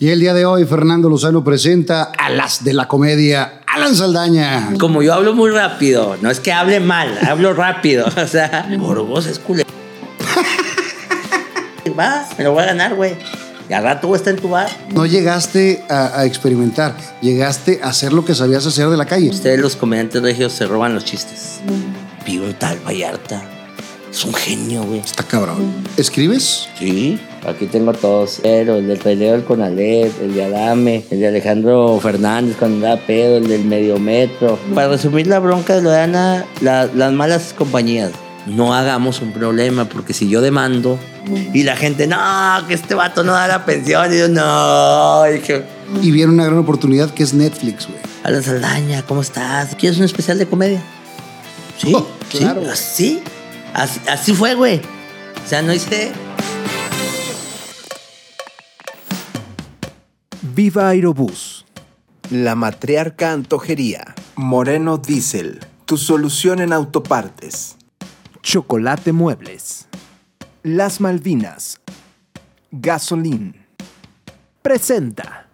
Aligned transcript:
Y 0.00 0.10
el 0.10 0.20
día 0.20 0.32
de 0.32 0.46
hoy, 0.46 0.64
Fernando 0.64 1.08
Lozano 1.08 1.42
presenta 1.42 2.12
a 2.16 2.30
las 2.30 2.62
de 2.62 2.72
la 2.72 2.86
comedia, 2.86 3.62
Alan 3.66 3.96
Saldaña. 3.96 4.74
Como 4.78 5.02
yo 5.02 5.12
hablo 5.12 5.34
muy 5.34 5.50
rápido, 5.50 6.16
no 6.22 6.30
es 6.30 6.38
que 6.38 6.52
hable 6.52 6.78
mal, 6.78 7.18
hablo 7.26 7.52
rápido. 7.52 8.06
O 8.16 8.26
sea, 8.28 8.68
por 8.78 9.04
vos 9.04 9.26
es 9.26 9.40
culero. 9.40 9.68
Va, 11.98 12.28
me 12.38 12.44
lo 12.44 12.52
voy 12.52 12.62
a 12.62 12.66
ganar, 12.66 12.94
güey. 12.94 13.16
Y 13.68 13.72
al 13.72 13.82
rato 13.82 14.06
voy 14.06 14.14
a 14.14 14.18
estar 14.18 14.34
en 14.34 14.40
tu 14.40 14.50
bar. 14.50 14.70
No 14.90 15.04
llegaste 15.04 15.84
a, 15.88 16.20
a 16.20 16.26
experimentar, 16.26 16.94
llegaste 17.20 17.80
a 17.82 17.88
hacer 17.88 18.12
lo 18.12 18.24
que 18.24 18.36
sabías 18.36 18.64
hacer 18.66 18.88
de 18.90 18.96
la 18.96 19.06
calle. 19.06 19.30
Ustedes, 19.30 19.58
los 19.58 19.74
comediantes 19.74 20.22
regios, 20.22 20.52
se 20.52 20.66
roban 20.66 20.94
los 20.94 21.04
chistes. 21.04 21.58
Vi 22.24 22.38
un 22.38 22.54
tal 22.54 22.78
Vallarta. 22.86 23.57
Es 24.18 24.24
un 24.24 24.34
genio, 24.34 24.82
güey. 24.82 24.98
Está 24.98 25.22
cabrón. 25.22 25.72
¿Escribes? 25.96 26.68
Sí, 26.76 27.20
aquí 27.46 27.66
tengo 27.66 27.92
todos. 27.92 28.40
Pero 28.42 28.74
el 28.74 28.88
del 28.88 28.98
peleo 28.98 29.34
del 29.34 29.44
Conalep, 29.44 30.12
el 30.20 30.34
de 30.34 30.44
Adame, 30.44 31.04
el 31.12 31.20
de 31.20 31.28
Alejandro 31.28 32.00
Fernández 32.02 32.56
cuando 32.58 32.84
da 32.84 32.96
pedo, 32.96 33.36
el 33.36 33.46
del 33.46 33.64
Mediometro. 33.64 34.58
Para 34.74 34.88
resumir 34.88 35.28
la 35.28 35.38
bronca 35.38 35.76
de 35.76 35.82
Lorana, 35.82 36.44
la- 36.60 36.86
las 36.86 37.12
malas 37.12 37.54
compañías. 37.56 38.10
No 38.46 38.74
hagamos 38.74 39.20
un 39.22 39.32
problema, 39.32 39.84
porque 39.84 40.12
si 40.12 40.28
yo 40.28 40.40
demando 40.40 40.98
y 41.54 41.62
la 41.62 41.76
gente, 41.76 42.08
no, 42.08 42.16
que 42.66 42.74
este 42.74 42.96
vato 42.96 43.22
no 43.22 43.34
da 43.34 43.46
la 43.46 43.64
pensión, 43.64 44.12
y 44.12 44.18
yo, 44.18 44.26
no. 44.28 45.22
Y 45.32 45.38
que, 45.42 45.62
Y 46.02 46.10
vieron 46.10 46.34
una 46.34 46.46
gran 46.46 46.58
oportunidad 46.58 47.10
que 47.14 47.22
es 47.22 47.34
Netflix, 47.34 47.86
güey. 47.86 48.00
Alan 48.24 48.42
Saldaña, 48.42 49.02
¿cómo 49.02 49.20
estás? 49.22 49.76
¿Quieres 49.76 49.96
un 50.00 50.06
especial 50.06 50.38
de 50.38 50.46
comedia? 50.46 50.82
Sí, 51.76 51.92
Oh, 51.94 52.04
claro. 52.30 52.62
sí, 52.64 52.68
así, 52.72 53.22
así, 53.78 54.34
fue, 54.34 54.54
güey. 54.54 54.80
O 55.44 55.48
sea, 55.48 55.62
no 55.62 55.72
hice... 55.72 56.12
Viva 60.54 60.88
Aerobús. 60.88 61.64
La 62.30 62.54
matriarca 62.54 63.32
antojería. 63.32 64.14
Moreno 64.34 64.98
Diesel. 64.98 65.60
Tu 65.84 65.96
solución 65.96 66.60
en 66.60 66.72
autopartes. 66.72 67.76
Chocolate 68.42 69.12
Muebles. 69.12 69.86
Las 70.62 71.00
Malvinas. 71.00 71.80
Gasolín. 72.70 73.66
Presenta. 74.62 75.47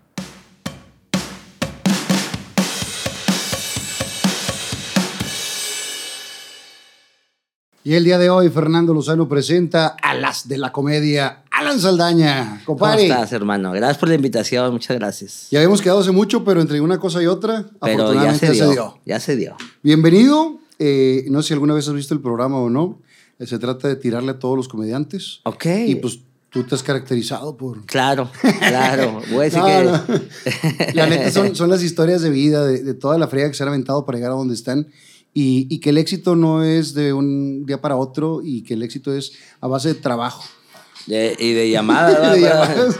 Y 7.87 7.95
el 7.95 8.05
día 8.05 8.17
de 8.19 8.31
hoy, 8.31 8.49
Fernando 8.49 8.95
Lozano 8.95 9.29
presenta 9.29 9.89
a 10.03 10.15
las 10.15 10.49
de 10.49 10.57
la 10.57 10.73
comedia, 10.73 11.43
Alan 11.51 11.79
Saldaña. 11.79 12.63
¿Cómo 12.65 12.79
Compadre. 12.79 13.03
estás, 13.09 13.31
hermano? 13.33 13.73
Gracias 13.73 13.99
por 13.99 14.09
la 14.09 14.15
invitación, 14.15 14.73
muchas 14.73 14.97
gracias. 14.97 15.49
Ya 15.51 15.59
habíamos 15.59 15.83
quedado 15.83 16.01
hace 16.01 16.11
mucho, 16.11 16.45
pero 16.45 16.63
entre 16.63 16.81
una 16.81 16.99
cosa 16.99 17.23
y 17.23 17.27
otra, 17.27 17.67
Pero 17.83 17.97
ya 18.15 18.31
afortunadamente 18.31 18.55
se 18.55 18.71
dio, 18.71 18.99
ya 19.05 19.21
se 19.21 19.37
dio. 19.37 19.57
Bienvenido. 19.83 20.59
Eh, 20.79 21.27
no 21.29 21.43
sé 21.43 21.49
si 21.49 21.53
alguna 21.55 21.75
vez 21.75 21.87
has 21.87 21.95
visto 21.95 22.15
el 22.15 22.21
programa 22.21 22.59
o 22.59 22.71
no. 22.71 23.01
Eh, 23.39 23.47
Se 23.47 23.59
trata 23.59 23.87
de 23.89 23.97
tirarle 23.97 24.31
a 24.31 24.39
todos 24.39 24.57
los 24.57 24.67
comediantes. 24.67 25.41
Ok. 25.43 25.67
Y 25.87 25.97
pues 25.97 26.21
tú 26.49 26.65
te 26.65 26.75
has 26.75 26.83
caracterizado 26.83 27.55
por. 27.59 27.85
Claro, 27.85 28.31
claro. 28.61 29.21
Voy 29.31 29.41
a 29.41 29.43
decir 29.51 29.59
No, 29.61 29.67
que... 29.67 29.85
no. 29.85 30.95
La 30.95 31.07
neta 31.07 31.31
son, 31.31 31.55
son 31.55 31.69
las 31.69 31.83
historias 31.83 32.23
de 32.23 32.31
vida, 32.31 32.65
de, 32.65 32.83
de 32.83 32.95
toda 32.95 33.19
la 33.19 33.29
friega 33.29 33.49
que 33.51 33.55
se 33.55 33.63
han 33.63 33.69
aventado 33.69 34.07
para 34.07 34.17
llegar 34.17 34.33
a 34.33 34.37
donde 34.37 34.55
están. 34.55 34.89
Y, 35.35 35.67
y 35.69 35.81
que 35.81 35.91
el 35.91 35.99
éxito 35.99 36.37
no 36.37 36.63
es 36.63 36.95
de 36.95 37.13
un 37.13 37.67
día 37.67 37.81
para 37.81 37.97
otro 37.97 38.41
y 38.43 38.63
que 38.63 38.75
el 38.75 38.83
éxito 38.85 39.13
es 39.13 39.33
a 39.61 39.67
base 39.67 39.89
de 39.89 39.95
trabajo. 39.97 40.45
de- 41.07 41.37
y 41.39 41.53
de 41.53 41.71
llamada. 41.71 42.33
De 42.35 42.41
llamadas. 42.41 42.97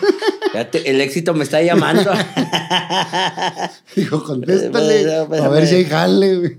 El 0.85 1.01
éxito 1.01 1.33
me 1.35 1.43
está 1.45 1.63
llamando. 1.63 2.13
Dijo, 3.97 4.23
contéstale. 4.25 5.01
Espérame, 5.23 5.45
A 5.45 5.49
ver 5.49 5.67
si 5.67 5.75
hay 5.77 5.81
espérame. 5.83 6.01
jale. 6.01 6.59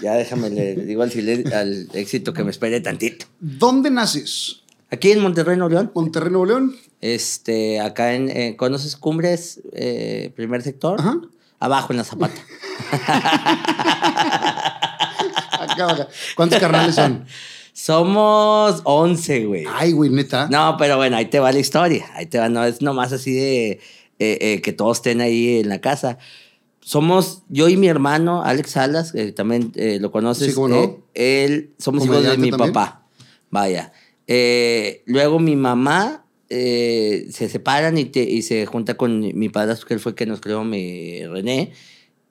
ya 0.00 0.14
déjame, 0.14 0.50
le 0.50 0.74
digo 0.76 1.02
al 1.02 1.88
éxito 1.94 2.32
que 2.32 2.42
me 2.44 2.50
espere 2.50 2.80
tantito. 2.80 3.26
¿Dónde 3.40 3.90
naces? 3.90 4.62
Aquí 4.90 5.10
en 5.12 5.20
Monterrey, 5.20 5.56
Nuevo 5.56 5.70
León. 5.74 5.90
¿Monterrey, 5.94 6.30
Nuevo 6.30 6.46
León? 6.46 6.76
Este, 7.00 7.80
acá 7.80 8.14
en, 8.14 8.28
eh, 8.28 8.56
¿conoces 8.56 8.96
Cumbres, 8.96 9.60
eh, 9.72 10.32
primer 10.36 10.62
sector? 10.62 11.00
Ajá. 11.00 11.20
Abajo 11.60 11.92
en 11.92 11.96
la 11.98 12.04
Zapata. 12.04 12.34
¿Cuántos 16.36 16.58
carnales 16.60 16.94
son? 16.94 17.24
Somos 17.74 18.82
11, 18.84 19.46
güey. 19.46 19.64
Ay, 19.72 19.92
güey, 19.92 20.10
neta. 20.10 20.46
No, 20.50 20.76
pero 20.78 20.96
bueno, 20.98 21.16
ahí 21.16 21.26
te 21.26 21.40
va 21.40 21.52
la 21.52 21.58
historia. 21.58 22.04
Ahí 22.14 22.26
te 22.26 22.38
va, 22.38 22.48
no 22.50 22.64
es 22.64 22.82
nomás 22.82 23.12
así 23.12 23.32
de 23.32 23.70
eh, 23.70 23.78
eh, 24.18 24.60
que 24.62 24.72
todos 24.74 24.98
estén 24.98 25.20
ahí 25.22 25.58
en 25.60 25.68
la 25.70 25.80
casa. 25.80 26.18
Somos 26.80 27.42
yo 27.48 27.68
y 27.68 27.76
mi 27.76 27.88
hermano, 27.88 28.42
Alex 28.44 28.72
Salas, 28.72 29.12
que 29.12 29.32
también 29.32 29.72
eh, 29.76 29.98
lo 30.00 30.10
conoces. 30.12 30.48
Sí, 30.48 30.54
cómo 30.54 30.68
no. 30.68 30.98
él, 31.14 31.72
somos 31.78 32.04
hijos 32.04 32.22
de 32.22 32.36
mi 32.36 32.50
también. 32.50 32.72
papá. 32.72 33.06
Vaya. 33.50 33.92
Luego 35.06 35.38
mi 35.38 35.56
mamá 35.56 36.24
se 36.50 37.48
separan 37.50 37.96
y, 37.96 38.04
te- 38.04 38.22
y 38.30 38.42
se 38.42 38.66
junta 38.66 38.94
con 38.94 39.20
mi 39.38 39.48
padre, 39.48 39.76
que 39.86 39.94
él 39.94 40.00
fue 40.00 40.10
el 40.10 40.16
que 40.16 40.26
nos 40.26 40.40
creó, 40.40 40.62
mi 40.64 41.24
René, 41.26 41.72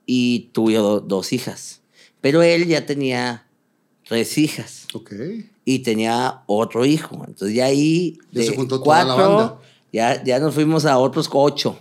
y 0.05 0.49
tuvo 0.53 0.69
do- 0.71 0.99
dos 0.99 1.33
hijas. 1.33 1.80
Pero 2.21 2.41
él 2.43 2.67
ya 2.67 2.85
tenía 2.85 3.45
tres 4.07 4.37
hijas 4.37 4.85
Ok. 4.93 5.13
y 5.65 5.79
tenía 5.79 6.41
otro 6.45 6.85
hijo. 6.85 7.23
Entonces 7.27 7.55
ya 7.55 7.65
ahí 7.65 8.17
Ya 8.31 8.41
de 8.41 8.47
se 8.47 8.55
juntó 8.55 8.81
toda 8.81 9.03
la 9.03 9.15
banda. 9.15 9.57
ya, 9.91 10.23
ya 10.23 10.39
nos 10.39 10.53
fuimos 10.53 10.85
a 10.85 10.97
otros 10.97 11.29
ocho. 11.31 11.77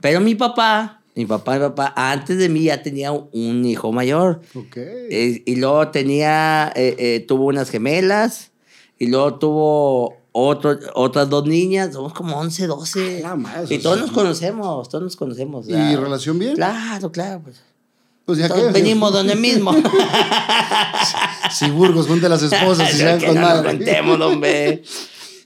Pero 0.00 0.20
mi 0.20 0.34
papá, 0.34 1.00
mi 1.14 1.26
papá, 1.26 1.54
mi 1.54 1.60
papá, 1.60 1.92
antes 1.96 2.38
de 2.38 2.48
mí 2.48 2.64
ya 2.64 2.82
tenía 2.82 3.10
un 3.12 3.64
hijo 3.64 3.90
mayor. 3.92 4.40
Ok. 4.54 4.76
Eh, 4.76 5.42
y 5.44 5.56
luego 5.56 5.88
tenía, 5.88 6.72
eh, 6.76 6.94
eh, 6.98 7.20
tuvo 7.26 7.46
unas 7.46 7.70
gemelas 7.70 8.50
y 8.98 9.06
luego 9.08 9.34
tuvo 9.38 10.16
otro, 10.32 10.78
otras 10.94 11.28
dos 11.28 11.46
niñas, 11.46 11.92
somos 11.94 12.12
como 12.12 12.38
11, 12.38 12.66
12. 12.68 13.22
Ah, 13.24 13.28
la 13.30 13.36
madre, 13.36 13.74
y 13.74 13.78
todos 13.78 13.98
nos 13.98 14.12
conocemos, 14.12 14.88
todos 14.88 15.02
nos 15.02 15.16
conocemos. 15.16 15.66
¿Y 15.68 15.72
ya. 15.72 15.96
relación 15.96 16.38
bien? 16.38 16.54
Claro, 16.54 17.10
claro. 17.10 17.40
Pues. 17.42 17.60
Pues 18.28 18.40
ya 18.40 18.46
Todos 18.48 18.66
que. 18.66 18.72
venimos 18.72 19.10
donde 19.10 19.34
mismo. 19.34 19.74
Si 21.50 21.70
Burgos, 21.70 22.06
junte 22.06 22.28
las 22.28 22.42
esposas 22.42 22.94
y 22.94 22.98
Ya 22.98 23.14
se 23.14 23.20
que 23.20 23.26
con 23.28 23.36
no 23.36 23.40
nos 23.40 23.50
madre. 23.50 23.68
contemos, 23.70 24.20
hombre. 24.20 24.82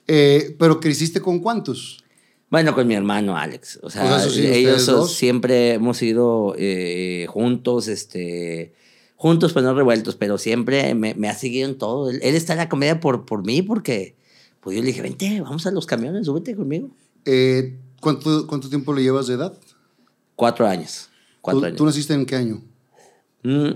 Eh, 0.09 0.57
pero 0.59 0.81
creciste 0.81 1.21
con 1.21 1.39
cuántos? 1.39 2.03
Bueno, 2.51 2.75
con 2.75 2.89
mi 2.89 2.95
hermano 2.95 3.37
Alex. 3.37 3.79
O 3.85 3.89
sea, 3.89 4.19
sí, 4.19 4.45
ellos 4.45 4.85
dos. 4.87 5.15
siempre 5.15 5.75
hemos 5.75 6.03
ido 6.03 6.57
eh, 6.59 7.27
juntos, 7.29 7.87
este, 7.87 8.75
juntos, 9.15 9.53
pues 9.53 9.65
no 9.65 9.75
revueltos, 9.75 10.17
pero 10.17 10.37
siempre 10.39 10.97
me, 10.97 11.15
me 11.15 11.29
ha 11.29 11.35
seguido 11.35 11.69
en 11.69 11.79
todo. 11.79 12.11
Él, 12.11 12.19
él 12.21 12.35
está 12.35 12.55
en 12.55 12.59
la 12.59 12.69
comedia 12.69 12.99
por, 12.99 13.25
por 13.25 13.47
mí, 13.47 13.63
porque 13.63 14.17
pues 14.59 14.75
yo 14.77 14.83
le 14.83 14.89
dije, 14.89 15.03
vente, 15.03 15.41
vamos 15.41 15.65
a 15.69 15.71
los 15.71 15.87
camiones, 15.87 16.27
súbete 16.27 16.57
conmigo. 16.57 16.91
Eh, 17.27 17.79
¿cuánto, 18.01 18.49
¿Cuánto 18.49 18.69
tiempo 18.69 18.93
le 18.93 19.05
llevas 19.05 19.29
de 19.29 19.35
edad? 19.35 19.53
Cuatro 20.35 20.67
años. 20.67 21.11
Cuatro 21.41 21.61
¿Tú, 21.61 21.67
años. 21.67 21.79
tú 21.79 21.87
naciste 21.87 22.13
en 22.13 22.27
qué 22.27 22.35
año? 22.35 22.61
Mm, 23.43 23.71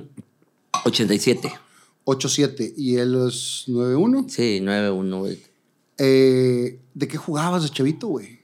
87. 0.85 1.53
8-7 2.07 2.73
y 2.77 2.97
él 2.97 3.15
es 3.29 3.65
9-1. 3.67 4.29
Sí, 4.29 4.61
9-1. 4.63 5.19
güey. 5.19 5.43
Eh, 5.99 6.79
¿De 6.95 7.09
qué 7.09 7.17
jugabas 7.17 7.65
de 7.65 7.71
chavito, 7.71 8.07
güey? 8.07 8.41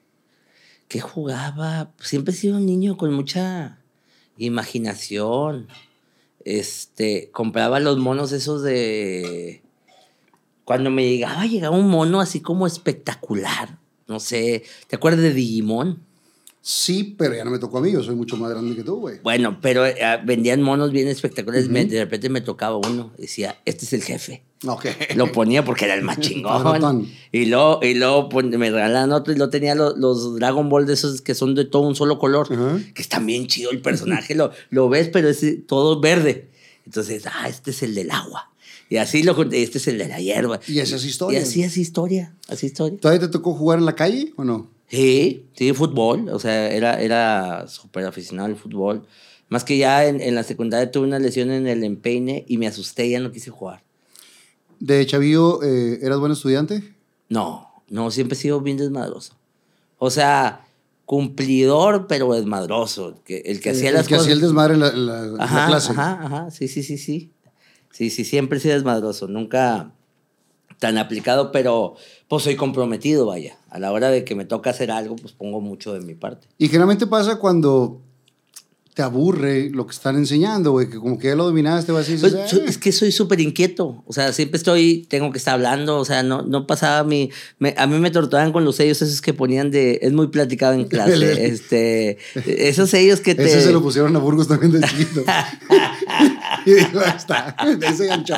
¿Qué 0.88 1.00
jugaba? 1.00 1.92
Siempre 2.00 2.34
he 2.34 2.36
sido 2.36 2.56
un 2.56 2.66
niño 2.66 2.96
con 2.96 3.12
mucha 3.14 3.78
imaginación. 4.36 5.68
Este, 6.44 7.30
compraba 7.30 7.78
los 7.78 7.98
monos 7.98 8.32
esos 8.32 8.62
de... 8.62 9.62
Cuando 10.64 10.90
me 10.90 11.08
llegaba, 11.08 11.46
llegaba 11.46 11.76
un 11.76 11.88
mono 11.88 12.20
así 12.20 12.40
como 12.40 12.66
espectacular. 12.66 13.78
No 14.08 14.20
sé, 14.20 14.64
¿te 14.88 14.96
acuerdas 14.96 15.22
de 15.22 15.32
Digimon? 15.32 16.02
Sí, 16.64 17.16
pero 17.18 17.34
ya 17.34 17.44
no 17.44 17.50
me 17.50 17.58
tocó 17.58 17.78
a 17.78 17.80
mí, 17.80 17.90
yo 17.90 18.04
soy 18.04 18.14
mucho 18.14 18.36
más 18.36 18.48
grande 18.50 18.76
que 18.76 18.84
tú, 18.84 18.94
güey. 19.00 19.18
Bueno, 19.24 19.58
pero 19.60 19.84
eh, 19.84 19.96
vendían 20.24 20.62
monos 20.62 20.92
bien 20.92 21.08
espectaculares. 21.08 21.68
Me- 21.68 21.86
de 21.86 21.98
repente 22.04 22.28
me 22.28 22.40
tocaba 22.40 22.76
uno. 22.76 23.12
Decía, 23.18 23.56
este 23.64 23.84
es 23.84 23.92
el 23.94 24.04
jefe. 24.04 24.44
Ok. 24.64 24.86
Lo 25.16 25.32
ponía 25.32 25.64
porque 25.64 25.86
era 25.86 25.94
el 25.94 26.02
más 26.02 26.20
chingón. 26.20 27.08
y 27.32 27.46
luego, 27.46 27.80
y 27.82 27.94
luego 27.94 28.28
pon- 28.28 28.50
me 28.50 28.70
regalaban 28.70 29.10
otro 29.10 29.32
y 29.32 29.36
luego 29.36 29.50
tenía 29.50 29.74
los, 29.74 29.98
los 29.98 30.36
Dragon 30.36 30.68
Ball 30.68 30.86
de 30.86 30.92
esos 30.92 31.20
que 31.20 31.34
son 31.34 31.56
de 31.56 31.64
todo 31.64 31.82
un 31.82 31.96
solo 31.96 32.20
color. 32.20 32.46
Ajá. 32.52 32.78
Que 32.94 33.02
está 33.02 33.18
bien 33.18 33.48
chido 33.48 33.72
el 33.72 33.82
personaje. 33.82 34.36
lo, 34.36 34.52
lo 34.70 34.88
ves, 34.88 35.08
pero 35.12 35.28
es 35.28 35.44
todo 35.66 36.00
verde. 36.00 36.48
Entonces, 36.86 37.24
ah, 37.26 37.48
este 37.48 37.72
es 37.72 37.82
el 37.82 37.96
del 37.96 38.12
agua. 38.12 38.52
Y 38.88 38.98
así 38.98 39.24
lo 39.24 39.32
este 39.50 39.78
es 39.78 39.88
el 39.88 39.98
de 39.98 40.06
la 40.06 40.20
hierba. 40.20 40.60
Y 40.68 40.78
esa 40.78 40.94
es 40.94 41.06
historia. 41.06 41.40
Y 41.40 41.42
así 41.42 41.64
es 41.64 41.76
historia. 41.76 42.34
Así 42.46 42.66
historia. 42.66 43.00
¿Todavía 43.00 43.20
te 43.26 43.32
tocó 43.32 43.52
jugar 43.54 43.80
en 43.80 43.86
la 43.86 43.96
calle 43.96 44.32
o 44.36 44.44
no? 44.44 44.70
Sí, 44.92 45.46
sí, 45.54 45.72
fútbol. 45.72 46.28
O 46.28 46.38
sea, 46.38 46.70
era, 46.70 47.00
era 47.00 47.66
súper 47.66 48.04
aficionado 48.04 48.46
al 48.48 48.56
fútbol. 48.56 49.06
Más 49.48 49.64
que 49.64 49.78
ya 49.78 50.06
en, 50.06 50.20
en 50.20 50.34
la 50.34 50.42
secundaria 50.42 50.90
tuve 50.90 51.06
una 51.06 51.18
lesión 51.18 51.50
en 51.50 51.66
el 51.66 51.82
empeine 51.82 52.44
y 52.46 52.58
me 52.58 52.66
asusté 52.66 53.06
y 53.06 53.10
ya 53.12 53.20
no 53.20 53.32
quise 53.32 53.50
jugar. 53.50 53.82
¿De 54.80 55.04
chavillo 55.06 55.62
eh, 55.62 55.98
eras 56.02 56.18
buen 56.18 56.32
estudiante? 56.32 56.94
No, 57.28 57.70
no, 57.88 58.10
siempre 58.10 58.36
he 58.36 58.40
sido 58.40 58.60
bien 58.60 58.76
desmadroso. 58.76 59.34
O 59.98 60.10
sea, 60.10 60.66
cumplidor, 61.06 62.06
pero 62.06 62.32
desmadroso. 62.34 63.14
Que, 63.24 63.38
el 63.46 63.60
que 63.60 63.70
hacía 63.70 63.88
el 63.90 63.94
las 63.96 64.06
que 64.08 64.14
cosas. 64.14 64.26
hacía 64.26 64.34
el 64.34 64.40
desmadre 64.40 64.74
en 64.74 64.80
la, 64.80 64.92
la- 64.92 65.66
clase. 65.68 65.92
ajá, 65.92 66.20
ajá, 66.22 66.50
sí, 66.50 66.68
sí, 66.68 66.82
sí, 66.82 66.98
sí. 66.98 67.30
Sí, 67.90 68.10
sí, 68.10 68.24
siempre 68.24 68.58
he 68.58 68.60
sido 68.60 68.74
desmadroso, 68.74 69.28
nunca 69.28 69.92
tan 70.82 70.98
aplicado, 70.98 71.52
pero 71.52 71.94
pues 72.26 72.42
soy 72.42 72.56
comprometido, 72.56 73.24
vaya. 73.26 73.56
A 73.70 73.78
la 73.78 73.92
hora 73.92 74.10
de 74.10 74.24
que 74.24 74.34
me 74.34 74.44
toca 74.44 74.70
hacer 74.70 74.90
algo, 74.90 75.14
pues 75.14 75.32
pongo 75.32 75.60
mucho 75.60 75.94
de 75.94 76.00
mi 76.00 76.14
parte. 76.14 76.48
Y 76.58 76.66
generalmente 76.66 77.06
pasa 77.06 77.36
cuando 77.36 78.00
te 78.94 79.00
aburre 79.00 79.70
lo 79.70 79.86
que 79.86 79.92
están 79.92 80.16
enseñando, 80.16 80.72
güey, 80.72 80.90
que 80.90 80.96
como 80.98 81.18
que 81.18 81.28
ya 81.28 81.34
lo 81.36 81.44
dominaste, 81.44 81.92
vas 81.92 82.06
y 82.10 82.12
dices, 82.12 82.32
Pues, 82.34 82.52
"Ah". 82.52 82.64
es 82.68 82.76
que 82.76 82.90
soy 82.92 83.10
súper 83.10 83.40
inquieto, 83.40 84.02
o 84.06 84.12
sea, 84.12 84.32
siempre 84.34 84.58
estoy, 84.58 85.06
tengo 85.08 85.30
que 85.32 85.38
estar 85.38 85.54
hablando, 85.54 85.96
o 85.98 86.04
sea, 86.04 86.22
no, 86.22 86.42
no 86.42 86.66
pasaba 86.66 87.02
mi, 87.02 87.30
me- 87.58 87.74
a 87.78 87.86
mí 87.86 87.98
me 87.98 88.10
torturaban 88.10 88.52
con 88.52 88.66
los 88.66 88.76
sellos 88.76 89.00
esos 89.00 89.22
que 89.22 89.32
ponían 89.32 89.70
de, 89.70 89.98
es 90.02 90.12
muy 90.12 90.26
platicado 90.26 90.74
en 90.74 90.84
clase, 90.88 91.46
este, 91.46 92.18
esos 92.44 92.90
sellos 92.90 93.20
que 93.20 93.34
te... 93.34 93.44
Ese 93.44 93.62
se 93.62 93.72
lo 93.72 93.80
pusieron 93.80 94.14
a 94.14 94.18
Burgos 94.18 94.46
también 94.48 94.72
de 94.72 94.86
chiquito. 94.86 95.22
y 96.66 96.70
"Ahí 96.72 97.16
está, 97.16 97.56
ese 97.88 98.06
gancho. 98.06 98.34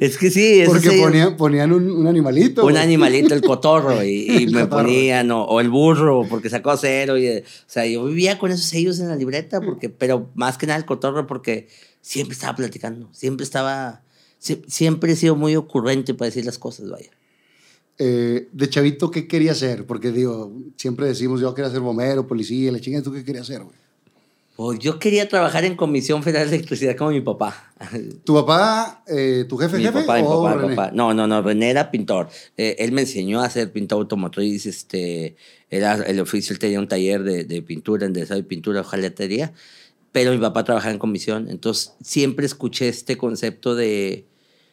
Es 0.00 0.18
que 0.18 0.30
sí, 0.30 0.60
esos 0.60 0.74
Porque 0.74 0.98
ponían, 1.00 1.36
ponían 1.36 1.72
un, 1.72 1.90
un 1.90 2.06
animalito. 2.06 2.64
un 2.66 2.76
animalito, 2.76 3.34
el 3.34 3.42
cotorro, 3.42 4.02
y, 4.04 4.08
y 4.28 4.36
El 4.44 4.52
me 4.52 4.62
cotorro. 4.62 4.82
ponían, 4.84 5.30
o, 5.30 5.44
o 5.44 5.60
el 5.60 5.68
burro, 5.70 6.26
porque 6.28 6.50
sacó 6.50 6.76
cero. 6.76 7.16
Y, 7.18 7.28
o 7.28 7.42
sea, 7.66 7.86
yo 7.86 8.04
vivía 8.04 8.38
con 8.38 8.50
esos 8.50 8.66
sellos 8.66 8.98
en 9.00 9.08
la 9.08 9.16
libreta, 9.16 9.60
porque, 9.60 9.88
pero 9.88 10.30
más 10.34 10.58
que 10.58 10.66
nada 10.66 10.78
el 10.78 10.84
cotorro, 10.84 11.26
porque 11.26 11.68
siempre 12.00 12.34
estaba 12.34 12.56
platicando, 12.56 13.08
siempre 13.12 13.44
estaba, 13.44 14.02
sie- 14.40 14.62
siempre 14.66 15.12
he 15.12 15.16
sido 15.16 15.36
muy 15.36 15.54
ocurrente 15.56 16.14
para 16.14 16.26
decir 16.26 16.44
las 16.44 16.58
cosas, 16.58 16.90
vaya. 16.90 17.10
Eh, 17.98 18.48
de 18.52 18.68
chavito, 18.70 19.10
¿qué 19.10 19.28
quería 19.28 19.54
ser? 19.54 19.86
Porque 19.86 20.10
digo, 20.10 20.52
siempre 20.76 21.06
decimos, 21.06 21.40
yo 21.40 21.54
quería 21.54 21.70
ser 21.70 21.80
bombero, 21.80 22.26
policía, 22.26 22.72
la 22.72 22.80
chinga, 22.80 23.02
¿tú 23.02 23.12
qué 23.12 23.22
querías 23.22 23.46
ser, 23.46 23.62
güey? 23.62 23.76
Pues 24.54 24.78
yo 24.78 24.98
quería 24.98 25.28
trabajar 25.28 25.64
en 25.64 25.76
Comisión 25.76 26.22
Federal 26.22 26.50
de 26.50 26.56
Electricidad 26.56 26.94
como 26.96 27.10
mi 27.10 27.22
papá. 27.22 27.72
¿Tu 28.24 28.34
papá, 28.34 29.02
eh, 29.08 29.46
tu 29.48 29.56
jefe, 29.56 29.78
mi 29.78 29.82
jefe? 29.84 30.00
papá, 30.00 30.16
mi 30.18 30.24
o 30.26 30.42
papá, 30.42 30.54
mi 30.56 30.62
René? 30.62 30.76
papá. 30.76 30.90
No, 30.92 31.14
no, 31.14 31.26
no, 31.26 31.42
René 31.42 31.70
era 31.70 31.90
pintor. 31.90 32.28
Eh, 32.56 32.76
él 32.78 32.92
me 32.92 33.00
enseñó 33.00 33.40
a 33.40 33.46
hacer 33.46 33.72
pintor 33.72 33.98
automotriz, 33.98 34.66
este, 34.66 35.36
era 35.70 35.94
el 35.94 36.20
oficio, 36.20 36.52
él 36.52 36.58
tenía 36.58 36.78
un 36.80 36.86
taller 36.88 37.22
de, 37.22 37.44
de 37.44 37.62
pintura, 37.62 38.04
en 38.04 38.12
desarrollo 38.12 38.42
de 38.42 38.48
pintura, 38.48 38.80
hojalatería, 38.82 39.52
pero 40.12 40.32
mi 40.32 40.38
papá 40.38 40.64
trabajaba 40.64 40.92
en 40.92 40.98
comisión, 40.98 41.48
entonces 41.48 41.94
siempre 42.02 42.44
escuché 42.44 42.88
este 42.88 43.16
concepto 43.16 43.74
de, 43.74 44.26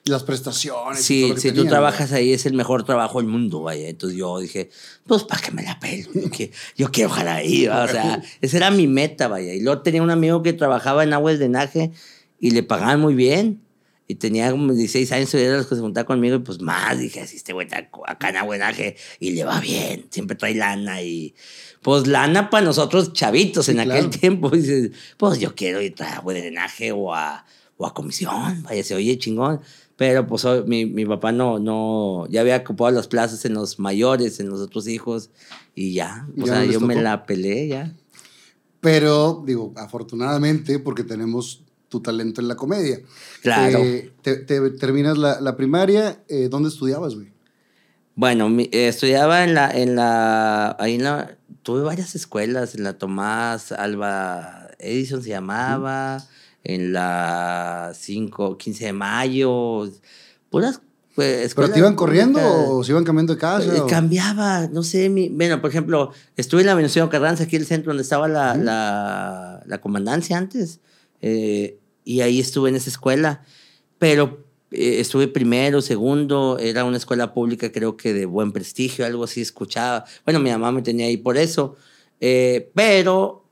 Las 0.05 0.23
prestaciones. 0.23 1.09
y 1.11 1.21
todo 1.21 1.29
lo 1.29 1.35
que 1.35 1.41
si 1.41 1.51
tú 1.51 1.65
trabajas 1.65 2.11
ahí 2.13 2.33
es 2.33 2.45
el 2.45 2.53
mejor 2.53 2.83
trabajo 2.83 3.19
del 3.19 3.27
mundo, 3.27 3.61
vaya. 3.61 3.87
Entonces 3.89 4.17
yo 4.17 4.39
dije, 4.39 4.69
pues 5.05 5.23
para 5.23 5.41
que 5.41 5.51
me 5.51 5.61
la 5.63 5.79
pelo, 5.79 6.09
yo 6.13 6.29
quiero, 6.29 6.53
yo 6.77 6.91
quiero 6.91 7.09
ojalá 7.11 7.35
ahí, 7.35 7.67
¿va? 7.67 7.83
o 7.83 7.87
sea, 7.87 8.21
esa 8.41 8.57
era 8.57 8.71
mi 8.71 8.87
meta, 8.87 9.27
vaya. 9.27 9.53
Y 9.53 9.61
luego 9.61 9.81
tenía 9.81 10.01
un 10.01 10.09
amigo 10.11 10.41
que 10.41 10.53
trabajaba 10.53 11.03
en 11.03 11.13
agua 11.13 11.31
de 11.31 11.37
drenaje 11.37 11.91
y 12.39 12.51
le 12.51 12.63
pagaban 12.63 12.99
muy 12.99 13.13
bien. 13.13 13.61
Y 14.07 14.15
tenía 14.15 14.49
como 14.49 14.73
16 14.73 15.11
años, 15.11 15.31
y 15.35 15.37
era 15.37 15.57
los 15.57 15.67
que 15.67 15.75
se 15.75 15.81
juntaba 15.81 16.03
conmigo, 16.07 16.35
y 16.37 16.39
pues 16.39 16.59
más, 16.61 16.97
dije, 16.97 17.21
así 17.21 17.35
este 17.35 17.53
güey 17.53 17.67
está 17.67 17.87
acá 18.07 18.29
en 18.29 18.47
drenaje 18.47 18.95
y 19.19 19.33
le 19.33 19.43
va 19.43 19.59
bien, 19.59 20.07
siempre 20.09 20.35
trae 20.35 20.55
lana 20.55 21.03
y 21.03 21.35
pues 21.83 22.07
lana 22.07 22.49
para 22.49 22.65
nosotros 22.65 23.13
chavitos 23.13 23.69
en 23.69 23.75
Sí, 23.75 23.81
aquel 23.81 23.91
claro. 24.05 24.09
tiempo. 24.09 24.49
Dices, 24.55 24.91
pues 25.17 25.39
yo 25.39 25.53
quiero 25.53 25.79
ir 25.79 25.93
a 25.99 26.21
drenaje 26.25 26.91
o 26.91 27.13
a, 27.13 27.45
o 27.77 27.85
a 27.85 27.93
comisión, 27.93 28.63
vaya, 28.63 28.83
se 28.83 28.95
oye 28.95 29.15
chingón. 29.19 29.61
Pero 29.99 30.25
pues 30.25 30.43
mi, 30.65 30.85
mi 30.85 31.05
papá 31.05 31.31
no, 31.31 31.59
no, 31.59 32.25
ya 32.29 32.39
había 32.41 32.55
ocupado 32.57 32.89
las 32.89 33.07
plazas 33.07 33.43
en 33.45 33.53
los 33.53 33.77
mayores, 33.79 34.39
en 34.39 34.49
los 34.49 34.61
otros 34.61 34.87
hijos, 34.87 35.29
y 35.75 35.93
ya, 35.93 36.25
o 36.41 36.45
Ya 36.45 36.53
sea, 36.53 36.65
yo 36.65 36.79
me 36.79 36.95
la 36.95 37.25
peleé 37.25 37.67
ya. 37.67 37.93
Pero, 38.79 39.43
digo, 39.45 39.73
afortunadamente, 39.75 40.79
porque 40.79 41.03
tenemos 41.03 41.63
tu 41.89 41.99
talento 42.01 42.39
en 42.39 42.47
la 42.47 42.55
comedia. 42.55 43.01
Claro. 43.41 43.79
Eh, 43.79 44.13
te, 44.21 44.37
te 44.37 44.69
terminas 44.71 45.17
la, 45.17 45.41
la 45.41 45.57
primaria, 45.57 46.23
eh, 46.29 46.47
¿dónde 46.49 46.69
estudiabas, 46.69 47.15
güey? 47.15 47.33
Bueno, 48.15 48.47
mi- 48.49 48.69
eh, 48.71 48.87
estudiaba 48.87 49.43
en 49.43 49.53
la, 49.53 49.69
en 49.71 49.95
la, 49.97 50.77
ahí 50.79 50.95
en 50.95 51.03
la, 51.03 51.37
tuve 51.61 51.81
varias 51.81 52.15
escuelas, 52.15 52.73
en 52.75 52.83
la 52.83 52.97
Tomás 52.97 53.73
Alba 53.73 54.69
Edison 54.79 55.21
se 55.21 55.29
llamaba, 55.29 56.25
en 56.63 56.93
la 56.93 57.91
5, 57.95 58.57
15 58.57 58.85
de 58.85 58.93
mayo, 58.93 59.89
puras 60.49 60.81
pues, 61.15 61.53
¿Pero 61.53 61.69
te 61.69 61.79
iban 61.79 61.95
corriendo 61.95 62.39
públicas. 62.39 62.65
o 62.69 62.83
se 62.85 62.91
iban 62.93 63.03
cambiando 63.03 63.33
de 63.33 63.39
casa? 63.39 63.83
O- 63.83 63.87
Cambiaba, 63.87 64.67
no 64.67 64.83
sé, 64.83 65.09
mi, 65.09 65.27
bueno, 65.27 65.59
por 65.59 65.69
ejemplo, 65.69 66.11
estuve 66.37 66.61
en 66.61 66.67
la 66.67 66.75
Venustiano 66.75 67.09
Carranza, 67.09 67.43
aquí 67.43 67.57
en 67.57 67.63
el 67.63 67.67
centro 67.67 67.89
donde 67.89 68.03
estaba 68.03 68.29
la, 68.29 68.53
Ujú. 68.53 68.63
la, 68.63 69.63
la 69.65 69.81
comandancia 69.81 70.37
antes, 70.37 70.79
eh, 71.21 71.77
y 72.05 72.21
ahí 72.21 72.39
estuve 72.39 72.69
en 72.69 72.77
esa 72.77 72.89
escuela, 72.89 73.41
pero 73.97 74.45
eh, 74.71 75.01
estuve 75.01 75.27
primero, 75.27 75.81
segundo, 75.81 76.57
era 76.57 76.85
una 76.85 76.95
escuela 76.95 77.33
pública 77.33 77.69
creo 77.69 77.97
que 77.97 78.13
de 78.13 78.25
buen 78.25 78.53
prestigio, 78.53 79.05
algo 79.05 79.25
así 79.25 79.41
escuchaba. 79.41 80.05
Bueno, 80.23 80.39
mi 80.39 80.51
mamá 80.51 80.71
me 80.71 80.83
tenía 80.83 81.07
ahí 81.07 81.17
por 81.17 81.35
eso, 81.35 81.75
eh, 82.21 82.71
pero 82.73 83.43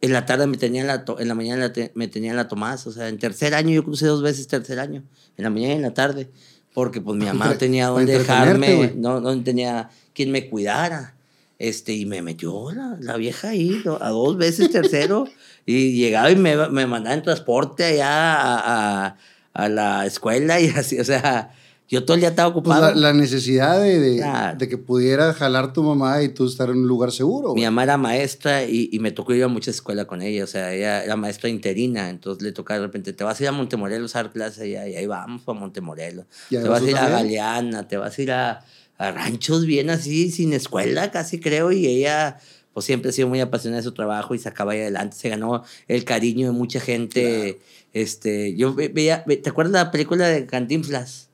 en 0.00 0.12
la 0.12 0.26
tarde 0.26 0.46
me 0.46 0.56
tenía 0.56 0.82
en 0.82 0.86
la, 0.86 1.04
to- 1.04 1.18
en 1.20 1.28
la 1.28 1.34
mañana 1.34 1.72
me 1.94 2.08
tenía 2.08 2.30
en 2.30 2.36
la 2.36 2.48
Tomás, 2.48 2.86
o 2.86 2.92
sea, 2.92 3.08
en 3.08 3.18
tercer 3.18 3.54
año 3.54 3.70
yo 3.70 3.84
crucé 3.84 4.06
dos 4.06 4.22
veces 4.22 4.46
tercer 4.48 4.78
año, 4.78 5.02
en 5.36 5.44
la 5.44 5.50
mañana 5.50 5.72
y 5.74 5.76
en 5.76 5.82
la 5.82 5.94
tarde, 5.94 6.30
porque 6.74 7.00
pues 7.00 7.16
mi 7.18 7.24
mamá 7.32 7.46
no 7.46 7.56
tenía 7.58 7.86
dónde 7.88 8.12
dejarme, 8.18 8.66
no, 8.96 9.20
no 9.20 9.42
tenía 9.42 9.90
quien 10.14 10.30
me 10.30 10.48
cuidara. 10.48 11.14
Este, 11.58 11.94
y 11.94 12.04
me 12.04 12.20
metió 12.20 12.70
la, 12.70 12.98
la 13.00 13.16
vieja 13.16 13.48
ahí 13.48 13.82
a 14.02 14.10
dos 14.10 14.36
veces 14.36 14.70
tercero 14.70 15.26
y 15.64 15.92
llegaba 15.92 16.30
y 16.30 16.36
me, 16.36 16.54
me 16.68 16.86
mandaba 16.86 17.14
en 17.14 17.22
transporte 17.22 17.82
allá 17.82 18.34
a, 18.34 19.06
a, 19.06 19.16
a 19.54 19.68
la 19.70 20.04
escuela 20.04 20.60
y 20.60 20.68
así, 20.68 21.00
o 21.00 21.04
sea, 21.04 21.54
yo 21.88 22.04
todo 22.04 22.14
el 22.14 22.20
día 22.20 22.30
estaba 22.30 22.52
Pues 22.52 22.60
ocupado. 22.62 22.94
la, 22.94 22.94
la 22.94 23.12
necesidad 23.12 23.80
de, 23.80 24.00
de, 24.00 24.16
Claro. 24.16 24.58
de 24.58 24.68
que 24.68 24.76
pudiera 24.78 25.32
jalar 25.32 25.72
tu 25.72 25.82
mamá 25.82 26.22
y 26.22 26.28
tú 26.30 26.46
estar 26.46 26.68
en 26.70 26.78
un 26.78 26.88
lugar 26.88 27.12
seguro. 27.12 27.54
Mi 27.54 27.62
mamá 27.64 27.84
era 27.84 27.96
maestra 27.96 28.64
y, 28.64 28.88
y 28.92 28.98
me 28.98 29.12
tocó 29.12 29.34
ir 29.34 29.44
a 29.44 29.48
mucha 29.48 29.70
escuela 29.70 30.04
con 30.06 30.20
ella, 30.22 30.44
o 30.44 30.46
sea, 30.46 30.72
ella 30.74 31.04
era 31.04 31.16
maestra 31.16 31.48
interina, 31.48 32.10
entonces 32.10 32.42
le 32.42 32.52
tocaba 32.52 32.80
de 32.80 32.86
repente, 32.86 33.12
te 33.12 33.22
vas 33.24 33.38
a 33.40 33.42
ir 33.44 33.48
a 33.48 33.52
Montemorelos 33.52 34.16
a 34.16 34.22
dar 34.24 34.32
clases 34.32 34.62
allá, 34.62 34.88
y 34.88 34.96
ahí 34.96 35.06
vamos 35.06 35.42
a 35.46 35.52
Montemorelos. 35.52 36.26
Te 36.50 36.58
vas 36.60 36.82
a 36.82 36.90
ir 36.90 36.96
a. 36.96 37.08
Galeana, 37.08 37.86
te 37.88 37.96
vas 37.96 38.18
a 38.18 38.22
ir 38.22 38.32
a, 38.32 38.64
a 38.98 39.10
ranchos 39.12 39.64
bien 39.66 39.90
así, 39.90 40.30
sin 40.30 40.52
escuela 40.52 41.10
casi 41.10 41.38
creo, 41.40 41.70
y 41.72 41.86
ella 41.86 42.38
pues 42.72 42.84
siempre 42.84 43.08
ha 43.08 43.12
sido 43.12 43.28
muy 43.28 43.40
apasionada 43.40 43.80
de 43.80 43.84
su 43.84 43.92
trabajo 43.94 44.34
y 44.34 44.38
sacaba 44.38 44.72
ahí 44.72 44.80
adelante, 44.80 45.16
se 45.16 45.28
ganó 45.30 45.62
el 45.88 46.04
cariño 46.04 46.46
de 46.48 46.52
mucha 46.52 46.78
gente. 46.78 47.58
Este, 47.94 48.54
yo 48.54 48.74
ve- 48.74 48.88
veía, 48.88 49.24
ve- 49.26 49.38
¿te 49.38 49.48
acuerdas 49.48 49.72
de 49.72 49.78
la 49.78 49.90
película 49.90 50.28
de 50.28 50.44
Cantinflas? 50.44 51.25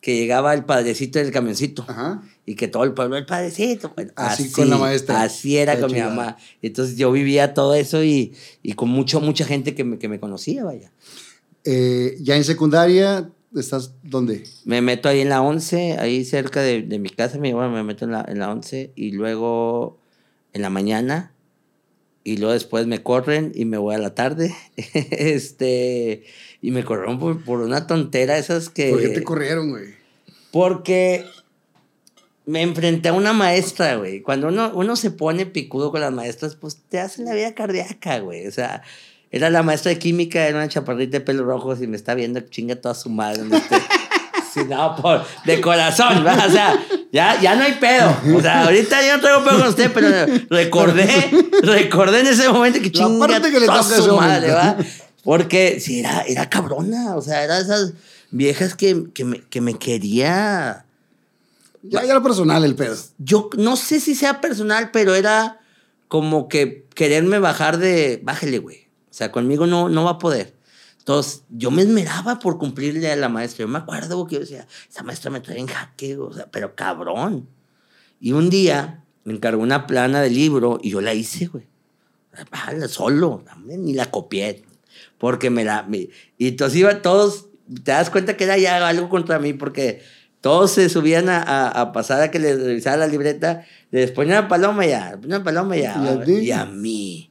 Que 0.00 0.16
llegaba 0.16 0.54
el 0.54 0.64
padrecito 0.64 1.18
del 1.18 1.30
camioncito 1.30 1.84
Ajá. 1.86 2.22
y 2.46 2.54
que 2.54 2.68
todo 2.68 2.84
el 2.84 2.94
pueblo, 2.94 3.16
el 3.16 3.26
padrecito. 3.26 3.92
Bueno, 3.94 4.12
Así 4.16 4.50
con 4.50 4.70
la 4.70 4.78
maestra. 4.78 5.22
Así 5.22 5.58
era 5.58 5.74
Qué 5.74 5.82
con 5.82 5.92
mi 5.92 6.00
mamá. 6.00 6.36
Entonces 6.62 6.96
yo 6.96 7.12
vivía 7.12 7.52
todo 7.52 7.74
eso 7.74 8.02
y, 8.02 8.34
y 8.62 8.72
con 8.72 8.88
mucho, 8.88 9.20
mucha 9.20 9.44
gente 9.44 9.74
que 9.74 9.84
me, 9.84 9.98
que 9.98 10.08
me 10.08 10.18
conocía, 10.18 10.64
vaya. 10.64 10.90
Eh, 11.64 12.16
ya 12.20 12.36
en 12.36 12.44
secundaria, 12.44 13.30
¿estás 13.54 13.92
dónde? 14.02 14.44
Me 14.64 14.80
meto 14.80 15.08
ahí 15.08 15.20
en 15.20 15.28
la 15.28 15.42
11, 15.42 15.98
ahí 15.98 16.24
cerca 16.24 16.62
de, 16.62 16.82
de 16.82 16.98
mi 16.98 17.10
casa, 17.10 17.38
mi 17.38 17.52
bueno, 17.52 17.70
me 17.70 17.82
meto 17.82 18.06
en 18.06 18.12
la, 18.12 18.24
en 18.26 18.38
la 18.38 18.50
11 18.50 18.92
y 18.94 19.12
luego 19.12 19.98
en 20.54 20.62
la 20.62 20.70
mañana 20.70 21.32
y 22.30 22.36
luego 22.36 22.52
después 22.52 22.86
me 22.86 23.02
corren 23.02 23.50
y 23.56 23.64
me 23.64 23.76
voy 23.76 23.96
a 23.96 23.98
la 23.98 24.14
tarde. 24.14 24.54
este, 24.76 26.22
y 26.62 26.70
me 26.70 26.84
corrieron 26.84 27.18
por, 27.18 27.44
por 27.44 27.60
una 27.60 27.88
tontera 27.88 28.38
esas 28.38 28.68
que... 28.68 28.90
¿Por 28.90 29.00
qué 29.00 29.08
te 29.08 29.24
corrieron, 29.24 29.70
güey? 29.70 29.94
Porque 30.52 31.24
me 32.46 32.62
enfrenté 32.62 33.08
a 33.08 33.14
una 33.14 33.32
maestra, 33.32 33.96
güey. 33.96 34.22
Cuando 34.22 34.46
uno, 34.46 34.70
uno 34.74 34.94
se 34.94 35.10
pone 35.10 35.44
picudo 35.44 35.90
con 35.90 36.02
las 36.02 36.12
maestras, 36.12 36.54
pues 36.54 36.78
te 36.88 37.00
hacen 37.00 37.24
la 37.24 37.34
vida 37.34 37.52
cardíaca, 37.52 38.20
güey. 38.20 38.46
O 38.46 38.52
sea, 38.52 38.82
era 39.32 39.50
la 39.50 39.64
maestra 39.64 39.90
de 39.90 39.98
química, 39.98 40.46
era 40.46 40.58
una 40.58 40.68
chaparrita 40.68 41.18
de 41.18 41.24
pelo 41.24 41.44
rojo, 41.44 41.74
y 41.82 41.88
me 41.88 41.96
está 41.96 42.14
viendo 42.14 42.38
chinga 42.40 42.76
toda 42.76 42.94
su 42.94 43.10
madre. 43.10 43.42
Sí, 44.52 44.60
no, 44.68 44.96
por, 44.96 45.24
de 45.44 45.60
corazón, 45.60 46.24
¿verdad? 46.24 46.48
O 46.48 46.50
sea, 46.50 46.84
ya, 47.12 47.40
ya 47.40 47.54
no 47.54 47.62
hay 47.62 47.74
pedo. 47.74 48.16
O 48.36 48.40
sea, 48.40 48.64
ahorita 48.64 49.06
yo 49.06 49.16
no 49.16 49.20
traigo 49.20 49.44
pedo 49.44 49.58
con 49.58 49.68
usted, 49.68 49.90
pero 49.92 50.08
recordé, 50.50 51.30
recordé 51.62 52.20
en 52.20 52.26
ese 52.26 52.48
momento 52.48 52.80
que 52.80 52.86
La 52.86 52.92
chinga 52.92 53.26
parte 53.26 53.50
que 53.50 53.60
le 53.60 53.66
toda 53.66 53.82
su 53.82 54.16
madre. 54.16 54.48
¿verdad? 54.48 54.84
Porque 55.22 55.78
sí, 55.80 56.00
era, 56.00 56.22
era 56.22 56.48
cabrona. 56.50 57.16
O 57.16 57.22
sea, 57.22 57.44
era 57.44 57.60
esas 57.60 57.92
viejas 58.30 58.74
que, 58.74 59.04
que, 59.14 59.24
me, 59.24 59.40
que 59.42 59.60
me 59.60 59.74
quería. 59.74 60.84
Ya, 61.82 62.04
ya 62.04 62.10
era 62.10 62.22
personal 62.22 62.64
el 62.64 62.74
pedo. 62.74 62.96
Yo 63.18 63.50
no 63.56 63.76
sé 63.76 64.00
si 64.00 64.14
sea 64.14 64.40
personal, 64.40 64.90
pero 64.92 65.14
era 65.14 65.60
como 66.08 66.48
que 66.48 66.86
quererme 66.94 67.38
bajar 67.38 67.78
de. 67.78 68.20
Bájale, 68.22 68.58
güey. 68.58 68.88
O 69.10 69.12
sea, 69.14 69.30
conmigo 69.30 69.66
no, 69.66 69.88
no 69.88 70.04
va 70.04 70.12
a 70.12 70.18
poder. 70.18 70.54
Entonces, 71.10 71.42
yo 71.50 71.72
me 71.72 71.82
esmeraba 71.82 72.38
por 72.38 72.56
cumplirle 72.56 73.10
a 73.10 73.16
la 73.16 73.28
maestra. 73.28 73.64
Yo 73.64 73.68
me 73.68 73.78
acuerdo 73.78 74.24
que 74.28 74.34
yo 74.36 74.40
decía, 74.42 74.68
esa 74.88 75.02
maestra 75.02 75.28
me 75.32 75.40
trae 75.40 75.58
en 75.58 75.66
jaque, 75.66 76.16
o 76.16 76.32
sea, 76.32 76.46
pero 76.52 76.76
cabrón. 76.76 77.48
Y 78.20 78.30
un 78.30 78.48
día, 78.48 79.02
me 79.24 79.32
encargó 79.32 79.60
una 79.60 79.88
plana 79.88 80.20
de 80.22 80.30
libro 80.30 80.78
y 80.80 80.90
yo 80.90 81.00
la 81.00 81.12
hice, 81.12 81.46
güey. 81.46 81.66
Solo, 82.88 83.42
ni 83.66 83.92
la 83.92 84.06
copié. 84.06 84.62
Porque 85.18 85.50
me 85.50 85.64
la. 85.64 85.82
me- 85.82 86.10
y 86.38 86.46
entonces 86.48 86.78
iban 86.78 87.02
todos. 87.02 87.46
Te 87.82 87.90
das 87.90 88.08
cuenta 88.10 88.36
que 88.36 88.44
era 88.44 88.56
ya 88.56 88.86
algo 88.86 89.08
contra 89.08 89.40
mí, 89.40 89.52
porque 89.52 90.02
todos 90.40 90.70
se 90.70 90.88
subían 90.88 91.28
a, 91.28 91.42
a- 91.42 91.68
a 91.80 91.92
pasar 91.92 92.22
a 92.22 92.30
que 92.30 92.38
les 92.38 92.62
revisara 92.62 92.96
la 92.98 93.08
libreta. 93.08 93.64
Les 93.90 94.12
ponían 94.12 94.46
paloma 94.46 94.86
ya, 94.86 95.18
ponían 95.20 95.42
paloma 95.42 95.76
ya. 95.76 95.96
¿Y 96.04 96.08
a? 96.08 96.14
Y 96.44 96.50
a 96.52 96.64
mí. 96.66 97.29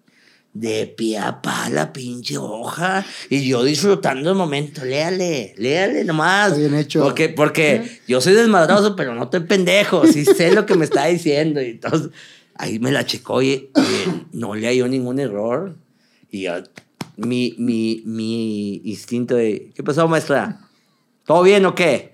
De 0.51 0.87
pie 0.87 1.17
a 1.19 1.41
pa 1.41 1.69
la 1.69 1.93
pinche 1.93 2.37
hoja. 2.37 3.05
Y 3.29 3.47
yo 3.47 3.63
disfrutando 3.63 4.31
el 4.31 4.35
momento. 4.35 4.83
Léale, 4.83 5.53
léale 5.57 6.03
nomás. 6.03 6.47
Está 6.49 6.59
bien 6.59 6.75
hecho. 6.75 7.01
Porque, 7.01 7.29
porque 7.29 7.99
yo 8.07 8.19
soy 8.19 8.33
desmadroso, 8.33 8.95
pero 8.95 9.13
no 9.15 9.23
estoy 9.25 9.41
pendejo. 9.41 10.05
Sí 10.07 10.25
sé 10.25 10.51
lo 10.51 10.65
que 10.65 10.75
me 10.75 10.85
está 10.85 11.05
diciendo. 11.05 11.61
Y 11.61 11.71
entonces, 11.71 12.09
ahí 12.55 12.79
me 12.79 12.91
la 12.91 13.05
checó 13.05 13.41
y, 13.41 13.69
oye, 13.73 14.25
no 14.31 14.55
le 14.55 14.67
halló 14.67 14.87
ningún 14.87 15.19
error. 15.19 15.75
Y 16.31 16.41
yo, 16.43 16.53
mi, 17.15 17.55
mi, 17.57 18.01
mi 18.05 18.81
instinto 18.85 19.35
de, 19.35 19.71
¿qué 19.75 19.83
pasó, 19.83 20.07
maestra? 20.07 20.59
¿Todo 21.25 21.43
bien 21.43 21.65
o 21.65 21.75
qué? 21.75 22.11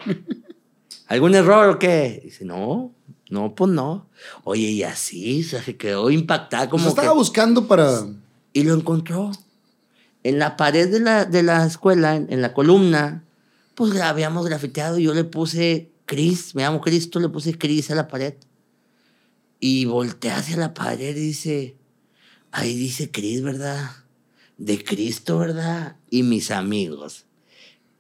¿Algún 1.08 1.36
error 1.36 1.70
o 1.70 1.80
qué? 1.80 2.22
Dice, 2.24 2.46
no, 2.46 2.92
no, 3.30 3.56
pues 3.56 3.72
no. 3.72 4.08
Oye, 4.44 4.70
y 4.70 4.84
así, 4.84 5.42
o 5.42 5.50
sea, 5.50 5.64
se 5.64 5.78
quedó 5.78 6.10
impactada 6.10 6.70
Como 6.70 6.84
como 6.84 6.90
estaba 6.90 7.14
que... 7.14 7.18
buscando 7.18 7.68
para. 7.68 8.06
Y 8.56 8.64
lo 8.64 8.74
encontró. 8.74 9.34
En 10.24 10.40
la 10.40 10.56
pared 10.56 10.90
de 10.90 11.02
la, 11.02 11.26
de 11.26 11.44
la 11.44 11.66
escuela, 11.66 12.16
en, 12.16 12.32
en 12.32 12.42
la 12.42 12.54
columna, 12.54 13.26
pues 13.76 13.94
la 13.94 14.08
habíamos 14.08 14.46
grafiteado 14.46 14.98
yo 14.98 15.14
le 15.14 15.26
puse 15.26 15.92
Cris, 16.06 16.56
me 16.56 16.64
llamo 16.64 16.80
Cristo, 16.80 17.20
le 17.20 17.28
puse 17.28 17.58
Cris 17.58 17.92
a 17.92 17.96
la 17.96 18.08
pared. 18.08 18.36
Y 19.60 19.84
volteé 19.84 20.32
hacia 20.32 20.56
la 20.56 20.74
pared 20.74 21.16
y 21.18 21.20
dice, 21.20 21.76
ahí 22.54 22.76
dice 22.76 23.12
Cris, 23.12 23.42
¿verdad? 23.42 23.92
De 24.58 24.82
Cristo, 24.82 25.38
¿verdad? 25.38 25.98
Y 26.10 26.24
mis 26.24 26.50
amigos. 26.50 27.26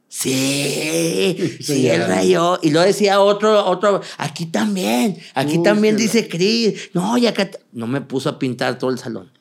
Sí, 0.08 1.36
sí, 1.38 1.58
Sí, 1.64 1.88
él 1.90 2.00
ya. 2.00 2.08
rayó. 2.08 2.60
Y 2.62 2.70
lo 2.72 2.80
decía 2.80 3.20
otro, 3.20 3.66
otro, 3.66 4.02
aquí 4.18 4.46
también, 4.46 5.18
aquí 5.34 5.58
Uy, 5.58 5.64
también 5.64 5.98
dice 5.98 6.30
Cris. 6.30 6.92
No, 6.94 7.18
y 7.18 7.28
acá, 7.28 7.52
no 7.74 7.88
me 7.88 8.00
puso 8.00 8.30
a 8.30 8.40
pintar 8.40 8.78
todo 8.78 8.90
el 8.92 9.00
salón. 9.00 9.36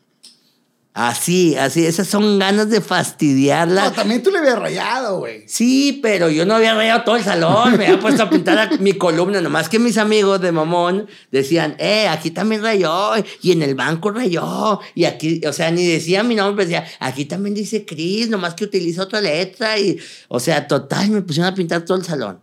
Así, 0.97 1.57
así, 1.57 1.85
esas 1.85 2.07
son 2.07 2.39
ganas 2.39 2.71
de 2.71 2.81
fastidiarla. 2.81 3.87
No, 3.87 3.93
también 3.93 4.23
tú 4.23 4.31
le 4.31 4.39
habías 4.39 4.61
rayado, 4.61 5.19
güey. 5.19 5.43
Sí, 5.49 5.99
pero 6.01 6.31
yo 6.31 6.47
no 6.47 6.55
había 6.55 6.73
rayado 6.73 7.03
todo 7.03 7.17
el 7.17 7.25
salón, 7.25 7.77
me 7.77 7.87
había 7.87 7.99
puesto 7.99 8.23
a 8.23 8.31
pintar 8.31 8.57
a 8.59 8.77
mi 8.77 8.93
columna, 8.93 9.41
nomás 9.41 9.69
que 9.69 9.81
mis 9.81 9.99
amigos 9.99 10.41
de 10.41 10.53
mamón 10.53 11.09
decían, 11.33 11.75
eh, 11.81 12.07
aquí 12.07 12.31
también 12.31 12.63
rayó, 12.63 13.11
y 13.43 13.51
en 13.51 13.63
el 13.63 13.75
banco 13.75 14.13
rayó, 14.13 14.79
y 14.95 15.07
aquí, 15.07 15.41
o 15.45 15.53
sea, 15.53 15.73
ni 15.73 15.85
decía 15.85 16.23
mi 16.23 16.37
nombre, 16.37 16.65
pero 16.65 16.81
decía, 16.81 16.97
aquí 17.01 17.25
también 17.25 17.57
dice 17.57 17.85
Cris, 17.85 18.29
nomás 18.29 18.55
que 18.55 18.63
utiliza 18.63 19.03
otra 19.03 19.21
letra, 19.21 19.77
y, 19.77 19.99
o 20.29 20.39
sea, 20.39 20.69
total, 20.69 21.11
me 21.11 21.23
pusieron 21.23 21.53
a 21.53 21.57
pintar 21.57 21.85
todo 21.85 21.99
el 21.99 22.05
salón. 22.05 22.39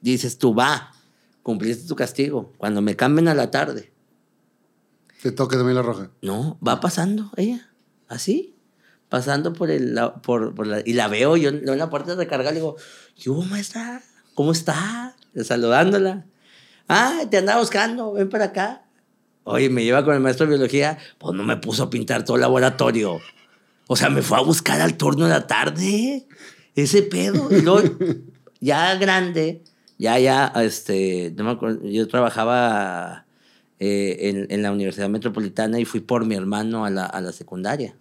Dices, 0.00 0.38
tú 0.38 0.54
va, 0.54 0.92
cumpliste 1.42 1.86
tu 1.86 1.94
castigo, 1.94 2.54
cuando 2.56 2.80
me 2.80 2.96
cambien 2.96 3.28
a 3.28 3.34
la 3.34 3.50
tarde. 3.50 3.92
Toca 5.32 5.56
también 5.56 5.76
la 5.76 5.82
roja. 5.82 6.10
No, 6.22 6.58
va 6.66 6.80
pasando 6.80 7.30
ella, 7.36 7.70
así, 8.08 8.54
pasando 9.08 9.52
por 9.52 9.70
el, 9.70 9.94
la- 9.94 10.14
por, 10.14 10.54
por 10.54 10.66
la, 10.66 10.80
y 10.84 10.92
la 10.94 11.08
veo 11.08 11.36
yo 11.36 11.50
en 11.50 11.78
la 11.78 11.90
puerta 11.90 12.12
de 12.14 12.16
recarga, 12.24 12.50
le 12.50 12.56
digo, 12.56 12.76
¿qué 13.20 13.30
hubo, 13.30 13.42
maestra? 13.42 14.02
¿Cómo 14.34 14.52
está? 14.52 15.14
Saludándola. 15.42 16.26
Ah, 16.88 17.20
te 17.30 17.38
andaba 17.38 17.60
buscando, 17.60 18.12
ven 18.12 18.28
para 18.28 18.46
acá. 18.46 18.82
Oye, 19.44 19.70
me 19.70 19.84
lleva 19.84 20.04
con 20.04 20.14
el 20.14 20.20
maestro 20.20 20.46
de 20.46 20.50
biología, 20.56 20.98
pues 21.18 21.34
no 21.36 21.44
me 21.44 21.56
puso 21.56 21.84
a 21.84 21.90
pintar 21.90 22.24
todo 22.24 22.36
el 22.36 22.40
laboratorio. 22.42 23.20
O 23.86 23.94
sea, 23.96 24.10
me 24.10 24.22
fue 24.22 24.38
a 24.38 24.42
buscar 24.42 24.80
al 24.80 24.96
turno 24.96 25.24
de 25.26 25.30
la 25.30 25.46
tarde. 25.46 26.26
Ese 26.74 27.02
pedo. 27.02 27.48
Y 27.56 27.62
luego, 27.62 27.88
ya 28.60 28.94
grande, 28.96 29.62
ya, 29.98 30.18
ya, 30.18 30.52
este, 30.56 31.32
no 31.36 31.44
me 31.44 31.50
acuerdo, 31.52 31.86
yo 31.86 32.06
trabajaba 32.08 33.25
eh, 33.78 34.16
en, 34.28 34.46
en 34.50 34.62
la 34.62 34.72
Universidad 34.72 35.08
Metropolitana 35.08 35.78
y 35.78 35.84
fui 35.84 36.00
por 36.00 36.24
mi 36.24 36.34
hermano 36.34 36.84
a 36.84 36.90
la, 36.90 37.06
a 37.06 37.20
la 37.20 37.32
secundaria. 37.32 37.96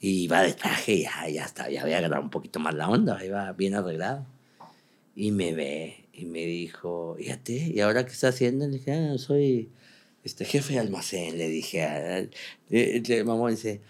Y 0.00 0.24
iba 0.24 0.42
de 0.42 0.52
traje, 0.54 1.00
ya, 1.02 1.28
ya, 1.28 1.44
estaba, 1.44 1.70
ya 1.70 1.82
había 1.82 1.98
agarrado 1.98 2.22
un 2.22 2.30
poquito 2.30 2.58
más 2.58 2.74
la 2.74 2.88
onda, 2.88 3.24
iba 3.24 3.52
bien 3.52 3.74
arreglado. 3.74 4.26
Y 5.14 5.30
me 5.30 5.54
ve 5.54 6.08
y 6.12 6.24
me 6.24 6.44
dijo, 6.44 7.14
fíjate, 7.18 7.52
¿y 7.52 7.80
ahora 7.80 8.04
qué 8.04 8.12
está 8.12 8.28
haciendo? 8.28 8.66
Le 8.66 8.78
dije, 8.78 8.92
ah, 8.92 9.18
soy 9.18 9.70
este, 10.24 10.44
jefe 10.44 10.74
de 10.74 10.80
almacén. 10.80 11.38
Le 11.38 11.48
dije, 11.48 11.82
a, 11.82 12.18
eh, 12.18 12.30
eh, 12.70 13.24
mamón, 13.24 13.52
dice, 13.52 13.80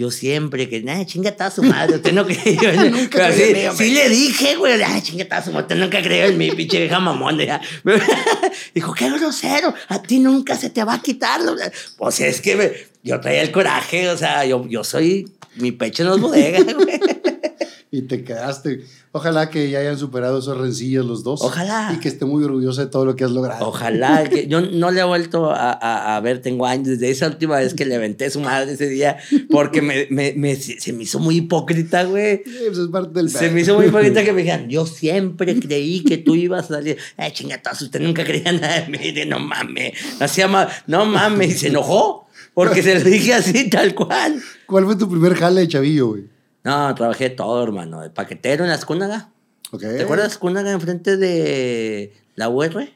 yo 0.00 0.10
siempre 0.10 0.66
que, 0.66 0.80
nada, 0.82 1.04
chingata 1.04 1.44
a 1.46 1.50
su 1.50 1.62
madre, 1.62 1.96
usted 1.96 2.12
no 2.14 2.24
creyó 2.26 2.70
en 2.70 2.90
mí. 2.92 3.08
Pero 3.12 3.26
creí 3.26 3.36
sí, 3.36 3.42
en 3.42 3.52
mí, 3.52 3.66
hombre. 3.66 3.86
sí 3.86 3.94
le 3.94 4.08
dije, 4.08 4.56
güey, 4.56 4.82
ay, 4.82 5.02
chingata 5.02 5.36
a 5.36 5.44
su 5.44 5.50
madre, 5.52 5.62
usted 5.64 5.76
nunca 5.76 6.02
creyó 6.02 6.24
en 6.24 6.38
mí, 6.38 6.50
pinche 6.52 6.78
vieja 6.78 6.98
mamón. 7.00 7.38
Dijo, 8.74 8.94
qué 8.94 9.10
grosero, 9.10 9.74
a 9.88 10.00
ti 10.02 10.18
nunca 10.18 10.56
se 10.56 10.70
te 10.70 10.82
va 10.84 10.94
a 10.94 11.02
quitar. 11.02 11.40
Pues 11.98 12.20
es 12.20 12.40
que 12.40 12.56
me- 12.56 12.72
yo 13.02 13.20
traía 13.20 13.42
el 13.42 13.50
coraje, 13.52 14.08
o 14.08 14.16
sea, 14.16 14.44
yo, 14.46 14.66
yo 14.68 14.84
soy, 14.84 15.28
mi 15.56 15.72
pecho 15.72 16.04
no 16.04 16.14
es 16.14 16.20
bodega, 16.20 16.60
güey. 16.72 17.00
Y 17.92 18.02
te 18.02 18.22
quedaste. 18.22 18.84
Ojalá 19.10 19.50
que 19.50 19.68
ya 19.68 19.80
hayan 19.80 19.98
superado 19.98 20.38
esos 20.38 20.56
rencillos 20.56 21.04
los 21.04 21.24
dos. 21.24 21.42
Ojalá. 21.42 21.92
Y 21.92 21.98
que 21.98 22.08
esté 22.08 22.24
muy 22.24 22.44
orgullosa 22.44 22.84
de 22.84 22.86
todo 22.86 23.04
lo 23.04 23.16
que 23.16 23.24
has 23.24 23.32
logrado. 23.32 23.66
Ojalá, 23.66 24.28
que 24.28 24.46
yo 24.46 24.60
no 24.60 24.92
le 24.92 25.00
he 25.00 25.04
vuelto 25.04 25.50
a, 25.50 25.72
a- 25.72 26.14
a 26.16 26.20
ver, 26.20 26.40
tengo 26.40 26.66
años, 26.66 26.86
desde 26.86 27.10
esa 27.10 27.26
última 27.26 27.56
vez 27.58 27.74
que 27.74 27.84
le 27.84 27.96
aventé 27.96 28.30
su 28.30 28.38
madre 28.40 28.74
ese 28.74 28.88
día, 28.88 29.16
porque 29.50 29.82
me, 29.82 30.06
me- 30.10 30.34
me- 30.36 30.54
se 30.54 30.92
me 30.92 31.02
hizo 31.02 31.18
muy 31.18 31.38
hipócrita, 31.38 32.04
güey. 32.04 32.42
Sí, 32.44 32.52
pues 32.66 32.78
es 32.78 32.86
parte 32.88 33.10
del 33.12 33.28
Se 33.28 33.50
me 33.50 33.62
hizo 33.62 33.74
muy 33.74 33.86
hipócrita 33.86 34.22
que 34.22 34.32
me 34.32 34.42
dijeran, 34.42 34.68
yo 34.70 34.86
siempre 34.86 35.58
creí 35.58 36.04
que 36.04 36.16
tú 36.18 36.36
ibas 36.36 36.66
a 36.66 36.74
salir. 36.74 36.96
Ay, 37.16 37.32
chingatazo, 37.32 37.86
usted 37.86 38.00
nunca 38.00 38.24
creía 38.24 38.52
nada 38.52 38.82
de 38.82 38.88
mí. 38.88 39.10
De, 39.10 39.26
no 39.26 39.40
mames. 39.40 39.94
Así 40.20 40.42
ama, 40.42 40.68
no 40.86 41.06
mames. 41.06 41.56
Y 41.56 41.58
se 41.58 41.66
enojó 41.68 42.28
porque 42.54 42.84
se 42.84 42.94
lo 42.96 43.04
dije 43.10 43.34
así, 43.34 43.68
tal 43.68 43.96
cual. 43.96 44.40
¿Cuál 44.66 44.84
fue 44.84 44.94
tu 44.94 45.10
primer 45.10 45.34
jale 45.34 45.62
de 45.62 45.66
chavillo, 45.68 46.10
güey? 46.10 46.24
No, 46.64 46.94
trabajé 46.94 47.30
todo, 47.30 47.62
hermano. 47.62 48.00
De 48.02 48.10
paquetero 48.10 48.64
en 48.64 48.70
la 48.70 48.76
Escúnaga. 48.76 49.30
Ok. 49.70 49.80
¿Te 49.80 50.02
acuerdas 50.02 50.28
de 50.28 50.32
Escúnaga 50.32 50.70
enfrente 50.72 51.16
de 51.16 52.12
la 52.34 52.48
UR? 52.48 52.88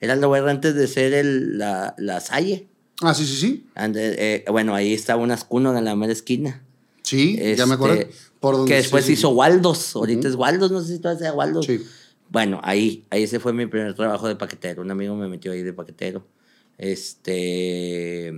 Era 0.00 0.16
la 0.16 0.28
UR 0.28 0.48
antes 0.48 0.74
de 0.74 0.86
ser 0.86 1.12
el, 1.12 1.58
la, 1.58 1.94
la 1.98 2.20
Salle. 2.20 2.68
Ah, 3.02 3.14
sí, 3.14 3.24
sí, 3.24 3.36
sí. 3.36 3.66
Eh, 3.76 4.44
bueno, 4.50 4.74
ahí 4.74 4.92
estaba 4.92 5.22
una 5.22 5.34
Escúnaga 5.34 5.78
en 5.78 5.84
la 5.86 5.96
mera 5.96 6.12
esquina. 6.12 6.62
Sí, 7.02 7.38
ya 7.56 7.66
me 7.66 7.74
acuerdo. 7.74 7.96
Este, 7.96 8.14
Por 8.38 8.56
donde 8.56 8.70
que 8.70 8.76
después 8.76 9.04
sí, 9.04 9.12
hizo 9.12 9.30
Waldos. 9.30 9.96
Ahorita 9.96 10.28
es 10.28 10.34
Waldos, 10.34 10.70
no 10.70 10.80
sé 10.80 10.94
si 10.94 10.98
tú 11.00 11.08
haces 11.08 11.32
Waldos. 11.32 11.66
Sí. 11.66 11.84
Bueno, 12.28 12.60
ahí, 12.62 13.04
ahí 13.10 13.24
ese 13.24 13.40
fue 13.40 13.52
mi 13.52 13.66
primer 13.66 13.94
trabajo 13.94 14.28
de 14.28 14.36
paquetero. 14.36 14.82
Un 14.82 14.90
amigo 14.90 15.16
me 15.16 15.26
metió 15.26 15.50
ahí 15.50 15.62
de 15.62 15.72
paquetero. 15.72 16.24
Este. 16.78 18.32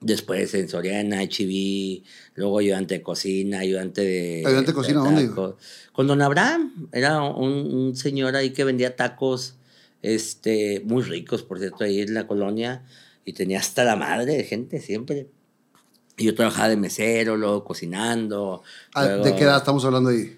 Después 0.00 0.54
en 0.54 0.68
Soriana, 0.68 1.24
HIV, 1.24 2.04
luego 2.34 2.60
ayudante 2.60 2.94
de 2.94 3.02
cocina, 3.02 3.60
ayudante 3.60 4.02
de. 4.02 4.42
¿Ayudante 4.46 4.70
de 4.70 4.74
cocina 4.74 5.00
dónde? 5.00 5.26
tacos. 5.26 5.56
Con 5.92 6.06
don 6.06 6.22
Abraham. 6.22 6.88
Era 6.92 7.22
un, 7.22 7.52
un 7.52 7.96
señor 7.96 8.36
ahí 8.36 8.50
que 8.50 8.62
vendía 8.62 8.94
tacos 8.94 9.56
este, 10.02 10.82
muy 10.84 11.02
ricos, 11.02 11.42
por 11.42 11.58
cierto, 11.58 11.82
ahí 11.82 12.00
en 12.00 12.14
la 12.14 12.26
colonia. 12.26 12.84
Y 13.24 13.32
tenía 13.32 13.58
hasta 13.58 13.84
la 13.84 13.96
madre 13.96 14.36
de 14.36 14.44
gente 14.44 14.80
siempre. 14.80 15.28
Y 16.16 16.24
yo 16.24 16.34
trabajaba 16.34 16.68
de 16.68 16.76
mesero, 16.76 17.36
luego 17.36 17.64
cocinando. 17.64 18.62
Ah, 18.94 19.06
¿De 19.06 19.34
qué 19.34 19.44
edad 19.44 19.58
estamos 19.58 19.84
hablando 19.84 20.10
ahí? 20.10 20.37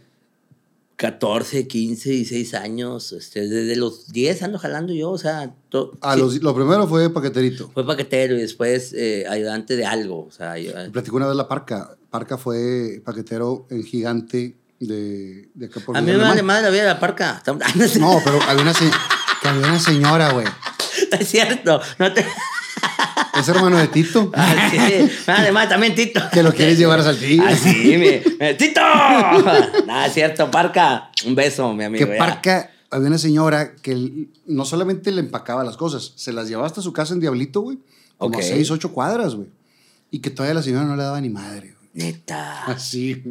14, 1.01 1.67
15, 1.67 2.11
16 2.11 2.53
años, 2.53 3.13
este, 3.13 3.49
desde 3.49 3.75
los 3.77 4.09
10 4.13 4.43
ando 4.43 4.59
jalando 4.59 4.93
yo, 4.93 5.11
o 5.11 5.17
sea, 5.17 5.55
Ah, 6.03 6.13
sí, 6.15 6.21
los- 6.21 6.43
lo 6.43 6.55
primero 6.55 6.87
fue 6.87 7.09
paqueterito. 7.09 7.71
fue 7.73 7.87
paquetero 7.87 8.35
y 8.37 8.41
después 8.43 8.93
eh, 8.93 9.25
ayudante 9.27 9.77
de 9.77 9.87
algo, 9.87 10.27
o 10.27 10.31
sea, 10.31 10.59
yo- 10.59 10.75
Me 10.75 10.91
platicó 10.91 11.17
una 11.17 11.27
vez 11.27 11.37
la 11.37 11.49
Parca. 11.49 11.97
Parca 12.11 12.37
fue 12.37 13.01
paquetero 13.03 13.67
en 13.71 13.83
gigante 13.83 14.57
de, 14.79 15.49
de 15.55 15.67
acá 15.67 15.81
por 15.81 15.97
a 15.97 16.03
mí 16.03 16.11
me 16.13 16.19
vale 16.19 16.43
madre 16.43 16.65
la 16.65 16.71
vida 16.71 16.83
de 16.83 16.89
la 16.89 17.01
parca, 17.01 17.43
no, 17.47 18.21
pero 18.23 18.39
había 18.47 18.63
una, 18.63 18.75
se- 18.75 18.91
había 19.43 19.69
una 19.69 19.79
señora, 19.81 20.33
güey. 20.33 20.45
no 21.13 21.19
es 21.19 21.29
cierto, 21.29 21.81
no 21.99 22.13
te... 22.13 22.27
Es 23.41 23.49
hermano 23.49 23.79
de 23.79 23.89
Tito. 23.89 24.31
Ah, 24.37 24.71
sí, 24.71 25.09
vale 25.27 25.53
madre 25.53 25.69
también 25.71 25.95
Tito. 25.95 26.21
Que 26.33 26.43
lo 26.43 26.53
quieres 26.53 26.79
llevar 26.79 27.01
a 27.01 27.03
Saltillo. 27.05 27.43
Ah, 27.47 27.55
sí, 27.57 27.75
mi, 27.85 27.97
mi- 27.97 28.55
Tito. 28.57 28.81
Nada, 29.87 30.07
es 30.07 30.15
cierto, 30.15 30.51
parca, 30.51 31.11
un 31.27 31.35
beso, 31.35 31.73
mi 31.75 31.85
amigo. 31.85 32.07
que 32.07 32.13
ya. 32.13 32.19
Parca, 32.19 32.71
había 32.91 33.09
una 33.09 33.19
señora 33.19 33.75
que 33.77 34.27
no 34.47 34.65
solamente 34.65 35.11
le 35.13 35.21
empacaba 35.21 35.65
las 35.65 35.77
cosas, 35.77 36.13
se 36.17 36.33
las 36.33 36.49
llevaba 36.49 36.67
hasta 36.67 36.83
su 36.83 36.93
casa 36.93 37.15
en 37.15 37.21
Diablito, 37.21 37.61
güey. 37.61 37.79
Como 38.19 38.39
a 38.39 38.43
seis, 38.43 38.71
ocho 38.71 38.93
cuadras, 38.93 39.35
güey. 39.35 39.49
Y 40.11 40.19
que 40.19 40.31
todavía 40.31 40.55
la 40.55 40.63
señora 40.63 40.85
no 40.85 40.97
le 40.97 41.03
daba 41.03 41.21
ni 41.21 41.31
madre, 41.31 41.75
güey. 41.75 42.07
Neta. 42.07 42.65
Así. 42.67 43.23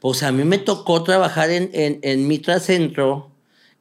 Pues 0.00 0.22
a 0.22 0.32
mí 0.32 0.44
me 0.44 0.58
tocó 0.58 1.02
trabajar 1.02 1.50
en, 1.50 1.70
en, 1.72 1.98
en 2.02 2.28
Mitra 2.28 2.60
Centro, 2.60 3.30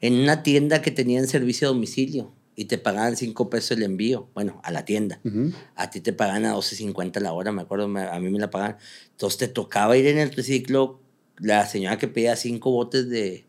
en 0.02 0.14
una 0.20 0.44
tienda 0.44 0.82
que 0.82 0.92
tenía 0.92 1.20
en 1.20 1.28
servicio 1.28 1.68
a 1.68 1.72
domicilio. 1.72 2.32
Y 2.56 2.66
te 2.66 2.78
pagaban 2.78 3.18
5 3.18 3.50
pesos 3.50 3.72
el 3.72 3.84
envío, 3.84 4.30
bueno, 4.34 4.62
a 4.64 4.72
la 4.72 4.86
tienda. 4.86 5.20
A 5.76 5.90
ti 5.90 6.00
te 6.02 6.14
pagan 6.14 6.46
a 6.46 6.54
12.50 6.56 7.20
la 7.20 7.34
hora, 7.34 7.52
me 7.52 7.62
acuerdo, 7.64 7.88
me- 7.88 8.04
a 8.08 8.20
mí 8.20 8.30
me 8.30 8.40
la 8.40 8.50
pagan. 8.50 8.78
Entonces 9.12 9.38
te 9.40 9.48
tocaba 9.48 9.98
ir 9.98 10.08
en 10.08 10.18
el 10.20 10.32
triciclo, 10.32 11.02
la 11.38 11.66
señora 11.66 11.98
que 11.98 12.08
pedía 12.08 12.36
cinco 12.38 12.72
botes 12.72 13.10
de, 13.10 13.46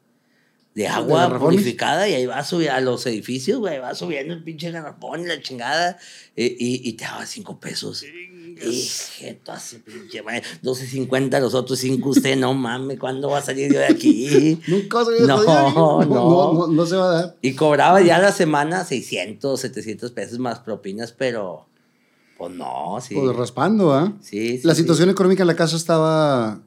de 0.75 0.88
agua 0.88 1.28
purificada 1.52 2.08
y 2.08 2.14
ahí 2.14 2.26
va 2.26 2.38
a 2.38 2.44
subir 2.44 2.70
a 2.70 2.80
los 2.80 3.06
edificios, 3.06 3.60
güey, 3.60 3.78
va 3.78 3.94
subiendo 3.94 4.34
el 4.34 4.42
pinche 4.42 4.70
garrafón 4.72 5.20
y 5.22 5.26
la 5.26 5.40
chingada 5.40 5.98
eh, 6.34 6.56
y, 6.58 6.88
y 6.88 6.92
te 6.94 7.04
daba 7.04 7.25
cinco 7.26 7.60
pesos. 7.60 8.02
Hijeto, 8.64 9.52
así, 9.52 9.78
pinche 9.78 10.22
madre, 10.22 10.42
12.50 10.62 11.40
los 11.40 11.54
otros 11.54 11.78
cinco, 11.78 12.10
usted 12.10 12.36
no 12.36 12.54
mames, 12.54 12.98
¿cuándo 12.98 13.30
va 13.30 13.38
a 13.38 13.42
salir 13.42 13.72
yo 13.72 13.78
de 13.78 13.86
aquí? 13.86 14.60
Nunca 14.66 14.98
vas 14.98 15.08
a 15.08 15.10
salir 15.10 15.20
de 15.22 15.26
No, 15.26 15.42
no. 15.44 16.04
no, 16.04 16.52
no, 16.54 16.66
no 16.68 16.86
se 16.86 16.96
va 16.96 17.10
a 17.10 17.14
dar. 17.22 17.36
Y 17.42 17.54
cobraba 17.54 18.00
ya 18.00 18.18
la 18.18 18.32
semana 18.32 18.84
600, 18.84 19.60
700 19.60 20.10
pesos 20.12 20.38
más 20.38 20.60
propinas, 20.60 21.12
pero 21.12 21.66
pues 22.38 22.52
no, 22.52 22.98
sí. 23.00 23.14
Pues 23.14 23.34
raspando, 23.36 23.92
¿ah? 23.94 24.12
Sí, 24.20 24.58
sí, 24.58 24.66
La 24.66 24.75
sí. 24.75 24.82
situación 24.82 25.10
económica 25.10 25.42
en 25.42 25.46
la 25.48 25.56
casa 25.56 25.76
estaba. 25.76 26.60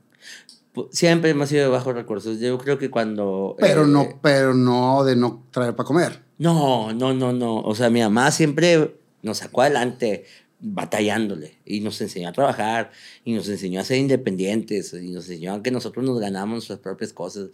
Pu- 0.74 0.88
Siempre 0.92 1.32
hemos 1.32 1.50
sido 1.50 1.64
de 1.64 1.70
bajos 1.70 1.94
recursos. 1.96 2.40
Yo 2.40 2.58
creo 2.58 2.78
que 2.78 2.90
cuando... 2.90 3.56
Pero 3.60 3.84
eh, 3.84 3.88
no, 3.88 4.08
pero 4.22 4.54
no 4.54 5.04
de 5.04 5.16
no 5.16 5.44
traer 5.52 5.76
para 5.76 5.86
comer. 5.88 6.22
No, 6.38 6.94
no, 6.94 7.14
no, 7.14 7.34
no. 7.34 7.58
O 7.62 7.76
sea, 7.76 7.90
mi 7.90 8.00
mamá 8.02 8.32
siempre 8.32 8.96
nos 9.22 9.40
sacó 9.40 9.62
adelante 9.62 10.26
batallándole 10.60 11.58
y 11.66 11.80
nos 11.80 12.00
enseñó 12.02 12.30
a 12.30 12.34
trabajar 12.34 12.92
y 13.24 13.34
nos 13.34 13.48
enseñó 13.48 13.80
a 13.80 13.84
ser 13.86 13.98
independientes 13.98 14.94
y 14.94 15.10
nos 15.12 15.30
enseñó 15.30 15.54
a 15.54 15.64
que 15.64 15.72
nosotros 15.72 16.06
nos 16.06 16.20
ganamos 16.20 16.56
nuestras 16.56 16.80
propias 16.80 17.14
cosas. 17.14 17.50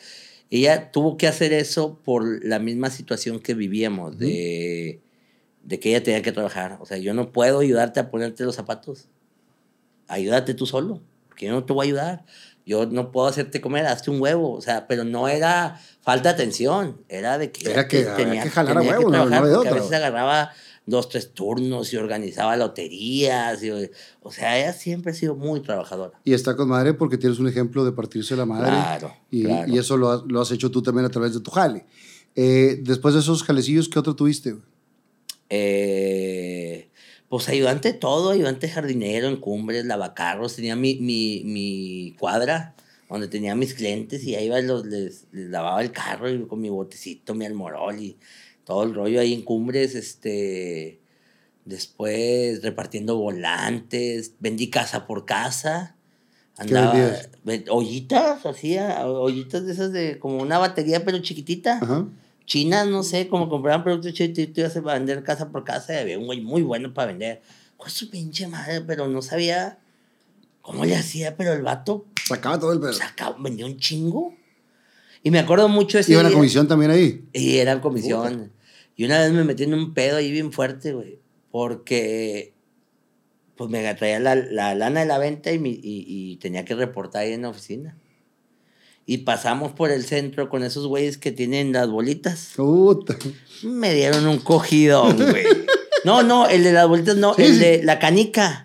Ella 0.49 0.91
tuvo 0.91 1.17
que 1.17 1.27
hacer 1.27 1.53
eso 1.53 1.99
por 2.03 2.43
la 2.45 2.59
misma 2.59 2.89
situación 2.89 3.39
que 3.39 3.53
vivíamos, 3.53 4.17
de, 4.17 5.01
de 5.63 5.79
que 5.79 5.89
ella 5.89 6.03
tenía 6.03 6.21
que 6.21 6.31
trabajar. 6.31 6.77
O 6.81 6.85
sea, 6.85 6.97
yo 6.97 7.13
no 7.13 7.31
puedo 7.31 7.59
ayudarte 7.59 7.99
a 7.99 8.09
ponerte 8.11 8.43
los 8.43 8.55
zapatos. 8.55 9.07
Ayúdate 10.07 10.53
tú 10.53 10.65
solo, 10.67 11.01
porque 11.27 11.47
yo 11.47 11.51
no 11.51 11.63
te 11.65 11.73
voy 11.73 11.85
a 11.85 11.87
ayudar. 11.87 12.25
Yo 12.67 12.85
no 12.87 13.11
puedo 13.11 13.27
hacerte 13.27 13.61
comer, 13.61 13.85
hazte 13.85 14.09
un 14.11 14.19
huevo. 14.21 14.53
O 14.53 14.61
sea, 14.61 14.87
pero 14.87 15.03
no 15.03 15.27
era 15.27 15.79
falta 16.01 16.29
de 16.29 16.35
atención, 16.35 17.01
era 17.09 17.37
de 17.37 17.51
que... 17.51 17.69
Era 17.69 17.87
que 17.87 18.07
había 18.07 18.43
que 18.43 18.49
jalar 18.49 18.77
a 18.77 18.81
huevo, 18.81 19.09
no- 19.11 19.25
no 19.29 19.41
porque 19.41 19.69
a 19.69 19.73
veces 19.73 19.91
agarraba 19.93 20.51
dos, 20.85 21.09
tres 21.09 21.31
turnos 21.33 21.91
y 21.93 21.97
organizaba 21.97 22.55
loterías. 22.57 23.63
y- 23.63 23.71
o 24.21 24.31
sea, 24.31 24.57
ella 24.59 24.73
siempre 24.73 25.11
ha 25.11 25.15
sido 25.15 25.35
muy 25.35 25.61
trabajadora. 25.61 26.19
Y 26.23 26.33
está 26.33 26.55
con 26.55 26.67
madre 26.69 26.93
porque 26.93 27.17
tienes 27.17 27.39
un 27.39 27.47
ejemplo 27.47 27.83
de 27.85 27.91
partirse 27.91 28.35
la 28.35 28.45
madre. 28.45 28.69
Claro, 28.71 29.13
Y, 29.31 29.43
claro. 29.45 29.71
y 29.73 29.77
eso 29.77 29.97
lo 29.97 30.09
has, 30.11 30.21
lo 30.27 30.41
has 30.41 30.51
hecho 30.51 30.69
tú 30.71 30.81
también 30.81 31.05
a 31.05 31.09
través 31.09 31.33
de 31.33 31.39
tu 31.39 31.51
jale. 31.51 31.85
Eh, 32.35 32.79
después 32.81 33.13
de 33.13 33.21
esos 33.21 33.43
jalecillos, 33.43 33.87
¿qué 33.89 33.97
otro 33.99 34.15
tuviste? 34.15 34.55
Eh, 35.49 36.89
pues 37.29 37.49
ayudante 37.49 37.93
todo, 37.93 38.31
ayudante 38.31 38.69
jardinero 38.69 39.27
en 39.27 39.37
cumbres, 39.37 39.85
lavacarros. 39.85 40.55
Tenía 40.55 40.75
mi, 40.75 40.95
mi, 40.95 41.41
mi 41.45 42.15
cuadra 42.19 42.75
donde 43.09 43.27
tenía 43.27 43.55
mis 43.55 43.73
clientes 43.75 44.23
y 44.23 44.35
ahí 44.35 44.47
iba 44.47 44.59
los, 44.61 44.85
les, 44.85 45.25
les 45.31 45.49
lavaba 45.49 45.81
el 45.81 45.91
carro 45.91 46.29
y 46.29 46.45
con 46.47 46.59
mi 46.59 46.69
botecito, 46.69 47.33
mi 47.35 47.45
almorol 47.45 47.99
y 47.99 48.17
todo 48.65 48.83
el 48.83 48.93
rollo 48.93 49.19
ahí 49.21 49.33
en 49.33 49.43
cumbres. 49.43 49.95
Este, 49.95 50.99
después 51.65 52.61
repartiendo 52.61 53.17
volantes, 53.17 54.33
vendí 54.39 54.69
casa 54.69 55.07
por 55.07 55.25
casa. 55.25 55.95
Andaba, 56.57 56.93
ollitas, 57.69 58.45
hacía 58.45 59.05
ollitas 59.05 59.65
de 59.65 59.73
esas 59.73 59.91
de 59.91 60.19
como 60.19 60.37
una 60.41 60.57
batería 60.57 61.03
pero 61.03 61.19
chiquitita 61.19 61.79
Ajá. 61.81 62.05
chinas, 62.45 62.87
no 62.87 63.03
sé, 63.03 63.27
como 63.27 63.49
compraban 63.49 63.83
productos 63.83 64.13
tú 64.13 64.61
ibas 64.61 64.77
a 64.77 64.79
vender 64.79 65.21
casa 65.23 65.49
por 65.49 65.65
casa 65.65 65.93
y 65.93 65.97
había 65.97 66.17
un 66.17 66.27
güey 66.27 66.39
muy 66.39 66.61
bueno 66.61 66.93
para 66.93 67.07
vender. 67.07 67.41
Pues 67.77 67.91
su 67.91 68.09
pinche 68.09 68.47
madre, 68.47 68.79
pero 68.79 69.09
no 69.09 69.21
sabía 69.21 69.79
cómo 70.61 70.85
le 70.85 70.95
hacía, 70.95 71.35
pero 71.35 71.51
el 71.51 71.61
vato 71.61 72.05
Sacaba 72.25 72.57
todo 72.57 72.71
el 72.71 72.79
pedo. 72.79 72.93
sacaba, 72.93 73.35
vendía 73.37 73.65
un 73.65 73.77
chingo. 73.77 74.33
Y 75.23 75.31
me 75.31 75.39
acuerdo 75.39 75.67
mucho 75.67 75.99
ese 75.99 76.13
¿Iba 76.13 76.23
la 76.23 76.29
día- 76.29 76.37
comisión 76.37 76.69
también 76.69 76.91
ahí? 76.91 77.25
Y 77.33 77.57
era 77.57 77.81
comisión. 77.81 78.49
Y 78.95 79.05
una 79.05 79.19
vez 79.19 79.31
me 79.31 79.43
metí 79.43 79.63
en 79.63 79.73
un 79.73 79.93
pedo 79.93 80.17
ahí 80.17 80.31
bien 80.31 80.51
fuerte, 80.51 80.93
güey, 80.93 81.19
porque 81.51 82.53
pues 83.57 83.69
me 83.69 83.93
traía 83.95 84.19
la, 84.19 84.35
la 84.35 84.75
lana 84.75 85.01
de 85.01 85.05
la 85.05 85.17
venta 85.17 85.51
y, 85.51 85.59
mi- 85.59 85.71
y, 85.81 86.05
y 86.07 86.37
tenía 86.37 86.65
que 86.65 86.75
reportar 86.75 87.23
ahí 87.23 87.33
en 87.33 87.43
la 87.43 87.49
oficina. 87.49 87.97
Y 89.05 89.19
pasamos 89.19 89.71
por 89.73 89.91
el 89.91 90.03
centro 90.03 90.49
con 90.49 90.63
esos 90.63 90.87
güeyes 90.87 91.17
que 91.17 91.31
tienen 91.31 91.71
las 91.71 91.89
bolitas. 91.89 92.53
Puta. 92.55 93.15
Me 93.63 93.93
dieron 93.93 94.27
un 94.27 94.39
cogidón, 94.39 95.15
güey. 95.17 95.45
No, 96.05 96.23
no, 96.23 96.47
el 96.49 96.63
de 96.63 96.71
las 96.73 96.87
bolitas 96.87 97.15
no, 97.15 97.33
Sí, 97.35 97.43
el 97.43 97.59
de 97.59 97.83
la 97.83 97.99
canica. 97.99 98.64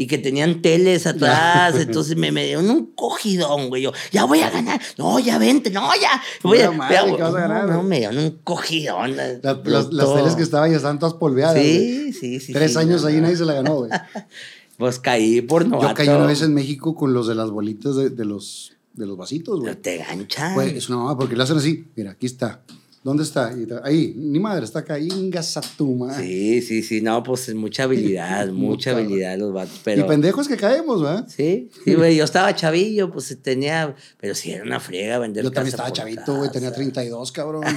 Y 0.00 0.06
que 0.06 0.16
tenían 0.16 0.62
teles 0.62 1.06
atrás, 1.12 1.74
entonces 1.78 2.16
me, 2.16 2.32
me 2.32 2.46
dieron 2.46 2.70
un 2.70 2.86
cogidón, 2.94 3.68
güey. 3.68 3.82
Yo, 3.82 3.92
ya 4.10 4.24
voy 4.24 4.40
a 4.40 4.48
ganar. 4.48 4.80
No, 4.96 5.18
ya 5.18 5.36
vente, 5.36 5.68
no, 5.70 5.90
ya. 6.00 6.22
Voy 6.42 6.60
a, 6.60 6.68
Pura 6.68 6.78
madre, 6.78 6.94
ya, 6.94 7.16
que 7.16 7.22
vas 7.22 7.34
a 7.34 7.38
ganar, 7.40 7.66
no, 7.68 7.74
no, 7.74 7.82
me 7.82 7.98
dieron 7.98 8.16
un 8.16 8.30
cogidón. 8.42 9.14
La- 9.14 9.60
las, 9.62 9.92
las 9.92 10.14
teles 10.14 10.36
que 10.36 10.42
estaban 10.42 10.70
ya 10.70 10.78
estaban 10.78 10.98
todas 10.98 11.12
polveadas. 11.14 11.54
güey. 11.56 11.68
Sí, 11.68 12.12
sí, 12.14 12.40
sí. 12.40 12.52
Tres 12.54 12.72
sí, 12.72 12.78
años 12.78 13.02
no, 13.02 13.08
ahí 13.08 13.16
no. 13.16 13.22
nadie 13.24 13.36
se 13.36 13.44
la 13.44 13.52
ganó, 13.52 13.74
güey. 13.74 13.90
Pues 14.78 14.98
caí 14.98 15.42
por 15.42 15.66
novato. 15.66 15.88
Yo 15.88 15.94
caí 15.94 16.08
una 16.08 16.24
vez 16.24 16.40
en 16.40 16.54
México 16.54 16.94
con 16.94 17.12
los 17.12 17.28
de 17.28 17.34
las 17.34 17.50
bolitas 17.50 17.94
de, 17.96 18.08
de 18.08 18.24
los, 18.24 18.72
de 18.94 19.06
los 19.06 19.18
vasitos, 19.18 19.60
güey. 19.60 19.74
Pero 19.74 19.82
te 19.82 19.98
ganchan. 19.98 20.54
Güey, 20.54 20.78
es 20.78 20.88
una 20.88 20.96
mamá 20.96 21.18
porque 21.18 21.36
le 21.36 21.42
hacen 21.42 21.58
así. 21.58 21.84
Mira, 21.94 22.12
aquí 22.12 22.24
está. 22.24 22.62
¿Dónde 23.02 23.22
está? 23.22 23.50
Y 23.56 23.66
ahí, 23.82 24.12
ni 24.14 24.38
madre, 24.38 24.64
está 24.66 24.80
acá. 24.80 24.98
Ingas 24.98 25.56
a 25.56 25.62
tu 25.62 25.94
madre. 25.94 26.22
Sí, 26.22 26.60
sí, 26.60 26.82
sí, 26.82 27.00
no, 27.00 27.22
pues 27.22 27.48
es 27.48 27.54
mucha 27.54 27.84
habilidad, 27.84 28.48
mucha 28.52 28.90
habilidad 28.90 29.38
los 29.38 29.54
vatos, 29.54 29.76
Y 29.76 29.80
pero... 29.84 30.06
pendejos 30.06 30.46
que 30.46 30.58
caemos, 30.58 31.00
¿verdad? 31.00 31.26
Sí, 31.26 31.70
sí, 31.82 31.94
güey, 31.94 32.14
yo 32.16 32.24
estaba 32.24 32.54
chavillo, 32.54 33.10
pues 33.10 33.34
tenía, 33.42 33.94
pero 34.18 34.34
sí 34.34 34.50
era 34.52 34.64
una 34.64 34.80
friega 34.80 35.18
vender 35.18 35.44
Yo 35.44 35.50
también 35.50 35.74
casa 35.74 35.88
estaba 35.88 35.92
chavito, 35.96 36.36
güey, 36.36 36.50
tenía 36.52 36.68
casa. 36.68 36.76
32, 36.82 37.32
cabrón. 37.32 37.64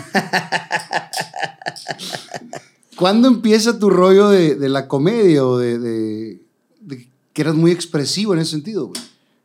¿Cuándo 2.97 3.27
empieza 3.27 3.79
tu 3.79 3.89
rollo 3.89 4.29
de, 4.29 4.55
de 4.55 4.69
la 4.69 4.87
comedia 4.87 5.45
o 5.45 5.57
de, 5.57 5.79
de- 5.79 6.41
de 6.81 7.07
que 7.33 7.41
eras 7.41 7.55
muy 7.55 7.71
expresivo 7.71 8.33
en 8.33 8.39
ese 8.41 8.51
sentido, 8.51 8.87
güey? 8.87 9.01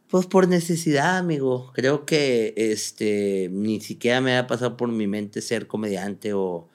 Pues 0.09 0.27
por 0.27 0.49
necesidad, 0.49 1.18
amigo. 1.18 1.71
Creo 1.75 2.07
que 2.07 2.55
este 2.57 3.51
ni 3.53 3.81
siquiera 3.81 4.23
me 4.23 4.37
ha 4.38 4.47
pasado 4.47 4.77
por 4.77 4.90
mi 4.90 5.07
mente 5.07 5.42
ser 5.42 5.66
comediante 5.66 6.33
o, 6.33 6.66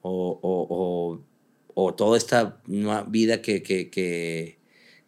o, 0.00 0.38
o, 0.42 1.20
o, 1.74 1.94
toda 1.94 2.16
esta 2.16 2.62
nueva 2.66 3.02
vida 3.02 3.42
que, 3.42 3.62
que, 3.62 3.90
que, 3.90 4.58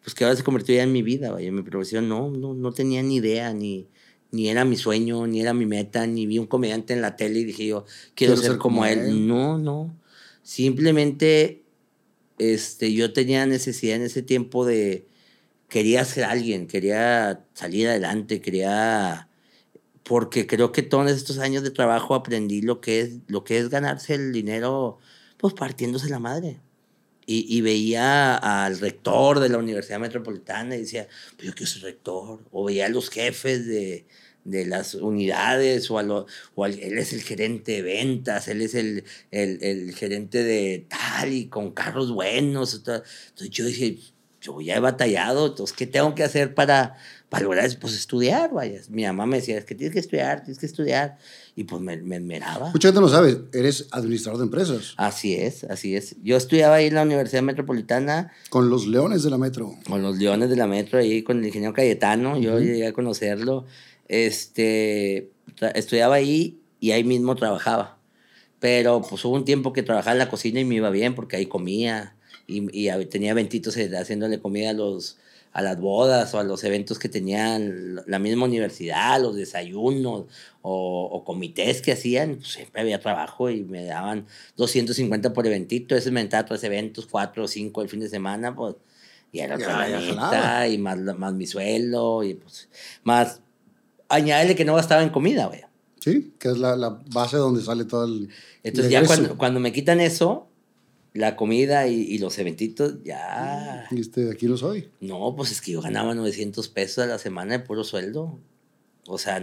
pues 0.03 0.15
que 0.15 0.25
ahora 0.25 0.37
se 0.37 0.45
convirtió 0.45 0.75
ya 0.75 0.83
en 0.83 0.93
mi 0.93 1.03
vida, 1.03 1.33
vaya, 1.33 1.49
en 1.49 1.55
mi 1.55 1.63
profesión. 1.63 2.07
No, 2.07 2.31
no, 2.31 2.53
no 2.53 2.73
tenía 2.73 3.03
ni 3.03 3.17
idea, 3.17 3.55
ni, 3.55 3.89
ni 4.31 4.51
era 4.51 4.67
mi 4.67 4.77
sueño, 4.77 5.27
ni 5.27 5.41
era 5.41 5.55
mi 5.55 5.65
meta, 5.65 6.07
ni 6.07 6.27
vi 6.27 6.39
un 6.39 6.47
comediante 6.47 6.93
en 6.93 7.01
la 7.01 7.17
tele 7.17 7.39
y 7.39 7.45
dije 7.45 7.67
yo, 7.67 7.87
quiero, 8.15 8.37
ser, 8.37 8.59
como, 8.59 8.85
él. 8.85 9.27
No, 9.27 9.57
no. 9.57 9.97
Simplemente 10.43 11.63
este, 12.39 12.93
yo 12.93 13.15
tenía 13.15 13.47
necesidad 13.47 13.97
en 13.97 14.03
ese 14.03 14.21
tiempo 14.21 14.67
de, 14.67 15.07
quería 15.71 16.05
ser 16.05 16.25
alguien, 16.25 16.67
quería 16.69 17.47
salir 17.55 17.89
adelante, 17.89 18.41
quería 18.43 19.29
porque 20.05 20.47
creo 20.47 20.73
que 20.73 20.83
todos 20.83 21.11
estos 21.11 21.39
años 21.39 21.63
de 21.63 21.71
trabajo 21.71 22.15
aprendí 22.15 22.63
lo 22.63 22.81
que 22.81 23.01
es 23.01 23.11
lo 23.29 23.45
que 23.45 23.59
es 23.59 23.71
ganarse 23.71 24.15
el 24.15 24.33
dinero 24.33 24.99
pues 25.39 25.55
partiéndose 25.55 26.09
la 26.11 26.19
madre. 26.21 26.61
Y, 27.27 27.47
y 27.57 27.61
veía 27.61 28.37
al 28.37 28.79
rector 28.81 29.41
de 29.41 29.49
la 29.51 29.59
Universidad 29.59 30.01
Metropolitana 30.01 30.75
y 30.77 30.81
decía, 30.81 31.07
pues 31.37 31.49
yo 31.49 31.55
quiero 31.55 31.71
ser 31.73 31.83
rector. 31.83 32.41
O 32.51 32.65
veía 32.65 32.87
a 32.87 32.89
los 32.89 33.09
jefes 33.11 33.67
de, 33.67 34.07
de 34.45 34.67
las 34.67 34.95
unidades, 34.95 35.91
o, 35.93 35.99
a 35.99 36.03
lo- 36.03 36.27
o 36.57 36.67
él 36.67 36.99
es 36.99 37.13
el 37.13 37.23
gerente 37.23 37.73
de 37.73 37.83
ventas, 37.83 38.49
él 38.49 38.63
es 38.63 38.75
el, 38.75 39.05
el, 39.31 39.63
el 39.63 39.95
gerente 39.95 40.43
de 40.43 40.87
tal 40.89 41.33
y 41.33 41.47
con 41.49 41.71
carros 41.73 42.11
buenos. 42.13 42.75
Entonces 42.75 43.51
yo 43.51 43.65
dije, 43.67 43.99
yo 44.41 44.61
ya 44.61 44.77
he 44.77 44.81
batallado, 44.81 45.49
entonces, 45.49 45.77
¿qué 45.77 45.87
tengo 45.87 46.15
que 46.15 46.23
hacer 46.25 46.55
para, 46.55 46.97
para 47.29 47.45
lograr 47.45 47.67
eso? 47.67 47.79
Pues 47.79 47.95
estudiar, 47.95 48.51
vaya. 48.53 48.81
Mi 48.89 49.05
mamá 49.05 49.27
me 49.27 49.37
decía, 49.37 49.59
es 49.59 49.65
que 49.67 49.75
tienes 49.75 49.93
que 49.93 50.01
estudiar, 50.01 50.41
tienes 50.43 50.59
que 50.59 50.65
estudiar. 50.67 51.19
Y 51.57 51.65
pues 51.65 51.83
me, 51.83 51.99
me 51.99 52.17
esmeraba. 52.17 52.71
Mucha 52.73 52.89
gente 52.89 53.01
no 53.03 53.09
sabe, 53.09 53.39
eres 53.53 53.89
administrador 53.91 54.39
de 54.39 54.45
empresas 54.45 54.95
Así 54.97 55.35
es, 55.35 55.65
así 55.65 55.95
es. 55.95 56.17
Yo 56.23 56.37
estudiaba 56.39 56.77
ahí 56.77 56.87
en 56.87 56.95
la 56.95 57.03
Universidad 57.03 57.43
Metropolitana 57.43 58.33
con 58.49 58.71
los 58.71 58.87
leones 58.87 59.23
de 59.23 59.31
la 59.31 59.37
metro. 59.37 59.75
con 59.87 60.01
los 60.01 60.17
Leones 60.17 60.49
de 60.49 60.57
la 60.57 60.67
Metro, 60.67 60.99
ahí 60.99 61.23
con 61.23 61.39
el 61.41 61.47
ingeniero 61.47 61.75
Cayetano, 61.75 62.39
yo 62.39 62.53
Ujú. 62.55 62.61
llegué 62.61 62.87
a 62.87 62.93
conocerlo. 62.95 63.67
Este, 64.09 65.31
estudiaba 65.75 66.15
ahí 66.17 66.61
y 66.81 66.93
ahí 66.93 67.05
mismo 67.05 67.37
trabajaba. 67.37 67.99
Pero 68.59 69.03
pues 69.03 69.25
hubo 69.25 69.35
un 69.35 69.45
tiempo 69.45 69.73
que 69.73 69.83
trabajaba 69.83 70.13
en 70.13 70.19
la 70.19 70.29
cocina 70.31 70.61
y 70.61 70.65
me 70.65 70.77
iba 70.77 70.91
bien 70.91 71.15
porque 71.15 71.37
ahí 71.37 71.47
comía 71.47 72.15
y, 72.51 72.89
y 72.89 73.07
tenía 73.07 73.35
ventitos 73.35 73.77
haciéndole 73.77 74.41
comida 74.41 74.71
a 74.71 74.73
los, 74.73 75.17
a 75.53 75.63
las 75.63 75.81
bodas 75.81 76.33
o 76.35 76.39
a 76.39 76.45
los 76.45 76.63
eventos 76.65 76.99
que 76.99 77.09
tenían 77.09 78.03
la 78.07 78.19
misma 78.19 78.45
universidad, 78.45 79.21
los 79.21 79.35
desayunos 79.37 80.27
o, 80.63 81.09
o 81.11 81.25
comités 81.25 81.83
que 81.83 81.93
hacían, 81.93 82.37
pues 82.37 82.53
siempre 82.53 82.83
había 82.83 83.01
trabajo 83.01 83.51
y 83.51 83.63
me 83.63 83.85
daban 83.85 84.27
250 84.57 85.33
por 85.33 85.47
eventito, 85.47 85.97
ese 85.97 86.11
me 86.11 86.21
entraba 86.21 86.47
tres 86.47 86.63
eventos, 86.65 87.07
cuatro 87.07 87.45
o 87.45 87.49
cinco 87.49 87.83
el 87.83 87.89
fin 87.89 88.01
de 88.01 88.09
semana, 88.09 88.55
pues, 88.55 88.77
y 89.33 89.41
era 89.41 89.57
otra 89.57 89.89
Ya, 89.89 90.01
ya 90.01 90.69
y 90.69 90.79
más, 90.79 90.99
más 90.99 91.33
mi 91.35 91.47
sueldo, 91.47 92.23
y 92.23 92.35
pues, 92.35 92.69
más, 93.03 93.41
añádele 94.09 94.55
que 94.55 94.65
no 94.65 94.75
gastaba 94.75 95.03
en 95.03 95.11
comida, 95.11 95.47
güey. 95.47 95.63
Sí, 96.01 96.33
que 96.39 96.49
es 96.49 96.59
la, 96.59 96.77
la 96.77 96.99
base 97.13 97.37
donde 97.37 97.63
sale 97.63 97.85
todo 97.85 98.07
el. 98.07 98.31
Entonces 98.63 98.87
el 98.87 99.03
ya 99.03 99.07
cuando, 99.07 99.37
cuando 99.37 99.61
me 99.61 99.71
quitan 99.71 100.01
eso, 100.01 100.49
la 101.13 101.37
comida 101.37 101.89
y, 101.89 102.01
y 102.03 102.19
los 102.19 102.39
eventitos, 102.39 103.03
ya... 103.03 103.87
Y 103.91 104.01
este, 104.01 104.31
aquí 104.31 104.47
lo 104.47 104.57
soy. 104.57 104.91
No, 105.01 105.35
pues 105.37 105.51
es 105.51 105.61
que 105.61 105.73
yo 105.73 105.81
ganaba 105.81 106.15
900 106.15 106.69
pesos 106.69 107.05
a 107.05 107.07
la 107.07 107.19
semana 107.19 107.59
de 107.59 107.65
puro 107.65 107.85
sueldo. 107.85 108.39
O 109.07 109.19
sea, 109.19 109.43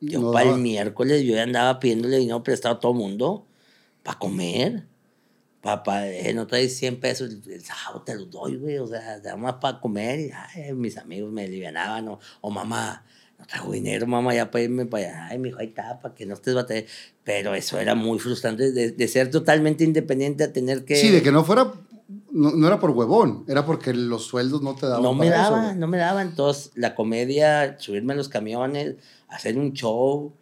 yo 0.00 0.20
No 0.20 0.32
para 0.32 0.50
el 0.50 0.60
miércoles 0.60 1.24
yo 1.24 1.34
ya 1.34 1.42
andaba 1.42 1.80
pidiéndole 1.80 2.18
dinero 2.18 2.42
prestado 2.42 2.76
a 2.76 2.80
todo 2.80 2.94
mundo 2.94 3.46
para 4.02 4.18
comer. 4.18 4.86
Papá, 5.60 6.08
eh, 6.08 6.32
no 6.32 6.46
traes 6.46 6.76
100 6.78 7.00
pesos, 7.00 7.30
el, 7.46 7.60
sábado 7.62 8.02
te 8.02 8.14
los 8.14 8.30
doy, 8.30 8.56
güey. 8.56 8.78
O 8.78 8.86
sea, 8.86 9.18
nada 9.18 9.36
más 9.36 9.54
para 9.54 9.80
comer. 9.80 10.20
Y 10.20 10.30
ay, 10.32 10.72
mis 10.74 10.96
amigos 10.96 11.32
me 11.32 11.42
alivianaban. 11.42 12.08
O, 12.08 12.18
o 12.40 12.50
mamá, 12.50 13.04
no 13.40 13.46
traigo 13.46 13.72
dinero, 13.72 14.06
mamá, 14.06 14.34
ya 14.34 14.50
para 14.50 14.64
irme 14.64 14.86
para 14.86 15.04
allá. 15.06 15.26
Ay, 15.30 15.38
mi 15.38 15.48
hijo, 15.48 15.58
ahí 15.58 15.68
está, 15.68 15.98
para 16.00 16.14
que 16.14 16.26
no 16.26 16.34
estés 16.34 16.54
batallando. 16.54 16.88
Pero 17.24 17.54
eso 17.54 17.78
era 17.78 17.94
muy 17.94 18.18
frustrante 18.18 18.70
de, 18.72 18.92
de 18.92 19.08
ser 19.08 19.30
totalmente 19.30 19.82
independiente 19.84 20.44
a 20.44 20.52
tener 20.52 20.84
que. 20.84 20.96
Sí, 20.96 21.08
de 21.10 21.22
que 21.22 21.32
no 21.32 21.44
fuera. 21.44 21.72
No, 22.32 22.50
no 22.52 22.66
era 22.66 22.78
por 22.80 22.90
huevón, 22.90 23.44
era 23.48 23.64
porque 23.66 23.92
los 23.94 24.24
sueldos 24.26 24.62
no 24.62 24.74
te 24.74 24.86
daban. 24.86 25.02
no 25.02 25.14
me 25.14 25.26
para 25.28 25.42
eso, 25.42 25.50
daba, 25.52 25.64
güey. 25.66 25.76
no 25.78 25.86
me 25.88 25.98
daba. 25.98 26.22
Entonces, 26.22 26.70
la 26.74 26.94
comedia, 26.94 27.76
subirme 27.78 28.12
a 28.12 28.16
los 28.16 28.28
camiones, 28.28 28.96
hacer 29.28 29.56
un 29.58 29.72
show, 29.72 30.32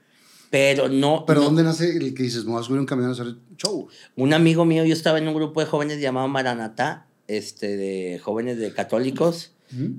pero 0.51 0.89
no. 0.89 1.25
Pero 1.27 1.41
no- 1.41 1.47
¿dónde 1.47 1.63
nace 1.63 1.91
el 1.97 2.15
que 2.15 2.23
dices, 2.23 2.45
me 2.45 2.53
voy 2.53 2.61
a 2.61 2.65
subir 2.65 2.81
un 2.81 2.87
camión 2.87 3.09
a 3.11 3.13
hacer 3.13 3.37
show? 3.57 3.89
Un 4.17 4.33
amigo 4.35 4.65
mío, 4.65 4.85
yo 4.85 4.93
estaba 4.95 5.19
en 5.19 5.29
un 5.29 5.35
grupo 5.35 5.61
de 5.61 5.67
jóvenes 5.67 6.01
llamado 6.01 6.27
Maranatá, 6.29 7.07
este, 7.27 7.77
de 7.77 8.19
jóvenes 8.19 8.59
de 8.59 8.73
católicos. 8.73 9.53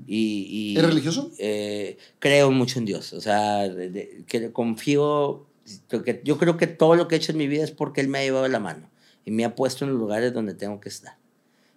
Y, 0.06 0.46
y- 0.48 0.76
¿Es 0.76 0.84
religioso? 0.84 1.30
eh, 1.38 1.96
creo 2.18 2.50
mucho 2.50 2.78
en 2.78 2.84
Dios. 2.86 3.12
O 3.12 3.20
sea, 3.20 3.68
de- 3.68 3.90
de- 3.90 4.24
que 4.26 4.50
confío. 4.52 5.46
que- 5.88 6.20
yo 6.24 6.36
creo 6.38 6.56
que 6.56 6.66
todo 6.66 6.96
lo 6.96 7.06
que 7.06 7.14
he 7.14 7.18
hecho 7.18 7.30
en 7.32 7.38
mi 7.38 7.46
vida 7.46 7.62
es 7.62 7.70
porque 7.70 8.00
Él 8.00 8.08
me 8.08 8.18
ha 8.18 8.22
llevado 8.22 8.48
la 8.48 8.58
mano 8.58 8.90
y 9.24 9.30
me 9.30 9.44
ha 9.44 9.54
puesto 9.54 9.84
en 9.84 9.90
los 9.92 10.00
lugares 10.00 10.32
donde 10.32 10.54
tengo 10.54 10.80
que 10.80 10.88
estar. 10.88 11.16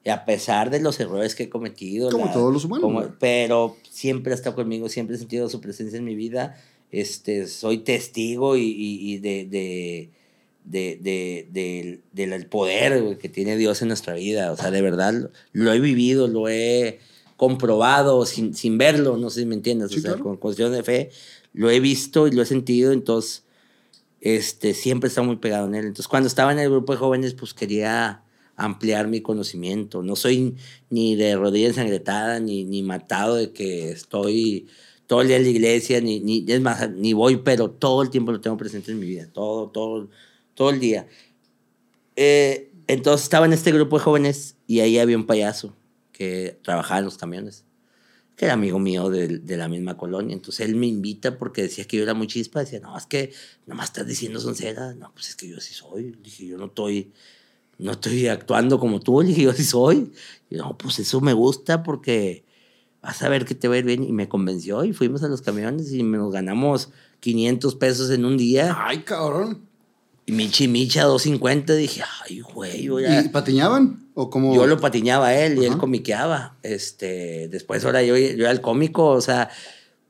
Y 0.03 0.10
a 0.10 0.25
pesar 0.25 0.69
de 0.71 0.79
los 0.82 0.99
errores 0.99 1.36
que 1.36 1.43
he 1.43 1.49
cometido. 1.49 2.10
Como 2.10 2.32
todos 2.32 2.51
los 2.51 2.65
humanos, 2.65 2.91
güey. 2.91 3.08
pero 3.19 3.77
siempre 3.89 4.32
ha 4.34 4.36
estado 4.36 4.56
conmigo, 4.56 4.89
siempre 4.89 5.15
he 5.15 5.19
sentido 5.19 5.47
su 5.49 5.62
presencia 5.62 5.97
en 5.99 6.06
mi 6.06 6.15
vida. 6.15 6.58
Este, 6.91 7.47
soy 7.47 7.79
testigo 7.79 8.58
y, 8.58 8.62
y- 8.63 9.13
y 9.13 9.17
de, 9.19 9.45
de, 9.45 10.10
de, 10.65 10.99
de- 11.01 11.47
de- 11.51 12.01
del- 12.13 12.29
del 12.32 12.45
poder 12.47 13.17
que 13.17 13.29
tiene 13.29 13.58
Dios 13.58 13.82
en 13.82 13.89
nuestra 13.89 14.13
vida. 14.15 14.51
O 14.51 14.58
sea, 14.58 14.71
de 14.71 14.82
verdad, 14.82 15.13
lo, 15.13 15.29
lo 15.53 15.71
he 15.73 15.79
vivido, 15.79 16.27
lo 16.27 16.49
he 16.49 16.99
comprobado 17.43 18.25
sin, 18.25 18.53
sin 18.53 18.77
verlo, 18.77 19.17
no 19.17 19.29
sé 19.29 19.41
si 19.41 19.45
me 19.45 19.56
entiendes. 19.56 19.91
Sí, 19.91 19.97
o 19.97 20.01
sea, 20.01 20.12
claro. 20.12 20.23
con 20.23 20.38
cuestión 20.38 20.71
de 20.71 20.82
fe, 20.82 21.10
lo 21.51 21.69
he 21.69 21.82
visto 21.82 22.25
y 22.25 22.32
lo 22.32 22.41
he 22.41 22.45
sentido, 22.45 22.93
entonces 22.93 23.43
este, 24.21 24.73
siempre 24.73 25.10
estado 25.10 25.27
muy 25.27 25.36
pegado 25.36 25.67
en 25.67 25.75
él. 25.75 25.82
Entonces, 25.88 26.08
cuando 26.08 26.27
estaba 26.27 26.53
en 26.53 26.60
el 26.60 26.69
grupo 26.69 26.93
de 26.93 26.99
jóvenes, 26.99 27.34
pues 27.34 27.53
quería 27.53 28.23
ampliar 28.56 29.10
mi 29.10 29.19
conocimiento. 29.19 30.03
No 30.03 30.15
soy 30.15 30.56
ni 30.89 31.17
de 31.17 31.36
rodilla 31.36 31.67
ensangretada, 31.67 32.39
ni, 32.39 32.63
ni 32.63 32.82
matado 32.82 33.36
de 33.36 33.51
que 33.51 33.91
estoy 33.91 34.67
todo 35.06 35.19
el 35.19 35.27
día 35.27 35.36
en 35.36 35.43
la 35.43 35.49
iglesia, 35.49 35.99
ni, 35.99 36.21
ni, 36.21 36.45
es 36.47 36.62
más, 36.62 36.89
ni 36.91 37.12
voy, 37.12 37.36
pero 37.36 37.71
todo 37.71 38.03
el 38.03 38.10
tiempo 38.10 38.32
lo 38.32 38.39
tengo 38.39 38.56
presente 38.56 38.93
en 38.93 39.01
mi 39.01 39.06
vida, 39.06 39.27
todo, 39.34 39.67
todo, 39.69 40.08
todo 40.53 40.69
el 40.69 40.79
día. 40.79 41.08
Eh, 42.15 42.71
entonces 42.88 43.23
estaba 43.23 43.45
en 43.45 43.51
este 43.51 43.73
grupo 43.73 43.97
de 43.97 44.06
jóvenes 44.06 44.56
y 44.65 44.79
ahí 44.79 44.97
había 44.97 45.17
un 45.17 45.25
payaso 45.25 45.73
que 46.13 46.60
trabajaba 46.63 46.99
en 46.99 47.06
los 47.06 47.17
camiones, 47.17 47.65
que 48.38 48.45
era 48.45 48.54
amigo 48.54 48.80
mío 48.80 49.10
de, 49.10 49.39
de 49.39 49.58
la 49.58 49.67
misma 49.67 49.97
colonia. 49.97 50.34
Entonces 50.34 50.65
él 50.67 50.76
me 50.76 50.88
invita 50.88 51.38
porque 51.38 51.63
decía 51.63 51.86
que 51.86 51.97
yo 51.97 52.04
era 52.04 52.13
muy 52.13 52.28
chispa. 52.28 52.62
Decía, 52.62 52.80
no, 52.80 52.97
es 52.97 53.06
que 53.06 53.34
nomás 53.65 53.88
estás 53.88 54.08
diciendo 54.08 54.39
soncera. 54.39 54.93
No, 54.93 55.12
pues 55.13 55.30
es 55.30 55.36
que 55.36 55.47
yo 55.47 55.60
sí 55.60 55.73
soy. 55.73 56.12
Le 56.12 56.21
dije, 56.21 56.47
yo 56.47 56.58
no 56.58 56.65
estoy, 56.65 57.12
no 57.78 57.91
estoy 57.91 58.28
actuando 58.28 58.80
como 58.80 59.02
tú. 59.02 59.21
Le 59.21 59.30
dije, 59.30 59.43
yo 59.43 59.54
sí 59.54 59.65
soy. 59.65 60.13
Y 60.49 60.56
no, 60.56 60.78
pues 60.78 60.99
eso 60.99 61.19
me 61.19 61.34
gusta 61.34 61.84
porque 61.84 62.45
vas 63.02 63.21
a 63.21 63.30
ver 63.30 63.45
que 63.45 63.56
te 63.56 63.67
va 63.67 63.76
a 63.76 63.80
ir 63.80 63.86
bien. 63.86 64.04
Y 64.04 64.13
me 64.13 64.30
convenció 64.30 64.86
y 64.86 64.93
fuimos 64.93 65.23
a 65.23 65.28
los 65.28 65.41
camiones 65.41 65.91
y 65.91 66.04
nos 66.04 66.32
ganamos 66.32 66.89
500 67.19 67.76
pesos 67.76 68.10
en 68.12 68.26
un 68.26 68.38
día. 68.38 68.76
Ay, 68.80 68.99
cabrón. 68.99 69.72
Y 70.25 70.31
Michi 70.31 70.67
Micha 70.67 71.03
250. 71.03 71.73
Dije, 71.73 72.01
ay, 72.23 72.39
güey, 72.41 72.83
yo 72.83 72.99
ya... 72.99 73.21
¿Y 73.21 73.29
patiñaban? 73.29 74.07
¿O 74.13 74.29
como.? 74.29 74.53
Yo 74.55 74.67
lo 74.67 74.79
patiñaba 74.79 75.27
a 75.27 75.38
él 75.39 75.57
y 75.57 75.65
él 75.65 75.77
comiqueaba. 75.77 76.55
Este, 76.63 77.47
después 77.49 77.83
ahora 77.86 78.03
yo, 78.03 78.15
yo 78.17 78.43
era 78.43 78.51
el 78.51 78.62
cómico, 78.62 79.07
o 79.07 79.21
sea, 79.21 79.49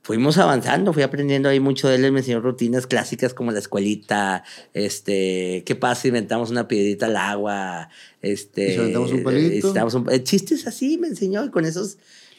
fuimos 0.02 0.36
avanzando, 0.38 0.92
fui 0.92 1.02
aprendiendo 1.02 1.48
ahí 1.48 1.58
mucho 1.58 1.88
de 1.88 1.94
él, 1.96 2.04
él 2.04 2.12
me 2.12 2.20
enseñó 2.20 2.40
rutinas 2.40 2.86
clásicas 2.86 3.32
como 3.34 3.50
la 3.52 3.58
escuelita, 3.58 4.44
este, 4.74 5.62
¿qué 5.64 5.74
pasa 5.74 6.02
si 6.02 6.08
inventamos 6.08 6.50
una 6.50 6.68
piedrita 6.68 7.06
al 7.06 7.16
agua? 7.16 7.88
Este, 8.20 8.68
¿Y 8.68 8.72
si 8.74 8.78
aventamos 8.80 9.12
un 9.12 9.22
palito? 9.24 9.74
eh, 9.74 9.82
un- 9.96 10.12
eh, 10.12 10.22
chistes 10.22 10.66
así 10.66 10.98
me 10.98 11.08
enseñó 11.08 11.44
y 11.44 11.50
con 11.50 11.64
esos 11.64 11.96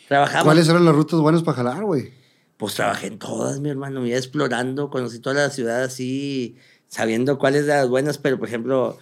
trabajamos. 0.07 0.43
¿Cuáles 0.45 0.69
eran 0.69 0.85
las 0.85 0.95
rutas 0.95 1.19
buenas 1.19 1.41
para 1.43 1.57
jalar, 1.57 1.83
güey? 1.83 2.11
Pues 2.57 2.75
trabajé 2.75 3.07
en 3.07 3.17
todas, 3.19 3.59
mi 3.59 3.69
hermano, 3.69 3.99
me 4.01 4.09
iba 4.09 4.17
explorando, 4.17 4.89
conocí 4.89 5.19
toda 5.19 5.35
la 5.35 5.49
ciudad 5.49 5.83
así, 5.83 6.55
sabiendo 6.87 7.37
cuáles 7.37 7.65
de 7.65 7.73
las 7.73 7.89
buenas, 7.89 8.17
pero 8.17 8.37
por 8.39 8.47
ejemplo, 8.47 8.97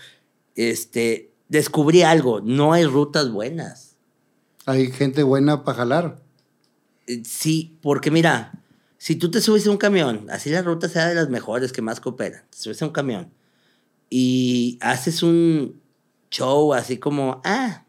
este, 0.56 1.32
descubrí 1.48 2.04
algo, 2.04 2.42
no 2.42 2.74
hay 2.74 2.86
rutas 2.86 3.32
buenas. 3.32 3.96
Hay 4.66 4.92
gente 4.92 5.24
buena 5.24 5.64
para 5.64 5.78
jalar. 5.78 6.22
Eh, 7.08 7.24
Sí, 7.26 7.78
porque 7.82 8.12
mira, 8.12 8.64
si 8.98 9.16
tú 9.16 9.30
te 9.30 9.42
subes 9.42 9.68
a 9.68 9.72
un 9.72 9.78
camión, 9.78 10.28
así 10.30 10.50
la 10.50 10.62
ruta 10.62 10.88
sea 10.88 11.08
de 11.08 11.16
las 11.16 11.30
mejores 11.30 11.74
que 11.74 11.82
más 11.82 12.00
cooperan, 12.00 12.44
te 12.50 12.58
subes 12.58 12.82
a 12.82 12.86
un 12.86 12.92
camión 12.92 13.32
y 14.10 14.78
haces 14.82 15.24
un 15.24 15.82
show 16.30 16.74
así 16.74 16.98
como, 16.98 17.42
ah, 17.44 17.86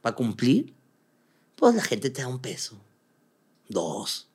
para 0.00 0.16
cumplir, 0.16 0.74
pues 1.54 1.74
la 1.74 1.82
gente 1.82 2.10
te 2.10 2.22
da 2.22 2.28
un 2.28 2.38
peso, 2.38 2.80
dos. 3.68 4.27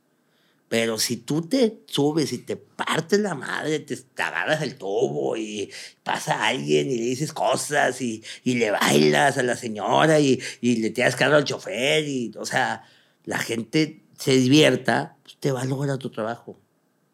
Pero 0.74 0.98
si 0.98 1.18
tú 1.18 1.44
te 1.44 1.84
subes 1.86 2.34
y 2.34 2.40
te 2.40 2.56
partes 2.56 3.20
la 3.20 3.36
madre, 3.36 3.78
te, 3.78 3.96
te 3.96 4.24
agarras 4.24 4.64
el 4.64 4.76
tubo 4.76 5.38
y 5.38 5.70
pasa 6.02 6.48
alguien 6.48 6.90
y 6.90 6.98
le 6.98 7.04
dices 7.04 7.32
cosas 7.32 8.02
y, 8.02 8.24
y 8.44 8.56
le 8.56 8.72
bailas 8.72 9.38
a 9.38 9.44
la 9.44 9.56
señora 9.56 10.20
y, 10.20 10.42
y 10.62 10.78
le 10.78 10.90
tiras 10.90 11.16
carro 11.16 11.36
al 11.36 11.44
chofer 11.44 12.08
y, 12.08 12.32
o 12.40 12.48
sea, 12.48 12.88
la 13.24 13.38
gente 13.38 14.02
se 14.18 14.32
divierta, 14.32 15.16
pues 15.22 15.38
te 15.40 15.52
va 15.52 15.62
a 15.62 15.66
lograr 15.66 16.00
tu 16.00 16.10
trabajo. 16.10 16.60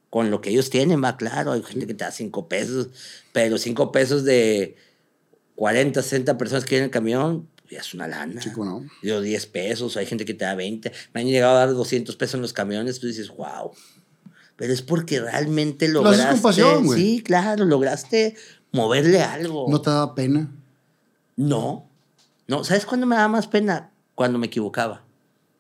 Con 0.10 0.32
lo 0.32 0.40
que 0.40 0.52
ellos 0.52 0.70
tienen, 0.70 1.04
va 1.04 1.18
claro. 1.18 1.52
Hay 1.52 1.62
gente 1.62 1.86
que 1.86 1.94
te 1.94 2.06
da 2.06 2.12
cinco 2.12 2.48
pesos, 2.48 2.88
pero 3.34 3.58
cinco 3.58 3.92
pesos 3.92 4.24
de 4.24 4.78
40, 5.56 6.02
60 6.02 6.38
personas 6.38 6.64
que 6.64 6.76
vienen 6.76 6.84
en 6.84 6.88
el 6.92 6.92
camión, 6.92 7.50
ya 7.70 7.80
es 7.80 7.94
una 7.94 8.08
lana. 8.08 8.40
Chico, 8.42 8.66
¿no? 8.66 8.86
Yo 9.04 9.22
10 9.22 9.46
pesos, 9.48 9.98
hay 9.98 10.06
gente 10.06 10.26
que 10.26 10.34
te 10.34 10.46
da 10.46 10.56
20. 10.56 10.92
Me 11.14 11.22
han 11.22 11.28
llegado 11.28 11.56
a 11.58 11.66
dar 11.66 11.74
200 11.74 12.16
pesos 12.16 12.36
en 12.36 12.42
los 12.42 12.54
camiones, 12.54 13.00
tú 13.00 13.08
dices, 13.08 13.30
wow. 13.30 13.72
Pero 14.56 14.74
es 14.74 14.82
porque 14.82 15.20
realmente 15.22 15.88
Lo 15.88 16.02
haces 16.02 16.18
lograste. 16.20 16.34
con 16.34 16.42
pasión, 16.42 16.86
güey. 16.86 17.02
Sí, 17.02 17.24
claro, 17.24 17.66
lograste 17.66 18.36
moverle 18.72 19.22
algo. 19.22 19.68
¿No 19.70 19.82
te 19.82 19.90
daba 19.90 20.16
pena? 20.16 20.52
No. 21.36 21.88
No, 22.48 22.64
¿sabes 22.64 22.86
cuándo 22.86 23.06
me 23.08 23.16
daba 23.16 23.28
más 23.28 23.48
pena? 23.48 23.92
Cuando 24.16 24.38
me 24.38 24.48
equivocaba. 24.48 25.04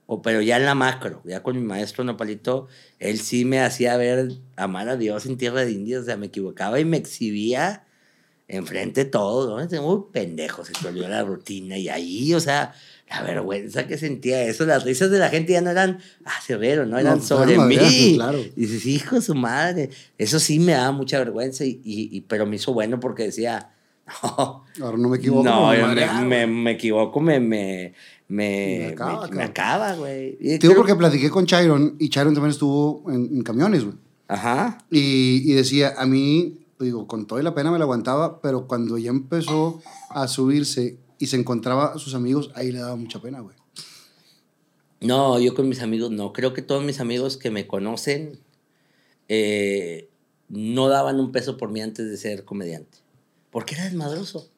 O, 0.06 0.22
pero 0.22 0.42
ya 0.42 0.58
en 0.58 0.66
la 0.66 0.74
macro, 0.74 1.22
ya 1.24 1.44
con 1.44 1.56
mi 1.56 1.62
maestro 1.62 2.04
Nopalito, 2.04 2.68
él 2.98 3.20
sí 3.20 3.46
me 3.46 3.62
hacía 3.62 3.96
ver 3.96 4.32
amar 4.56 4.90
a 4.90 4.98
Dios 4.98 5.28
en 5.28 5.38
tierra 5.38 5.64
de 5.64 5.72
indios. 5.72 6.02
O 6.02 6.06
sea, 6.06 6.18
me 6.18 6.26
equivocaba 6.26 6.80
y 6.80 6.86
me 6.86 6.98
exhibía 6.98 7.84
enfrente 8.50 9.06
de 9.06 9.10
todo. 9.10 9.58
¿no? 9.60 9.82
Muy 9.82 10.02
pendejo, 10.12 10.66
se 10.66 10.74
te 10.74 10.88
olvidó 10.88 11.08
la 11.08 11.24
rutina. 11.24 11.78
Y 11.78 11.88
ahí, 11.88 12.34
o 12.34 12.40
sea, 12.40 12.74
la 13.10 13.22
vergüenza 13.24 13.88
que 13.88 13.98
sentía 13.98 14.44
eso, 14.44 14.66
las 14.66 14.84
risas 14.84 15.10
de 15.10 15.20
la 15.20 15.30
gente 15.30 15.54
ya 15.54 15.62
no 15.62 15.70
eran, 15.72 16.00
ah, 16.26 16.32
se 16.46 16.56
no 16.58 16.98
eran 16.98 17.18
No, 17.20 17.24
sobre 17.24 17.58
mí. 17.58 18.14
claro. 18.16 18.40
Y 18.40 18.62
dices, 18.66 18.86
hijo 18.86 19.16
de 19.16 19.22
su 19.22 19.34
madre. 19.36 19.90
Eso 20.18 20.40
sí 20.40 20.60
me 20.60 20.74
daba 20.74 20.92
mucha 20.92 21.18
vergüenza, 21.20 21.64
y, 21.66 21.80
y- 21.84 22.10
y- 22.18 22.22
pero 22.22 22.46
me 22.46 22.58
hizo 22.58 22.74
bueno 22.74 23.00
porque 23.00 23.24
decía, 23.24 23.70
no, 24.24 24.66
Ahora 24.82 24.98
no 24.98 25.10
me 25.10 25.18
equivoco. 25.18 25.44
no, 25.44 25.70
me 25.70 25.78
yo 25.78 25.82
madreaba, 25.88 26.22
me, 26.22 26.46
me, 26.48 26.72
equivoco, 26.72 27.20
me, 27.20 27.40
me, 27.40 27.94
me, 28.28 28.96
Me 29.32 29.44
acaba, 29.44 29.94
güey. 29.96 30.38
Te 30.38 30.58
digo 30.60 30.76
porque 30.76 30.96
platiqué 30.96 31.30
con 31.30 31.46
Chiron 31.46 31.96
y 32.00 32.10
Chiron 32.10 32.34
también 32.34 32.52
estuvo 32.52 33.04
en, 33.12 33.26
en 33.38 33.42
camiones, 33.44 33.84
güey. 33.86 33.96
Ajá. 34.28 34.78
Y, 34.92 35.52
y 35.52 35.54
decía, 35.54 35.94
a 35.98 36.06
mí, 36.06 36.60
digo, 36.80 37.08
con 37.08 37.28
toda 37.28 37.44
la 37.44 37.54
pena 37.54 37.72
me 37.72 37.78
la 37.78 37.84
aguantaba, 37.84 38.42
pero 38.42 38.68
cuando 38.68 38.98
ya 38.98 39.10
empezó 39.10 39.82
a 40.10 40.28
subirse 40.28 40.98
y 41.18 41.28
se 41.28 41.36
encontraba 41.36 41.94
a 41.94 42.00
sus 42.00 42.16
amigos, 42.16 42.52
ahí 42.56 42.72
le 42.72 42.80
daba 42.80 42.96
mucha 42.96 43.22
pena, 43.22 43.42
güey. 43.42 43.56
No, 45.02 45.40
yo 45.40 45.56
con 45.56 45.70
mis 45.70 45.82
amigos 45.82 46.12
no. 46.12 46.34
Creo 46.34 46.54
que 46.54 46.62
todos 46.62 46.84
mis 46.84 47.00
amigos 47.00 47.38
que 47.38 47.52
me 47.52 47.68
conocen 47.68 48.40
eh, 49.28 50.10
no 50.50 50.90
daban 50.90 51.20
un 51.20 51.32
peso 51.32 51.58
por 51.58 51.72
mí 51.72 51.82
antes 51.82 52.10
de 52.10 52.18
ser 52.18 52.46
comediante. 52.46 52.98
Porque 53.50 53.76
era 53.76 53.86
desmadroso. 53.86 54.50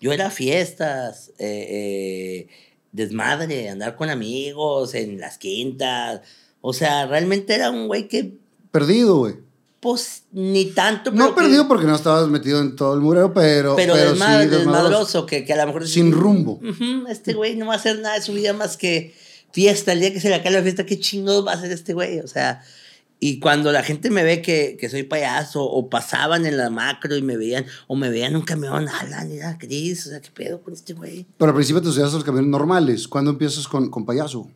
Yo 0.00 0.12
era 0.12 0.30
fiestas, 0.30 1.32
eh, 1.38 1.66
eh, 1.68 2.48
desmadre, 2.92 3.68
andar 3.68 3.96
con 3.96 4.10
amigos 4.10 4.94
en 4.94 5.18
las 5.20 5.38
quintas. 5.38 6.22
O 6.60 6.72
sea, 6.72 7.06
realmente 7.06 7.54
era 7.54 7.70
un 7.70 7.88
güey 7.88 8.06
que, 8.06 8.38
Perdido, 8.70 9.18
güey. 9.18 9.47
Pues, 9.80 10.24
ni 10.32 10.66
tanto. 10.66 11.10
No 11.12 11.16
pero 11.16 11.34
que- 11.34 11.40
perdido 11.42 11.68
porque 11.68 11.86
no 11.86 11.94
estabas 11.94 12.28
metido 12.28 12.60
en 12.60 12.74
todo 12.76 12.94
el 12.94 13.00
murero, 13.00 13.32
pero. 13.32 13.76
Pero, 13.76 13.94
pero 13.94 14.14
desmad- 14.14 14.42
sí, 14.44 14.48
desmadroso, 14.48 15.24
que, 15.26 15.44
que 15.44 15.52
a 15.52 15.56
lo 15.56 15.66
mejor... 15.66 15.86
Sin 15.86 16.12
rumbo. 16.12 16.60
Este 17.08 17.34
güey 17.34 17.56
no 17.56 17.66
va 17.66 17.74
a 17.74 17.76
hacer 17.76 17.98
nada 18.00 18.14
de 18.16 18.22
su 18.22 18.32
vida 18.32 18.52
más 18.52 18.76
que 18.76 19.14
fiesta. 19.52 19.92
El 19.92 20.00
día 20.00 20.12
que 20.12 20.20
se 20.20 20.28
le 20.28 20.34
acabe 20.34 20.56
la 20.56 20.62
fiesta, 20.62 20.84
¿qué 20.84 20.98
chingados 20.98 21.46
va 21.46 21.52
a 21.52 21.54
hacer 21.54 21.70
este 21.72 21.94
güey? 21.94 22.18
O 22.20 22.26
sea, 22.26 22.62
y 23.20 23.40
cuando 23.40 23.72
la 23.72 23.82
gente 23.82 24.10
me 24.10 24.22
ve 24.22 24.42
que, 24.42 24.76
que 24.80 24.88
soy 24.88 25.02
payaso 25.04 25.64
o 25.64 25.88
pasaban 25.90 26.44
en 26.46 26.56
la 26.56 26.70
macro 26.70 27.16
y 27.16 27.22
me 27.22 27.36
veían, 27.36 27.66
o 27.86 27.96
me 27.96 28.10
veían 28.10 28.30
en 28.32 28.36
un 28.36 28.42
camión, 28.42 28.88
Alan, 28.88 29.28
mira, 29.28 29.58
Cris, 29.58 30.06
o 30.06 30.10
sea, 30.10 30.20
¿qué 30.20 30.30
pedo 30.32 30.60
con 30.60 30.72
este 30.74 30.92
güey? 30.92 31.26
Pero 31.36 31.50
al 31.50 31.54
principio 31.54 31.82
te 31.82 31.88
estudias 31.88 32.12
los 32.12 32.22
camiones 32.24 32.50
normales. 32.50 33.08
¿Cuándo 33.08 33.30
empiezas 33.30 33.66
con, 33.66 33.90
con 33.90 34.04
payaso? 34.04 34.48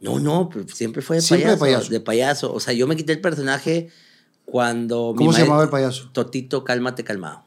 No, 0.00 0.18
no, 0.18 0.48
pues, 0.48 0.66
siempre 0.74 1.00
fue 1.02 1.16
de 1.16 1.22
Siempre 1.22 1.50
de 1.52 1.56
payaso, 1.56 1.78
payaso. 1.78 1.92
de 1.92 2.00
payaso. 2.00 2.52
O 2.54 2.58
sea, 2.58 2.72
yo 2.74 2.88
me 2.88 2.96
quité 2.96 3.12
el 3.12 3.20
personaje 3.20 3.88
cuando... 4.52 5.14
¿Cómo 5.16 5.32
se 5.32 5.40
llamaba 5.44 5.62
el 5.62 5.70
payaso? 5.70 6.10
Totito, 6.12 6.62
cálmate, 6.62 7.02
calmado. 7.04 7.42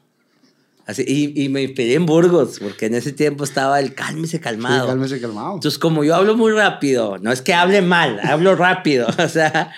Así, 0.86 1.04
y, 1.06 1.40
y 1.44 1.48
me 1.48 1.62
inspiré 1.62 1.94
en 1.94 2.04
Burgos, 2.04 2.58
porque 2.60 2.86
en 2.86 2.94
ese 2.96 3.12
tiempo 3.12 3.44
estaba 3.44 3.78
el 3.78 3.94
cálmese, 3.94 4.40
calmado. 4.40 4.82
Sí, 4.82 4.88
cálmese 4.88 5.20
calmado. 5.20 5.54
Entonces, 5.54 5.78
como 5.78 6.02
yo 6.02 6.16
hablo 6.16 6.36
muy 6.36 6.50
rápido, 6.50 7.18
no 7.18 7.30
es 7.30 7.42
que 7.42 7.54
hable 7.54 7.80
mal, 7.80 8.18
hablo 8.20 8.56
rápido. 8.56 9.06
O 9.24 9.28
sea, 9.28 9.72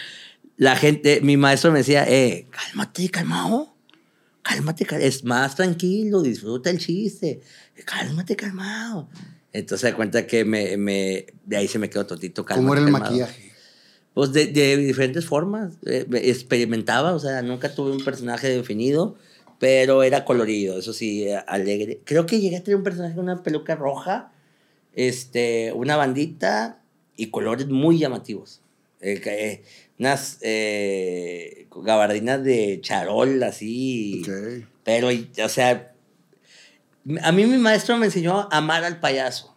la 0.56 0.74
gente, 0.76 1.20
mi 1.22 1.36
maestro 1.36 1.70
me 1.70 1.78
decía, 1.80 2.04
eh, 2.08 2.46
cálmate, 2.50 3.10
calmado. 3.10 3.74
Cálmate, 4.42 4.86
cal- 4.86 5.02
es 5.02 5.22
más 5.24 5.54
tranquilo, 5.54 6.22
disfruta 6.22 6.70
el 6.70 6.78
chiste. 6.78 7.40
Cálmate, 7.84 8.36
calmado. 8.36 9.08
Entonces, 9.52 9.90
se 9.90 9.94
cuenta 9.94 10.26
que 10.26 10.46
me, 10.46 10.78
me, 10.78 11.26
de 11.44 11.56
ahí 11.58 11.68
se 11.68 11.78
me 11.78 11.90
quedó 11.90 12.06
totito 12.06 12.42
cálmate, 12.44 12.62
¿Cómo 12.64 12.72
era 12.74 12.80
el 12.80 12.86
calmado. 12.92 13.04
maquillaje? 13.04 13.47
Pues 14.18 14.32
de, 14.32 14.46
de 14.46 14.76
diferentes 14.78 15.26
formas. 15.26 15.74
Eh, 15.86 16.04
experimentaba, 16.24 17.14
o 17.14 17.20
sea, 17.20 17.40
nunca 17.40 17.72
tuve 17.72 17.92
un 17.92 18.02
personaje 18.02 18.48
definido, 18.48 19.14
pero 19.60 20.02
era 20.02 20.24
colorido, 20.24 20.76
eso 20.76 20.92
sí, 20.92 21.22
eh, 21.22 21.36
alegre. 21.46 22.00
Creo 22.02 22.26
que 22.26 22.40
llegué 22.40 22.56
a 22.56 22.64
tener 22.64 22.78
un 22.78 22.82
personaje 22.82 23.14
con 23.14 23.26
una 23.26 23.44
peluca 23.44 23.76
roja, 23.76 24.32
este, 24.92 25.72
una 25.72 25.94
bandita 25.94 26.82
y 27.16 27.30
colores 27.30 27.68
muy 27.68 28.00
llamativos. 28.00 28.60
Eh, 29.00 29.22
eh, 29.24 29.62
unas 30.00 30.38
eh, 30.40 31.68
gabardinas 31.76 32.42
de 32.42 32.80
charol, 32.80 33.40
así. 33.44 34.22
Ok. 34.22 34.66
Pero, 34.82 35.10
o 35.44 35.48
sea, 35.48 35.92
a 37.22 37.30
mí 37.30 37.46
mi 37.46 37.58
maestro 37.58 37.96
me 37.98 38.06
enseñó 38.06 38.36
a 38.36 38.48
amar 38.50 38.82
al 38.82 38.98
payaso. 38.98 39.56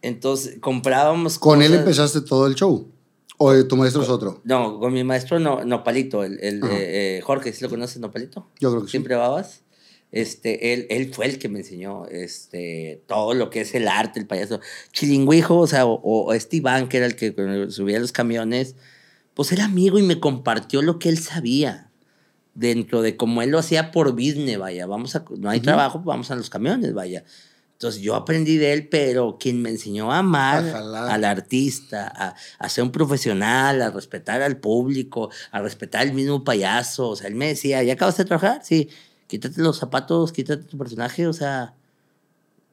Entonces, 0.00 0.56
comprábamos 0.60 1.38
¿Con 1.38 1.60
él 1.60 1.74
empezaste 1.74 2.22
todo 2.22 2.46
el 2.46 2.54
show? 2.54 2.90
¿O 3.38 3.64
tu 3.66 3.76
maestro 3.76 4.02
es 4.02 4.08
otro? 4.08 4.40
no, 4.44 4.80
con 4.80 4.92
mi 4.92 5.04
maestro 5.04 5.38
no, 5.38 5.64
Nopalito, 5.64 6.24
el, 6.24 6.40
el, 6.42 6.62
eh, 6.64 7.18
eh, 7.18 7.20
Jorge, 7.22 7.52
¿sí 7.52 7.62
lo 7.62 7.70
conoces, 7.70 7.98
Nopalito? 7.98 8.48
Yo 8.58 8.70
creo 8.70 8.82
que 8.82 8.88
sí. 8.88 8.92
Siempre 8.92 9.14
babas. 9.14 9.62
Este, 10.10 10.72
él, 10.72 10.86
él 10.90 11.12
fue 11.12 11.26
el 11.26 11.38
que 11.38 11.48
me 11.48 11.60
enseñó 11.60 12.06
este, 12.06 13.02
todo 13.06 13.34
lo 13.34 13.50
que 13.50 13.60
es 13.60 13.74
el 13.74 13.86
arte, 13.86 14.18
el 14.18 14.26
payaso. 14.26 14.60
Chilingüijo, 14.92 15.56
o 15.56 15.66
sea, 15.66 15.86
o, 15.86 16.00
o 16.02 16.32
este 16.32 16.62
que 16.88 16.96
era 16.96 17.06
el 17.06 17.14
que 17.14 17.34
subía 17.70 18.00
los 18.00 18.12
camiones, 18.12 18.74
pues 19.34 19.52
era 19.52 19.66
amigo 19.66 19.98
y 19.98 20.02
me 20.02 20.18
compartió 20.18 20.82
lo 20.82 20.98
que 20.98 21.08
él 21.08 21.18
sabía. 21.18 21.84
Dentro 22.54 23.02
de 23.02 23.16
como 23.16 23.40
él 23.42 23.50
lo 23.50 23.60
hacía 23.60 23.92
por 23.92 24.12
business, 24.12 24.58
vaya. 24.58 24.86
Vamos 24.86 25.14
a, 25.14 25.24
no 25.38 25.48
hay 25.48 25.60
trabajo, 25.60 26.00
vamos 26.00 26.32
a 26.32 26.34
los 26.34 26.50
camiones, 26.50 26.92
vaya. 26.92 27.22
Entonces 27.78 28.02
yo 28.02 28.16
aprendí 28.16 28.56
de 28.56 28.72
él, 28.72 28.88
pero 28.88 29.36
quien 29.38 29.62
me 29.62 29.70
enseñó 29.70 30.10
a 30.12 30.18
amar 30.18 30.64
A 30.66 30.72
jalar. 30.72 31.10
al 31.12 31.24
artista, 31.24 32.12
a, 32.12 32.34
a 32.58 32.68
ser 32.68 32.82
un 32.82 32.90
profesional, 32.90 33.80
a 33.82 33.90
respetar 33.92 34.42
al 34.42 34.56
público, 34.56 35.30
a 35.52 35.60
respetar 35.62 36.02
al 36.02 36.12
mismo 36.12 36.42
payaso. 36.42 37.10
O 37.10 37.14
sea, 37.14 37.28
él 37.28 37.36
me 37.36 37.46
decía, 37.46 37.80
¿ya 37.84 37.92
acabas 37.92 38.16
de 38.16 38.24
trabajar? 38.24 38.62
Sí, 38.64 38.88
quítate 39.28 39.60
los 39.62 39.78
zapatos, 39.78 40.32
quítate 40.32 40.64
tu 40.64 40.76
personaje, 40.76 41.28
o 41.28 41.32
sea, 41.32 41.74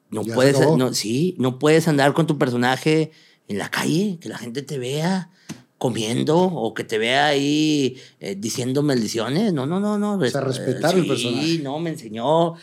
no 0.10 0.24
Ya 0.24 0.34
puedes, 0.34 0.60
no, 0.60 0.92
sí, 0.96 1.36
no 1.38 1.60
puedes 1.60 1.88
andar 1.88 2.14
con 2.14 2.26
tu 2.26 2.40
personaje 2.40 3.12
en 3.48 3.60
la 3.60 3.70
calle, 3.70 4.18
que 4.20 4.28
la 4.28 4.40
gente 4.40 4.64
te 4.64 4.80
vea 4.80 5.30
comiendo 5.78 6.38
o 6.40 6.74
que 6.74 6.84
te 6.84 6.98
vea 6.98 7.28
ahí 7.28 8.02
eh, 8.20 8.36
diciendo 8.36 8.82
maldiciones. 8.82 9.54
No, 9.54 9.68
no, 9.68 9.80
no, 9.80 10.00
no. 10.00 10.14
O 10.14 10.26
sea, 10.26 10.42
respetar 10.42 10.96
el 10.96 11.04
sí, 11.04 11.08
personaje. 11.08 11.60
no, 11.62 11.78
me 11.78 11.92
enseñó. 11.92 12.56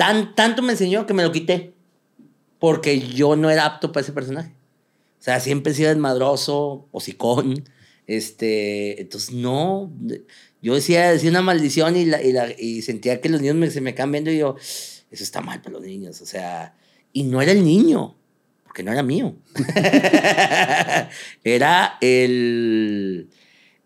Tan, 0.00 0.34
tanto 0.34 0.62
me 0.62 0.72
enseñó 0.72 1.04
que 1.04 1.12
me 1.12 1.22
lo 1.22 1.30
quité. 1.30 1.74
Porque 2.58 3.00
yo 3.00 3.36
no 3.36 3.50
era 3.50 3.66
apto 3.66 3.92
para 3.92 4.00
ese 4.02 4.12
personaje. 4.14 4.48
O 5.18 5.22
sea, 5.22 5.40
siempre 5.40 5.72
he 5.72 5.74
sido 5.74 5.90
desmadroso, 5.90 6.88
hocicón. 6.90 7.64
Este, 8.06 8.98
entonces, 9.02 9.32
no. 9.34 9.92
Yo 10.62 10.74
decía, 10.74 11.10
decía 11.12 11.28
una 11.28 11.42
maldición 11.42 11.96
y, 11.96 12.06
la, 12.06 12.22
y, 12.22 12.32
la- 12.32 12.48
y 12.58 12.80
sentía 12.80 13.20
que 13.20 13.28
los 13.28 13.42
niños 13.42 13.56
me- 13.56 13.70
se 13.70 13.82
me 13.82 13.94
quedan 13.94 14.12
viendo 14.12 14.30
y 14.30 14.38
yo, 14.38 14.56
eso 15.10 15.22
está 15.22 15.42
mal 15.42 15.60
para 15.60 15.74
los 15.74 15.82
niños. 15.82 16.22
O 16.22 16.26
sea, 16.26 16.74
y 17.12 17.24
no 17.24 17.42
era 17.42 17.52
el 17.52 17.62
niño, 17.62 18.16
porque 18.64 18.82
no 18.82 18.92
era 18.92 19.02
mío. 19.02 19.36
era 21.44 21.98
el, 22.00 23.28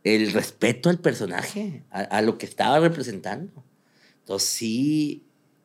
el 0.04 0.32
respeto 0.32 0.90
al 0.90 1.00
personaje, 1.00 1.82
a, 1.90 2.02
a 2.02 2.22
lo 2.22 2.38
que 2.38 2.46
estaba 2.46 2.78
representando. 2.78 3.64
Entonces, 4.20 4.48
sí, 4.48 5.23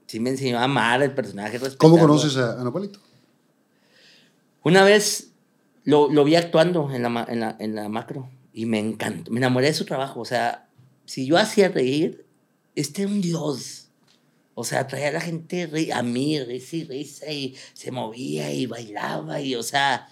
sí 0.09 0.19
me 0.19 0.31
enseñó 0.31 0.57
a 0.57 0.63
amar 0.63 1.01
al 1.03 1.13
personaje. 1.13 1.59
¿Cómo 1.77 1.99
conoces 1.99 2.35
a, 2.37 2.59
a 2.59 2.63
Nopalito? 2.63 2.99
Una 4.63 4.83
vez 4.83 5.31
lo, 5.83 6.11
lo 6.11 6.23
vi 6.23 6.35
actuando 6.35 6.91
en 6.91 7.03
la, 7.03 7.25
en, 7.29 7.39
la, 7.39 7.55
en 7.59 7.75
la 7.75 7.89
macro 7.89 8.29
y 8.53 8.65
me 8.65 8.79
encantó, 8.79 9.31
me 9.31 9.37
enamoré 9.39 9.67
de 9.67 9.73
su 9.73 9.85
trabajo. 9.85 10.19
O 10.19 10.25
sea, 10.25 10.67
si 11.05 11.25
yo 11.27 11.37
hacía 11.37 11.69
reír, 11.69 12.25
este 12.75 13.03
era 13.03 13.11
un 13.11 13.21
dios. 13.21 13.85
O 14.55 14.63
sea, 14.65 14.87
traía 14.87 15.09
a 15.09 15.11
la 15.13 15.21
gente 15.21 15.69
a 15.93 16.03
mí, 16.03 16.39
risa 16.43 16.75
y 16.75 16.83
risa, 16.83 17.31
y 17.31 17.55
se 17.73 17.91
movía 17.91 18.51
y 18.51 18.65
bailaba, 18.65 19.39
y 19.39 19.55
o 19.55 19.63
sea, 19.63 20.09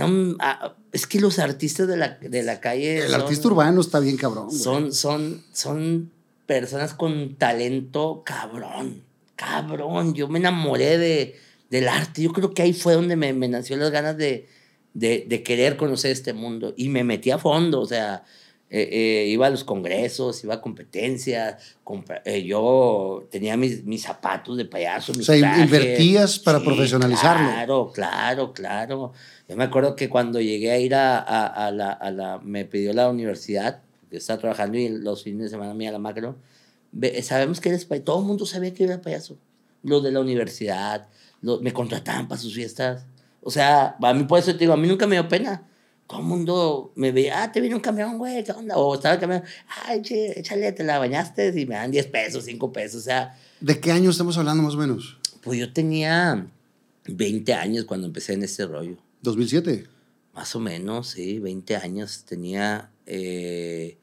un- 0.00 0.36
ah, 0.38 0.74
es 0.92 1.08
que 1.08 1.18
los 1.20 1.40
artistas 1.40 1.88
de 1.88 1.96
la, 1.96 2.10
de 2.20 2.42
la 2.44 2.60
calle. 2.60 2.98
El 3.04 3.10
son- 3.10 3.20
artista 3.22 3.48
urbano 3.48 3.80
está 3.80 3.98
bien 3.98 4.16
cabrón. 4.16 4.52
son, 4.52 4.92
son, 4.92 5.42
son 5.52 6.12
personas 6.46 6.94
con 6.94 7.34
talento 7.34 8.22
cabrón, 8.24 9.02
cabrón. 9.36 10.14
Yo 10.14 10.28
me 10.28 10.38
enamoré 10.38 10.98
de, 10.98 11.36
del 11.70 11.88
arte. 11.88 12.22
Yo 12.22 12.32
creo 12.32 12.52
que 12.54 12.62
ahí 12.62 12.72
fue 12.72 12.94
donde 12.94 13.16
me, 13.16 13.32
me 13.32 13.48
nació 13.48 13.76
las 13.76 13.90
ganas 13.90 14.16
de, 14.16 14.48
de, 14.94 15.24
de 15.28 15.42
querer 15.42 15.76
conocer 15.76 16.10
este 16.12 16.32
mundo. 16.32 16.74
Y 16.76 16.88
me 16.88 17.04
metí 17.04 17.30
a 17.30 17.38
fondo, 17.38 17.80
o 17.80 17.86
sea, 17.86 18.24
eh, 18.70 18.88
eh, 18.90 19.26
iba 19.28 19.46
a 19.46 19.50
los 19.50 19.62
congresos, 19.62 20.42
iba 20.42 20.54
a 20.54 20.60
competencias. 20.60 21.76
eh, 22.24 22.42
yo 22.44 23.26
tenía 23.30 23.56
mis, 23.56 23.84
mis 23.84 24.02
zapatos 24.02 24.56
de 24.56 24.64
payaso. 24.64 25.12
O 25.12 25.16
mis 25.16 25.26
sea, 25.26 25.38
trajes. 25.38 25.64
invertías 25.64 26.38
para 26.38 26.60
profesionalizarlo. 26.60 27.48
Claro, 27.48 27.92
claro, 27.92 28.52
claro. 28.52 29.12
Yo 29.48 29.56
me 29.56 29.64
acuerdo 29.64 29.94
que 29.94 30.08
cuando 30.08 30.40
llegué 30.40 30.70
a 30.72 30.78
ir 30.78 30.94
a, 30.94 31.18
a- 31.18 31.66
a 31.66 31.70
la, 31.70 31.92
a 31.92 32.10
la- 32.10 32.38
Me 32.42 32.64
pidió 32.64 32.92
la 32.92 33.08
universidad, 33.10 33.82
porque 34.00 34.16
estaba 34.16 34.40
trabajando 34.40 34.78
y 34.78 34.88
los 34.88 35.22
fines 35.22 35.42
de 35.44 35.48
semana 35.50 35.74
me 35.74 35.84
iba 35.84 35.90
a 35.90 35.92
la 35.92 35.98
macro. 35.98 36.36
Sabemos 37.22 37.60
que 37.60 37.68
eres 37.70 37.84
payaso. 37.84 38.04
Todo 38.04 38.20
el 38.20 38.26
mundo 38.26 38.46
sabía 38.46 38.72
que 38.74 38.84
era 38.84 39.00
payaso. 39.00 39.36
Los 39.82 40.02
de 40.02 40.12
la 40.12 40.20
universidad, 40.20 41.08
los- 41.42 41.60
me 41.62 41.72
contrataban 41.72 42.28
para 42.28 42.40
sus 42.40 42.54
fiestas. 42.54 43.04
O 43.42 43.50
sea, 43.50 43.96
a 44.00 44.14
mí 44.14 44.24
por 44.24 44.38
eso 44.38 44.52
te 44.52 44.58
digo, 44.60 44.72
a 44.72 44.76
mí 44.76 44.88
nunca 44.88 45.06
me 45.06 45.16
dio 45.16 45.28
pena. 45.28 45.62
Todo 46.06 46.20
el 46.20 46.26
mundo 46.26 46.92
me 46.96 47.12
veía, 47.12 47.42
ah, 47.42 47.52
te 47.52 47.60
viene 47.60 47.74
un 47.76 47.80
camión, 47.80 48.18
güey, 48.18 48.44
¿qué 48.44 48.52
onda? 48.52 48.76
O 48.76 48.94
estaba 48.94 49.14
el 49.14 49.20
camión, 49.20 49.42
ay, 49.86 50.02
che, 50.02 50.38
échale, 50.38 50.70
te 50.72 50.84
la 50.84 50.98
bañaste 50.98 51.48
y 51.58 51.66
me 51.66 51.74
dan 51.76 51.90
10 51.90 52.06
pesos, 52.06 52.44
5 52.44 52.72
pesos. 52.72 53.00
O 53.00 53.04
sea, 53.04 53.38
¿De 53.60 53.80
qué 53.80 53.90
año 53.92 54.10
estamos 54.10 54.36
hablando 54.38 54.62
más 54.62 54.74
o 54.74 54.78
menos? 54.78 55.18
pues 55.42 55.58
yo 55.58 55.72
tenía 55.72 56.46
20 57.06 57.52
años 57.54 57.84
cuando 57.84 58.06
empecé 58.06 58.32
en 58.34 58.42
este 58.44 58.66
rollo. 58.66 58.96
2007. 59.22 59.86
Más 60.34 60.54
o 60.56 60.60
menos, 60.60 61.08
sí, 61.08 61.38
20 61.38 61.76
años. 61.76 62.24
Tenía 62.26 62.90
eh, 63.06 63.96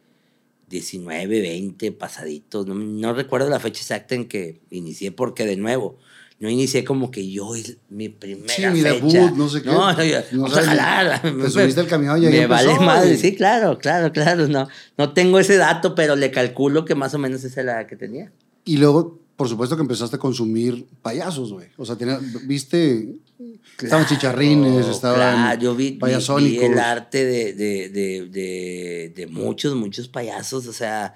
19, 0.72 1.42
20 1.42 1.92
pasaditos. 1.92 2.66
No, 2.66 2.74
no 2.74 3.14
recuerdo 3.14 3.50
la 3.50 3.60
fecha 3.60 3.82
exacta 3.82 4.16
en 4.16 4.28
que 4.28 4.62
inicié, 4.72 5.12
porque 5.12 5.46
de 5.46 5.58
nuevo, 5.58 6.00
no 6.40 6.50
inicié 6.50 6.84
como 6.84 7.12
que 7.12 7.30
yo, 7.30 7.52
mi 7.90 8.10
primera 8.10 8.52
Sí, 8.52 8.66
mi 8.68 8.82
fecha. 8.82 8.94
debut, 8.96 9.36
no 9.38 9.48
sé 9.48 9.62
qué. 9.62 9.68
No, 9.70 9.94
no, 9.94 10.04
yo, 10.04 10.18
No 10.32 10.42
vamos 10.44 10.52
a 10.58 10.64
sabes, 10.64 10.70
jalar. 10.80 11.22
te 11.22 11.50
subiste 11.52 11.82
al 11.82 11.88
camión 11.88 12.24
y 12.24 12.26
ahí 12.26 12.32
Me 12.34 12.48
vale 12.48 12.80
madre, 12.80 13.16
sí, 13.18 13.36
claro, 13.36 13.78
claro, 13.78 14.12
claro. 14.12 14.48
No, 14.48 14.68
no 14.98 15.14
tengo 15.14 15.38
ese 15.38 15.58
dato, 15.58 15.94
pero 15.94 16.16
le 16.16 16.32
calculo 16.32 16.84
que 16.86 16.96
más 16.96 17.14
o 17.14 17.20
menos 17.20 17.44
esa 17.44 17.60
es 17.60 17.66
la 17.68 17.86
que 17.86 17.96
tenía. 17.96 18.32
Y 18.66 18.78
luego, 18.78 19.21
por 19.42 19.50
supuesto 19.50 19.76
que 19.76 19.82
empezaste 19.82 20.18
a 20.18 20.20
consumir 20.20 20.86
payasos, 21.02 21.52
güey. 21.52 21.68
O 21.76 21.84
sea, 21.84 21.96
tenía- 21.96 22.20
viste, 22.44 23.16
estaban 23.82 24.06
chicharrines, 24.06 24.86
estaban 24.86 25.18
Claro, 25.18 25.60
yo 25.60 25.76
vi, 25.76 25.98
vi- 26.38 26.58
el 26.68 26.78
arte 26.78 27.26
de, 27.26 27.54
de, 27.54 27.90
de, 27.90 28.26
de, 28.28 29.12
de 29.16 29.26
muchos, 29.26 29.74
muchos 29.76 30.08
payasos. 30.08 30.68
O 30.68 30.74
sea, 30.74 31.16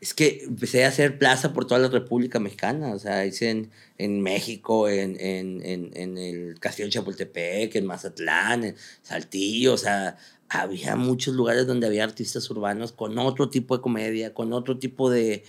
es 0.00 0.14
que 0.14 0.42
empecé 0.44 0.84
a 0.84 0.88
hacer 0.88 1.18
plaza 1.18 1.52
por 1.52 1.66
toda 1.66 1.80
la 1.80 1.88
República 1.88 2.38
Mexicana. 2.38 2.94
O 2.94 3.00
sea, 3.00 3.26
hice 3.26 3.50
en, 3.50 3.70
en 3.98 4.20
México, 4.20 4.88
en, 4.88 5.18
en, 5.18 5.60
en, 5.64 5.90
en 5.94 6.16
el 6.16 6.60
Castillo 6.60 6.86
de 6.86 6.92
Chapultepec, 6.92 7.74
en 7.74 7.86
Mazatlán, 7.86 8.62
en 8.62 8.76
Saltillo. 9.02 9.72
O 9.74 9.78
sea, 9.78 10.16
había 10.48 10.94
muchos 10.94 11.34
lugares 11.34 11.66
donde 11.66 11.88
había 11.88 12.04
artistas 12.04 12.48
urbanos 12.50 12.92
con 12.92 13.18
otro 13.18 13.48
tipo 13.50 13.76
de 13.76 13.82
comedia, 13.82 14.32
con 14.32 14.52
otro 14.52 14.78
tipo 14.78 15.10
de, 15.10 15.42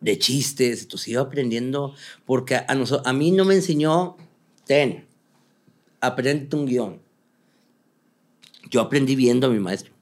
de, 0.00 0.18
chistes. 0.18 0.82
Entonces 0.82 1.08
iba 1.08 1.22
aprendiendo, 1.22 1.94
porque 2.24 2.56
a, 2.56 2.66
noso- 2.74 3.02
a 3.04 3.12
mí 3.12 3.30
no 3.30 3.44
me 3.44 3.54
enseñó, 3.54 4.16
ten, 4.66 5.06
aprende 6.00 6.56
un 6.56 6.66
guion. 6.66 7.00
Yo 8.70 8.80
aprendí 8.80 9.16
viendo 9.16 9.46
a 9.46 9.50
mi 9.50 9.58
maestro. 9.58 9.92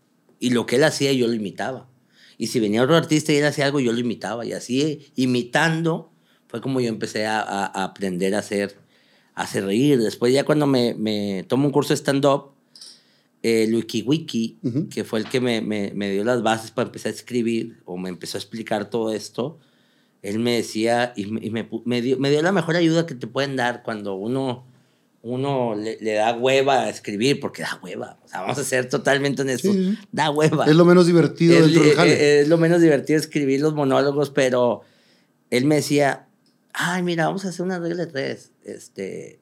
Y 0.40 0.50
lo 0.50 0.66
que 0.66 0.76
él 0.76 0.84
hacía, 0.84 1.12
yo 1.12 1.26
lo 1.26 1.34
imitaba. 1.34 1.88
Y 2.37 2.48
si 2.48 2.61
venía 2.61 2.82
otro 2.82 2.96
artista 2.96 3.32
y 3.32 3.37
él 3.37 3.46
hacía 3.46 3.66
algo, 3.66 3.80
yo 3.80 3.92
lo 3.92 3.98
imitaba. 3.98 4.44
Y 4.46 4.52
así, 4.52 5.11
imitando, 5.16 6.12
fue 6.48 6.61
como 6.61 6.80
yo 6.80 6.88
empecé 6.88 7.26
a, 7.26 7.40
a- 7.40 7.66
a 7.66 7.84
aprender 7.84 8.34
a 8.34 8.38
hacer, 8.38 8.76
a 9.34 9.42
hacer 9.42 9.64
reír. 9.64 9.98
Después 10.00 10.32
ya 10.32 10.44
cuando 10.44 10.66
me, 10.66 10.94
me 10.94 11.44
tomo 11.48 11.66
un 11.66 11.72
curso 11.72 11.90
de 11.90 11.96
stand-up, 11.96 12.52
eh, 13.42 13.68
Wiki 13.72 14.02
Wiki, 14.02 14.58
que 14.90 15.04
fue 15.04 15.20
el 15.20 15.28
que 15.28 15.40
me, 15.40 15.61
me, 15.61 15.92
me 15.94 16.11
dio 16.11 16.24
las 16.24 16.42
bases 16.42 16.70
para 16.72 16.88
empezar 16.88 17.12
a 17.12 17.14
escribir 17.14 17.80
o 17.84 17.96
me 17.96 18.08
empezó 18.08 18.37
a 18.37 18.40
explicar 18.40 18.90
todo 18.90 19.12
esto, 19.12 19.58
él 20.22 20.38
me 20.38 20.57
decía 20.57 21.12
y, 21.16 21.26
me, 21.26 21.44
y 21.44 21.50
me 21.50 21.68
pu- 21.68 21.83
me 21.85 22.02
dio, 22.02 22.18
me 22.18 22.31
dio 22.31 22.42
la 22.42 22.52
mejor 22.52 22.76
ayuda 22.76 23.07
que 23.07 23.14
te 23.14 23.26
pueden 23.26 23.57
dar 23.57 23.83
cuando 23.83 24.14
uno, 24.14 24.66
uno 25.22 25.74
le, 25.74 25.98
le 26.00 26.14
da 26.14 26.35
hueva 26.37 26.83
a 26.83 26.88
escribir, 26.90 27.40
porque 27.40 27.62
da 27.62 27.78
hueva. 27.83 28.18
O 28.24 28.28
sea, 28.28 28.40
vamos 28.42 28.59
a 28.59 28.64
ser 28.64 28.88
totalmente 28.88 29.42
honestos, 29.42 29.74
Sí, 29.74 29.98
da 30.12 30.31
hueva. 30.31 30.66
Es 30.66 30.74
lo 30.76 30.85
menos 30.85 31.07
divertido 31.07 31.54
Es- 31.57 31.62
dentro 31.64 31.83
del 31.83 31.92
eh, 31.92 31.94
jale. 31.96 32.40
es 32.40 32.48
lo 32.48 32.59
menos 32.59 32.81
divertido 32.81 33.18
escribir 33.18 33.61
los 33.61 33.74
monólogos, 33.74 34.31
pero 34.31 34.83
él 35.50 35.64
me 35.66 35.76
decía, 35.76 36.26
ay, 36.72 37.02
mira, 37.02 37.26
vamos 37.26 37.44
a 37.44 37.48
hacer 37.48 37.64
una 37.64 37.78
regla 37.78 38.07
de 38.07 38.12
tres. 38.12 38.52
Este, 38.64 39.40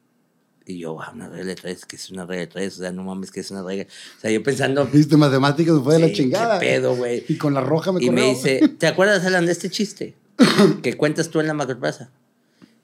y 0.67 0.79
yo, 0.79 1.01
ah, 1.01 1.13
una 1.15 1.29
regla 1.29 1.47
de 1.47 1.55
tres, 1.55 1.85
que 1.87 1.97
es 1.97 2.11
una 2.11 2.27
regla 2.27 2.41
de 2.43 2.47
tres, 2.49 2.77
o 2.79 2.81
sea, 2.81 2.93
no 2.93 3.03
mames, 3.03 3.31
que 3.31 3.41
es 3.41 3.51
una 3.51 3.63
regla. 3.63 3.87
O 4.19 4.21
sea, 4.21 4.31
yo 4.31 4.43
pensando, 4.43 4.87
Viste, 4.93 5.17
matemáticas 5.17 5.75
me 5.77 5.81
fue 5.83 5.95
de 5.95 6.01
la 6.09 6.13
chingada. 6.13 6.59
¿Qué 6.59 6.67
pedo, 6.67 6.97
güey? 6.97 7.25
Y 7.29 7.37
con 7.39 7.55
la 7.55 7.61
roja 7.61 7.93
me 7.93 8.03
Y 8.05 8.11
me 8.11 8.23
dice, 8.31 8.61
¿te 8.79 8.87
acuerdas, 8.87 9.25
Alan, 9.25 9.47
de 9.47 9.53
este 9.53 9.71
chiste 9.71 10.15
que 10.83 10.97
cuentas 10.97 11.31
tú 11.31 11.41
en 11.41 11.47
la 11.47 11.55
macroplaza? 11.55 12.11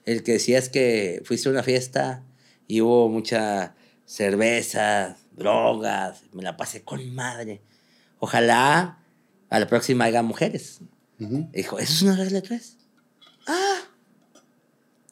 El 0.05 0.23
que 0.23 0.33
decías 0.33 0.69
que 0.69 1.21
fuiste 1.25 1.49
a 1.49 1.51
una 1.51 1.63
fiesta 1.63 2.23
y 2.67 2.81
hubo 2.81 3.09
mucha 3.09 3.75
cerveza, 4.05 5.17
drogas, 5.31 6.23
me 6.33 6.43
la 6.43 6.57
pasé 6.57 6.83
con 6.83 7.13
madre. 7.13 7.61
Ojalá 8.19 8.99
a 9.49 9.59
la 9.59 9.67
próxima 9.67 10.05
haya 10.05 10.23
mujeres. 10.23 10.79
Ujú. 11.19 11.49
Dijo, 11.53 11.79
¿eso 11.79 11.93
es 11.93 12.01
una 12.01 12.15
regla 12.15 12.41
de 12.41 12.47
tres? 12.47 12.77
Ah. 13.47 13.81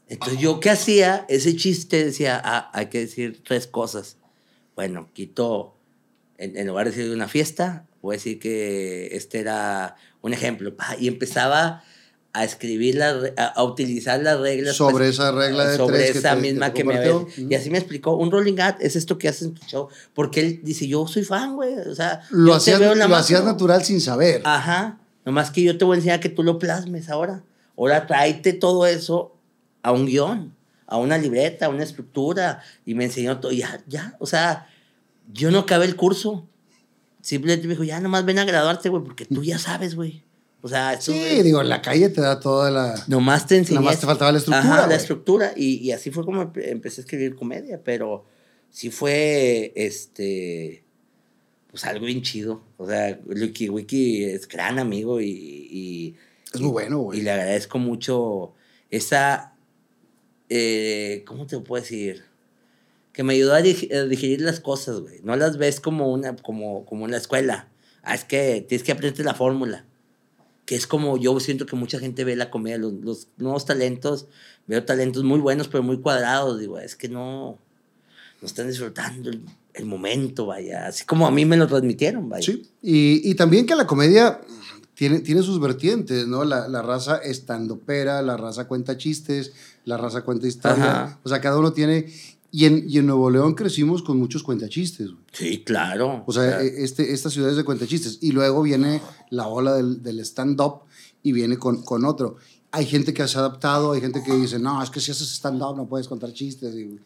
Entonces 0.08 0.40
yo, 0.40 0.60
¿qué 0.60 0.70
hacía? 0.70 1.26
Ese 1.30 1.56
chiste 1.56 2.04
decía, 2.06 2.42
ah, 2.44 2.70
hay 2.74 2.88
que 2.88 3.00
decir 3.00 3.42
tres 3.44 3.68
cosas. 3.68 4.18
Bueno, 4.76 5.10
quito, 5.14 5.78
en, 6.38 6.58
en 6.58 6.68
lugar 6.68 6.90
de 6.90 6.96
decir 6.96 7.14
una 7.14 7.30
fiesta, 7.30 7.88
voy 8.02 8.16
a 8.16 8.18
decir 8.18 8.40
que 8.40 9.16
este 9.16 9.40
era 9.40 9.96
un 10.22 10.34
ejemplo. 10.34 10.76
pa, 10.76 10.98
Y 11.00 11.08
empezaba 11.08 11.84
a 12.34 12.46
escribir, 12.46 12.96
la 12.96 13.14
a, 13.38 13.46
a 13.48 13.64
utilizar 13.64 14.22
las 14.22 14.40
reglas. 14.40 14.76
Sobre 14.76 15.06
pues, 15.06 15.16
esa 15.16 15.32
regla 15.34 15.68
de 15.68 15.78
sobre 15.78 15.98
tres 15.98 16.12
que 16.14 16.18
esa 16.20 16.30
te- 16.36 16.36
que 16.36 16.42
misma 16.42 16.68
te 16.68 16.74
que, 16.74 16.84
me 16.86 16.98
había... 16.98 17.14
Y 17.38 17.56
así 17.56 17.70
me 17.70 17.78
explicó, 17.78 18.16
un 18.16 18.32
rolling 18.32 18.58
ad 18.60 18.76
es 18.82 18.96
esto 18.96 19.18
que 19.18 19.28
haces 19.28 19.44
en 19.50 19.54
tu 19.54 19.66
show. 19.66 19.90
Porque 20.14 20.40
él 20.40 20.60
dice, 20.64 20.88
yo 20.88 21.06
soy 21.08 21.24
fan, 21.24 21.56
güey. 21.56 21.74
O 21.80 21.94
sea, 21.96 22.22
Lo, 22.30 22.52
te 22.54 22.58
hacías, 22.58 22.80
veo 22.80 22.96
lo 22.96 23.16
hacías 23.16 23.42
macro". 23.42 23.52
natural 23.54 23.84
sin 23.84 24.00
saber. 24.00 24.42
Ajá. 24.46 24.98
Nomás 25.26 25.52
que 25.52 25.62
yo 25.62 25.78
te 25.78 25.84
voy 25.86 25.96
a 25.96 25.98
enseñar 25.98 26.20
que 26.22 26.30
tú 26.30 26.42
lo 26.44 26.58
plasmes 26.58 27.10
ahora. 27.10 27.44
Ahora 27.78 28.08
tráete 28.08 28.54
todo 28.54 28.86
eso 28.88 29.36
a 29.84 29.92
un 29.92 30.06
guion, 30.06 30.56
a 30.88 30.98
una 30.98 31.18
libreta, 31.18 31.66
a 31.66 31.70
una 31.70 31.84
estructura. 31.84 32.62
Y 32.86 32.96
me 32.96 33.04
enseñó 33.06 33.40
todo. 33.42 33.52
Ya, 33.52 33.82
ya. 33.88 34.16
O 34.20 34.26
sea, 34.26 34.68
yo 35.34 35.52
no 35.52 35.60
acabé 35.60 35.84
el 35.86 35.96
curso. 35.98 36.48
Simplemente 37.22 37.68
me 37.68 37.74
dijo, 37.74 37.84
ya 37.84 38.00
nomás 38.00 38.26
ven 38.26 38.40
a 38.40 38.46
graduarte, 38.46 38.90
güey, 38.90 39.04
porque 39.04 39.26
tú 39.26 39.44
ya 39.44 39.60
sabes, 39.60 39.96
güey. 39.96 40.24
O 40.64 40.68
sea, 40.68 41.02
sí, 41.02 41.42
digo, 41.44 41.62
en 41.62 41.70
la 41.70 41.82
calle 41.82 42.10
te 42.10 42.22
da 42.22 42.40
toda 42.40 42.70
la... 42.70 43.04
Nomás 43.08 43.48
te 43.48 43.58
enseñé. 43.58 43.80
Nomás 43.80 44.00
te 44.00 44.06
faltaba 44.06 44.32
la 44.32 44.38
estructura, 44.38 44.74
Ajá, 44.76 44.88
la 44.88 44.96
estructura. 44.96 45.54
Y, 45.56 45.78
y 45.78 45.92
así 45.92 46.12
fue 46.12 46.24
como 46.24 46.42
empe- 46.44 46.68
empecé 46.70 47.02
a 47.02 47.04
escribir 47.04 47.36
comedia, 47.36 47.82
pero 47.84 48.26
sí 48.70 48.92
fue, 48.92 49.74
este, 49.76 50.84
pues 51.72 51.84
algo 51.86 52.06
bien 52.06 52.22
chido. 52.22 52.62
O 52.78 52.88
sea, 52.88 53.20
Wiki 53.26 53.70
Wiki 53.70 54.24
es 54.26 54.48
gran 54.48 54.78
amigo 54.78 55.20
y... 55.20 55.30
y 55.30 56.16
Es 56.54 56.62
muy 56.62 56.70
bueno, 56.72 57.00
güey. 57.00 57.20
Y 57.20 57.22
le 57.24 57.32
agradezco 57.32 57.80
mucho 57.80 58.54
esa, 58.92 59.56
eh, 60.50 61.24
¿cómo 61.26 61.48
te 61.48 61.58
puedo 61.60 61.82
decir? 61.82 62.24
Que 63.14 63.24
me 63.24 63.34
ayudó 63.34 63.56
a, 63.56 63.62
dig- 63.62 63.92
a 63.94 64.04
digerir 64.06 64.42
las 64.42 64.60
cosas, 64.60 65.00
güey. 65.00 65.22
No 65.24 65.36
las 65.36 65.58
ves 65.58 65.80
como 65.80 66.12
una, 66.12 66.36
como, 66.36 66.86
como 66.86 67.06
en 67.06 67.12
la 67.12 67.18
escuela. 67.18 67.68
Ah, 68.04 68.14
es 68.16 68.26
que 68.26 68.64
tienes 68.68 68.84
que 68.84 68.92
aprender 68.92 69.26
la 69.26 69.34
fórmula 69.34 69.86
que 70.72 70.78
es 70.78 70.88
como 70.88 71.18
yo 71.18 71.38
siento 71.42 71.66
que 71.66 71.76
mucha 71.76 72.00
gente 72.00 72.24
ve 72.24 72.38
la 72.38 72.50
comedia, 72.50 72.78
los, 72.78 72.94
los 72.94 73.28
nuevos 73.36 73.66
talentos, 73.66 74.28
veo 74.68 74.86
talentos 74.86 75.22
muy 75.22 75.42
buenos, 75.42 75.68
pero 75.68 75.84
muy 75.84 76.00
cuadrados, 76.00 76.62
digo, 76.62 76.80
es 76.80 76.96
que 76.96 77.10
no, 77.10 77.60
no 78.42 78.48
están 78.48 78.70
disfrutando 78.70 79.30
el, 79.30 79.42
el 79.74 79.86
momento, 79.86 80.46
vaya, 80.46 80.88
así 80.88 81.04
como 81.04 81.28
a 81.28 81.32
mí 81.32 81.44
me 81.44 81.58
lo 81.58 81.68
transmitieron, 81.68 82.30
vaya. 82.30 82.46
Sí, 82.46 82.72
y, 82.82 83.30
y 83.30 83.36
también 83.36 83.66
que 83.66 83.76
la 83.76 83.86
comedia 83.86 84.40
tiene, 84.94 85.20
tiene 85.20 85.44
sus 85.44 85.60
vertientes, 85.60 86.26
¿no? 86.26 86.46
La, 86.46 86.70
la 86.70 86.82
raza 86.82 87.18
estandopera, 87.18 88.22
la 88.22 88.38
raza 88.38 88.70
cuenta 88.70 88.96
chistes, 88.96 89.52
la 89.84 89.98
raza 89.98 90.22
cuenta 90.22 90.48
historia. 90.48 91.04
Ajá. 91.04 91.20
O 91.24 91.28
sea, 91.28 91.42
cada 91.42 91.58
uno 91.58 91.74
tiene... 91.74 92.06
Y 92.54 92.66
en, 92.66 92.84
y 92.88 92.98
en 92.98 93.06
Nuevo 93.06 93.30
León 93.30 93.54
crecimos 93.56 94.04
con 94.04 94.18
muchos 94.18 94.44
cuentachistes. 94.44 95.10
Sí, 95.32 95.64
claro. 95.64 96.24
O 96.28 96.34
sea, 96.34 96.62
e- 96.62 96.84
este, 96.84 97.14
esta 97.14 97.30
ciudad 97.30 97.50
es 97.50 97.56
de 97.56 97.64
cuentachistes. 97.64 98.18
Y 98.22 98.32
luego 98.34 98.62
viene 98.62 99.02
la 99.30 99.48
ola 99.48 99.74
del, 99.76 100.04
del 100.04 100.20
stand-up 100.20 100.82
y 101.24 101.32
viene 101.32 101.58
con, 101.58 101.82
con 101.84 102.04
otro. 102.04 102.36
Hay 102.72 102.86
gente 102.86 103.14
que 103.14 103.26
se 103.28 103.38
ha 103.38 103.42
adaptado, 103.42 103.94
hay 103.94 104.02
gente 104.02 104.22
que 104.24 104.34
dice, 104.36 104.60
no, 104.60 104.84
es 104.84 104.90
que 104.90 105.00
si 105.00 105.12
haces 105.12 105.30
stand-up 105.32 105.78
no 105.78 105.88
puedes 105.88 106.08
contar 106.10 106.34
chistes. 106.34 106.76
Y, 106.76 107.00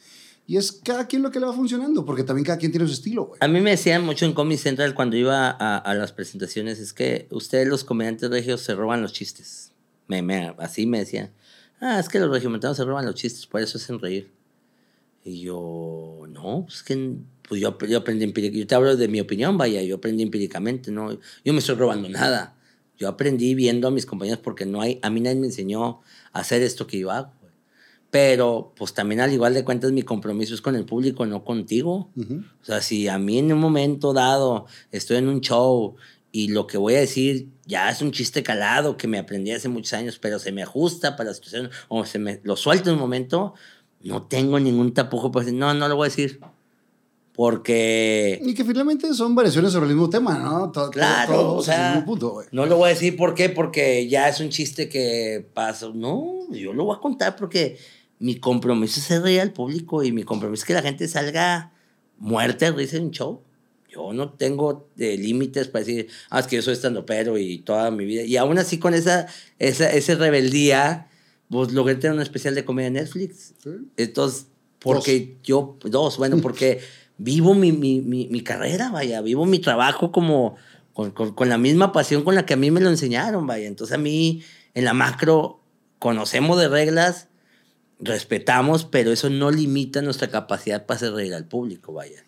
y 0.47 0.57
es 0.57 0.71
cada 0.71 1.05
quien 1.07 1.21
lo 1.21 1.29
que 1.31 1.39
le 1.39 1.45
va 1.45 1.53
funcionando, 1.53 2.05
porque 2.05 2.23
también 2.23 2.45
cada 2.45 2.57
quien 2.57 2.71
tiene 2.71 2.87
su 2.87 2.93
estilo. 2.93 3.31
A 3.39 3.47
mí 3.47 3.61
me 3.61 3.69
decían 3.71 4.03
mucho 4.03 4.25
en 4.25 4.33
Comedy 4.33 4.57
Central 4.57 4.95
cuando 4.95 5.15
iba 5.15 5.49
a, 5.49 5.77
a 5.77 5.93
las 5.93 6.11
presentaciones, 6.11 6.79
es 6.79 6.91
que 6.93 7.27
ustedes 7.31 7.67
los 7.67 7.83
comediantes 7.83 8.29
regios 8.31 8.61
se 8.61 8.73
roban 8.75 9.01
los 9.03 9.13
chistes. 9.13 9.71
Me, 10.07 10.21
me- 10.23 10.55
así 10.59 10.85
me 10.87 10.99
decían. 10.99 11.31
Ah, 11.81 11.99
es 11.99 12.09
que 12.09 12.19
los 12.19 12.29
regiomontanos 12.31 12.77
se 12.77 12.83
roban 12.85 13.05
los 13.05 13.15
chistes, 13.15 13.45
por 13.47 13.61
eso 13.61 13.77
hacen 13.77 13.99
reír. 13.99 14.31
Y 15.25 15.41
yo, 15.41 16.25
no, 16.29 16.65
pues 16.67 16.83
que 16.83 17.15
pues 17.49 17.59
yo, 17.59 17.77
yo 17.79 17.97
aprendí 17.97 18.23
empíricamente. 18.23 18.59
Yo 18.59 18.67
te 18.67 18.75
hablo 18.75 18.95
de 18.95 19.07
mi 19.07 19.19
opinión, 19.19 19.57
vaya, 19.57 19.81
yo 19.81 19.95
aprendí 19.95 20.21
empíricamente, 20.21 20.91
no, 20.91 21.11
yo 21.43 21.53
me 21.53 21.59
estoy 21.59 21.75
robando 21.75 22.07
nada. 22.07 22.55
Yo 22.97 23.09
aprendí 23.09 23.55
viendo 23.55 23.87
a 23.87 23.91
mis 23.91 24.05
compañeros 24.05 24.39
porque 24.41 24.65
no 24.65 24.81
hay, 24.81 24.99
a 25.01 25.09
mí 25.09 25.19
nadie 25.19 25.39
me 25.39 25.47
enseñó 25.47 26.01
a 26.31 26.39
hacer 26.39 26.61
esto 26.61 26.87
que 26.87 26.99
yo 26.99 27.11
hago. 27.11 27.33
Pero, 28.11 28.73
pues 28.77 28.93
también 28.93 29.19
al 29.19 29.33
igual 29.33 29.53
de 29.53 29.65
cuentas, 29.65 29.91
mi 29.91 30.03
compromiso 30.03 30.53
es 30.53 30.61
con 30.61 30.75
el 30.75 30.85
público, 30.85 31.25
no 31.25 31.43
contigo. 31.43 32.11
Ujú. 32.15 32.43
O 32.61 32.65
sea, 32.65 32.81
si 32.81 33.07
a 33.07 33.17
mí 33.17 33.39
en 33.39 33.51
un 33.51 33.59
momento 33.59 34.13
dado 34.13 34.67
estoy 34.91 35.17
en 35.17 35.27
un 35.27 35.41
show 35.41 35.95
y 36.31 36.49
lo 36.49 36.67
que 36.67 36.77
voy 36.77 36.95
a 36.95 36.99
decir 36.99 37.49
ya 37.65 37.89
es 37.89 38.01
un 38.01 38.11
chiste 38.11 38.43
calado 38.43 38.95
que 38.95 39.07
me 39.07 39.17
aprendí 39.17 39.51
hace 39.51 39.69
muchos 39.69 39.93
años, 39.93 40.19
pero 40.19 40.37
se 40.39 40.51
me 40.51 40.63
ajusta 40.63 41.15
para 41.17 41.29
la 41.29 41.33
situación 41.33 41.69
o 41.87 42.05
se 42.05 42.19
me 42.19 42.39
lo 42.43 42.55
suelto 42.55 42.89
en 42.89 42.95
un 42.95 43.01
momento, 43.01 43.53
no 44.05 44.23
tengo 44.23 44.59
ningún 44.59 44.93
tapujo 44.93 45.31
para 45.31 45.45
decir, 45.45 45.59
no, 45.59 45.73
no 45.73 45.87
lo 45.87 45.95
voy 45.97 46.05
a 46.07 46.09
decir. 46.09 46.39
Porque 47.33 48.39
Y 48.45 48.53
que 48.53 48.63
finalmente 48.63 49.13
son 49.13 49.35
variaciones 49.35 49.73
sobre 49.73 49.87
el 49.87 49.93
mismo 49.95 50.09
tema, 50.09 50.37
¿no? 50.39 50.71
Todo- 50.71 50.85
todo- 50.85 50.91
Claro, 50.91 51.53
o 51.55 51.61
sea, 51.61 52.01
punto, 52.05 52.41
no 52.51 52.65
lo 52.65 52.77
voy 52.77 52.85
a 52.85 52.93
decir 52.93 53.17
por 53.17 53.33
qué, 53.35 53.49
porque 53.49 54.07
ya 54.07 54.29
es 54.29 54.39
un 54.39 54.49
chiste 54.49 54.87
que 54.87 55.45
pasó. 55.53 55.93
No, 55.93 56.49
yo 56.51 56.71
lo 56.71 56.85
voy 56.85 56.95
a 56.95 57.01
contar 57.01 57.35
porque 57.35 57.77
mi 58.19 58.35
compromiso 58.39 59.01
es 59.01 59.21
reír 59.21 59.41
al 59.41 59.51
público 59.51 60.01
y 60.01 60.13
mi 60.13 60.23
compromiso 60.23 60.61
es 60.61 60.65
que 60.67 60.73
la 60.73 60.81
gente 60.81 61.07
salga 61.09 61.73
muerta 62.17 62.67
en 62.67 63.03
un 63.03 63.11
show. 63.11 63.41
Yo 63.91 64.13
no 64.13 64.29
tengo 64.31 64.87
eh, 64.97 65.17
límites 65.17 65.67
para 65.67 65.83
decir, 65.83 66.07
ah, 66.29 66.39
es 66.39 66.47
que 66.47 66.55
yo 66.55 66.61
soy 66.61 66.73
estando 66.73 67.05
pero 67.05 67.37
y 67.37 67.59
toda 67.59 67.91
mi 67.91 68.05
vida. 68.05 68.23
Y 68.23 68.37
aún 68.37 68.57
así 68.59 68.79
con 68.79 68.93
esa, 68.93 69.27
esa, 69.59 69.89
esa 69.89 70.15
rebeldía, 70.15 71.07
pues 71.49 71.71
logré 71.71 71.95
tener 71.95 72.15
un 72.15 72.21
especial 72.21 72.55
de 72.55 72.65
comedia 72.65 72.87
en 72.87 72.93
Netflix. 72.93 73.53
Sí. 73.63 73.69
Entonces, 73.97 74.47
porque 74.79 75.37
yo, 75.43 75.77
dos, 75.83 76.17
bueno, 76.17 76.37
porque 76.41 76.79
vivo 77.17 77.53
mi, 77.53 77.71
mi, 77.71 78.01
mi, 78.01 78.27
mi 78.27 78.41
carrera, 78.41 78.89
vaya, 78.91 79.21
vivo 79.21 79.45
mi 79.45 79.59
trabajo 79.59 80.11
como 80.11 80.55
con, 80.93 81.11
con, 81.11 81.33
con 81.33 81.49
la 81.49 81.57
misma 81.57 81.91
pasión 81.91 82.23
con 82.23 82.35
la 82.35 82.45
que 82.45 82.53
a 82.53 82.57
mí 82.57 82.71
me 82.71 82.81
lo 82.81 82.89
enseñaron, 82.89 83.47
vaya. 83.47 83.67
Entonces 83.67 83.95
a 83.95 83.97
mí 83.97 84.43
En 84.73 84.83
la 84.83 84.93
macro 84.93 85.61
conocemos 85.99 86.59
de 86.59 86.67
reglas, 86.67 87.29
respetamos, 87.99 88.83
pero 88.83 89.11
eso 89.11 89.29
no 89.29 89.51
limita 89.51 90.01
nuestra 90.01 90.29
capacidad 90.29 90.85
para 90.85 90.97
hacer 90.97 91.13
reír 91.13 91.33
al 91.33 91.45
público, 91.47 91.93
vaya. 91.93 92.24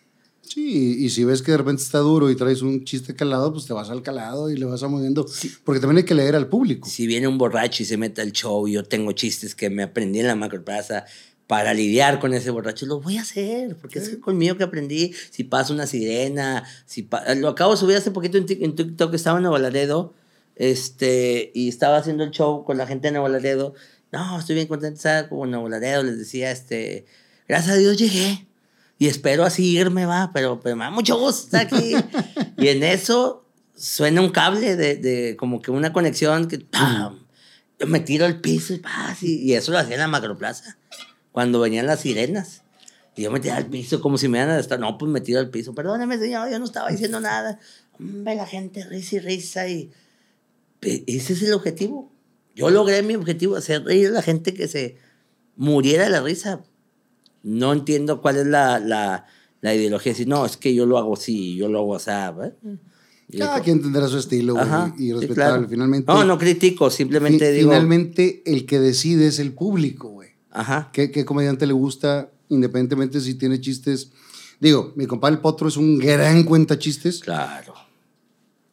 Sí, 0.48 1.04
y 1.04 1.10
si 1.10 1.26
ves 1.26 1.42
que 1.42 1.52
de 1.52 1.58
repente 1.58 1.84
está 1.84 2.00
duro 2.00 2.32
y 2.32 2.36
traes 2.38 2.62
un 2.62 2.86
chiste 2.86 3.14
calado, 3.14 3.52
pues 3.52 3.66
te 3.66 3.74
vas 3.74 3.90
al 3.90 4.02
calado 4.02 4.50
y 4.50 4.56
le 4.56 4.66
vas 4.66 4.82
a 4.82 4.88
moviendo. 4.88 5.26
Porque 5.66 5.82
también 5.82 5.98
hay 5.98 6.04
que 6.06 6.16
leer 6.16 6.38
al 6.38 6.48
público. 6.48 6.88
Si 6.88 7.06
viene 7.06 7.28
un 7.28 7.38
borracho 7.38 7.84
y 7.84 7.86
se 7.86 7.98
mete 7.98 8.22
al 8.22 8.32
show 8.32 8.66
y 8.66 8.74
yo 8.74 8.84
tengo 8.84 9.12
chistes 9.12 9.56
que 9.56 9.70
me 9.70 9.84
aprendí 9.84 10.22
en 10.22 10.28
la 10.28 10.36
macroplaza 10.36 11.04
para 11.48 11.74
lidiar 11.74 12.20
con 12.20 12.34
ese 12.34 12.50
borracho, 12.50 12.86
lo 12.86 13.02
voy 13.02 13.18
a 13.18 13.22
hacer, 13.22 13.76
porque 13.76 14.00
es 14.00 14.18
conmigo 14.18 14.56
que 14.56 14.64
aprendí. 14.64 15.14
Si 15.32 15.44
pasa 15.44 15.74
una 15.74 15.86
sirena, 15.86 16.64
si 16.86 17.10
lo 17.38 17.50
acabo 17.50 17.72
de 17.72 17.78
subir 17.78 17.98
hace 17.98 18.12
poquito 18.12 18.38
en, 18.38 18.46
TikTok, 18.46 19.14
estaba 19.14 19.38
en 19.40 19.44
Nuevo 19.44 19.58
Laredo, 19.58 20.14
este, 20.56 21.52
y 21.54 21.68
estaba 21.68 21.98
haciendo 21.98 22.24
el 22.24 22.32
show 22.32 22.64
con 22.64 22.78
la 22.78 22.88
gente 22.88 23.10
de 23.10 23.12
Nuevo 23.12 23.28
Laredo. 23.28 23.74
No, 24.14 24.40
estoy 24.40 24.56
bien 24.56 24.70
estar 24.94 25.28
como 25.28 25.44
en 25.44 25.52
Nuevo 25.52 25.68
Laredo, 25.68 26.04
les 26.04 26.18
decía, 26.18 26.52
este, 26.52 27.06
gracias 27.48 27.76
a 27.76 27.78
Dios 27.78 27.98
llegué 27.98 28.48
y 29.00 29.08
espero 29.08 29.44
así 29.44 29.78
irme, 29.78 30.06
va, 30.06 30.32
pero, 30.34 30.60
pero 30.60 30.76
me 30.76 30.86
da 30.86 30.92
mucho 30.92 31.18
gusto 31.20 31.46
estar 31.46 31.66
aquí. 31.66 31.94
y 32.58 32.68
en 32.70 32.84
eso 32.84 33.46
suena 33.76 34.22
un 34.22 34.30
cable 34.30 34.76
de, 34.76 34.96
de 34.96 35.36
como 35.38 35.62
que 35.62 35.72
una 35.72 35.94
conexión 35.94 36.48
que 36.48 36.60
¡pam! 36.60 37.20
yo 37.80 37.88
me 37.88 38.00
tiro 38.00 38.26
al 38.26 38.42
piso 38.42 38.74
y, 38.74 38.82
y, 39.28 39.54
eso 39.54 39.72
lo 39.72 39.78
hacía 39.78 39.96
en 39.96 40.02
la 40.02 40.08
macroplaza, 40.08 40.78
cuando 41.32 41.60
venían 41.60 41.86
las 41.86 42.02
sirenas. 42.02 42.64
Y 43.16 43.24
yo 43.24 43.32
me 43.32 43.40
tiraba 43.40 43.60
al 43.60 43.68
piso 43.68 44.02
como 44.02 44.18
si 44.18 44.28
me 44.28 44.40
iban 44.40 44.50
a 44.50 44.60
estar. 44.60 44.80
No, 44.80 44.98
pues 44.98 45.12
me 45.12 45.22
tiro 45.22 45.40
al 45.40 45.50
piso. 45.50 45.74
Perdóneme, 45.74 46.20
señor, 46.20 46.52
yo 46.52 46.60
no 46.60 46.66
estaba 46.66 46.90
diciendo 46.90 47.20
nada. 47.20 47.60
Ve 47.98 48.36
la 48.36 48.46
gente 48.46 48.84
risa 48.86 49.16
y 49.16 49.20
risa. 49.20 49.68
Y 49.68 49.92
ese 50.82 51.34
es 51.34 51.42
el 51.42 51.54
objetivo. 51.54 52.12
Yo 52.56 52.70
logré 52.70 53.02
mi 53.02 53.16
objetivo, 53.16 53.56
hacer 53.56 53.84
reír 53.84 54.08
a 54.08 54.12
la 54.12 54.22
gente 54.22 54.54
que 54.54 54.68
se 54.68 54.98
muriera 55.56 56.04
de 56.04 56.12
la 56.12 56.22
risa 56.22 56.64
no 57.44 57.74
entiendo 57.74 58.22
cuál 58.22 58.38
es 58.38 58.46
la, 58.46 58.80
la, 58.80 59.26
la 59.62 59.76
ideología. 59.76 60.14
Si 60.14 60.26
no, 60.26 60.46
es 60.46 60.58
que 60.58 60.74
yo 60.74 60.86
lo 60.86 60.98
hago 60.98 61.14
así, 61.14 61.56
yo 61.56 61.68
lo 61.68 61.80
hago 61.80 61.96
así. 61.96 62.12
Cada 63.38 63.62
quien 63.62 63.82
tendrá 63.82 64.08
su 64.08 64.18
estilo 64.18 64.56
y 64.98 65.14
respetable. 65.14 65.68
Finalmente. 65.68 66.12
No, 66.12 66.24
no 66.24 66.38
critico, 66.38 66.90
simplemente 66.90 67.52
digo. 67.52 67.70
Finalmente, 67.72 68.42
el 68.46 68.66
que 68.66 68.80
decide 68.80 69.28
es 69.28 69.40
el 69.40 69.54
público, 69.54 70.10
güey. 70.10 70.30
Ajá. 70.52 70.90
¿Qué, 70.94 71.12
¿Qué, 71.12 71.26
comediante 71.26 71.68
le 71.68 71.74
gusta, 71.74 72.32
independientemente 72.50 73.20
si 73.20 73.36
tiene 73.36 73.60
chistes? 73.60 74.12
Digo, 74.60 74.94
mi 74.96 75.06
compadre 75.06 75.36
el 75.36 75.42
Potro 75.42 75.68
es 75.68 75.78
un 75.78 75.98
gran 75.98 76.44
cuenta 76.44 76.80
chistes. 76.80 77.20
Claro. 77.20 77.74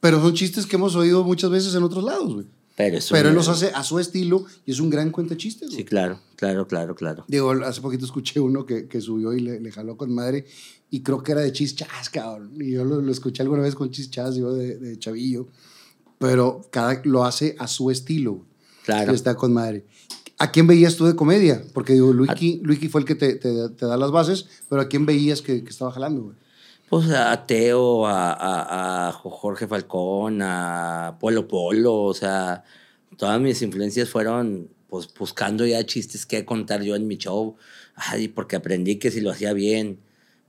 Pero 0.00 0.20
son 0.20 0.34
chistes 0.34 0.66
que 0.66 0.76
hemos 0.76 0.94
oído 0.96 1.24
muchas 1.24 1.50
veces 1.50 1.74
en 1.74 1.82
otros 1.82 2.04
lados, 2.04 2.34
güey. 2.34 2.46
Pero, 2.76 3.28
él 3.28 3.34
los 3.34 3.48
hace 3.48 3.68
a 3.68 3.84
su 3.84 4.00
estilo 4.00 4.46
y 4.66 4.72
es 4.72 4.80
un 4.80 4.90
gran 4.90 5.10
cuenta 5.10 5.36
chistes. 5.36 5.72
Sí, 5.72 5.84
claro, 5.84 6.18
claro, 6.34 6.66
claro, 6.66 6.96
claro. 6.96 7.24
Digo, 7.28 7.52
hace 7.52 7.80
poquito 7.80 8.04
escuché 8.04 8.40
uno 8.40 8.66
que, 8.66 8.88
que 8.88 9.00
subió 9.00 9.32
y 9.32 9.40
le, 9.40 9.60
le, 9.60 9.70
jaló 9.70 9.96
con 9.96 10.12
madre 10.12 10.44
y 10.90 11.02
creo 11.02 11.22
que 11.22 11.32
era 11.32 11.40
de 11.40 11.52
chischas, 11.52 12.10
cabrón. 12.10 12.52
Y 12.60 12.72
yo 12.72 12.84
lo, 12.84 13.00
lo 13.00 13.12
escuché 13.12 13.42
alguna 13.42 13.62
vez 13.62 13.76
con 13.76 13.90
chischas, 13.90 14.34
yo 14.34 14.52
de, 14.52 14.76
de, 14.78 14.98
chavillo. 14.98 15.46
Pero 16.18 16.62
cada 16.70 17.00
lo 17.04 17.24
hace 17.24 17.54
a 17.60 17.68
su 17.68 17.92
estilo. 17.92 18.44
Claro. 18.84 19.12
está 19.12 19.36
con 19.36 19.52
madre. 19.52 19.86
¿A 20.38 20.50
quién 20.50 20.66
veías 20.66 20.96
tú 20.96 21.06
de 21.06 21.14
comedia? 21.14 21.64
Porque 21.72 21.92
digo, 21.92 22.12
Luiki, 22.12 22.60
Luiki 22.64 22.88
fue 22.88 23.00
el 23.00 23.06
que 23.06 23.14
te, 23.14 23.34
te, 23.36 23.68
te, 23.70 23.86
da 23.86 23.96
las 23.96 24.10
bases, 24.10 24.46
pero 24.68 24.82
¿a 24.82 24.88
quién 24.88 25.06
veías 25.06 25.42
que, 25.42 25.62
que 25.62 25.70
estaba 25.70 25.92
jalando, 25.92 26.22
güey? 26.22 26.36
Pues 26.88 27.10
a 27.10 27.46
Teo, 27.46 28.06
a, 28.06 29.08
a, 29.08 29.12
Jorge 29.12 29.66
Falcón, 29.66 30.40
a 30.42 31.16
Polo 31.18 31.48
Polo, 31.48 32.02
o 32.02 32.14
sea, 32.14 32.62
todas 33.16 33.40
mis 33.40 33.62
influencias 33.62 34.10
fueron 34.10 34.68
pues 34.88 35.08
buscando 35.18 35.66
ya 35.66 35.84
chistes 35.84 36.24
que 36.24 36.44
contar 36.44 36.82
yo 36.82 36.94
en 36.94 37.08
mi 37.08 37.16
show, 37.16 37.56
Ay, 37.96 38.28
porque 38.28 38.56
aprendí 38.56 38.96
que 38.96 39.10
si 39.10 39.20
lo 39.20 39.30
hacía 39.30 39.52
bien, 39.52 40.00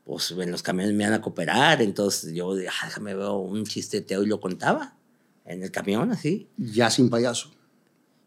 pues 0.03 0.31
en 0.31 0.51
los 0.51 0.63
camiones 0.63 0.93
me 0.93 1.03
iban 1.03 1.13
a 1.13 1.21
cooperar, 1.21 1.81
entonces 1.81 2.33
yo 2.33 2.55
dije, 2.55 2.69
ah, 2.69 2.85
déjame 2.85 3.15
ver 3.15 3.27
un 3.27 3.65
chiste 3.65 3.97
de 3.97 4.05
Teo 4.05 4.23
y 4.23 4.27
lo 4.27 4.39
contaba 4.39 4.95
en 5.45 5.63
el 5.63 5.71
camión, 5.71 6.11
así. 6.11 6.47
Ya 6.57 6.89
sin 6.89 7.09
payaso. 7.09 7.51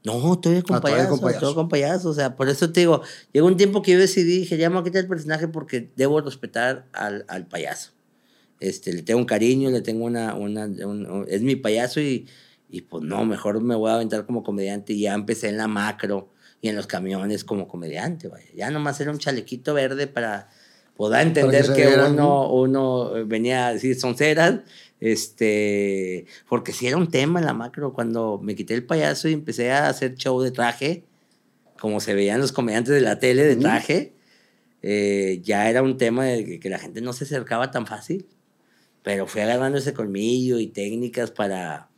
No, 0.05 0.21
con, 0.21 0.77
ah, 0.77 0.81
payaso, 0.81 1.11
con 1.11 1.21
payaso. 1.21 1.55
con 1.55 1.69
payaso. 1.69 2.09
O 2.11 2.15
sea, 2.15 2.37
por 2.37 2.49
eso 2.49 2.71
te 2.73 2.81
digo, 2.81 3.03
llegó 3.33 3.47
un 3.47 3.57
tiempo 3.57 3.83
que 3.83 3.93
yo 3.93 3.99
decidí, 3.99 4.39
dije, 4.39 4.57
ya 4.57 4.71
me 4.71 4.77
voy 4.77 4.83
a 4.83 4.85
quitar 4.85 5.03
el 5.03 5.09
personaje 5.09 5.49
porque 5.49 5.91
debo 5.97 6.21
respetar 6.21 6.87
al, 6.93 7.25
al 7.29 7.47
payaso. 7.47 7.91
Este, 8.61 8.93
le 8.93 9.03
tengo 9.03 9.21
un 9.21 9.27
cariño, 9.27 9.71
le 9.71 9.81
tengo 9.81 10.05
una, 10.05 10.35
una, 10.35 10.69
es 11.29 11.43
mi 11.43 11.57
payaso 11.57 12.01
y, 12.01 12.27
y 12.69 12.83
pues 12.83 13.05
no, 13.05 13.25
mejor 13.25 13.61
me 13.63 13.75
voy 13.75 13.91
a 13.91 13.95
aventar 13.95 14.27
como 14.27 14.43
comediante 14.43 14.93
y 14.93 15.03
ya 15.03 15.15
empecé 15.15 15.49
en 15.49 15.57
la 15.57 15.69
macro 15.69 16.31
y 16.61 16.69
en 16.69 16.77
los 16.77 16.87
camiones 16.87 17.45
como 17.45 17.69
comediante, 17.69 18.29
vaya. 18.29 18.49
Ya 18.55 18.71
nomás 18.71 19.01
era 19.01 19.11
un 19.11 19.19
chalequito 19.19 19.75
verde 19.75 20.07
para 20.07 20.49
poder 20.97 21.29
entender 21.29 21.73
que, 21.73 21.87
uno, 21.87 22.53
uno 22.53 23.13
venía 23.27 23.69
a 23.69 23.73
decir 23.75 23.99
sonceras, 23.99 24.61
este, 25.01 26.27
porque 26.49 26.73
si 26.73 26.89
era 26.89 26.97
un 26.97 27.09
tema 27.09 27.39
en 27.39 27.47
la 27.47 27.53
macro 27.53 27.93
cuando 27.93 28.41
me 28.43 28.57
quité 28.57 28.75
el 28.75 28.85
payaso 28.85 29.29
y 29.29 29.33
empecé 29.33 29.71
a 29.71 29.89
hacer 29.89 30.17
show 30.17 30.41
de 30.41 30.51
traje, 30.51 31.05
como 31.79 32.01
se 32.01 32.15
veían 32.15 32.41
los 32.41 32.51
comediantes 32.51 32.93
de 32.93 33.01
la 33.01 33.21
tele 33.21 33.45
de 33.45 33.55
traje, 33.55 34.15
eh, 34.83 35.41
ya 35.45 35.71
era 35.71 35.83
un 35.83 35.97
tema 35.97 36.25
de 36.25 36.59
que 36.59 36.69
la 36.69 36.79
gente 36.79 37.01
no 37.01 37.13
se 37.13 37.25
acercaba 37.25 37.71
tan 37.71 37.87
fácil. 37.87 38.27
Pero 39.09 39.27
fui 39.27 39.41
agarrando 39.41 39.79
ese 39.79 39.95
colmillo 39.95 40.59
y 40.59 40.67
técnicas 40.67 41.31
para 41.31 41.89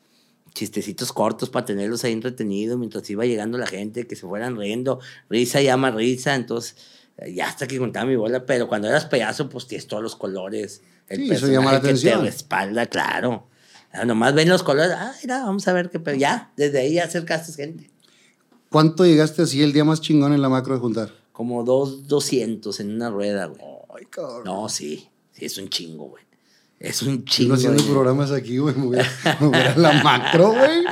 chistecitos 0.54 1.12
cortos 1.12 1.50
para 1.50 1.64
tenerlos 1.66 2.04
ahí 2.04 2.12
entretenidos 2.12 2.78
mientras 2.78 3.10
iba 3.10 3.26
llegando 3.26 3.58
la 3.58 3.66
gente, 3.66 4.06
que 4.06 4.14
se 4.14 4.28
fueran 4.28 4.56
riendo, 4.56 5.00
risa 5.28 5.60
llama 5.60 5.90
risa, 5.90 6.36
entonces 6.36 6.76
ya 7.34 7.48
hasta 7.48 7.66
que 7.66 7.80
contaba 7.80 8.06
mi 8.06 8.14
bola, 8.14 8.46
pero 8.46 8.68
cuando 8.68 8.86
eras 8.86 9.06
payaso, 9.06 9.48
pues 9.48 9.66
tienes 9.66 9.88
todos 9.88 10.04
los 10.04 10.14
colores, 10.14 10.82
el 11.08 11.26
sí, 11.26 11.32
eso 11.32 11.48
llama 11.48 11.72
la 11.72 11.78
atención. 11.78 12.20
te 12.20 12.26
respalda, 12.26 12.86
claro. 12.86 13.48
nomás 14.06 14.32
ven 14.32 14.48
los 14.48 14.62
colores, 14.62 14.92
ah, 14.96 15.12
mira, 15.20 15.40
vamos 15.40 15.66
a 15.66 15.72
ver 15.72 15.90
qué, 15.90 15.98
pero 15.98 16.16
ya, 16.16 16.52
desde 16.56 16.78
ahí 16.78 16.94
ya 16.94 17.06
acercaste 17.06 17.52
gente. 17.60 17.90
¿Cuánto 18.68 19.04
llegaste 19.04 19.42
así 19.42 19.64
el 19.64 19.72
día 19.72 19.82
más 19.82 20.00
chingón 20.00 20.32
en 20.32 20.42
la 20.42 20.48
macro 20.48 20.74
de 20.74 20.80
juntar? 20.80 21.10
Como 21.32 21.64
dos, 21.64 22.06
doscientos 22.06 22.78
en 22.78 22.94
una 22.94 23.10
rueda, 23.10 23.46
güey. 23.46 23.60
Ay, 23.98 24.06
cabrón. 24.06 24.44
No, 24.44 24.68
sí, 24.68 25.08
sí, 25.32 25.46
es 25.46 25.58
un 25.58 25.68
chingo, 25.68 26.04
güey. 26.10 26.29
Es 26.80 27.02
un 27.02 27.26
chingo. 27.26 27.54
haciendo 27.54 27.84
programas 27.84 28.32
aquí, 28.32 28.56
güey. 28.56 28.74
Me 28.74 28.86
voy 28.86 28.98
a, 28.98 29.74
la 29.76 30.02
macro, 30.02 30.52
güey. 30.52 30.82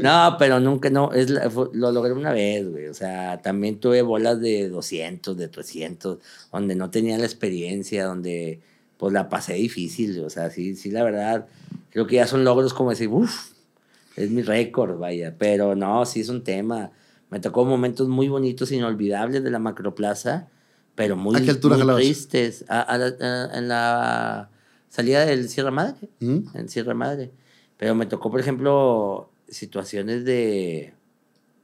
No, 0.00 0.36
pero 0.38 0.60
nunca, 0.60 0.90
no. 0.90 1.12
Es 1.12 1.28
lo 1.28 1.90
logré 1.90 2.12
una 2.12 2.32
vez, 2.32 2.70
güey. 2.70 2.86
O 2.86 2.94
sea, 2.94 3.42
también 3.42 3.80
tuve 3.80 4.02
bolas 4.02 4.40
de 4.40 4.68
200, 4.68 5.36
de 5.36 5.48
300, 5.48 6.18
donde 6.52 6.76
no 6.76 6.90
tenía 6.90 7.18
la 7.18 7.24
experiencia, 7.24 8.04
donde 8.04 8.60
pues 8.96 9.12
la 9.12 9.28
pasé 9.28 9.54
difícil. 9.54 10.22
O 10.22 10.30
sea, 10.30 10.50
sí, 10.50 10.76
sí, 10.76 10.92
la 10.92 11.02
verdad. 11.02 11.48
Creo 11.90 12.06
que 12.06 12.14
ya 12.14 12.28
son 12.28 12.44
logros 12.44 12.72
como 12.72 12.90
decir, 12.90 13.08
uff, 13.08 13.50
es 14.14 14.30
mi 14.30 14.42
récord, 14.42 15.00
vaya. 15.00 15.34
Pero 15.36 15.74
no, 15.74 16.06
sí 16.06 16.20
es 16.20 16.28
un 16.28 16.44
tema. 16.44 16.92
Me 17.30 17.40
tocó 17.40 17.64
momentos 17.64 18.06
muy 18.06 18.28
bonitos, 18.28 18.70
inolvidables 18.70 19.42
de 19.42 19.50
la 19.50 19.58
macroplaza, 19.58 20.46
pero 20.94 21.16
muy, 21.16 21.34
¿A 21.34 21.40
qué 21.40 21.50
altura 21.50 21.76
muy 21.76 21.96
tristes. 21.96 22.64
en 22.68 23.66
la 23.68 24.50
salía 24.94 25.26
del 25.26 25.48
Sierra 25.48 25.72
Madre, 25.72 26.08
en 26.20 26.68
Sierra 26.68 26.94
Madre. 26.94 27.32
Pero 27.76 27.96
me 27.96 28.06
tocó, 28.06 28.30
por 28.30 28.38
ejemplo, 28.38 29.28
situaciones 29.48 30.24
de, 30.24 30.94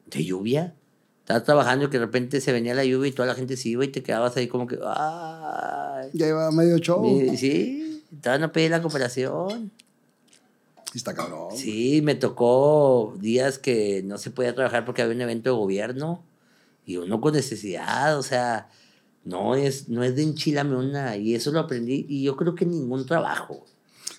de 0.07 0.25
lluvia. 0.25 0.75
Estabas 1.21 1.45
trabajando 1.45 1.85
y 1.85 1.91
que 1.91 2.01
de 2.01 2.07
repente 2.07 2.41
se 2.41 2.51
venía 2.51 2.75
la 2.75 2.85
lluvia 2.85 3.09
y 3.09 3.13
toda 3.13 3.29
la 3.29 3.37
gente 3.37 3.57
se 3.57 3.69
iba 3.69 3.85
y 3.85 3.89
te 3.89 4.03
quedabas 4.03 4.37
ahí 4.37 4.49
como 4.49 4.67
que. 4.67 4.77
ya 6.13 6.27
iba 6.27 6.51
medio 6.51 6.79
show. 6.79 7.05
Sí, 7.37 8.03
todavía 8.21 8.49
no 8.49 8.53
pedí 8.53 8.69
la 8.69 8.83
cooperación. 8.83 9.71
Está 10.93 11.15
cabrón. 11.15 11.57
Sí, 11.57 12.03
me 12.03 12.17
tocó 12.17 13.15
días 13.21 13.61
que 13.61 14.03
no 14.03 14.19
se 14.19 14.33
podía 14.33 14.57
trabajar 14.57 14.85
porque 14.85 15.03
había 15.03 15.15
un 15.15 15.21
evento 15.21 15.51
de 15.51 15.57
gobierno 15.57 16.25
y 16.85 16.97
uno 16.97 17.21
con 17.21 17.35
necesidad, 17.35 18.19
o 18.19 18.25
sea, 18.25 18.69
no 19.25 19.55
es, 19.55 19.89
no 19.89 20.03
es 20.03 20.17
de 20.17 20.23
enchilame 20.23 20.77
una, 20.77 21.17
y 21.17 21.35
eso 21.35 21.53
lo 21.53 21.61
aprendí, 21.61 22.07
y 22.09 22.23
yo 22.23 22.37
creo 22.37 22.55
que 22.55 22.67
ningún 22.67 23.07
trabajo. 23.07 23.65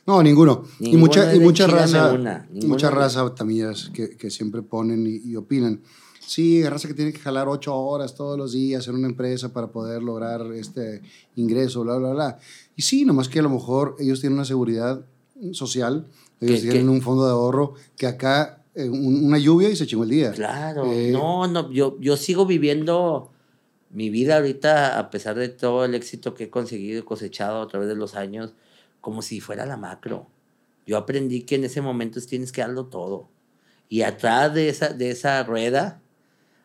No, 0.05 0.21
ninguno. 0.23 0.63
y 0.79 0.97
mucha, 0.97 1.33
y 1.33 1.39
mucha 1.39 1.67
raza, 1.67 2.17
mucha 2.51 2.89
raza 2.89 3.33
también 3.35 3.73
que, 3.93 4.17
que 4.17 4.29
siempre 4.29 4.61
ponen 4.61 5.05
y, 5.07 5.35
opinan. 5.35 5.81
Sí, 6.19 6.63
raza 6.63 6.87
que 6.87 6.93
tiene 6.93 7.11
que 7.11 7.19
jalar 7.19 7.49
ocho 7.49 7.75
horas 7.75 8.15
todos 8.15 8.37
los 8.37 8.53
días 8.53 8.87
en 8.87 8.95
una 8.95 9.07
empresa 9.07 9.51
para 9.51 9.67
poder 9.67 10.01
lograr 10.01 10.41
este 10.53 11.01
ingreso, 11.35 11.83
bla, 11.83 11.97
bla, 11.97 12.13
bla. 12.13 12.39
Y 12.75 12.81
sí, 12.81 13.05
nomás 13.05 13.27
que 13.27 13.39
a 13.39 13.43
lo 13.43 13.49
mejor 13.49 13.95
ellos 13.99 14.21
tienen 14.21 14.37
una 14.37 14.45
seguridad 14.45 15.05
social, 15.51 16.07
ellos 16.39 16.61
tienen 16.61 16.89
un 16.89 17.01
fondo 17.01 17.25
de 17.25 17.31
ahorro 17.31 17.73
que 17.97 18.07
acá 18.07 18.63
eh, 18.73 18.87
una 18.89 19.37
lluvia 19.37 19.69
y 19.69 19.75
se 19.75 19.85
chingó 19.85 20.03
el 20.03 20.09
día. 20.09 20.31
Claro, 20.31 20.91
eh, 20.91 21.11
no, 21.11 21.47
no, 21.47 21.69
yo, 21.71 21.97
yo 21.99 22.15
sigo 22.15 22.45
viviendo 22.45 23.30
mi 23.91 24.09
vida 24.09 24.37
ahorita, 24.37 24.97
a 24.99 25.09
pesar 25.09 25.35
de 25.35 25.49
todo 25.49 25.85
el 25.85 25.95
éxito 25.95 26.33
que 26.33 26.45
he 26.45 26.49
conseguido 26.49 26.99
y 26.99 27.03
cosechado 27.03 27.61
a 27.61 27.67
través 27.67 27.87
de 27.89 27.95
los 27.95 28.15
años, 28.15 28.53
como 29.01 29.21
si 29.21 29.41
fuera 29.41 29.65
la 29.65 29.77
macro. 29.77 30.27
Yo 30.85 30.97
aprendí 30.97 31.43
que 31.43 31.55
en 31.55 31.65
ese 31.65 31.81
momento 31.81 32.19
tienes 32.21 32.51
que 32.51 32.61
darlo 32.61 32.85
todo. 32.87 33.29
Y 33.89 34.03
atrás 34.03 34.53
de 34.53 34.69
esa, 34.69 34.89
de 34.89 35.11
esa 35.11 35.43
rueda 35.43 36.01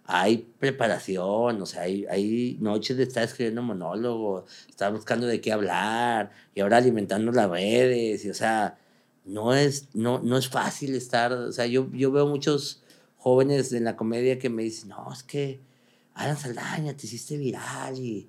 hay 0.04 0.48
preparación, 0.60 1.60
o 1.60 1.66
sea, 1.66 1.82
hay, 1.82 2.06
hay 2.06 2.56
noches 2.60 2.96
de 2.96 3.02
estar 3.02 3.24
escribiendo 3.24 3.62
monólogo, 3.62 4.44
estar 4.68 4.92
buscando 4.92 5.26
de 5.26 5.40
qué 5.40 5.52
hablar, 5.52 6.30
y 6.54 6.60
ahora 6.60 6.76
alimentando 6.76 7.32
las 7.32 7.50
redes, 7.50 8.24
y 8.24 8.30
o 8.30 8.34
sea, 8.34 8.78
no 9.24 9.54
es, 9.54 9.88
no, 9.94 10.20
no 10.20 10.38
es 10.38 10.48
fácil 10.48 10.94
estar, 10.94 11.32
o 11.32 11.50
sea, 11.52 11.66
yo, 11.66 11.90
yo 11.92 12.12
veo 12.12 12.26
muchos 12.28 12.84
jóvenes 13.16 13.72
en 13.72 13.82
la 13.84 13.96
comedia 13.96 14.38
que 14.38 14.48
me 14.48 14.62
dicen, 14.62 14.90
no, 14.90 15.12
es 15.12 15.24
que 15.24 15.58
Alan 16.16 16.36
Saldaña, 16.36 16.96
te 16.96 17.06
hiciste 17.06 17.36
viral, 17.36 17.96
y 17.98 18.28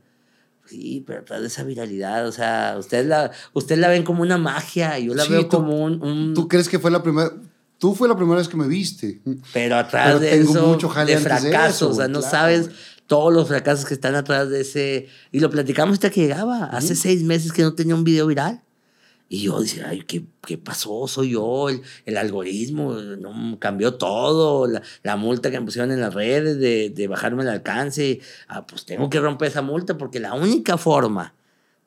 sí, 0.65 1.03
pero 1.07 1.21
atrás 1.21 1.41
de 1.41 1.47
esa 1.47 1.63
viralidad, 1.63 2.27
o 2.27 2.31
sea, 2.31 2.75
ustedes 2.77 3.05
la, 3.05 3.31
usted 3.53 3.77
la 3.77 3.87
ven 3.87 4.03
como 4.03 4.21
una 4.21 4.37
magia, 4.37 4.99
yo 4.99 5.15
la 5.15 5.25
veo 5.25 5.47
como 5.47 5.83
un, 5.83 6.03
un... 6.03 6.33
¿Tú 6.33 6.47
crees 6.47 6.69
que 6.69 6.79
fue 6.79 6.91
la 6.91 7.01
primera 7.01 7.31
Tú 7.77 7.93
fue 7.93 8.07
la 8.07 8.15
primera 8.15 8.37
vez 8.37 8.47
que 8.47 8.57
me 8.57 8.67
viste. 8.67 9.21
Pero 9.53 9.77
atrás 9.77 10.19
de 10.19 10.35
eso, 10.39 10.65
mucho 10.65 10.89
de 10.89 11.17
fracasos, 11.17 11.91
o 11.91 11.93
sea, 11.93 12.07
no 12.07 12.21
sabes 12.21 12.69
todos 13.05 13.31
los 13.31 13.47
fracasos 13.47 13.85
que 13.85 13.93
están 13.93 14.15
atrás 14.15 14.49
de 14.49 14.61
ese... 14.61 15.07
Y 15.31 15.39
lo 15.39 15.49
platicamos 15.49 15.93
hasta 15.93 16.09
que 16.09 16.21
llegaba. 16.21 16.65
Hace 16.65 16.95
seis 16.95 17.23
meses 17.23 17.53
que 17.53 17.61
no 17.61 17.73
tenía 17.73 17.95
un 17.95 18.03
video 18.03 18.27
viral. 18.27 18.63
Y 19.29 19.43
yo 19.43 19.59
decía, 19.59 19.87
ay, 19.89 20.03
¿qué, 20.03 20.23
qué 20.45 20.57
pasó? 20.57 21.07
Soy 21.07 21.31
yo, 21.31 21.69
el, 21.69 21.81
el 22.05 22.17
algoritmo, 22.17 22.93
no, 22.93 23.59
cambió 23.59 23.95
todo, 23.95 24.67
la, 24.67 24.81
la, 25.03 25.17
multa 25.17 25.51
que 25.51 25.59
me 25.59 25.65
pusieron 25.65 25.91
en 25.91 25.99
las 25.99 26.13
redes 26.13 26.59
de, 26.59 26.89
de 26.89 27.07
bajarme 27.07 27.43
el 27.43 27.49
alcance. 27.49 28.21
Ah, 28.47 28.65
pues 28.65 28.85
tengo 28.85 29.09
que 29.09 29.19
romper 29.19 29.49
esa 29.49 29.61
multa 29.61 29.97
porque 29.97 30.19
la 30.19 30.33
única 30.33 30.77
forma 30.77 31.33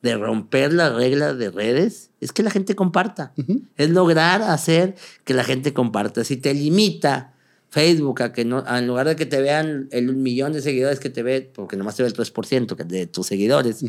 de 0.03 0.17
romper 0.17 0.73
las 0.73 0.95
reglas 0.95 1.39
de 1.39 1.51
redes 1.51 2.11
es 2.21 2.33
que 2.33 2.43
la 2.43 2.51
gente 2.51 2.75
comparta. 2.75 3.33
Es 3.77 3.91
lograr 3.91 4.43
hacer 4.43 4.95
que 5.25 5.35
la 5.35 5.45
gente 5.45 5.73
comparta. 5.73 6.25
Si 6.25 6.37
te 6.37 6.55
limita 6.55 7.35
Facebook 7.69 8.23
a 8.23 8.33
que 8.33 8.45
no, 8.45 8.65
en 8.67 8.87
lugar 8.87 9.09
de 9.09 9.17
que 9.17 9.27
te 9.27 9.41
vean 9.41 9.89
el 9.93 10.15
millón 10.17 10.53
de 10.53 10.63
seguidores 10.63 11.01
que 11.01 11.11
te 11.11 11.23
ve, 11.23 11.51
porque 11.55 11.77
nomás 11.77 11.97
te 11.97 12.03
ve 12.03 12.09
el 12.09 12.15
3% 12.15 12.77
de 12.77 13.07
tus 13.07 13.27
seguidores, 13.27 13.85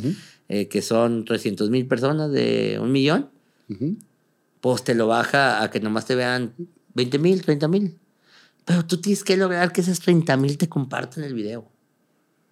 eh, 0.50 0.68
que 0.68 0.82
son 0.82 1.26
300 1.26 1.70
mil 1.70 1.88
personas 1.88 2.32
de 2.32 2.78
un 2.82 2.92
millón, 2.92 3.30
pues 4.60 4.84
te 4.84 4.96
lo 4.96 5.08
baja 5.08 5.64
a 5.64 5.70
que 5.72 5.80
nomás 5.80 6.06
te 6.06 6.16
vean 6.16 6.54
20 6.94 7.20
mil, 7.20 7.42
30 7.42 7.68
mil. 7.68 8.00
Pero 8.66 8.86
tú 8.86 9.02
tienes 9.02 9.24
que 9.24 9.38
lograr 9.38 9.72
que 9.72 9.82
esas 9.82 10.00
30 10.00 10.38
mil 10.38 10.58
te 10.58 10.70
compartan 10.70 11.24
el 11.24 11.34
video 11.34 11.72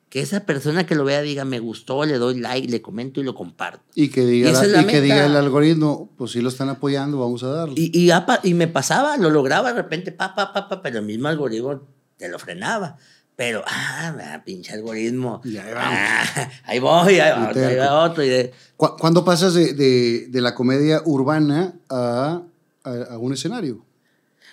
que 0.09 0.22
esa 0.22 0.45
persona 0.45 0.86
que 0.86 0.95
lo 0.95 1.05
vea 1.05 1.22
diga 1.22 1.45
me 1.45 1.59
gustó, 1.59 2.03
le 2.03 2.17
doy 2.17 2.39
like, 2.39 2.67
le 2.67 2.82
comento 2.82 3.22
y 3.22 3.24
lo 3.24 3.36
comparto. 3.36 3.84
Y 3.93 4.09
que 4.09 4.26
diga, 4.26 4.49
y, 4.49 4.86
que 4.88 5.01
diga 5.01 5.26
el 5.26 5.36
algoritmo, 5.36 6.11
pues 6.17 6.32
si 6.32 6.41
lo 6.41 6.49
están 6.49 6.70
apoyando, 6.70 7.20
vamos 7.20 7.43
a 7.43 7.49
darlo. 7.49 7.76
Y, 7.78 7.91
y, 7.93 8.11
y, 8.43 8.53
me 8.55 8.67
pasaba, 8.67 9.17
lo 9.17 9.30
lograba 9.30 9.72
de 9.72 9.82
repente, 9.82 10.11
pa, 10.11 10.34
pa, 10.34 10.51
pa, 10.51 10.67
pa, 10.67 10.82
pero 10.82 10.99
el 10.99 11.05
mismo 11.05 11.28
algoritmo 11.28 11.84
te 12.17 12.28
lo 12.28 12.39
frenaba. 12.39 12.97
Pero, 13.40 13.64
ah, 13.66 14.42
pinche 14.44 14.74
algoritmo. 14.74 15.40
Y 15.46 15.56
ahí 15.56 15.74
vamos. 15.74 15.98
Ah, 15.98 16.50
ahí 16.66 16.80
voy, 16.80 17.20
ahí, 17.22 17.32
va, 17.32 17.68
ahí 17.68 17.76
va 17.78 18.04
otro. 18.04 18.22
Y 18.22 18.52
¿Cuándo 18.76 19.24
pasas 19.24 19.54
de, 19.54 19.74
de, 19.76 20.28
de, 20.28 20.42
la 20.42 20.54
comedia 20.54 21.02
urbana 21.06 21.74
a, 21.88 22.42
a, 22.84 22.92
a 23.12 23.18
un 23.18 23.32
escenario? 23.32 23.86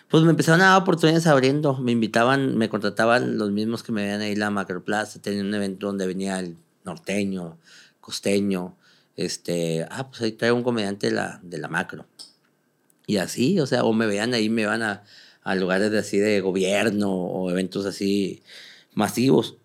Pues 0.09 0.23
me 0.23 0.31
empezaron 0.31 0.61
a 0.61 0.67
dar 0.67 0.83
oportunidades 0.83 1.27
abriendo. 1.27 1.77
Me 1.79 1.91
invitaban, 1.91 2.57
me 2.57 2.69
contrataban 2.69 3.39
los 3.39 3.51
mismos 3.51 3.83
que 3.83 3.91
me 3.91 4.05
veían 4.05 4.21
ahí 4.21 4.37
la 4.37 4.51
Macroplaza. 4.51 5.21
Tenía 5.21 5.43
un 5.43 5.53
evento 5.53 5.89
donde 5.89 6.07
venía 6.07 6.39
el 6.39 6.57
norteño, 6.85 7.59
costeño. 8.01 8.77
Este, 9.17 9.85
ah, 9.91 10.09
pues 10.09 10.23
ahí 10.23 10.31
traigo 10.31 10.57
un 10.57 10.63
comediante 10.63 11.09
de 11.09 11.13
la, 11.13 11.41
de 11.43 11.59
la 11.59 11.67
macro. 11.67 12.07
Y 13.05 13.17
así, 13.17 13.59
o 13.59 13.67
sea, 13.67 13.83
o 13.83 13.93
me 13.93 14.07
veían 14.07 14.33
ahí, 14.33 14.49
me 14.49 14.63
iban 14.63 14.85
a, 14.85 15.03
a 15.43 15.57
lugares 15.57 15.91
de 15.91 15.99
así 15.99 16.19
de 16.19 16.41
gobierno 16.41 17.13
o 17.13 17.51
eventos 17.51 17.85
así 17.85 18.45
masivos. 18.97 19.57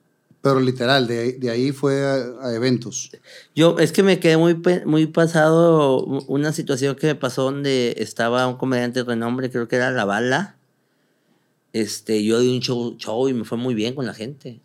Pero 0.41 0.59
literal, 0.59 1.07
de, 1.07 1.33
de 1.33 1.49
ahí 1.49 1.71
fue 1.71 2.03
a, 2.03 2.53
eventos. 2.53 3.11
Yo, 3.55 3.77
es 3.79 3.91
que 3.91 4.03
me 4.03 4.19
quedé 4.19 4.37
muy, 4.37 4.59
muy 4.85 5.05
pasado 5.07 6.03
una 6.03 6.51
situación 6.51 6.95
que 6.95 7.07
me 7.07 7.15
pasó 7.15 7.43
donde 7.43 7.95
estaba 7.97 8.47
un 8.47 8.57
comediante 8.57 8.99
de 8.99 9.05
renombre, 9.05 9.51
creo 9.51 9.67
que 9.67 9.75
era 9.75 9.91
La 9.91 10.05
Bala. 10.05 10.57
Este, 11.73 12.23
yo 12.23 12.39
di 12.39 12.49
un 12.49 12.59
show, 12.59 12.95
show 12.97 13.29
y 13.29 13.33
me 13.33 13.45
fue 13.45 13.57
muy 13.57 13.75
bien 13.75 13.93
con 13.93 14.05
la 14.05 14.15
gente. 14.15 14.61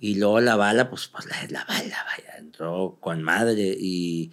Y 0.00 0.16
luego 0.16 0.40
La 0.40 0.56
Bala, 0.56 0.88
pues, 0.88 1.08
pues 1.08 1.26
la, 1.26 1.36
la 1.50 1.64
Bala, 1.64 2.04
vaya, 2.04 2.38
entró 2.38 2.96
con 3.00 3.22
madre 3.22 3.76
y... 3.78 4.32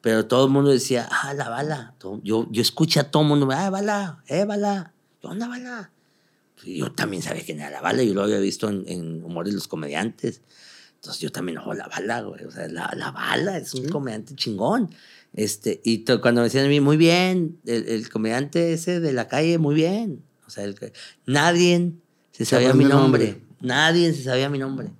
Pero 0.00 0.24
todo 0.24 0.46
el 0.46 0.50
mundo 0.50 0.70
decía, 0.70 1.06
ah, 1.10 1.34
La 1.34 1.50
Bala. 1.50 1.94
yo, 2.22 2.48
yo 2.50 2.62
escuché 2.62 3.00
a 3.00 3.10
todo 3.10 3.22
el 3.22 3.28
mundo, 3.28 3.46
ah, 3.52 3.68
Bala, 3.68 4.24
eh, 4.28 4.46
Bala, 4.46 4.94
¿qué 5.20 5.26
onda, 5.26 5.46
Bala? 5.46 5.90
Yo 6.64 6.92
también 6.92 7.22
sabía 7.22 7.44
quién 7.44 7.60
era 7.60 7.70
la 7.70 7.80
bala, 7.80 8.02
yo 8.02 8.14
lo 8.14 8.22
había 8.22 8.38
visto 8.38 8.68
en, 8.68 8.84
en 8.86 9.24
Humor 9.24 9.46
de 9.46 9.52
los 9.52 9.68
Comediantes. 9.68 10.42
Entonces 11.00 11.22
yo 11.22 11.32
también, 11.32 11.56
ojo, 11.56 11.72
la 11.72 11.88
bala, 11.88 12.20
güey. 12.20 12.44
O 12.44 12.50
sea, 12.50 12.68
la, 12.68 12.92
la 12.94 13.10
bala 13.10 13.56
es 13.56 13.72
un 13.72 13.88
comediante 13.88 14.34
chingón. 14.34 14.94
Este, 15.32 15.80
y 15.82 16.04
cuando 16.04 16.42
me 16.42 16.44
decían 16.44 16.66
a 16.66 16.68
mí, 16.68 16.80
muy 16.80 16.98
bien, 16.98 17.58
el, 17.64 17.88
el, 17.88 18.10
comediante 18.10 18.74
ese 18.74 19.00
de 19.00 19.12
la 19.14 19.26
calle, 19.26 19.56
muy 19.56 19.74
bien. 19.74 20.22
O 20.46 20.50
sea, 20.50 20.64
el, 20.64 20.76
nadie 21.24 21.92
se 22.32 22.44
sabía 22.44 22.74
mi 22.74 22.84
nombre. 22.84 23.40
Nadie 23.60 24.12
se 24.12 24.24
sabía 24.24 24.50
mi 24.50 24.58
nombre. 24.58 24.90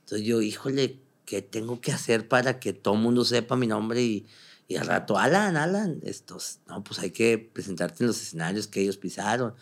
Entonces 0.00 0.26
yo, 0.26 0.40
híjole, 0.40 1.00
¿qué 1.26 1.42
tengo 1.42 1.82
que 1.82 1.92
hacer 1.92 2.28
para 2.28 2.58
que 2.58 2.72
todo 2.72 2.94
el 2.94 3.00
mundo 3.00 3.24
sepa 3.26 3.54
mi 3.54 3.66
nombre? 3.66 4.02
Y, 4.02 4.26
y 4.68 4.76
al 4.76 4.86
rato, 4.86 5.18
Alan, 5.18 5.58
Alan, 5.58 6.00
estos, 6.02 6.60
no, 6.66 6.82
pues 6.82 6.98
hay 6.98 7.10
que 7.10 7.36
presentarte 7.36 8.04
en 8.04 8.06
los 8.06 8.22
escenarios 8.22 8.68
que 8.68 8.80
ellos 8.80 8.96
pisaron 8.96 9.54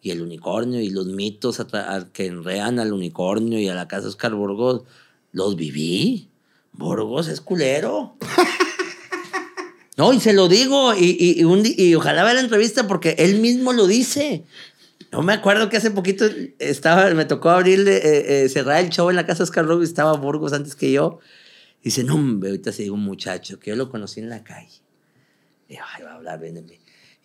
y 0.00 0.10
el 0.10 0.22
unicornio 0.22 0.80
y 0.80 0.90
los 0.90 1.06
mitos 1.06 1.64
que 2.12 2.26
enrean 2.26 2.78
al 2.78 2.92
unicornio 2.92 3.58
y 3.58 3.68
a 3.68 3.74
la 3.74 3.88
casa 3.88 4.08
Oscar 4.08 4.34
Burgos, 4.34 4.82
los 5.32 5.56
viví. 5.56 6.30
Burgos 6.72 7.28
es 7.28 7.40
culero. 7.40 8.16
No, 9.96 10.12
y 10.12 10.20
se 10.20 10.32
lo 10.32 10.46
digo, 10.46 10.94
y, 10.94 11.16
y, 11.18 11.42
y, 11.42 11.94
ojalá 11.96 12.22
vea 12.22 12.34
la 12.34 12.40
entrevista 12.40 12.86
porque 12.86 13.16
él 13.18 13.40
mismo 13.40 13.72
lo 13.72 13.88
dice. 13.88 14.44
No 15.10 15.22
me 15.22 15.32
acuerdo 15.32 15.68
que 15.68 15.76
hace 15.76 15.90
poquito 15.90 16.24
estaba, 16.60 17.10
me 17.14 17.24
tocó 17.24 17.50
abrirle, 17.50 17.96
eh, 17.96 18.44
eh, 18.44 18.48
cerrar 18.48 18.84
el 18.84 18.90
show 18.90 19.10
en 19.10 19.16
la 19.16 19.26
casa 19.26 19.42
Oscar 19.42 19.66
Burgos, 19.66 19.88
estaba 19.88 20.12
Burgos 20.12 20.52
antes 20.52 20.76
que 20.76 20.92
yo. 20.92 21.18
Dice, 21.82 22.04
no, 22.04 22.14
hombre, 22.14 22.50
ahorita 22.50 22.70
se 22.70 22.84
digo 22.84 22.94
un 22.94 23.02
muchacho 23.02 23.58
que 23.58 23.70
yo 23.70 23.76
lo 23.76 23.90
conocí 23.90 24.20
en 24.20 24.28
la 24.28 24.44
calle. 24.44 24.80
Y 25.68 25.74
ay, 25.74 26.04
va 26.04 26.12
a 26.12 26.14
hablar 26.14 26.40
bien. 26.40 26.64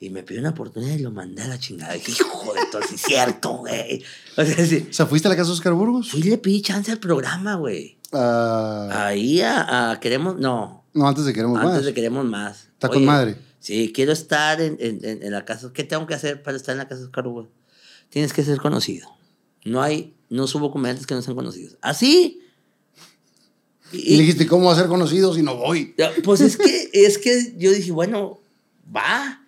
Y 0.04 0.10
me 0.10 0.22
pidió 0.22 0.42
una 0.42 0.50
oportunidad 0.50 0.96
y 0.96 1.00
lo 1.00 1.12
mandé 1.12 1.44
a 1.44 1.48
la 1.48 1.58
chingada. 1.58 1.96
Y 1.96 2.00
dije, 2.00 2.12
hijo 2.12 2.54
de 2.54 2.60
todo, 2.70 2.82
es 2.82 3.02
cierto, 3.02 3.60
güey. 3.60 4.04
O 4.36 4.44
sea, 4.44 4.66
sí. 4.66 4.86
o 4.90 4.94
sea, 4.94 5.06
¿fuiste 5.06 5.30
a 5.30 5.32
la 5.32 5.38
casa 5.38 5.48
de 5.48 5.54
Oscar 5.54 5.72
Burgos? 5.72 6.12
Fui 6.12 6.20
y 6.20 6.24
le 6.24 6.38
pedí 6.38 6.62
chance 6.62 6.92
al 6.92 7.00
programa, 7.00 7.56
güey. 7.56 7.98
Uh... 8.12 8.18
Ahí 8.92 9.40
a, 9.42 9.98
Queremos, 10.02 10.38
no. 10.38 10.84
No, 10.94 11.08
antes 11.08 11.24
de 11.24 11.32
Queremos 11.32 11.56
antes 11.56 11.68
Más. 11.68 11.76
Antes 11.76 11.86
de 11.86 11.94
Queremos 11.94 12.26
Más. 12.26 12.68
Está 12.74 12.90
con 12.90 13.06
madre. 13.06 13.38
Sí, 13.62 13.94
quiero 13.96 14.12
estar 14.12 14.60
en, 14.60 14.76
en, 14.82 15.24
en, 15.24 15.32
la 15.32 15.46
casa. 15.46 15.72
¿Qué 15.74 15.86
tengo 15.86 16.06
que 16.06 16.16
hacer 16.16 16.44
para 16.44 16.58
estar 16.58 16.74
en 16.74 16.80
la 16.80 16.90
casa 16.90 17.00
de 17.00 17.06
Oscar 17.06 17.24
Burgos? 17.24 17.48
Tienes 18.10 18.34
que 18.34 18.44
ser 18.44 18.58
conocido. 18.58 19.08
No 19.64 19.82
hay, 19.82 20.14
no 20.30 20.48
subo 20.48 20.70
comediantes 20.70 21.08
que 21.08 21.16
no 21.16 21.22
sean 21.22 21.38
conocidos. 21.38 21.78
Así. 21.80 22.42
Y, 23.94 24.00
y, 24.00 24.18
le 24.18 24.24
dijiste, 24.24 24.48
¿cómo 24.48 24.66
va 24.66 24.74
a 24.74 24.76
ser 24.76 24.88
conocido 24.88 25.34
si 25.34 25.44
no 25.44 25.56
voy? 25.56 25.96
Pues 26.26 26.42
es 26.42 26.58
que, 26.58 26.90
es 26.92 27.18
que 27.18 27.56
yo 27.58 27.72
dije, 27.72 27.94
bueno, 27.94 28.42
va 28.94 29.40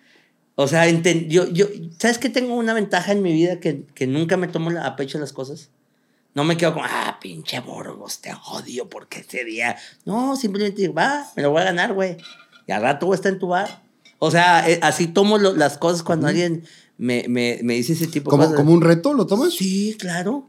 o 0.56 0.66
sea, 0.66 0.88
yo, 0.88 1.46
yo, 1.48 1.66
¿sabes 1.98 2.18
que 2.18 2.30
tengo 2.30 2.54
una 2.54 2.72
ventaja 2.72 3.12
en 3.12 3.22
mi 3.22 3.32
vida 3.32 3.60
que, 3.60 3.84
que 3.94 4.06
nunca 4.06 4.36
me 4.38 4.48
tomo 4.48 4.70
a 4.70 4.96
pecho 4.96 5.18
las 5.18 5.32
cosas? 5.32 5.68
No 6.34 6.44
me 6.44 6.56
quedo 6.56 6.72
como, 6.72 6.84
ah, 6.86 7.18
pinche 7.20 7.60
Borgos, 7.60 8.20
te 8.20 8.30
odio 8.50 8.88
porque 8.88 9.20
ese 9.20 9.44
día. 9.44 9.76
No, 10.04 10.34
simplemente 10.36 10.82
digo, 10.82 10.94
va, 10.94 11.26
me 11.36 11.42
lo 11.42 11.50
voy 11.50 11.62
a 11.62 11.66
ganar, 11.66 11.92
güey. 11.92 12.16
Y 12.66 12.72
al 12.72 12.82
rato 12.82 13.12
está 13.12 13.28
en 13.28 13.38
tu 13.38 13.48
bar. 13.48 13.82
O 14.18 14.30
sea, 14.30 14.68
eh, 14.68 14.78
así 14.82 15.06
tomo 15.06 15.38
las 15.38 15.76
cosas 15.76 16.02
cuando 16.02 16.26
alguien 16.26 16.64
me, 16.96 17.26
me, 17.28 17.60
me, 17.62 17.74
dice 17.74 17.92
ese 17.92 18.06
tipo 18.06 18.30
de 18.30 18.38
cosas. 18.38 18.54
¿Como 18.54 18.72
un 18.72 18.80
reto 18.80 19.12
lo 19.12 19.26
tomas? 19.26 19.52
Sí, 19.52 19.96
claro. 19.98 20.48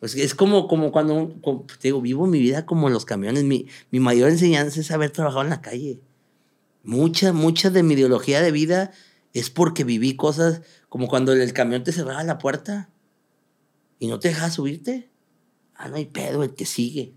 Pues 0.00 0.16
es 0.16 0.34
como, 0.34 0.66
como 0.66 0.90
cuando, 0.92 1.32
te 1.80 1.88
digo, 1.88 2.00
vivo 2.00 2.26
mi 2.26 2.40
vida 2.40 2.66
como 2.66 2.90
los 2.90 3.04
camiones. 3.04 3.44
Mi, 3.44 3.66
mi 3.90 4.00
mayor 4.00 4.30
enseñanza 4.30 4.80
es 4.80 4.90
haber 4.90 5.10
trabajado 5.10 5.42
en 5.42 5.50
la 5.50 5.60
calle. 5.60 6.00
Mucha, 6.82 7.32
mucha 7.32 7.70
de 7.70 7.82
mi 7.82 7.94
ideología 7.94 8.40
de 8.42 8.52
vida 8.52 8.92
es 9.34 9.50
porque 9.50 9.82
viví 9.82 10.14
cosas 10.14 10.62
como 10.88 11.08
cuando 11.08 11.32
el 11.32 11.52
camión 11.52 11.82
te 11.82 11.92
cerraba 11.92 12.22
la 12.22 12.38
puerta 12.38 12.88
y 13.98 14.06
no 14.06 14.20
te 14.20 14.28
dejaba 14.28 14.50
subirte. 14.50 15.10
Ah, 15.74 15.88
no 15.88 15.96
hay 15.96 16.06
pedo, 16.06 16.44
el 16.44 16.54
que 16.54 16.64
sigue. 16.64 17.14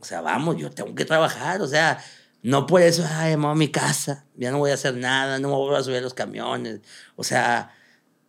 O 0.00 0.04
sea, 0.04 0.22
vamos, 0.22 0.56
yo 0.56 0.70
tengo 0.70 0.94
que 0.94 1.04
trabajar. 1.04 1.60
O 1.60 1.68
sea, 1.68 2.02
no 2.42 2.66
por 2.66 2.80
eso, 2.80 3.04
ay, 3.06 3.36
me 3.36 3.42
voy 3.42 3.52
a 3.52 3.54
mi 3.54 3.68
casa, 3.68 4.24
ya 4.34 4.50
no 4.50 4.58
voy 4.58 4.70
a 4.70 4.74
hacer 4.74 4.96
nada, 4.96 5.38
no 5.38 5.48
me 5.48 5.54
voy 5.54 5.76
a 5.76 5.82
subir 5.82 5.98
a 5.98 6.00
los 6.00 6.14
camiones. 6.14 6.80
O 7.16 7.22
sea, 7.22 7.70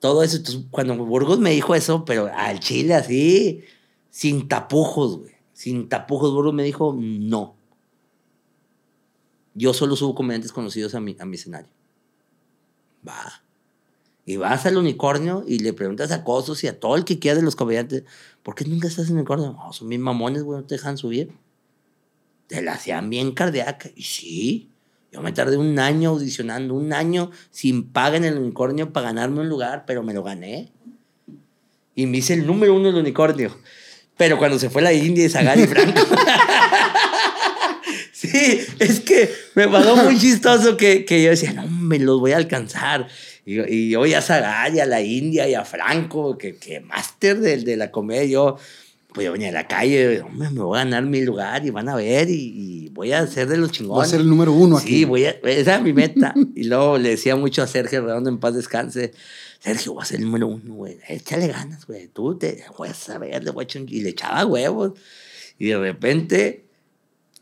todo 0.02 0.22
eso. 0.22 0.36
Entonces, 0.36 0.66
cuando 0.70 0.94
Burgos 0.98 1.40
me 1.40 1.52
dijo 1.52 1.76
eso, 1.76 2.04
pero 2.04 2.30
al 2.36 2.60
chile 2.60 2.94
así, 2.94 3.64
sin 4.10 4.50
tapujos, 4.50 5.20
güey. 5.20 5.34
Sin 5.54 5.88
tapujos, 5.88 6.34
Burgos 6.34 6.54
me 6.54 6.64
dijo, 6.64 6.94
no. 7.00 7.56
Yo 9.54 9.74
solo 9.74 9.96
subo 9.96 10.14
comediantes 10.14 10.52
conocidos 10.52 10.94
a 10.94 11.00
mi, 11.00 11.16
a 11.20 11.26
mi 11.26 11.36
escenario 11.36 11.70
va. 13.08 13.44
Y 14.26 14.38
vas 14.38 14.66
al 14.66 14.78
unicornio 14.78 15.44
y 15.46 15.60
le 15.60 15.74
preguntas 15.74 16.12
a 16.12 16.24
Cosos 16.24 16.64
y 16.64 16.68
a 16.68 16.80
todo 16.80 16.96
el 16.96 17.04
que 17.04 17.20
quiera 17.20 17.36
de 17.36 17.44
los 17.44 17.56
comediantes, 17.56 18.04
¿por 18.42 18.56
qué 18.56 18.66
nunca 18.66 18.88
estás 18.88 19.06
en 19.06 19.12
el 19.12 19.18
unicornio? 19.18 19.54
No, 19.54 19.74
son 19.74 19.90
bien 19.90 20.02
mamones, 20.02 20.44
güey, 20.44 20.62
no 20.62 20.66
te 20.66 20.76
dejan 20.76 20.98
subir. 20.98 21.32
Te 22.48 22.62
la 22.62 22.74
hacían 22.74 23.10
bien 23.10 23.34
cardíaca. 23.34 23.90
Y 23.96 24.04
sí, 24.04 24.70
yo 25.12 25.22
me 25.22 25.32
tardé 25.34 25.58
un 25.58 25.78
año 25.78 26.12
audicionando, 26.12 26.74
un 26.74 26.94
año 26.94 27.32
sin 27.52 27.84
paga 27.84 28.18
en 28.18 28.24
el 28.24 28.38
unicornio 28.38 28.94
para 28.94 29.08
ganarme 29.08 29.42
un 29.42 29.50
lugar, 29.50 29.84
pero 29.86 30.04
me 30.04 30.14
lo 30.14 30.24
gané. 30.24 30.72
Y 31.96 32.06
me 32.06 32.18
hice 32.18 32.34
el 32.34 32.48
número 32.48 32.74
uno 32.74 32.86
del 32.86 32.96
unicornio. 32.96 33.56
Pero 34.16 34.38
cuando 34.38 34.58
se 34.58 34.70
fue 34.70 34.82
la 34.82 34.94
India 34.94 35.26
y 35.26 35.30
Zagari 35.30 35.68
Franco. 35.68 36.02
sí, 38.34 38.60
es 38.80 39.00
que 39.00 39.30
me 39.56 39.68
pasó 39.68 39.96
muy 39.96 40.18
chistoso 40.18 40.76
que, 40.76 41.06
que 41.06 41.24
yo 41.24 41.30
decía, 41.30 41.54
no, 41.54 41.68
me 41.68 42.00
los 42.00 42.20
voy 42.20 42.32
a 42.32 42.38
alcanzar. 42.38 43.08
Y, 43.46 43.60
y 43.62 43.90
yo 43.90 44.00
voy 44.00 44.14
a 44.14 44.22
Zagari, 44.22 44.80
a 44.80 44.86
la 44.86 45.02
India 45.02 45.48
y 45.48 45.54
a 45.54 45.66
Franco, 45.66 46.38
que, 46.38 46.56
que 46.56 46.80
máster 46.80 47.40
de, 47.40 47.58
de 47.58 47.78
la 47.78 47.92
comedia. 47.92 48.26
Yo, 48.26 48.58
pues 49.14 49.26
yo 49.26 49.32
venía 49.32 49.50
a 49.50 49.52
la 49.52 49.68
calle, 49.68 50.22
hombre, 50.22 50.50
me 50.50 50.62
voy 50.62 50.80
a 50.80 50.84
ganar 50.84 51.04
mi 51.04 51.22
lugar 51.22 51.66
y 51.66 51.70
van 51.70 51.88
a 51.88 51.96
ver 51.96 52.30
y, 52.30 52.34
y 52.86 52.90
voy 52.90 53.12
a 53.12 53.28
ser 53.28 53.48
de 53.48 53.58
los 53.58 53.72
chingones. 53.72 53.96
Voy 53.96 54.06
a 54.06 54.10
ser 54.10 54.22
el 54.22 54.30
número 54.30 54.52
uno 54.54 54.78
aquí. 54.78 55.00
Sí, 55.00 55.06
voy 55.06 55.26
a, 55.26 55.32
esa 55.44 55.76
es 55.76 55.82
mi 55.84 55.94
meta. 55.94 56.34
y 56.56 56.64
luego 56.64 56.98
le 56.98 57.10
decía 57.10 57.36
mucho 57.36 57.62
a 57.62 57.68
Sergio 57.68 58.04
Redondo 58.04 58.30
en 58.30 58.40
paz 58.40 58.56
descanse, 58.56 59.12
Sergio, 59.60 59.94
voy 59.94 60.02
a 60.02 60.06
ser 60.06 60.20
el 60.20 60.26
número 60.26 60.48
uno, 60.48 60.74
güey. 60.74 60.98
Échale 61.08 61.48
ganas, 61.48 61.86
güey. 61.86 62.08
Tú 62.08 62.38
te 62.38 62.64
voy 62.78 62.90
a 62.90 62.94
saber, 62.94 63.44
le 63.44 63.52
voy 63.52 63.64
a 63.64 63.66
echar. 63.66 63.84
Y 63.88 64.02
le 64.02 64.10
echaba 64.10 64.46
huevos. 64.46 64.94
Y 65.60 65.68
de 65.68 65.78
repente, 65.78 66.63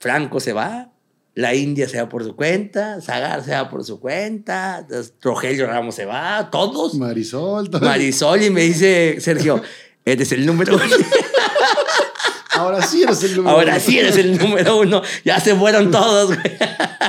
Franco 0.02 0.40
se 0.40 0.52
va, 0.52 0.90
la 1.36 1.54
India 1.54 1.88
se 1.88 2.02
va 2.02 2.10
por 2.10 2.24
su 2.24 2.36
cuenta, 2.36 3.00
Zagar 3.02 3.44
se 3.44 3.52
va 3.52 3.70
por 3.70 3.84
su 3.86 4.00
cuenta, 4.00 4.86
Rogelio 5.22 5.68
Ramos 5.68 5.94
se 5.94 6.06
va, 6.06 6.50
todos. 6.52 6.96
Marisol. 6.96 7.70
todo. 7.70 7.86
Marisol 7.86 8.42
y 8.42 8.50
me 8.50 8.62
dice, 8.62 9.18
Sergio, 9.22 9.62
eres 10.04 10.32
el 10.32 10.44
número 10.46 10.76
uno. 10.76 10.84
Ahora 12.54 12.82
sí 12.82 13.04
eres 13.04 13.24
el 13.24 13.36
número 13.38 13.56
Ahora 13.56 13.74
uno. 13.74 13.80
sí 13.80 14.00
eres 14.00 14.18
el 14.18 14.38
número 14.38 14.80
uno. 14.80 15.02
Ya 15.24 15.40
se 15.40 15.56
fueron 15.56 15.90
todos, 15.92 16.28
güey. 16.36 16.58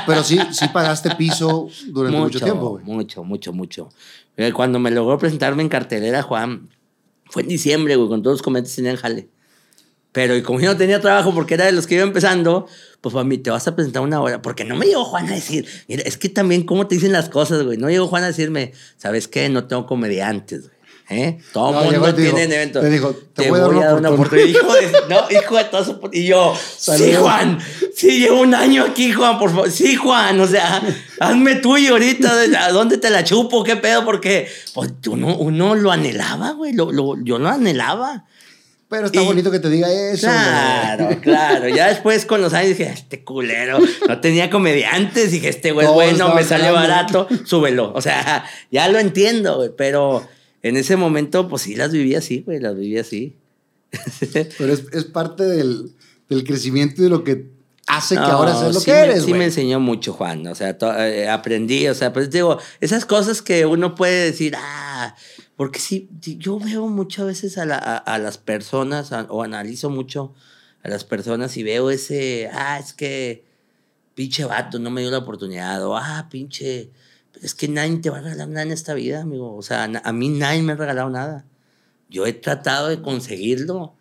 Pero 0.06 0.22
sí, 0.22 0.38
sí 0.52 0.68
pagaste 0.68 1.14
piso 1.16 1.68
durante 1.88 2.18
mucho, 2.18 2.40
tiempo, 2.40 2.70
güey. 2.70 2.84
Mucho, 2.84 3.24
mucho, 3.24 3.52
mucho. 3.52 3.88
Eh, 4.36 4.52
Cuando 4.52 4.78
me 4.78 4.90
logró 4.90 5.18
presentarme 5.18 5.62
en 5.62 5.68
cartelera, 5.68 6.22
Juan, 6.22 6.68
fue 7.24 7.42
en 7.42 7.48
diciembre, 7.48 7.96
güey, 7.96 8.08
con 8.08 8.22
todos 8.22 8.34
los 8.34 8.42
comediantes 8.42 8.76
tenían 8.76 8.96
jale. 8.96 9.28
Pero 10.12 10.36
y 10.36 10.42
como 10.42 10.60
yo 10.60 10.70
no 10.72 10.76
tenía 10.76 11.00
trabajo 11.00 11.32
porque 11.34 11.54
era 11.54 11.64
de 11.64 11.72
los 11.72 11.86
que 11.86 11.94
iba 11.94 12.04
empezando, 12.04 12.66
pues 13.00 13.14
para 13.14 13.24
mí 13.24 13.38
te 13.38 13.50
vas 13.50 13.66
a 13.66 13.74
presentar 13.74 14.02
una 14.02 14.20
hora. 14.20 14.42
Porque 14.42 14.64
no 14.64 14.76
me 14.76 14.84
llegó 14.86 15.04
Juan 15.04 15.28
a 15.30 15.34
decir, 15.34 15.66
mira, 15.88 16.02
es 16.04 16.18
que 16.18 16.28
también 16.28 16.64
cómo 16.64 16.86
te 16.86 16.96
dicen 16.96 17.12
las 17.12 17.28
cosas, 17.30 17.62
güey. 17.62 17.78
No 17.78 17.88
llegó 17.88 18.06
Juan 18.08 18.24
a 18.24 18.26
decirme, 18.26 18.72
¿sabes 18.98 19.26
qué? 19.26 19.48
No 19.48 19.64
tengo 19.64 19.86
comediantes, 19.86 20.62
güey. 20.62 20.72
¿Eh? 21.10 21.38
Todo 21.52 21.72
No, 21.72 21.82
el 21.82 21.90
llegó 21.90 22.06
mundo 22.06 22.16
tiene 22.16 22.42
eventos. 22.44 22.80
te 22.82 22.88
dijo, 22.88 23.14
te 23.34 23.50
voy 23.50 23.58
a 23.60 23.62
dar 23.84 23.94
una 23.96 24.10
oportunidad. 24.10 24.46
Hijo 24.48 24.72
de, 24.74 24.92
no, 25.10 25.20
hijo 25.30 25.56
de 25.56 25.64
todas 25.64 25.90
Y 26.12 26.26
yo, 26.26 26.54
sí. 26.78 27.12
Juan. 27.18 27.58
Sí, 27.94 28.20
llevo 28.20 28.40
un 28.40 28.54
año 28.54 28.84
aquí, 28.84 29.12
Juan, 29.12 29.38
por 29.38 29.50
favor. 29.50 29.70
Sí, 29.70 29.96
Juan, 29.96 30.40
o 30.40 30.46
sea, 30.46 30.80
hazme 31.20 31.56
tuyo 31.56 31.92
ahorita. 31.92 32.32
¿A 32.64 32.70
dónde 32.72 32.98
te 32.98 33.10
la 33.10 33.24
chupo? 33.24 33.62
¿Qué 33.64 33.76
pedo? 33.76 34.04
Porque 34.04 34.48
pues, 34.74 34.90
uno, 35.08 35.36
uno 35.36 35.74
lo 35.74 35.90
anhelaba, 35.90 36.52
güey. 36.52 36.72
Lo, 36.72 36.92
lo- 36.92 37.16
yo 37.22 37.38
lo 37.38 37.48
anhelaba. 37.48 38.24
Pero 38.92 39.06
está 39.06 39.22
Y- 39.22 39.24
bonito 39.24 39.50
que 39.50 39.58
te 39.58 39.70
diga 39.70 39.90
eso. 39.90 40.26
Claro, 40.26 41.04
güey. 41.06 41.16
claro. 41.22 41.66
Ya 41.68 41.88
después 41.88 42.26
con 42.26 42.42
los 42.42 42.52
años 42.52 42.76
dije, 42.76 42.90
este 42.92 43.24
culero, 43.24 43.78
no 44.06 44.20
tenía 44.20 44.50
comediantes. 44.50 45.32
Dije, 45.32 45.48
este 45.48 45.72
güey, 45.72 45.86
bueno, 45.86 46.34
me 46.34 46.44
sale 46.44 46.64
jalando. 46.64 46.88
barato, 46.88 47.28
súbelo. 47.46 47.90
O 47.94 48.02
sea, 48.02 48.44
ya 48.70 48.88
lo 48.88 48.98
entiendo, 48.98 49.56
güey. 49.56 49.70
Pero 49.74 50.28
en 50.62 50.76
ese 50.76 50.96
momento, 50.96 51.48
pues 51.48 51.62
sí 51.62 51.74
las 51.74 51.90
viví 51.90 52.14
así, 52.14 52.42
güey, 52.44 52.60
las 52.60 52.76
viví 52.76 52.98
así. 52.98 53.34
Pero 54.58 54.72
es, 54.74 54.84
es 54.92 55.04
parte 55.04 55.44
del, 55.44 55.92
del 56.28 56.44
crecimiento 56.44 57.00
y 57.00 57.04
de 57.04 57.10
lo 57.10 57.24
que 57.24 57.46
hace 57.96 58.14
que 58.14 58.20
No, 58.20 58.26
ahora 58.28 58.54
seas 58.56 58.74
lo 58.74 58.80
sí 58.80 58.86
que 58.86 58.92
me- 58.92 59.00
eres, 59.04 59.22
Sí 59.24 59.34
me 59.34 59.44
enseñó 59.44 59.80
mucho, 59.80 60.12
Juan. 60.12 60.46
O 60.46 60.54
sea, 60.54 60.76
to- 60.78 60.92
eh, 60.98 61.28
aprendí, 61.28 61.86
o 61.88 61.94
sea, 61.94 62.12
pues 62.12 62.30
digo, 62.30 62.58
esas 62.80 63.04
cosas 63.04 63.42
que 63.42 63.66
uno 63.66 63.94
puede 63.94 64.24
decir, 64.26 64.54
ah, 64.56 65.14
porque 65.56 65.78
sí, 65.78 66.08
yo 66.20 66.58
veo 66.58 66.86
muchas 66.88 67.26
veces 67.26 67.58
a, 67.58 67.64
la- 67.66 67.76
a- 67.78 67.96
a 67.98 68.18
las 68.18 68.38
personas, 68.38 69.12
a- 69.12 69.26
o 69.30 69.42
analizo 69.42 69.90
mucho 69.90 70.34
a 70.82 70.88
las 70.88 71.04
personas 71.04 71.56
y 71.56 71.62
veo 71.62 71.90
ese, 71.90 72.50
ah, 72.52 72.78
es 72.78 72.92
que 72.92 73.44
pinche 74.14 74.44
vato 74.44 74.78
no 74.78 74.90
me 74.90 75.00
dio 75.00 75.10
la 75.10 75.18
oportunidad, 75.18 75.84
o 75.86 75.96
ah, 75.96 76.26
pinche, 76.30 76.90
es 77.40 77.54
que 77.54 77.68
nadie 77.68 77.96
te 77.98 78.10
va 78.10 78.18
a 78.18 78.20
regalar 78.22 78.48
nada 78.48 78.62
en 78.62 78.72
esta 78.72 78.92
vida, 78.94 79.22
amigo. 79.22 79.54
O 79.56 79.62
sea, 79.62 79.84
a 79.84 80.12
mí 80.12 80.28
nadie 80.28 80.62
me 80.62 80.72
ha 80.72 80.76
regalado 80.76 81.08
nada. 81.10 81.46
Yo 82.10 82.26
he 82.26 82.32
tratado 82.34 82.88
de 82.88 83.00
conseguirlo 83.00 83.94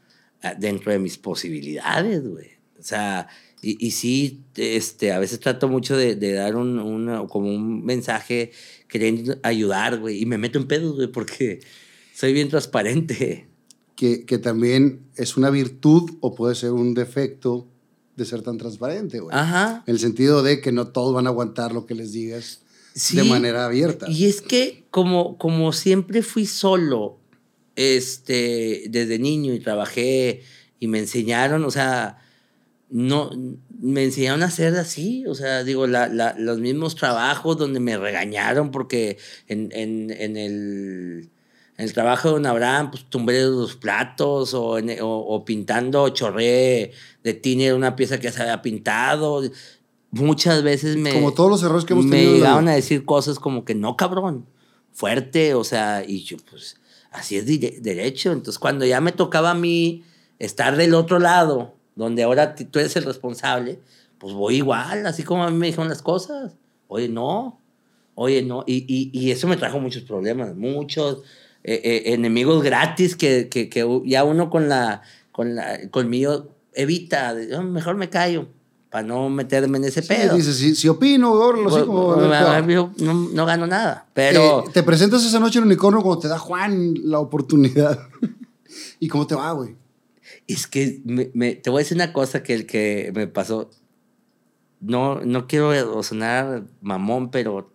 ah, 0.43 0.53
dentro 0.57 0.91
de 0.91 0.99
mis 0.99 1.17
posibilidades, 1.17 2.27
güey. 2.27 2.51
O 2.79 2.83
sea, 2.83 3.27
y, 3.61 3.85
y 3.85 3.91
sí, 3.91 4.41
este, 4.55 5.11
a 5.11 5.19
veces 5.19 5.39
trato 5.39 5.67
mucho 5.67 5.95
de, 5.95 6.15
de 6.15 6.31
dar 6.33 6.55
un, 6.55 6.79
una- 6.79 7.27
como 7.27 7.53
un 7.53 7.85
mensaje 7.85 8.51
queriendo 8.87 9.37
ayudar, 9.43 9.99
güey. 9.99 10.21
Y 10.21 10.25
me 10.25 10.37
meto 10.37 10.57
en 10.59 10.67
pedos, 10.67 10.95
güey, 10.95 11.07
porque 11.11 11.59
soy 12.15 12.33
bien 12.33 12.49
transparente. 12.49 13.47
Que, 13.95 14.25
que 14.25 14.39
también 14.39 15.01
es 15.15 15.37
una 15.37 15.51
virtud 15.51 16.09
o 16.21 16.33
puede 16.33 16.55
ser 16.55 16.71
un 16.71 16.95
defecto 16.95 17.67
de 18.15 18.25
ser 18.25 18.41
tan 18.41 18.57
transparente, 18.57 19.19
güey. 19.19 19.35
Ajá. 19.35 19.83
En 19.85 19.93
el 19.93 19.99
sentido 19.99 20.41
de 20.41 20.59
que 20.59 20.71
no 20.71 20.87
todos 20.87 21.13
van 21.13 21.27
a 21.27 21.29
aguantar 21.29 21.71
lo 21.71 21.85
que 21.85 21.93
les 21.95 22.11
digas 22.11 22.61
Sí. 22.95 23.15
de 23.15 23.23
manera 23.23 23.65
abierta. 23.65 24.09
Y 24.09 24.25
es 24.25 24.41
que 24.41 24.83
como, 24.89 25.37
como 25.37 25.71
siempre 25.71 26.23
fui 26.23 26.45
solo, 26.45 27.19
este, 27.75 28.85
desde 28.89 29.19
niño 29.19 29.53
y 29.53 29.59
trabajé 29.59 30.41
y 30.79 30.87
me 30.87 30.99
enseñaron, 30.99 31.63
o 31.63 31.71
sea, 31.71 32.17
no, 32.91 33.31
me 33.79 34.03
enseñaron 34.03 34.43
a 34.43 34.47
hacer 34.47 34.75
así, 34.75 35.25
o 35.25 35.33
sea, 35.33 35.63
digo, 35.63 35.87
la, 35.87 36.07
la- 36.09 36.35
los 36.37 36.59
mismos 36.59 36.95
trabajos 36.95 37.57
donde 37.57 37.79
me 37.79 37.97
regañaron 37.97 38.69
porque 38.71 39.17
en, 39.47 39.69
en, 39.71 40.11
en 40.11 40.35
el, 40.37 41.29
en 41.77 41.85
el 41.85 41.93
trabajo 41.93 42.27
de 42.27 42.33
don 42.35 42.45
Abraham, 42.45 42.91
pues 42.91 43.05
tumbé 43.09 43.41
los 43.43 43.75
platos 43.77 44.53
o, 44.53 44.71
o, 44.75 45.05
o 45.35 45.45
pintando 45.45 46.09
chorré 46.09 46.91
de 47.23 47.33
tiner 47.33 47.73
una 47.73 47.95
pieza 47.95 48.19
que 48.19 48.31
se 48.31 48.41
había 48.41 48.61
pintado. 48.61 49.41
Muchas 50.11 50.61
veces 50.61 50.97
me... 50.97 51.13
Como 51.13 51.33
todos 51.33 51.49
los 51.49 51.63
errores 51.63 51.85
que 51.85 51.93
hemos 51.93 52.05
me 52.05 52.17
tenido. 52.17 52.35
llegaban 52.35 52.67
a 52.67 52.75
decir 52.75 53.05
cosas 53.05 53.39
como 53.39 53.63
que 53.63 53.73
no, 53.73 53.95
cabrón, 53.95 54.45
fuerte, 54.91 55.53
o 55.53 55.63
sea, 55.63 56.03
y 56.05 56.23
yo, 56.23 56.35
pues, 56.49 56.75
así 57.11 57.37
es 57.37 57.45
dire- 57.47 57.79
derecho. 57.79 58.33
Entonces, 58.33 58.59
cuando 58.59 58.85
ya 58.85 58.99
me 58.99 59.13
tocaba 59.13 59.51
a 59.51 59.55
mí 59.55 60.03
estar 60.39 60.75
del 60.75 60.93
otro 60.95 61.17
lado, 61.19 61.73
donde 62.01 62.23
ahora 62.23 62.55
tú 62.55 62.79
eres 62.79 62.95
el 62.95 63.03
responsable, 63.05 63.79
pues 64.17 64.33
voy 64.33 64.57
igual, 64.57 65.05
así 65.07 65.23
como 65.23 65.43
a 65.43 65.49
mí 65.49 65.57
me 65.57 65.67
dijeron 65.67 65.89
las 65.89 66.01
cosas. 66.01 66.53
Oye, 66.87 67.07
no, 67.09 67.59
oye, 68.15 68.41
no. 68.43 68.63
Y, 68.67 68.85
y, 68.87 69.09
y 69.17 69.31
eso 69.31 69.47
me 69.47 69.57
trajo 69.57 69.79
muchos 69.79 70.03
problemas, 70.03 70.55
muchos 70.55 71.19
eh, 71.63 71.79
eh, 71.83 72.13
enemigos 72.13 72.63
gratis 72.63 73.15
que, 73.15 73.47
que, 73.49 73.69
que 73.69 73.85
ya 74.05 74.23
uno 74.23 74.49
con 74.49 74.67
la, 74.67 75.01
con 75.31 75.55
la, 75.55 75.89
conmigo 75.89 76.49
evita, 76.73 77.35
"Ah, 77.55 77.61
mejor 77.61 77.95
me 77.95 78.09
callo. 78.09 78.47
Para 78.89 79.07
no 79.07 79.29
meterme 79.29 79.77
en 79.77 79.85
ese 79.85 80.01
Sí, 80.01 80.09
pedo. 80.09 80.35
dices, 80.35 80.57
si, 80.57 80.75
si 80.75 80.89
opino, 80.89 81.31
órale, 81.31 81.65
así 81.65 81.79
como... 81.85 82.07
Bueno, 82.07 82.27
claro. 82.27 82.67
yo 82.67 82.91
no, 82.97 83.13
no 83.13 83.45
gano 83.45 83.65
nada, 83.65 84.05
pero 84.13 84.65
Eh, 84.67 84.71
te 84.73 84.83
presentas 84.83 85.23
esa 85.23 85.39
noche 85.39 85.59
en 85.59 85.65
Unicornio 85.65 86.01
cuando 86.03 86.19
te 86.21 86.27
da 86.27 86.37
Juan 86.37 86.93
la 87.05 87.19
oportunidad. 87.19 87.97
¿Y 88.99 89.07
cómo 89.07 89.25
te 89.25 89.33
va, 89.35 89.49
güey? 89.53 89.75
Es 90.53 90.67
que 90.67 91.01
me- 91.05 91.29
me- 91.33 91.55
te 91.55 91.69
voy 91.69 91.79
a 91.81 91.83
decir 91.83 91.95
una 91.95 92.13
cosa 92.13 92.43
que 92.43 92.53
el 92.53 92.65
que 92.65 93.11
me 93.15 93.27
pasó. 93.27 93.69
No, 94.79 95.21
no 95.21 95.47
quiero 95.47 96.01
sonar 96.03 96.63
mamón, 96.81 97.29
pero 97.29 97.71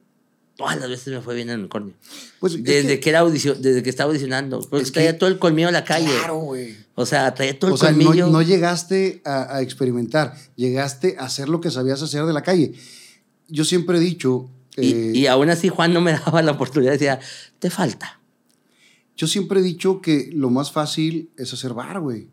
todas 0.57 0.79
las 0.81 0.89
veces 0.89 1.13
me 1.15 1.21
fue 1.21 1.35
bien 1.37 1.49
en 1.49 1.55
el 1.55 1.61
unicornio. 1.61 1.95
Pues, 2.41 2.55
es 2.55 2.65
Desde 2.65 2.89
que- 2.95 3.01
que, 3.01 3.11
era 3.11 3.21
audición, 3.21 3.61
desde 3.63 3.83
que 3.83 3.91
estaba 3.91 4.09
audicionando. 4.11 4.61
Porque 4.61 4.83
Es 4.83 4.91
que- 4.91 4.95
traía 4.95 5.17
todo 5.19 5.29
el 5.31 5.39
colmillo 5.39 5.69
a 5.69 5.73
la 5.73 5.85
calle. 5.85 6.07
Claro, 6.19 6.39
güey. 6.39 6.75
O 6.97 7.07
sea, 7.07 7.33
traía 7.35 7.59
todo 7.59 7.69
el 7.69 7.75
O 7.75 7.77
sea, 7.77 7.93
no, 7.93 8.05
colmillo. 8.05 8.27
no 8.29 8.43
llegaste 8.43 9.21
a, 9.25 9.57
a 9.57 9.63
experimentar, 9.63 10.35
llegaste 10.57 11.17
a 11.19 11.27
hacer 11.27 11.49
lo 11.49 11.61
que 11.61 11.71
sabías 11.71 12.03
hacer 12.03 12.25
de 12.25 12.33
la 12.33 12.43
calle. 12.43 12.73
Yo 13.49 13.65
siempre 13.65 13.99
he 13.99 14.01
dicho, 14.01 14.51
y, 14.77 14.93
eh, 14.93 15.11
y 15.15 15.27
aún 15.27 15.49
así 15.51 15.69
Juan 15.69 15.93
no 15.93 16.01
me 16.01 16.13
daba 16.27 16.43
la 16.43 16.53
oportunidad. 16.53 16.93
Decía, 16.93 17.21
te 17.61 17.71
falta. 17.71 18.21
yo 19.17 19.27
siempre 19.27 19.61
he 19.61 19.63
dicho 19.63 20.01
que 20.03 20.31
lo 20.35 20.51
más 20.51 20.73
fácil 20.73 21.31
es 21.39 21.53
hacer 21.53 21.73
bar, 21.73 22.01
güey. 22.01 22.29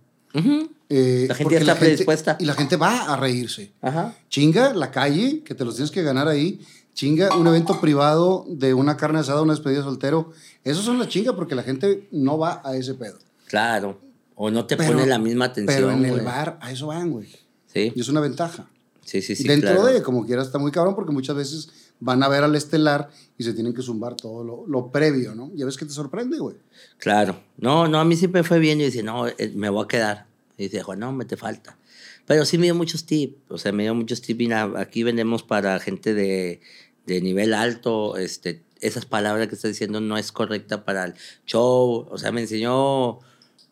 Eh, 0.89 1.25
La 1.27 1.35
gente 1.35 1.53
ya 1.55 1.59
está 1.61 1.75
predispuesta. 1.79 2.37
Y 2.39 2.45
la 2.45 2.53
gente 2.53 2.75
va 2.75 3.13
a 3.13 3.17
reírse. 3.17 3.71
Ajá. 3.81 4.13
Chinga 4.29 4.73
la 4.73 4.91
calle, 4.91 5.41
que 5.43 5.55
te 5.55 5.65
los 5.65 5.75
tienes 5.75 5.91
que 5.91 6.03
ganar 6.03 6.27
ahí. 6.27 6.59
Chinga 6.93 7.35
un 7.35 7.47
evento 7.47 7.79
privado 7.81 8.45
de 8.47 8.73
una 8.73 8.97
carne 8.97 9.19
asada, 9.19 9.41
una 9.41 9.53
despedida 9.53 9.79
de 9.79 9.83
soltero. 9.85 10.31
Esos 10.63 10.85
son 10.85 10.99
la 10.99 11.07
chinga 11.07 11.35
porque 11.35 11.55
la 11.55 11.63
gente 11.63 12.07
no 12.11 12.37
va 12.37 12.61
a 12.63 12.75
ese 12.75 12.93
pedo. 12.93 13.17
Claro. 13.47 13.99
O 14.35 14.51
no 14.51 14.65
te 14.65 14.77
Pero- 14.77 14.91
pone 14.93 15.05
la 15.07 15.17
misma 15.17 15.45
atención. 15.45 15.75
Pero 15.75 15.91
en 15.91 16.05
el 16.05 16.21
bar 16.21 16.57
a 16.61 16.71
eso 16.71 16.87
van, 16.87 17.11
güey. 17.11 17.27
Sí, 17.73 17.91
Y 17.95 18.01
es 18.01 18.09
una 18.09 18.19
ventaja. 18.19 18.67
Sí, 19.05 19.21
sí. 19.21 19.35
sí 19.35 19.47
Dentro 19.47 19.69
claro. 19.71 19.85
de, 19.85 20.01
como 20.03 20.25
quiera, 20.25 20.41
está 20.41 20.57
muy 20.59 20.71
cabrón 20.71 20.95
porque 20.95 21.11
muchas 21.11 21.35
veces 21.35 21.69
van 21.99 22.21
a 22.23 22.27
ver 22.27 22.43
al 22.43 22.55
estelar 22.55 23.09
y 23.37 23.43
se 23.43 23.53
tienen 23.53 23.73
que 23.73 23.81
zumbar 23.81 24.15
todo 24.15 24.43
lo, 24.43 24.65
lo 24.67 24.91
previo, 24.91 25.35
¿no? 25.35 25.51
Ya 25.55 25.65
ves 25.65 25.77
que 25.77 25.85
te 25.85 25.91
sorprende, 25.91 26.37
güey. 26.39 26.55
Claro. 26.97 27.39
No, 27.57 27.87
no, 27.87 27.99
a 27.99 28.05
mí 28.05 28.15
siempre 28.15 28.43
fue 28.43 28.59
bien. 28.59 28.79
Yo 28.79 28.85
decía, 28.85 29.03
no, 29.03 29.27
eh, 29.27 29.51
me 29.55 29.69
voy 29.69 29.85
a 29.85 29.87
quedar. 29.87 30.27
Y 30.57 30.69
Juan, 30.79 30.99
no, 30.99 31.11
me 31.11 31.25
te 31.25 31.37
falta. 31.37 31.77
Pero 32.25 32.45
sí 32.45 32.57
me 32.57 32.65
dio 32.65 32.75
muchos 32.75 33.05
tips. 33.05 33.35
O 33.49 33.57
sea, 33.57 33.71
me 33.71 33.83
dio 33.83 33.95
muchos 33.95 34.21
tips. 34.21 34.37
Mira, 34.37 34.71
aquí 34.77 35.03
vendemos 35.03 35.43
para 35.43 35.79
gente 35.79 36.13
de, 36.13 36.61
de 37.05 37.21
nivel 37.21 37.53
alto. 37.53 38.17
Este, 38.17 38.63
esas 38.81 39.05
palabras 39.05 39.47
que 39.47 39.55
estás 39.55 39.71
diciendo 39.71 39.99
no 40.01 40.17
es 40.17 40.31
correcta 40.31 40.85
para 40.85 41.05
el 41.05 41.13
show. 41.45 42.07
O 42.09 42.17
sea, 42.17 42.31
me 42.31 42.41
enseñó 42.41 43.19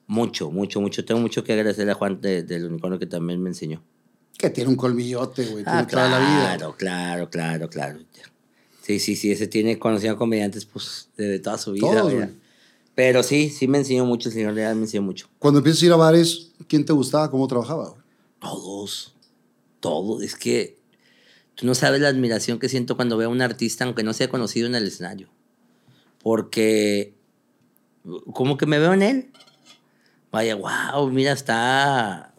mucho, 0.07 0.51
mucho, 0.51 0.81
mucho. 0.81 1.05
Tengo 1.05 1.21
mucho 1.21 1.43
que 1.43 1.53
agradecerle 1.53 1.91
a 1.91 1.95
Juan 1.95 2.19
de- 2.21 2.43
del 2.43 2.65
unicornio 2.65 2.99
que 2.99 3.05
también 3.05 3.41
me 3.41 3.49
enseñó. 3.49 3.83
Que 4.41 4.49
tiene 4.49 4.71
un 4.71 4.75
colmillote, 4.75 5.45
güey. 5.45 5.63
Ah, 5.67 5.85
tiene 5.85 5.91
toda 5.91 6.09
la 6.09 6.19
vida. 6.19 6.57
claro, 6.75 7.29
claro, 7.29 7.29
claro, 7.29 7.69
claro. 7.69 7.99
Sí, 8.81 8.99
sí, 8.99 9.15
sí, 9.15 9.31
ese 9.31 9.45
tiene 9.45 9.77
conocido 9.77 10.13
a 10.13 10.17
comediantes 10.17 10.65
pues 10.65 11.09
desde 11.15 11.37
toda 11.37 11.59
su 11.59 11.73
vida. 11.73 12.01
Todos. 12.01 12.29
Pero 12.95 13.21
sí, 13.21 13.49
sí 13.49 13.67
me 13.67 13.77
enseñó 13.77 14.03
mucho, 14.05 14.29
el 14.29 14.33
señor 14.33 14.53
Leal 14.53 14.75
me 14.75 14.81
enseñó 14.83 15.03
mucho. 15.03 15.29
Cuando 15.37 15.59
empiezas 15.59 15.83
a 15.83 15.85
ir 15.85 15.91
a 15.91 15.95
bares, 15.95 16.51
¿quién 16.67 16.83
te 16.85 16.91
gustaba? 16.91 17.29
¿Cómo 17.29 17.47
trabajaba? 17.47 17.95
Todos, 18.39 19.13
todos. 19.79 20.23
Es 20.23 20.35
que 20.35 20.77
tú 21.53 21.67
no 21.67 21.75
sabes 21.75 22.01
la 22.01 22.07
admiración 22.07 22.57
que 22.57 22.67
siento 22.67 22.95
cuando 22.95 23.17
veo 23.17 23.29
a 23.29 23.31
un 23.31 23.41
artista, 23.41 23.85
aunque 23.85 24.03
no 24.03 24.13
sea 24.13 24.27
conocido 24.27 24.65
en 24.67 24.73
el 24.73 24.87
escenario. 24.87 25.29
Porque, 26.23 27.13
como 28.33 28.57
que 28.57 28.65
me 28.65 28.79
veo 28.79 28.93
en 28.93 29.03
él. 29.03 29.31
Vaya, 30.31 30.55
wow, 30.55 31.09
mira, 31.09 31.33
está. 31.33 32.30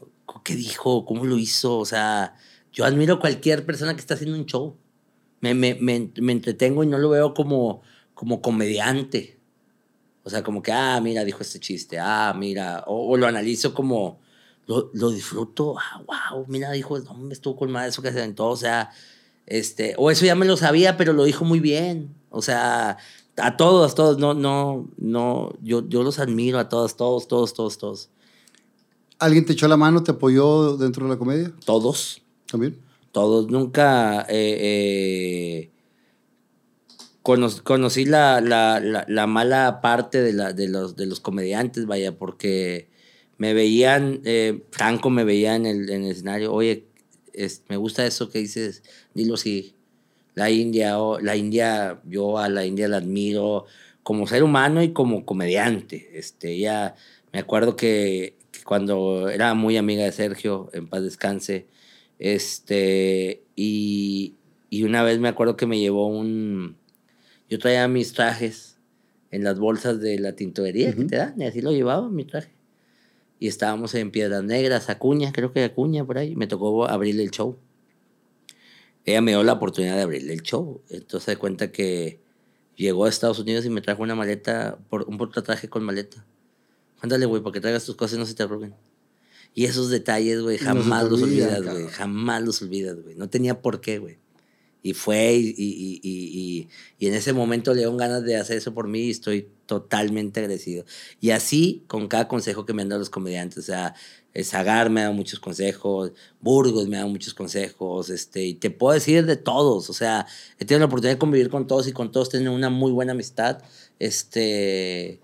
¿Qué 0.42 0.56
dijo? 0.56 1.04
¿Cómo 1.04 1.24
lo 1.24 1.38
hizo? 1.38 1.78
O 1.78 1.84
sea, 1.84 2.36
yo 2.72 2.84
admiro 2.84 3.20
cualquier 3.20 3.64
persona 3.66 3.94
que 3.94 4.00
está 4.00 4.14
haciendo 4.14 4.36
un 4.36 4.46
show. 4.46 4.76
Me, 5.40 5.54
me, 5.54 5.74
me, 5.74 6.10
me 6.20 6.32
entretengo 6.32 6.84
y 6.84 6.86
no 6.86 6.98
lo 6.98 7.10
veo 7.10 7.34
como, 7.34 7.82
como 8.14 8.40
comediante. 8.42 9.38
O 10.24 10.30
sea, 10.30 10.42
como 10.42 10.62
que, 10.62 10.72
ah, 10.72 11.00
mira, 11.02 11.24
dijo 11.24 11.42
este 11.42 11.58
chiste, 11.58 11.98
ah, 11.98 12.34
mira, 12.36 12.84
o, 12.86 13.12
o 13.12 13.16
lo 13.16 13.26
analizo 13.26 13.74
como, 13.74 14.20
lo, 14.66 14.90
lo 14.94 15.10
disfruto, 15.10 15.74
ah, 15.78 16.02
wow, 16.06 16.44
mira, 16.48 16.70
dijo, 16.72 16.98
no, 16.98 17.14
me 17.14 17.32
estuvo 17.32 17.56
con 17.56 17.70
más 17.72 17.88
eso 17.88 18.02
que 18.02 18.12
se 18.12 18.18
aventó, 18.18 18.48
o 18.48 18.56
sea, 18.56 18.90
este, 19.46 19.94
o 19.98 20.10
eso 20.10 20.24
ya 20.24 20.34
me 20.34 20.46
lo 20.46 20.56
sabía, 20.56 20.96
pero 20.96 21.12
lo 21.12 21.24
dijo 21.24 21.44
muy 21.44 21.60
bien, 21.60 22.14
o 22.30 22.42
sea, 22.42 22.98
a 23.36 23.56
todos, 23.56 23.94
todos, 23.94 24.18
no, 24.18 24.34
no, 24.34 24.88
no, 24.96 25.52
yo, 25.62 25.88
yo 25.88 26.02
los 26.02 26.18
admiro 26.18 26.58
a 26.58 26.68
todos, 26.68 26.96
todos, 26.96 27.26
todos, 27.26 27.54
todos, 27.54 27.78
todos, 27.78 28.10
¿Alguien 29.18 29.44
te 29.44 29.52
echó 29.52 29.68
la 29.68 29.76
mano, 29.76 30.02
te 30.02 30.10
apoyó 30.12 30.76
dentro 30.76 31.04
de 31.06 31.10
la 31.12 31.18
comedia? 31.18 31.52
todos, 31.64 32.22
¿También? 32.46 32.78
todos, 33.12 33.50
nunca 33.50 34.22
eh, 34.28 34.58
eh, 34.60 35.70
cono- 37.22 37.62
conocí 37.62 38.04
la, 38.04 38.40
la, 38.40 38.80
la, 38.80 39.04
la 39.08 39.26
mala 39.26 39.80
parte 39.80 40.22
de, 40.22 40.32
la, 40.32 40.52
de, 40.52 40.68
los, 40.68 40.96
de 40.96 41.06
los 41.06 41.20
comediantes, 41.20 41.86
vaya, 41.86 42.16
porque 42.16 42.88
me 43.38 43.54
veían, 43.54 44.20
eh, 44.24 44.62
Franco 44.70 45.10
me 45.10 45.24
veía 45.24 45.54
en 45.56 45.66
el, 45.66 45.90
en 45.90 46.04
el 46.04 46.12
escenario, 46.12 46.52
oye, 46.52 46.86
es- 47.32 47.62
me 47.68 47.76
gusta 47.76 48.06
eso 48.06 48.28
que 48.28 48.38
dices, 48.40 48.82
dilo 49.14 49.36
sí. 49.36 49.74
La 50.34 50.50
India, 50.50 50.96
la 51.20 51.36
India, 51.36 52.00
yo 52.06 52.38
a 52.38 52.48
la 52.48 52.64
India 52.64 52.88
la 52.88 52.96
admiro 52.96 53.66
como 54.02 54.26
ser 54.26 54.42
humano 54.42 54.82
y 54.82 54.92
como 54.94 55.26
comediante. 55.26 56.10
Este, 56.18 56.52
ella, 56.52 56.94
me 57.34 57.40
acuerdo 57.40 57.76
que 57.76 58.38
cuando 58.64 59.28
era 59.28 59.54
muy 59.54 59.76
amiga 59.76 60.04
de 60.04 60.12
Sergio, 60.12 60.70
en 60.72 60.88
paz 60.88 61.02
descanse, 61.02 61.66
este, 62.18 63.42
y, 63.56 64.34
y 64.70 64.84
una 64.84 65.02
vez 65.02 65.18
me 65.18 65.28
acuerdo 65.28 65.56
que 65.56 65.66
me 65.66 65.78
llevó 65.78 66.06
un, 66.06 66.76
yo 67.48 67.58
traía 67.58 67.86
mis 67.88 68.12
trajes 68.12 68.78
en 69.30 69.44
las 69.44 69.58
bolsas 69.58 70.00
de 70.00 70.18
la 70.18 70.32
tintorería 70.32 70.92
que 70.92 71.00
Ujú. 71.00 71.08
te 71.08 71.16
dan, 71.16 71.40
y 71.40 71.44
así 71.44 71.60
lo 71.60 71.72
llevaba 71.72 72.08
mi 72.08 72.24
traje. 72.24 72.52
Y 73.38 73.48
estábamos 73.48 73.94
en 73.94 74.10
Piedras 74.10 74.44
Negras, 74.44 74.88
Acuña, 74.88 75.32
creo 75.32 75.52
que 75.52 75.64
Acuña 75.64 76.04
por 76.04 76.18
ahí, 76.18 76.36
me 76.36 76.46
tocó 76.46 76.86
abrirle 76.86 77.24
el 77.24 77.30
show. 77.30 77.58
Ella 79.04 79.20
me 79.20 79.32
dio 79.32 79.42
la 79.42 79.54
oportunidad 79.54 79.96
de 79.96 80.02
abrirle 80.02 80.32
el 80.32 80.42
show. 80.42 80.80
Entonces 80.88 81.24
se 81.24 81.36
cuenta 81.36 81.72
que 81.72 82.20
llegó 82.76 83.04
a 83.04 83.08
Estados 83.08 83.38
Unidos 83.38 83.64
y 83.66 83.70
me 83.70 83.80
trajo 83.80 84.02
una 84.02 84.14
maleta, 84.14 84.78
por, 84.88 85.08
un 85.08 85.18
portatraje 85.18 85.68
con 85.68 85.82
maleta. 85.82 86.24
Ándale, 87.02 87.26
güey, 87.26 87.42
para 87.42 87.52
que 87.52 87.60
traigas 87.60 87.84
tus 87.84 87.96
cosas 87.96 88.16
y 88.16 88.20
no 88.20 88.26
se 88.26 88.34
te 88.34 88.44
arruguen. 88.44 88.74
Y 89.54 89.64
esos 89.64 89.90
detalles, 89.90 90.40
güey, 90.40 90.56
No 90.58 90.64
jamás 90.64 91.04
te 91.04 91.10
los 91.10 91.22
olvidas, 91.22 91.62
güey. 91.62 91.86
Jamás 91.88 92.42
los 92.42 92.62
olvidas, 92.62 93.02
güey. 93.02 93.16
No 93.16 93.28
tenía 93.28 93.60
por 93.60 93.80
qué, 93.80 93.98
güey. 93.98 94.18
Y 94.84 94.94
fue, 94.94 95.34
y, 95.34 95.54
y, 95.56 96.00
y, 96.02 96.68
y, 96.98 97.06
en 97.06 97.14
ese 97.14 97.32
momento 97.32 97.72
le 97.72 97.78
dieron 97.78 97.96
ganas 97.96 98.24
de 98.24 98.36
hacer 98.36 98.56
eso 98.56 98.74
por 98.74 98.88
mí 98.88 99.02
y 99.02 99.10
estoy 99.10 99.48
totalmente 99.66 100.40
agradecido. 100.40 100.84
Y 101.20 101.30
así 101.30 101.84
con 101.86 102.08
cada 102.08 102.26
consejo 102.26 102.66
que 102.66 102.72
me 102.72 102.82
han 102.82 102.88
dado 102.88 102.98
los 102.98 103.10
comediantes. 103.10 103.58
O 103.58 103.62
sea, 103.62 103.94
el 104.34 104.44
Zagar 104.44 104.90
me 104.90 105.00
ha 105.00 105.04
dado 105.04 105.14
muchos 105.14 105.38
consejos, 105.38 106.12
Burgos 106.40 106.88
me 106.88 106.96
ha 106.96 107.00
dado 107.00 107.12
muchos 107.12 107.32
consejos, 107.34 108.10
este, 108.10 108.44
y 108.44 108.54
te 108.54 108.70
puedo 108.70 108.94
decir 108.94 109.24
de 109.24 109.36
todos. 109.36 109.88
O 109.88 109.92
sea, 109.92 110.26
he 110.58 110.64
tenido 110.64 110.80
la 110.80 110.86
oportunidad 110.86 111.14
de 111.14 111.18
convivir 111.18 111.48
con 111.48 111.66
todos 111.68 111.86
y 111.86 111.92
con 111.92 112.10
todos 112.10 112.30
tener 112.30 112.48
una 112.48 112.70
muy 112.70 112.90
buena 112.90 113.12
amistad. 113.12 113.62
Este, 114.00 115.20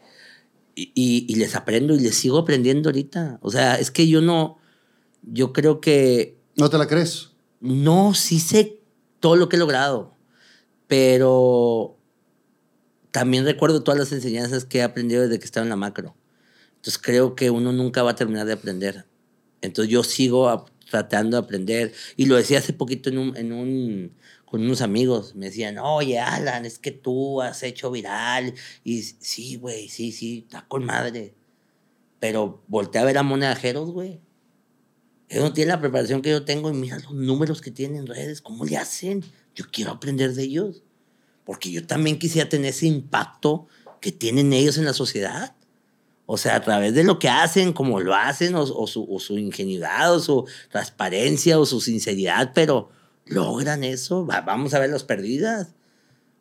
y, 0.79 0.93
y, 0.95 1.27
y 1.29 1.35
les 1.37 1.57
aprendo 1.57 1.95
y 1.95 2.01
les 2.01 2.15
sigo 2.15 2.39
aprendiendo 2.39 2.89
ahorita. 2.89 3.39
O 3.43 3.51
sea, 3.51 3.75
es 3.77 3.91
que 3.91 4.07
yo 4.07 4.21
no, 4.21 4.59
yo 5.23 5.53
creo 5.53 5.81
que 5.81 6.39
¿No 6.57 6.71
te 6.71 6.79
la 6.79 6.87
crees? 6.87 7.31
no, 7.61 8.15
sí 8.15 8.39
sé 8.39 8.81
todo 9.21 9.35
lo 9.37 9.49
que 9.49 9.57
he 9.57 9.59
logrado, 9.59 10.15
pero 10.87 11.97
también 13.11 13.45
recuerdo 13.45 13.83
todas 13.83 13.99
las 13.99 14.13
enseñanzas 14.13 14.65
que 14.65 14.79
he 14.79 14.83
aprendido 14.83 15.23
desde 15.23 15.39
que 15.39 15.45
estaba 15.45 15.65
en 15.65 15.71
la 15.71 15.77
macro. 15.77 16.15
Entonces 16.77 16.99
creo 17.03 17.35
que 17.35 17.51
uno 17.51 17.73
nunca 17.73 18.03
va 18.03 18.13
a 18.13 18.17
terminar 18.17 18.47
de 18.47 18.53
aprender. 18.53 19.07
Entonces 19.61 19.91
yo 19.93 20.05
sigo 20.05 20.49
a- 20.49 20.65
tratando 20.91 21.37
de 21.37 21.45
aprender. 21.45 21.93
Y 22.17 22.27
lo 22.27 22.37
decía 22.37 22.59
hace 22.61 22.73
poquito 22.73 23.11
en 23.11 23.19
un, 23.19 23.37
en 23.37 23.53
un, 23.53 24.13
con 24.51 24.63
unos 24.63 24.81
amigos. 24.81 25.35
Me 25.35 25.47
decían, 25.47 25.79
oye, 25.79 26.19
Alan, 26.19 26.65
es 26.65 26.79
que 26.79 26.91
tú 26.91 27.43
has 27.43 27.63
hecho 27.63 27.91
viral. 27.91 28.55
Y 28.85 29.03
sí, 29.03 29.57
güey, 29.57 29.89
sí, 29.89 30.13
sí, 30.13 30.45
está 30.47 30.67
con 30.67 30.85
madre. 30.85 31.35
Pero 32.19 32.63
volteé 32.67 33.01
a 33.01 33.05
ver 33.05 33.19
a 33.19 33.23
monedajeros, 33.23 33.91
güey. 33.91 34.21
Ellos 35.29 35.45
no 35.45 35.53
tienen 35.53 35.75
la 35.75 35.81
preparación 35.81 36.23
que 36.23 36.31
yo 36.31 36.45
tengo 36.45 36.71
y 36.71 36.75
mira 36.75 36.99
los 36.99 37.13
números 37.13 37.61
que 37.61 37.71
tienen 37.71 37.99
en 37.99 38.07
redes, 38.07 38.41
¿cómo 38.41 38.65
le 38.65 38.79
hacen? 38.79 39.23
Yo 39.55 39.67
quiero 39.71 39.93
aprender 39.93 40.33
de 40.33 40.45
ellos. 40.45 40.83
Porque 41.45 41.71
yo 41.71 41.87
también 41.87 42.19
quisiera 42.19 42.49
tener 42.49 42.71
ese 42.71 42.87
impacto 42.87 43.67
que 44.01 44.13
tienen 44.13 44.53
ellos 44.53 44.79
en 44.79 44.87
la 44.87 44.95
sociedad. 44.95 45.55
O 46.25 46.39
sea, 46.39 46.57
a 46.57 46.63
través 46.63 46.95
de 46.95 47.05
lo 47.05 47.19
que 47.19 47.29
hacen, 47.29 47.73
como 47.73 48.01
lo 48.01 48.15
hacen, 48.15 48.55
o 48.55 48.67
su, 48.67 49.07
o 49.11 49.21
su 49.21 49.39
ingenuidad, 49.39 50.15
o 50.15 50.21
su 50.21 50.47
transparencia, 50.71 51.59
o 51.59 51.67
su 51.67 51.81
sinceridad, 51.81 52.53
pero 52.55 52.91
logran 53.29 53.85
eso. 53.85 54.27
Va- 54.27 54.41
vamos 54.43 54.75
a 54.75 54.79
ver 54.79 54.91
las 54.91 55.05
perdidas. 55.05 55.69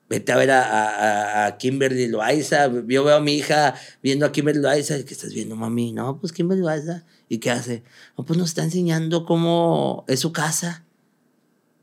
Vete 0.10 0.32
a 0.32 0.38
ver 0.38 0.52
a, 0.52 0.62
a, 0.64 1.46
a 1.48 1.58
Kimberly 1.58 2.08
Loaiza. 2.08 2.68
Yo 2.88 3.04
veo 3.04 3.16
a 3.18 3.20
mi 3.20 3.34
hija 3.36 3.76
viendo 4.02 4.26
a 4.26 4.32
Kimberly 4.32 4.62
Loaiza. 4.62 4.96
¿Qué 5.04 5.14
estás 5.14 5.34
viendo, 5.34 5.56
mami? 5.58 5.92
No, 5.92 6.20
pues 6.20 6.32
Kimberly 6.32 6.62
Loaiza. 6.64 7.04
¿Y 7.28 7.40
qué 7.40 7.52
hace? 7.52 7.84
No, 8.18 8.26
pues 8.26 8.40
nos 8.40 8.50
está 8.50 8.64
enseñando 8.64 9.26
cómo 9.26 10.06
es 10.08 10.22
su 10.22 10.32
casa. 10.32 10.86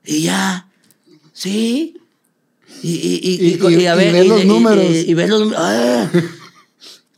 Y 0.07 0.23
ya. 0.23 0.71
Sí. 1.35 1.99
Y, 2.83 2.91
y, 2.95 3.21
y, 3.23 3.75
Y- 3.83 3.87
a 3.87 3.95
ver, 3.95 4.13
ve 4.13 4.25
los 4.25 4.45
números. 4.47 4.85
Y, 4.91 5.13
ve 5.15 5.29
los 5.29 5.41
números. 5.41 5.63
¡Ah! 5.63 6.11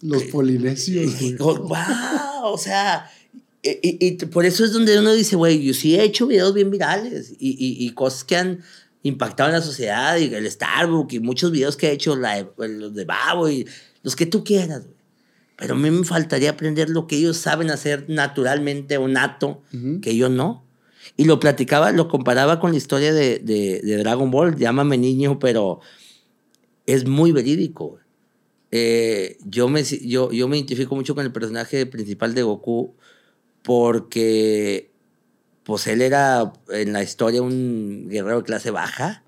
Los 0.03 0.25
polinesios. 0.25 1.39
Wow, 1.39 1.69
o 2.45 2.59
sea, 2.59 3.11
y, 3.83 4.07
y- 4.07 4.13
por 4.27 4.45
eso 4.47 4.65
es 4.65 4.73
donde 4.73 4.99
uno 4.99 5.13
dice, 5.13 5.37
güey, 5.37 5.63
yo 5.63 5.75
sí 5.75 5.97
he 5.97 6.03
hecho 6.03 6.27
videos 6.27 6.55
bien 6.55 6.71
virales 6.71 7.33
y, 7.39 7.51
y- 7.51 7.87
y 7.87 7.91
cosas 7.91 8.25
que 8.25 8.37
han 8.37 8.61
impactado 9.03 9.49
en 9.51 9.55
la 9.57 9.63
sociedad, 9.63 10.17
y 10.19 10.35
el 10.35 10.51
Starbucks 10.51 11.15
y 11.15 11.21
muchos 11.21 11.51
videos 11.53 11.77
que 11.77 11.89
he 11.89 11.93
hecho, 11.93 12.17
la 12.17 12.37
de- 12.37 12.69
los 12.69 12.95
de 12.95 13.05
Babo 13.05 13.49
y 13.49 13.67
los 14.03 14.17
que 14.17 14.27
tú 14.27 14.43
quieras, 14.45 14.83
güey. 14.85 14.97
Pero 15.57 15.75
a 15.75 15.79
mí 15.79 15.91
me 15.91 16.05
faltaría 16.05 16.51
aprender 16.51 16.91
lo 16.91 17.07
que 17.07 17.17
ellos 17.17 17.37
saben 17.39 17.71
hacer 17.71 18.05
naturalmente 18.09 18.99
o 18.99 19.09
nato, 19.09 19.63
Ujú. 19.73 20.01
que 20.03 20.15
yo 20.17 20.29
no. 20.29 20.65
Y 21.17 21.25
lo 21.25 21.41
platicaba, 21.41 21.93
lo 21.93 22.09
comparaba 22.09 22.61
con 22.61 22.73
la 22.73 22.77
historia 22.77 23.13
de, 23.15 23.39
de, 23.39 23.81
de 23.83 23.97
Dragon 23.97 24.31
Ball, 24.31 24.57
llámame 24.57 24.99
niño, 24.99 25.39
pero 25.39 25.81
es 26.85 27.07
muy 27.07 27.33
verídico. 27.33 27.99
Eh, 28.71 29.39
yo, 29.45 29.69
me, 29.69 29.83
yo, 29.85 30.31
yo 30.33 30.49
me 30.49 30.57
identifico 30.59 30.95
mucho 30.95 31.15
con 31.15 31.25
el 31.25 31.33
personaje 31.33 31.87
principal 31.87 32.35
de 32.35 32.43
Goku 32.43 32.95
porque 33.67 34.93
pues 35.65 35.89
él 35.89 36.01
era 36.01 36.53
en 36.69 36.93
la 36.93 37.03
historia 37.03 37.43
un 37.43 38.07
guerrero 38.09 38.37
de 38.39 38.45
clase 38.45 38.71
baja 38.71 39.25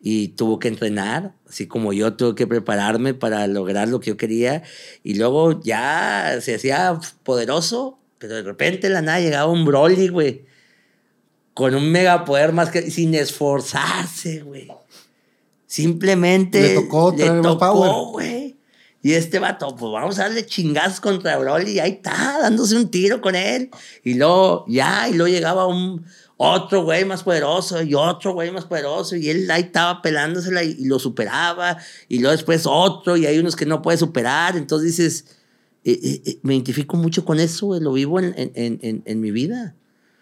y 0.00 0.28
tuvo 0.28 0.60
que 0.60 0.68
entrenar, 0.68 1.34
así 1.48 1.66
como 1.66 1.92
yo 1.92 2.14
tuve 2.14 2.36
que 2.36 2.46
prepararme 2.46 3.14
para 3.14 3.48
lograr 3.48 3.88
lo 3.88 3.98
que 3.98 4.10
yo 4.10 4.16
quería 4.16 4.62
y 5.02 5.14
luego 5.14 5.60
ya 5.60 6.38
se 6.40 6.54
hacía 6.54 7.00
poderoso, 7.24 7.98
pero 8.18 8.36
de 8.36 8.42
repente 8.42 8.88
la 8.90 9.02
nada 9.02 9.18
llegaba 9.18 9.50
un 9.50 9.64
Broly, 9.64 10.06
güey, 10.06 10.44
con 11.52 11.74
un 11.74 11.90
megapoder 11.90 12.52
más 12.52 12.70
que 12.70 12.92
sin 12.92 13.12
esforzarse, 13.16 14.42
güey. 14.42 14.68
Simplemente 15.66 16.60
Le 16.60 16.74
tocó 16.76 17.12
le 17.18 17.42
tocó, 17.42 18.12
güey. 18.12 18.53
Y 19.04 19.12
este 19.12 19.38
vato, 19.38 19.76
pues 19.76 19.92
vamos 19.92 20.18
a 20.18 20.22
darle 20.22 20.46
chingazos 20.46 20.98
contra 20.98 21.36
Broly 21.36 21.72
y 21.72 21.78
ahí 21.78 21.90
está, 21.90 22.38
dándose 22.40 22.74
un 22.74 22.90
tiro 22.90 23.20
con 23.20 23.34
él. 23.34 23.68
Y 24.02 24.14
luego, 24.14 24.64
ya, 24.66 25.10
y 25.10 25.12
luego 25.12 25.28
llegaba 25.28 25.66
un 25.66 26.06
otro 26.38 26.84
güey 26.84 27.04
más 27.04 27.22
poderoso 27.22 27.82
y 27.82 27.92
otro 27.94 28.32
güey 28.32 28.50
más 28.50 28.64
poderoso 28.64 29.14
y 29.14 29.28
él 29.28 29.50
ahí 29.50 29.60
estaba 29.64 30.00
pelándosela 30.00 30.64
y, 30.64 30.76
y 30.78 30.86
lo 30.86 30.98
superaba. 30.98 31.76
Y 32.08 32.20
luego 32.20 32.32
después 32.32 32.62
otro 32.64 33.18
y 33.18 33.26
hay 33.26 33.38
unos 33.38 33.56
que 33.56 33.66
no 33.66 33.82
puede 33.82 33.98
superar. 33.98 34.56
Entonces 34.56 34.96
dices, 34.96 35.24
eh, 35.84 36.00
eh, 36.02 36.22
eh, 36.24 36.38
me 36.42 36.54
identifico 36.54 36.96
mucho 36.96 37.26
con 37.26 37.40
eso, 37.40 37.78
lo 37.78 37.92
vivo 37.92 38.18
en, 38.20 38.32
en, 38.38 38.78
en, 38.80 39.02
en- 39.04 39.20
mi 39.20 39.30
vida. 39.32 39.74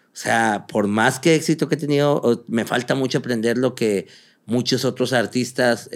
O 0.07 0.15
sea, 0.17 0.65
por 0.67 0.87
más 0.87 1.19
que 1.21 1.35
éxito 1.35 1.69
que 1.69 1.75
he 1.75 1.77
tenido, 1.77 2.43
me 2.47 2.65
falta 2.65 2.95
mucho 2.95 3.19
aprender 3.19 3.57
lo 3.57 3.75
que 3.75 4.07
muchos 4.45 4.83
otros 4.83 5.13
artistas, 5.13 5.89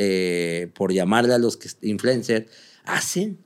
por 0.74 0.94
llamarle 0.94 1.34
a 1.34 1.38
los 1.38 1.58
que 1.58 1.68
influencers, 1.82 2.46
hacen. 2.88 3.40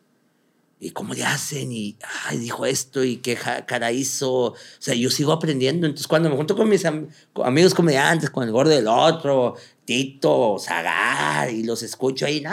Y 0.84 0.90
cómo 0.90 1.14
le 1.14 1.24
hacen, 1.24 1.72
y 1.72 1.96
ay, 2.26 2.40
dijo 2.40 2.66
esto, 2.66 3.04
y 3.04 3.18
qué 3.18 3.38
cara 3.68 3.92
hizo. 3.92 4.32
O 4.46 4.56
sea, 4.80 4.96
yo 4.96 5.12
sigo 5.12 5.32
aprendiendo. 5.32 5.86
Entonces, 5.86 6.08
cuando 6.08 6.28
me 6.28 6.36
junto 6.36 6.56
con 6.56 6.68
mis 6.68 6.84
am- 6.86 7.08
amigos 7.44 7.76
comediantes, 7.76 8.32
con 8.32 8.44
el 8.46 8.52
gordo 8.52 8.72
del 8.72 8.88
otro, 8.88 9.56
Tito, 9.86 10.58
Zagar, 10.58 11.52
y 11.52 11.62
los 11.64 11.84
escucho 11.84 12.26
ahí, 12.26 12.42
no, 12.42 12.50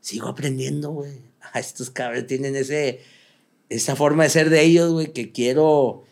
sigo 0.00 0.28
aprendiendo, 0.28 0.90
güey. 0.90 1.18
Ah, 1.40 1.58
Estos 1.58 1.90
cabros 1.90 2.26
tienen 2.28 2.54
ese, 2.54 3.00
esa 3.68 3.96
forma 3.96 4.22
de 4.22 4.30
ser 4.30 4.48
de 4.48 4.62
ellos, 4.62 4.92
güey, 4.92 5.12
que 5.12 5.32
quiero 5.32 6.04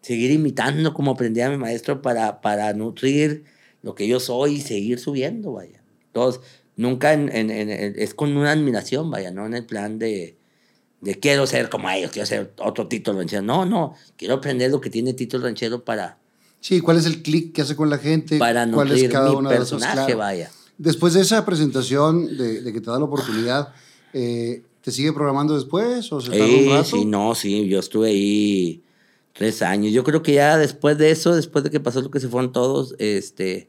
seguir 0.00 0.30
imitando 0.30 0.94
como 0.94 1.10
aprendí 1.10 1.42
a 1.42 1.50
mi 1.50 1.58
maestro 1.58 2.00
para, 2.00 2.40
para 2.40 2.72
nutrir 2.72 3.44
lo 3.82 3.94
que 3.94 4.08
yo 4.08 4.20
soy 4.20 4.54
y 4.54 4.60
seguir 4.62 4.98
subiendo, 4.98 5.52
vaya. 5.52 5.82
Entonces, 6.06 6.40
nunca 6.78 7.12
en, 7.12 7.28
en- 7.34 7.50
en- 7.50 7.94
es 7.98 8.14
con 8.14 8.34
una 8.34 8.52
admiración, 8.52 9.10
vaya, 9.10 9.30
no 9.30 9.44
en 9.44 9.52
el 9.52 9.66
plan 9.66 9.98
de, 9.98 10.36
de 11.02 11.14
quiero 11.16 11.46
ser 11.46 11.68
como 11.68 11.90
ellos, 11.90 12.10
quiero 12.10 12.24
ser 12.24 12.54
otro 12.58 12.88
Tito 12.88 13.12
Ranchero. 13.12 13.42
No, 13.42 13.66
no, 13.66 13.94
quiero 14.16 14.34
aprender 14.36 14.70
lo 14.70 14.80
que 14.80 14.88
tiene 14.88 15.12
Tito 15.12 15.38
Ranchero 15.38 15.84
para, 15.84 16.16
Sí, 16.60 16.80
¿cuál 16.80 16.96
es 16.96 17.06
el 17.06 17.22
click 17.22 17.52
que 17.54 17.62
hace 17.62 17.76
con 17.76 17.90
la 17.90 17.98
gente? 17.98 18.38
para 18.38 18.68
¿Cuál 18.70 18.90
es 18.90 19.08
cada 19.10 19.30
mi 19.30 19.36
uno 19.36 19.50
de 19.50 19.56
esos? 19.58 19.80
Claro. 19.84 20.16
vaya. 20.16 20.50
Después 20.78 21.12
de 21.14 21.20
esa 21.20 21.44
presentación 21.44 22.36
de, 22.36 22.62
de 22.62 22.72
que 22.72 22.80
te 22.80 22.90
da 22.90 22.98
la 22.98 23.04
oportunidad, 23.04 23.72
eh, 24.12 24.62
¿te 24.80 24.90
sigue 24.92 25.12
programando 25.12 25.54
después 25.54 26.10
o 26.12 26.20
se 26.20 26.30
tarda 26.30 26.46
un 26.46 26.70
rato? 26.70 26.84
sí, 26.84 27.04
no, 27.04 27.34
sí, 27.34 27.68
yo 27.68 27.78
estuve 27.80 28.08
ahí 28.08 28.82
tres 29.32 29.62
años. 29.62 29.92
Yo 29.92 30.02
creo 30.04 30.22
que 30.22 30.34
ya 30.34 30.56
después 30.56 30.96
de 30.98 31.10
eso, 31.10 31.34
después 31.34 31.62
de 31.64 31.70
que 31.70 31.80
pasó 31.80 32.00
lo 32.00 32.10
que 32.10 32.20
se 32.20 32.28
fueron 32.28 32.52
todos, 32.52 32.94
este, 32.98 33.68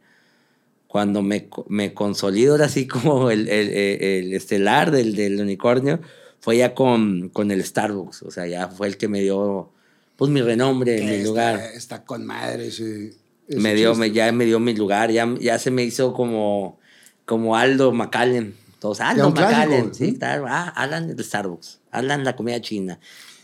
cuando 0.90 1.22
me, 1.22 1.48
me 1.68 1.94
consolido 1.94 2.54
ahora 2.54 2.66
así 2.66 2.88
como 2.88 3.30
el, 3.30 3.48
el, 3.48 3.70
el- 3.70 4.02
el 4.04 4.34
estelar 4.34 4.90
del, 4.90 5.16
del 5.16 5.40
unicornio, 5.40 6.00
fue 6.40 6.58
ya 6.58 6.74
con, 6.74 7.30
con 7.30 7.52
el 7.52 7.64
Starbucks. 7.64 8.24
O 8.24 8.32
sea, 8.32 8.48
ya 8.48 8.70
fue 8.70 8.88
el 8.88 8.98
que 8.98 9.08
me 9.08 9.22
dio, 9.22 9.70
pues, 10.18 10.32
mi 10.32 10.42
renombre, 10.42 10.96
Que 10.96 11.04
mi 11.04 11.12
está- 11.12 11.28
lugar. 11.28 11.60
Está, 11.76 12.04
con 12.06 12.26
madre 12.26 12.68
ese. 12.70 13.14
ese 13.48 13.60
Me 13.60 13.76
dio, 13.76 13.94
me, 13.94 14.10
ya 14.12 14.32
me 14.32 14.46
dio 14.46 14.60
mi 14.60 14.74
lugar, 14.76 15.12
ya, 15.12 15.28
ya 15.40 15.60
se 15.60 15.70
me 15.70 15.84
hizo 15.84 16.12
como, 16.14 16.80
como 17.26 17.56
Aldo 17.56 17.92
McAllen. 17.94 18.56
Todos, 18.80 19.00
Aldo 19.02 19.30
McAllen, 19.30 19.94
sí, 19.94 20.16
claro. 20.18 20.46
Ah, 20.48 20.70
Alan 20.70 21.08
del 21.16 21.24
Starbucks, 21.24 21.80
Alan 21.92 22.24
la 22.24 22.36
comida 22.36 22.60
china. 22.62 23.00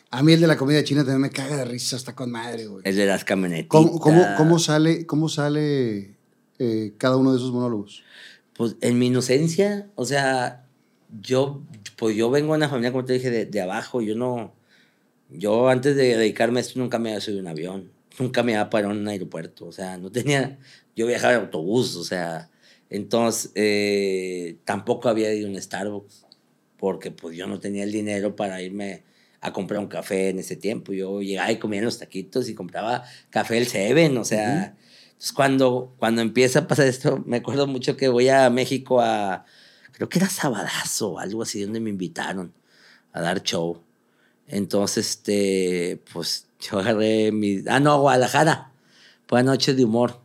A 0.09 0.23
mí 0.23 0.33
el 0.33 0.39
de 0.41 0.47
la 0.47 0.57
comida 0.57 0.83
china 0.83 1.01
también 1.01 1.21
me 1.21 1.29
caga 1.29 1.57
de 1.57 1.65
risa, 1.65 1.95
está 1.97 2.15
con 2.15 2.31
madre, 2.31 2.65
güey. 2.67 2.81
El 2.85 2.95
de 2.95 3.05
las 3.05 3.23
camionetitas. 3.25 3.67
¿Cómo, 3.69 3.99
cómo, 3.99 4.25
cómo 4.37 4.57
sale, 4.59 5.05
cómo 5.05 5.27
sale 5.29 6.14
eh, 6.60 6.93
cada 6.97 7.18
uno 7.18 7.32
de 7.32 7.38
esos 7.38 7.51
monólogos? 7.51 8.03
Pues 8.53 8.76
en 8.82 8.97
mi 8.99 9.08
inocencia, 9.08 9.89
o 9.95 10.06
sea, 10.06 10.66
yo, 11.22 11.62
pues 11.97 12.16
yo 12.16 12.30
vengo 12.30 12.53
de 12.53 12.58
una 12.58 12.70
familia, 12.70 12.91
como 12.91 13.06
te 13.06 13.14
dije, 13.14 13.30
de, 13.30 13.45
de 13.45 13.62
abajo. 13.62 14.01
Yo 14.01 14.16
no, 14.16 14.53
yo 15.30 15.70
antes 15.70 15.95
de 15.95 16.18
dedicarme 16.18 16.60
a 16.60 16.62
esto 16.62 16.80
nunca 16.80 16.99
me 16.99 17.10
había 17.10 17.22
subido 17.22 17.41
un 17.41 17.47
avión, 17.47 17.91
nunca 18.20 18.43
me 18.43 18.56
había 18.56 18.70
parado 18.70 18.93
en 18.93 18.99
un 18.99 19.08
aeropuerto, 19.08 19.66
o 19.66 19.72
sea, 19.72 19.97
no 19.97 20.12
tenía, 20.12 20.58
yo 20.95 21.08
viajaba 21.08 21.34
en 21.34 21.41
autobús, 21.41 21.95
o 21.95 22.03
sea, 22.03 22.49
entonces 22.89 23.51
eh, 23.56 24.58
tampoco 24.64 25.10
había 25.10 25.34
ido 25.34 25.47
a 25.47 25.51
un 25.51 25.62
Starbucks, 25.62 26.26
porque 26.78 27.12
pues 27.12 27.36
yo 27.36 27.47
no 27.47 27.60
tenía 27.60 27.84
el 27.84 27.91
dinero 27.91 28.36
para 28.36 28.62
irme 28.62 29.03
a 29.41 29.53
comprar 29.53 29.80
un 29.80 29.88
café 29.88 30.30
en 30.30 30.39
ese 30.39 30.56
tiempo. 30.56 30.93
Yo 30.93 31.22
llegaba 31.22 31.51
y 31.51 31.58
comía 31.58 31.80
en 31.80 31.86
los 31.86 31.99
taquitos 31.99 32.49
y 32.49 32.56
compraba 32.56 33.03
café 33.30 33.58
el 33.58 33.68
Seven, 33.68 34.18
o 34.18 34.26
sea, 34.26 34.76
entonces 35.16 35.34
cuando, 35.34 35.93
cuando 35.97 36.22
empieza 36.22 36.59
a 36.59 36.68
pasar 36.68 36.88
esto, 36.88 37.24
me 37.26 37.38
acuerdo 37.38 37.68
mucho 37.68 37.95
que 37.97 38.09
voy 38.09 38.30
a 38.30 38.49
México 38.49 39.01
a, 39.01 39.45
creo 39.91 40.07
que 40.09 40.20
era 40.20 40.30
Sabadazo 40.30 41.11
o 41.13 41.20
algo 41.20 41.43
así, 41.43 41.63
donde 41.63 41.80
me 41.80 41.89
invitaron 41.89 42.53
a 43.13 43.22
dar 43.22 43.41
show. 43.41 43.82
Entonces, 44.47 45.09
este, 45.09 46.01
pues 46.13 46.47
yo 46.59 46.80
agarré 46.80 47.32
mi, 47.32 47.63
ah, 47.68 47.80
no, 47.80 47.99
Guadalajara, 48.01 48.72
fue 49.28 49.39
a 49.39 49.43
Noche 49.43 49.74
de 49.74 49.86
Humor. 49.86 50.20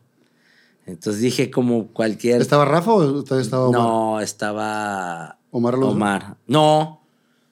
Entonces 0.86 1.22
dije 1.22 1.50
como 1.50 1.86
cualquier... 1.88 2.40
¿Estaba 2.42 2.64
Rafa 2.64 2.92
o 2.92 3.20
estaba 3.38 3.68
Omar? 3.68 3.80
No, 3.80 4.20
estaba 4.20 5.38
Omar 5.52 5.74
Alonso. 5.74 5.92
Omar. 5.94 6.36
No, 6.48 7.00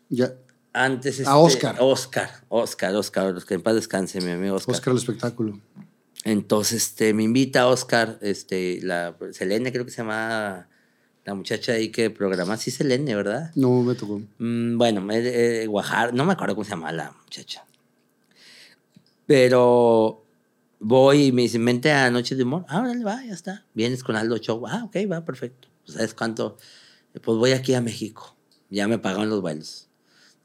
Ya. 0.08 0.32
antes 0.72 1.20
este, 1.20 1.30
Ah, 1.30 1.38
Oscar. 1.38 1.76
Oscar, 1.78 2.30
Oscar, 2.48 2.94
Oscar, 2.96 3.32
los 3.32 3.44
que 3.44 3.54
en 3.54 3.62
paz 3.62 3.76
descanse, 3.76 4.20
mi 4.20 4.32
amigo 4.32 4.56
Oscar. 4.56 4.74
Oscar 4.74 4.92
el 4.92 4.98
espectáculo. 4.98 5.60
Entonces, 6.24 6.82
este, 6.88 7.14
me 7.14 7.22
invita 7.22 7.62
a 7.62 7.66
Oscar, 7.68 8.18
este, 8.22 8.80
la 8.82 9.16
Selene, 9.32 9.72
creo 9.72 9.84
que 9.84 9.90
se 9.90 9.98
llama 9.98 10.68
la 11.24 11.34
muchacha 11.34 11.72
ahí 11.72 11.90
que 11.90 12.10
programa, 12.10 12.56
sí, 12.56 12.70
Selene, 12.70 13.14
¿verdad? 13.14 13.52
No 13.54 13.82
me 13.82 13.94
tocó. 13.94 14.20
Mm, 14.38 14.76
bueno, 14.78 15.00
me- 15.00 15.18
eh, 15.18 15.66
Guajar, 15.66 16.14
no 16.14 16.24
me 16.24 16.32
acuerdo 16.32 16.54
cómo 16.54 16.64
se 16.64 16.70
llama 16.70 16.90
la 16.92 17.12
muchacha. 17.12 17.64
Pero 19.26 20.24
voy 20.80 21.26
y 21.26 21.32
me 21.32 21.42
dicen, 21.42 21.64
vente 21.64 21.92
a 21.92 22.10
Noche 22.10 22.34
de 22.34 22.44
Humor. 22.44 22.64
Ah, 22.68 22.80
órale, 22.80 23.04
va, 23.04 23.22
ya 23.24 23.32
está. 23.34 23.66
Vienes 23.74 24.02
con 24.02 24.16
Aldo 24.16 24.36
Show. 24.38 24.66
Ah, 24.66 24.84
ok, 24.84 24.96
va, 25.10 25.24
perfecto. 25.24 25.68
Pues, 25.84 25.96
¿Sabes 25.96 26.14
cuánto? 26.14 26.56
Pues 27.12 27.38
voy 27.38 27.52
aquí 27.52 27.74
a 27.74 27.80
México. 27.80 28.36
Ya 28.70 28.88
me 28.88 28.98
pagaron 28.98 29.28
los 29.28 29.40
vuelos. 29.40 29.88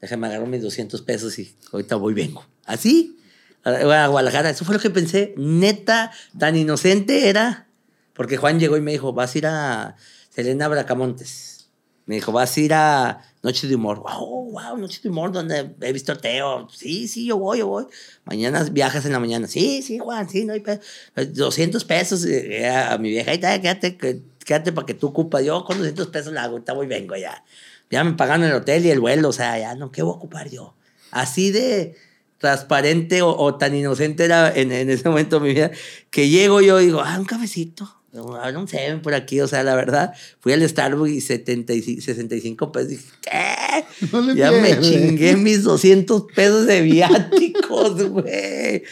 Déjame 0.00 0.26
agarrar 0.26 0.48
mis 0.48 0.62
200 0.62 1.02
pesos 1.02 1.38
y 1.38 1.56
ahorita 1.72 1.96
voy, 1.96 2.12
vengo. 2.14 2.44
Así, 2.66 3.18
a 3.64 4.06
Guadalajara. 4.06 4.50
Eso 4.50 4.64
fue 4.64 4.74
lo 4.74 4.80
que 4.80 4.90
pensé. 4.90 5.34
Neta, 5.36 6.12
tan 6.38 6.56
inocente 6.56 7.28
era. 7.28 7.68
Porque 8.12 8.36
Juan 8.36 8.60
llegó 8.60 8.76
y 8.76 8.80
me 8.80 8.92
dijo, 8.92 9.12
vas 9.12 9.34
a 9.34 9.38
ir 9.38 9.46
a 9.46 9.96
Selena 10.30 10.68
Bracamontes. 10.68 11.68
Me 12.06 12.16
dijo, 12.16 12.32
vas 12.32 12.56
a 12.56 12.60
ir 12.60 12.74
a 12.74 13.22
Noche 13.42 13.66
de 13.66 13.74
Humor. 13.74 14.00
Wow, 14.00 14.52
wow, 14.52 14.76
Noche 14.76 15.00
de 15.02 15.08
Humor, 15.08 15.32
donde 15.32 15.74
he 15.80 15.92
visto 15.92 16.12
a 16.12 16.16
Teo. 16.16 16.68
Sí, 16.70 17.08
sí, 17.08 17.26
yo 17.26 17.38
voy, 17.38 17.58
yo 17.58 17.66
voy. 17.66 17.86
Mañana 18.24 18.62
viajas 18.64 19.06
en 19.06 19.12
la 19.12 19.18
mañana. 19.18 19.46
Sí, 19.48 19.82
sí, 19.82 19.98
Juan, 19.98 20.28
sí, 20.28 20.44
no 20.44 20.52
hay 20.52 20.60
pedo. 20.60 20.80
200 21.16 21.82
pesos 21.84 22.24
eh, 22.26 22.68
a 22.68 22.98
mi 22.98 23.08
vieja. 23.08 23.30
Ahí 23.30 23.36
está, 23.36 23.58
quédate, 23.60 23.96
quédate 24.44 24.72
para 24.72 24.86
que 24.86 24.94
tú 24.94 25.08
ocupas. 25.08 25.42
Yo 25.42 25.64
con 25.64 25.78
200 25.78 26.08
pesos 26.08 26.32
la 26.32 26.44
hago, 26.44 26.58
y 26.58 26.86
vengo 26.86 27.16
ya. 27.16 27.42
Ya 27.90 28.04
me 28.04 28.12
pagaron 28.12 28.44
el 28.44 28.52
hotel 28.52 28.84
y 28.84 28.90
el 28.90 29.00
vuelo, 29.00 29.30
o 29.30 29.32
sea, 29.32 29.58
ya 29.58 29.74
no, 29.74 29.90
¿qué 29.90 30.02
voy 30.02 30.12
a 30.12 30.16
ocupar 30.16 30.50
yo? 30.50 30.74
Así 31.10 31.52
de 31.52 31.96
transparente 32.44 33.22
o, 33.22 33.34
o 33.34 33.54
tan 33.56 33.74
inocente 33.74 34.24
era 34.24 34.52
en, 34.54 34.70
en 34.70 34.90
ese 34.90 35.08
momento 35.08 35.40
de 35.40 35.46
mi 35.48 35.54
vida 35.54 35.70
que 36.10 36.28
llego 36.28 36.60
yo 36.60 36.78
y 36.80 36.86
digo, 36.86 37.00
ah, 37.00 37.16
un 37.18 37.24
cafecito. 37.24 37.90
Ahora 38.14 38.56
un 38.58 38.68
seven 38.68 39.02
por 39.02 39.12
aquí, 39.14 39.40
o 39.40 39.48
sea, 39.48 39.64
la 39.64 39.74
verdad, 39.74 40.12
fui 40.38 40.52
al 40.52 40.68
Starbucks 40.68 41.10
y 41.10 41.20
75, 41.20 42.00
65 42.02 42.70
pesos. 42.70 42.88
Dije, 42.90 43.02
¿qué? 43.22 44.06
No 44.12 44.20
le 44.20 44.36
ya 44.36 44.52
me 44.52 44.78
chingué 44.80 45.34
mis 45.36 45.64
200 45.64 46.26
pesos 46.32 46.66
de 46.66 46.82
viáticos, 46.82 48.08
güey. 48.10 48.82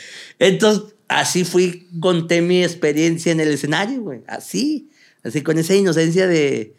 Entonces, 0.41 0.95
así 1.07 1.45
fui, 1.45 1.87
conté 2.01 2.41
mi 2.43 2.65
experiencia 2.65 3.31
en 3.31 3.39
el 3.41 3.49
escenario, 3.49 4.01
güey. 4.03 4.23
Así, 4.27 4.89
así 5.23 5.43
con 5.43 5.57
esa 5.59 5.75
inocencia 5.75 6.27
de, 6.27 6.75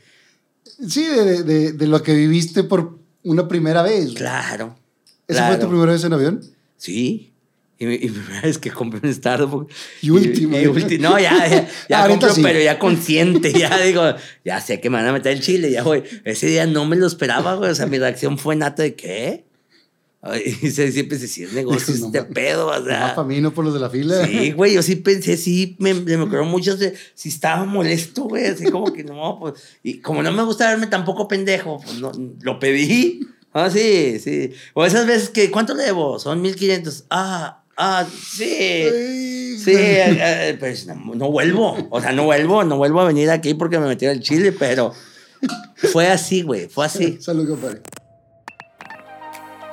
Sí, 0.89 1.03
de, 1.05 1.43
de- 1.43 1.71
de- 1.71 1.87
lo 1.87 2.03
que 2.03 2.13
viviste 2.13 2.63
por 2.65 2.97
una 3.23 3.47
primera 3.47 3.83
vez. 3.83 4.05
güey. 4.05 4.15
claro. 4.15 4.75
¿Esa 5.29 5.47
fue 5.47 5.57
tu 5.59 5.69
primera 5.69 5.93
vez 5.93 6.03
en 6.03 6.11
avión? 6.11 6.41
Sí. 6.83 7.29
Y, 7.79 7.85
mi- 7.85 7.95
y 7.95 8.09
primera 8.09 8.41
vez 8.41 8.57
que 8.57 8.69
compré 8.71 8.99
un 9.07 9.13
Starbucks. 9.13 9.73
Y 10.01 10.09
última. 10.09 10.59
Y, 10.59 10.65
ulti- 10.65 10.99
no, 10.99 11.17
ya, 11.17 11.47
ya, 11.47 11.67
ya 11.89 12.01
Ahorita 12.01 12.27
compro, 12.27 12.35
sí. 12.35 12.41
pero 12.43 12.59
ya 12.61 12.77
consciente. 12.87 13.53
Ya 13.53 13.79
digo, 13.81 14.03
ya 14.43 14.59
sé 14.59 14.81
que 14.81 14.89
me 14.89 14.97
van 14.97 15.07
a 15.07 15.13
meter 15.13 15.31
el 15.31 15.41
chile. 15.41 15.71
Ya, 15.71 15.81
güey. 15.83 16.03
Ese 16.25 16.47
día 16.47 16.65
no 16.67 16.85
me 16.85 16.95
lo 16.97 17.07
esperaba, 17.07 17.55
güey. 17.55 17.71
O 17.71 17.75
sea, 17.75 17.85
mi 17.85 17.97
reacción 17.99 18.37
fue 18.37 18.55
nata 18.57 18.83
de 18.83 18.95
¿qué? 18.95 19.45
Y 20.45 20.69
se- 20.71 20.91
siempre 20.93 21.19
se 21.19 21.27
si 21.27 21.43
es 21.43 21.51
negocio 21.53 21.93
No 21.95 22.05
este 22.07 22.23
pedo, 22.23 22.67
o 22.67 22.85
sea. 22.85 23.07
Ah, 23.09 23.15
para 23.15 23.27
mí, 23.27 23.41
no 23.41 23.53
por 23.53 23.65
los 23.65 23.73
de 23.73 23.79
la 23.81 23.89
fila. 23.89 24.25
Sí, 24.25 24.51
güey, 24.51 24.73
yo 24.73 24.81
sí 24.81 24.95
pensé, 24.95 25.35
sí, 25.35 25.75
me, 25.79 25.93
me 25.93 26.15
ocurrió 26.15 26.45
mucho, 26.45 26.77
de- 26.77 26.93
si 27.13 27.27
estaba 27.27 27.65
molesto, 27.65 28.23
güey, 28.23 28.45
así 28.45 28.65
como 28.71 28.93
que 28.93 29.03
no, 29.03 29.37
pues, 29.41 29.55
y 29.83 29.99
como 29.99 30.23
no 30.23 30.31
me 30.31 30.43
gusta 30.43 30.69
verme 30.69 30.87
tampoco 30.87 31.27
pendejo, 31.27 31.81
pues 31.83 31.99
no, 31.99 32.11
lo 32.41 32.57
pedí. 32.59 33.19
Ah, 33.53 33.69
sí, 33.69 34.19
sí. 34.19 34.51
O 34.73 34.85
esas 34.85 35.05
veces 35.05 35.29
que, 35.29 35.51
¿cuánto 35.51 35.73
le 35.75 35.83
debo? 35.83 36.19
Son 36.19 36.41
1500. 36.41 37.05
Ah, 37.09 37.63
ah, 37.77 38.05
sí. 38.05 39.57
Sí, 39.57 39.71
eh, 39.71 40.17
eh, 40.49 40.57
pues 40.59 40.87
no, 40.87 40.95
no 41.15 41.31
vuelvo. 41.31 41.77
O 41.89 42.01
sea, 42.01 42.11
no 42.11 42.25
vuelvo, 42.25 42.63
no 42.63 42.77
vuelvo 42.77 43.01
a 43.01 43.05
venir 43.05 43.29
aquí 43.29 43.53
porque 43.53 43.79
me 43.79 43.87
metí 43.87 44.05
el 44.05 44.21
chile, 44.21 44.51
pero 44.51 44.93
fue 45.75 46.07
así, 46.07 46.41
güey, 46.41 46.67
fue 46.67 46.85
así. 46.85 47.17
Salud, 47.21 47.47
compadre. 47.47 47.81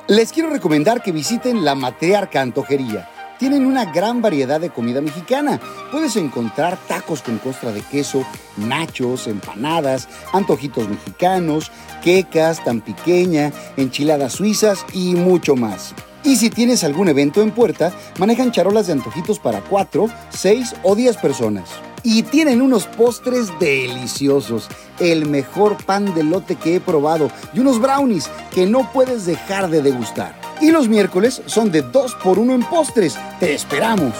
Les 0.07 0.31
quiero 0.31 0.49
recomendar 0.49 1.01
que 1.01 1.11
visiten 1.11 1.65
la 1.65 1.75
Matriarca 1.75 2.41
Antojería. 2.41 3.09
Tienen 3.41 3.65
una 3.65 3.85
gran 3.85 4.21
variedad 4.21 4.61
de 4.61 4.69
comida 4.69 5.01
mexicana. 5.01 5.59
Puedes 5.91 6.15
encontrar 6.15 6.77
tacos 6.87 7.23
con 7.23 7.39
costra 7.39 7.71
de 7.71 7.81
queso, 7.81 8.23
nachos, 8.55 9.25
empanadas, 9.25 10.07
antojitos 10.31 10.87
mexicanos, 10.87 11.71
quecas, 12.03 12.63
tan 12.63 12.81
pequeña, 12.81 13.51
enchiladas 13.77 14.33
suizas 14.33 14.85
y 14.93 15.15
mucho 15.15 15.55
más. 15.55 15.95
Y 16.23 16.35
si 16.35 16.51
tienes 16.51 16.83
algún 16.83 17.07
evento 17.07 17.41
en 17.41 17.49
puerta, 17.49 17.91
manejan 18.19 18.51
charolas 18.51 18.85
de 18.85 18.93
antojitos 18.93 19.39
para 19.39 19.61
4, 19.61 20.07
6 20.29 20.75
o 20.83 20.93
10 20.93 21.17
personas. 21.17 21.67
Y 22.03 22.23
tienen 22.23 22.61
unos 22.61 22.87
postres 22.87 23.47
deliciosos, 23.59 24.67
el 24.99 25.27
mejor 25.27 25.77
pan 25.85 26.13
de 26.15 26.23
lote 26.23 26.55
que 26.55 26.75
he 26.75 26.79
probado 26.79 27.29
y 27.53 27.59
unos 27.59 27.79
brownies 27.79 28.29
que 28.53 28.65
no 28.65 28.91
puedes 28.91 29.25
dejar 29.25 29.69
de 29.69 29.81
degustar. 29.81 30.35
Y 30.61 30.71
los 30.71 30.87
miércoles 30.87 31.41
son 31.45 31.71
de 31.71 31.81
2 31.81 32.15
por 32.15 32.39
1 32.39 32.53
en 32.53 32.63
postres. 32.63 33.17
¡Te 33.39 33.53
esperamos! 33.53 34.13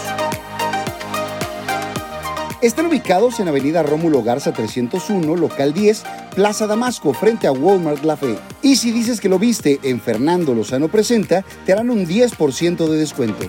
Están 2.62 2.86
ubicados 2.86 3.40
en 3.40 3.48
Avenida 3.48 3.82
Rómulo 3.82 4.22
Garza 4.22 4.54
301, 4.54 5.36
local 5.36 5.74
10, 5.74 6.04
Plaza 6.36 6.68
Damasco, 6.68 7.12
frente 7.12 7.48
a 7.48 7.52
Walmart 7.52 8.04
La 8.04 8.16
Fe. 8.16 8.38
Y 8.62 8.76
si 8.76 8.92
dices 8.92 9.20
que 9.20 9.30
lo 9.30 9.40
viste 9.40 9.80
en 9.82 10.00
Fernando 10.00 10.54
Lozano 10.54 10.88
Presenta, 10.88 11.44
te 11.66 11.74
harán 11.74 11.90
un 11.90 12.06
10% 12.06 12.88
de 12.88 12.98
descuento. 12.98 13.48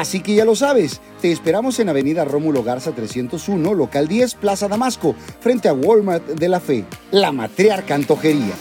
Así 0.00 0.20
que 0.20 0.34
ya 0.34 0.46
lo 0.46 0.56
sabes, 0.56 0.98
te 1.20 1.30
esperamos 1.30 1.78
en 1.78 1.90
Avenida 1.90 2.24
Rómulo 2.24 2.62
Garza 2.62 2.92
301, 2.92 3.74
local 3.74 4.08
10, 4.08 4.36
Plaza 4.36 4.66
Damasco, 4.66 5.14
frente 5.40 5.68
a 5.68 5.74
Walmart 5.74 6.26
de 6.26 6.48
La 6.48 6.58
Fe, 6.58 6.86
la 7.10 7.32
matriarca 7.32 7.96
antojería. 7.96 8.54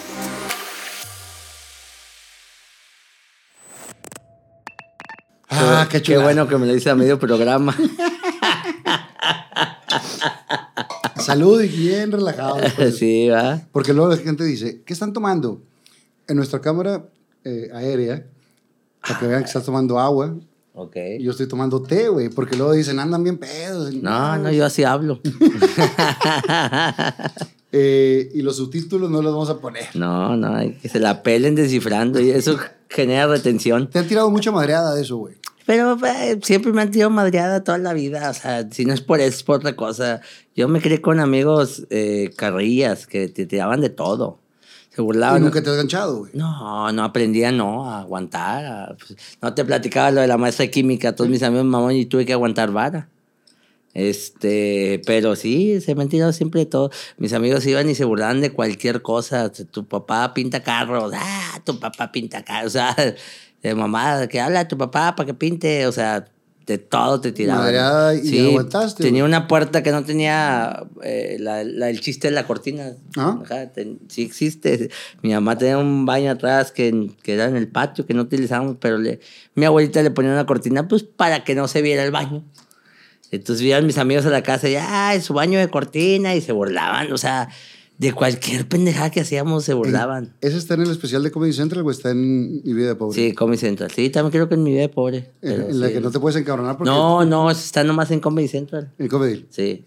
Ah, 5.50 5.88
qué 5.90 6.02
Qué 6.02 6.18
bueno 6.18 6.46
que 6.46 6.58
me 6.58 6.68
lo 6.68 6.76
hice 6.76 6.90
a 6.90 6.96
medio 6.96 7.18
programa. 7.18 7.74
Salud 11.16 11.62
y 11.62 11.70
bien 11.70 12.12
relajado. 12.12 12.58
después. 12.58 12.96
sí, 12.98 13.30
va. 13.30 13.62
Porque 13.72 13.94
luego 13.94 14.10
la 14.10 14.18
gente 14.18 14.44
dice, 14.44 14.84
¿qué 14.86 14.92
están 14.92 15.14
tomando? 15.14 15.62
En 16.28 16.36
nuestra 16.36 16.60
cámara 16.60 17.06
eh, 17.46 17.70
aérea, 17.74 18.26
para 19.00 19.20
que 19.22 19.28
vean 19.28 19.44
que 19.44 19.48
estás 19.48 19.64
tomando 19.64 20.02
agua, 20.02 20.36
Ok. 20.74 20.96
y 21.20 21.24
yo 21.24 21.32
estoy 21.32 21.48
tomando 21.48 21.82
té, 21.82 22.08
güey, 22.10 22.30
porque 22.30 22.56
luego 22.56 22.74
dicen, 22.74 23.00
andan 23.00 23.24
bien 23.24 23.38
pedos. 23.38 23.94
No, 23.96 24.38
no, 24.38 24.52
yo 24.52 24.66
así 24.66 24.84
hablo. 24.84 25.20
Eh, 27.72 28.32
y 28.34 28.42
los 28.42 28.58
subtítulos 28.58 29.12
no 29.12 29.22
los 29.22 29.32
vamos 29.32 29.50
a 29.52 29.60
poner. 29.60 29.86
No, 29.94 30.36
no, 30.36 30.56
hay 30.56 30.74
que 30.74 30.90
se 30.90 31.00
la 31.00 31.22
pelen 31.22 31.54
descifrando 31.54 32.20
y 32.20 32.32
eso 32.32 32.58
genera 32.90 33.28
retención. 33.28 33.88
Te 33.92 34.00
han 34.00 34.08
tirado 34.08 34.32
mucha 34.32 34.52
madreada 34.52 34.96
de 34.96 35.04
eso, 35.04 35.18
güey. 35.18 35.36
Pero 35.68 35.96
eh, 36.04 36.40
siempre 36.42 36.74
me 36.74 36.82
han 36.82 36.90
tirado 36.90 37.12
madreada 37.12 37.64
toda 37.64 37.78
la 37.78 37.94
vida. 37.94 38.32
O 38.32 38.34
sea, 38.34 38.68
si 38.72 38.86
no 38.86 38.94
es 38.96 39.02
por 39.02 39.20
eso, 39.20 39.38
es 39.38 39.44
por 39.44 39.58
otra 39.58 39.76
cosa. 39.76 40.20
Yo 40.56 40.68
me 40.68 40.82
crié 40.82 41.00
con 41.00 41.20
amigos 41.20 41.86
eh, 41.92 42.32
carrillas 42.36 43.06
que 43.06 43.28
te 43.28 43.46
tiraban 43.46 43.80
de 43.82 43.92
todo. 43.92 44.40
Se 44.90 45.02
Y 45.02 45.06
burlaban. 45.06 45.44
nunca 45.44 45.62
te 45.62 45.70
has 45.70 45.76
ganchado, 45.78 46.18
güey. 46.20 46.32
No, 46.34 46.92
no 46.92 47.04
aprendía, 47.04 47.52
no, 47.52 47.90
a 47.90 48.02
aguantar. 48.02 48.66
a- 48.66 48.96
pues, 48.98 49.16
no 49.42 49.54
te 49.54 49.64
platicaba 49.64 50.12
lo 50.12 50.22
de 50.22 50.28
la 50.28 50.38
maestra 50.38 50.64
de 50.66 50.72
química. 50.72 51.16
Todos 51.16 51.30
mis 51.30 51.44
amigos 51.44 51.66
mamón 51.66 51.94
y 51.96 52.06
tuve 52.06 52.26
que 52.26 52.34
aguantar 52.34 52.72
vara. 52.72 53.08
Este, 53.94 55.02
pero 55.06 55.36
sí, 55.36 55.82
se 55.82 55.96
me 55.96 56.04
han 56.04 56.10
tirado 56.10 56.32
siempre 56.32 56.66
todo. 56.66 56.92
Mis 57.18 57.34
amigos 57.34 57.66
iban 57.66 57.90
y 57.90 57.96
se 57.96 58.06
burlaban 58.06 58.40
de 58.42 58.52
cualquier 58.52 59.02
cosa. 59.02 59.52
Tu 59.52 59.86
papá 59.88 60.34
pinta 60.34 60.62
carros. 60.64 61.12
Ah, 61.16 61.60
tu 61.66 61.80
papá 61.80 62.12
pinta 62.12 62.44
carros. 62.44 62.68
O 62.68 62.74
sea, 62.74 62.96
de 63.64 63.76
mamá, 63.76 64.28
que 64.28 64.40
habla 64.40 64.68
tu 64.68 64.78
papá 64.78 65.16
para 65.16 65.28
que 65.28 65.34
pinte. 65.34 65.86
O 65.88 65.92
sea, 65.92 66.26
de 66.74 66.78
todo 66.78 67.20
te 67.20 67.32
tiraban. 67.32 67.64
Madreada 67.64 68.14
y 68.16 68.22
sí, 68.28 68.48
aguantaste, 68.48 69.04
Tenía 69.04 69.24
una 69.24 69.48
puerta 69.48 69.82
que 69.84 69.92
no 69.92 70.04
tenía 70.04 70.84
eh, 71.04 71.38
la, 71.40 71.64
la- 71.64 71.90
el 71.90 72.00
chiste 72.00 72.28
de 72.30 72.34
la 72.36 72.46
cortina. 72.46 72.94
Ah. 73.18 73.40
Ten- 73.74 74.00
sí 74.08 74.22
existe. 74.24 74.90
Mi 75.22 75.34
mamá 75.34 75.58
tenía 75.58 75.78
un 75.78 76.06
baño 76.06 76.32
atrás 76.32 76.72
que, 76.72 77.12
que 77.24 77.34
era 77.34 77.46
en 77.46 77.56
el 77.56 77.68
patio 77.68 78.06
que 78.06 78.14
no 78.14 78.22
utilizábamos, 78.22 78.78
pero 78.80 78.98
le, 78.98 79.20
mi 79.56 79.66
abuelita 79.66 80.02
le 80.04 80.12
ponía 80.12 80.32
una 80.32 80.46
cortina 80.46 80.88
pues 80.88 81.04
para 81.04 81.44
que 81.44 81.56
no 81.56 81.68
se 81.68 81.82
viera 81.82 82.04
el 82.04 82.12
baño. 82.12 82.44
Entonces 83.32 83.64
iban 83.66 83.86
mis 83.86 83.98
amigos 83.98 84.26
a 84.26 84.30
la 84.30 84.42
casa 84.42 84.68
y, 84.70 84.76
ay, 84.76 85.22
su 85.22 85.34
baño 85.34 85.60
de 85.60 85.70
cortina 85.70 86.34
y 86.36 86.42
se 86.42 86.52
burlaban. 86.52 87.12
O 87.12 87.18
sea, 87.18 87.50
de 88.00 88.14
cualquier 88.14 88.66
pendejada 88.68 89.12
que 89.12 89.20
hacíamos 89.20 89.66
se 89.66 89.74
burlaban. 89.74 90.34
¿Ese 90.40 90.58
está 90.58 90.76
en 90.76 90.84
el 90.84 90.90
especial 90.90 91.22
de 91.22 91.32
Comedy 91.32 91.52
Central 91.52 91.86
o 91.86 91.92
está 91.92 92.12
en 92.12 92.64
Mi 92.64 92.74
Vida 92.74 92.88
de 92.88 92.96
Pobre? 92.96 93.14
Sí, 93.14 93.34
Comedy 93.34 93.58
Central. 93.58 93.92
Sí, 93.94 94.10
también 94.10 94.32
creo 94.32 94.48
que 94.48 94.56
en 94.56 94.64
mi 94.64 94.72
vida 94.72 94.82
de 94.82 94.90
pobre. 94.90 95.32
En, 95.42 95.82
la 95.82 95.88
sí. 95.88 95.94
que 95.94 96.00
no 96.00 96.10
te 96.10 96.18
puedes 96.18 96.40
encabronar 96.40 96.78
porque... 96.78 96.90
No, 96.90 97.26
no, 97.26 97.52
está 97.52 97.84
nomás 97.84 98.10
en 98.12 98.22
Comedy 98.22 98.48
Central. 98.48 98.94
En 98.98 99.10
Comedy. 99.10 99.46
Sí. 99.50 99.84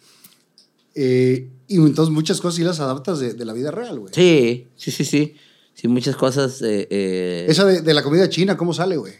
Eh, 0.94 1.48
y 1.66 1.76
entonces 1.76 2.12
muchas 2.12 2.38
cosas 2.42 2.56
sí 2.56 2.62
las 2.64 2.80
adaptas 2.80 3.18
de, 3.18 3.32
de 3.32 3.44
la 3.46 3.54
vida 3.54 3.70
real, 3.70 3.98
güey. 3.98 4.12
Sí, 4.14 4.68
sí, 4.76 4.90
sí, 4.90 5.06
sí. 5.06 5.34
Sí, 5.72 5.88
muchas 5.88 6.14
cosas. 6.14 6.60
eh, 6.60 6.86
eh, 6.90 7.46
Esa 7.48 7.64
de, 7.64 7.80
de 7.80 7.94
la 7.94 8.02
comida 8.02 8.28
china, 8.28 8.58
¿cómo 8.58 8.74
sale, 8.74 8.98
güey? 8.98 9.14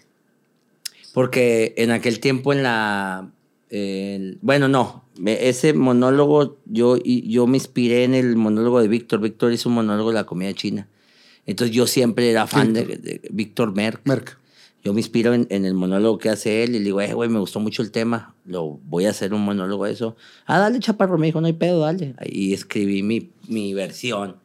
Porque 1.15 1.73
en 1.79 1.93
aquel 1.93 2.21
tiempo 2.21 2.53
en 2.53 2.63
la... 2.63 3.33
el- 3.73 4.39
bueno, 4.43 4.69
no. 4.69 5.05
Ese 5.27 5.73
monólogo, 5.73 6.59
yo, 6.67 6.97
yo 7.03 7.47
me 7.47 7.57
inspiré 7.57 8.05
en 8.05 8.15
el 8.15 8.37
monólogo 8.37 8.81
de 8.81 8.89
Víctor. 8.89 9.21
Víctor 9.21 9.53
hizo 9.53 9.69
un 9.69 9.75
monólogo 9.77 10.11
de 10.11 10.15
la 10.15 10.25
comida 10.25 10.53
china. 10.55 10.89
Entonces 11.47 11.75
yo 11.75 11.87
siempre 11.87 12.31
era 12.31 12.47
fan 12.47 12.73
de, 12.73 12.85
de 12.85 13.21
Víctor 13.31 13.75
Merck. 13.75 14.07
Merck. 14.07 14.39
Yo 14.85 14.93
me 14.93 15.01
inspiro 15.01 15.33
en, 15.33 15.47
en 15.51 15.65
el 15.65 15.75
monólogo 15.75 16.19
que 16.19 16.29
hace 16.29 16.65
él 16.65 16.75
y 16.75 16.79
le 16.79 16.87
digo, 16.87 17.01
eh, 17.01 17.15
güey, 17.15 17.29
me 17.29 17.39
gustó 17.39 17.61
mucho 17.61 17.83
el 17.83 17.93
tema, 17.93 18.35
lo 18.45 18.81
voy 18.85 19.07
a 19.07 19.11
hacer 19.11 19.33
un 19.33 19.43
monólogo 19.45 19.85
de 19.85 19.93
eso. 19.93 20.17
Ah, 20.45 20.59
dale, 20.59 20.81
chaparro, 20.81 21.19
me 21.19 21.27
dijo, 21.27 21.41
no 21.41 21.47
hay 21.47 21.53
pedo, 21.53 21.81
dale. 21.81 22.17
Y 22.27 22.53
escribí 22.53 23.03
mi, 23.05 23.31
mi 23.47 23.75
versión 23.75 24.37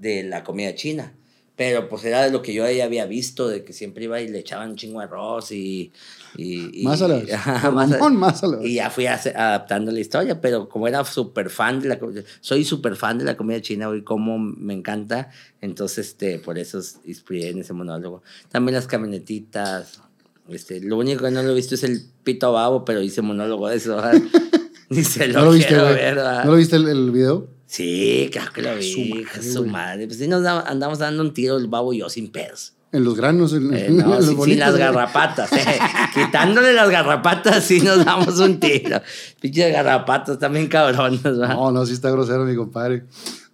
de 0.00 0.24
la 0.24 0.42
comida 0.42 0.74
china. 0.74 1.12
Pero 1.54 1.88
pues 1.88 2.04
era 2.04 2.22
de 2.24 2.30
lo 2.32 2.42
que 2.42 2.52
yo 2.52 2.68
ya 2.68 2.84
había 2.84 3.06
visto, 3.06 3.48
de 3.48 3.64
que 3.64 3.72
siempre 3.72 4.04
iba 4.04 4.20
y 4.20 4.28
le 4.28 4.40
echaban 4.40 4.70
un 4.70 4.76
chingo 4.76 4.98
de 4.98 5.06
arroz 5.06 5.52
y... 5.52 5.92
y, 6.36 6.82
y- 6.82 6.84
Más 6.84 7.00
a 7.02 7.06
Ajá, 7.06 7.60
por 7.62 7.72
más 7.74 7.92
a- 7.92 8.08
más 8.10 8.42
a 8.42 8.46
la- 8.48 8.64
Y 8.66 8.74
ya 8.74 8.90
fui 8.90 9.06
hace- 9.06 9.30
adaptando 9.36 9.90
la 9.92 10.00
historia, 10.00 10.40
pero 10.40 10.68
como 10.68 10.86
era 10.88 11.04
súper 11.04 11.50
fan 11.50 11.80
de 11.80 11.88
la 11.88 11.98
soy 12.40 12.64
súper 12.64 12.96
fan 12.96 13.18
de 13.18 13.24
la 13.24 13.36
comida 13.36 13.60
china, 13.62 13.88
güey, 13.88 14.02
como 14.02 14.38
me 14.38 14.74
encanta, 14.74 15.30
entonces 15.60 16.08
este, 16.08 16.38
por 16.38 16.58
eso 16.58 16.78
es- 16.78 16.98
inspiré 17.04 17.48
en 17.50 17.58
ese 17.60 17.72
monólogo. 17.72 18.22
También 18.50 18.74
las 18.74 18.86
camionetitas, 18.86 20.00
este, 20.48 20.80
lo 20.80 20.98
único 20.98 21.24
que 21.24 21.30
no 21.30 21.42
lo 21.42 21.50
he 21.50 21.54
visto 21.54 21.74
es 21.74 21.82
el 21.84 22.02
pito 22.24 22.52
babo, 22.52 22.84
pero 22.84 23.00
hice 23.02 23.22
monólogo 23.22 23.68
de 23.68 23.76
eso. 23.76 24.00
Ni 24.88 25.02
se 25.02 25.26
lo, 25.26 25.40
¿No 25.40 25.44
lo 25.46 25.50
viste, 25.52 25.74
ver, 25.74 26.14
¿verdad? 26.14 26.44
¿No 26.44 26.52
lo 26.52 26.56
viste 26.58 26.76
el, 26.76 26.86
el 26.88 27.10
video? 27.10 27.48
Sí, 27.66 28.28
claro 28.30 28.52
que 28.52 28.62
lo 28.62 28.76
vi, 28.76 28.92
Su 28.92 29.00
madre, 29.24 29.42
su, 29.42 29.66
madre. 29.66 30.06
Pues 30.06 30.18
sí 30.20 30.28
nos 30.28 30.44
da- 30.44 30.60
andamos 30.60 31.00
dando 31.00 31.22
un 31.24 31.34
tiro 31.34 31.56
el 31.56 31.66
babo 31.66 31.92
y 31.92 31.98
yo 31.98 32.08
sin 32.08 32.30
pedos. 32.30 32.74
En 32.96 33.04
los 33.04 33.14
granos, 33.16 33.52
en, 33.52 33.74
Eh, 33.74 33.86
en 33.88 33.96
no, 33.98 34.14
los 34.16 34.24
sin, 34.26 34.42
sin 34.42 34.58
las 34.58 34.76
garrapatas. 34.76 35.52
eh. 35.52 35.78
Quitándole 36.14 36.72
las 36.72 36.88
garrapatas, 36.90 37.62
sí 37.64 37.80
nos 37.80 38.04
damos 38.04 38.38
un 38.38 38.58
tiro. 38.58 39.00
Pinches 39.40 39.72
garrapatas 39.72 40.38
también 40.38 40.66
cabrones, 40.68 41.22
¿va? 41.24 41.48
No, 41.48 41.70
no, 41.72 41.84
sí 41.84 41.92
está 41.92 42.10
grosero, 42.10 42.44
mi 42.44 42.56
compadre. 42.56 43.04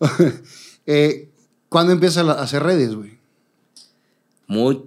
eh, 0.87 1.29
¿Cuándo 1.69 1.93
empieza 1.93 2.21
a 2.21 2.43
hacer 2.43 2.63
redes, 2.63 2.95
güey? 2.95 3.19
Muy. 4.47 4.83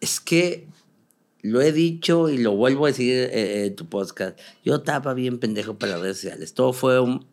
Es 0.00 0.20
que 0.20 0.66
lo 1.42 1.60
he 1.60 1.72
dicho 1.72 2.28
y 2.28 2.38
lo 2.38 2.52
vuelvo 2.52 2.86
a 2.86 2.88
decir 2.88 3.14
eh, 3.32 3.66
en 3.66 3.76
tu 3.76 3.86
podcast. 3.86 4.38
Yo 4.64 4.76
estaba 4.76 5.14
bien 5.14 5.38
pendejo 5.38 5.74
para 5.78 5.92
las 5.92 6.00
redes 6.02 6.16
sociales. 6.18 6.54
Todo 6.54 6.72
fue 6.72 7.00
un- 7.00 7.26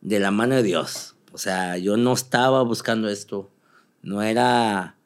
de 0.00 0.20
la 0.20 0.30
mano 0.30 0.56
de 0.56 0.62
Dios. 0.62 1.14
O 1.32 1.38
sea, 1.38 1.78
yo 1.78 1.96
no 1.96 2.12
estaba 2.12 2.62
buscando 2.62 3.08
esto. 3.08 3.50
No 4.02 4.20
era 4.22 4.96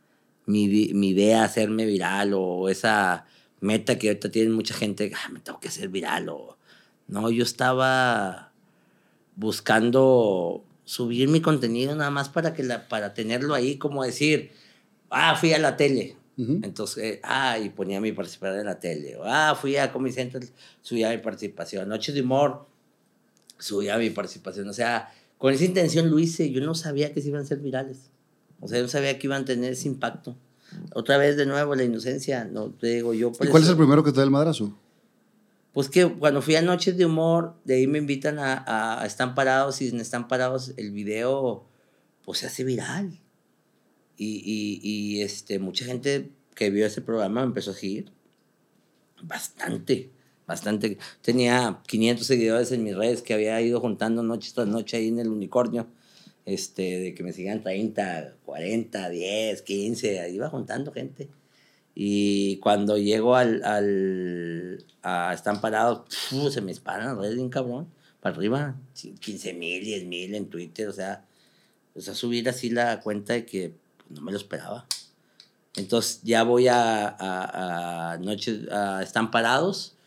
mi, 0.49 0.67
mi 0.95 1.11
idea 1.11 1.45
hacerme 1.45 1.85
viral 1.87 2.33
o 2.35 2.69
esa 2.69 3.27
meta 3.61 3.99
que 3.99 4.09
ahorita 4.09 4.31
tiene 4.31 4.51
mucha 4.51 4.75
gente. 4.75 5.13
"Ah, 5.15 5.29
me 5.31 5.41
tengo 5.41 5.61
que 5.61 5.69
hacer 5.69 5.89
viral. 5.91 6.29
O... 6.31 6.57
No, 7.07 7.31
yo 7.31 7.43
estaba 7.45 8.51
buscando 9.37 10.65
subir 10.85 11.29
mi 11.29 11.41
contenido 11.41 11.95
nada 11.95 12.11
más 12.11 12.29
para, 12.31 12.55
que 12.55 12.63
la, 12.63 12.89
para 12.89 13.13
tenerlo 13.15 13.55
ahí, 13.55 13.77
como 13.77 14.03
decir, 14.05 14.51
ah, 15.11 15.37
fui 15.37 15.53
a 15.53 15.59
la 15.59 15.77
tele. 15.77 16.17
Ujú. 16.39 16.61
Entonces, 16.63 17.05
eh, 17.05 17.21
ah, 17.25 17.59
y 17.59 17.69
ponía 17.69 18.01
mi 18.01 18.13
participación 18.13 18.61
en 18.61 18.67
la 18.67 18.81
tele. 18.81 19.17
O, 19.17 19.25
ah, 19.25 19.55
fui 19.61 19.77
a 19.77 19.93
Comedy 19.93 20.15
Central, 20.15 20.49
subía 20.81 21.11
mi 21.11 21.19
participación. 21.19 21.89
Noches 21.89 22.15
de 22.15 22.23
humor, 22.23 22.67
subía 23.59 23.99
mi 23.99 24.09
participación. 24.11 24.69
O 24.69 24.73
sea, 24.73 25.13
con 25.37 25.53
esa 25.53 25.65
intención 25.65 26.11
lo 26.11 26.19
hice. 26.19 26.51
Yo 26.51 26.61
no 26.63 26.75
sabía 26.75 27.13
que 27.13 27.21
se 27.21 27.29
iban 27.29 27.43
a 27.43 27.45
ser 27.45 27.59
virales. 27.59 28.11
O 28.61 28.69
sea, 28.69 28.79
yo 28.79 28.85
no 28.85 28.89
sabía 28.89 29.19
que 29.19 29.27
iban 29.27 29.43
a 29.43 29.45
tener 29.45 29.73
ese 29.73 29.89
impacto. 29.89 30.37
Otra 30.95 31.17
vez 31.17 31.37
de 31.37 31.47
nuevo 31.47 31.75
la 31.75 31.85
inocencia, 31.85 32.45
no 32.45 32.71
te 32.71 32.89
digo 32.89 33.15
yo. 33.15 33.33
¿Y 33.41 33.47
cuál 33.47 33.63
es 33.63 33.69
el 33.69 33.77
primero 33.77 34.05
que 34.05 34.11
te 34.11 34.19
da 34.19 34.25
el 34.25 34.31
madrazo? 34.31 34.77
Pues 35.73 35.89
que 35.89 36.07
cuando 36.07 36.43
fui 36.43 36.57
a 36.57 36.63
Noches 36.63 36.97
de 36.97 37.07
Humor, 37.07 37.55
de 37.65 37.77
ahí 37.77 37.87
me 37.87 37.99
invitan 37.99 38.39
a, 38.39 39.01
a, 39.01 39.07
Están 39.07 39.35
Parados 39.35 39.81
y 39.81 39.89
en 39.89 40.01
Están 40.01 40.27
Parados 40.27 40.73
el 40.77 40.91
video 40.91 41.67
pues 42.25 42.41
se 42.41 42.47
hace 42.47 42.65
viral. 42.65 43.21
Y, 44.17 44.43
y, 44.45 44.81
y, 44.83 45.23
este, 45.23 45.59
mucha 45.59 45.85
gente 45.85 46.33
que 46.55 46.71
vio 46.71 46.85
ese 46.85 47.01
programa 47.01 47.43
me 47.43 47.47
empezó 47.47 47.71
a 47.71 47.75
seguir. 47.75 48.13
Bastante, 49.23 50.11
bastante. 50.47 50.99
Tenía 51.23 51.81
500 51.87 52.27
seguidores 52.27 52.73
en 52.73 52.83
mis 52.83 52.97
redes 52.97 53.23
que 53.23 53.35
había 53.35 53.61
ido 53.61 53.81
juntando 53.81 54.23
noche 54.23 54.51
tras 54.55 54.67
noche 54.67 54.97
ahí 54.97 55.09
en 55.09 55.21
el 55.21 55.29
unicornio. 55.29 55.87
Este, 56.49 56.99
de 56.99 57.15
que 57.15 57.23
me 57.23 57.35
sigan 57.35 57.63
30, 57.63 58.37
40, 58.47 59.11
10, 59.11 59.61
15, 59.61 60.31
iba 60.31 60.49
juntando 60.49 60.93
gente. 60.93 61.29
Y 61.95 62.57
cuando 62.61 62.97
llego 62.97 63.37
al, 63.37 63.63
al 63.65 64.83
a 65.03 65.35
Están 65.35 65.61
Parados, 65.61 66.05
se 66.51 66.63
me 66.63 66.69
disparan 66.69 67.09
las 67.09 67.19
redes 67.19 67.35
bien 67.35 67.51
cabrón, 67.51 67.89
para 68.21 68.35
arriba, 68.35 68.77
15 68.95 69.53
mil, 69.53 69.85
10 69.85 70.07
mil 70.07 70.35
en 70.35 70.47
Twitter, 70.47 70.89
o 70.89 70.93
sea, 70.93 71.27
o 71.95 72.01
sea, 72.01 72.15
subir 72.15 72.49
así 72.49 72.71
la 72.71 73.01
cuenta 73.01 73.35
de 73.35 73.45
que 73.45 73.75
no 74.09 74.23
me 74.23 74.33
lo 74.33 74.39
esperaba. 74.39 74.87
Entonces 75.77 76.23
ya 76.23 76.45
voy 76.45 76.69
a, 76.69 77.09
a, 77.09 78.13
a 78.13 78.19
Noches, 78.19 78.71
a 78.73 79.03
Están 79.03 79.31
Parados, 79.31 79.98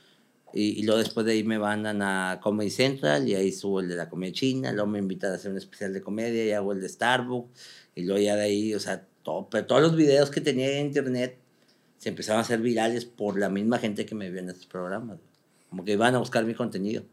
y, 0.54 0.80
y, 0.80 0.84
luego 0.84 1.00
después 1.00 1.26
de 1.26 1.34
ahí 1.34 1.44
me 1.44 1.60
mandan 1.60 2.02
a 2.02 2.40
Comedy 2.42 2.70
Central 2.70 3.28
y 3.28 3.36
ahí 3.36 3.52
subo 3.52 3.80
el 3.80 3.90
de 3.90 3.96
la 3.96 4.10
comedia 4.10 4.34
china, 4.34 4.72
luego 4.72 4.88
me 4.88 5.00
invitan 5.00 5.32
a 5.32 5.36
hacer 5.36 5.52
un 5.52 5.58
especial 5.58 5.94
de 5.94 6.02
comedia 6.02 6.46
y 6.46 6.52
hago 6.52 6.74
el 6.74 6.82
de 6.82 6.90
Starbucks 6.90 7.50
y 7.96 8.04
luego 8.04 8.22
ya 8.22 8.36
de 8.36 8.44
ahí, 8.44 8.74
o 8.74 8.80
sea, 8.80 9.06
todo, 9.24 9.48
pero 9.50 9.66
todos 9.66 9.82
los 9.82 9.96
videos 9.96 10.30
que 10.30 10.42
tenía 10.42 10.80
en 10.80 10.88
internet 10.88 11.38
se 12.02 12.10
empezaron 12.10 12.40
a 12.40 12.42
hacer 12.42 12.60
virales 12.62 13.06
por 13.06 13.38
la 13.38 13.50
misma 13.50 13.78
gente 13.78 14.08
que 14.08 14.16
me 14.16 14.32
vio 14.32 14.40
en 14.40 14.50
estos 14.50 14.66
programas. 14.66 15.20
Como 15.70 15.86
que 15.86 15.92
iban 15.92 16.16
a 16.16 16.18
buscar 16.18 16.44
mi 16.46 16.56
contenido. 16.56 17.04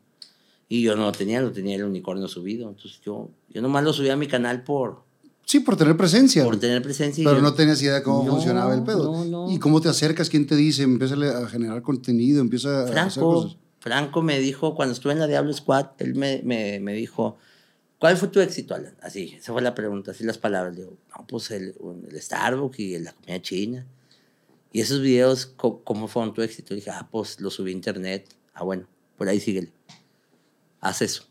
Y 0.66 0.82
yo 0.82 0.96
no 0.96 1.04
lo 1.04 1.12
tenía, 1.12 1.42
lo 1.42 1.52
tenía 1.52 1.76
el 1.76 1.84
unicornio 1.84 2.26
subido. 2.26 2.70
Entonces 2.70 2.98
yo, 3.02 3.30
yo 3.50 3.60
nomás 3.60 3.84
lo 3.84 3.92
subí 3.92 4.08
a 4.08 4.16
mi 4.16 4.28
canal 4.28 4.64
por... 4.64 5.02
Sí, 5.48 5.60
por 5.60 5.78
tener 5.78 5.96
presencia. 5.96 6.44
Por 6.44 6.60
tener 6.60 6.82
presencia. 6.82 7.24
Pero 7.26 7.40
no 7.40 7.54
tenías 7.54 7.80
idea 7.80 7.94
de 7.94 8.02
cómo 8.02 8.22
funcionaba 8.26 8.74
el 8.74 8.82
pedo. 8.82 9.10
No, 9.10 9.24
no. 9.24 9.50
¿Y 9.50 9.58
cómo 9.58 9.80
te 9.80 9.88
acercas? 9.88 10.28
¿Quién 10.28 10.46
te 10.46 10.54
dice? 10.54 10.82
Empieza 10.82 11.14
a 11.14 11.48
generar 11.48 11.80
contenido, 11.80 12.42
empieza 12.42 12.86
Franco, 12.86 12.98
a 12.98 13.04
hacer 13.04 13.22
cosas. 13.22 13.56
Franco 13.80 14.20
me 14.20 14.38
dijo, 14.40 14.74
cuando 14.74 14.92
estuve 14.92 15.14
en 15.14 15.20
la 15.20 15.26
Diablo 15.26 15.50
Squad, 15.54 15.86
él 16.00 16.16
me, 16.16 16.42
me, 16.44 16.80
me 16.80 16.92
dijo, 16.92 17.38
¿cuál 17.98 18.18
fue 18.18 18.28
tu 18.28 18.40
éxito, 18.40 18.74
Alan? 18.74 18.94
Así, 19.00 19.36
esa 19.38 19.54
fue 19.54 19.62
la 19.62 19.74
pregunta, 19.74 20.10
así 20.10 20.22
las 20.22 20.36
palabras. 20.36 20.74
Le 20.74 20.82
digo, 20.82 20.98
no, 21.16 21.26
pues 21.26 21.50
el, 21.50 21.74
el 22.10 22.20
Starbucks 22.20 22.78
y 22.80 22.98
la 22.98 23.12
comida 23.14 23.40
china. 23.40 23.86
Y 24.70 24.82
esos 24.82 25.00
videos, 25.00 25.46
¿cómo 25.46 26.08
fueron 26.08 26.34
tu 26.34 26.42
éxito? 26.42 26.74
dije, 26.74 26.90
ah, 26.90 27.08
pues 27.10 27.40
lo 27.40 27.50
subí 27.50 27.70
a 27.70 27.74
internet. 27.74 28.28
Ah, 28.52 28.64
bueno, 28.64 28.86
por 29.16 29.30
ahí 29.30 29.40
síguele. 29.40 29.72
Haz 30.82 31.00
eso. 31.00 31.27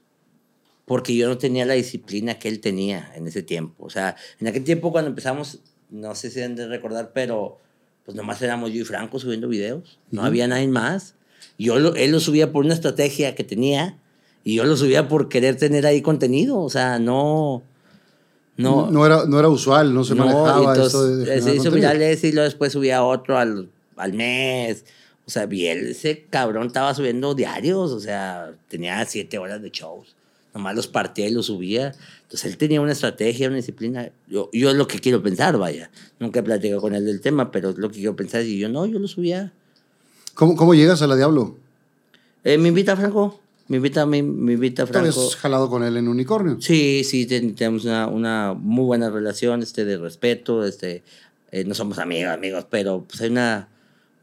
Porque 0.87 1.13
yo 1.17 1.27
no 1.27 1.37
tenía 1.37 1.65
la 1.65 1.73
disciplina 1.73 2.39
que 2.39 2.47
él 2.47 2.61
tenía 2.61 3.11
en 3.13 3.27
ese 3.27 3.43
tiempo. 3.43 3.85
O 3.85 3.89
sea, 3.89 4.15
en 4.39 4.47
aquel 4.47 4.63
tiempo 4.63 4.93
cuando 4.93 5.09
empezamos, 5.09 5.59
no 5.89 6.15
sé 6.15 6.31
si 6.31 6.41
han 6.41 6.55
de 6.55 6.65
recordar, 6.65 7.11
pero 7.13 7.59
pues 8.05 8.15
nomás 8.15 8.41
éramos 8.41 8.71
yo 8.71 8.81
y 8.81 8.85
Franco 8.85 9.19
subiendo 9.19 9.49
videos. 9.49 9.99
No 10.11 10.23
había 10.23 10.47
nadie 10.47 10.69
más. 10.69 11.15
Yo 11.59 11.77
lo, 11.77 11.93
él 11.95 12.11
lo 12.11 12.21
subía 12.21 12.53
por 12.53 12.63
una 12.63 12.73
estrategia 12.73 13.35
que 13.35 13.43
tenía 13.43 13.97
y 14.45 14.55
yo 14.55 14.63
lo 14.63 14.77
subía 14.77 15.09
por 15.09 15.27
querer 15.27 15.57
tener 15.57 15.85
ahí 15.85 16.01
contenido. 16.01 16.57
O 16.57 16.69
sea, 16.69 16.99
no... 16.99 17.63
No, 18.55 18.89
no, 18.89 19.05
era, 19.05 19.25
no 19.25 19.37
era 19.37 19.49
usual, 19.49 19.93
no 19.93 20.05
se 20.05 20.15
no, 20.15 20.25
manejaba 20.25 20.73
entonces, 20.73 20.93
eso 20.93 21.05
de, 21.05 21.41
Se 21.41 21.55
hizo 21.57 21.69
viral 21.69 22.01
ese 22.01 22.29
y 22.29 22.31
luego 22.31 22.45
después 22.45 22.71
subía 22.71 23.03
otro 23.03 23.37
al, 23.37 23.69
al 23.97 24.13
mes. 24.13 24.85
O 25.27 25.29
sea, 25.29 25.43
él, 25.43 25.89
ese 25.89 26.25
cabrón 26.29 26.67
estaba 26.67 26.95
subiendo 26.95 27.35
diarios, 27.35 27.91
o 27.91 27.99
sea, 27.99 28.55
tenía 28.69 29.05
siete 29.05 29.37
horas 29.37 29.61
de 29.61 29.69
shows. 29.69 30.16
Nomás 30.57 30.75
los 30.75 30.87
partía 30.87 31.27
y 31.27 31.31
los 31.31 31.45
subía. 31.45 31.93
Entonces 32.23 32.51
él 32.51 32.57
tenía 32.57 32.81
una 32.81 32.93
estrategia, 32.93 33.47
una 33.47 33.57
disciplina. 33.57 34.09
Yo, 34.27 34.49
yo 34.51 34.71
es 34.71 34.75
lo 34.75 34.87
que 34.87 34.99
quiero 34.99 35.21
pensar, 35.21 35.55
vaya. 35.57 35.91
Nunca 36.19 36.39
he 36.39 36.43
platicado 36.43 36.81
con 36.81 36.95
él 36.95 37.05
del 37.05 37.21
tema, 37.21 37.51
pero 37.51 37.69
es 37.69 37.77
lo 37.77 37.89
que 37.89 37.97
quiero 37.97 38.15
pensar. 38.15 38.41
Y 38.41 38.57
yo, 38.57 38.67
no, 38.67 38.87
yo 38.87 38.97
lo 38.97 39.07
subía. 39.07 39.53
¿Cómo, 40.33 40.55
cómo 40.55 40.73
llegas 40.73 41.03
a 41.03 41.07
la 41.07 41.15
Diablo? 41.15 41.55
Eh, 42.43 42.57
me 42.57 42.69
invita 42.69 42.95
Franco. 42.95 43.39
Me 43.67 43.77
invita, 43.77 44.05
me, 44.05 44.23
me 44.23 44.53
invita 44.53 44.87
Franco. 44.87 45.27
¿Has 45.27 45.35
jalado 45.35 45.69
con 45.69 45.83
él 45.83 45.95
en 45.95 46.07
Unicornio? 46.07 46.57
Sí, 46.59 47.03
sí, 47.03 47.27
tenemos 47.27 47.85
una, 47.85 48.07
una 48.07 48.53
muy 48.53 48.85
buena 48.85 49.11
relación 49.11 49.61
este, 49.61 49.85
de 49.85 49.97
respeto. 49.97 50.65
Este, 50.65 51.03
eh, 51.51 51.65
no 51.65 51.75
somos 51.75 51.99
amigos, 51.99 52.33
amigos, 52.33 52.65
pero 52.69 53.03
pues 53.07 53.21
hay 53.21 53.29
una, 53.29 53.67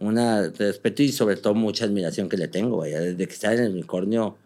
una 0.00 0.48
respeto 0.48 1.02
y 1.02 1.12
sobre 1.12 1.36
todo 1.36 1.54
mucha 1.54 1.84
admiración 1.84 2.28
que 2.28 2.36
le 2.36 2.48
tengo. 2.48 2.78
Vaya. 2.78 3.00
Desde 3.00 3.26
que 3.26 3.32
está 3.32 3.54
en 3.54 3.60
el 3.60 3.72
Unicornio, 3.72 4.36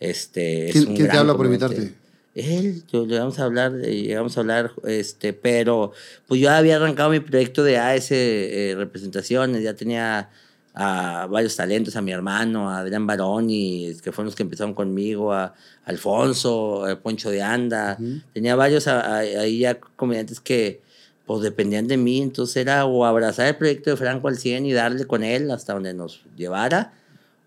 este, 0.00 0.70
¿Quién, 0.72 0.96
¿quién 0.96 1.08
te 1.08 1.16
habla 1.16 1.36
por 1.36 1.46
invitarte? 1.46 1.94
Él, 2.34 2.82
yo, 2.90 3.06
le 3.06 3.18
vamos 3.18 3.38
a 3.38 3.44
hablar, 3.44 3.72
llegamos 3.72 4.36
a 4.36 4.40
hablar, 4.40 4.72
este, 4.84 5.32
pero 5.32 5.92
pues 6.26 6.40
yo 6.40 6.50
había 6.50 6.76
arrancado 6.76 7.10
mi 7.10 7.20
proyecto 7.20 7.62
de 7.62 7.76
AS 7.76 8.08
eh, 8.10 8.74
Representaciones, 8.76 9.62
ya 9.62 9.74
tenía 9.74 10.30
a 10.74 11.26
varios 11.28 11.56
talentos, 11.56 11.96
a 11.96 12.02
mi 12.02 12.12
hermano, 12.12 12.70
a 12.70 12.78
Adrián 12.78 13.06
Baroni, 13.06 13.94
que 14.02 14.12
fueron 14.12 14.26
los 14.26 14.36
que 14.36 14.44
empezaron 14.44 14.74
conmigo, 14.74 15.32
a 15.32 15.54
Alfonso, 15.84 16.84
a 16.86 16.98
Poncho 17.00 17.30
de 17.30 17.42
Anda. 17.42 17.98
Tenía 18.32 18.54
varios 18.54 18.86
ahí 18.86 19.58
ya 19.58 19.78
comediantes 19.78 20.40
que 20.40 20.80
pues 21.26 21.42
dependían 21.42 21.86
de 21.86 21.96
mí, 21.96 22.22
entonces 22.22 22.56
era 22.56 22.84
o 22.86 23.04
abrazar 23.04 23.46
el 23.46 23.56
proyecto 23.56 23.90
de 23.90 23.96
Franco 23.96 24.28
al 24.28 24.36
100 24.36 24.66
y 24.66 24.72
darle 24.72 25.06
con 25.06 25.22
él 25.22 25.50
hasta 25.50 25.74
donde 25.74 25.94
nos 25.94 26.24
llevara, 26.36 26.92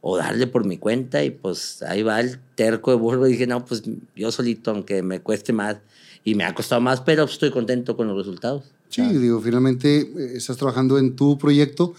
o 0.06 0.18
darle 0.18 0.48
por 0.48 0.66
mi 0.66 0.78
cuenta 0.78 1.24
y 1.24 1.32
pues 1.32 1.82
ahí 1.82 2.04
va 2.04 2.20
el 2.20 2.38
terco 2.56 2.92
de 2.92 2.98
burro 2.98 3.26
y 3.26 3.32
dije, 3.32 3.48
no, 3.48 3.64
pues 3.64 3.84
yo 4.18 4.34
solito, 4.34 4.72
aunque 4.72 5.02
me 5.02 5.22
cueste 5.22 5.54
más 5.54 5.78
y 6.26 6.36
me 6.36 6.44
ha 6.44 6.54
costado 6.54 6.82
más, 6.82 7.00
pero 7.00 7.24
estoy 7.24 7.52
contento 7.52 7.96
con 7.96 8.10
los 8.10 8.18
resultados. 8.18 8.66
Sí, 8.90 9.02
digo, 9.02 9.40
finalmente 9.40 10.02
eh, 10.02 10.34
estás 10.36 10.58
trabajando 10.58 10.98
en 10.98 11.16
tu 11.16 11.38
proyecto 11.38 11.94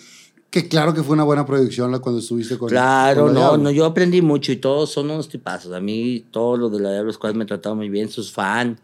que 0.51 0.69
claro 0.69 0.93
que 0.93 1.03
fue 1.03 1.15
una 1.15 1.25
buena 1.25 1.47
producción 1.47 1.91
la 1.91 1.99
cuando 2.01 2.21
estuviste 2.21 2.59
con 2.59 2.69
Claro, 2.69 3.25
con 3.25 3.35
no, 3.35 3.57
no, 3.57 3.71
yo 3.71 3.87
aprendí 3.87 4.21
mucho 4.21 4.53
y 4.53 4.57
todos 4.57 4.93
son 4.93 5.07
unos 5.11 5.31
tipazos. 5.31 5.73
A 5.73 5.81
mí, 5.81 6.27
todos 6.31 6.59
los 6.59 6.71
de 6.73 6.81
la 6.81 6.93
Diablo 6.93 7.11
Squad 7.11 7.35
me 7.35 7.47
trataron 7.47 7.79
muy 7.79 7.89
bien, 7.89 8.11
sus 8.11 8.31
fans. 8.31 8.79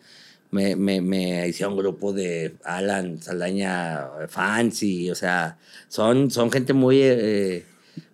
Me, 0.51 0.75
me, 0.75 1.03
me 1.03 1.47
hicieron 1.47 1.75
un 1.75 1.79
grupo 1.79 2.15
de 2.15 2.57
Alan 2.65 3.23
Saldaña 3.23 4.09
fans 4.29 4.83
y, 4.83 5.11
o 5.11 5.15
sea, 5.15 5.59
son, 5.89 6.31
son 6.31 6.51
gente 6.51 6.73
muy, 6.73 7.01
eh, 7.03 7.67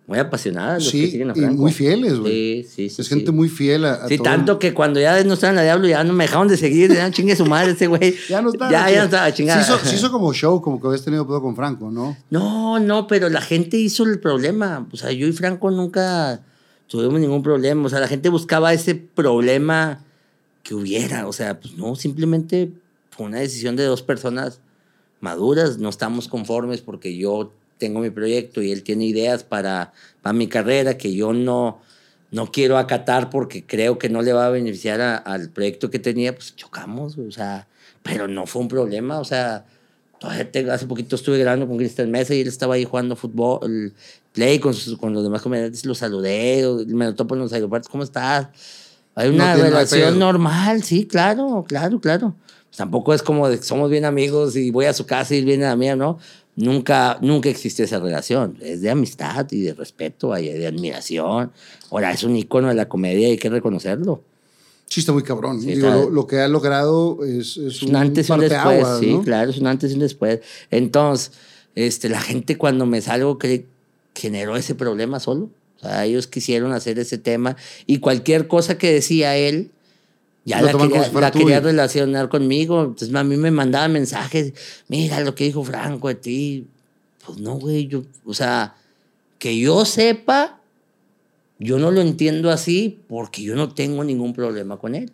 muy 0.07 0.19
apasionada. 0.19 0.75
Los 0.75 0.87
sí, 0.89 1.01
que 1.01 1.11
siguen 1.11 1.31
a 1.31 1.33
y 1.37 1.41
muy 1.41 1.73
fieles, 1.73 2.17
güey. 2.17 2.63
Sí, 2.63 2.69
sí, 2.69 2.89
sí. 2.89 3.01
Es 3.01 3.09
gente 3.09 3.31
muy 3.31 3.49
fiel 3.49 3.83
a, 3.83 4.05
a 4.05 4.07
Sí, 4.07 4.17
todo. 4.17 4.23
tanto 4.23 4.57
que 4.57 4.73
cuando 4.73 5.01
ya 5.01 5.21
no 5.25 5.33
estaban 5.33 5.57
la 5.57 5.63
Diablo 5.63 5.85
ya 5.85 6.01
no 6.05 6.13
me 6.13 6.23
dejaron 6.23 6.47
de 6.47 6.55
seguir, 6.55 6.93
ya 6.93 7.11
chingue 7.11 7.35
su 7.35 7.45
madre 7.45 7.71
ese 7.71 7.87
güey. 7.87 8.15
Ya 8.29 8.41
no 8.41 8.49
estaba. 8.49 8.71
Ya, 8.71 8.89
ya 8.89 8.99
no 8.99 9.05
estaba 9.05 9.33
chingada. 9.33 9.61
Se 9.61 9.73
hizo, 9.73 9.85
se 9.85 9.95
hizo 9.97 10.09
como 10.11 10.33
show, 10.33 10.61
como 10.61 10.79
que 10.79 10.87
habías 10.87 11.03
tenido 11.03 11.27
pedo 11.27 11.41
con 11.41 11.57
Franco, 11.57 11.91
¿no? 11.91 12.15
No, 12.29 12.79
no, 12.79 13.05
pero 13.05 13.27
la 13.27 13.41
gente 13.41 13.75
hizo 13.75 14.05
el 14.05 14.19
problema. 14.19 14.87
O 14.93 14.95
sea, 14.95 15.11
yo 15.11 15.27
y 15.27 15.33
Franco 15.33 15.69
nunca 15.71 16.41
tuvimos 16.87 17.19
ningún 17.19 17.43
problema. 17.43 17.85
O 17.85 17.89
sea, 17.89 17.99
la 17.99 18.07
gente 18.07 18.29
buscaba 18.29 18.71
ese 18.71 18.95
problema 18.95 20.05
que 20.63 20.73
hubiera. 20.73 21.27
O 21.27 21.33
sea, 21.33 21.59
pues 21.59 21.75
no, 21.77 21.95
simplemente 21.95 22.71
fue 23.11 23.25
una 23.25 23.39
decisión 23.39 23.75
de 23.75 23.83
dos 23.83 24.03
personas 24.03 24.61
maduras. 25.19 25.79
No 25.79 25.89
estamos 25.89 26.29
conformes 26.29 26.79
porque 26.79 27.17
yo 27.17 27.51
tengo 27.77 27.99
mi 27.99 28.09
proyecto 28.09 28.61
y 28.61 28.71
él 28.71 28.83
tiene 28.83 29.05
ideas 29.05 29.43
para, 29.43 29.93
para 30.21 30.33
mi 30.33 30.47
carrera 30.47 30.97
que 30.97 31.13
yo 31.13 31.33
no, 31.33 31.79
no 32.31 32.51
quiero 32.51 32.77
acatar 32.77 33.29
porque 33.29 33.65
creo 33.65 33.97
que 33.97 34.09
no 34.09 34.21
le 34.21 34.33
va 34.33 34.47
a 34.47 34.49
beneficiar 34.49 35.01
a- 35.01 35.17
al 35.17 35.49
proyecto 35.49 35.89
que 35.89 35.99
tenía, 35.99 36.33
pues 36.35 36.55
chocamos, 36.55 37.17
o 37.17 37.31
sea, 37.31 37.67
pero 38.03 38.27
no 38.27 38.45
fue 38.45 38.61
un 38.61 38.67
problema, 38.67 39.19
o 39.19 39.25
sea, 39.25 39.65
todavía 40.19 40.49
hace 40.73 40.87
poquito 40.87 41.15
estuve 41.15 41.37
grabando 41.37 41.67
con 41.67 41.77
Cristian 41.77 42.09
Mesa 42.09 42.33
y 42.33 42.41
él 42.41 42.47
estaba 42.47 42.75
ahí 42.75 42.85
jugando 42.85 43.15
fútbol, 43.15 43.93
play 44.33 44.59
con, 44.59 44.73
sus- 44.73 44.97
con 44.97 45.13
los 45.13 45.23
demás 45.23 45.41
comediantes, 45.41 45.85
lo 45.85 45.95
saludé, 45.95 46.63
me 46.87 47.05
lo 47.05 47.15
topo 47.15 47.35
en 47.35 47.41
los 47.41 47.53
aeropuertos, 47.53 47.89
¿cómo 47.89 48.03
estás? 48.03 48.47
Hay 49.15 49.29
una 49.29 49.55
no 49.55 49.63
relación 49.63 50.19
normal, 50.19 50.83
sí, 50.83 51.05
claro, 51.07 51.65
claro, 51.67 51.99
claro. 51.99 52.35
Pues 52.67 52.77
tampoco 52.77 53.13
es 53.13 53.23
como 53.23 53.49
de 53.49 53.57
que 53.57 53.63
somos 53.63 53.89
bien 53.89 54.05
amigos 54.05 54.55
y 54.55 54.69
voy 54.71 54.85
a 54.85 54.93
su 54.93 55.05
casa 55.05 55.33
y 55.33 55.39
él 55.39 55.45
viene 55.45 55.65
a 55.65 55.69
la 55.69 55.75
mía, 55.75 55.95
¿no? 55.95 56.19
Nunca, 56.57 57.19
nunca 57.21 57.49
existió 57.49 57.85
esa 57.85 57.99
relación. 57.99 58.57
Es 58.61 58.81
de 58.81 58.89
amistad 58.89 59.45
y 59.51 59.61
de 59.61 59.75
respeto, 59.75 60.35
y 60.37 60.49
de 60.49 60.65
admiración. 60.65 61.51
Ahora, 61.91 62.11
es 62.11 62.23
un 62.23 62.35
icono 62.35 62.67
de 62.67 62.73
la 62.73 62.89
comedia 62.89 63.27
y 63.27 63.31
hay 63.31 63.37
que 63.37 63.49
reconocerlo. 63.49 64.23
Sí, 64.87 65.01
está 65.01 65.13
muy 65.13 65.21
cabrón. 65.21 65.61
Sí, 65.61 65.75
Digo, 65.75 65.87
lo, 65.87 66.09
lo 66.09 66.27
que 66.27 66.39
ha 66.39 66.47
logrado 66.47 67.23
es, 67.23 67.57
un 67.57 67.95
antes 67.95 68.29
y 68.29 68.31
un 68.31 68.39
después, 68.39 68.87
sí, 68.99 69.13
¿no? 69.13 69.21
claro, 69.21 69.51
es 69.51 69.59
un 69.59 69.67
antes 69.67 69.91
y 69.91 69.93
un 69.93 69.99
después. 69.99 70.39
Entonces, 70.71 71.31
este, 71.75 72.09
la 72.09 72.21
gente 72.21 72.57
cuando 72.57 72.87
me 72.87 73.01
salgo 73.01 73.37
cree, 73.37 73.67
generó 74.15 74.55
ese 74.55 74.73
problema 74.73 75.19
solo. 75.19 75.51
O 75.77 75.79
sea, 75.81 76.05
ellos 76.05 76.25
quisieron 76.25 76.71
hacer 76.71 76.97
ese 76.97 77.19
tema 77.19 77.55
y 77.85 77.99
cualquier 77.99 78.47
cosa 78.47 78.79
que 78.79 78.91
decía 78.91 79.37
él, 79.37 79.69
Ya 80.47 80.61
la, 80.61 80.71
quería, 80.71 81.03
si 81.03 81.13
la 81.13 81.59
relacionar 81.59 82.29
conmigo. 82.29 82.85
Entonces 82.85 83.13
a 83.13 83.23
mí 83.25 83.35
me 83.35 83.51
mandaba 83.51 83.89
mensajes. 83.89 84.53
Mira 84.87 85.19
lo 85.19 85.35
que 85.35 85.43
dijo 85.43 85.61
Franco 85.61 86.07
de 86.07 86.15
ti. 86.15 86.67
Pues 87.25 87.37
no, 87.39 87.55
güey. 87.55 87.87
Yo, 87.87 88.03
o 88.23 88.33
sea, 88.33 88.73
que 89.39 89.59
yo 89.59 89.83
sepa, 89.83 90.61
yo 91.59 91.79
no 91.79 91.91
lo 91.91 91.99
entiendo 91.99 92.49
así 92.49 93.01
porque 93.09 93.43
yo 93.43 93.55
no 93.55 93.73
tengo 93.73 94.05
ningún 94.05 94.31
problema 94.31 94.77
con 94.77 94.95
él. 94.95 95.11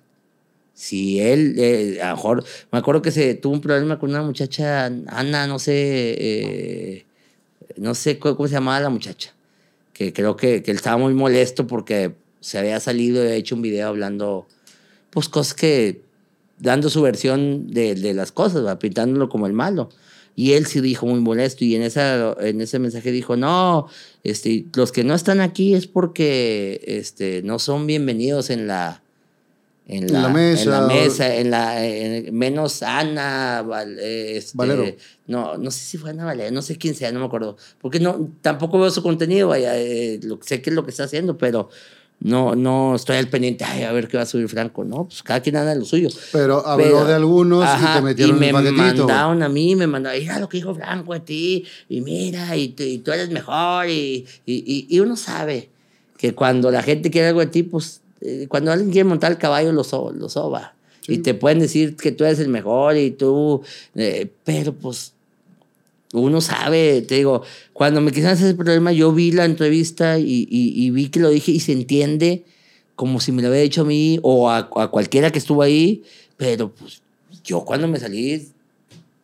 Si 0.76 1.20
él, 1.20 1.56
eh, 1.58 2.00
a 2.00 2.12
lo 2.12 2.16
mejor, 2.16 2.44
me 2.72 2.78
acuerdo 2.78 3.02
que 3.02 3.10
se 3.10 3.34
tuvo 3.34 3.54
un 3.54 3.62
problema 3.62 3.98
con 3.98 4.12
una 4.12 4.22
muchacha, 4.22 4.86
Ana, 4.86 5.48
no 5.48 5.58
sé, 5.58 6.16
eh, 6.18 7.06
no 7.78 7.96
sé 7.96 8.20
cómo, 8.20 8.38
cómo 8.38 8.48
se 8.48 8.54
llamaba 8.54 8.80
la 8.80 8.90
muchacha, 8.90 9.34
que 9.94 10.14
creo 10.14 10.36
que, 10.36 10.62
que 10.62 10.70
él 10.70 10.78
estaba 10.78 10.98
muy 10.98 11.16
molesto 11.16 11.66
porque 11.66 12.14
se 12.40 12.58
había 12.58 12.80
salido 12.80 13.24
y 13.24 13.28
había 13.28 13.36
hecho 13.36 13.56
un 13.56 13.62
video 13.62 13.88
hablando, 13.88 14.48
pues 15.14 15.30
cosas 15.30 15.54
que, 15.54 16.02
dando 16.60 16.90
su 16.90 17.02
versión 17.02 17.68
de, 17.68 17.96
de 17.96 18.14
las 18.14 18.32
cosas, 18.32 18.66
¿va? 18.66 18.80
pintándolo 18.80 19.30
como 19.30 19.48
el 19.48 19.54
malo. 19.54 19.90
Y 20.36 20.54
él 20.54 20.66
sí 20.66 20.82
dijo 20.82 21.06
muy 21.06 21.20
molesto 21.20 21.64
y 21.64 21.76
en, 21.76 21.84
esa, 21.84 22.36
en 22.40 22.60
ese 22.62 22.80
mensaje 22.80 23.12
dijo, 23.12 23.36
no, 23.38 23.88
este, 24.24 24.66
los 24.76 24.92
que 24.92 25.04
no 25.04 25.14
están 25.14 25.42
aquí 25.42 25.76
es 25.76 25.86
porque 25.86 26.82
este, 26.88 27.44
no 27.44 27.60
son 27.60 27.86
bienvenidos 27.86 28.50
en 28.50 28.66
la, 28.66 29.04
en 29.86 30.06
En 30.06 30.14
la, 30.14 30.22
la 30.22 30.28
en 30.30 30.34
mesa, 30.34 30.70
la 30.72 30.86
o- 30.86 30.88
mesa, 30.88 31.36
en 31.36 31.52
la, 31.52 31.86
en- 31.86 32.36
menos 32.36 32.82
Ana, 32.82 33.64
eh, 34.00 34.34
este, 34.38 34.58
Valero. 34.58 34.86
No, 35.28 35.58
no 35.58 35.70
sé 35.70 35.86
si 35.86 35.98
fue 36.00 36.10
Ana 36.10 36.26
Valero, 36.26 36.50
no 36.52 36.64
sé 36.64 36.78
quién 36.78 36.96
sea, 36.96 37.12
no 37.12 37.20
me 37.20 37.26
acuerdo. 37.28 37.58
Porque 37.80 38.00
no, 38.00 38.32
tampoco 38.42 38.80
veo 38.80 38.90
su 38.90 39.04
contenido, 39.04 39.50
vaya, 39.50 39.78
eh, 39.78 40.20
lo, 40.24 40.40
sé 40.42 40.64
qué 40.64 40.72
es 40.72 40.76
lo 40.76 40.84
que 40.84 40.90
está 40.92 41.04
haciendo, 41.04 41.38
pero 41.38 41.70
no, 42.20 42.56
no 42.56 42.96
estoy 42.96 43.18
al 43.18 43.28
pendiente, 43.28 43.66
ay, 43.66 43.84
a 43.84 43.92
ver 43.92 44.08
qué 44.08 44.16
va 44.18 44.24
a 44.24 44.26
subir 44.26 44.48
Franco. 44.48 44.84
No, 44.86 45.06
pues 45.06 45.22
cada 45.24 45.42
quien 45.42 45.58
anda 45.58 45.74
en 45.74 45.80
lo 45.80 45.86
suyo. 45.86 46.10
Pero 46.32 46.66
habló 46.66 46.86
Pero- 46.86 47.06
de 47.06 47.14
algunos 47.14 47.64
y 47.64 47.68
Ajá, 47.68 47.96
te 47.98 48.02
metieron 48.02 48.38
y 48.38 48.40
me 48.40 48.48
el 48.48 48.54
paquetito. 48.54 48.82
güey. 48.82 48.98
mandaron 49.00 49.44
a 49.44 49.50
mí, 49.50 49.76
me 49.76 49.88
mandaron, 49.88 50.20
mira 50.22 50.40
lo 50.40 50.48
que 50.48 50.58
dijo 50.58 50.74
Franco 50.74 51.14
de 51.14 51.20
ti, 51.20 51.66
y 51.90 52.02
mira, 52.02 52.56
y, 52.56 52.70
tú- 52.70 52.84
y 52.84 53.00
tú 53.00 53.12
eres 53.12 53.30
mejor, 53.30 53.90
y, 53.90 54.26
y, 54.46 54.54
y- 54.56 54.88
y 54.90 55.00
uno 55.02 55.16
sabe 55.18 55.70
que 56.18 56.34
cuando 56.34 56.72
la 56.72 56.82
gente 56.84 57.12
quiere 57.12 57.28
algo 57.30 57.42
de 57.42 57.48
ti, 57.48 57.64
pues 57.64 58.00
eh, 58.22 58.46
cuando 58.48 58.72
alguien 58.72 58.92
quiere 58.92 59.04
montar 59.10 59.32
el 59.34 59.38
caballo, 59.38 59.74
lo, 59.74 59.84
so- 59.84 60.14
lo 60.14 60.30
soba. 60.30 60.76
Y 61.06 61.18
te 61.18 61.34
pueden 61.34 61.60
decir 61.60 61.98
que 61.98 62.14
tú 62.14 62.24
eres 62.24 62.40
el 62.40 62.48
mejor 62.48 62.96
y 62.96 63.12
tú, 63.12 63.62
eh, 63.96 64.32
pero 64.46 64.72
pues 64.72 65.13
uno 66.14 66.42
sabe, 66.42 67.02
te 67.02 67.16
digo, 67.16 67.42
cuando 67.74 68.00
me 68.00 68.12
quisieron 68.12 68.34
hacer 68.34 68.48
ese 68.48 68.56
problema, 68.56 68.92
yo 68.94 69.12
vi 69.12 69.32
la 69.32 69.46
entrevista 69.46 70.20
y, 70.20 70.48
y- 70.50 70.90
vi 70.92 71.10
que 71.10 71.20
lo 71.20 71.30
dije 71.30 71.52
y 71.52 71.60
se 71.60 71.72
entiende 71.74 72.46
como 72.96 73.20
si 73.20 73.32
me 73.32 73.42
lo 73.42 73.50
hubiera 73.50 73.64
dicho 73.64 73.82
a 73.82 73.86
mí 73.86 74.20
o 74.22 74.50
a, 74.50 74.70
a 74.76 74.88
cualquiera 74.90 75.32
que 75.32 75.40
estuvo 75.40 75.64
ahí, 75.64 76.04
pero 76.38 76.70
pues 76.74 77.02
yo 77.44 77.62
cuando 77.66 77.88
me 77.88 78.00
salí, 78.00 78.48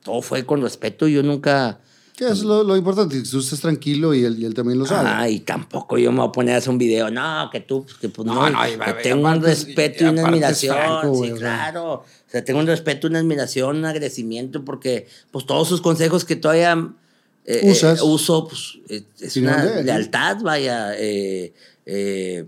todo 0.04 0.22
fue 0.22 0.46
con 0.46 0.62
respeto, 0.62 1.08
yo 1.08 1.22
nunca... 1.24 1.80
Que 2.20 2.28
es 2.28 2.44
lo, 2.44 2.66
lo 2.66 2.76
importante, 2.76 3.16
que 3.16 3.30
tú 3.30 3.40
estés 3.40 3.62
tranquilo 3.62 4.14
y 4.14 4.26
él, 4.26 4.38
y 4.38 4.44
él 4.44 4.54
también 4.54 4.78
lo 4.78 4.86
sabe. 4.86 5.08
Ah, 5.10 5.30
y 5.30 5.40
tampoco 5.40 5.98
yo 5.98 6.12
me 6.12 6.18
voy 6.20 6.28
a 6.28 6.32
poner 6.34 6.56
a 6.56 6.58
hacer 6.58 6.70
un 6.70 6.78
video, 6.78 7.10
no, 7.10 7.50
que 7.50 7.62
tú, 7.62 7.86
pues, 7.86 7.96
que 7.96 8.10
pues 8.10 8.26
no, 8.26 8.34
No, 8.36 8.50
no, 8.50 8.62
que 8.62 8.74
y 8.74 9.04
tengo 9.04 9.22
un 9.22 9.26
aparte 9.28 9.48
respeto 9.48 10.04
y 10.04 10.08
y 10.08 10.10
una 10.10 10.28
admiración, 10.28 10.76
Franco, 10.76 11.24
sí, 11.24 11.32
claro, 11.32 11.94
o 11.94 12.04
sea, 12.28 12.44
tengo 12.44 12.60
un 12.60 12.68
respeto, 12.68 13.08
una 13.08 13.20
admiración, 13.20 13.78
un 13.78 13.86
agradecimiento, 13.86 14.66
porque 14.66 15.08
pues 15.32 15.46
todos 15.46 15.70
sus 15.70 15.80
consejos 15.80 16.26
que 16.26 16.36
todavía 16.36 16.90
eh, 17.46 17.72
Usas. 17.72 18.00
eh, 18.00 18.04
uso, 18.04 18.50
pues 18.50 18.80
eh, 18.90 19.04
es 19.22 19.32
Sin 19.32 19.46
una 19.46 19.64
lealtad, 19.82 20.40
vaya, 20.42 20.94
eh, 20.98 21.54
eh, 21.86 22.46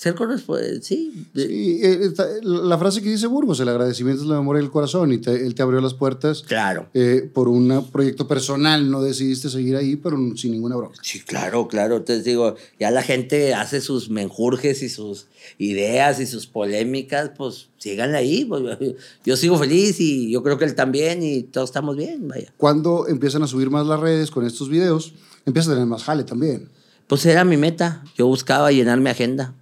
ser 0.00 0.14
correspondiente, 0.14 0.80
sí, 0.82 1.12
Sí, 1.34 1.80
eh, 1.82 1.98
está- 2.04 2.26
la 2.42 2.78
frase 2.78 3.02
que 3.02 3.10
dice 3.10 3.26
Burgos, 3.26 3.60
el 3.60 3.68
agradecimiento 3.68 4.22
es 4.22 4.28
la 4.30 4.36
memoria 4.36 4.62
del 4.62 4.70
corazón, 4.70 5.12
y 5.12 5.18
te- 5.18 5.44
él 5.46 5.54
te 5.54 5.60
abrió 5.60 5.78
las 5.82 5.92
puertas 5.92 6.42
claro. 6.42 6.88
eh, 6.94 7.28
por 7.34 7.48
un 7.48 7.86
proyecto 7.92 8.26
personal, 8.26 8.90
no 8.90 9.02
decidiste 9.02 9.50
seguir 9.50 9.76
ahí, 9.76 9.96
pero 9.96 10.16
sin 10.36 10.52
ninguna 10.52 10.76
broma. 10.76 10.94
Sí, 11.02 11.20
claro, 11.20 11.68
claro. 11.68 11.98
Entonces 11.98 12.24
digo, 12.24 12.54
ya 12.78 12.90
la 12.90 13.02
gente 13.02 13.52
hace 13.52 13.82
sus 13.82 14.08
menjurjes 14.08 14.82
y 14.82 14.88
sus 14.88 15.26
ideas 15.58 16.18
y 16.18 16.26
sus 16.26 16.46
polémicas, 16.46 17.32
pues 17.36 17.68
síganle 17.76 18.16
ahí. 18.16 18.46
pues, 18.46 18.62
yo 19.26 19.36
sigo 19.36 19.58
feliz 19.58 20.00
y 20.00 20.30
yo 20.30 20.42
creo 20.42 20.56
que 20.56 20.64
él 20.64 20.74
también 20.74 21.22
y 21.22 21.42
todos 21.42 21.68
estamos 21.68 21.96
bien, 21.98 22.26
vaya. 22.26 22.50
Cuando 22.56 23.06
empiezan 23.06 23.42
a 23.42 23.46
subir 23.46 23.68
más 23.68 23.86
las 23.86 24.00
redes 24.00 24.30
con 24.30 24.46
estos 24.46 24.70
videos, 24.70 25.12
empiezas 25.44 25.72
a 25.72 25.74
tener 25.74 25.86
más 25.86 26.04
jale 26.04 26.24
también. 26.24 26.68
Pues 27.06 27.26
era 27.26 27.44
mi 27.44 27.56
meta. 27.56 28.02
Yo 28.16 28.26
buscaba 28.28 28.70
llenar 28.72 28.98
mi 29.00 29.10
agenda. 29.10 29.52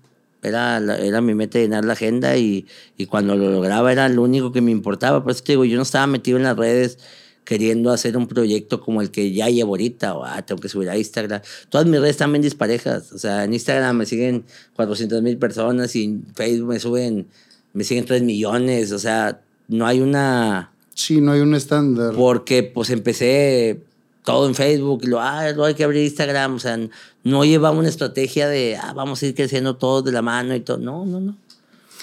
Era, 0.42 0.78
era 0.78 1.20
mi 1.20 1.34
meta 1.34 1.58
llenar 1.58 1.84
la 1.84 1.94
agenda 1.94 2.36
y, 2.36 2.66
y 2.96 3.06
cuando 3.06 3.34
lo 3.36 3.50
lograba 3.50 3.90
era 3.90 4.08
lo 4.08 4.22
único 4.22 4.52
que 4.52 4.60
me 4.60 4.70
importaba. 4.70 5.22
Por 5.22 5.32
eso 5.32 5.42
te 5.42 5.52
digo, 5.52 5.64
yo 5.64 5.76
no 5.76 5.82
estaba 5.82 6.06
metido 6.06 6.36
en 6.36 6.44
las 6.44 6.56
redes 6.56 6.98
queriendo 7.44 7.90
hacer 7.90 8.14
un 8.18 8.28
proyecto 8.28 8.78
como 8.80 9.00
el 9.00 9.10
que 9.10 9.32
ya 9.32 9.48
llevo 9.48 9.70
ahorita, 9.70 10.14
o 10.14 10.22
ah, 10.24 10.42
tengo 10.42 10.60
que 10.60 10.68
subir 10.68 10.90
a 10.90 10.98
Instagram. 10.98 11.40
Todas 11.70 11.86
mis 11.86 11.98
redes 11.98 12.10
están 12.10 12.30
bien 12.30 12.42
disparejas. 12.42 13.10
O 13.12 13.18
sea, 13.18 13.44
en 13.44 13.54
Instagram 13.54 13.96
me 13.96 14.04
siguen 14.04 14.44
400 14.76 15.22
mil 15.22 15.38
personas 15.38 15.96
y 15.96 16.04
en 16.04 16.26
Facebook 16.34 16.68
me 16.68 16.78
suben, 16.78 17.26
me 17.72 17.84
siguen 17.84 18.04
3 18.04 18.22
millones. 18.22 18.92
O 18.92 18.98
sea, 18.98 19.40
no 19.66 19.86
hay 19.86 20.00
una 20.00 20.72
Sí, 20.94 21.20
no 21.22 21.32
hay 21.32 21.40
un 21.40 21.54
estándar. 21.54 22.12
porque 22.14 22.64
pues 22.64 22.90
empecé 22.90 23.80
todo 24.28 24.46
en 24.46 24.54
Facebook 24.54 25.00
y 25.04 25.06
lo, 25.06 25.22
ah, 25.22 25.44
luego 25.44 25.64
hay 25.64 25.74
que 25.74 25.84
abrir 25.84 26.04
Instagram, 26.04 26.56
o 26.56 26.58
sea, 26.58 26.78
no 27.24 27.44
llevaba 27.46 27.74
una 27.74 27.88
estrategia 27.88 28.46
de, 28.46 28.76
ah, 28.76 28.92
vamos 28.92 29.22
a 29.22 29.26
ir 29.26 29.34
creciendo 29.34 29.76
todos 29.76 30.04
de 30.04 30.12
la 30.12 30.20
mano 30.20 30.54
y 30.54 30.60
todo, 30.60 30.76
no, 30.76 31.06
no, 31.06 31.18
no. 31.18 31.34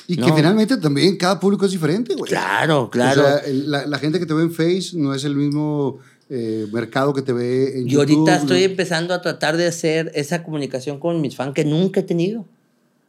y 0.08 0.16
que 0.16 0.22
no. 0.22 0.36
finalmente 0.36 0.78
también 0.78 1.18
cada 1.18 1.40
público 1.40 1.68
es 1.68 1.72
diferente, 1.72 2.16
güey. 2.16 2.32
Claro, 2.32 2.90
claro. 2.90 3.22
O 3.22 3.26
sea, 3.26 3.42
la, 3.46 3.86
la 3.86 4.00
gente 4.00 4.18
que 4.18 4.26
te 4.26 4.34
ve 4.34 4.42
en 4.42 4.52
Face 4.52 4.94
no 4.94 5.14
es 5.14 5.24
el 5.24 5.36
mismo 5.36 6.00
eh, 6.32 6.66
mercado 6.74 7.14
que 7.14 7.22
te 7.22 7.32
ve 7.32 7.78
en 7.78 7.88
Yo 7.88 8.02
YouTube. 8.02 8.28
ahorita 8.28 8.36
estoy 8.38 8.64
empezando 8.64 9.14
a 9.14 9.22
tratar 9.22 9.56
de 9.56 9.68
hacer 9.68 10.12
esa 10.16 10.42
comunicación 10.42 11.00
con 11.00 11.22
mis 11.22 11.36
fans 11.36 11.54
que 11.54 11.64
nunca 11.64 12.00
he 12.00 12.04
tenido. 12.04 12.44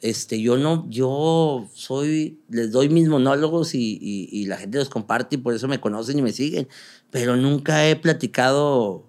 Este, 0.03 0.43
yo 0.43 0.59
no, 0.59 0.87
yo 0.91 1.71
soy, 1.73 2.39
les 2.51 2.71
doy 2.71 2.91
mis 2.91 3.09
monólogos 3.09 3.75
y, 3.75 3.99
y, 3.99 4.29
y 4.31 4.45
la 4.45 4.59
gente 4.59 4.77
los 4.77 4.91
comparte 4.91 5.37
y 5.37 5.39
por 5.39 5.55
eso 5.55 5.69
me 5.69 5.81
conocen 5.81 6.19
y 6.19 6.23
me 6.23 6.33
siguen, 6.33 6.69
pero 7.11 7.35
nunca 7.35 7.89
he 7.89 7.97
platicado 7.97 9.06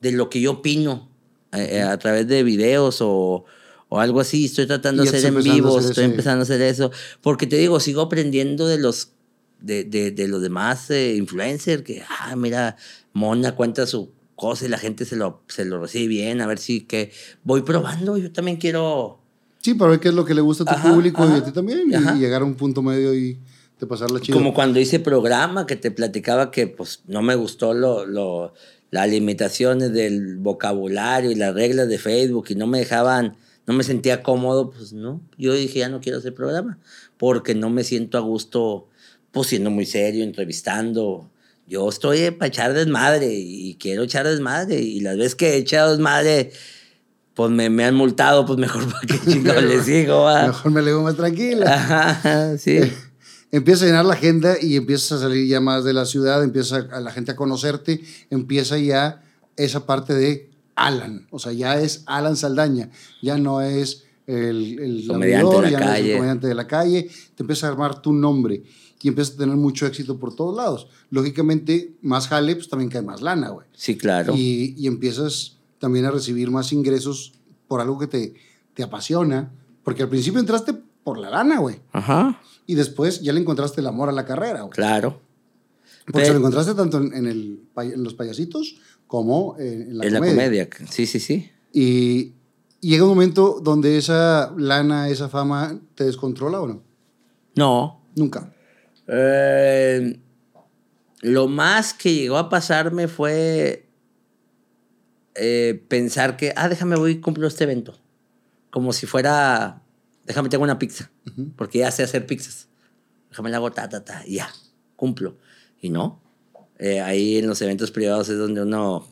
de 0.00 0.12
lo 0.12 0.30
que 0.30 0.40
yo 0.40 0.52
opino 0.52 1.08
eh, 1.52 1.82
a 1.82 1.98
través 1.98 2.26
de 2.28 2.42
videos 2.42 2.98
o, 3.00 3.44
o 3.88 4.00
algo 4.00 4.20
así. 4.20 4.46
Estoy 4.46 4.66
tratando 4.66 5.02
de 5.02 5.08
hacer 5.08 5.24
en 5.26 5.42
vivo, 5.42 5.78
estoy 5.78 6.04
empezando 6.04 6.40
a 6.40 6.42
hacer 6.42 6.60
eso, 6.62 6.90
porque 7.20 7.46
te 7.46 7.56
digo, 7.56 7.80
sigo 7.80 8.02
aprendiendo 8.02 8.66
de 8.66 8.78
los 8.78 9.12
de, 9.60 9.84
de, 9.84 10.10
de 10.10 10.28
los 10.28 10.40
demás 10.40 10.90
eh, 10.90 11.16
influencers 11.16 11.82
que, 11.82 12.02
ah, 12.20 12.36
mira, 12.36 12.76
Mona 13.12 13.54
cuenta 13.54 13.86
su 13.86 14.12
cosa 14.36 14.66
y 14.66 14.68
la 14.68 14.78
gente 14.78 15.04
se 15.04 15.16
lo, 15.16 15.42
se 15.48 15.64
lo 15.64 15.80
recibe 15.80 16.06
bien, 16.06 16.40
a 16.40 16.46
ver 16.46 16.58
si 16.58 16.82
que 16.82 17.10
voy 17.42 17.62
probando, 17.62 18.16
yo 18.16 18.30
también 18.32 18.56
quiero... 18.56 19.18
Sí, 19.60 19.74
para 19.74 19.90
ver 19.90 20.00
qué 20.00 20.08
es 20.08 20.14
lo 20.14 20.24
que 20.24 20.34
le 20.34 20.40
gusta 20.40 20.62
a 20.62 20.66
tu 20.66 20.74
Ajá, 20.74 20.92
público 20.94 21.26
y 21.28 21.36
a 21.36 21.42
ti 21.44 21.50
también. 21.50 21.90
y- 21.90 21.94
ajá. 21.94 22.14
Y, 22.14 22.20
llegar 22.20 22.42
a 22.42 22.44
un 22.44 22.54
punto 22.54 22.80
medio 22.80 23.12
y 23.14 23.36
de 23.80 23.86
pasarla 23.86 24.20
chido. 24.20 24.38
Como 24.38 24.54
cuando 24.54 24.78
hice 24.78 25.00
programa 25.00 25.66
que 25.66 25.74
te 25.74 25.90
platicaba 25.90 26.52
que 26.52 26.68
pues 26.68 27.02
no 27.08 27.22
me 27.22 27.34
gustó 27.34 27.74
lo, 27.74 28.06
lo, 28.06 28.54
las 28.90 29.08
limitaciones 29.08 29.92
del 29.92 30.36
vocabulario 30.38 31.30
y 31.30 31.34
las 31.34 31.54
reglas 31.54 31.88
de 31.88 31.98
Facebook 31.98 32.46
y 32.48 32.54
no 32.54 32.66
me 32.66 32.78
dejaban, 32.78 33.36
no 33.66 33.74
me 33.74 33.84
sentía 33.84 34.22
cómodo, 34.22 34.70
pues 34.70 34.92
no, 34.92 35.20
yo 35.36 35.54
dije 35.54 35.80
ya 35.80 35.88
no 35.88 36.00
quiero 36.00 36.18
hacer 36.18 36.34
programa 36.34 36.78
porque 37.16 37.54
no 37.54 37.68
me 37.70 37.84
siento 37.84 38.16
a 38.16 38.22
gusto 38.22 38.88
pues 39.30 39.48
siendo 39.48 39.70
muy 39.70 39.84
serio, 39.84 40.24
entrevistando. 40.24 41.30
Yo 41.66 41.86
estoy 41.88 42.30
para 42.30 42.48
echar 42.48 42.72
desmadre 42.72 43.30
y 43.34 43.74
quiero 43.74 44.04
echar 44.04 44.26
desmadre 44.26 44.80
y 44.80 45.00
las 45.00 45.18
veces 45.18 45.34
que 45.34 45.50
he 45.50 45.56
echado 45.58 45.90
desmadre 45.90 46.50
pues 47.34 47.52
me, 47.52 47.70
me 47.70 47.84
han 47.84 47.94
multado, 47.94 48.44
pues 48.46 48.58
mejor 48.58 48.84
para 48.92 49.06
qué 49.06 49.20
chingados 49.30 49.62
les 49.64 49.86
digo. 49.86 50.22
va? 50.22 50.46
Mejor 50.46 50.72
me 50.72 50.82
leo 50.82 51.02
más 51.02 51.16
tranquila. 51.16 51.72
Ajá, 51.72 52.58
sí. 52.58 52.80
Empieza 53.50 53.84
a 53.84 53.88
llenar 53.88 54.04
la 54.04 54.14
agenda 54.14 54.56
y 54.60 54.76
empiezas 54.76 55.12
a 55.12 55.18
salir 55.20 55.46
ya 55.46 55.60
más 55.60 55.84
de 55.84 55.94
la 55.94 56.04
ciudad, 56.04 56.42
empieza 56.44 56.86
a 56.92 57.00
la 57.00 57.10
gente 57.10 57.32
a 57.32 57.36
conocerte, 57.36 58.02
empieza 58.30 58.78
ya 58.78 59.22
esa 59.56 59.86
parte 59.86 60.14
de 60.14 60.50
Alan, 60.74 61.26
o 61.30 61.38
sea, 61.38 61.52
ya 61.52 61.80
es 61.80 62.02
Alan 62.06 62.36
Saldaña, 62.36 62.90
ya 63.22 63.38
no 63.38 63.60
es 63.62 64.04
el, 64.26 64.78
el 64.78 65.04
Comediante 65.06 65.56
de 65.56 65.62
la 65.62 65.70
ya 65.70 65.78
no 65.80 65.84
es 65.84 65.88
el 65.88 66.02
calle. 66.02 66.14
comediante 66.14 66.46
de 66.46 66.54
la 66.54 66.66
calle, 66.66 67.10
te 67.34 67.42
empieza 67.42 67.66
a 67.66 67.70
armar 67.70 68.02
tu 68.02 68.12
nombre 68.12 68.62
y 69.00 69.08
empiezas 69.08 69.34
a 69.34 69.38
tener 69.38 69.56
mucho 69.56 69.86
éxito 69.86 70.18
por 70.18 70.36
todos 70.36 70.56
lados. 70.56 70.88
Lógicamente, 71.10 71.94
más 72.02 72.28
jale, 72.28 72.54
pues 72.54 72.68
también 72.68 72.90
cae 72.90 73.02
más 73.02 73.22
lana, 73.22 73.48
güey. 73.48 73.66
Sí, 73.72 73.96
claro. 73.96 74.34
Y, 74.36 74.74
y 74.76 74.86
empiezas 74.86 75.56
también 75.78 76.04
a 76.04 76.10
recibir 76.10 76.50
más 76.50 76.72
ingresos 76.72 77.32
por 77.66 77.80
algo 77.80 77.98
que 77.98 78.06
te, 78.06 78.34
te 78.74 78.82
apasiona, 78.82 79.50
porque 79.82 80.02
al 80.02 80.08
principio 80.08 80.40
entraste 80.40 80.74
por 81.02 81.18
la 81.18 81.30
lana, 81.30 81.58
güey. 81.58 81.80
Ajá, 81.92 82.40
Y 82.68 82.74
después 82.76 83.20
ya 83.22 83.32
le 83.32 83.40
encontraste 83.40 83.80
el 83.80 83.86
amor 83.88 84.08
a 84.08 84.12
la 84.12 84.24
carrera, 84.24 84.60
güey. 84.60 84.70
claro. 84.72 85.20
Porque 86.04 86.20
Pero- 86.20 86.34
lo 86.34 86.38
encontraste 86.38 86.74
tanto 86.74 86.98
en, 87.02 87.26
el, 87.26 87.60
los 87.96 88.14
payasitos 88.14 88.76
como 89.08 89.56
en, 89.58 89.82
en 89.82 89.98
la 89.98 90.04
en 90.06 90.14
comedia. 90.14 90.64
la 90.64 90.68
comedia, 90.68 90.68
sí, 90.90 91.06
sí, 91.06 91.18
sí. 91.20 91.50
Y, 91.72 92.34
y 92.80 92.90
llega 92.90 93.02
un 93.04 93.10
momento 93.10 93.60
donde 93.62 93.98
esa 93.98 94.54
lana, 94.56 95.08
esa 95.10 95.28
fama, 95.28 95.78
te 95.94 96.04
descontrola 96.04 96.60
o 96.62 96.66
no. 96.68 96.82
No, 97.56 98.00
Nunca. 98.16 98.52
Eh, 99.06 100.18
lo 101.22 101.48
más 101.48 101.92
que 101.94 102.14
llegó 102.14 102.36
a 102.38 102.48
pasarme 102.48 103.06
fue 103.08 103.86
eh, 105.34 105.84
pensar 105.88 106.36
que, 106.36 106.52
ah, 106.56 106.68
déjame 106.68 106.96
voy 106.96 107.12
y 107.12 107.20
cumplo 107.20 107.46
este 107.46 107.64
evento. 107.64 107.98
Como 108.70 108.92
si 108.92 109.06
fuera, 109.06 109.82
déjame 110.28 110.48
tengo 110.48 110.62
una 110.62 110.78
pizza, 110.78 111.10
porque 111.56 111.78
ya 111.78 111.90
sé 111.90 112.04
hacer 112.04 112.26
pizzas. 112.26 112.68
Déjame 113.30 113.50
la 113.50 113.56
hago 113.56 113.72
ta, 113.72 113.88
ta, 113.88 114.04
ta, 114.04 114.22
y 114.26 114.36
ya, 114.36 114.48
cumplo. 114.94 115.36
Y 115.80 115.90
no, 115.90 116.20
eh, 116.78 117.00
ahí 117.00 117.38
en 117.38 117.46
los 117.46 117.60
eventos 117.62 117.90
privados 117.90 118.28
es 118.28 118.38
donde 118.38 118.62
uno 118.62 119.06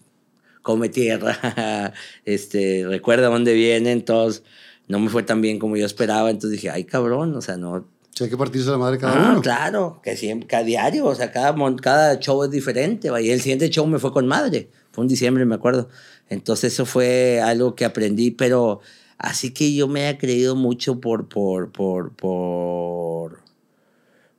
come 0.62 0.88
tierra, 0.88 1.92
este, 2.24 2.84
recuerda 2.86 3.28
dónde 3.28 3.54
vienen, 3.54 4.04
todos. 4.04 4.42
No 4.88 5.00
me 5.00 5.08
fue 5.08 5.24
tan 5.24 5.40
bien 5.40 5.58
como 5.58 5.76
yo 5.76 5.86
esperaba, 5.86 6.30
entonces 6.30 6.60
dije, 6.60 6.70
ay 6.70 6.84
cabrón, 6.84 7.34
o 7.34 7.40
sea, 7.40 7.56
no, 7.56 7.88
Sí, 8.16 8.24
hay 8.24 8.30
que 8.30 8.36
partirse 8.38 8.70
la 8.70 8.78
madre 8.78 8.96
cada 8.96 9.12
ah, 9.12 9.32
uno. 9.32 9.42
claro, 9.42 10.00
que 10.02 10.16
siempre, 10.16 10.48
cada 10.48 10.62
diario, 10.62 11.04
o 11.04 11.14
sea, 11.14 11.30
cada, 11.32 11.54
cada 11.76 12.18
show 12.18 12.42
es 12.44 12.50
diferente. 12.50 13.10
Y 13.20 13.30
el 13.30 13.42
siguiente 13.42 13.68
show 13.68 13.86
me 13.86 13.98
fue 13.98 14.10
con 14.10 14.26
madre. 14.26 14.70
Fue 14.92 15.04
en 15.04 15.08
diciembre, 15.08 15.44
me 15.44 15.54
acuerdo. 15.54 15.90
Entonces 16.30 16.72
eso 16.72 16.86
fue 16.86 17.42
algo 17.42 17.74
que 17.74 17.84
aprendí, 17.84 18.30
pero 18.30 18.80
así 19.18 19.52
que 19.52 19.74
yo 19.74 19.88
me 19.88 20.08
he 20.08 20.18
creído 20.18 20.56
mucho 20.56 21.00
por, 21.00 21.28
por, 21.28 21.72
por, 21.72 22.12
por, 22.12 23.40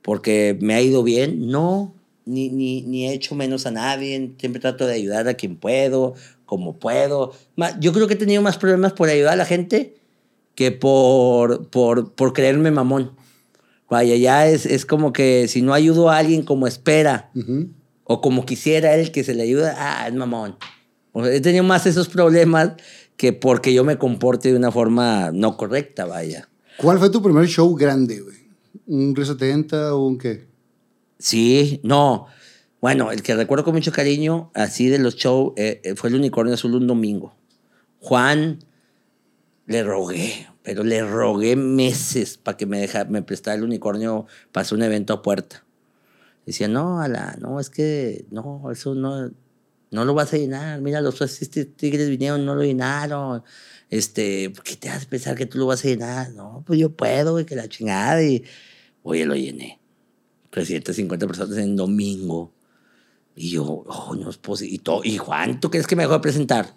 porque 0.02 0.56
me 0.60 0.74
ha 0.74 0.82
ido 0.82 1.02
bien. 1.02 1.48
No, 1.48 1.94
ni, 2.24 2.50
ni, 2.50 2.82
ni 2.82 3.08
he 3.08 3.12
hecho 3.12 3.34
menos 3.34 3.66
a 3.66 3.70
nadie. 3.70 4.32
Siempre 4.38 4.60
trato 4.60 4.86
de 4.86 4.94
ayudar 4.94 5.28
a 5.28 5.34
quien 5.34 5.56
puedo, 5.56 6.14
como 6.46 6.78
puedo. 6.78 7.32
Yo 7.80 7.92
creo 7.92 8.06
que 8.06 8.14
he 8.14 8.18
tenido 8.18 8.42
más 8.42 8.58
problemas 8.58 8.92
por 8.92 9.08
ayudar 9.08 9.34
a 9.34 9.36
la 9.36 9.44
gente 9.44 9.96
que 10.54 10.72
por, 10.72 11.68
por, 11.68 12.12
por 12.14 12.32
creerme 12.32 12.70
mamón. 12.70 13.12
Vaya, 13.88 14.16
ya 14.16 14.46
es, 14.46 14.66
es 14.66 14.84
como 14.84 15.12
que 15.12 15.48
si 15.48 15.62
no 15.62 15.72
ayudo 15.72 16.10
a 16.10 16.18
alguien 16.18 16.42
como 16.42 16.66
espera 16.66 17.30
o 18.04 18.20
como 18.20 18.44
quisiera 18.44 18.94
él 18.94 19.12
que 19.12 19.24
se 19.24 19.34
le 19.34 19.44
ayude, 19.44 19.70
ah, 19.70 20.06
es 20.08 20.14
mamón. 20.14 20.56
O 21.12 21.24
sea, 21.24 21.32
he 21.32 21.40
tenido 21.40 21.64
más 21.64 21.86
esos 21.86 22.08
problemas 22.08 22.72
que 23.18 23.32
porque 23.34 23.74
yo 23.74 23.84
me 23.84 23.98
comporte 23.98 24.50
de 24.50 24.56
una 24.56 24.70
forma 24.70 25.32
no 25.32 25.56
correcta, 25.58 26.06
vaya. 26.06 26.48
¿Cuál 26.78 26.98
fue 26.98 27.10
tu 27.10 27.20
primer 27.20 27.46
show 27.48 27.74
grande, 27.74 28.20
güey? 28.20 28.36
¿Un 28.86 29.14
R70 29.14 29.90
o 29.90 30.06
un 30.06 30.16
qué? 30.16 30.46
Sí, 31.18 31.80
no. 31.82 32.28
Bueno, 32.80 33.10
el 33.10 33.22
que 33.22 33.34
recuerdo 33.34 33.64
con 33.64 33.74
mucho 33.74 33.90
cariño, 33.90 34.52
así 34.54 34.88
de 34.88 35.00
los 35.00 35.16
shows, 35.16 35.52
eh, 35.56 35.80
eh, 35.82 35.96
fue 35.96 36.10
el 36.10 36.14
Unicornio 36.14 36.54
Azul 36.54 36.76
un 36.76 36.86
domingo. 36.86 37.34
Juan, 37.98 38.60
le 39.66 39.82
rogué, 39.82 40.46
pero 40.62 40.84
le 40.84 41.04
rogué 41.04 41.56
meses 41.56 42.38
para 42.38 42.56
que 42.56 42.66
me, 42.66 42.78
deja, 42.78 43.04
me 43.06 43.22
prestara 43.22 43.56
el 43.56 43.64
unicornio 43.64 44.26
para 44.52 44.62
hacer 44.62 44.78
un 44.78 44.84
evento 44.84 45.12
a 45.12 45.22
puerta. 45.22 45.64
Decía, 46.46 46.68
no, 46.68 47.00
ala, 47.00 47.36
no, 47.40 47.58
es 47.58 47.68
que 47.68 48.26
no, 48.30 48.70
eso 48.70 48.94
no, 48.94 49.32
no 49.90 50.04
lo 50.04 50.14
vas 50.14 50.32
a 50.32 50.36
llenar. 50.36 50.80
Mira, 50.80 51.00
los 51.00 51.20
este, 51.20 51.64
tigres 51.64 52.08
vinieron, 52.08 52.44
no 52.44 52.54
lo 52.54 52.62
llenaron. 52.62 53.42
Este, 53.90 54.50
¿por 54.50 54.64
qué 54.64 54.76
te 54.76 54.88
haces 54.90 55.06
pensar 55.06 55.36
que 55.36 55.46
tú 55.46 55.58
lo 55.58 55.66
vas 55.66 55.84
a 55.84 55.88
llenar? 55.88 56.30
No, 56.32 56.62
pues 56.66 56.78
yo 56.78 56.90
puedo, 56.90 57.32
güey, 57.32 57.46
que 57.46 57.56
la 57.56 57.68
chingada. 57.68 58.22
Y, 58.22 58.44
oye, 59.02 59.24
lo 59.24 59.34
llené. 59.34 59.80
350 60.50 61.26
personas 61.26 61.56
en 61.58 61.76
domingo. 61.76 62.52
Y 63.34 63.50
yo, 63.50 63.64
oh, 63.64 64.14
no 64.14 64.30
es 64.30 64.36
posible. 64.38 64.74
Y, 64.74 64.78
to- 64.78 65.02
y 65.04 65.16
Juan, 65.18 65.60
¿tú 65.60 65.70
crees 65.70 65.86
que 65.86 65.96
me 65.96 66.02
dejó 66.02 66.14
de 66.14 66.20
presentar? 66.20 66.74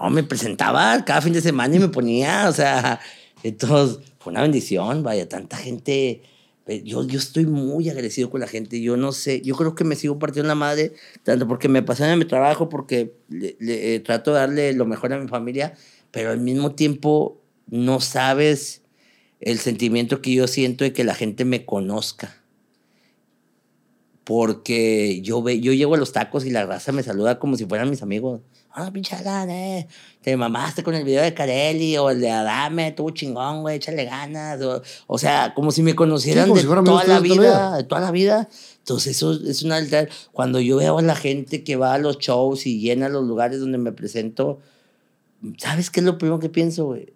No, 0.00 0.10
me 0.10 0.22
presentaba 0.22 1.04
cada 1.04 1.20
fin 1.20 1.32
de 1.32 1.40
semana 1.40 1.76
y 1.76 1.78
me 1.78 1.88
ponía, 1.88 2.48
o 2.48 2.52
sea, 2.52 3.00
entonces 3.42 3.98
fue 4.18 4.32
una 4.32 4.42
bendición, 4.42 5.02
vaya, 5.02 5.28
tanta 5.28 5.56
gente. 5.56 6.22
Eh, 6.66 6.82
Yo, 6.84 7.06
yo 7.06 7.18
estoy 7.18 7.46
muy 7.46 7.88
agradecido 7.88 8.30
con 8.30 8.40
la 8.40 8.46
gente, 8.48 8.80
yo 8.80 8.96
no 8.96 9.12
sé, 9.12 9.40
yo 9.42 9.56
creo 9.56 9.74
que 9.74 9.84
me 9.84 9.96
sigo 9.96 10.18
partiendo 10.18 10.48
la 10.48 10.54
madre, 10.54 10.92
tanto 11.24 11.46
porque 11.48 11.68
me 11.68 11.80
apasiona 11.80 12.16
mi 12.16 12.24
trabajo, 12.24 12.68
porque 12.68 13.14
le- 13.28 13.56
le- 13.60 13.94
eh, 13.96 14.00
trato 14.00 14.32
de 14.32 14.38
darle 14.40 14.72
lo 14.74 14.86
mejor 14.86 15.12
a 15.12 15.18
mi 15.18 15.28
familia, 15.28 15.74
pero 16.10 16.30
al 16.30 16.40
mismo 16.40 16.74
tiempo 16.74 17.40
no 17.68 18.00
sabes 18.00 18.82
el 19.40 19.58
sentimiento 19.58 20.22
que 20.22 20.34
yo 20.34 20.46
siento 20.48 20.84
de 20.84 20.92
que 20.92 21.04
la 21.04 21.14
gente 21.14 21.44
me 21.44 21.64
conozca 21.66 22.36
porque 24.24 25.20
yo, 25.22 25.42
ve, 25.42 25.60
yo 25.60 25.72
llego 25.72 25.94
a 25.94 25.98
los 25.98 26.12
tacos 26.12 26.44
y 26.44 26.50
la 26.50 26.64
raza 26.64 26.92
me 26.92 27.02
saluda 27.02 27.38
como 27.38 27.56
si 27.56 27.66
fueran 27.66 27.90
mis 27.90 28.02
amigos. 28.02 28.40
Ah, 28.74 28.90
pinche 28.90 29.14
Alan, 29.14 29.50
eh. 29.50 29.86
Te 30.22 30.34
mamaste 30.36 30.82
con 30.82 30.94
el 30.94 31.04
video 31.04 31.22
de 31.22 31.34
Carelli 31.34 31.96
o 31.98 32.08
el 32.08 32.20
de 32.20 32.30
Adame, 32.30 32.92
tú 32.92 33.10
chingón, 33.10 33.60
güey, 33.60 33.76
échale 33.76 34.04
ganas. 34.06 34.62
O, 34.62 34.82
o 35.06 35.18
sea, 35.18 35.52
como 35.54 35.70
si 35.72 35.82
me 35.82 35.94
conocieran 35.94 36.46
Sí, 36.48 36.54
de 36.54 36.60
si 36.62 36.66
toda 36.66 37.04
la 37.04 37.20
vida, 37.20 37.34
vida. 37.34 37.76
de 37.76 37.84
toda 37.84 38.00
la 38.00 38.10
vida. 38.10 38.48
Entonces, 38.78 39.16
eso 39.16 39.32
es 39.32 39.62
una. 39.62 39.78
Cuando 40.32 40.58
yo 40.60 40.78
veo 40.78 40.98
a 40.98 41.02
la 41.02 41.14
gente 41.16 41.64
que 41.64 41.76
va 41.76 41.92
a 41.94 41.98
los 41.98 42.18
shows 42.18 42.66
y 42.66 42.80
llena 42.80 43.08
los 43.10 43.24
lugares 43.26 43.60
donde 43.60 43.76
me 43.78 43.92
presento, 43.92 44.60
¿sabes 45.58 45.90
qué 45.90 46.00
es 46.00 46.06
lo 46.06 46.16
primero 46.16 46.38
que 46.40 46.48
pienso, 46.48 46.86
güey? 46.86 47.12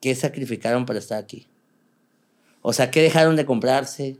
¿Qué 0.00 0.14
sacrificaron 0.14 0.86
para 0.86 0.98
estar 0.98 1.22
aquí? 1.22 1.46
O 2.62 2.72
sea, 2.72 2.90
¿qué 2.90 3.02
dejaron 3.02 3.36
de 3.36 3.44
comprarse? 3.46 4.16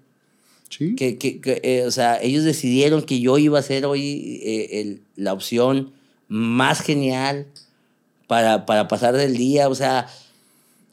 Sí. 0.68 0.96
que, 0.96 1.16
que, 1.16 1.40
que, 1.40 1.60
eh, 1.62 1.84
o 1.86 1.92
sea, 1.92 2.20
ellos 2.20 2.42
decidieron 2.42 3.02
que 3.02 3.20
yo 3.20 3.38
iba 3.38 3.56
a 3.56 3.62
ser 3.62 3.86
hoy 3.86 4.40
eh, 4.42 4.80
el- 4.80 5.02
la 5.14 5.32
opción 5.32 5.92
más 6.28 6.80
genial 6.80 7.46
para, 8.26 8.66
para 8.66 8.88
pasar 8.88 9.16
del 9.16 9.36
día, 9.36 9.68
o 9.68 9.74
sea, 9.74 10.06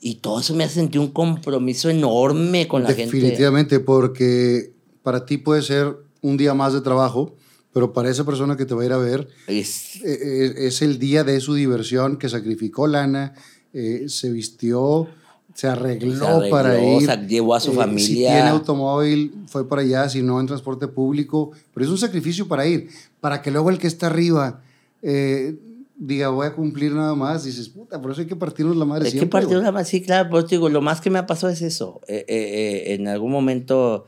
y 0.01 0.15
todo 0.15 0.39
eso 0.39 0.53
me 0.53 0.63
hace 0.65 0.75
sentir 0.75 0.99
un 0.99 1.11
compromiso 1.11 1.89
enorme 1.89 2.67
con 2.67 2.83
la 2.83 2.89
gente. 2.93 3.05
Definitivamente, 3.15 3.79
porque 3.79 4.71
para 5.01 5.25
ti 5.25 5.37
puede 5.37 5.61
ser 5.61 5.95
un 6.21 6.37
día 6.37 6.53
más 6.53 6.73
de 6.73 6.81
trabajo, 6.81 7.33
pero 7.73 7.93
para 7.93 8.09
esa 8.09 8.23
persona 8.23 8.55
que 8.55 8.65
te 8.65 8.75
va 8.75 8.83
a 8.83 8.85
ir 8.85 8.91
a 8.93 8.97
ver, 8.97 9.27
Es, 9.47 9.95
eh, 10.03 10.19
eh, 10.21 10.53
es 10.67 10.81
el 10.81 10.99
día 10.99 11.23
de 11.23 11.39
su 11.39 11.55
diversión, 11.55 12.17
que 12.17 12.29
sacrificó 12.29 12.85
lana, 12.85 13.33
eh, 13.73 14.05
se 14.07 14.31
vistió, 14.31 15.07
se 15.55 15.67
arregló, 15.67 16.15
Se 16.17 16.25
arregló, 16.25 16.49
para 16.49 16.79
ir. 16.83 17.27
llevó 17.27 17.55
a 17.55 17.59
su 17.59 17.71
Si 17.71 17.77
familia. 17.77 18.33
tiene 18.33 18.49
automóvil, 18.49 19.33
fue 19.47 19.67
para 19.67 19.81
allá, 19.81 20.07
si 20.09 20.21
no 20.21 20.39
en 20.39 20.45
transporte 20.47 20.87
público, 20.87 21.51
pero 21.73 21.85
es 21.85 21.91
un 21.91 21.97
sacrificio 21.97 22.47
para 22.47 22.67
ir, 22.67 22.89
para 23.19 23.41
que 23.41 23.49
luego 23.51 23.69
el 23.69 23.79
que 23.79 23.87
está 23.87 24.07
arriba 24.07 24.61
eh, 25.03 25.55
diga, 25.95 26.29
voy 26.29 26.47
a 26.47 26.53
cumplir 26.55 26.91
nada 26.93 27.13
más, 27.15 27.43
dices, 27.43 27.69
puta, 27.69 28.01
por 28.01 28.11
eso 28.11 28.21
hay 28.21 28.27
que 28.27 28.35
partirnos 28.35 28.75
la 28.75 28.85
madre 28.85 29.05
Hay 29.05 29.11
que 29.11 29.17
siempre. 29.19 29.31
partir 29.31 29.49
güey". 29.49 29.59
una 29.61 29.71
más, 29.71 29.87
sí, 29.87 30.01
claro, 30.01 30.29
pues 30.29 30.47
digo, 30.47 30.69
lo 30.69 30.81
más 30.81 30.99
que 31.01 31.09
me 31.09 31.19
ha 31.19 31.25
pasado 31.27 31.53
es 31.53 31.61
eso. 31.61 32.01
Eh, 32.07 32.25
eh, 32.27 32.83
eh, 32.87 32.93
en 32.95 33.07
algún 33.07 33.31
momento 33.31 34.05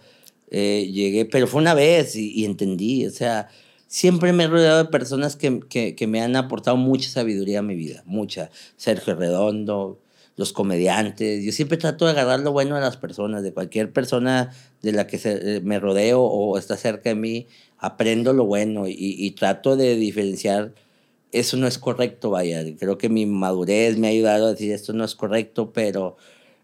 eh, 0.49 0.89
llegué, 0.91 1.25
pero 1.25 1.47
fue 1.47 1.61
una 1.61 1.73
vez 1.73 2.15
y, 2.15 2.31
y 2.33 2.45
entendí, 2.45 3.05
o 3.05 3.11
sea, 3.11 3.47
siempre 3.87 4.33
me 4.33 4.45
he 4.45 4.47
rodeado 4.47 4.83
de 4.83 4.89
personas 4.89 5.35
que, 5.35 5.59
que, 5.69 5.95
que 5.95 6.07
me 6.07 6.21
han 6.21 6.35
aportado 6.35 6.75
mucha 6.77 7.09
sabiduría 7.09 7.59
a 7.59 7.63
mi 7.63 7.75
vida, 7.75 8.03
mucha. 8.05 8.49
Sergio 8.77 9.15
Redondo, 9.15 9.99
los 10.37 10.51
comediantes, 10.53 11.43
yo 11.45 11.51
siempre 11.53 11.77
trato 11.77 12.05
de 12.05 12.11
agarrar 12.11 12.41
lo 12.41 12.51
bueno 12.51 12.75
de 12.75 12.81
las 12.81 12.97
personas, 12.97 13.41
de 13.43 13.53
cualquier 13.53 13.93
persona 13.93 14.51
de 14.81 14.91
la 14.91 15.07
que 15.07 15.17
se- 15.17 15.57
eh, 15.57 15.61
me 15.61 15.79
rodeo 15.79 16.21
o 16.23 16.57
está 16.57 16.75
cerca 16.77 17.09
de 17.09 17.15
mí, 17.15 17.47
aprendo 17.77 18.33
lo 18.33 18.45
bueno 18.45 18.87
y, 18.87 18.95
y 18.97 19.31
trato 19.31 19.77
de 19.77 19.95
diferenciar 19.95 20.73
eso 21.39 21.57
no 21.57 21.67
es 21.67 21.77
correcto, 21.77 22.29
vaya. 22.29 22.63
Creo 22.77 22.97
que 22.97 23.09
mi 23.09 23.25
madurez 23.25 23.97
me 23.97 24.07
ha 24.07 24.09
ayudado 24.11 24.47
a 24.47 24.51
decir 24.51 24.71
esto 24.71 24.93
no 24.93 25.03
es 25.03 25.15
correcto, 25.15 25.71
pero 25.73 26.17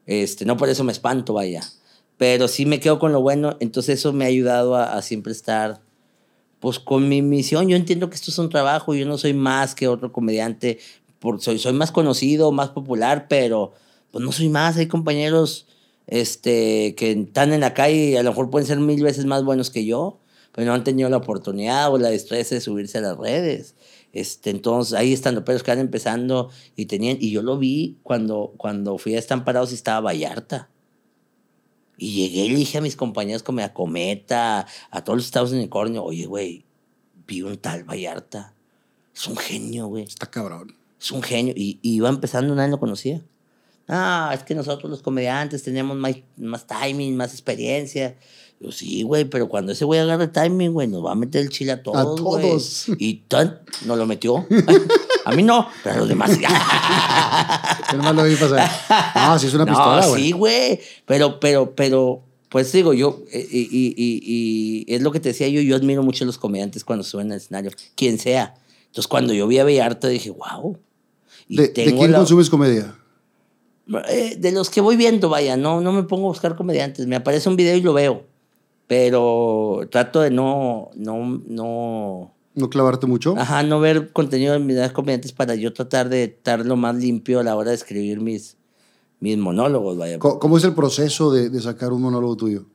este, 0.06 0.46
no 0.46 0.58
por 0.58 0.70
eso 0.70 0.84
me 0.84 0.92
espanto, 0.92 1.34
vaya. 1.34 1.62
Pero 2.18 2.48
sí 2.48 2.66
me 2.66 2.80
quedo 2.80 3.00
con 3.00 3.12
lo 3.12 3.22
bueno, 3.22 3.58
entonces 3.60 4.00
eso 4.00 4.14
me 4.14 4.26
ha 4.26 4.28
ayudado 4.28 4.76
a, 4.76 5.02
siempre 5.02 5.32
estar 5.32 5.82
pues 6.60 6.80
con 6.80 7.10
mi 7.10 7.22
misión. 7.22 7.68
Yo 7.68 7.76
entiendo 7.76 8.10
que 8.10 8.16
esto 8.16 8.32
es 8.32 8.38
un 8.38 8.50
trabajo, 8.50 8.94
yo 8.94 9.06
no 9.06 9.18
soy 9.18 9.34
más 9.34 9.74
que 9.76 9.88
otro 9.88 10.12
comediante, 10.12 10.80
por, 11.20 11.42
soy, 11.42 11.58
soy 11.60 11.74
más 11.74 11.92
conocido, 11.92 12.52
más 12.52 12.70
popular, 12.70 13.28
pero 13.28 13.74
pues 14.12 14.24
no 14.24 14.32
soy 14.32 14.50
más. 14.50 14.78
Hay 14.78 14.88
compañeros 14.88 15.68
este, 16.08 16.94
que 16.96 17.12
están 17.12 17.54
en 17.54 17.62
la 17.62 17.74
calle 17.74 18.12
y 18.12 18.16
a 18.16 18.24
lo 18.24 18.32
mejor 18.32 18.50
pueden 18.50 18.68
ser 18.68 18.80
mil 18.80 19.02
veces 19.02 19.26
más 19.26 19.44
buenos 19.44 19.72
que 19.72 19.86
yo, 19.86 20.20
pero 20.52 20.68
no 20.68 20.74
han 20.74 20.84
tenido 20.84 21.10
la 21.10 21.18
oportunidad 21.18 21.92
o 21.92 21.98
la 21.98 22.10
destreza 22.10 22.56
de 22.56 22.62
subirse 22.62 23.00
a 23.00 23.02
las 23.02 23.18
redes. 23.18 23.76
Este, 24.14 24.50
entonces, 24.50 24.94
ahí 24.94 25.14
están 25.14 25.36
los 25.36 25.64
que 25.64 25.72
empezando 25.72 26.50
y 26.76 26.86
tenían, 26.86 27.18
y 27.20 27.32
yo 27.32 27.42
lo 27.42 27.58
vi 27.58 27.98
cuando, 28.04 28.54
cuando 28.58 28.98
fui 28.98 29.16
a 29.16 29.20
Estamparados 29.20 29.72
y 29.72 29.76
estaba 29.76 30.02
Vallarta. 30.02 30.70
Y 31.98 32.14
llegué 32.14 32.46
y 32.46 32.50
le 32.50 32.56
dije 32.56 32.80
a 32.80 32.82
mis 32.82 32.96
compañeros 32.96 33.44
como 33.44 33.62
a 33.62 33.74
Cometa, 33.74 34.66
a 34.90 35.04
todos 35.04 35.18
los 35.18 35.26
estados 35.26 35.52
unicornio, 35.52 36.04
oye, 36.04 36.26
güey, 36.26 36.66
vi 37.28 37.42
un 37.42 37.58
tal 37.58 37.84
Vallarta. 37.84 38.54
Es 39.16 39.28
un 39.28 39.38
genio, 39.38 39.88
güey. 39.88 40.04
Está 40.04 40.26
cabrón. 40.26 40.76
Es 41.00 41.12
un 41.12 41.22
genio. 41.22 41.54
Y, 41.56 41.80
y 41.82 41.96
iba 41.96 42.10
empezando, 42.10 42.54
nadie 42.56 42.72
lo 42.72 42.80
conocía. 42.80 43.22
Ah, 43.88 44.32
es 44.34 44.44
que 44.44 44.56
nosotros 44.56 44.90
los 44.90 45.02
comediantes 45.02 45.64
tenemos 45.64 45.98
más, 45.98 46.16
más 46.38 46.66
timing, 46.66 47.16
más 47.16 47.34
experiencia. 47.34 48.16
Yo, 48.64 48.72
sí, 48.72 49.02
güey, 49.04 49.26
pero 49.26 49.50
cuando 49.50 49.72
ese 49.72 49.86
güey 49.86 50.00
agarre 50.00 50.28
timing, 50.28 50.72
güey, 50.74 50.88
nos 50.88 51.04
va 51.04 51.14
a 51.14 51.16
meter 51.16 51.42
el 51.42 51.50
chile 51.50 51.72
a 51.72 51.82
todos. 51.82 52.22
güey". 52.22 52.44
todos. 52.44 52.86
Y 53.00 53.16
tan, 53.28 53.60
nos 53.86 53.98
lo 53.98 54.06
metió. 54.06 54.46
a 55.26 55.32
mí 55.32 55.42
no, 55.42 55.68
pero 55.84 55.96
a 55.96 55.98
los 56.00 56.08
demás. 56.10 56.32
sí. 56.32 56.42
Yo 57.92 57.98
nomás 57.98 58.16
lo 58.16 58.24
vi 58.24 58.36
pasar. 58.36 58.70
No, 59.16 59.40
si 59.40 59.48
es 59.48 59.54
una 59.54 59.66
No, 59.66 59.72
pistola, 59.72 60.08
güey. 60.08 60.24
sí, 60.24 60.32
güey. 60.32 60.80
Pero, 61.06 61.40
pero, 61.40 61.74
pero 61.76 62.24
Pues 62.50 62.72
digo, 62.74 62.94
yo, 62.94 63.22
eh, 63.32 63.48
y, 63.50 63.60
y- 63.62 63.94
y- 63.98 64.86
y 64.86 64.94
es 64.94 65.02
lo 65.02 65.12
que 65.12 65.20
te 65.22 65.30
decía 65.30 65.48
yo, 65.48 65.62
yo 65.62 65.76
admiro 65.76 66.04
mucho 66.04 66.24
a 66.26 66.28
los 66.28 66.38
comediantes 66.38 66.84
cuando 66.84 67.04
suben 67.04 67.32
al 67.32 67.38
escenario, 67.38 67.72
quien 67.96 68.20
sea. 68.20 68.54
Entonces, 68.88 69.08
cuando 69.08 69.34
yo 69.34 69.48
vi 69.48 69.58
a 69.58 69.64
Vallarta, 69.64 70.08
dije, 70.10 70.32
wow. 70.32 70.78
Y 71.48 71.56
¿De, 71.58 71.72
quién 71.72 72.12
la- 72.12 72.18
consumes 72.20 72.50
comedia? 72.50 72.94
eh, 74.10 74.36
de 74.38 74.52
los 74.52 74.70
que 74.70 74.82
voy 74.82 74.96
viendo, 74.98 75.30
vaya, 75.30 75.56
no, 75.58 75.80
no 75.82 75.92
me 75.94 76.04
pongo 76.04 76.26
a 76.26 76.30
buscar 76.30 76.56
comediantes. 76.56 77.08
Me 77.08 77.16
aparece 77.16 77.48
un 77.50 77.56
video 77.56 77.76
y 77.76 77.82
lo 77.82 77.94
veo. 77.94 78.26
Pero 78.92 79.88
trato 79.90 80.20
de 80.20 80.32
no, 80.32 80.90
no, 80.96 81.42
no, 81.48 82.34
¿No 82.56 82.70
clavarte 82.70 83.08
mucho? 83.08 83.36
ajá, 83.38 83.64
no 83.64 83.80
ver 83.80 84.12
contenido 84.12 84.52
de 84.52 84.60
mis 84.60 84.92
comediantes 84.92 85.32
para 85.32 85.56
yo 85.56 85.72
tratar 85.72 86.10
de 86.10 86.26
estar 86.26 86.66
lo 86.66 86.76
más 86.76 86.98
limpio 86.98 87.40
a 87.40 87.44
la 87.44 87.56
hora 87.56 87.70
de 87.70 87.78
escribir 87.78 88.20
mis, 88.20 88.58
mis 89.22 89.38
monólogos, 89.38 89.98
vaya. 89.98 90.20
¿Cómo 90.20 90.58
es 90.58 90.66
el 90.66 90.76
proceso 90.76 91.32
de, 91.32 91.50
de 91.50 91.62
sacar 91.62 91.94
un 91.94 92.02
monólogo 92.02 92.36
tuyo? 92.36 92.66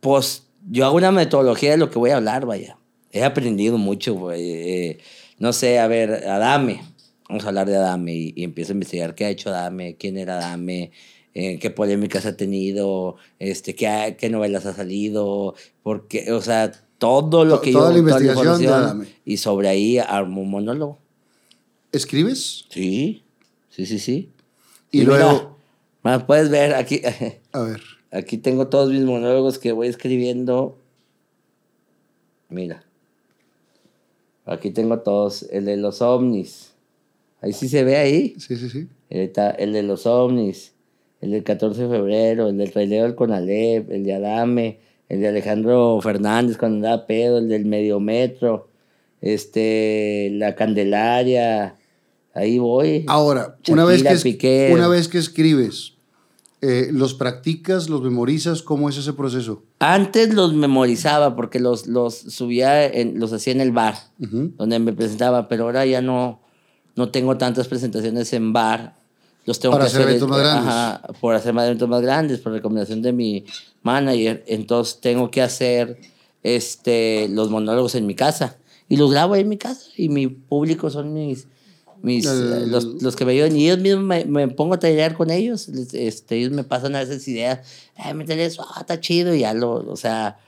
Pues 0.00 0.42
yo 0.68 0.84
hago 0.86 0.96
una 0.96 1.12
metodología 1.12 1.70
de 1.70 1.76
lo 1.76 1.88
que 1.88 2.00
voy 2.00 2.10
a 2.10 2.16
hablar, 2.16 2.46
vaya. 2.46 2.78
He 3.12 3.22
aprendido 3.22 3.78
mucho, 3.78 4.14
güey. 4.14 4.42
Eh, 4.42 4.98
no 5.38 5.52
sé, 5.52 5.78
a 5.78 5.86
ver, 5.86 6.28
Adame. 6.28 6.82
Vamos 7.28 7.44
a 7.44 7.48
hablar 7.50 7.68
de 7.68 7.76
Adame 7.76 8.12
y, 8.12 8.32
y 8.34 8.42
empiezo 8.42 8.72
a 8.72 8.74
investigar 8.74 9.14
qué 9.14 9.26
ha 9.26 9.30
hecho 9.30 9.50
Adame, 9.50 9.94
quién 9.94 10.18
era 10.18 10.38
Adame, 10.38 10.90
eh, 11.38 11.58
qué 11.58 11.70
polémicas 11.70 12.24
ha 12.24 12.34
tenido, 12.34 13.16
este, 13.38 13.74
qué, 13.74 13.88
ha- 13.88 14.16
qué 14.16 14.30
novelas 14.30 14.64
ha 14.64 14.72
salido, 14.72 15.54
porque, 15.82 16.32
o 16.32 16.40
sea, 16.40 16.72
todo 16.96 17.44
lo 17.44 17.60
que 17.60 17.72
toda 17.72 17.88
yo... 17.90 17.92
la 17.92 17.98
investigación 17.98 18.58
de 18.58 18.64
información. 18.64 19.08
Y 19.26 19.36
sobre 19.36 19.68
ahí 19.68 19.98
armo 19.98 20.40
un 20.40 20.50
monólogo. 20.50 20.98
¿Escribes? 21.92 22.64
Sí, 22.70 23.22
sí, 23.68 23.84
sí, 23.84 23.98
sí. 23.98 24.30
Y 24.90 25.00
mira, 25.00 25.08
luego- 25.18 25.56
ma, 26.02 26.26
puedes 26.26 26.48
ver 26.48 26.74
aquí... 26.74 27.02
A 27.52 27.60
ver. 27.60 27.82
Aquí 28.12 28.38
tengo 28.38 28.68
todos 28.68 28.90
mis 28.90 29.02
monólogos 29.02 29.58
que 29.58 29.72
voy 29.72 29.88
escribiendo. 29.88 30.78
Mira. 32.48 32.82
Aquí 34.46 34.70
tengo 34.70 35.00
todos. 35.00 35.42
El 35.50 35.66
de 35.66 35.76
los 35.76 36.00
ovnis. 36.00 36.70
Ahí 37.42 37.52
sí 37.52 37.68
se 37.68 37.84
ve 37.84 37.96
ahí. 37.96 38.34
Sí, 38.38 38.56
sí, 38.56 38.70
sí. 38.70 38.88
Ahí 39.10 39.20
está 39.20 39.50
el 39.50 39.72
de 39.74 39.82
los 39.82 40.06
ovnis. 40.06 40.72
El 41.26 41.32
del 41.32 41.42
14 41.42 41.82
de 41.82 41.88
febrero. 41.88 42.48
El 42.48 42.56
del 42.56 42.70
trailero 42.70 43.02
del 43.04 43.14
Conalep. 43.16 43.90
El 43.90 44.04
de 44.04 44.14
Adame. 44.14 44.78
El 45.08 45.20
de 45.20 45.28
Alejandro 45.28 46.00
Fernández 46.00 46.56
cuando 46.56 46.76
andaba 46.86 47.06
pedo. 47.06 47.38
El 47.38 47.48
del 47.48 47.64
Mediometro. 47.64 48.68
Este. 49.20 50.30
La 50.34 50.54
Candelaria. 50.54 51.74
Ahí 52.32 52.58
voy. 52.58 53.04
Ahora, 53.08 53.56
una 53.68 53.84
vez, 53.84 53.98
que 54.02 54.08
Shakira, 54.08 54.12
es- 54.16 54.22
Piqué. 54.22 54.70
una 54.72 54.88
vez 54.88 55.08
que 55.08 55.16
escribes, 55.18 55.94
eh, 56.60 56.88
¿los 56.92 57.14
practicas, 57.14 57.88
los 57.88 58.02
memorizas? 58.02 58.62
¿Cómo 58.62 58.88
es 58.90 58.98
ese 58.98 59.14
proceso? 59.14 59.62
Antes 59.78 60.34
los 60.34 60.52
memorizaba 60.54 61.34
porque 61.34 61.58
los, 61.60 61.86
los 61.86 62.14
subía, 62.14 62.86
en- 62.86 63.18
los 63.18 63.32
hacía 63.32 63.52
en 63.54 63.62
el 63.62 63.72
bar, 63.72 63.94
donde 64.18 64.78
me 64.78 64.92
presentaba, 64.92 65.48
pero 65.48 65.64
ahora 65.64 65.86
ya 65.86 66.02
no, 66.02 66.40
no 66.94 67.08
tengo 67.10 67.36
tantas 67.38 67.68
presentaciones 67.68 68.32
en 68.34 68.52
bar. 68.52 68.96
Los 69.46 69.58
tengo 69.60 69.78
que 69.78 69.84
hacer 69.84 70.02
eventos 70.02 70.28
más 70.28 70.38
grandes. 70.40 70.66
ajá, 70.68 71.02
por 71.20 71.34
hacer 71.34 71.54
más 71.54 71.64
eventos 71.66 71.88
más 71.88 72.02
grandes, 72.02 72.40
por 72.40 72.52
recomendación 72.52 73.00
de 73.00 73.12
mi 73.12 73.44
manager. 73.82 74.44
Entonces 74.46 75.00
tengo 75.00 75.30
que 75.30 75.40
hacer 75.40 75.98
este, 76.42 77.28
los 77.30 77.48
monólogos 77.50 77.94
en 77.94 78.06
mi 78.06 78.14
casa. 78.14 78.56
Y 78.88 78.96
los 78.96 79.10
grabo 79.10 79.34
ahí 79.34 79.40
en 79.42 79.48
mi 79.48 79.56
casa. 79.56 79.82
Y 79.96 80.08
mi 80.08 80.26
público 80.26 80.90
son 80.90 81.12
mis, 81.14 81.46
mis 82.02 82.26
El- 82.26 82.70
los, 82.70 82.84
los 83.02 83.16
que 83.16 83.24
me 83.24 83.32
ayudan. 83.32 83.56
Y 83.56 83.66
ellos 83.66 83.78
mismos 83.78 84.04
me, 84.04 84.24
me 84.24 84.48
pongo 84.48 84.74
a 84.74 84.78
tallerear 84.78 85.14
con 85.16 85.30
ellos. 85.30 85.68
Este, 85.68 86.36
ellos 86.36 86.50
me 86.52 86.64
pasan 86.64 86.94
a 86.96 87.00
veces 87.00 87.26
ideas. 87.28 87.60
Eh, 88.04 88.14
métele 88.14 88.44
eso, 88.46 88.64
ah, 88.68 88.80
está 88.80 89.00
chido. 89.00 89.32
Y 89.34 89.40
ya 89.40 89.54
lo, 89.54 89.72
o 89.74 89.96
sea, 89.96 90.38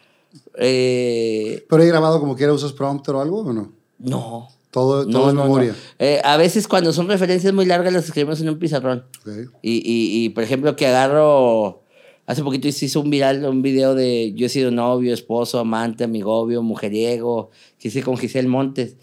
eh, 0.57 1.65
¿Pero 1.69 1.83
he 1.83 1.87
grabado 1.87 2.21
como 2.21 2.37
quiera 2.37 2.53
usas 2.53 2.73
prompter 2.73 3.15
o 3.15 3.21
algo 3.21 3.41
o 3.41 3.53
no? 3.53 3.73
no. 3.99 4.49
Todo, 4.71 5.07
todo 5.07 5.11
No, 5.21 5.29
es 5.29 5.35
no, 5.35 5.41
no. 5.41 5.43
memoria. 5.45 5.75
Eh, 5.99 6.21
a 6.25 6.37
veces 6.37 6.69
cuando 6.69 6.93
son 6.93 7.09
referencias 7.09 7.53
muy 7.55 7.65
largas 7.67 7.93
las 7.93 8.05
escribimos 8.05 8.41
en 8.41 8.51
un 8.51 8.59
pizarrón. 8.59 9.05
Ok. 9.23 9.33
Y, 9.63 9.77
y, 9.77 10.25
y, 10.25 10.29
por 10.31 10.45
ejemplo, 10.45 10.77
que 10.77 10.87
agarro. 10.87 11.83
Hace 12.27 12.43
poquito 12.43 12.69
hizo 12.69 13.01
un 13.01 13.09
viral, 13.09 13.43
un 13.47 13.63
video 13.63 13.95
de 13.95 14.35
yo 14.37 14.45
he 14.45 14.49
sido 14.51 14.71
novio, 14.71 15.15
esposo, 15.15 15.59
amante, 15.59 16.05
amigobio, 16.05 16.63
mujeriego, 16.63 17.49
que 17.79 17.89
hice 17.89 18.03
con 18.03 18.19
Giselle 18.19 18.49
Montes. 18.49 18.97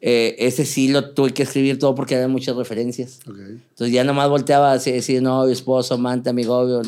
Eh, 0.00 0.36
ese 0.38 0.64
sí 0.64 0.88
lo 0.88 1.10
tuve 1.12 1.34
que 1.34 1.42
escribir 1.42 1.78
todo 1.78 1.94
porque 1.94 2.14
había 2.14 2.28
muchas 2.28 2.56
referencias. 2.56 3.20
ok. 3.28 3.36
Entonces 3.38 3.92
ya 3.92 4.02
nomás 4.02 4.30
volteaba 4.30 4.72
así, 4.72 4.90
decir 4.92 5.20
novio, 5.20 5.52
esposo, 5.52 5.92
amante, 5.96 6.30
amigobio. 6.30 6.80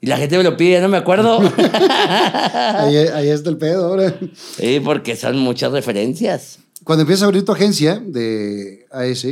Y 0.00 0.06
la 0.06 0.16
gente 0.16 0.38
me 0.38 0.42
lo 0.44 0.56
pide, 0.56 0.80
no 0.80 0.88
me 0.88 0.96
acuerdo. 0.96 1.38
Ahí, 2.10 2.96
ahí 2.96 3.28
está 3.28 3.50
el 3.50 3.56
pedo 3.58 3.86
ahora. 3.86 4.14
sí, 4.56 4.80
porque 4.80 5.16
son 5.16 5.38
muchas 5.38 5.72
referencias. 5.72 6.60
Cuando 6.86 7.02
empiezas 7.02 7.24
a 7.24 7.26
abrir 7.26 7.44
tu 7.44 7.50
agencia 7.50 7.96
de 7.98 8.86
AS, 8.92 9.24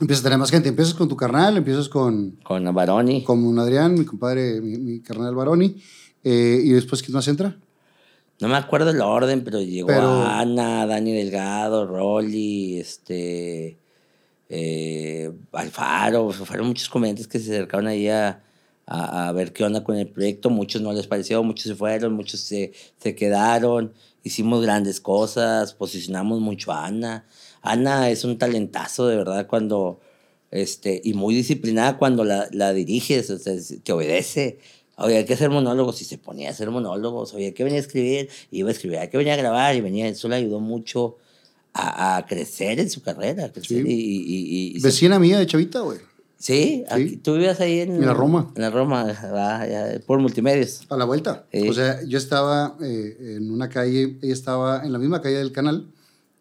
empiezas 0.00 0.20
a 0.22 0.24
tener 0.24 0.38
más 0.38 0.50
gente. 0.50 0.70
Empiezas 0.70 0.94
con 0.94 1.06
tu 1.06 1.14
carnal, 1.14 1.58
empiezas 1.58 1.86
con, 1.90 2.30
Con 2.42 2.64
Baroni. 2.74 3.22
con 3.22 3.58
Adrián, 3.58 3.92
mi 3.92 4.06
compadre, 4.06 4.58
mi, 4.62 4.78
mi 4.78 5.00
carnal 5.00 5.34
Baroni. 5.34 5.76
eh, 6.24 6.60
y 6.64 6.70
después, 6.70 7.02
¿quién 7.02 7.14
más 7.14 7.28
entra? 7.28 7.56
No 8.40 8.48
me 8.48 8.56
acuerdo 8.56 8.88
el 8.88 9.02
orden, 9.02 9.44
pero 9.44 9.60
llegó 9.60 9.88
Pero- 9.88 10.22
Ana, 10.24 10.86
Dani 10.86 11.12
Delgado, 11.12 11.86
Rolly, 11.86 12.78
este, 12.80 13.76
eh, 14.48 15.30
Alfaro, 15.52 16.30
fueron 16.30 16.68
muchos 16.68 16.88
comediantes 16.88 17.28
que 17.28 17.38
se 17.38 17.52
acercaron 17.52 17.86
ahí 17.86 18.08
a, 18.08 18.42
a, 18.86 19.28
a 19.28 19.32
ver 19.32 19.52
qué 19.52 19.62
onda 19.64 19.84
con 19.84 19.96
el 19.98 20.08
proyecto. 20.08 20.48
Muchos 20.48 20.80
no 20.80 20.90
les 20.94 21.06
pareció, 21.06 21.42
muchos 21.42 21.64
se 21.64 21.74
fueron, 21.74 22.14
muchos 22.14 22.40
se, 22.40 22.72
se 22.98 23.14
quedaron. 23.14 23.92
Hicimos 24.22 24.62
grandes 24.62 25.00
cosas, 25.00 25.72
posicionamos 25.74 26.40
mucho 26.40 26.72
a 26.72 26.86
Ana. 26.86 27.24
Ana 27.62 28.10
es 28.10 28.24
un 28.24 28.38
talentazo, 28.38 29.06
de 29.06 29.16
verdad, 29.16 29.46
cuando, 29.46 30.00
este, 30.50 31.00
y 31.04 31.14
muy 31.14 31.34
disciplinada 31.34 31.96
cuando 31.98 32.24
la, 32.24 32.48
la 32.52 32.72
diriges, 32.72 33.30
o 33.30 33.38
sea, 33.38 33.54
te 33.82 33.92
obedece. 33.92 34.58
Oye, 34.96 35.16
hay 35.16 35.24
que 35.24 35.32
hacer 35.34 35.48
monólogos 35.48 36.02
y 36.02 36.04
se 36.04 36.18
ponía 36.18 36.48
a 36.48 36.52
hacer 36.52 36.70
monólogos. 36.70 37.32
Oye, 37.32 37.46
hay 37.46 37.52
que 37.52 37.64
venir 37.64 37.78
a 37.78 37.80
escribir, 37.80 38.28
iba 38.50 38.68
a 38.68 38.72
escribir, 38.72 38.98
hay 38.98 39.08
que 39.08 39.16
venir 39.16 39.32
a 39.32 39.36
grabar 39.36 39.74
y 39.74 39.80
venía. 39.80 40.06
Eso 40.06 40.28
le 40.28 40.36
ayudó 40.36 40.60
mucho 40.60 41.16
a, 41.72 42.16
a 42.18 42.26
crecer 42.26 42.78
en 42.80 42.90
su 42.90 43.00
carrera. 43.00 43.46
a 43.46 43.52
crecer 43.52 43.82
Sí. 43.84 43.88
y, 43.88 43.92
y- 43.94 44.72
y- 44.72 44.76
y 44.76 44.80
se- 44.80 44.86
Vecina 44.88 45.18
mía 45.18 45.38
de 45.38 45.46
Chavita, 45.46 45.80
güey. 45.80 45.98
Sí, 46.40 46.82
aquí- 46.90 47.16
tú 47.18 47.34
vivías 47.34 47.60
ahí 47.60 47.80
en, 47.80 47.92
En 47.96 48.06
la 48.06 48.14
Roma. 48.14 48.50
En 48.56 48.62
la 48.62 48.70
Roma, 48.70 49.06
ya, 49.12 50.00
por 50.06 50.18
multimedios. 50.18 50.82
A 50.88 50.96
la 50.96 51.04
vuelta. 51.04 51.46
Sí. 51.52 51.68
O 51.68 51.72
sea, 51.72 52.02
yo 52.04 52.18
estaba 52.18 52.76
eh, 52.82 53.36
en 53.36 53.50
una 53.52 53.68
calle, 53.68 54.16
ella 54.22 54.32
estaba 54.32 54.84
en 54.84 54.92
la 54.92 54.98
misma 54.98 55.20
calle 55.22 55.36
del 55.36 55.52
canal 55.52 55.86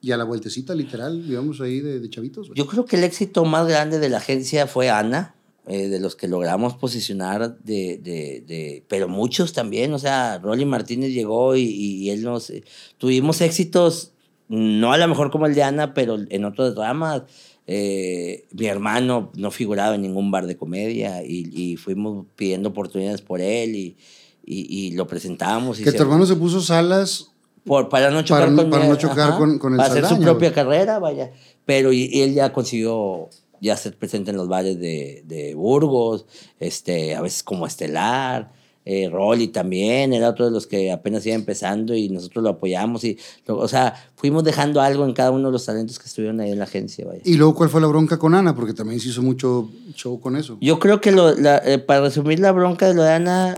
y 0.02 0.12
a 0.14 0.18
la 0.18 0.24
vueltecita, 0.24 0.74
literal, 0.74 1.22
vivíamos 1.22 1.60
ahí 1.62 1.82
de, 1.82 2.00
de 2.00 2.10
chavitos. 2.10 2.50
Yo 2.56 2.66
creo 2.66 2.86
que 2.86 2.96
el 2.96 3.04
éxito 3.04 3.44
más 3.46 3.68
grande 3.68 4.00
de 4.00 4.08
la 4.10 4.18
agencia 4.18 4.66
fue 4.66 4.90
Ana, 4.90 5.36
eh, 5.68 5.90
de 5.90 6.00
los 6.00 6.16
que 6.16 6.28
logramos 6.30 6.76
posicionar, 6.76 7.60
de, 7.60 8.00
de, 8.02 8.42
de- 8.48 8.84
pero 8.88 9.08
muchos 9.10 9.52
también, 9.54 9.94
o 9.94 10.00
sea, 10.00 10.40
Rolly 10.40 10.66
Martínez 10.66 11.12
llegó 11.12 11.56
y, 11.58 11.64
y 11.64 12.10
él 12.12 12.24
nos... 12.24 12.50
eh, 12.50 12.64
tuvimos 12.98 13.42
éxitos, 13.42 14.14
no 14.48 14.94
a 14.94 14.98
lo 14.98 15.08
mejor 15.08 15.30
como 15.30 15.46
el 15.46 15.54
de 15.54 15.62
Ana, 15.64 15.94
pero 15.94 16.18
en 16.30 16.46
otras 16.46 16.74
ramas. 16.76 17.24
Eh, 17.72 18.48
mi 18.52 18.66
hermano 18.66 19.32
no 19.36 19.52
figuraba 19.52 19.94
en 19.94 20.02
ningún 20.02 20.32
bar 20.32 20.48
de 20.48 20.58
comedia 20.58 21.24
y, 21.24 21.50
y 21.54 21.78
fuimos 21.78 22.26
pidiendo 22.36 22.70
oportunidades 22.70 23.22
por 23.22 23.41
él 23.41 23.76
y, 23.76 23.96
y, 24.44 24.88
y 24.88 24.91
lo 24.94 25.06
presentamos. 25.06 25.80
Y 25.80 25.84
que 25.84 25.91
se- 25.91 25.98
tu 25.98 26.02
hermano 26.04 26.26
se 26.26 26.36
puso 26.36 26.62
salas. 26.62 27.30
por, 27.66 27.88
para 27.90 28.10
no 28.10 28.24
chocar 28.24 28.46
Para 28.46 28.56
con 28.56 28.70
para 28.72 28.84
mi- 28.86 28.90
no 28.90 28.96
chocar 28.98 29.38
con- 29.38 29.60
con 29.60 29.74
el 29.74 29.78
Para 29.78 29.90
hacer 29.91 30.02
su 30.04 30.10
Saldaña, 30.10 30.26
propia 30.32 30.50
güey. 30.50 30.56
carrera, 30.56 30.98
vaya. 30.98 31.32
Pero 31.66 31.91
él 31.91 32.34
ya 32.34 32.52
consiguió 32.54 33.30
ya 33.62 33.78
ser 33.78 33.96
presente 33.96 34.32
en 34.32 34.38
los 34.38 34.48
bares 34.48 34.80
de, 34.80 35.22
de 35.28 35.54
Burgos, 35.54 36.26
este, 36.60 37.14
a 37.16 37.22
veces 37.22 37.44
como 37.44 37.68
Estelar. 37.68 38.52
Eh, 38.91 39.07
Rolly 39.07 39.49
también 39.49 40.14
era 40.14 40.30
otro 40.30 40.45
de 40.45 40.52
los 40.52 40.66
que 40.66 40.91
apenas 40.91 41.24
iba 41.28 41.36
empezando 41.36 41.94
y 41.94 42.10
nosotros 42.10 42.44
lo 42.44 42.49
apoyamos. 42.49 43.03
Y, 43.03 43.20
o 43.48 43.68
sea, 43.68 43.94
fuimos 44.16 44.44
dejando 44.44 44.82
algo 44.82 45.06
en 45.06 45.14
cada 45.14 45.30
uno 45.30 45.49
de 45.49 45.52
los 45.52 45.64
talentos 45.64 45.99
que 45.99 46.07
estuvieron 46.07 46.40
ahí 46.40 46.52
en 46.52 46.57
la 46.57 46.64
agencia. 46.64 47.06
Vaya. 47.06 47.22
Y 47.24 47.36
luego, 47.36 47.53
¿cuál 47.53 47.70
fue 47.70 47.82
la 47.82 47.86
bronca 47.88 48.18
con 48.18 48.34
Ana? 48.34 48.56
Porque 48.56 48.74
también 48.74 48.99
se 48.99 49.10
hizo 49.10 49.22
mucho 49.22 49.70
show 49.94 50.20
con 50.20 50.36
eso. 50.36 50.57
Yo 50.60 50.80
creo 50.80 50.99
que 51.02 51.11
lo, 51.11 51.36
la- 51.36 51.61
eh, 51.64 51.78
para 51.78 52.02
resumir 52.02 52.40
la 52.40 52.52
bronca 52.52 52.88
de 52.88 52.95
lo 52.95 53.03
de 53.03 53.11
Ana, 53.11 53.57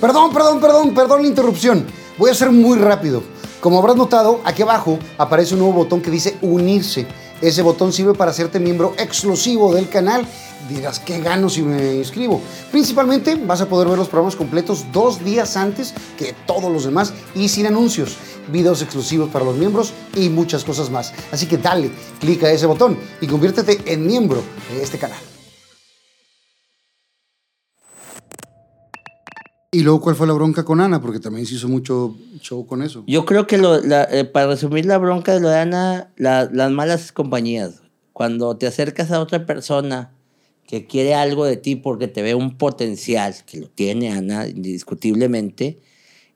Perdón, 0.00 0.32
perdón, 0.32 0.60
perdón, 0.60 0.94
perdón 0.94 1.22
la 1.22 1.28
interrupción. 1.28 1.84
Voy 2.18 2.30
a 2.30 2.34
ser 2.34 2.50
muy 2.50 2.78
rápido. 2.78 3.22
Como 3.60 3.78
habrás 3.78 3.96
notado, 3.96 4.40
aquí 4.44 4.62
abajo 4.62 4.98
aparece 5.16 5.54
un 5.54 5.60
nuevo 5.60 5.74
botón 5.74 6.00
que 6.00 6.10
dice 6.10 6.36
unirse. 6.42 7.06
Ese 7.40 7.62
botón 7.62 7.92
sirve 7.92 8.14
para 8.14 8.30
hacerte 8.30 8.60
miembro 8.60 8.92
exclusivo 8.98 9.74
del 9.74 9.88
canal. 9.88 10.26
Dirás, 10.68 10.98
¿qué 11.00 11.20
gano 11.20 11.48
si 11.48 11.62
me 11.62 11.94
inscribo? 11.94 12.42
Principalmente 12.70 13.36
vas 13.36 13.60
a 13.60 13.66
poder 13.68 13.88
ver 13.88 13.96
los 13.96 14.08
programas 14.08 14.36
completos 14.36 14.84
dos 14.92 15.24
días 15.24 15.56
antes 15.56 15.94
que 16.18 16.34
todos 16.46 16.70
los 16.70 16.84
demás 16.84 17.14
y 17.34 17.48
sin 17.48 17.66
anuncios, 17.66 18.16
videos 18.52 18.82
exclusivos 18.82 19.30
para 19.30 19.44
los 19.44 19.56
miembros 19.56 19.92
y 20.14 20.28
muchas 20.28 20.64
cosas 20.64 20.90
más. 20.90 21.14
Así 21.32 21.46
que 21.46 21.56
dale, 21.56 21.90
clica 22.20 22.50
ese 22.50 22.66
botón 22.66 22.98
y 23.20 23.26
conviértete 23.26 23.80
en 23.92 24.06
miembro 24.06 24.42
de 24.74 24.82
este 24.82 24.98
canal. 24.98 25.18
¿Y 29.70 29.82
luego 29.82 30.00
cuál 30.00 30.16
fue 30.16 30.26
la 30.26 30.32
bronca 30.32 30.64
con 30.64 30.80
Ana? 30.80 31.00
Porque 31.00 31.20
también 31.20 31.46
se 31.46 31.54
hizo 31.54 31.68
mucho 31.68 32.16
show 32.40 32.66
con 32.66 32.82
eso. 32.82 33.04
Yo 33.06 33.24
creo 33.24 33.46
que 33.46 33.56
eh, 33.56 34.24
para 34.24 34.46
resumir 34.48 34.86
la 34.86 34.98
bronca 34.98 35.32
de 35.34 35.40
lo 35.40 35.48
de 35.50 35.58
Ana, 35.58 36.10
la- 36.16 36.48
las 36.52 36.70
malas 36.70 37.12
compañías. 37.12 37.82
Cuando 38.12 38.56
te 38.56 38.66
acercas 38.66 39.12
a 39.12 39.20
otra 39.20 39.46
persona 39.46 40.14
que 40.68 40.86
quiere 40.86 41.14
algo 41.14 41.46
de 41.46 41.56
ti 41.56 41.76
porque 41.76 42.08
te 42.08 42.20
ve 42.20 42.34
un 42.34 42.58
potencial, 42.58 43.34
que 43.46 43.58
lo 43.58 43.68
tiene 43.68 44.12
Ana 44.12 44.46
indiscutiblemente, 44.46 45.78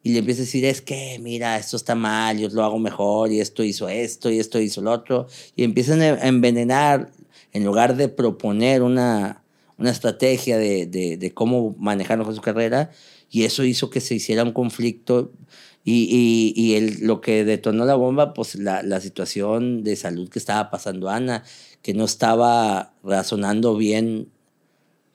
y 0.02 0.12
le 0.12 0.20
empiezas 0.20 0.40
a 0.40 0.46
decir, 0.46 0.64
es 0.64 0.80
que, 0.80 1.20
mira, 1.20 1.58
esto 1.58 1.76
está 1.76 1.94
mal, 1.94 2.38
yo 2.38 2.48
lo 2.48 2.64
hago 2.64 2.78
mejor, 2.78 3.30
y 3.30 3.40
esto 3.40 3.62
hizo 3.62 3.88
esto, 3.90 4.30
y 4.30 4.40
esto 4.40 4.58
hizo 4.58 4.80
lo 4.80 4.90
otro, 4.90 5.28
y 5.54 5.64
empiezan 5.64 6.00
a 6.00 6.26
envenenar 6.26 7.12
en 7.52 7.64
lugar 7.64 7.94
de 7.94 8.08
proponer 8.08 8.82
una, 8.82 9.44
una 9.76 9.90
estrategia 9.90 10.56
de, 10.56 10.86
de, 10.86 11.18
de 11.18 11.34
cómo 11.34 11.76
manejar 11.78 12.16
mejor 12.16 12.34
su 12.34 12.40
carrera, 12.40 12.90
y 13.30 13.44
eso 13.44 13.64
hizo 13.64 13.90
que 13.90 14.00
se 14.00 14.14
hiciera 14.14 14.42
un 14.42 14.52
conflicto. 14.52 15.30
Y, 15.84 16.06
y, 16.08 16.52
y 16.54 16.74
el, 16.76 17.00
lo 17.00 17.20
que 17.20 17.44
detonó 17.44 17.84
la 17.84 17.96
bomba, 17.96 18.34
pues 18.34 18.54
la, 18.54 18.84
la 18.84 19.00
situación 19.00 19.82
de 19.82 19.96
salud 19.96 20.28
que 20.28 20.38
estaba 20.38 20.70
pasando 20.70 21.08
Ana, 21.08 21.42
que 21.82 21.94
no 21.94 22.04
estaba 22.04 22.94
razonando 23.02 23.76
bien, 23.76 24.30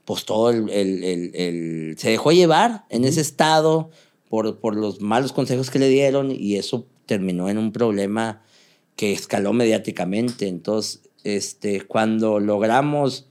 pues 0.05 0.25
todo 0.25 0.49
el... 0.49 0.69
el- 0.69 1.03
el- 1.03 1.31
el- 1.35 1.95
se 1.97 2.09
dejó 2.11 2.31
llevar 2.31 2.85
en 2.89 3.05
ese 3.05 3.21
estado 3.21 3.89
por, 4.29 4.59
por 4.59 4.75
los 4.75 5.01
malos 5.01 5.33
consejos 5.33 5.69
que 5.71 5.79
le 5.79 5.89
dieron 5.89 6.31
y 6.31 6.55
eso 6.55 6.85
terminó 7.05 7.49
en 7.49 7.57
un 7.57 7.71
problema 7.71 8.43
que 8.95 9.13
escaló 9.13 9.53
mediáticamente. 9.53 10.47
Entonces, 10.47 11.01
este, 11.23 11.81
cuando 11.81 12.39
logramos, 12.39 13.27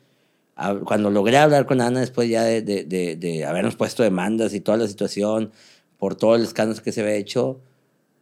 hab- 0.57 0.85
cuando 0.85 1.11
logré 1.11 1.37
hablar 1.39 1.67
con 1.67 1.81
Ana 1.81 2.01
después 2.01 2.29
ya 2.31 2.43
de, 2.45 2.63
de, 2.63 2.85
de, 2.85 3.17
de 3.17 3.45
habernos 3.45 3.77
puesto 3.77 4.03
demandas 4.03 4.55
y 4.55 4.61
toda 4.61 4.79
la 4.79 4.89
situación 4.89 5.53
por 5.99 6.15
todo 6.17 6.35
el 6.37 6.43
escándalo 6.43 6.83
que 6.83 6.93
se 6.93 7.01
había 7.03 7.15
hecho, 7.17 7.61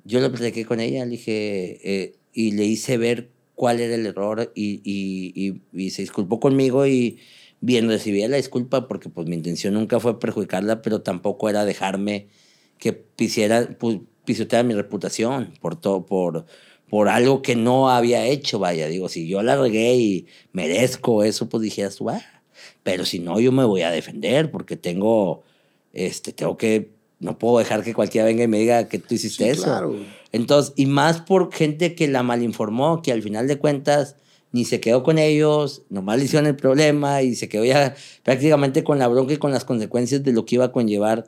yo 0.05 0.21
le 0.21 0.31
platiqué 0.31 0.65
con 0.67 0.81
ella, 0.81 1.05
le 1.05 1.13
dije, 1.13 1.81
eh, 1.85 2.17
y 2.33 2.53
le 2.53 2.65
hice 2.65 2.99
ver 2.99 3.31
cuál 3.55 3.81
era 3.81 3.95
el 3.95 4.07
error 4.07 4.53
y, 4.55 4.81
y, 4.85 5.61
y, 5.73 5.85
y 5.87 5.91
se 5.91 6.03
disculpó 6.03 6.41
conmigo 6.41 6.87
y 6.87 7.19
bien 7.61 7.89
recibía 7.89 8.29
la 8.29 8.37
disculpa 8.37 8.89
porque 8.89 9.09
pues 9.09 9.27
mi 9.27 9.37
intención 9.37 9.75
nunca 9.75 10.01
fue 10.01 10.21
perjudicarla, 10.21 10.83
pero 10.83 11.03
tampoco 11.03 11.49
era 11.49 11.65
dejarme 11.65 12.29
que 12.79 12.93
pisiera, 12.93 13.69
pisoteara 14.25 14.63
mi 14.63 14.75
reputación 14.75 15.55
por 15.61 15.77
todo, 15.81 16.05
por, 16.07 16.47
por 16.89 17.09
algo 17.09 17.43
que 17.43 17.57
no 17.57 17.91
había 17.91 18.27
hecho, 18.27 18.59
vaya, 18.59 18.89
digo, 18.89 19.09
si 19.09 19.27
yo 19.29 19.43
la 19.43 19.57
regué 19.57 19.97
y 19.97 20.27
merezco 20.53 21.25
eso, 21.25 21.49
pues 21.49 21.63
dijeras 21.63 21.99
ah, 22.09 22.23
pero 22.83 23.05
si 23.05 23.19
no, 23.19 23.41
yo 23.41 23.53
me 23.53 23.65
voy 23.65 23.83
a 23.83 23.91
defender 23.91 24.51
porque 24.51 24.77
tengo, 24.77 25.43
este, 25.93 26.33
tengo 26.33 26.57
que, 26.57 26.91
no 27.25 27.39
puedo 27.39 27.59
dejar 27.59 27.83
que 27.83 27.95
cualquiera 27.95 28.27
venga 28.27 28.45
y 28.45 28.49
me 28.49 28.59
diga 28.59 28.87
que 28.89 28.99
tú 28.99 29.15
hiciste 29.15 29.45
Sí, 29.45 29.51
eso. 29.51 29.65
claro. 29.65 29.97
Entonces, 30.31 30.73
y 30.77 30.87
más 30.87 31.21
por 31.21 31.53
gente 31.53 31.95
que 31.95 32.07
la 32.09 32.23
malinformó, 32.23 33.03
que 33.03 33.13
al 33.13 33.23
final 33.23 33.49
de 33.49 33.59
cuentas 33.59 34.17
ni 34.53 34.65
se 34.65 34.79
quedó 34.81 35.03
con 35.03 35.19
ellos, 35.19 35.83
nomás 35.91 36.19
le 36.19 36.25
hicieron 36.27 36.47
el 36.47 36.55
problema 36.55 37.23
y 37.23 37.35
se 37.35 37.49
quedó 37.49 37.65
ya 37.65 37.95
prácticamente 38.23 38.85
con 38.85 38.99
la 39.01 39.09
bronca 39.09 39.33
y 39.33 39.37
con 39.39 39.51
las 39.51 39.65
consecuencias 39.65 40.23
de 40.23 40.33
lo 40.33 40.45
que 40.45 40.55
iba 40.57 40.67
a 40.67 40.73
conllevar 40.73 41.25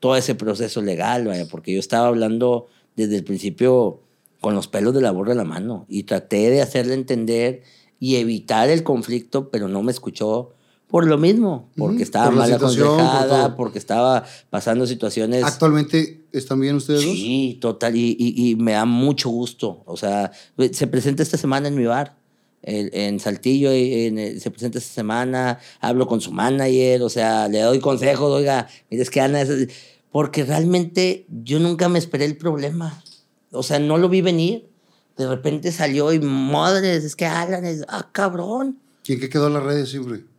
todo 0.00 0.16
ese 0.16 0.34
proceso 0.34 0.80
legal, 0.80 1.26
vaya, 1.26 1.46
porque 1.50 1.72
yo 1.72 1.78
estaba 1.80 2.08
hablando 2.08 2.68
desde 2.96 3.16
el 3.16 3.24
principio 3.24 4.00
con 4.40 4.54
los 4.54 4.68
pelos 4.68 4.94
de 4.94 5.00
la 5.02 5.10
borra 5.12 5.30
de 5.30 5.36
la 5.36 5.44
mano 5.44 5.84
y 5.88 6.04
traté 6.04 6.50
de 6.50 6.62
hacerle 6.62 6.94
entender 6.94 7.62
y 8.00 8.16
evitar 8.16 8.68
el 8.70 8.82
conflicto, 8.82 9.50
pero 9.50 9.68
no 9.68 9.82
me 9.82 9.92
escuchó 9.92 10.54
por 10.92 11.06
lo 11.06 11.16
mismo, 11.16 11.70
porque 11.78 12.02
estaba 12.02 12.26
por 12.26 12.34
mal 12.34 12.50
por 12.50 12.56
aconsejada, 12.56 13.56
porque 13.56 13.78
estaba 13.78 14.26
pasando 14.50 14.86
situaciones... 14.86 15.42
¿Actualmente 15.42 16.20
están 16.32 16.60
bien 16.60 16.76
ustedes 16.76 17.00
dos? 17.02 17.14
Sí, 17.14 17.56
total, 17.62 17.96
y, 17.96 18.14
y, 18.18 18.50
y 18.50 18.56
me 18.56 18.72
da 18.72 18.84
mucho 18.84 19.30
gusto. 19.30 19.82
O 19.86 19.96
sea, 19.96 20.32
se 20.72 20.86
presenta 20.86 21.22
esta 21.22 21.38
semana 21.38 21.68
en 21.68 21.76
mi 21.76 21.86
bar, 21.86 22.18
en, 22.60 22.90
en 22.92 23.20
Saltillo, 23.20 23.72
en 23.72 24.18
el- 24.18 24.38
se 24.42 24.50
presenta 24.50 24.76
esta 24.76 24.92
semana, 24.92 25.58
hablo 25.80 26.06
con 26.06 26.20
su 26.20 26.30
manager, 26.30 27.00
o 27.04 27.08
sea, 27.08 27.48
le 27.48 27.60
doy 27.60 27.80
consejos, 27.80 28.30
oiga, 28.30 28.68
mira, 28.90 29.02
es 29.02 29.08
que 29.08 29.22
Ana, 29.22 29.40
es- 29.40 29.68
porque 30.10 30.44
realmente 30.44 31.24
yo 31.42 31.58
nunca 31.58 31.88
me 31.88 31.98
esperé 31.98 32.26
el 32.26 32.36
problema. 32.36 33.02
O 33.50 33.62
sea, 33.62 33.78
no 33.78 33.96
lo 33.96 34.10
vi 34.10 34.20
venir. 34.20 34.68
De 35.16 35.26
repente 35.26 35.72
salió 35.72 36.12
y 36.12 36.18
madres, 36.20 37.02
es 37.02 37.16
que 37.16 37.24
Alan 37.24 37.64
es, 37.64 37.82
ah, 37.88 38.10
cabrón. 38.12 38.78
¿Quién 39.02 39.18
que 39.20 39.30
quedó 39.30 39.46
en 39.46 39.54
las 39.54 39.62
redes 39.62 39.88
siempre? 39.88 40.30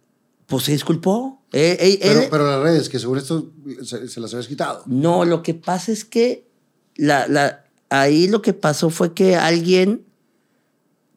Pues 0.47 0.63
se 0.65 0.71
disculpó. 0.73 1.41
Eh, 1.51 1.77
eh, 1.79 1.99
Pero, 2.01 2.21
él- 2.21 2.27
pero 2.31 2.47
las 2.49 2.61
redes, 2.61 2.89
que 2.89 2.99
según 2.99 3.17
esto 3.17 3.51
se, 3.83 4.07
se 4.07 4.19
las 4.19 4.33
habías 4.33 4.47
quitado. 4.47 4.83
No, 4.87 5.23
lo 5.25 5.41
que 5.43 5.53
pasa 5.53 5.91
es 5.91 6.03
que 6.05 6.47
la, 6.95 7.27
la, 7.27 7.65
ahí 7.89 8.27
lo 8.27 8.41
que 8.41 8.53
pasó 8.53 8.89
fue 8.89 9.13
que 9.13 9.35
alguien 9.35 10.03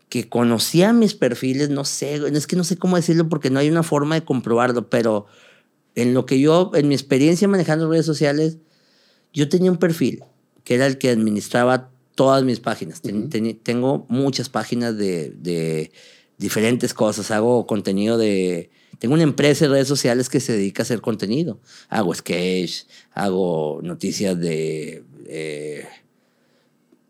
que 0.08 0.28
conocía 0.28 0.92
mis 0.92 1.14
perfiles, 1.14 1.68
no 1.70 1.84
sé, 1.84 2.14
es 2.32 2.46
que 2.46 2.54
no 2.56 2.64
sé 2.64 2.76
cómo 2.76 2.96
decirlo 2.96 3.28
porque 3.28 3.50
no 3.50 3.58
hay 3.58 3.68
una 3.68 3.82
forma 3.82 4.14
de 4.14 4.24
comprobarlo, 4.24 4.88
pero 4.88 5.26
en 5.96 6.14
lo 6.14 6.26
que 6.26 6.38
yo, 6.38 6.70
en 6.74 6.88
mi 6.88 6.94
experiencia 6.94 7.48
manejando 7.48 7.90
redes 7.90 8.06
sociales, 8.06 8.58
yo 9.32 9.48
tenía 9.48 9.70
un 9.70 9.78
perfil 9.78 10.22
que 10.64 10.74
era 10.76 10.86
el 10.86 10.98
que 10.98 11.10
administraba 11.10 11.90
todas 12.14 12.44
mis 12.44 12.60
páginas. 12.60 13.00
Ten- 13.02 13.28
teni- 13.30 13.58
tengo 13.62 14.06
muchas 14.08 14.48
páginas 14.48 14.96
de, 14.96 15.30
de 15.38 15.90
diferentes 16.38 16.94
cosas. 16.94 17.30
Hago 17.30 17.66
contenido 17.66 18.16
de... 18.18 18.70
Tengo 18.98 19.14
una 19.14 19.22
empresa 19.24 19.64
de 19.66 19.72
redes 19.72 19.88
sociales 19.88 20.28
que 20.28 20.40
se 20.40 20.52
dedica 20.52 20.82
a 20.82 20.84
hacer 20.84 21.00
contenido. 21.00 21.58
Hago 21.88 22.14
sketch, 22.14 22.84
hago 23.12 23.80
noticias 23.82 24.38
de... 24.38 25.04
eh, 25.26 25.84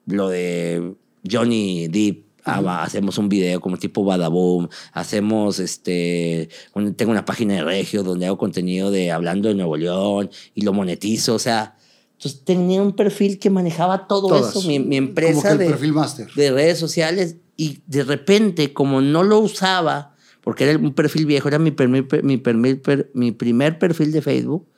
lo 0.07 0.29
de 0.29 0.95
Johnny 1.29 1.89
Depp. 1.89 2.25
ah, 2.45 2.61
va, 2.61 2.83
hacemos 2.85 3.19
un 3.19 3.29
video 3.29 3.61
como 3.61 3.77
tipo 3.77 4.05
Badaboom, 4.05 4.69
hacemos 4.93 5.59
este, 5.59 6.49
un- 6.75 6.95
tengo 6.95 7.11
una 7.11 7.25
página 7.25 7.55
de 7.55 7.65
Regio 7.65 8.05
donde 8.05 8.27
hago 8.27 8.39
contenido 8.39 8.91
de 8.93 9.11
hablando 9.11 9.49
de 9.49 9.57
Nuevo 9.57 9.77
León 9.77 10.31
y 10.55 10.61
lo 10.63 10.73
monetizo, 10.73 11.35
o 11.35 11.39
sea, 11.41 11.77
entonces 12.13 12.45
tenía 12.45 12.81
un 12.83 12.93
perfil 12.95 13.39
que 13.41 13.51
manejaba 13.51 14.07
todo 14.07 14.29
Todas. 14.29 14.51
eso, 14.57 14.63
mi, 14.67 14.79
mi 14.79 14.85
Como 14.97 15.09
empresa 15.09 15.43
que 15.43 15.53
el 15.55 15.59
de, 15.59 15.67
perfil 15.67 15.93
máster. 15.93 16.29
de 16.37 16.51
redes 16.53 16.79
sociales 16.79 17.37
y 17.57 17.81
de 17.87 18.05
repente 18.05 18.73
como 18.73 19.01
no 19.01 19.25
lo 19.25 19.41
usaba, 19.41 20.15
porque 20.47 20.63
era 20.63 20.79
un 20.79 20.95
perfil 20.95 21.27
viejo, 21.27 21.49
era 21.49 21.59
mi, 21.59 21.75
mi, 21.89 22.03
per- 22.03 23.11
mi 23.15 23.33
primer 23.33 23.81
perfil 23.81 24.13
de 24.13 24.23
Facebook, 24.23 24.69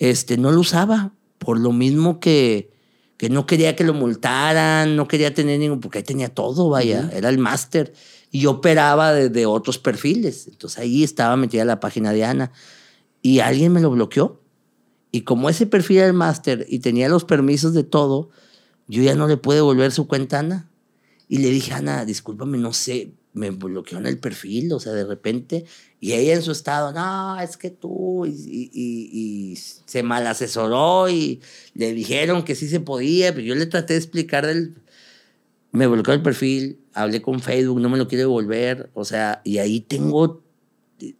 este, 0.00 0.36
no 0.36 0.50
lo 0.50 0.58
usaba, 0.58 1.12
por 1.38 1.60
lo 1.60 1.70
mismo 1.70 2.18
que, 2.18 2.72
que 3.16 3.30
no 3.30 3.46
quería 3.46 3.76
que 3.76 3.84
lo 3.84 3.94
multaran, 3.94 4.96
no 4.96 5.06
quería 5.06 5.32
tener 5.32 5.60
ningún, 5.60 5.78
porque 5.78 5.98
ahí 5.98 6.02
tenía 6.04 6.28
todo, 6.34 6.70
vaya, 6.70 7.08
era 7.14 7.28
el 7.28 7.38
máster. 7.38 7.92
Y 8.32 8.40
yo 8.40 8.50
operaba 8.50 9.12
desde 9.12 9.46
otros 9.46 9.78
perfiles. 9.78 10.48
Entonces 10.48 10.80
ahí 10.80 11.04
estaba 11.04 11.36
metida 11.36 11.64
la 11.64 11.78
página 11.78 12.12
de 12.12 12.24
Ana. 12.24 12.50
Y 13.22 13.38
alguien 13.38 13.72
me 13.72 13.80
lo 13.80 13.92
bloqueó. 13.92 14.40
Y 15.12 15.20
como 15.20 15.48
ese 15.48 15.66
perfil 15.66 15.98
era 15.98 16.06
el 16.08 16.14
máster 16.14 16.66
y 16.68 16.80
tenía 16.80 17.08
los 17.08 17.24
permisos 17.24 17.74
de 17.74 17.84
todo, 17.84 18.30
yo 18.88 19.04
ya 19.04 19.14
no 19.14 19.28
le 19.28 19.36
pude 19.36 19.56
devolver 19.56 19.92
su 19.92 20.08
cuenta 20.08 20.38
a 20.38 20.40
Ana. 20.40 20.70
Y 21.28 21.38
le 21.38 21.50
dije, 21.50 21.74
Ana, 21.74 22.04
discúlpame, 22.04 22.58
no 22.58 22.72
sé, 22.72 23.12
me 23.32 23.50
bloqueó 23.50 23.98
en 23.98 24.06
el 24.06 24.18
perfil, 24.18 24.72
o 24.72 24.80
sea, 24.80 24.92
de 24.92 25.04
repente. 25.04 25.64
Y 26.00 26.12
ella 26.12 26.34
en 26.34 26.42
su 26.42 26.50
estado, 26.52 26.92
no, 26.92 27.40
es 27.40 27.56
que 27.56 27.70
tú, 27.70 28.26
y, 28.26 28.30
y- 28.30 28.70
y- 28.72 29.52
y 29.52 29.56
se 29.56 30.02
mal 30.02 30.26
asesoró 30.26 31.08
y 31.08 31.40
le 31.74 31.92
dijeron 31.92 32.42
que 32.44 32.54
sí 32.56 32.68
se 32.68 32.80
podía, 32.80 33.32
pero 33.32 33.46
yo 33.46 33.54
le 33.54 33.66
traté 33.66 33.92
de 33.94 33.98
explicar 34.00 34.46
del... 34.46 34.74
Me 35.72 35.86
bloqueó 35.86 36.12
el 36.14 36.22
perfil, 36.22 36.80
hablé 36.94 37.22
con 37.22 37.40
Facebook, 37.40 37.80
no 37.80 37.88
me 37.88 37.98
lo 37.98 38.08
quiere 38.08 38.22
devolver, 38.22 38.90
o 38.94 39.04
sea, 39.04 39.40
y 39.44 39.58
ahí 39.58 39.80
tengo 39.80 40.42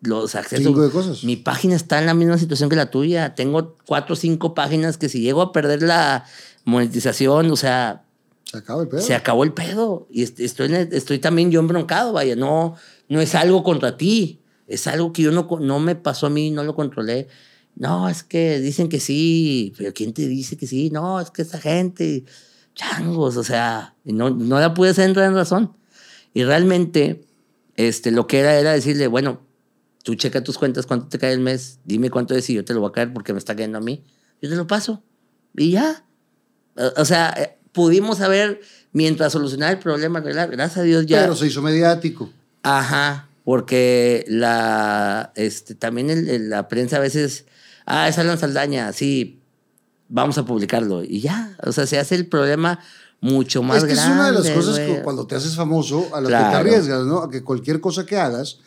los 0.03 0.35
accesos. 0.35 0.77
De 0.77 0.91
cosas. 0.91 1.23
Mi 1.23 1.37
página 1.37 1.77
está 1.77 2.01
en 2.01 2.07
la 2.07 2.15
misma 2.15 2.37
situación 2.37 2.69
que 2.69 2.75
la 2.77 2.91
tuya. 2.91 3.35
Tengo 3.37 3.77
cuatro 3.87 4.15
o 4.15 4.17
cinco 4.17 4.53
páginas 4.53 4.99
que 4.99 5.09
si 5.09 5.21
llego 5.21 5.41
a 5.41 5.53
perder 5.53 5.83
la 5.83 6.25
monetización, 6.65 7.51
o 7.51 7.57
sea, 7.57 8.05
Se 8.51 8.59
acaba 8.59 8.83
el 8.83 8.89
pedo. 8.89 9.01
se 9.01 9.15
acabó 9.15 9.45
el 9.45 9.53
pedo. 9.53 10.09
Y 10.11 10.23
est- 10.23 10.41
estoy, 10.41 10.73
estoy 10.93 11.19
también 11.21 11.51
yo 11.53 11.61
embroncado, 11.61 12.13
vaya. 12.13 12.35
No, 12.35 12.75
no 13.09 13.21
es 13.21 13.35
algo 13.35 13.63
contra 13.63 13.97
ti. 13.97 14.41
Es 14.67 14.87
algo 14.87 15.13
que 15.13 15.23
yo 15.23 15.31
no, 15.33 15.49
no 15.61 15.79
me 15.79 15.95
pasó 15.95 16.27
a 16.27 16.31
mí, 16.31 16.51
no 16.51 16.65
lo 16.65 16.75
controlé. 16.75 17.29
No, 17.77 18.09
es 18.09 18.25
que 18.25 18.59
dicen 18.59 18.89
que 18.89 18.99
sí, 19.01 19.73
pero 19.79 19.93
¿quién 19.95 20.13
te 20.13 20.27
dice 20.27 20.57
que 20.57 20.67
sí? 20.67 20.91
No, 20.91 21.21
es 21.21 21.31
que 21.31 21.43
esa 21.43 21.59
gente, 21.61 22.25
changos, 22.75 23.37
o 23.37 23.45
sea, 23.45 23.95
no, 24.05 24.31
no 24.31 24.59
la 24.59 24.75
pude 24.75 24.91
hacer 24.91 25.09
entrar 25.09 25.27
en 25.29 25.35
razón. 25.35 25.77
Y 26.35 26.43
realmente, 26.45 27.25
este, 27.77 28.11
lo 28.11 28.27
que 28.27 28.41
era 28.41 28.59
era 28.59 28.73
decirle, 28.73 29.07
bueno, 29.07 29.41
tú 30.03 30.15
checa 30.17 30.43
tus 30.43 30.59
cuentas, 30.59 30.87
cuánto 30.87 31.09
te 31.09 31.19
cae 31.19 31.33
el 31.33 31.41
mes, 31.41 31.79
dime 31.85 32.11
cuánto 32.11 32.35
es 32.35 32.51
y 32.51 32.55
yo 32.55 32.65
te 32.65 32.75
lo 32.75 32.81
voy 32.81 32.89
a 32.91 32.93
caer 32.93 33.13
porque 33.13 33.33
me 33.33 33.39
está 33.39 33.55
cayendo 33.55 33.79
a 33.79 33.81
mí. 33.81 34.03
Yo 34.43 34.51
te 34.51 34.57
lo 34.57 34.67
paso. 34.67 35.03
Y 35.57 35.71
ya. 35.73 36.05
O 36.77 37.03
o 37.03 37.05
sea, 37.05 37.35
eh, 37.37 37.59
pudimos 37.73 38.21
haber, 38.21 38.61
mientras 38.93 39.33
solucionar 39.33 39.73
el 39.73 39.79
problema, 39.79 40.19
arreglar. 40.21 40.51
Gracias 40.51 40.79
a 40.79 40.83
Dios 40.83 41.07
ya. 41.07 41.21
Pero 41.23 41.37
se 41.37 41.47
hizo 41.47 41.63
mediático. 41.63 42.31
Ajá, 42.63 43.29
porque 43.45 44.25
la, 44.29 45.33
este, 45.35 45.75
también 45.75 46.11
el- 46.11 46.29
el- 46.29 46.51
la 46.51 46.69
prensa 46.69 46.97
a 46.97 47.01
veces 47.01 47.47
Ah, 47.93 48.07
es 48.09 48.19
Alan 48.19 48.39
Saldaña, 48.39 48.93
sí, 48.93 49.41
vamos 50.09 50.39
a 50.39 50.45
publicarlo. 50.45 51.03
Y 51.03 51.21
ya, 51.23 51.57
o 51.65 51.73
sea, 51.73 51.87
se 51.87 51.99
hace 51.99 52.15
el 52.15 52.27
problema 52.29 52.79
mucho 53.21 53.65
más 53.65 53.79
Es 53.79 53.85
que 53.85 53.95
grande. 53.95 54.11
es 54.13 54.17
una 54.17 54.27
de 54.27 54.33
las 54.33 54.51
cosas 54.51 54.79
güey. 54.79 54.95
que 54.97 55.03
cuando 55.03 55.27
te 55.27 55.35
haces 55.35 55.57
famoso, 55.57 56.07
a 56.15 56.21
las 56.21 56.31
que 56.31 56.51
te 56.51 56.57
arriesgas, 56.57 57.05
¿no? 57.07 57.19
A 57.23 57.31
que 57.31 57.43
cualquier 57.43 57.81
cosa 57.81 58.07
que 58.07 58.17
hagas, 58.17 58.59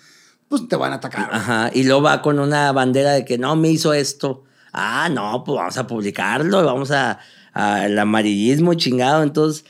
pues 0.49 0.67
te 0.67 0.75
van 0.75 0.91
a 0.91 0.95
atacar. 0.95 1.29
Ajá, 1.31 1.71
y 1.73 1.83
luego 1.83 2.01
va 2.01 2.21
con 2.21 2.37
una 2.37 2.69
bandera 2.73 3.11
de 3.13 3.23
que 3.23 3.37
no 3.37 3.55
me 3.55 3.69
hizo 3.69 3.93
esto. 3.93 4.43
Ah, 4.73 5.07
no, 5.09 5.43
pues 5.45 5.55
vamos 5.57 5.77
a 5.77 5.87
publicarlo, 5.87 6.65
vamos 6.65 6.91
a, 6.91 7.19
a 7.53 7.85
el 7.85 7.97
amarillismo 7.97 8.73
chingado. 8.73 9.23
Entonces, 9.23 9.65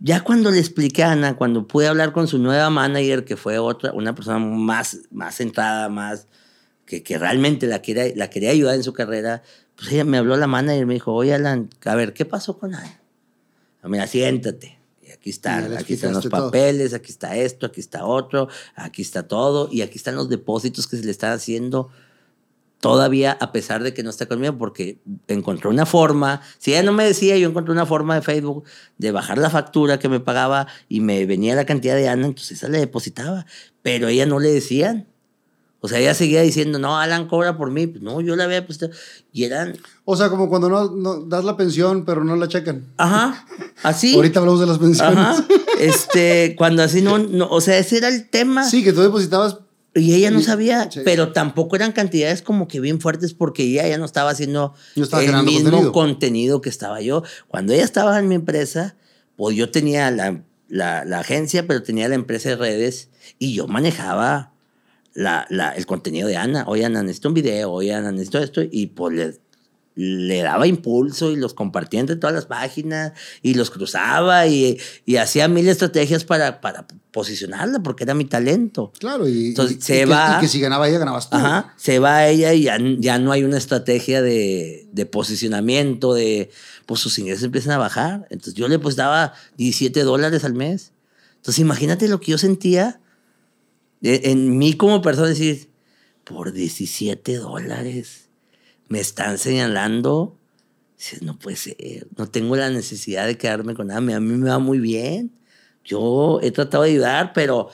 ya 0.00 0.22
cuando 0.22 0.50
le 0.50 0.58
expliqué 0.58 1.02
a 1.02 1.12
Ana, 1.12 1.36
cuando 1.36 1.66
pude 1.66 1.86
hablar 1.88 2.12
con 2.12 2.28
su 2.28 2.38
nueva 2.38 2.70
manager, 2.70 3.24
que 3.24 3.36
fue 3.36 3.58
otra, 3.58 3.92
una 3.92 4.14
persona 4.14 4.38
más, 4.38 4.98
más 5.10 5.36
centrada, 5.36 5.88
más, 5.88 6.26
que, 6.86 7.02
que 7.02 7.18
realmente 7.18 7.66
la 7.66 7.82
quería, 7.82 8.14
la 8.14 8.30
quería 8.30 8.50
ayudar 8.50 8.74
en 8.74 8.82
su 8.82 8.92
carrera, 8.92 9.42
pues 9.76 9.92
ella 9.92 10.04
me 10.04 10.18
habló 10.18 10.36
la 10.36 10.46
manager 10.46 10.82
y 10.82 10.86
me 10.86 10.94
dijo, 10.94 11.12
oye 11.12 11.34
Alan, 11.34 11.68
a 11.84 11.94
ver, 11.94 12.12
¿qué 12.14 12.24
pasó 12.24 12.58
con 12.58 12.74
Ana? 12.74 13.00
Mira, 13.84 14.06
siéntate. 14.06 14.78
Y 15.02 15.10
aquí 15.10 15.30
están, 15.30 15.76
aquí 15.76 15.94
están 15.94 16.12
los 16.12 16.28
todo. 16.28 16.46
papeles, 16.46 16.94
aquí 16.94 17.10
está 17.10 17.36
esto, 17.36 17.66
aquí 17.66 17.80
está 17.80 18.04
otro, 18.04 18.48
aquí 18.74 19.02
está 19.02 19.26
todo, 19.26 19.68
y 19.70 19.82
aquí 19.82 19.96
están 19.96 20.16
los 20.16 20.28
depósitos 20.28 20.86
que 20.86 20.96
se 20.96 21.04
le 21.04 21.10
están 21.10 21.32
haciendo 21.32 21.90
todavía 22.80 23.36
a 23.40 23.52
pesar 23.52 23.82
de 23.82 23.92
que 23.92 24.02
no 24.02 24.10
está 24.10 24.26
conmigo, 24.26 24.56
porque 24.56 24.98
encontró 25.26 25.70
una 25.70 25.86
forma, 25.86 26.42
si 26.58 26.72
ella 26.72 26.82
no 26.82 26.92
me 26.92 27.04
decía, 27.04 27.36
yo 27.36 27.48
encontré 27.48 27.72
una 27.72 27.86
forma 27.86 28.14
de 28.14 28.22
Facebook 28.22 28.64
de 28.98 29.10
bajar 29.12 29.38
la 29.38 29.50
factura 29.50 29.98
que 29.98 30.08
me 30.08 30.20
pagaba 30.20 30.66
y 30.88 31.00
me 31.00 31.26
venía 31.26 31.54
la 31.54 31.66
cantidad 31.66 31.96
de 31.96 32.08
Ana, 32.08 32.26
entonces 32.26 32.58
esa 32.58 32.68
le 32.68 32.78
depositaba, 32.78 33.46
pero 33.82 34.08
ella 34.08 34.26
no 34.26 34.38
le 34.38 34.50
decían. 34.50 35.06
O 35.80 35.86
sea, 35.86 36.00
ella 36.00 36.12
seguía 36.12 36.42
diciendo, 36.42 36.80
no, 36.80 36.98
Alan 36.98 37.28
cobra 37.28 37.56
por 37.56 37.70
mí. 37.70 37.86
Pues 37.86 38.02
no, 38.02 38.20
yo 38.20 38.34
la 38.34 38.44
había 38.44 38.66
puesto. 38.66 38.90
Y 39.32 39.44
eran, 39.44 39.78
O 40.04 40.16
sea, 40.16 40.28
como 40.28 40.48
cuando 40.48 40.68
no, 40.68 40.90
no 40.90 41.20
das 41.20 41.44
la 41.44 41.56
pensión, 41.56 42.04
pero 42.04 42.24
no 42.24 42.34
la 42.34 42.48
checan. 42.48 42.84
ajá, 42.96 43.46
así. 43.84 44.16
Ahorita 44.16 44.40
hablamos 44.40 44.60
de 44.60 44.66
las 44.66 44.78
pensiones. 44.78 45.16
Ajá. 45.16 45.46
Este, 45.78 46.56
cuando 46.58 46.82
así 46.82 47.00
no, 47.00 47.18
no, 47.18 47.48
o 47.48 47.60
sea, 47.60 47.78
ese 47.78 47.98
era 47.98 48.08
el 48.08 48.28
tema. 48.28 48.64
Sí, 48.64 48.82
que 48.82 48.92
tú 48.92 49.02
depositabas. 49.02 49.58
Y 49.98 50.14
ella 50.14 50.30
no 50.30 50.40
sabía, 50.40 50.90
sí. 50.90 51.00
pero 51.04 51.32
tampoco 51.32 51.76
eran 51.76 51.92
cantidades 51.92 52.42
como 52.42 52.68
que 52.68 52.80
bien 52.80 53.00
fuertes 53.00 53.34
porque 53.34 53.62
ella 53.64 53.86
ya 53.88 53.98
no 53.98 54.04
estaba 54.04 54.30
haciendo 54.30 54.74
No 54.96 55.04
estaba 55.04 55.22
el 55.24 55.32
mismo 55.44 55.70
contenido. 55.70 55.92
contenido. 55.92 56.60
que 56.60 56.68
estaba 56.70 57.00
yo. 57.00 57.22
Cuando 57.48 57.72
ella 57.72 57.84
estaba 57.84 58.18
en 58.18 58.28
mi 58.28 58.34
empresa, 58.34 58.96
pues 59.36 59.56
yo 59.56 59.70
tenía 59.70 60.10
la, 60.10 60.42
la- 60.68 61.04
la 61.04 61.20
agencia, 61.20 61.66
pero 61.66 61.82
tenía 61.82 62.08
la 62.08 62.14
empresa 62.14 62.48
de 62.50 62.56
redes 62.56 63.08
y 63.38 63.54
yo 63.54 63.66
manejaba 63.66 64.52
la, 65.14 65.46
la- 65.50 65.70
el 65.72 65.86
contenido 65.86 66.28
de 66.28 66.36
Ana. 66.36 66.64
Oye, 66.68 66.84
Ana, 66.84 67.02
necesito 67.02 67.28
un 67.28 67.34
video, 67.34 67.72
oye, 67.72 67.92
Ana, 67.94 68.12
necesito 68.12 68.38
esto. 68.38 68.62
Y 68.70 68.86
pues 68.88 69.14
le, 69.16 69.38
le 70.00 70.42
daba 70.42 70.68
impulso 70.68 71.32
y 71.32 71.36
los 71.36 71.54
compartía 71.54 71.98
entre 71.98 72.14
todas 72.14 72.32
las 72.32 72.46
páginas 72.46 73.14
y 73.42 73.54
los 73.54 73.70
cruzaba 73.70 74.46
y, 74.46 74.78
y 75.04 75.16
hacía 75.16 75.48
mil 75.48 75.68
estrategias 75.68 76.22
para, 76.22 76.60
para 76.60 76.86
posicionarla 77.10 77.80
porque 77.82 78.04
era 78.04 78.14
mi 78.14 78.24
talento. 78.24 78.92
Claro, 79.00 79.28
y, 79.28 79.48
Entonces, 79.48 79.78
y- 79.78 79.80
se 79.82 79.96
y 79.96 79.98
que, 80.00 80.06
va- 80.06 80.36
y 80.38 80.40
que 80.40 80.46
si 80.46 80.60
ganaba 80.60 80.88
ella, 80.88 80.98
ganabas 80.98 81.28
tú. 81.28 81.36
Ajá, 81.36 81.74
se 81.76 81.98
va 81.98 82.28
ella 82.28 82.54
y 82.54 82.62
ya, 82.62 82.78
ya 82.98 83.18
no 83.18 83.32
hay 83.32 83.42
una 83.42 83.58
estrategia 83.58 84.22
de, 84.22 84.86
de 84.92 85.04
posicionamiento, 85.06 86.14
de 86.14 86.50
pues 86.86 87.00
sus 87.00 87.18
ingresos 87.18 87.42
empiezan 87.44 87.72
a 87.72 87.78
bajar. 87.78 88.28
Entonces 88.30 88.54
yo 88.54 88.68
le 88.68 88.78
pues 88.78 88.94
daba 88.94 89.32
17 89.56 90.04
dólares 90.04 90.44
al 90.44 90.54
mes. 90.54 90.92
Entonces 91.36 91.58
imagínate 91.58 92.06
lo 92.06 92.20
que 92.20 92.30
yo 92.30 92.38
sentía 92.38 93.00
de- 94.00 94.20
en 94.26 94.58
mí 94.58 94.74
como 94.74 95.02
persona, 95.02 95.26
decir, 95.28 95.70
por 96.22 96.52
17 96.52 97.36
dólares 97.38 98.27
me 98.88 99.00
están 99.00 99.38
señalando. 99.38 100.36
Dices, 100.96 101.22
no 101.22 101.38
puede 101.38 101.56
ser, 101.56 101.76
no 102.16 102.26
tengo 102.26 102.56
la 102.56 102.70
necesidad 102.70 103.26
de 103.26 103.38
quedarme 103.38 103.74
con 103.74 103.86
nada, 103.88 103.98
a 103.98 104.20
mí 104.20 104.32
me 104.34 104.48
va 104.50 104.58
muy 104.58 104.78
bien. 104.80 105.32
Yo 105.84 106.40
he 106.42 106.50
tratado 106.50 106.82
de 106.84 106.90
ayudar, 106.90 107.32
pero 107.34 107.68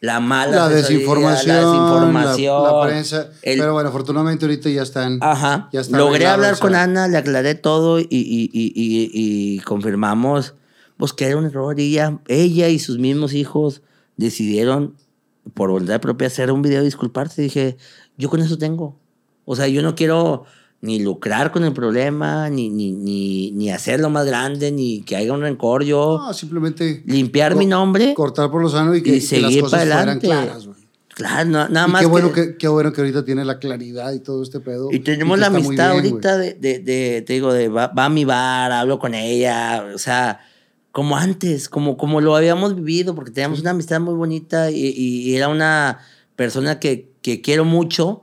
la 0.00 0.18
mala 0.18 0.56
La 0.56 0.68
desinformación, 0.68 1.56
la 1.56 1.62
la, 1.62 1.68
desinformación, 1.70 2.64
la 2.64 2.82
prensa. 2.86 3.30
el- 3.42 3.58
pero 3.58 3.72
bueno, 3.74 3.88
afortunadamente 3.90 4.46
ahorita 4.46 4.68
ya 4.70 4.82
están. 4.82 5.18
Ajá. 5.20 5.68
ya 5.72 5.80
está 5.82 5.96
Logré 5.96 6.26
hablar 6.26 6.58
con 6.58 6.74
Ana, 6.74 7.06
le 7.06 7.18
aclaré 7.18 7.54
todo 7.54 8.00
y, 8.00 8.06
y- 8.10 8.50
y- 8.52 8.72
y- 8.74 9.10
y 9.14 9.58
confirmamos 9.60 10.54
pues, 10.96 11.12
que 11.14 11.26
era 11.26 11.36
un 11.36 11.46
error. 11.46 11.78
Y 11.78 11.84
ella, 11.92 12.18
ella 12.28 12.68
y 12.68 12.78
sus 12.78 12.98
mismos 12.98 13.32
hijos 13.32 13.80
decidieron, 14.16 14.96
por 15.54 15.70
voluntad 15.70 16.00
propia, 16.00 16.26
hacer 16.26 16.50
un 16.52 16.60
video 16.62 16.82
y 16.82 16.84
disculparse. 16.86 17.40
Dije, 17.42 17.76
yo 18.18 18.28
con 18.28 18.40
eso 18.40 18.58
tengo. 18.58 18.98
O 19.44 19.56
sea, 19.56 19.68
yo 19.68 19.82
no 19.82 19.94
quiero 19.94 20.44
ni 20.82 20.98
lucrar 21.00 21.52
con 21.52 21.64
el 21.64 21.72
problema, 21.74 22.48
ni, 22.48 22.70
ni, 22.70 22.92
ni, 22.92 23.50
ni 23.52 23.70
hacerlo 23.70 24.08
más 24.10 24.24
grande, 24.26 24.72
ni 24.72 25.02
que 25.02 25.16
haya 25.16 25.32
un 25.32 25.42
rencor. 25.42 25.84
Yo 25.84 26.18
No, 26.26 26.32
simplemente. 26.32 27.02
limpiar 27.06 27.54
mi 27.56 27.66
nombre. 27.66 28.14
Cortar 28.14 28.50
por 28.50 28.62
lo 28.62 28.68
sano 28.68 28.94
y 28.94 29.02
que, 29.02 29.10
Y 29.10 29.12
que 29.14 29.18
las 29.20 29.28
seguir 29.52 29.60
cosas 29.62 29.80
para 29.80 29.84
fueran 29.96 30.08
adelante. 30.18 30.26
claras, 30.26 30.66
güey. 30.66 30.78
Claro, 31.14 31.50
no- 31.50 31.68
nada 31.68 31.86
Y 31.86 31.90
más. 31.90 32.00
qué 32.00 32.06
bueno 32.06 32.32
que, 32.32 32.56
qué 32.56 32.66
bueno 32.68 32.92
que 32.94 33.00
ahorita 33.02 33.24
tiene 33.26 33.44
la 33.44 33.58
claridad 33.58 34.10
y 34.14 34.20
todo 34.20 34.42
este 34.42 34.58
pedo. 34.60 34.88
Y 34.90 35.00
tenemos 35.00 35.38
la 35.38 35.48
amistad 35.48 35.92
bien, 35.92 36.04
ahorita 36.14 36.38
de, 36.38 36.54
de, 36.54 36.78
de- 36.78 37.22
te 37.26 37.32
digo, 37.34 37.52
de 37.52 37.68
va, 37.68 37.88
va 37.88 38.06
a 38.06 38.08
mi 38.08 38.24
bar, 38.24 38.72
hablo 38.72 38.98
con 38.98 39.12
ella, 39.14 39.84
o 39.94 39.98
sea, 39.98 40.40
como 40.92 41.18
antes, 41.18 41.68
como, 41.68 41.98
como 41.98 42.22
lo 42.22 42.36
habíamos 42.36 42.74
vivido, 42.74 43.14
porque 43.14 43.32
teníamos 43.32 43.60
una 43.60 43.70
amistad 43.72 44.00
muy 44.00 44.14
bonita 44.14 44.70
y, 44.70 44.78
y 44.96 45.34
era 45.36 45.48
una 45.48 45.98
persona 46.36 46.78
que, 46.80 47.10
que 47.20 47.42
quiero 47.42 47.66
mucho 47.66 48.22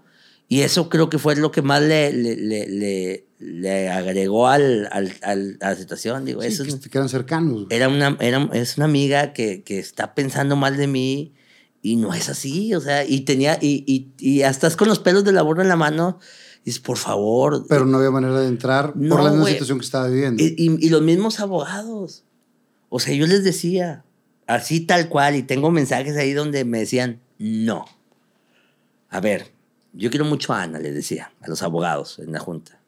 y 0.50 0.62
eso 0.62 0.90
creo 0.90 1.10
que 1.10 1.18
fue 1.20 1.36
lo 1.36 1.52
que 1.52 1.62
más 1.62 1.82
le, 1.82 2.14
le, 2.14 2.36
le, 2.68 3.26
le- 3.40 3.90
agregó 3.90 4.48
al, 4.48 4.88
al, 4.92 5.14
al- 5.24 5.58
a 5.62 5.70
la 5.72 5.76
situación. 5.76 6.26
Digo. 6.26 6.42
Sí, 6.42 6.48
eso 6.48 6.64
que 6.64 6.70
es- 6.70 6.80
te 6.80 6.90
quedan 6.90 7.10
cercanos. 7.10 7.66
era 7.70 7.90
una, 7.90 8.18
era, 8.22 8.50
es 8.54 8.78
una 8.78 8.86
amiga 8.86 9.34
que, 9.34 9.64
que 9.64 9.80
está 9.80 10.14
pensando 10.16 10.56
mal 10.56 10.78
de 10.78 10.88
mí 10.88 11.34
y 11.82 11.96
no 11.98 12.14
es 12.14 12.28
así, 12.30 12.74
o 12.74 12.82
sea, 12.82 13.06
y 13.06 13.22
tenía, 13.22 13.58
y, 13.62 13.84
y, 13.86 14.12
y 14.20 14.42
hasta 14.42 14.68
estás 14.68 14.76
con 14.78 14.88
los 14.88 15.00
pelos 15.00 15.24
de 15.24 15.32
la 15.32 15.42
burra 15.42 15.64
en 15.64 15.70
la 15.70 15.76
mano, 15.76 16.20
dices, 16.66 16.80
por 16.82 16.98
favor. 16.98 17.66
Pero 17.70 17.86
no 17.86 17.98
había 17.98 18.12
manera 18.12 18.40
de 18.42 18.48
entrar 18.48 18.94
No, 18.96 19.16
por 19.16 19.24
la 19.24 19.32
misma 19.32 19.48
situación 19.48 19.80
que 19.80 19.86
estaba 19.86 20.08
viviendo. 20.08 20.42
Y, 20.44 20.56
y- 20.58 20.86
y 20.86 20.90
los 20.90 21.02
mismos 21.02 21.40
abogados. 21.40 22.24
O 22.90 23.00
sea, 23.00 23.14
yo 23.14 23.28
les 23.28 23.44
decía, 23.44 24.04
así 24.48 24.80
tal 24.82 25.08
cual, 25.10 25.36
y 25.36 25.44
tengo 25.44 25.72
mensajes 25.72 26.16
ahí 26.18 26.34
donde 26.34 26.64
me 26.66 26.80
decían, 26.80 27.20
no. 27.38 27.86
A 29.10 29.20
ver, 29.22 29.52
yo 29.98 30.10
quiero 30.10 30.26
mucho 30.26 30.54
a 30.54 30.62
Ana, 30.62 30.80
les 30.80 30.94
decía, 30.94 31.34
a 31.42 31.50
los 31.50 31.64
abogados 31.64 32.20
en 32.20 32.32
la 32.32 32.40
junta. 32.40 32.80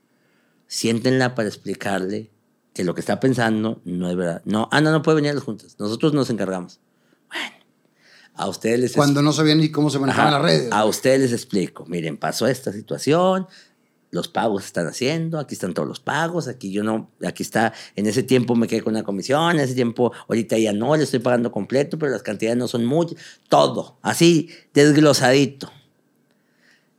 Siéntenla 0.67 1.35
para 1.35 1.47
explicarle 1.47 2.29
que 2.73 2.83
lo 2.83 2.93
que 2.93 3.01
está 3.01 3.19
pensando 3.19 3.81
no 3.83 4.09
es 4.09 4.15
verdad. 4.15 4.41
No, 4.45 4.69
Ana 4.71 4.91
no 4.91 5.01
puede 5.01 5.15
venir 5.15 5.31
a 5.31 5.33
las 5.33 5.43
juntas, 5.43 5.75
nosotros 5.79 6.13
nos 6.13 6.29
encargamos. 6.29 6.79
Bueno, 7.27 7.65
a 8.35 8.47
ustedes 8.47 8.79
les 8.79 8.93
Cuando 8.93 9.21
no 9.21 9.33
sabían 9.33 9.57
ni 9.57 9.71
cómo 9.71 9.89
se 9.89 9.99
manejaban 9.99 10.33
las 10.33 10.41
redes. 10.41 10.71
A 10.71 10.85
ustedes 10.85 11.19
les 11.19 11.33
explico. 11.33 11.85
Miren, 11.87 12.17
pasó 12.17 12.47
esta 12.47 12.71
situación. 12.71 13.47
Los 14.11 14.27
pagos 14.27 14.63
se 14.63 14.67
están 14.67 14.87
haciendo, 14.87 15.37
aquí 15.37 15.53
están 15.53 15.75
todos 15.75 15.87
los 15.87 15.99
pagos, 15.99 16.47
aquí 16.47 16.71
yo 16.71 16.83
no, 16.83 17.11
aquí 17.23 17.43
está, 17.43 17.73
en 17.95 18.07
ese 18.07 18.23
tiempo 18.23 18.55
me 18.55 18.65
quedé 18.65 18.81
con 18.81 18.95
una 18.95 19.03
comisión, 19.03 19.51
en 19.51 19.59
ese 19.59 19.75
tiempo 19.75 20.11
ahorita 20.27 20.57
ya 20.57 20.73
no, 20.73 20.95
le 20.95 21.03
estoy 21.03 21.19
pagando 21.19 21.51
completo, 21.51 21.99
pero 21.99 22.11
las 22.11 22.23
cantidades 22.23 22.57
no 22.57 22.67
son 22.67 22.85
muchas, 22.85 23.19
todo, 23.49 23.99
así, 24.01 24.49
desglosadito. 24.73 25.71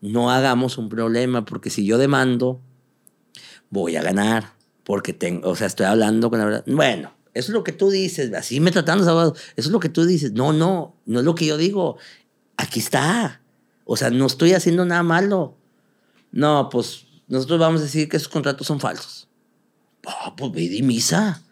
No 0.00 0.30
hagamos 0.30 0.78
un 0.78 0.88
problema, 0.88 1.44
porque 1.44 1.70
si 1.70 1.84
yo 1.84 1.98
demando, 1.98 2.60
voy 3.68 3.96
a 3.96 4.02
ganar, 4.02 4.54
porque 4.84 5.12
tengo, 5.12 5.48
o 5.48 5.56
sea, 5.56 5.66
estoy 5.66 5.86
hablando 5.86 6.30
con 6.30 6.38
la 6.38 6.44
verdad. 6.46 6.64
Bueno, 6.66 7.12
eso 7.34 7.52
es 7.52 7.54
lo 7.54 7.64
que 7.64 7.72
tú 7.72 7.90
dices, 7.90 8.32
así 8.34 8.60
me 8.60 8.70
tratan 8.70 8.98
los 8.98 9.08
abogados, 9.08 9.38
eso 9.56 9.68
es 9.68 9.72
lo 9.72 9.80
que 9.80 9.88
tú 9.88 10.04
dices. 10.04 10.32
No, 10.32 10.52
no, 10.52 10.96
no 11.06 11.20
es 11.20 11.24
lo 11.24 11.34
que 11.34 11.46
yo 11.46 11.56
digo. 11.56 11.98
Aquí 12.56 12.80
está. 12.80 13.40
O 13.84 13.96
sea, 13.96 14.10
no 14.10 14.26
estoy 14.26 14.52
haciendo 14.52 14.84
nada 14.84 15.02
malo. 15.02 15.56
No, 16.32 16.68
pues 16.70 17.06
nosotros 17.28 17.58
vamos 17.58 17.80
a 17.80 17.84
decir 17.84 18.08
que 18.08 18.16
esos 18.16 18.28
contratos 18.28 18.66
son 18.66 18.80
falsos. 18.80 19.28
Oh, 20.06 20.34
pues 20.36 20.52
ve 20.52 20.62
y 20.62 20.82
misa. 20.82 21.42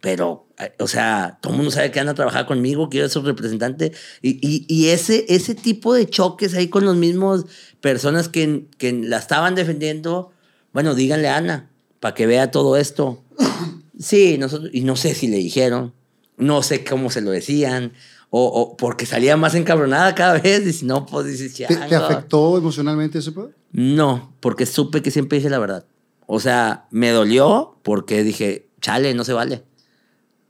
Pero, 0.00 0.46
eh, 0.58 0.72
o 0.78 0.88
sea, 0.88 1.38
todo 1.40 1.52
el 1.52 1.56
mundo 1.56 1.72
sabe 1.72 1.90
que 1.90 1.98
van 1.98 2.08
a 2.08 2.14
trabajar 2.14 2.46
conmigo, 2.46 2.88
quiero 2.88 3.08
ser 3.08 3.22
su 3.22 3.26
representante. 3.26 3.92
Y, 4.22 4.38
y, 4.46 4.66
y 4.68 4.88
ese, 4.88 5.24
ese 5.28 5.54
tipo 5.54 5.94
de 5.94 6.08
choques 6.08 6.54
ahí 6.54 6.68
con 6.68 6.84
los 6.84 6.96
mismos 6.96 7.46
personas 7.80 8.28
que, 8.28 8.66
que 8.78 8.92
la 8.92 9.18
estaban 9.18 9.54
defendiendo, 9.54 10.32
bueno, 10.72 10.94
díganle 10.94 11.28
a 11.28 11.36
Ana, 11.36 11.70
para 12.00 12.14
que 12.14 12.26
vea 12.26 12.50
todo 12.50 12.76
esto. 12.76 13.22
Sí, 13.98 14.36
nosotros, 14.36 14.68
y 14.74 14.82
no 14.82 14.94
sé 14.94 15.14
si 15.14 15.26
le 15.26 15.38
dijeron, 15.38 15.94
no 16.36 16.62
sé 16.62 16.84
cómo 16.84 17.10
se 17.10 17.22
lo 17.22 17.30
decían, 17.30 17.94
o, 18.28 18.44
o 18.44 18.76
porque 18.76 19.06
salía 19.06 19.38
más 19.38 19.54
encabronada 19.54 20.14
cada 20.14 20.38
vez, 20.38 20.66
y 20.66 20.74
si 20.74 20.84
no, 20.84 21.06
pues 21.06 21.24
dices, 21.26 21.54
¿Te, 21.54 21.74
te 21.74 21.94
afectó 21.94 22.58
emocionalmente 22.58 23.20
ese 23.20 23.32
pedo? 23.32 23.52
No, 23.72 24.34
porque 24.40 24.66
supe 24.66 25.00
que 25.00 25.10
siempre 25.10 25.38
dije 25.38 25.48
la 25.48 25.58
verdad. 25.58 25.86
O 26.26 26.40
sea, 26.40 26.86
me 26.90 27.10
dolió 27.10 27.78
porque 27.82 28.22
dije, 28.22 28.68
chale, 28.80 29.14
no 29.14 29.24
se 29.24 29.32
vale. 29.32 29.64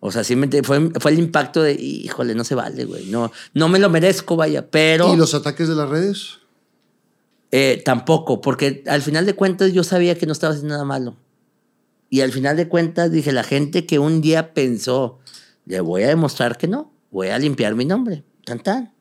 O 0.01 0.12
sea, 0.12 0.23
sí 0.24 0.36
me 0.36 0.48
ent- 0.48 0.64
fue, 0.64 0.90
fue 1.01 1.10
el 1.12 1.18
impacto 1.18 1.62
de, 1.62 1.73
híjole, 1.73 2.35
no 2.35 2.44
se 2.44 2.55
vale, 2.55 2.85
güey. 2.85 3.06
No, 3.06 3.32
no 3.55 3.68
me 3.68 3.78
lo 3.78 3.89
merezco, 3.90 4.36
vaya, 4.36 4.70
pero 4.70 5.12
¿Y 5.12 5.16
los 5.16 5.35
ataques 5.35 5.68
de 5.68 5.74
las 5.74 5.89
redes? 5.89 6.39
Eh, 7.52 7.81
tampoco, 7.85 8.40
porque 8.40 8.82
al 8.86 9.02
final 9.02 9.24
de 9.24 9.35
cuentas 9.35 9.73
yo 9.73 9.85
sabía 9.85 10.16
que 10.18 10.27
no 10.27 10.32
estaba 10.32 10.52
haciendo 10.52 10.74
nada 10.74 10.85
malo. 10.85 11.16
Y 12.10 12.20
al 12.20 12.32
final 12.32 12.56
de 12.56 12.68
cuentas 12.68 13.10
dije, 13.10 13.32
la 13.32 13.43
gente 13.44 13.86
que 13.86 13.98
un 13.98 14.20
día 14.20 14.52
pensó, 14.52 15.18
le 15.64 15.81
voy 15.81 16.02
a 16.02 16.09
demostrar 16.09 16.59
que 16.59 16.68
no, 16.68 16.93
voy 17.10 17.28
a 17.28 17.39
limpiar 17.39 17.74
mi 17.74 17.85
nombre. 17.85 18.24
Tan, 18.44 18.60
tan. 18.60 18.93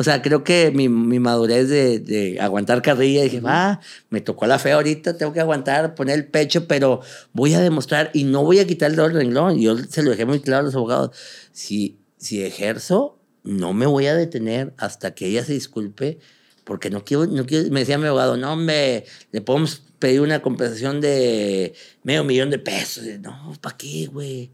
O 0.00 0.02
sea, 0.02 0.22
creo 0.22 0.44
que 0.44 0.70
mi, 0.74 0.88
mi 0.88 1.18
madurez 1.18 1.68
de, 1.68 1.98
de, 1.98 2.40
aguantar 2.40 2.80
carrilla, 2.80 3.22
dije, 3.22 3.42
va, 3.42 3.80
me 4.08 4.22
tocó 4.22 4.46
la 4.46 4.58
fe 4.58 4.72
ahorita, 4.72 5.18
tengo 5.18 5.34
que 5.34 5.40
aguantar, 5.40 5.94
poner 5.94 6.14
el 6.14 6.26
pecho, 6.26 6.66
pero 6.66 7.02
voy 7.34 7.52
a 7.52 7.60
demostrar 7.60 8.10
y 8.14 8.24
no 8.24 8.42
voy 8.42 8.60
a 8.60 8.66
quitar 8.66 8.88
el 8.88 8.96
dedo 8.96 9.08
del 9.08 9.18
renglón. 9.18 9.60
Yo 9.60 9.76
se 9.76 10.02
lo 10.02 10.12
dejé 10.12 10.24
muy 10.24 10.40
claro 10.40 10.60
a 10.60 10.62
los 10.62 10.74
abogados. 10.74 11.14
Si, 11.52 11.98
si 12.16 12.42
ejerzo, 12.42 13.18
no 13.42 13.74
me 13.74 13.84
voy 13.84 14.06
a 14.06 14.14
detener 14.14 14.72
hasta 14.78 15.14
que 15.14 15.26
ella 15.26 15.44
se 15.44 15.52
disculpe, 15.52 16.18
porque 16.64 16.88
no 16.88 17.04
quiero, 17.04 17.26
no 17.26 17.44
quiero, 17.44 17.68
me 17.70 17.80
decía 17.80 17.98
mi 17.98 18.06
abogado, 18.06 18.38
no, 18.38 18.56
me, 18.56 19.04
le 19.32 19.42
podemos 19.42 19.82
pedir 19.98 20.22
una 20.22 20.40
compensación 20.40 21.02
de 21.02 21.74
medio 22.04 22.24
millón 22.24 22.48
de 22.48 22.58
pesos. 22.58 23.04
No, 23.20 23.54
¿para 23.60 23.76
qué, 23.76 24.06
güey? 24.06 24.50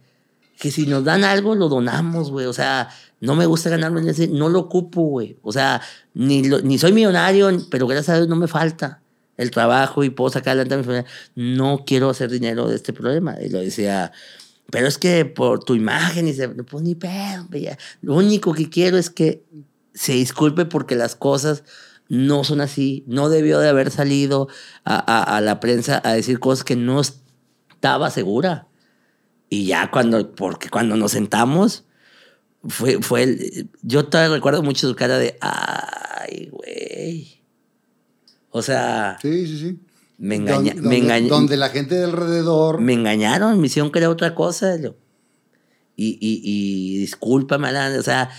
Que 0.59 0.71
si 0.71 0.87
nos 0.87 1.05
dan 1.05 1.25
algo, 1.25 1.55
lo 1.55 1.69
donamos, 1.69 2.31
güey. 2.31 2.47
O 2.47 2.53
sea, 2.53 2.89
no 3.21 3.35
me 3.35 3.47
gusta 3.47 3.71
ganarme 3.71 4.09
ese, 4.11 4.29
no 4.29 4.49
lo 4.49 4.61
ocupo, 4.61 5.03
güey. 5.03 5.39
O 5.43 5.53
sea, 5.53 5.81
ni, 6.15 6.43
ni 6.43 6.79
soy 6.79 6.93
millonario, 6.93 7.51
pero 7.71 7.87
gracias 7.87 8.11
a 8.11 8.17
Dios 8.17 8.29
no 8.29 8.37
me 8.37 8.49
falta 8.49 9.03
el 9.37 9.51
trabajo 9.51 10.05
y 10.05 10.11
puedo 10.11 10.31
sacar 10.31 10.53
adelante 10.53 10.75
a 10.75 10.79
mi 10.79 10.85
familia. 10.85 11.07
No 11.35 11.85
quiero 11.87 12.11
hacer 12.11 12.31
dinero 12.31 12.69
de 12.69 12.77
este 12.77 12.93
problema. 12.93 13.37
Y 13.41 13.49
lo 13.51 13.61
decía, 13.61 14.13
pero 14.71 14.87
es 14.87 14.99
que 14.99 15.25
por 15.25 15.63
tu 15.63 15.75
imagen, 15.75 16.29
y 16.29 16.35
se, 16.35 16.49
pues 16.49 16.83
ni 16.83 16.95
pedo, 16.95 17.47
lo 18.03 18.15
único 18.15 18.53
que 18.53 18.69
quiero 18.69 18.97
es 18.99 19.11
que 19.11 19.45
se 19.95 20.13
disculpe 20.13 20.65
porque 20.65 20.97
las 20.97 21.17
cosas 21.17 21.65
no 22.09 22.45
son 22.45 22.61
así. 22.61 23.05
No 23.07 23.29
debió 23.29 23.59
de 23.59 23.69
haber 23.69 23.91
salido 23.91 24.49
a, 24.85 25.37
a 25.37 25.41
la 25.41 25.61
prensa 25.61 26.01
a 26.05 26.13
decir 26.13 26.39
cosas 26.39 26.65
que 26.65 26.77
no 26.77 27.01
estaba 27.01 28.11
segura. 28.11 28.69
Y 29.49 29.67
ya 29.67 29.91
cuando, 29.91 30.35
porque 30.35 30.69
cuando 30.69 30.97
nos 30.97 31.13
sentamos, 31.13 31.85
fue, 32.69 33.01
fue 33.01 33.23
el, 33.23 33.71
yo 33.83 34.07
todavía 34.07 34.35
recuerdo 34.35 34.63
mucho 34.63 34.89
su 34.89 34.97
cara 34.97 35.19
de, 35.19 35.39
ay, 35.41 36.49
güey. 36.51 37.43
O 38.51 38.63
sea. 38.63 39.19
Sí, 39.21 39.47
sí, 39.47 39.59
sí. 39.59 39.79
Me, 40.19 40.37
engaña, 40.37 40.73
donde, 40.75 40.89
me 40.89 40.97
engañaron. 40.97 41.29
Donde 41.29 41.57
la 41.57 41.69
gente 41.69 41.95
de 41.95 42.05
alrededor. 42.05 42.81
Me 42.81 42.95
engañaron, 42.95 43.61
me 43.61 43.67
hicieron 43.67 43.91
creer 43.91 44.09
otra 44.09 44.35
cosa. 44.35 44.77
Y, 44.77 46.19
y, 46.21 46.41
y 46.43 46.99
discúlpame, 46.99 47.69
Alan, 47.69 47.99
o 47.99 48.03
sea, 48.03 48.31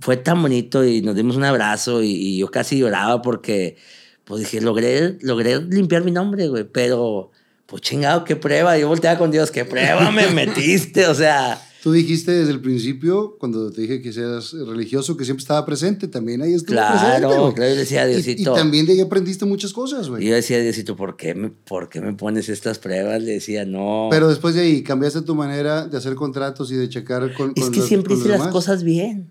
fue 0.00 0.16
tan 0.16 0.42
bonito 0.42 0.84
y 0.84 1.00
nos 1.00 1.14
dimos 1.14 1.36
un 1.36 1.44
abrazo 1.44 2.02
y, 2.02 2.10
y, 2.10 2.38
yo 2.38 2.50
casi 2.50 2.78
lloraba 2.78 3.22
porque, 3.22 3.76
pues 4.24 4.40
dije, 4.40 4.60
logré, 4.60 5.16
logré 5.20 5.60
limpiar 5.62 6.02
mi 6.02 6.10
nombre, 6.10 6.48
güey, 6.48 6.64
pero, 6.64 7.30
pues 7.72 7.80
chingado, 7.80 8.22
qué 8.24 8.36
prueba. 8.36 8.76
Yo 8.76 8.86
volteaba 8.86 9.18
con 9.18 9.30
Dios, 9.30 9.50
qué 9.50 9.64
prueba 9.64 10.10
me 10.10 10.26
metiste, 10.34 11.06
o 11.06 11.14
sea. 11.14 11.58
Tú 11.82 11.90
dijiste 11.90 12.30
desde 12.30 12.52
el 12.52 12.60
principio, 12.60 13.38
cuando 13.40 13.72
te 13.72 13.80
dije 13.80 14.02
que 14.02 14.12
seas 14.12 14.52
religioso, 14.52 15.16
que 15.16 15.24
siempre 15.24 15.40
estaba 15.40 15.64
presente, 15.64 16.06
también 16.06 16.42
ahí 16.42 16.52
estuvo 16.52 16.74
claro, 16.74 16.90
presente. 16.92 17.26
Claro, 17.26 17.54
claro, 17.54 17.72
yo 17.72 17.78
decía, 17.78 18.04
Diosito. 18.04 18.40
Y, 18.40 18.42
y, 18.42 18.44
también 18.44 18.84
de 18.84 18.92
ahí 18.92 19.00
aprendiste 19.00 19.46
muchas 19.46 19.72
cosas, 19.72 20.10
güey. 20.10 20.22
Y 20.22 20.28
yo 20.28 20.34
decía, 20.34 20.60
Diosito, 20.60 20.96
¿por 20.96 21.16
qué, 21.16 21.34
me, 21.34 21.48
¿por 21.48 21.88
qué 21.88 22.02
me 22.02 22.12
pones 22.12 22.50
estas 22.50 22.78
pruebas? 22.78 23.22
Le 23.22 23.32
decía, 23.32 23.64
no. 23.64 24.08
Pero 24.10 24.28
después 24.28 24.54
de 24.54 24.60
ahí, 24.60 24.82
cambiaste 24.82 25.22
tu 25.22 25.34
manera 25.34 25.86
de 25.86 25.96
hacer 25.96 26.14
contratos 26.14 26.70
y 26.72 26.74
de 26.74 26.90
checar 26.90 27.32
con. 27.32 27.54
Es 27.56 27.64
con 27.64 27.72
que 27.72 27.78
los, 27.78 27.88
siempre 27.88 28.14
hice 28.14 28.28
las 28.28 28.38
demás. 28.38 28.52
cosas 28.52 28.84
bien. 28.84 29.30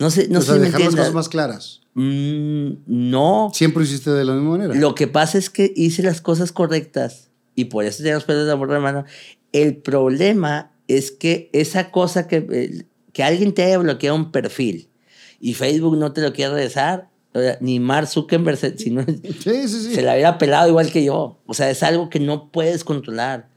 No 0.00 0.10
sé, 0.10 0.26
no 0.26 0.40
o 0.40 0.42
sé 0.42 0.46
sea, 0.46 0.54
si 0.56 0.60
me 0.60 0.66
dejar 0.66 0.80
las 0.80 0.88
entiendas. 0.88 1.06
cosas 1.06 1.14
más 1.14 1.28
claras. 1.28 1.80
Mm, 1.94 2.72
no. 2.88 3.52
Siempre 3.54 3.84
hiciste 3.84 4.10
de 4.10 4.24
la 4.24 4.34
misma 4.34 4.58
manera. 4.58 4.74
Lo 4.74 4.96
que 4.96 5.06
pasa 5.06 5.38
es 5.38 5.50
que 5.50 5.72
hice 5.76 6.02
las 6.02 6.20
cosas 6.20 6.50
correctas 6.50 7.30
y 7.54 7.66
por 7.66 7.84
eso 7.84 8.02
tenemos 8.02 8.24
pedos 8.24 8.46
de 8.46 8.52
amor 8.52 8.68
de 8.68 8.74
hermano. 8.76 9.04
El 9.52 9.76
problema 9.76 10.72
es 10.88 11.10
que 11.10 11.50
esa 11.52 11.90
cosa 11.90 12.26
que, 12.26 12.86
que 13.12 13.22
alguien 13.22 13.54
te 13.54 13.62
haya 13.62 13.78
bloqueado 13.78 14.16
un 14.16 14.32
perfil 14.32 14.88
y 15.40 15.54
Facebook 15.54 15.96
no 15.96 16.12
te 16.12 16.20
lo 16.20 16.32
quiere 16.32 16.54
regresar, 16.54 17.08
ni 17.60 17.80
Mark 17.80 18.06
Zuckerberg, 18.06 18.56
se, 18.56 18.78
si 18.78 18.90
no, 18.90 19.04
sí, 19.04 19.34
sí, 19.42 19.68
sí. 19.68 19.94
se 19.94 20.02
la 20.02 20.12
hubiera 20.14 20.38
pelado 20.38 20.68
igual 20.68 20.90
que 20.90 21.04
yo. 21.04 21.40
O 21.46 21.54
sea, 21.54 21.70
es 21.70 21.82
algo 21.82 22.08
que 22.08 22.20
no 22.20 22.50
puedes 22.50 22.84
controlar. 22.84 23.48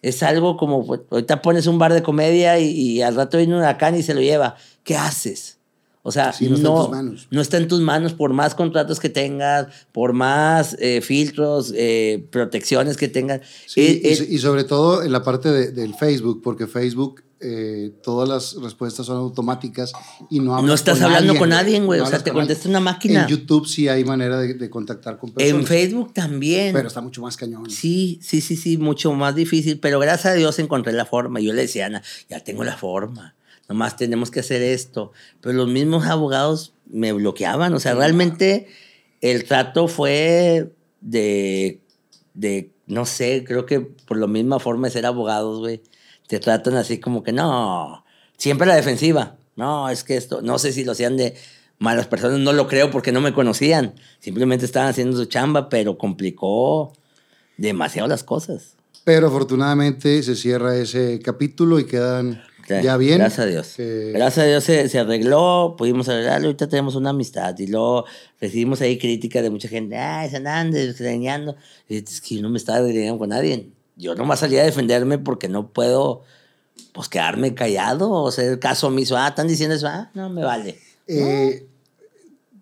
Es 0.00 0.22
algo 0.22 0.56
como, 0.56 0.86
pues, 0.86 1.00
ahorita 1.10 1.42
pones 1.42 1.66
un 1.66 1.78
bar 1.78 1.92
de 1.92 2.02
comedia 2.02 2.58
y, 2.58 2.70
y 2.70 3.02
al 3.02 3.16
rato 3.16 3.36
viene 3.36 3.54
un 3.54 3.60
huracán 3.60 3.96
y 3.96 4.02
se 4.02 4.14
lo 4.14 4.20
lleva. 4.20 4.56
¿Qué 4.84 4.96
haces? 4.96 5.57
O 6.02 6.12
sea, 6.12 6.32
sí, 6.32 6.48
no, 6.48 6.56
está 6.56 6.68
en 6.68 6.74
tus 6.74 6.90
manos. 6.90 7.28
no 7.30 7.40
está 7.40 7.56
en 7.56 7.68
tus 7.68 7.80
manos 7.80 8.12
por 8.14 8.32
más 8.32 8.54
contratos 8.54 9.00
que 9.00 9.08
tengas, 9.08 9.66
por 9.92 10.12
más 10.12 10.76
eh, 10.78 11.00
filtros, 11.00 11.72
eh, 11.76 12.26
protecciones 12.30 12.96
que 12.96 13.08
tengas. 13.08 13.40
Sí, 13.66 14.00
Eh, 14.04 14.26
y, 14.30 14.36
y, 14.36 14.38
sobre 14.38 14.64
todo 14.64 15.02
en 15.02 15.12
la 15.12 15.22
parte 15.22 15.50
de, 15.50 15.70
del 15.72 15.94
Facebook, 15.94 16.40
porque 16.42 16.66
Facebook, 16.66 17.22
eh, 17.40 17.92
todas 18.02 18.28
las 18.28 18.60
respuestas 18.60 19.06
son 19.06 19.16
automáticas 19.18 19.92
y 20.28 20.40
no 20.40 20.60
No 20.60 20.74
estás 20.74 20.96
con 20.96 21.04
hablando 21.04 21.32
alguien, 21.32 21.38
con 21.38 21.48
nadie, 21.50 21.80
güey. 21.80 22.00
No 22.00 22.06
o 22.06 22.08
sea, 22.08 22.18
te 22.18 22.30
con 22.30 22.40
contesta 22.40 22.68
una 22.68 22.80
máquina. 22.80 23.22
En 23.22 23.28
YouTube 23.28 23.66
sí 23.66 23.86
hay 23.86 24.04
manera 24.04 24.38
de, 24.38 24.54
de 24.54 24.70
contactar 24.70 25.18
con 25.18 25.30
personas. 25.30 25.60
En 25.60 25.66
Facebook 25.66 26.12
también. 26.12 26.72
Pero 26.72 26.88
está 26.88 27.00
mucho 27.00 27.22
más 27.22 27.36
cañón. 27.36 27.70
Sí, 27.70 28.18
sí, 28.22 28.40
sí, 28.40 28.56
sí, 28.56 28.76
mucho 28.76 29.12
más 29.12 29.36
difícil. 29.36 29.78
Pero 29.78 30.00
gracias 30.00 30.32
a 30.32 30.34
Dios 30.34 30.58
encontré 30.58 30.92
la 30.92 31.06
forma. 31.06 31.38
Yo 31.38 31.52
le 31.52 31.62
decía 31.62 31.86
Ana, 31.86 32.02
ya 32.28 32.40
tengo 32.40 32.64
la 32.64 32.76
forma. 32.76 33.36
Nomás 33.68 33.96
tenemos 33.96 34.30
que 34.30 34.40
hacer 34.40 34.62
esto. 34.62 35.12
Pero 35.40 35.54
los 35.54 35.68
mismos 35.68 36.06
abogados 36.06 36.74
me 36.86 37.12
bloqueaban. 37.12 37.74
O 37.74 37.80
sea, 37.80 37.94
realmente 37.94 38.68
el 39.20 39.44
trato 39.44 39.88
fue 39.88 40.72
de, 41.00 41.80
de, 42.34 42.70
no 42.86 43.04
sé, 43.04 43.44
creo 43.46 43.66
que 43.66 43.80
por 43.80 44.16
la 44.16 44.26
misma 44.26 44.58
forma 44.58 44.88
de 44.88 44.92
ser 44.92 45.06
abogados, 45.06 45.60
güey, 45.60 45.82
te 46.26 46.38
tratan 46.40 46.74
así 46.74 46.98
como 46.98 47.22
que 47.22 47.32
no, 47.32 48.04
siempre 48.36 48.66
la 48.66 48.76
defensiva. 48.76 49.36
No, 49.56 49.88
es 49.88 50.04
que 50.04 50.16
esto, 50.16 50.40
no 50.40 50.58
sé 50.58 50.72
si 50.72 50.84
lo 50.84 50.92
hacían 50.92 51.16
de 51.16 51.34
malas 51.78 52.06
personas, 52.06 52.38
no 52.38 52.52
lo 52.52 52.68
creo 52.68 52.90
porque 52.90 53.12
no 53.12 53.20
me 53.20 53.34
conocían. 53.34 53.94
Simplemente 54.20 54.64
estaban 54.64 54.90
haciendo 54.90 55.16
su 55.16 55.26
chamba, 55.26 55.68
pero 55.68 55.98
complicó 55.98 56.92
demasiado 57.56 58.08
las 58.08 58.22
cosas. 58.24 58.76
Pero 59.04 59.28
afortunadamente 59.28 60.22
se 60.22 60.36
cierra 60.36 60.76
ese 60.76 61.18
capítulo 61.20 61.78
y 61.80 61.86
quedan 61.86 62.42
ya 62.68 62.96
bien. 62.96 63.18
Gracias 63.18 63.38
a 63.38 63.46
Dios. 63.46 63.74
Eh, 63.78 64.12
gracias 64.14 64.44
a 64.44 64.48
Dios 64.48 64.64
se, 64.64 64.88
se, 64.88 64.98
arregló, 64.98 65.74
pudimos 65.76 66.08
arreglarlo, 66.08 66.48
ahorita 66.48 66.68
tenemos 66.68 66.94
una 66.94 67.10
amistad. 67.10 67.58
Y 67.58 67.66
luego 67.66 68.04
recibimos 68.40 68.80
ahí 68.80 68.98
críticas 68.98 69.42
de 69.42 69.50
mucha 69.50 69.68
gente, 69.68 69.96
ay, 69.96 70.30
Hernández, 70.32 70.90
extrañando. 70.90 71.56
Y 71.88 71.96
es 71.96 72.20
que 72.20 72.36
yo 72.36 72.42
no 72.42 72.50
me 72.50 72.58
estaba 72.58 72.80
desgreñando 72.80 73.18
con 73.18 73.30
nadie. 73.30 73.70
Yo 73.96 74.14
nomás 74.14 74.40
salí 74.40 74.56
a 74.56 74.64
defenderme 74.64 75.18
porque 75.18 75.48
no 75.48 75.68
puedo, 75.70 76.22
pues, 76.92 77.08
quedarme 77.08 77.54
callado 77.54 78.10
o 78.10 78.28
hacer 78.28 78.58
caso 78.60 78.86
omiso. 78.86 79.16
Ah, 79.16 79.28
están 79.28 79.48
diciendo 79.48 79.74
eso, 79.74 79.88
ah, 79.88 80.10
no 80.14 80.30
me 80.30 80.44
vale. 80.44 80.78
Eh, 81.08 81.66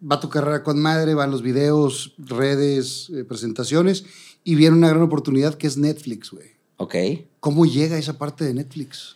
va 0.01 0.21
tu 0.21 0.29
carrera 0.29 0.63
con 0.63 0.79
madre, 0.79 1.15
van 1.15 1.31
los 1.31 1.43
videos, 1.43 2.15
redes, 2.19 3.11
eh, 3.15 3.25
presentaciones, 3.25 4.05
y 4.45 4.55
viene 4.55 4.77
una 4.77 4.89
gran 4.89 5.03
oportunidad 5.03 5.55
que 5.55 5.67
es 5.67 5.77
Netflix, 5.77 6.31
güey. 6.31 6.57
Ok. 6.77 6.95
¿Cómo 7.41 7.67
llega 7.67 7.99
esa 7.99 8.19
parte 8.19 8.45
de 8.45 8.55
Netflix? 8.55 9.16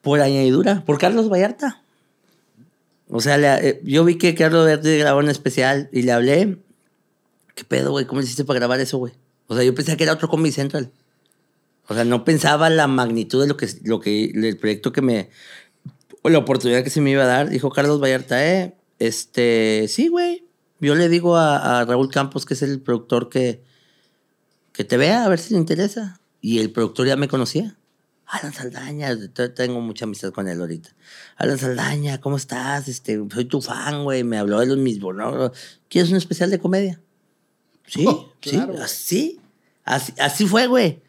Por 0.00 0.20
añadidura, 0.20 0.84
por 0.84 0.98
Carlos 0.98 1.28
Vallarta. 1.28 1.82
O 3.08 3.20
sea, 3.20 3.58
eh, 3.60 3.80
yo 3.84 4.04
vi 4.04 4.16
que 4.16 4.34
Carlos 4.34 4.64
Vallarta 4.64 4.90
grabó 4.90 5.18
un 5.20 5.28
especial 5.28 5.88
y 5.92 6.02
le 6.02 6.12
hablé. 6.12 6.58
¿Qué 7.54 7.64
pedo, 7.64 7.92
güey? 7.92 8.06
¿Cómo 8.06 8.20
le 8.20 8.24
hiciste 8.24 8.44
para 8.44 8.58
grabar 8.58 8.80
eso, 8.80 8.98
güey? 8.98 9.12
O 9.46 9.54
sea, 9.54 9.64
yo 9.64 9.74
pensé 9.74 9.96
que 9.96 10.04
era 10.04 10.12
otro 10.12 10.28
Comedy 10.28 10.52
Central. 10.52 10.90
O 11.86 11.94
sea, 11.94 12.04
no 12.04 12.24
pensaba 12.24 12.70
la 12.70 12.86
magnitud 12.86 13.42
de 13.42 13.48
lo 13.48 13.56
que, 13.56 13.68
lo 13.84 14.00
que, 14.00 14.24
el 14.24 14.56
proyecto 14.56 14.92
que 14.92 15.02
me, 15.02 15.28
o 16.22 16.30
la 16.30 16.38
oportunidad 16.38 16.82
que 16.82 16.90
se 16.90 17.00
me 17.00 17.10
iba 17.10 17.24
a 17.24 17.26
dar. 17.26 17.50
Dijo 17.50 17.70
Carlos 17.70 18.00
Vallarta, 18.00 18.44
eh, 18.44 18.74
este, 18.98 19.86
sí, 19.88 20.08
güey. 20.08 20.44
Yo 20.80 20.94
le 20.94 21.08
digo 21.08 21.36
a, 21.36 21.80
a, 21.80 21.84
Raúl 21.84 22.10
Campos, 22.10 22.46
que 22.46 22.54
es 22.54 22.62
el 22.62 22.80
productor, 22.80 23.28
que, 23.28 23.62
que 24.72 24.84
te 24.84 24.96
vea, 24.96 25.24
a 25.24 25.28
ver 25.28 25.38
si 25.38 25.52
le 25.52 25.60
interesa. 25.60 26.20
Y 26.40 26.60
el 26.60 26.72
productor 26.72 27.06
ya 27.06 27.16
me 27.16 27.28
conocía. 27.28 27.76
Alan 28.26 28.52
Saldaña, 28.52 29.16
tengo 29.54 29.80
mucha 29.80 30.06
amistad 30.06 30.32
con 30.32 30.48
él 30.48 30.60
ahorita. 30.60 30.90
Alan 31.36 31.58
Saldaña, 31.58 32.20
¿cómo 32.20 32.36
estás? 32.36 32.88
Este, 32.88 33.22
soy 33.32 33.44
tu 33.44 33.60
fan, 33.60 34.04
güey. 34.04 34.24
Me 34.24 34.38
habló 34.38 34.60
de 34.60 34.66
los 34.66 34.78
mismos, 34.78 35.14
¿no? 35.14 35.52
¿Quieres 35.88 36.10
un 36.10 36.16
especial 36.16 36.50
de 36.50 36.58
comedia? 36.58 37.00
Sí, 37.86 38.04
oh, 38.08 38.32
claro. 38.40 38.74
sí, 38.88 39.40
así, 39.84 40.14
así, 40.18 40.46
fue, 40.46 40.66
güey. 40.66 41.02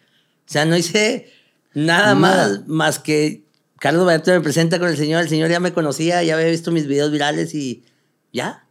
O 0.47 0.51
sea, 0.51 0.65
no 0.65 0.75
hice 0.75 1.31
nada, 1.73 2.13
nada. 2.13 2.15
más, 2.15 2.67
más 2.67 2.99
que 2.99 3.45
Carlos 3.79 4.05
Vallarta 4.05 4.33
me 4.33 4.41
presenta 4.41 4.77
con 4.77 4.89
el 4.89 4.97
señor. 4.97 5.21
El 5.21 5.29
señor 5.29 5.49
ya 5.49 5.59
me 5.59 5.73
conocía, 5.73 6.21
ya 6.23 6.35
había 6.35 6.47
visto 6.47 6.71
mis 6.71 6.87
videos 6.87 7.11
virales 7.11 7.53
y 7.55 7.85
ya. 8.33 8.67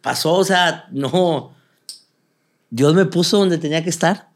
Pasó, 0.00 0.34
o 0.34 0.44
sea, 0.44 0.86
no. 0.90 1.54
Dios 2.70 2.94
me 2.94 3.04
puso 3.04 3.38
donde 3.38 3.58
tenía 3.58 3.84
que 3.84 3.90
estar. 3.90 4.30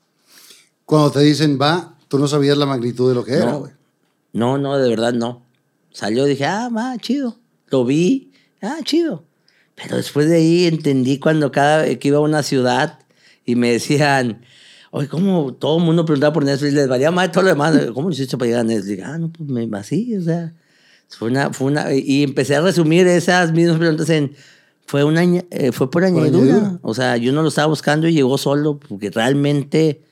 Cuando 0.85 1.11
te 1.11 1.21
dicen 1.21 1.59
va, 1.61 1.98
tú 2.09 2.19
no 2.19 2.29
sabías 2.29 2.57
la 2.57 2.67
magnitud 2.67 3.09
de 3.09 3.15
lo 3.15 3.25
que 3.25 3.33
no, 3.33 3.37
era, 3.37 3.53
güey. 3.55 3.73
No, 4.33 4.59
no, 4.59 4.77
de 4.77 4.89
verdad 4.89 5.13
no. 5.13 5.43
Salió, 5.93 6.25
dije, 6.25 6.45
ah, 6.45 6.69
va, 6.75 6.97
chido. 6.99 7.39
Lo 7.69 7.85
vi, 7.85 8.33
ah, 8.63 8.79
chido. 8.85 9.25
Pero 9.75 9.97
después 9.97 10.29
de 10.29 10.37
ahí 10.37 10.67
entendí 10.67 11.19
cuando 11.19 11.53
cada 11.53 11.83
vez 11.83 11.99
que 11.99 12.09
iba 12.09 12.19
a 12.19 12.23
una 12.23 12.43
ciudad 12.43 12.99
y 13.45 13.55
me 13.55 13.73
decían, 13.73 14.43
oye, 14.91 15.09
¿cómo 15.09 15.55
todo 15.55 15.79
el 15.79 15.85
mundo 15.85 16.05
preguntaba 16.05 16.33
por 16.33 16.45
Netflix? 16.45 16.75
Les 16.75 16.89
valía 16.89 17.11
más 17.11 17.31
todo 17.31 17.45
lo 17.45 17.51
demás. 17.51 17.77
¿Cómo 17.95 18.09
lo 18.09 18.15
hiciste 18.15 18.37
para 18.37 18.47
llegar 18.47 18.61
a 18.61 18.65
Netflix? 18.65 19.03
Ah, 19.05 19.19
no, 19.19 19.31
pues 19.31 19.49
me 19.49 19.79
así, 19.79 20.17
o 20.17 20.23
sea. 20.23 20.53
Fue 21.09 21.31
una, 21.31 21.53
fue 21.55 21.69
una, 21.69 21.95
y 21.95 22.23
empecé 22.23 22.57
a 22.57 22.61
resumir 22.61 23.07
esas 23.07 23.53
mismas 23.53 23.79
preguntas 23.79 24.11
en, 24.11 24.35
fue, 24.87 25.05
una, 25.05 25.23
eh, 25.23 25.73
fue 25.73 25.91
por 25.91 26.05
añadidura. 26.05 26.79
O 26.83 26.93
sea, 26.93 27.17
yo 27.17 27.33
no 27.33 27.43
lo 27.43 27.49
estaba 27.49 27.67
buscando 27.67 28.09
y 28.09 28.13
llegó 28.13 28.37
solo, 28.37 28.79
porque 28.79 29.11
realmente 29.11 30.03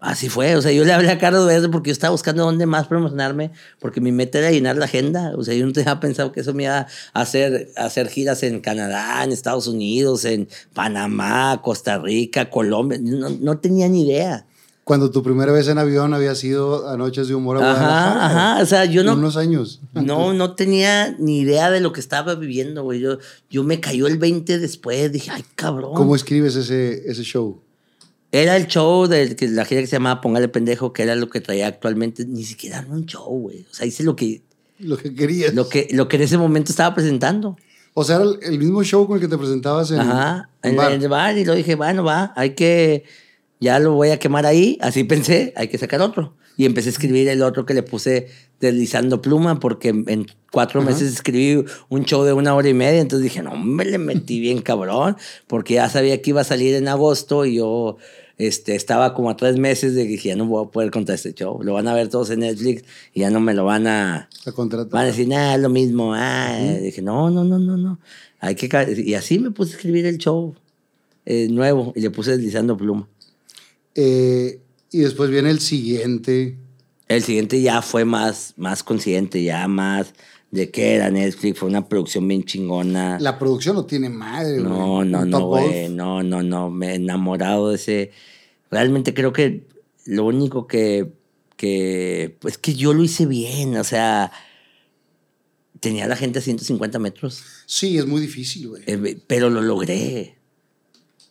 así 0.00 0.28
fue. 0.28 0.56
O 0.56 0.62
sea, 0.62 0.72
yo 0.72 0.84
le 0.84 0.92
hablé 0.92 1.10
a 1.10 1.18
Carlos 1.18 1.46
Verde 1.46 1.68
porque 1.68 1.88
yo 1.90 1.92
estaba 1.92 2.10
buscando 2.10 2.44
dónde 2.44 2.66
más 2.66 2.86
promocionarme, 2.86 3.52
porque 3.78 4.00
mi 4.00 4.12
meta 4.12 4.38
era 4.38 4.50
llenar 4.50 4.76
la 4.76 4.86
agenda. 4.86 5.32
O 5.36 5.44
sea, 5.44 5.54
yo 5.54 5.66
no 5.66 5.72
tenía 5.72 6.00
pensado 6.00 6.32
que 6.32 6.40
eso 6.40 6.54
me 6.54 6.64
iba 6.64 6.86
a 7.12 7.20
hacer, 7.20 7.70
hacer 7.76 8.08
giras 8.08 8.42
en 8.42 8.60
Canadá, 8.60 9.22
en 9.24 9.32
Estados 9.32 9.66
Unidos, 9.66 10.24
en 10.24 10.48
Panamá, 10.74 11.60
Costa 11.62 11.98
Rica, 11.98 12.50
Colombia. 12.50 12.98
No, 13.00 13.30
no 13.30 13.58
tenía 13.58 13.88
ni 13.88 14.02
idea 14.02 14.46
cuando 14.90 15.12
tu 15.12 15.22
primera 15.22 15.52
vez 15.52 15.68
en 15.68 15.78
avión 15.78 16.14
había 16.14 16.34
sido 16.34 16.88
a 16.88 16.96
Noches 16.96 17.28
de 17.28 17.36
Humor 17.36 17.62
a 17.62 17.70
Ajá, 17.70 18.26
ajá, 18.26 18.62
o 18.62 18.66
sea, 18.66 18.86
yo 18.86 19.04
no... 19.04 19.12
Unos 19.12 19.36
años. 19.36 19.80
No, 19.92 20.32
no 20.32 20.56
tenía 20.56 21.14
ni 21.16 21.38
idea 21.38 21.70
de 21.70 21.78
lo 21.78 21.92
que 21.92 22.00
estaba 22.00 22.34
viviendo, 22.34 22.82
güey. 22.82 22.98
Yo, 22.98 23.18
yo 23.48 23.62
me 23.62 23.78
cayó 23.78 24.08
el 24.08 24.18
20 24.18 24.58
después, 24.58 25.12
dije, 25.12 25.30
ay, 25.32 25.44
cabrón. 25.54 25.94
¿Cómo 25.94 26.16
escribes 26.16 26.56
ese, 26.56 27.08
ese 27.08 27.22
show? 27.22 27.60
Era 28.32 28.56
el 28.56 28.66
show 28.66 29.06
de 29.06 29.34
que 29.34 29.48
la 29.48 29.64
gira 29.64 29.80
que 29.80 29.86
se 29.86 29.96
llamaba 29.96 30.20
Póngale 30.20 30.48
Pendejo, 30.48 30.92
que 30.92 31.02
era 31.02 31.16
lo 31.16 31.28
que 31.28 31.40
traía 31.40 31.66
actualmente. 31.66 32.24
Ni 32.26 32.44
siquiera 32.44 32.78
era 32.78 32.88
un 32.88 33.06
show, 33.06 33.28
güey. 33.28 33.66
O 33.70 33.74
sea, 33.74 33.86
hice 33.86 34.04
lo 34.04 34.14
que... 34.14 34.42
Lo 34.78 34.96
que 34.96 35.14
querías. 35.14 35.52
Lo 35.52 35.68
que, 35.68 35.88
lo 35.90 36.08
que 36.08 36.16
en 36.16 36.22
ese 36.22 36.38
momento 36.38 36.70
estaba 36.70 36.94
presentando. 36.94 37.56
O 37.92 38.04
sea, 38.04 38.16
era 38.16 38.24
el, 38.42 38.58
mismo 38.58 38.82
show 38.84 39.06
con 39.06 39.16
el 39.16 39.20
que 39.20 39.28
te 39.28 39.36
presentabas 39.36 39.90
en, 39.90 40.00
Ajá, 40.00 40.48
en, 40.62 40.78
el 40.78 41.08
bar. 41.08 41.36
Y 41.36 41.44
lo 41.44 41.54
dije, 41.54 41.74
bueno, 41.74 42.04
va, 42.04 42.32
hay 42.36 42.54
que 42.54 43.04
ya 43.60 43.78
lo 43.78 43.92
voy 43.92 44.10
a 44.10 44.18
quemar 44.18 44.46
ahí, 44.46 44.78
así 44.80 45.04
pensé, 45.04 45.52
hay 45.54 45.68
que 45.68 45.78
sacar 45.78 46.00
otro. 46.00 46.34
Y 46.60 46.66
empecé 46.66 46.90
a 46.90 46.92
escribir 46.92 47.26
el 47.28 47.42
otro 47.42 47.64
que 47.64 47.72
le 47.72 47.82
puse 47.82 48.26
deslizando 48.60 49.22
pluma, 49.22 49.58
porque 49.60 49.88
en 49.88 50.26
cuatro 50.52 50.82
meses 50.82 51.10
escribí 51.10 51.64
un 51.88 52.04
show 52.04 52.22
de 52.22 52.34
una 52.34 52.54
hora 52.54 52.68
y 52.68 52.74
media, 52.74 53.00
entonces 53.00 53.24
dije, 53.24 53.42
no, 53.42 53.56
me 53.56 53.86
le 53.86 53.96
metí 53.96 54.40
bien 54.40 54.60
cabrón, 54.60 55.16
porque 55.46 55.72
ya 55.72 55.88
sabía 55.88 56.20
que 56.20 56.28
iba 56.28 56.42
a 56.42 56.44
salir 56.44 56.74
en 56.74 56.86
agosto 56.88 57.46
y 57.46 57.54
yo 57.54 57.96
este, 58.36 58.74
estaba 58.74 59.14
como 59.14 59.30
a 59.30 59.38
tres 59.38 59.56
meses 59.56 59.94
de 59.94 60.06
que 60.06 60.18
ya 60.18 60.36
no 60.36 60.44
voy 60.44 60.66
a 60.66 60.70
poder 60.70 60.90
contar 60.90 61.14
este 61.14 61.32
show. 61.32 61.62
Lo 61.62 61.72
van 61.72 61.88
a 61.88 61.94
ver 61.94 62.08
todos 62.08 62.28
en 62.28 62.40
Netflix 62.40 62.84
y 63.14 63.20
ya 63.20 63.30
no 63.30 63.40
me 63.40 63.54
lo 63.54 63.64
van 63.64 63.86
a, 63.86 64.28
a 64.44 64.52
contratar. 64.52 64.92
Van 64.92 65.04
a 65.04 65.06
decir, 65.06 65.28
nada, 65.28 65.54
es 65.54 65.62
lo 65.62 65.70
mismo. 65.70 66.12
Ah, 66.12 66.58
Dije, 66.78 67.00
no, 67.00 67.30
no, 67.30 67.42
no, 67.42 67.58
no, 67.58 67.78
no. 67.78 67.98
Hay 68.38 68.54
que... 68.54 68.68
Y 69.02 69.14
así 69.14 69.38
me 69.38 69.50
puse 69.50 69.72
a 69.72 69.76
escribir 69.76 70.04
el 70.04 70.18
show 70.18 70.54
eh, 71.24 71.48
nuevo 71.50 71.94
y 71.96 72.02
le 72.02 72.10
puse 72.10 72.32
deslizando 72.32 72.76
pluma. 72.76 73.08
Eh, 73.94 74.60
y 74.92 74.98
después 75.00 75.30
viene 75.30 75.50
el 75.50 75.60
siguiente. 75.60 76.58
El 77.08 77.22
siguiente 77.22 77.60
ya 77.60 77.82
fue 77.82 78.04
más, 78.04 78.54
más 78.56 78.82
consciente, 78.82 79.42
ya 79.42 79.66
más 79.68 80.14
de 80.50 80.70
qué 80.70 80.94
era 80.94 81.10
Netflix. 81.10 81.58
Fue 81.58 81.68
una 81.68 81.88
producción 81.88 82.26
bien 82.26 82.44
chingona. 82.44 83.18
La 83.20 83.38
producción 83.38 83.76
no 83.76 83.86
tiene 83.86 84.08
madre, 84.08 84.58
No, 84.58 85.04
no, 85.04 85.24
no, 85.24 85.46
güey. 85.46 85.88
No, 85.88 86.22
no, 86.22 86.42
no. 86.42 86.70
Me 86.70 86.92
he 86.92 86.94
enamorado 86.96 87.70
de 87.70 87.76
ese. 87.76 88.10
Realmente 88.70 89.14
creo 89.14 89.32
que 89.32 89.66
lo 90.06 90.24
único 90.24 90.66
que. 90.66 91.12
que 91.56 92.36
pues 92.40 92.58
que 92.58 92.74
yo 92.74 92.92
lo 92.92 93.02
hice 93.02 93.26
bien. 93.26 93.76
O 93.76 93.84
sea. 93.84 94.32
Tenía 95.78 96.06
la 96.06 96.16
gente 96.16 96.40
a 96.40 96.42
150 96.42 96.98
metros. 96.98 97.42
Sí, 97.64 97.96
es 97.96 98.04
muy 98.04 98.20
difícil, 98.20 98.68
güey. 98.68 98.82
Eh, 98.86 99.18
pero 99.26 99.48
lo 99.48 99.62
logré. 99.62 100.39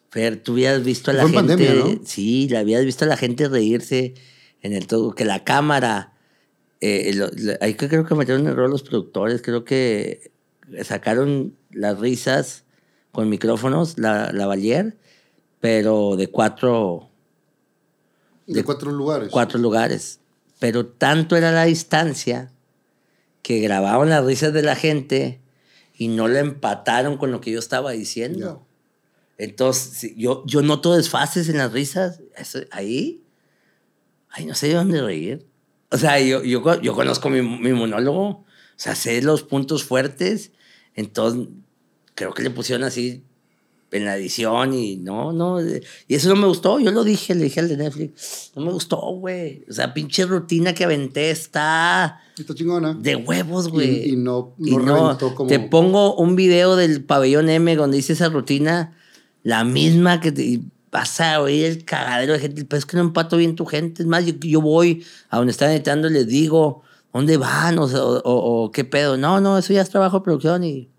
Fer, 0.10 0.41
tú 0.41 0.53
habías 0.53 0.84
visto 0.84 1.11
a 1.11 1.14
la 1.14 1.27
gente. 1.27 1.99
Sí, 2.03 2.48
la 2.49 2.60
habías 2.60 2.84
visto 2.84 3.06
a 3.06 3.07
la 3.07 3.18
gente 3.18 3.48
reírse 3.48 4.15
en 4.61 4.73
el 4.73 4.88
todo. 4.88 5.14
Que 5.14 5.26
la 5.26 5.44
cámara. 5.44 6.14
Eh, 6.81 7.14
ahí 7.61 7.76
creo 7.76 8.06
que 8.06 8.15
metieron 8.15 8.45
en 8.45 8.53
error 8.53 8.69
los 8.69 8.84
productores. 8.84 9.41
Creo 9.41 9.65
que 9.65 10.31
sacaron 10.84 11.56
las 11.72 11.99
risas 11.99 12.64
con 13.11 13.30
micrófonos, 13.30 13.98
la, 13.98 14.31
la 14.31 14.48
Valier, 14.48 14.98
pero 15.60 16.15
de 16.15 16.27
cuatro. 16.27 17.10
De, 18.48 18.64
cuatro 18.64 18.91
lugares. 18.91 19.30
Cuatro 19.30 19.60
lugares. 19.60 20.19
Pero 20.60 20.88
tanto 20.88 21.36
era 21.36 21.52
la 21.52 21.65
distancia 21.65 22.52
que 23.44 23.60
grababan 23.60 24.10
las 24.10 24.26
risas 24.26 24.53
de 24.53 24.64
la 24.64 24.76
gente 24.76 25.40
y 25.95 26.07
no 26.07 26.27
la 26.27 26.40
empataron 26.40 27.18
con 27.18 27.31
lo 27.31 27.41
que 27.41 27.52
yo 27.52 27.60
estaba 27.60 27.91
diciendo. 27.91 28.65
Entonces, 29.40 30.11
yo, 30.18 30.44
yo 30.45 30.61
noto 30.61 30.94
desfases 30.94 31.48
en 31.48 31.57
las 31.57 31.72
risas. 31.72 32.22
ahí, 32.72 33.24
ahí 34.30 34.45
no 34.45 34.53
sé 34.53 34.68
de 34.68 34.74
dónde 34.74 35.02
reír. 35.02 35.48
O 35.90 35.98
sea, 35.98 36.20
yo, 36.20 36.44
yo, 36.44 36.82
yo 36.82 36.94
conozco 36.94 37.30
mi, 37.30 37.41
mi, 37.41 37.72
monólogo, 37.72 38.28
o 38.28 38.45
sea, 38.76 38.95
sé 38.95 39.22
los 39.22 39.44
puntos 39.44 39.86
fuertes. 39.86 40.52
Entonces, 40.94 41.48
creo 42.16 42.34
que 42.34 42.44
le 42.44 42.49
pusieron 42.49 42.84
así 42.84 43.24
en 43.91 44.03
la 44.03 44.18
edición 44.18 44.74
y 44.74 44.98
no, 44.98 45.32
no. 45.32 45.61
Y 45.61 46.16
eso 46.16 46.28
no 46.28 46.36
me 46.36 46.45
gustó. 46.45 46.82
Yo 46.82 46.91
lo 46.91 47.06
dije, 47.06 47.34
le 47.34 47.45
dije 47.45 47.61
al 47.61 47.70
de 47.70 47.78
Netflix. 47.78 48.52
No 48.57 48.61
me 48.64 48.74
gustó, 48.74 48.98
güey. 48.98 49.64
O 49.70 49.74
sea, 49.74 49.94
pinche 49.94 50.26
rutina 50.26 50.74
que 50.76 50.84
aventé 50.84 51.32
está. 51.32 52.20
Está 52.38 52.53
chingona. 52.53 52.94
De 52.94 53.16
huevos, 53.16 53.70
güey. 53.70 54.10
Y, 54.10 54.16
no, 54.18 54.53
no, 54.57 55.18
como. 55.34 55.48
Te 55.48 55.61
pongo 55.61 56.16
un 56.16 56.36
video 56.36 56.76
del 56.76 57.06
pabellón 57.06 57.49
M 57.49 57.74
donde 57.78 57.98
hice 57.98 58.11
esa 58.11 58.28
rutina 58.28 58.98
la 59.44 59.64
misma 59.64 60.20
que 60.20 60.32
te, 60.32 60.61
vas 60.91 61.20
a 61.22 61.41
oír 61.41 61.66
el 61.66 61.86
cagadero 61.86 62.34
de 62.34 62.40
gente, 62.40 62.66
pero 62.66 62.78
es 62.78 62.86
que 62.86 62.98
no 62.98 63.03
empato 63.03 63.38
bien 63.38 63.56
tu 63.56 63.66
gente. 63.66 64.03
Es 64.03 64.07
más, 64.07 64.26
yo, 64.26 64.34
yo 64.41 64.61
voy 64.61 65.06
a 65.30 65.38
donde 65.38 65.52
están 65.52 65.72
editando 65.72 66.10
y 66.10 66.14
les 66.14 66.28
digo, 66.28 66.84
¿dónde 67.14 67.38
van? 67.38 67.78
O, 67.80 67.86
o, 67.86 68.72
qué 68.72 68.84
pedo. 68.84 69.18
No, 69.18 69.40
no, 69.41 69.57
eso 69.57 69.74
ya 69.74 69.82
es 69.82 69.90
trabajo 69.90 70.20
de 70.20 70.24
producción 70.24 70.64
y 70.64 70.90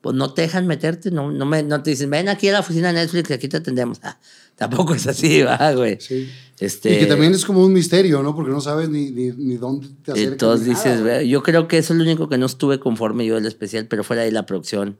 pues 0.00 0.14
no 0.14 0.34
te 0.34 0.42
dejan 0.42 0.66
meterte, 0.66 1.10
no, 1.10 1.32
no, 1.32 1.46
me, 1.46 1.62
no 1.62 1.82
te 1.82 1.90
dicen, 1.90 2.10
ven 2.10 2.28
aquí 2.28 2.46
a 2.48 2.52
la 2.52 2.60
oficina 2.60 2.88
de 2.88 2.94
Netflix, 3.00 3.30
aquí 3.30 3.48
te 3.48 3.56
atendemos. 3.56 4.00
Ah, 4.02 4.18
tampoco 4.54 4.94
es 4.94 5.06
así, 5.06 5.40
va, 5.42 5.72
güey. 5.72 5.98
Sí. 5.98 6.28
Este, 6.60 6.94
y 6.94 6.98
que 7.00 7.06
también 7.06 7.32
es 7.32 7.44
como 7.44 7.64
un 7.64 7.72
misterio, 7.72 8.22
¿no? 8.22 8.34
Porque 8.34 8.50
no 8.50 8.60
sabes 8.60 8.90
ni, 8.90 9.10
ni, 9.10 9.30
ni 9.30 9.56
dónde 9.56 9.88
te 10.04 10.12
acercas. 10.12 10.32
Entonces 10.32 10.66
dices, 10.66 11.26
yo 11.26 11.42
creo 11.42 11.68
que 11.68 11.78
eso 11.78 11.94
es 11.94 11.98
lo 11.98 12.04
único 12.04 12.28
que 12.28 12.36
no 12.36 12.46
estuve 12.46 12.78
conforme 12.78 13.24
yo 13.24 13.36
del 13.36 13.46
especial, 13.46 13.86
pero 13.86 14.04
fuera 14.04 14.22
de 14.22 14.30
la 14.30 14.44
producción. 14.44 14.98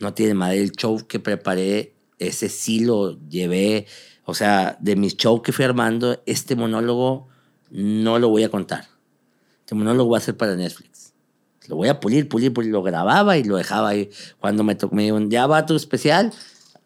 No 0.00 0.12
tiene 0.12 0.34
madre 0.34 0.60
el 0.60 0.72
show 0.72 1.06
que 1.06 1.20
preparé 1.20 1.95
ese 2.18 2.48
sí 2.48 2.80
lo 2.80 3.18
llevé, 3.28 3.86
o 4.24 4.34
sea, 4.34 4.76
de 4.80 4.96
mis 4.96 5.16
shows 5.16 5.42
que 5.42 5.52
fui 5.52 5.64
armando, 5.64 6.22
este 6.26 6.56
monólogo 6.56 7.28
no 7.70 8.18
lo 8.18 8.28
voy 8.28 8.44
a 8.44 8.48
contar. 8.48 8.86
Este 9.60 9.74
monólogo 9.74 10.10
va 10.10 10.18
a 10.18 10.20
ser 10.20 10.36
para 10.36 10.56
Netflix. 10.56 11.12
Lo 11.68 11.76
voy 11.76 11.88
a 11.88 12.00
pulir, 12.00 12.28
pulir, 12.28 12.52
pulir. 12.52 12.70
Lo 12.70 12.82
grababa 12.82 13.36
y 13.36 13.44
lo 13.44 13.56
dejaba 13.56 13.88
ahí. 13.88 14.10
Cuando 14.40 14.62
me 14.62 14.74
tocó, 14.74 14.94
me 14.94 15.02
dijeron, 15.02 15.30
ya 15.30 15.46
va 15.46 15.66
tu 15.66 15.74
especial. 15.74 16.32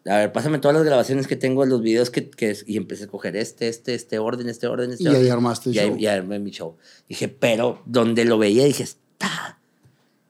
A 0.07 0.17
ver, 0.17 0.31
pásame 0.31 0.57
todas 0.57 0.75
las 0.75 0.83
grabaciones 0.83 1.27
que 1.27 1.35
tengo, 1.35 1.63
los 1.65 1.81
videos 1.81 2.09
que, 2.09 2.29
que 2.29 2.57
y 2.65 2.77
empecé 2.77 3.03
a 3.03 3.07
coger 3.07 3.35
este, 3.35 3.67
este, 3.67 3.93
este 3.93 4.17
orden, 4.17 4.49
este 4.49 4.65
orden, 4.65 4.91
este 4.91 5.03
y 5.03 5.07
orden. 5.07 5.21
Y 5.21 5.25
ahí 5.25 5.29
armaste 5.29 5.69
el 5.69 5.75
show. 5.75 5.97
Y 5.97 6.05
armé 6.07 6.39
mi 6.39 6.49
show. 6.49 6.77
Dije, 7.07 7.27
pero 7.27 7.83
donde 7.85 8.25
lo 8.25 8.39
veía, 8.39 8.65
dije, 8.65 8.81
está 8.81 9.60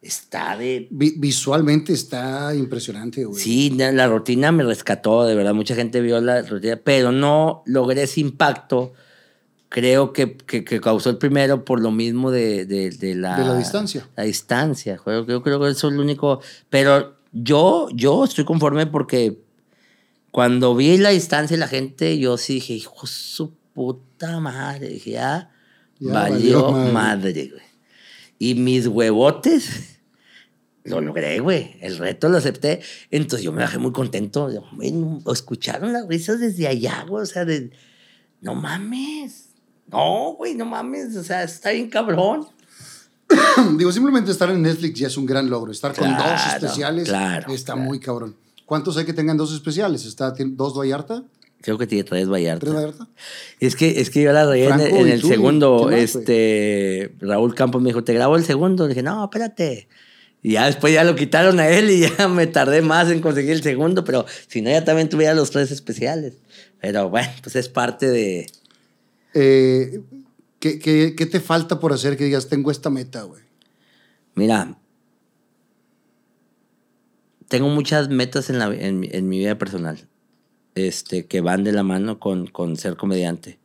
está 0.02 0.58
de... 0.58 0.88
visualmente 0.90 1.94
está 1.94 2.56
impresionante, 2.56 3.24
güey. 3.26 3.42
Sí, 3.42 3.70
la 3.72 4.08
rutina 4.08 4.52
me 4.52 4.64
rescató, 4.64 5.26
de 5.26 5.36
verdad. 5.36 5.54
Mucha 5.54 5.76
gente 5.76 6.02
vio 6.02 6.20
la 6.22 6.42
rutina, 6.42 6.80
pero 6.84 7.12
no 7.12 7.64
logré 7.66 8.04
ese 8.04 8.22
impacto. 8.22 8.94
Creo 9.70 10.12
que, 10.12 10.36
que, 10.36 10.82
causó 10.82 11.10
el 11.12 11.18
primero 11.18 11.64
por 11.64 11.80
lo 11.80 11.92
mismo 11.92 12.32
de, 12.32 12.66
de, 12.66 13.16
la... 13.16 13.38
De 13.38 13.46
la 13.46 13.58
distancia. 13.58 14.10
La 14.18 14.24
distancia. 14.24 15.00
Yo, 15.06 15.26
yo 15.26 15.44
creo 15.44 15.62
que 15.62 15.70
eso 15.70 15.88
es 15.88 15.94
lo 15.94 16.02
único... 16.02 16.42
Pero 16.70 17.16
yo, 17.32 17.88
yo 17.94 18.26
estoy 18.26 18.44
conforme 18.44 18.88
porque 18.88 19.40
cuando 20.32 20.76
vi 20.76 20.98
la 20.98 21.10
distancia 21.10 21.56
y 21.56 21.60
la 21.60 21.68
gente, 21.68 22.18
yo 22.18 22.38
sí 22.38 22.56
dije, 22.56 22.74
hijo 22.74 23.06
su 23.06 23.54
puta 23.74 24.40
madre. 24.40 24.90
Dije, 24.90 25.12
ya, 25.12 25.52
valió, 26.00 26.72
madre, 26.72 27.52
güey. 27.54 27.71
Y 28.42 28.56
mis 28.56 28.88
huevotes 28.88 30.00
lo 30.84 31.00
logré, 31.00 31.40
güey. 31.42 31.78
El 31.80 32.00
reto 32.00 32.28
lo 32.28 32.40
acepté. 32.40 32.82
Entonces 33.12 33.46
yo 33.46 33.52
me 33.52 33.62
bajé 33.62 33.78
muy 33.78 33.92
contento. 33.92 34.50
escucharon 35.32 35.94
las 35.94 36.08
risas 36.08 36.40
desde 36.40 36.68
allá, 36.68 37.06
güey. 37.08 37.22
O 37.22 37.26
sea, 37.28 37.46
de, 37.46 37.70
no 38.42 38.56
mames. 38.56 39.50
No, 39.92 40.34
güey, 40.34 40.56
no 40.56 40.66
mames. 40.66 41.16
O 41.18 41.24
sea, 41.24 41.44
está 41.44 41.70
bien 41.70 41.88
cabrón. 41.88 42.48
Digo, 43.78 43.92
simplemente 43.92 44.32
estar 44.32 44.50
en 44.50 44.64
Netflix 44.64 45.00
ya 45.00 45.06
es 45.06 45.18
un 45.18 45.28
gran 45.28 45.48
logro. 45.48 45.72
Estar 45.72 45.94
con 45.94 46.10
dos 46.18 46.48
especiales 46.56 47.14
está 47.48 47.76
muy 47.76 48.00
cabrón. 48.00 48.36
¿Cuántos 48.66 48.98
hay 48.98 49.06
que 49.06 49.14
tengan 49.14 49.38
dos 49.38 49.54
especiales? 49.54 50.04
¿Está 50.04 50.34
dos 50.36 50.76
Vallarta? 50.76 51.24
Creo 51.62 51.78
que 51.78 51.88
tiene 51.88 52.04
tres 52.04 52.28
Vallarta. 52.28 52.60
¿Tres 52.60 52.74
Vallarta? 52.74 53.08
Es 53.60 53.76
que, 53.76 54.02
es 54.02 54.10
que 54.10 54.24
yo 54.24 54.34
la 54.34 54.46
reí 54.46 54.64
en, 54.64 54.80
el 54.80 55.22
segundo. 55.22 55.92
este, 55.92 57.14
Raúl 57.20 57.54
Campos 57.54 57.82
me 57.82 57.90
dijo, 57.90 58.04
¿te 58.04 58.14
grabo 58.14 58.36
el 58.36 58.44
segundo? 58.44 58.86
Le 58.86 58.90
dije, 58.90 59.04
no, 59.04 59.24
espérate 59.24 59.88
Y 60.42 60.54
ya 60.54 60.66
después 60.66 60.94
ya 60.94 61.04
lo 61.04 61.16
quitaron 61.16 61.60
a 61.60 61.70
él 61.70 61.92
y 61.92 62.02
ya 62.02 62.28
me 62.30 62.48
tardé 62.48 62.82
más 62.82 63.12
en 63.12 63.22
conseguir 63.22 63.52
el 63.52 63.62
segundo, 63.62 64.04
pero 64.04 64.26
si 64.48 64.62
no, 64.62 64.72
ya 64.72 64.84
también 64.84 65.10
tuviera 65.10 65.36
los 65.36 65.52
tres 65.52 65.72
especiales. 65.72 66.34
Pero 66.80 67.10
bueno, 67.10 67.30
pues 67.44 67.56
es 67.56 67.70
parte 67.70 68.10
de... 68.10 68.48
Eh, 69.34 70.02
¿qué, 70.60 70.80
qué, 70.80 71.14
qué 71.16 71.26
te 71.28 71.40
falta 71.40 71.80
por 71.80 71.94
hacer 71.94 72.18
que 72.18 72.26
digas, 72.26 72.50
tengo 72.50 72.72
esta 72.72 72.90
meta, 72.90 73.22
güey? 73.22 73.44
Mira, 74.34 74.78
tengo 77.48 77.70
muchas 77.70 78.10
metas 78.10 78.50
en, 78.50 78.58
la, 78.58 78.74
en, 78.74 79.08
en 79.12 79.30
mi 79.30 79.40
vida 79.40 79.58
personal 79.58 80.08
este, 80.76 81.26
que 81.26 81.42
van 81.42 81.64
de 81.64 81.72
la 81.72 81.84
mano 81.84 82.20
con, 82.20 82.48
con 82.48 82.78
ser 82.78 82.96
comediante. 82.96 83.60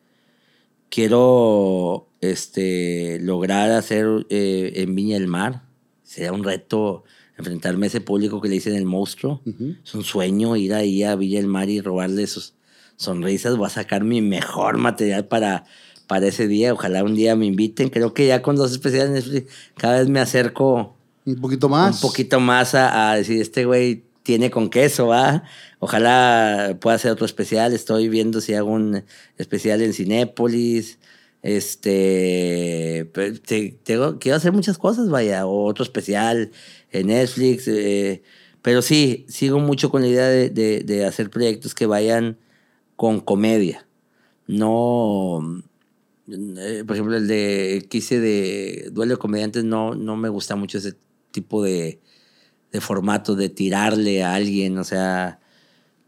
Quiero 0.88 2.08
este, 2.20 3.18
lograr 3.20 3.70
hacer 3.72 4.26
eh, 4.30 4.72
en 4.76 4.94
Viña 4.94 5.18
del 5.18 5.26
Mar. 5.28 5.62
Sería 6.02 6.32
un 6.32 6.44
reto 6.44 7.04
enfrentarme 7.36 7.86
a 7.86 7.88
ese 7.88 8.00
público 8.00 8.40
que 8.40 8.48
le 8.48 8.54
dicen 8.54 8.74
el 8.74 8.86
monstruo. 8.86 9.42
Es 9.84 9.94
un 9.94 10.04
sueño 10.04 10.56
ir 10.56 10.72
ahí 10.72 11.02
a 11.02 11.16
Villa 11.16 11.38
del 11.38 11.48
Mar 11.48 11.68
y 11.68 11.80
robarle 11.80 12.26
sus 12.26 12.54
sonrisas. 12.96 13.56
Voy 13.56 13.66
a 13.66 13.70
sacar 13.70 14.04
mi 14.04 14.22
mejor 14.22 14.78
material 14.78 15.26
para, 15.26 15.64
para 16.06 16.28
ese 16.28 16.48
día. 16.48 16.72
Ojalá 16.72 17.04
un 17.04 17.14
día 17.14 17.36
me 17.36 17.46
inviten. 17.46 17.90
Creo 17.90 18.14
que 18.14 18.26
ya 18.26 18.40
con 18.40 18.56
dos 18.56 18.72
especiales 18.72 19.44
cada 19.76 19.98
vez 19.98 20.08
me 20.08 20.20
acerco 20.20 20.96
Un 21.26 21.40
poquito 21.40 21.68
más. 21.68 21.96
un 21.96 22.00
poquito 22.00 22.40
más 22.40 22.74
a, 22.74 23.10
a 23.10 23.16
decir, 23.16 23.40
este 23.40 23.64
güey 23.66 24.04
tiene 24.22 24.50
con 24.50 24.70
queso, 24.70 25.08
¿va? 25.08 25.44
Ojalá 25.86 26.76
pueda 26.80 26.96
hacer 26.96 27.12
otro 27.12 27.26
especial. 27.26 27.72
Estoy 27.72 28.08
viendo 28.08 28.40
si 28.40 28.54
hago 28.54 28.72
un 28.72 29.04
especial 29.38 29.80
en 29.82 29.92
Cinépolis. 29.92 30.98
Este, 31.42 33.08
tengo, 33.84 34.18
quiero 34.18 34.36
hacer 34.36 34.50
muchas 34.52 34.78
cosas, 34.78 35.08
vaya, 35.10 35.46
o 35.46 35.64
otro 35.64 35.84
especial 35.84 36.50
en 36.90 37.06
Netflix. 37.06 37.68
eh, 37.68 38.22
pero 38.62 38.82
sí, 38.82 39.26
sigo 39.28 39.60
mucho 39.60 39.88
con 39.90 40.02
la 40.02 40.08
idea 40.08 40.26
de, 40.28 40.50
de- 40.50 40.80
de 40.80 41.04
hacer 41.06 41.30
proyectos 41.30 41.72
que 41.72 41.86
vayan 41.86 42.36
con 42.96 43.20
comedia. 43.20 43.86
No, 44.48 45.62
eh, 46.28 46.84
por 46.86 46.96
ejemplo, 46.96 47.16
el 47.16 47.28
de 47.28 47.86
que 47.90 47.98
hice 47.98 48.20
de 48.20 48.90
Duelo 48.92 49.14
de 49.14 49.18
Comediantes, 49.18 49.64
no, 49.64 49.94
no 49.94 50.16
me 50.16 50.28
gusta 50.28 50.56
mucho 50.56 50.78
ese 50.78 50.94
tipo 51.30 51.62
de, 51.62 52.00
de 52.72 52.80
formato 52.80 53.36
de 53.36 53.48
tirarle 53.48 54.22
a 54.24 54.34
alguien, 54.34 54.78
o 54.78 54.84
sea, 54.84 55.40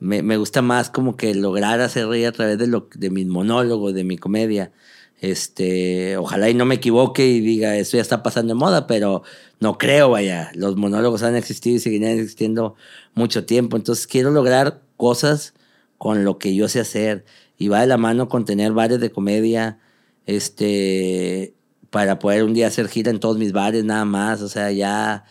me, 0.00 0.22
me 0.22 0.36
gusta 0.36 0.62
más 0.62 0.90
como 0.90 1.16
que 1.16 1.34
lograr 1.34 1.80
hacer 1.80 2.06
reír 2.08 2.26
a 2.26 2.32
través 2.32 2.58
de, 2.58 2.66
lo, 2.66 2.88
de 2.94 3.10
mis 3.10 3.26
monólogos, 3.26 3.94
de 3.94 4.04
mi 4.04 4.16
comedia. 4.18 4.72
Este, 5.20 6.16
ojalá 6.16 6.48
y 6.48 6.54
no 6.54 6.64
me 6.64 6.76
equivoque 6.76 7.26
y 7.26 7.40
diga, 7.40 7.76
esto 7.76 7.96
ya 7.96 8.02
está 8.02 8.22
pasando 8.22 8.54
de 8.54 8.58
moda, 8.60 8.86
pero 8.86 9.24
no 9.58 9.76
creo, 9.76 10.10
vaya, 10.10 10.52
los 10.54 10.76
monólogos 10.76 11.24
han 11.24 11.34
existido 11.34 11.76
y 11.76 11.80
seguirán 11.80 12.12
existiendo 12.12 12.76
mucho 13.14 13.44
tiempo, 13.44 13.76
entonces 13.76 14.06
quiero 14.06 14.30
lograr 14.30 14.80
cosas 14.96 15.54
con 15.98 16.24
lo 16.24 16.38
que 16.38 16.54
yo 16.54 16.68
sé 16.68 16.78
hacer 16.78 17.24
y 17.56 17.66
va 17.66 17.80
de 17.80 17.88
la 17.88 17.96
mano 17.96 18.28
con 18.28 18.44
tener 18.44 18.72
bares 18.72 19.00
de 19.00 19.10
comedia, 19.10 19.80
este, 20.26 21.54
para 21.90 22.20
poder 22.20 22.44
un 22.44 22.54
día 22.54 22.68
hacer 22.68 22.88
gira 22.88 23.10
en 23.10 23.18
todos 23.18 23.38
mis 23.38 23.52
bares 23.52 23.84
nada 23.84 24.04
más, 24.04 24.40
o 24.42 24.48
sea, 24.48 24.70
ya 24.70 25.24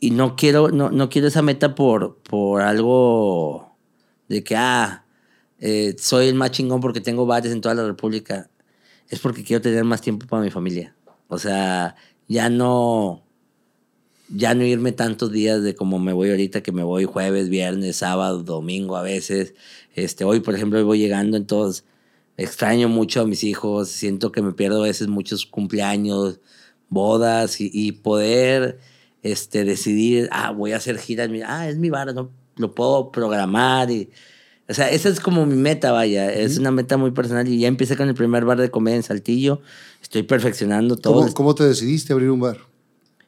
y 0.00 0.10
no 0.10 0.34
quiero, 0.34 0.70
no, 0.70 0.90
no 0.90 1.10
quiero 1.10 1.28
esa 1.28 1.42
meta 1.42 1.74
por, 1.74 2.16
por 2.22 2.62
algo 2.62 3.76
de 4.28 4.42
que, 4.42 4.56
ah, 4.56 5.04
eh, 5.58 5.94
soy 5.98 6.28
el 6.28 6.34
más 6.34 6.52
chingón 6.52 6.80
porque 6.80 7.02
tengo 7.02 7.26
bares 7.26 7.52
en 7.52 7.60
toda 7.60 7.74
la 7.74 7.86
República. 7.86 8.50
Es 9.08 9.18
porque 9.20 9.44
quiero 9.44 9.60
tener 9.60 9.84
más 9.84 10.00
tiempo 10.00 10.26
para 10.26 10.42
mi 10.42 10.50
familia. 10.50 10.96
O 11.28 11.38
sea, 11.38 11.96
ya 12.28 12.48
no, 12.48 13.22
ya 14.28 14.54
no 14.54 14.64
irme 14.64 14.92
tantos 14.92 15.30
días 15.32 15.62
de 15.62 15.74
como 15.74 15.98
me 15.98 16.12
voy 16.14 16.30
ahorita, 16.30 16.62
que 16.62 16.72
me 16.72 16.82
voy 16.82 17.04
jueves, 17.04 17.50
viernes, 17.50 17.96
sábado, 17.96 18.42
domingo 18.42 18.96
a 18.96 19.02
veces. 19.02 19.54
Este, 19.94 20.24
hoy, 20.24 20.40
por 20.40 20.54
ejemplo, 20.54 20.82
voy 20.84 20.98
llegando, 20.98 21.36
entonces 21.36 21.84
extraño 22.36 22.88
mucho 22.88 23.20
a 23.20 23.26
mis 23.26 23.44
hijos, 23.44 23.90
siento 23.90 24.32
que 24.32 24.40
me 24.40 24.52
pierdo 24.52 24.82
a 24.82 24.86
veces 24.86 25.08
muchos 25.08 25.44
cumpleaños, 25.44 26.40
bodas 26.88 27.56
y 27.60 27.92
poder 27.92 28.78
este, 29.22 29.64
decidir, 29.64 30.28
ah, 30.32 30.50
voy 30.50 30.72
a 30.72 30.76
hacer 30.76 30.98
giras, 30.98 31.28
mira, 31.28 31.46
ah, 31.48 31.68
es 31.68 31.76
mi 31.76 31.90
bar, 31.90 32.14
no, 32.14 32.30
lo 32.56 32.74
puedo 32.74 33.10
programar 33.12 33.90
y... 33.90 34.10
O 34.68 34.72
sea, 34.72 34.88
esa 34.88 35.08
es 35.08 35.18
como 35.18 35.46
mi 35.46 35.56
meta, 35.56 35.90
vaya. 35.90 36.32
Es 36.32 36.56
una 36.56 36.70
meta 36.70 36.96
muy 36.96 37.10
personal 37.10 37.48
y 37.48 37.58
ya 37.58 37.66
empecé 37.66 37.96
con 37.96 38.08
el 38.08 38.14
primer 38.14 38.44
bar 38.44 38.60
de 38.60 38.70
comedia 38.70 38.98
en 38.98 39.02
Saltillo. 39.02 39.60
Estoy 40.00 40.22
perfeccionando 40.22 40.94
todo. 40.94 41.22
¿Cómo, 41.22 41.34
cómo 41.34 41.54
te 41.56 41.64
decidiste 41.64 42.12
abrir 42.12 42.30
un 42.30 42.38
bar? 42.38 42.58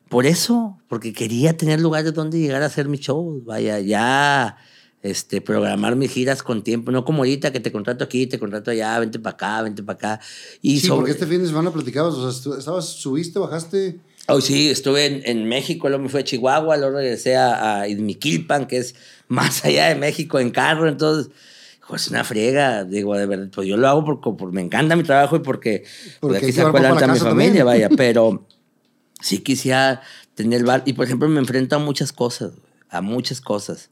Por 0.09 0.25
eso, 0.25 0.79
porque 0.87 1.13
quería 1.13 1.57
tener 1.57 1.81
lugares 1.81 2.15
donde 2.15 2.39
llegar 2.39 2.63
a 2.63 2.67
hacer 2.67 2.87
mis 2.87 3.01
shows. 3.01 3.45
Vaya, 3.45 3.81
ya 3.81 4.57
este, 5.03 5.41
programar 5.41 5.97
mis 5.97 6.13
giras 6.13 6.45
con 6.45 6.63
tiempo. 6.63 6.93
No 6.93 7.05
como 7.05 7.19
ahorita 7.23 7.51
que 7.51 7.59
te 7.59 7.73
contrato 7.73 8.05
aquí, 8.05 8.29
te 8.29 8.39
contrato 8.39 8.71
allá, 8.71 9.01
vente 9.01 9.19
para 9.19 9.35
acá, 9.35 9.63
vente 9.63 9.83
para 9.83 9.97
acá. 9.97 10.21
Y 10.61 10.79
sí, 10.79 10.87
sobre- 10.87 10.99
porque 10.99 11.11
este 11.11 11.27
fin 11.27 11.41
de 11.43 11.49
semana 11.49 11.73
platicabas, 11.73 12.15
o 12.15 12.31
sea, 12.31 12.57
estabas, 12.57 12.87
subiste, 12.87 13.41
bajaste. 13.41 13.99
Oh, 14.29 14.41
sí, 14.41 14.71
estuve 14.71 15.07
en, 15.07 15.23
en 15.25 15.49
México, 15.49 15.89
luego 15.89 16.05
me 16.05 16.09
fui 16.09 16.21
a 16.21 16.25
Chihuahua, 16.25 16.77
luego 16.77 16.99
regresé 16.99 17.37
a, 17.37 17.81
a 17.81 17.89
Izmiquilpan, 17.89 18.67
que 18.67 18.79
es 18.79 18.95
más 19.29 19.65
allá 19.65 19.89
de 19.89 19.97
México, 19.97 20.39
en 20.39 20.51
carro. 20.51 20.89
Entonces, 20.89 21.33
hijo, 21.79 21.97
es 21.97 22.09
una 22.09 22.25
friega. 22.25 22.85
Digo, 22.85 23.17
de 23.17 23.27
verdad, 23.27 23.49
pues 23.53 23.67
yo 23.69 23.77
lo 23.77 23.89
hago 23.89 24.05
porque, 24.05 24.31
porque 24.39 24.55
me 24.55 24.63
encanta 24.63 24.97
mi 24.97 25.03
trabajo 25.03 25.37
y 25.37 25.41
porque, 25.41 25.85
Porque 26.21 26.39
de 26.39 26.45
aquí 26.45 26.53
se 26.53 26.63
acuerdan 26.63 27.03
a 27.03 27.13
mi 27.13 27.19
familia, 27.19 27.65
también. 27.65 27.65
vaya. 27.65 27.89
Pero 27.97 28.47
sí 29.21 29.39
quisiera 29.39 30.03
tener 30.35 30.61
el 30.61 30.67
bar. 30.67 30.83
Y, 30.87 30.93
por 30.93 31.07
ejemplo, 31.07 31.29
me 31.29 31.41
enfrento 31.41 31.77
a 31.77 31.79
muchas 31.79 32.13
cosas, 32.13 32.53
a 32.89 33.01
muchas 33.01 33.41
cosas. 33.41 33.91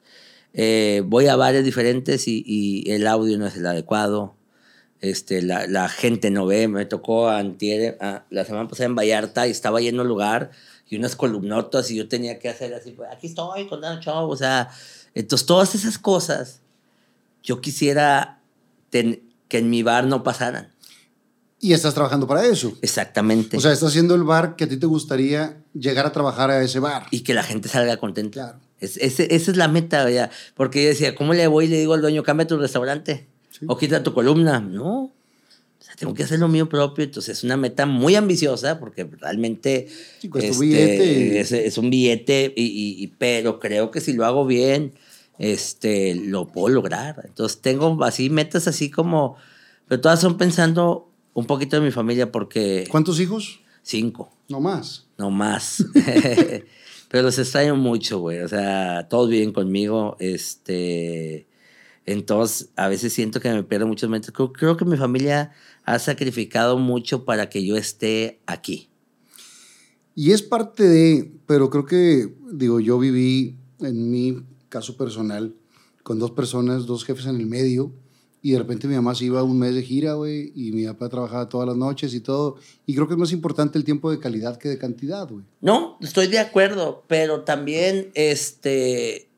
Eh, 0.52 1.02
voy 1.06 1.26
a 1.26 1.36
bares 1.36 1.64
diferentes 1.64 2.26
y, 2.26 2.42
y 2.46 2.90
el 2.90 3.06
audio 3.06 3.36
no 3.38 3.46
es 3.46 3.56
el 3.56 3.66
adecuado. 3.66 4.36
Este, 5.00 5.40
la, 5.42 5.66
la 5.66 5.88
gente 5.88 6.30
no 6.30 6.46
ve. 6.46 6.68
Me 6.68 6.84
tocó 6.86 7.28
antier, 7.28 7.96
a- 8.00 8.24
la 8.30 8.44
semana 8.44 8.68
pasada 8.68 8.86
en 8.86 8.94
Vallarta 8.96 9.46
y 9.46 9.50
estaba 9.50 9.80
lleno 9.80 10.02
el 10.02 10.08
lugar 10.08 10.50
y 10.88 10.96
unas 10.96 11.16
columnotas 11.16 11.90
y 11.90 11.96
yo 11.96 12.08
tenía 12.08 12.38
que 12.38 12.48
hacer 12.48 12.74
así, 12.74 12.90
pues, 12.92 13.08
aquí 13.12 13.28
estoy 13.28 13.66
con 13.68 13.82
el 13.84 14.00
show. 14.00 14.28
O 14.28 14.36
sea, 14.36 14.70
entonces 15.14 15.46
todas 15.46 15.74
esas 15.74 15.98
cosas 15.98 16.60
yo 17.42 17.60
quisiera 17.60 18.40
ten- 18.90 19.22
que 19.48 19.58
en 19.58 19.70
mi 19.70 19.82
bar 19.82 20.04
no 20.06 20.22
pasaran. 20.22 20.72
Y 21.62 21.72
estás 21.74 21.92
trabajando 21.94 22.26
para 22.26 22.44
eso. 22.46 22.76
Exactamente. 22.82 23.56
O 23.56 23.60
sea, 23.60 23.72
estás 23.72 23.90
haciendo 23.90 24.14
el 24.14 24.22
bar 24.24 24.56
que 24.56 24.64
a 24.64 24.68
ti 24.68 24.76
te 24.78 24.86
gustaría 24.86 25.58
llegar 25.74 26.06
a 26.06 26.12
trabajar 26.12 26.50
a 26.50 26.62
ese 26.62 26.78
bar. 26.80 27.06
y 27.10 27.20
que 27.20 27.34
la 27.34 27.42
gente 27.42 27.68
salga 27.68 27.96
contenta. 27.98 28.32
Claro. 28.32 28.58
Es- 28.80 28.96
ese- 28.96 29.34
esa 29.34 29.50
es 29.50 29.56
la 29.58 29.68
meta, 29.68 30.08
ya. 30.10 30.30
Porque 30.54 30.82
yo 30.82 30.88
decía, 30.88 31.14
¿cómo 31.14 31.34
le 31.34 31.46
voy 31.48 31.66
y 31.66 31.68
le 31.68 31.78
digo 31.78 31.92
al 31.94 32.00
dueño, 32.00 32.22
cambia 32.22 32.46
tu 32.46 32.56
restaurante? 32.58 33.26
O 33.66 33.76
quita 33.76 34.02
tu 34.02 34.12
columna. 34.14 34.60
No. 34.60 35.02
O 35.04 35.82
sea, 35.82 35.94
tengo 35.96 36.12
que 36.14 36.22
hacer 36.24 36.38
lo 36.38 36.48
mío 36.48 36.68
propio. 36.68 37.04
Entonces 37.04 37.38
es 37.38 37.44
una 37.44 37.56
meta 37.56 37.86
muy 37.86 38.14
ambiciosa 38.14 38.78
porque 38.78 39.04
realmente 39.04 39.88
Sí, 40.20 40.28
un 40.32 40.58
billete 40.58 41.40
es, 41.40 41.52
es 41.52 41.78
un 41.78 41.90
billete, 41.90 42.52
y, 42.56 42.64
y- 42.64 43.02
y- 43.02 43.06
pero 43.08 43.58
creo 43.60 43.90
que 43.90 44.00
si 44.00 44.12
lo 44.12 44.24
hago 44.26 44.44
bien, 44.46 44.92
este, 45.38 46.14
lo 46.14 46.46
puedo 46.48 46.68
lograr. 46.68 47.22
Entonces 47.26 47.60
tengo 47.62 48.02
así 48.04 48.28
metas 48.30 48.68
así 48.68 48.90
como, 48.90 49.36
pero 49.88 50.00
todas 50.02 50.20
son 50.20 50.36
pensando 50.36 51.08
un 51.32 51.46
poquito 51.46 51.76
de 51.76 51.82
mi 51.82 51.90
familia 51.92 52.30
porque 52.30 52.86
¿Cuántos 52.90 53.18
hijos? 53.20 53.60
cinco. 53.82 54.30
No 54.48 54.60
más. 54.60 55.06
No 55.16 55.30
más. 55.30 55.84
Pero 57.08 57.24
los 57.24 57.38
extraño 57.38 57.74
mucho, 57.74 58.20
güey. 58.20 58.38
O 58.40 58.48
sea, 58.48 59.08
todos 59.08 59.28
viven 59.30 59.52
conmigo. 59.52 60.16
Este. 60.20 61.46
Entonces, 62.12 62.70
a 62.76 62.88
veces 62.88 63.12
siento 63.12 63.40
que 63.40 63.50
me 63.50 63.62
pierdo 63.62 63.86
muchos 63.86 64.08
momentos. 64.08 64.32
Creo, 64.32 64.52
creo 64.52 64.76
que 64.76 64.84
mi 64.84 64.96
familia 64.96 65.52
ha 65.84 65.98
sacrificado 65.98 66.78
mucho 66.78 67.24
para 67.24 67.48
que 67.48 67.64
yo 67.64 67.76
esté 67.76 68.40
aquí. 68.46 68.90
Y 70.14 70.32
es 70.32 70.42
parte 70.42 70.82
de, 70.88 71.32
pero 71.46 71.70
creo 71.70 71.86
que, 71.86 72.34
digo, 72.52 72.80
yo 72.80 72.98
viví 72.98 73.56
en 73.80 74.10
mi 74.10 74.44
caso 74.68 74.96
personal 74.96 75.54
con 76.02 76.18
dos 76.18 76.32
personas, 76.32 76.86
dos 76.86 77.04
jefes 77.04 77.26
en 77.26 77.36
el 77.36 77.46
medio, 77.46 77.92
y 78.42 78.52
de 78.52 78.58
repente 78.58 78.88
mi 78.88 78.94
mamá 78.94 79.14
se 79.14 79.26
iba 79.26 79.42
un 79.42 79.58
mes 79.58 79.74
de 79.74 79.82
gira, 79.82 80.14
güey, 80.14 80.52
y 80.54 80.72
mi 80.72 80.86
papá 80.86 81.08
trabajaba 81.10 81.48
todas 81.48 81.68
las 81.68 81.76
noches 81.76 82.14
y 82.14 82.20
todo. 82.20 82.56
Y 82.86 82.94
creo 82.94 83.06
que 83.06 83.14
es 83.14 83.20
más 83.20 83.32
importante 83.32 83.78
el 83.78 83.84
tiempo 83.84 84.10
de 84.10 84.18
calidad 84.18 84.56
que 84.56 84.68
de 84.68 84.78
cantidad, 84.78 85.28
güey. 85.28 85.44
No, 85.60 85.98
estoy 86.00 86.26
de 86.26 86.38
acuerdo, 86.38 87.04
pero 87.06 87.42
también 87.42 88.10
este, 88.14 89.28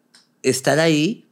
estar 0.43 0.78
ahí 0.78 1.28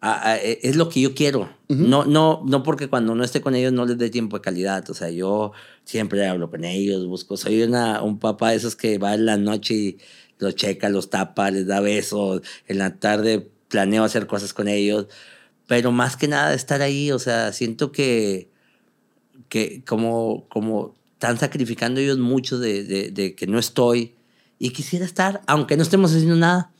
a- 0.00 0.30
a- 0.32 0.36
es 0.38 0.76
lo 0.76 0.88
que 0.88 1.00
yo 1.00 1.14
quiero. 1.14 1.50
no, 1.68 2.04
no, 2.04 2.42
no 2.46 2.62
porque 2.62 2.88
cuando 2.88 3.14
no 3.14 3.22
esté 3.22 3.40
con 3.40 3.54
ellos 3.54 3.72
no 3.72 3.84
les 3.86 3.96
dé 3.98 4.10
tiempo 4.10 4.36
de 4.38 4.42
calidad. 4.42 4.88
O 4.90 4.94
sea, 4.94 5.10
yo 5.10 5.52
siempre 5.84 6.26
hablo 6.26 6.50
con 6.50 6.64
ellos, 6.64 7.06
busco. 7.06 7.36
Soy 7.36 7.62
una, 7.62 8.02
un 8.02 8.18
papá 8.18 8.50
de 8.50 8.56
esos 8.56 8.74
que 8.76 8.98
va 8.98 9.14
en 9.14 9.26
la 9.26 9.36
noche 9.36 9.74
y 9.74 9.98
los 10.38 10.54
checa, 10.56 10.88
los 10.88 11.10
tapa, 11.10 11.50
les 11.50 11.66
da 11.66 11.80
besos. 11.80 12.42
En 12.66 12.78
la 12.78 12.96
tarde 12.98 13.50
planeo 13.68 14.02
hacer 14.04 14.26
cosas 14.26 14.52
con 14.54 14.66
ellos. 14.68 15.06
Pero 15.68 15.92
más 15.92 16.16
que 16.16 16.26
nada 16.28 16.54
estar 16.54 16.82
ahí, 16.82 17.12
o 17.12 17.18
sea, 17.20 17.52
siento 17.52 17.92
que, 17.92 18.48
que 19.48 19.82
como, 19.86 20.46
como 20.48 20.94
están 21.12 21.38
sacrificando 21.38 22.00
ellos 22.00 22.18
mucho 22.18 22.58
de, 22.58 22.82
de- 22.84 23.10
de 23.10 23.34
que 23.34 23.46
no 23.46 23.58
estoy 23.58 24.14
y 24.58 24.70
quisiera 24.70 25.04
estar, 25.04 25.42
aunque 25.46 25.76
no 25.76 25.82
estemos 25.82 26.10
haciendo 26.12 26.36
nada, 26.36 26.72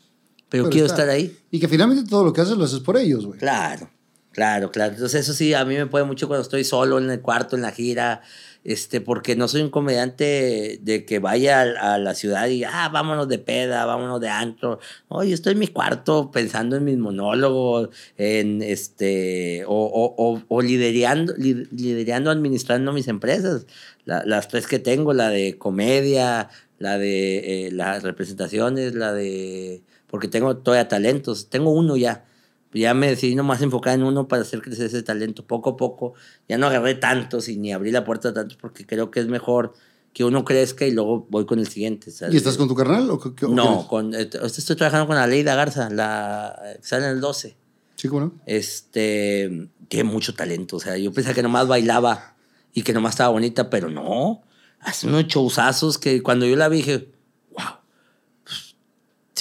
pero, 0.51 0.69
quiero 0.69 0.85
está. 0.85 1.01
estar 1.01 1.09
ahí. 1.15 1.35
Y 1.49 1.59
que 1.59 1.67
finalmente 1.67 2.07
todo 2.07 2.23
lo 2.23 2.33
que 2.33 2.41
haces 2.41 2.57
lo 2.57 2.65
haces 2.65 2.79
por 2.81 2.97
ellos, 2.97 3.25
güey. 3.25 3.39
Claro, 3.39 3.89
claro, 4.31 4.69
claro. 4.69 4.93
Entonces 4.93 5.21
eso 5.21 5.33
sí, 5.33 5.53
a 5.53 5.65
mí 5.65 5.75
me 5.75 5.87
puede 5.87 6.05
mucho 6.05 6.27
cuando 6.27 6.43
estoy 6.43 6.63
solo 6.63 6.99
en 6.99 7.09
el 7.09 7.21
cuarto, 7.21 7.55
en 7.55 7.61
la 7.63 7.71
gira, 7.71 8.21
este, 8.63 9.01
porque 9.01 9.35
no 9.35 9.47
soy 9.47 9.61
un 9.63 9.69
comediante 9.71 10.77
de 10.83 11.03
que 11.05 11.17
vaya 11.17 11.61
a, 11.61 11.93
a 11.95 11.97
la 11.97 12.13
ciudad 12.13 12.47
y, 12.47 12.63
ah, 12.63 12.89
vámonos 12.93 13.27
de 13.27 13.39
peda, 13.39 13.85
vámonos 13.85 14.21
de 14.21 14.29
antro. 14.29 14.79
No, 15.09 15.23
yo 15.23 15.33
estoy 15.33 15.53
en 15.53 15.59
mi 15.59 15.67
cuarto 15.67 16.29
pensando 16.31 16.75
en 16.75 16.83
mis 16.83 16.97
monólogos, 16.97 17.89
en 18.17 18.61
este, 18.61 19.63
o, 19.65 19.73
o, 19.73 20.13
o, 20.17 20.43
o 20.47 20.61
liderando, 20.61 21.33
li- 21.37 21.67
liderando, 21.71 22.29
administrando 22.29 22.93
mis 22.93 23.07
empresas. 23.07 23.65
La- 24.05 24.23
las 24.25 24.47
tres 24.47 24.67
que 24.67 24.77
tengo, 24.79 25.13
la 25.13 25.29
de 25.29 25.57
comedia, 25.57 26.49
la 26.77 26.97
de 26.97 27.67
eh, 27.67 27.71
las 27.71 28.03
representaciones, 28.03 28.93
la 28.95 29.13
de... 29.13 29.81
Porque 30.11 30.27
tengo 30.27 30.57
todavía 30.57 30.87
talentos, 30.87 31.49
tengo 31.49 31.71
uno 31.71 31.97
ya. 31.97 32.25
Ya 32.73 32.93
me 32.93 33.07
decidí 33.09 33.33
nomás 33.35 33.61
enfocar 33.61 33.95
en 33.95 34.03
uno 34.03 34.27
para 34.27 34.43
hacer 34.43 34.61
crecer 34.61 34.85
ese 34.85 35.01
talento 35.03 35.45
poco 35.45 35.71
a 35.71 35.77
poco. 35.77 36.13
Ya 36.47 36.57
no 36.57 36.67
agarré 36.67 36.95
tantos 36.95 37.49
y 37.49 37.57
ni 37.57 37.73
abrí 37.73 37.91
la 37.91 38.03
puerta 38.05 38.29
a 38.29 38.33
tantos 38.33 38.57
porque 38.57 38.85
creo 38.85 39.09
que 39.11 39.19
es 39.21 39.27
mejor 39.27 39.73
que 40.13 40.23
uno 40.23 40.45
crezca 40.45 40.85
y 40.85 40.91
luego 40.91 41.25
voy 41.29 41.45
con 41.45 41.59
el 41.59 41.67
siguiente. 41.67 42.11
¿sabes? 42.11 42.33
¿Y 42.33 42.37
estás 42.37 42.57
con 42.57 42.67
tu 42.67 42.75
carnal? 42.75 43.09
O, 43.09 43.19
qué- 43.19 43.45
o 43.45 43.49
No, 43.49 43.87
con, 43.89 44.13
eh, 44.13 44.29
estoy 44.45 44.75
trabajando 44.75 45.07
con 45.07 45.17
Aleida 45.17 45.55
Garza, 45.55 45.89
la 45.89 46.57
sale 46.81 47.05
en 47.05 47.11
el 47.11 47.21
12 47.21 47.57
Sí, 47.95 48.07
¿cómo 48.07 48.21
no? 48.21 48.33
este, 48.45 49.69
tiene 49.87 50.09
mucho 50.09 50.33
talento. 50.33 50.77
O 50.77 50.79
sea, 50.79 50.97
yo 50.97 51.11
pensaba 51.11 51.33
que 51.35 51.43
nomás 51.43 51.67
bailaba 51.67 52.35
y 52.73 52.83
que 52.83 52.93
nomás 52.93 53.13
estaba 53.13 53.29
bonita, 53.31 53.69
pero 53.69 53.89
no. 53.89 54.41
Hace 54.79 55.07
unos 55.07 55.25
showzazos 55.27 55.97
que 55.97 56.23
cuando 56.23 56.45
yo 56.45 56.55
la 56.55 56.67
vi 56.69 56.77
dije, 56.77 57.09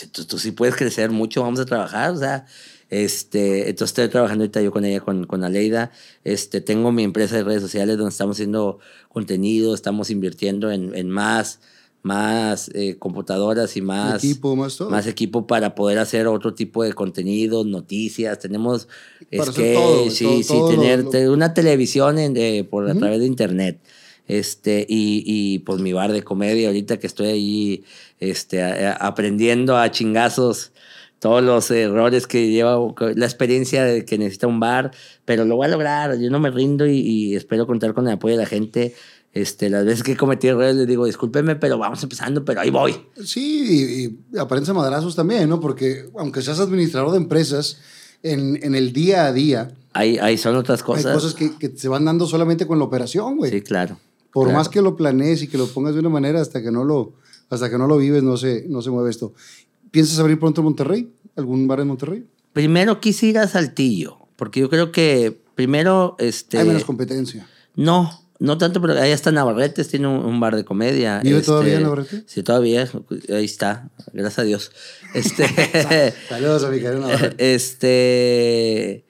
tú, 0.06 0.24
tú 0.24 0.39
sí 0.39 0.52
puedes 0.52 0.77
crecer 0.77 1.10
mucho, 1.10 1.43
vamos 1.43 1.60
a 1.60 1.64
trabajar. 1.66 2.10
O 2.12 2.16
sea, 2.18 2.47
este, 2.89 3.68
entonces 3.70 3.90
estoy 3.90 4.09
trabajando 4.09 4.43
ahorita 4.44 4.60
yo 4.62 4.70
con 4.72 4.85
ella, 4.85 5.01
con, 5.01 5.27
con 5.27 5.44
Aleida. 5.44 5.90
Este, 6.24 6.60
tengo 6.60 6.93
mi 6.93 7.05
empresa 7.05 7.36
de 7.36 7.44
redes 7.44 7.62
sociales 7.62 7.97
donde 7.97 8.10
estamos 8.10 8.36
haciendo 8.36 8.78
contenido, 9.09 9.74
estamos 9.74 10.10
invirtiendo 10.10 10.70
en, 10.70 10.94
en 10.94 11.09
más, 11.09 11.60
más 12.02 12.70
eh, 12.74 12.97
computadoras 12.98 13.77
y 13.77 13.82
más 13.82 14.24
Equipo, 14.24 14.56
más 14.56 14.77
todo. 14.77 14.90
más 14.90 15.06
equipo 15.06 15.47
para 15.47 15.74
poder 15.74 15.98
hacer 15.98 16.27
otro 16.27 16.55
tipo 16.55 16.82
de 16.82 16.93
contenido, 16.93 17.64
noticias. 17.64 18.39
Tenemos 18.39 18.89
Para 19.36 19.52
que 19.52 19.74
todo, 19.74 20.10
sí, 20.10 20.24
todo- 20.24 20.43
sí, 20.43 20.55
lo- 20.59 20.68
tener 20.68 21.05
lo- 21.05 21.10
te- 21.10 21.28
una 21.28 21.55
televisión 21.55 22.18
en, 22.18 22.36
eh, 22.36 22.64
por 22.68 22.86
a 22.89 22.90
Ujú. 22.93 22.98
través 23.01 23.20
de 23.20 23.27
internet. 23.27 23.81
Este, 24.31 24.86
y, 24.89 25.24
y 25.27 25.59
pues 25.61 25.81
mi 25.81 25.93
bar 25.93 26.12
de 26.12 26.23
comedia, 26.23 26.69
ahorita 26.69 26.98
que 26.98 27.07
estoy 27.09 27.27
ahí 27.27 27.85
este, 28.20 28.62
a- 28.62 28.93
a- 28.93 29.07
aprendiendo 29.09 29.77
a 29.77 29.90
chingazos 29.90 30.70
todos 31.19 31.43
los 31.43 31.70
errores 31.70 32.27
que 32.27 32.48
lleva 32.48 32.78
la 33.16 33.27
experiencia 33.27 33.85
de 33.85 34.05
que 34.05 34.16
necesita 34.19 34.47
un 34.47 34.61
bar, 34.61 34.93
pero 35.24 35.44
lo 35.44 35.57
voy 35.57 35.66
a 35.66 35.69
lograr, 35.70 36.16
yo 36.19 36.31
no 36.31 36.39
me 36.39 36.51
rindo 36.51 36.86
y, 36.86 36.98
y 36.98 37.35
espero 37.35 37.66
contar 37.66 37.93
con 37.93 38.07
el 38.07 38.15
apoyo 38.15 38.36
de 38.36 38.43
la 38.43 38.47
gente. 38.48 38.94
Este, 39.32 39.69
las 39.69 39.85
veces 39.85 40.02
que 40.02 40.12
he 40.12 40.16
cometido 40.16 40.55
errores 40.55 40.77
les 40.77 40.86
digo, 40.86 41.07
discúlpeme, 41.07 41.57
pero 41.57 41.77
vamos 41.78 42.02
empezando, 42.02 42.44
pero 42.44 42.61
ahí 42.61 42.70
voy. 42.70 42.97
Sí, 43.24 44.16
y, 44.32 44.36
y 44.36 44.39
apariencia 44.39 44.73
madrazos 44.74 45.15
también, 45.16 45.48
¿no? 45.48 45.61
Porque 45.61 46.07
aunque 46.19 46.40
seas 46.43 46.59
administrador 46.61 47.11
de 47.11 47.16
empresas, 47.19 47.78
en, 48.23 48.59
en 48.62 48.74
el 48.74 48.93
día 48.93 49.27
a 49.27 49.32
día 49.32 49.73
Ahí, 49.93 50.19
ahí 50.19 50.36
son 50.39 50.55
otras 50.57 50.82
cosas. 50.85 51.07
hay 51.07 51.12
cosas 51.15 51.35
que, 51.35 51.57
que 51.59 51.69
se 51.77 51.89
van 51.89 52.05
dando 52.05 52.27
solamente 52.27 52.65
con 52.66 52.78
la 52.78 52.85
operación, 52.85 53.36
güey. 53.39 53.51
Sí, 53.51 53.61
claro. 53.61 53.98
Por 54.32 54.47
claro. 54.47 54.59
más 54.59 54.69
que 54.69 54.82
lo 54.82 54.97
planees 54.97 55.43
y 55.43 55.48
que 55.48 55.59
lo 55.59 55.66
pongas 55.66 55.94
de 55.94 56.01
una 56.01 56.09
manera, 56.09 56.40
hasta 56.40 56.62
que 56.62 56.70
no 56.70 56.85
lo, 56.85 57.15
hasta 57.48 57.69
que 57.69 57.78
no 57.78 57.86
lo 57.86 57.97
vives, 57.97 58.23
no 58.23 58.36
se, 58.36 58.65
no 58.69 58.81
se 58.82 58.90
mueve 58.90 59.11
esto. 59.11 59.32
¿Piensas 59.90 60.19
abrir 60.19 60.39
pronto 60.39 60.61
en 60.61 60.66
Monterrey? 60.66 61.12
¿Algún 61.36 61.66
bar 61.66 61.81
en 61.81 61.89
Monterrey? 61.89 62.27
Primero 62.52 63.01
quise 63.01 63.27
ir 63.27 63.39
a 63.39 63.48
Saltillo, 63.48 64.19
porque 64.36 64.61
yo 64.61 64.70
creo 64.70 64.93
que 64.93 65.40
primero, 65.55 66.16
este... 66.19 66.59
Hay 66.59 66.66
menos 66.66 66.85
competencia. 66.85 67.48
No, 67.74 68.11
no 68.39 68.57
tanto, 68.57 68.81
pero 68.81 68.94
ahí 68.94 69.11
está 69.11 69.31
Navarretes, 69.32 69.89
tiene 69.89 70.07
un, 70.07 70.24
un 70.24 70.40
bar 70.40 70.57
de 70.57 70.65
comedia. 70.65 71.20
¿Vive 71.23 71.39
este, 71.39 71.47
todavía 71.47 71.81
Navarrete? 71.81 72.24
Sí, 72.27 72.43
todavía, 72.43 72.89
ahí 73.28 73.44
está, 73.44 73.90
gracias 74.12 74.39
a 74.39 74.43
Dios. 74.44 74.73
Este, 75.15 76.15
Saludos 76.28 76.65
a 76.65 76.70
mi 76.70 76.81
Navarrete. 76.81 77.55
este, 77.55 79.05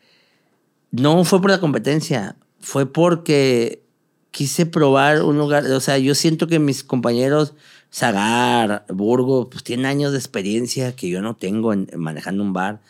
no 0.90 1.24
fue 1.24 1.40
por 1.40 1.50
la 1.50 1.60
competencia, 1.60 2.36
fue 2.58 2.86
porque 2.90 3.84
quise 4.30 4.66
probar 4.66 5.22
un 5.22 5.38
lugar, 5.38 5.64
o 5.66 5.80
sea, 5.80 5.98
yo 5.98 6.14
siento 6.14 6.46
que 6.46 6.58
mis 6.58 6.84
compañeros 6.84 7.54
Zagar, 7.92 8.84
Burgo, 8.88 9.50
pues 9.50 9.64
tienen 9.64 9.86
años 9.86 10.12
de 10.12 10.18
experiencia 10.18 10.94
que 10.94 11.08
yo 11.08 11.22
no 11.22 11.36
tengo 11.36 11.72
en, 11.72 11.88
en 11.92 12.00
manejando 12.00 12.42
un 12.42 12.52
bar. 12.52 12.80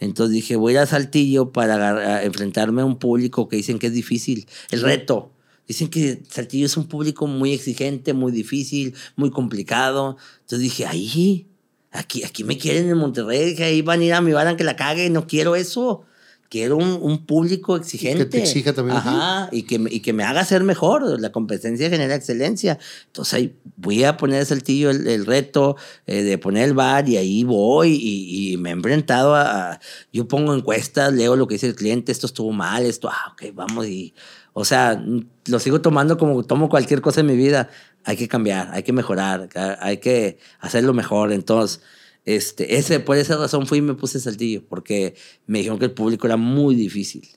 Entonces 0.00 0.34
dije, 0.34 0.56
voy 0.56 0.76
a 0.76 0.86
Saltillo 0.86 1.52
para 1.52 2.18
a 2.18 2.24
enfrentarme 2.24 2.82
a 2.82 2.84
un 2.84 2.98
público 2.98 3.48
que 3.48 3.56
dicen 3.56 3.78
que 3.78 3.88
es 3.88 3.92
difícil, 3.92 4.46
el 4.70 4.82
reto. 4.82 5.32
Dicen 5.66 5.88
que 5.88 6.22
Saltillo 6.28 6.66
es 6.66 6.76
un 6.76 6.86
público 6.88 7.26
muy 7.26 7.52
exigente, 7.52 8.12
muy 8.12 8.32
difícil, 8.32 8.94
muy 9.16 9.30
complicado. 9.30 10.18
Entonces 10.40 10.60
dije, 10.60 10.86
ahí, 10.86 11.46
aquí, 11.90 12.22
aquí 12.22 12.44
me 12.44 12.58
quieren 12.58 12.88
en 12.90 12.98
Monterrey, 12.98 13.54
que 13.56 13.64
ahí 13.64 13.82
van 13.82 14.00
a 14.00 14.04
ir 14.04 14.12
a 14.12 14.20
mi 14.20 14.32
bar 14.32 14.46
aunque 14.46 14.64
la 14.64 14.76
cague, 14.76 15.08
no 15.10 15.26
quiero 15.26 15.56
eso. 15.56 16.04
Quiero 16.48 16.76
un, 16.76 16.98
un 17.02 17.26
público 17.26 17.76
exigente. 17.76 18.24
Que 18.24 18.30
te 18.30 18.38
exija 18.38 18.72
también. 18.72 18.96
Ajá, 18.98 19.48
y 19.50 19.62
que, 19.64 19.82
y 19.90 20.00
que 20.00 20.12
me 20.12 20.22
haga 20.22 20.44
ser 20.44 20.62
mejor. 20.62 21.20
La 21.20 21.32
competencia 21.32 21.90
genera 21.90 22.14
excelencia. 22.14 22.78
Entonces 23.06 23.34
ahí 23.34 23.56
voy 23.76 24.04
a 24.04 24.16
poner 24.16 24.44
Saltillo 24.46 24.90
el, 24.90 25.08
el 25.08 25.26
reto 25.26 25.76
eh, 26.06 26.22
de 26.22 26.38
poner 26.38 26.64
el 26.68 26.74
bar 26.74 27.08
y 27.08 27.16
ahí 27.16 27.42
voy 27.44 27.98
y, 28.00 28.52
y 28.52 28.56
me 28.56 28.70
he 28.70 28.72
enfrentado 28.72 29.34
a, 29.34 29.72
a- 29.72 29.80
Yo 30.12 30.28
pongo 30.28 30.54
encuestas, 30.54 31.12
leo 31.12 31.34
lo 31.34 31.46
que 31.48 31.54
dice 31.56 31.66
el 31.66 31.74
cliente, 31.74 32.12
esto 32.12 32.26
estuvo 32.26 32.52
mal, 32.52 32.84
esto, 32.84 33.08
ah, 33.10 33.32
ok, 33.32 33.52
vamos 33.54 33.86
y... 33.88 34.14
O 34.56 34.64
sea, 34.64 35.04
lo 35.46 35.58
sigo 35.58 35.80
tomando 35.80 36.16
como 36.16 36.44
tomo 36.44 36.68
cualquier 36.68 37.00
cosa 37.00 37.18
en 37.22 37.26
mi 37.26 37.34
vida. 37.34 37.70
Hay 38.04 38.16
que 38.16 38.28
cambiar, 38.28 38.68
hay 38.72 38.84
que 38.84 38.92
mejorar, 38.92 39.48
hay 39.80 39.96
que 39.96 40.38
hacerlo 40.60 40.92
mejor. 40.94 41.32
Entonces, 41.32 41.80
este, 42.24 42.76
ese, 42.76 43.00
por 43.00 43.16
esa 43.16 43.36
razón 43.36 43.66
fui 43.66 43.78
y 43.78 43.82
me 43.82 43.94
puse 43.94 44.18
Saltillo, 44.20 44.62
porque 44.68 45.14
me 45.46 45.58
dijeron 45.58 45.78
que 45.78 45.84
el 45.86 45.92
público 45.92 46.26
era 46.26 46.36
muy 46.36 46.74
difícil, 46.74 47.28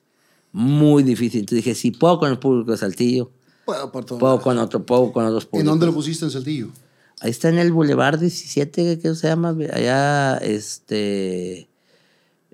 muy 0.51 1.03
difícil. 1.03 1.41
Entonces 1.41 1.63
dije, 1.65 1.75
si 1.75 1.91
puedo 1.91 2.19
con 2.19 2.31
el 2.31 2.39
público 2.39 2.71
de 2.71 2.77
Saltillo, 2.77 3.31
Puedo 3.65 3.91
por 3.91 4.05
todo. 4.05 4.17
puedo 4.19 4.39
con 4.41 4.57
otro, 4.59 4.85
puedo 4.85 5.11
con 5.11 5.25
otros 5.25 5.43
¿En 5.43 5.49
públicos. 5.49 5.71
dónde 5.71 5.85
lo 5.87 5.93
pusiste 5.93 6.23
en 6.25 6.31
Saltillo? 6.31 6.69
Ahí 7.19 7.31
está 7.31 7.49
en 7.49 7.57
el 7.57 7.73
Boulevard 7.73 8.19
17, 8.19 8.99
¿qué 8.99 9.15
se 9.15 9.27
llama? 9.27 9.49
Allá, 9.73 10.37
este. 10.37 11.67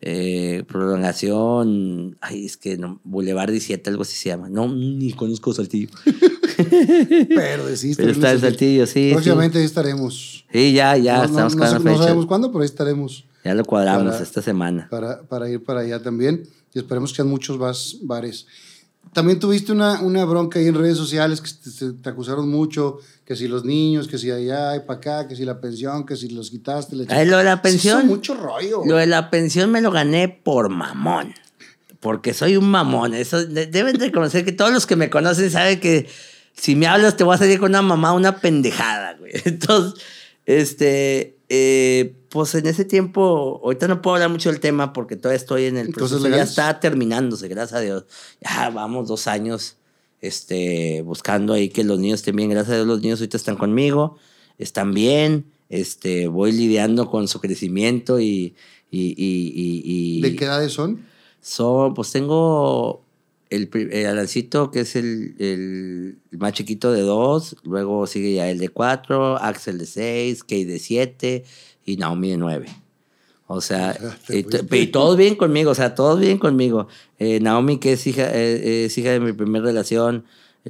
eh, 0.01 0.63
prolongación. 0.67 2.17
Ay, 2.21 2.45
es 2.45 2.57
que 2.57 2.77
no, 2.77 2.99
Boulevard 3.03 3.51
17, 3.51 3.89
algo 3.89 4.01
así 4.03 4.15
se 4.15 4.29
llama. 4.29 4.49
No, 4.49 4.67
ni 4.73 5.13
conozco 5.13 5.53
Saltillo. 5.53 5.89
Pero 6.69 7.65
deciste. 7.65 8.01
Pero 8.03 8.13
está 8.13 8.31
en 8.31 8.41
Saltillo, 8.41 8.85
sí. 8.87 9.09
Próximamente 9.13 9.57
ahí 9.59 9.65
estaremos. 9.65 10.45
Sí, 10.51 10.59
Sí, 10.59 10.73
ya, 10.73 10.95
ya, 10.97 11.13
no, 11.13 11.19
no- 11.19 11.25
estamos 11.47 11.55
no 11.55 11.79
no 11.79 11.79
fecha. 11.81 12.03
sabemos 12.03 12.25
cuándo, 12.25 12.51
pero 12.51 12.61
ahí 12.61 12.65
estaremos 12.65 13.25
Ya 13.43 13.53
lo 13.55 13.65
cuadramos 13.65 14.11
Para- 14.13 14.23
esta 14.23 14.41
semana. 14.41 14.87
para, 14.89 15.21
para 15.23 15.49
ir 15.49 15.63
para 15.63 15.81
allá 15.81 16.01
también. 16.01 16.43
Y 16.73 16.79
esperemos 16.79 17.11
que 17.11 17.17
sean 17.17 17.27
muchos 17.27 17.57
más 17.59 17.97
bares. 18.01 18.47
También 19.11 19.37
tuviste 19.39 19.71
una, 19.71 20.01
una 20.01 20.23
bronca 20.25 20.57
ahí 20.59 20.67
en 20.67 20.75
redes 20.75 20.97
sociales 20.97 21.41
que 21.41 21.49
te, 21.51 21.91
te- 21.93 22.09
acusaron 22.09 22.49
mucho, 22.49 22.99
que 23.25 23.35
si 23.35 23.47
los 23.47 23.63
niños, 23.65 24.07
que 24.07 24.17
si 24.17 24.31
allá 24.31 24.75
y 24.75 24.79
para 24.79 24.97
acá, 24.97 25.27
que 25.27 25.35
si 25.35 25.43
la 25.45 25.59
pensión, 25.59 26.05
que 26.05 26.15
si 26.15 26.29
los 26.29 26.49
quitaste. 26.49 26.95
le- 26.95 27.05
Ay, 27.09 27.27
lo 27.27 27.37
de 27.37 27.43
la 27.43 27.61
pensión. 27.61 28.07
mucho 28.07 28.33
rollo. 28.33 28.81
Lo 28.85 28.95
de 28.95 29.05
la 29.07 29.29
pensión 29.29 29.71
me 29.71 29.81
lo 29.81 29.91
gané 29.91 30.29
por 30.29 30.69
mamón. 30.69 31.33
Porque 31.99 32.33
soy 32.33 32.57
un 32.57 32.65
mamón. 32.69 33.13
Eso 33.13 33.45
de- 33.45 33.67
deben 33.67 33.99
reconocer 33.99 34.43
que 34.45 34.51
todos 34.51 34.71
los 34.71 34.85
que 34.87 34.95
me 34.95 35.09
conocen 35.09 35.51
saben 35.51 35.79
que 35.79 36.07
si 36.55 36.75
me 36.75 36.87
hablas 36.87 37.17
te 37.17 37.23
voy 37.23 37.35
a 37.35 37.37
salir 37.37 37.59
con 37.59 37.69
una 37.71 37.81
mamá, 37.81 38.13
una 38.13 38.39
pendejada, 38.39 39.15
güey. 39.17 39.31
Entonces, 39.45 40.01
este, 40.45 41.37
eh, 41.49 42.15
pues 42.29 42.53
en 42.55 42.65
ese 42.67 42.85
tiempo, 42.85 43.61
ahorita 43.63 43.87
no 43.87 44.01
puedo 44.01 44.15
hablar 44.15 44.29
mucho 44.29 44.49
del 44.51 44.59
tema 44.59 44.93
porque 44.93 45.15
todavía 45.15 45.37
estoy 45.37 45.65
en 45.65 45.77
el 45.77 45.87
¿Cosas 45.87 45.97
proceso. 46.09 46.23
Ya 46.25 46.29
legales? 46.29 46.49
está 46.49 46.79
terminándose, 46.79 47.47
gracias 47.47 47.79
a 47.79 47.81
Dios. 47.81 48.05
Ya 48.41 48.69
vamos 48.69 49.07
dos 49.07 49.27
años 49.27 49.77
este, 50.21 51.01
buscando 51.03 51.53
ahí 51.53 51.69
que 51.69 51.83
los 51.83 51.99
niños 51.99 52.19
estén 52.21 52.35
bien. 52.35 52.49
Gracias 52.49 52.71
a 52.73 52.75
Dios 52.75 52.87
los 52.87 53.01
niños 53.01 53.19
ahorita 53.19 53.37
están 53.37 53.55
conmigo, 53.57 54.17
están 54.57 54.93
bien. 54.93 55.45
Este, 55.69 56.27
voy 56.27 56.51
lidiando 56.51 57.09
con 57.09 57.27
su 57.27 57.39
crecimiento 57.39 58.19
y... 58.19 58.53
y, 58.91 59.15
y, 59.17 59.51
y- 59.55 59.81
y- 60.17 60.21
¿De 60.21 60.35
qué 60.35 60.45
edades 60.45 60.71
son? 60.73 61.05
son, 61.41 61.93
pues 61.93 62.11
tengo 62.11 63.02
el, 63.55 63.69
el 63.91 64.05
Alancito, 64.07 64.71
que 64.71 64.81
es 64.81 64.95
el, 64.95 65.35
el 65.39 66.17
más 66.31 66.53
chiquito 66.53 66.91
de 66.91 67.01
dos, 67.01 67.55
luego 67.63 68.07
sigue 68.07 68.33
ya 68.33 68.49
el 68.49 68.59
de 68.59 68.69
cuatro, 68.69 69.37
Axel 69.37 69.77
de 69.77 69.85
seis, 69.85 70.43
Kay 70.43 70.63
de 70.65 70.79
siete 70.79 71.43
y 71.85 71.97
Naomi 71.97 72.31
de 72.31 72.37
nueve. 72.37 72.65
O 73.47 73.61
sea, 73.61 73.97
y, 74.29 74.45
y 74.75 74.87
todos 74.87 75.17
bien 75.17 75.35
conmigo, 75.35 75.71
o 75.71 75.75
sea, 75.75 75.95
todos 75.95 76.19
bien 76.19 76.37
conmigo. 76.37 76.87
Eh, 77.19 77.39
Naomi, 77.39 77.77
que 77.77 77.93
es 77.93 78.07
hija, 78.07 78.29
eh, 78.33 78.85
es 78.85 78.97
hija 78.97 79.11
de 79.11 79.19
mi 79.19 79.33
primera 79.33 79.65
relación, 79.65 80.25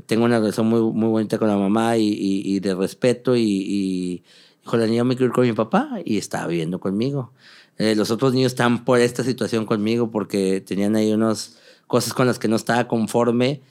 tengo 0.05 0.26
una 0.26 0.39
relación 0.39 0.68
muy, 0.68 0.81
muy 0.81 1.10
bonita 1.10 1.38
con 1.38 1.47
la 1.47 1.57
mamá 1.57 1.97
y, 1.97 2.15
y- 2.19 2.60
de 2.60 2.73
respeto 2.76 3.35
y, 3.35 4.23
Dijo, 4.64 4.77
la 4.77 4.88
niña 4.88 5.03
me 5.03 5.14
ir 5.14 5.30
con 5.31 5.45
mi 5.45 5.51
papá 5.51 5.99
y 6.05 6.18
estaba 6.18 6.47
viviendo 6.47 6.80
conmigo. 6.80 7.34
Eh, 7.77 7.95
los 7.95 8.11
otros 8.11 8.34
niños 8.34 8.53
están 8.53 8.85
por 8.85 8.99
esta 8.99 9.23
situación 9.23 9.65
conmigo 9.65 10.10
porque 10.10 10.61
tenían 10.61 10.95
ahí 10.95 11.11
unas 11.11 11.57
cosas 11.88 12.14
con 12.14 12.27
las 12.27 12.39
que 12.39 12.47
no 12.47 12.55
estaba 12.55 12.88
conforme. 12.88 13.61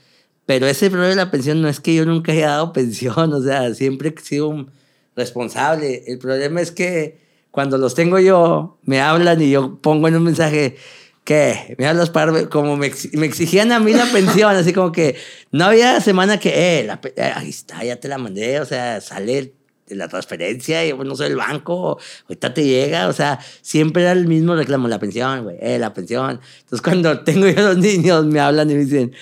Pero 0.47 0.67
ese 0.67 0.91
problema 0.91 1.11
de 1.11 1.17
la 1.17 1.31
pensión 1.31 1.63
no 1.63 1.69
es 1.69 1.81
que 1.81 1.95
yo 1.95 2.05
nunca 2.05 2.33
haya 2.33 2.49
dado 2.49 2.73
pensión, 2.75 3.33
o 3.33 3.43
sea, 3.43 3.75
siempre 3.75 4.15
he 4.17 4.21
sido 4.21 4.49
un 4.49 4.71
responsable. 5.17 6.05
El 6.07 6.19
problema 6.19 6.61
es 6.61 6.73
que 6.73 7.19
cuando 7.51 7.79
los 7.79 7.95
tengo 7.95 8.19
yo, 8.19 8.79
me 8.83 9.01
hablan 9.01 9.41
y 9.43 9.51
yo 9.51 9.79
pongo 9.81 10.09
en 10.09 10.17
un 10.17 10.25
mensaje, 10.25 10.77
¿qué? 11.25 11.77
Me 11.79 11.87
hablas 11.87 12.11
para, 12.11 12.49
como 12.49 12.77
me, 12.77 12.91
me 13.13 13.27
exigían 13.27 13.73
a 13.73 13.79
mí 13.79 13.93
la 13.93 14.07
pensión, 14.13 14.57
así 14.57 14.73
como 14.73 14.91
que 14.91 15.17
no 15.51 15.67
había 15.67 16.01
semana 16.01 16.39
que, 16.39 16.81
eh, 16.81 16.85
la, 16.85 17.01
eh, 17.17 17.33
ahí 17.35 17.51
está, 17.51 17.85
ya 17.85 17.97
te 17.97 18.09
la 18.09 18.19
mandé, 18.19 18.61
o 18.61 18.65
sea, 18.65 19.01
sale 19.01 19.55
la 19.95 20.09
transferencia, 20.09 20.85
y 20.87 20.93
no 20.93 21.17
soy 21.17 21.29
el 21.29 21.37
banco, 21.37 21.99
ahorita 22.29 22.55
te 22.55 22.65
llega, 22.65 23.09
o 23.09 23.13
sea, 23.13 23.39
siempre 23.61 24.03
era 24.03 24.13
el 24.13 24.27
mismo 24.27 24.55
reclamo, 24.55 24.89
la 24.89 24.99
pensión, 24.99 25.45
güey, 25.45 25.57
eh, 25.61 25.79
la 25.79 25.93
pensión. 25.95 26.41
Entonces 26.61 26.83
cuando 26.83 27.21
tengo 27.25 27.49
yo 27.49 27.63
los 27.63 27.79
niños, 27.79 28.25
me 28.27 28.41
hablan 28.41 28.71
y 28.71 28.75
me 28.75 28.85
dicen, 28.85 29.13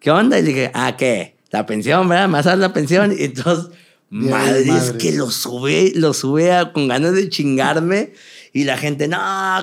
¿qué 0.00 0.10
onda? 0.10 0.38
Y 0.38 0.42
dije, 0.42 0.70
ah, 0.74 0.96
¿qué? 0.96 1.36
La 1.50 1.66
pensión, 1.66 2.08
¿verdad? 2.08 2.28
¿Me 2.28 2.34
vas 2.34 2.46
a 2.46 2.50
dar 2.50 2.58
la 2.58 2.72
pensión? 2.72 3.14
Y 3.18 3.24
entonces, 3.24 3.70
madre, 4.10 4.60
es 4.68 4.92
que 4.92 5.12
lo 5.12 5.30
sube, 5.30 5.92
lo 5.94 6.12
sube 6.12 6.50
con 6.74 6.88
ganas 6.88 7.14
de 7.14 7.28
chingarme. 7.28 8.12
Y 8.52 8.64
la 8.64 8.76
gente, 8.76 9.08
no, 9.08 9.18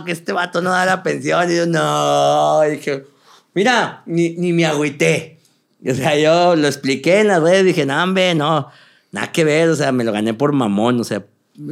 que 0.05 0.11
este 0.11 0.31
vato 0.31 0.61
no 0.61 0.71
da 0.71 0.85
la 0.85 1.03
pensión. 1.03 1.51
Y 1.51 1.55
yo, 1.57 1.65
no. 1.67 2.61
Y 2.65 2.77
dije, 2.77 3.03
mira, 3.53 4.01
ni, 4.07 4.29
ni 4.31 4.51
me 4.51 4.65
agüité. 4.65 5.37
O 5.87 5.93
sea, 5.93 6.17
yo 6.17 6.55
lo 6.55 6.65
expliqué 6.67 7.19
en 7.19 7.27
las 7.27 7.41
redes. 7.41 7.65
Dije, 7.65 7.85
no, 7.85 8.01
hombre, 8.01 8.33
no 8.33 8.71
nada 9.15 9.31
que 9.31 9.45
ver, 9.45 9.69
o 9.69 9.75
sea, 9.75 9.93
me 9.93 10.03
lo 10.03 10.11
gané 10.11 10.33
por 10.33 10.51
mamón, 10.51 10.99
o 10.99 11.03
sea, 11.05 11.25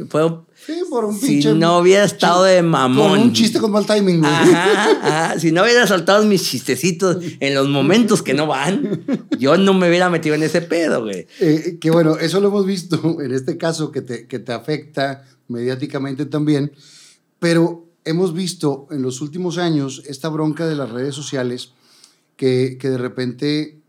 fue... 0.08 0.22
Sí, 0.54 0.82
por 0.88 1.04
un 1.04 1.14
Si 1.14 1.44
no 1.44 1.78
hubiera 1.78 2.04
estado 2.04 2.44
de 2.44 2.62
mamón. 2.62 3.10
Con 3.10 3.20
un 3.20 3.32
chiste 3.34 3.60
con 3.60 3.70
mal 3.70 3.84
timing, 3.84 4.20
güey. 4.20 4.32
Ajá, 4.32 4.90
ajá. 5.02 5.38
Si 5.38 5.52
no 5.52 5.62
hubiera 5.62 5.86
soltado 5.86 6.24
mis 6.24 6.42
chistecitos 6.42 7.22
en 7.38 7.54
los 7.54 7.68
momentos 7.68 8.22
que 8.22 8.32
no 8.32 8.46
van, 8.46 9.04
yo 9.38 9.58
no 9.58 9.74
me 9.74 9.90
hubiera 9.90 10.08
metido 10.08 10.34
en 10.34 10.42
ese 10.42 10.62
pedo, 10.62 11.02
güey. 11.02 11.26
Eh, 11.38 11.76
que 11.78 11.90
bueno, 11.90 12.16
eso 12.16 12.40
lo 12.40 12.48
hemos 12.48 12.64
visto 12.64 13.20
en 13.20 13.34
este 13.34 13.58
caso 13.58 13.92
que 13.92 14.00
te, 14.00 14.26
que 14.26 14.38
te 14.38 14.54
afecta 14.54 15.26
mediáticamente 15.48 16.24
también, 16.24 16.72
pero 17.38 17.86
hemos 18.06 18.32
visto 18.32 18.88
en 18.90 19.02
los 19.02 19.20
últimos 19.20 19.58
años 19.58 20.02
esta 20.06 20.30
bronca 20.30 20.66
de 20.66 20.76
las 20.76 20.90
redes 20.90 21.14
sociales 21.14 21.72
que, 22.36 22.78
que 22.80 22.88
de 22.88 22.96
repente 22.96 23.80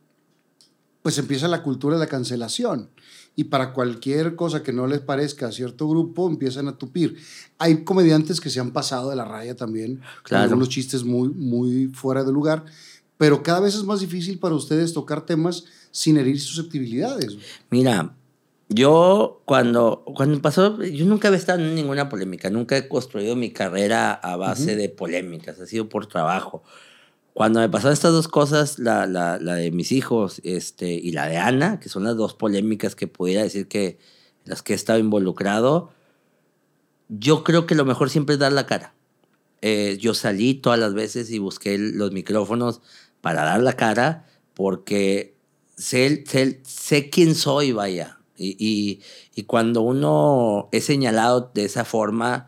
pues 1.02 1.18
empieza 1.19 1.48
la 1.48 1.64
cultura 1.64 1.95
de 1.95 1.99
la 2.02 2.07
cancelación 2.07 2.90
y 3.35 3.45
para 3.45 3.73
cualquier 3.73 4.35
cosa 4.35 4.63
que 4.63 4.73
no 4.73 4.87
les 4.87 5.01
parezca 5.01 5.47
a 5.47 5.51
cierto 5.51 5.87
grupo 5.87 6.27
empiezan 6.27 6.67
a 6.67 6.77
tupir. 6.77 7.17
Hay 7.57 7.83
comediantes 7.83 8.39
que 8.39 8.49
se 8.49 8.59
han 8.59 8.71
pasado 8.71 9.09
de 9.09 9.15
la 9.15 9.25
raya 9.25 9.55
también, 9.55 10.01
claro. 10.23 10.45
algunos 10.45 10.69
chistes 10.69 11.03
muy, 11.03 11.29
muy 11.29 11.87
fuera 11.87 12.23
de 12.23 12.31
lugar, 12.31 12.65
pero 13.17 13.43
cada 13.43 13.59
vez 13.59 13.75
es 13.75 13.83
más 13.83 13.99
difícil 13.99 14.39
para 14.39 14.55
ustedes 14.55 14.93
tocar 14.93 15.25
temas 15.25 15.65
sin 15.91 16.17
herir 16.17 16.39
susceptibilidades. 16.39 17.37
Mira, 17.69 18.13
yo 18.69 19.41
cuando, 19.45 20.03
cuando 20.15 20.41
pasó, 20.41 20.81
yo 20.81 21.05
nunca 21.05 21.27
había 21.27 21.37
estado 21.37 21.59
en 21.59 21.75
ninguna 21.75 22.09
polémica, 22.09 22.49
nunca 22.49 22.75
he 22.77 22.87
construido 22.87 23.35
mi 23.35 23.51
carrera 23.51 24.13
a 24.13 24.35
base 24.37 24.75
de 24.75 24.89
polémicas, 24.89 25.59
ha 25.59 25.65
sido 25.65 25.87
por 25.87 26.07
trabajo. 26.07 26.63
Cuando 27.35 27.59
me 27.59 27.67
pasaron 27.67 27.91
estas 27.91 28.13
dos 28.13 28.29
cosas, 28.29 28.79
la, 28.79 29.07
la, 29.07 29.37
la, 29.39 29.55
de 29.55 29.69
mis 29.69 29.91
hijos 29.91 30.39
este, 30.45 30.93
y 30.93 31.11
la 31.11 31.27
de 31.27 31.35
Ana, 31.35 31.81
que 31.81 31.89
son 31.89 32.05
las 32.05 32.15
dos 32.15 32.33
polémicas 32.33 32.95
que 32.95 33.07
pudiera 33.07 33.43
decir 33.43 33.67
que 33.67 33.97
las 34.45 34.63
que 34.63 34.71
he 34.71 34.75
estado 34.77 34.99
involucrado, 34.99 35.91
yo 37.09 37.43
creo 37.43 37.67
que 37.67 37.75
lo 37.75 37.83
mejor 37.83 38.09
siempre 38.09 38.35
es 38.35 38.39
dar 38.39 38.53
la 38.53 38.65
cara. 38.65 38.93
Eh, 39.61 39.97
yo 39.99 40.13
salí 40.13 40.53
todas 40.53 40.79
las 40.79 40.93
veces 40.93 41.29
y 41.29 41.39
busqué 41.39 41.77
los 41.77 42.13
micrófonos 42.13 42.79
para 43.19 43.43
dar 43.43 43.61
la 43.61 43.73
cara 43.73 44.25
porque 44.53 45.35
sé, 45.75 46.23
sé, 46.25 46.61
sé 46.63 47.09
quién 47.09 47.35
soy, 47.35 47.73
vaya. 47.73 48.17
Y, 48.37 48.55
y, 48.57 49.01
y 49.35 49.43
cuando 49.43 49.81
uno 49.81 50.69
es 50.71 50.85
señalado 50.85 51.51
de 51.53 51.65
esa 51.65 51.83
forma, 51.83 52.47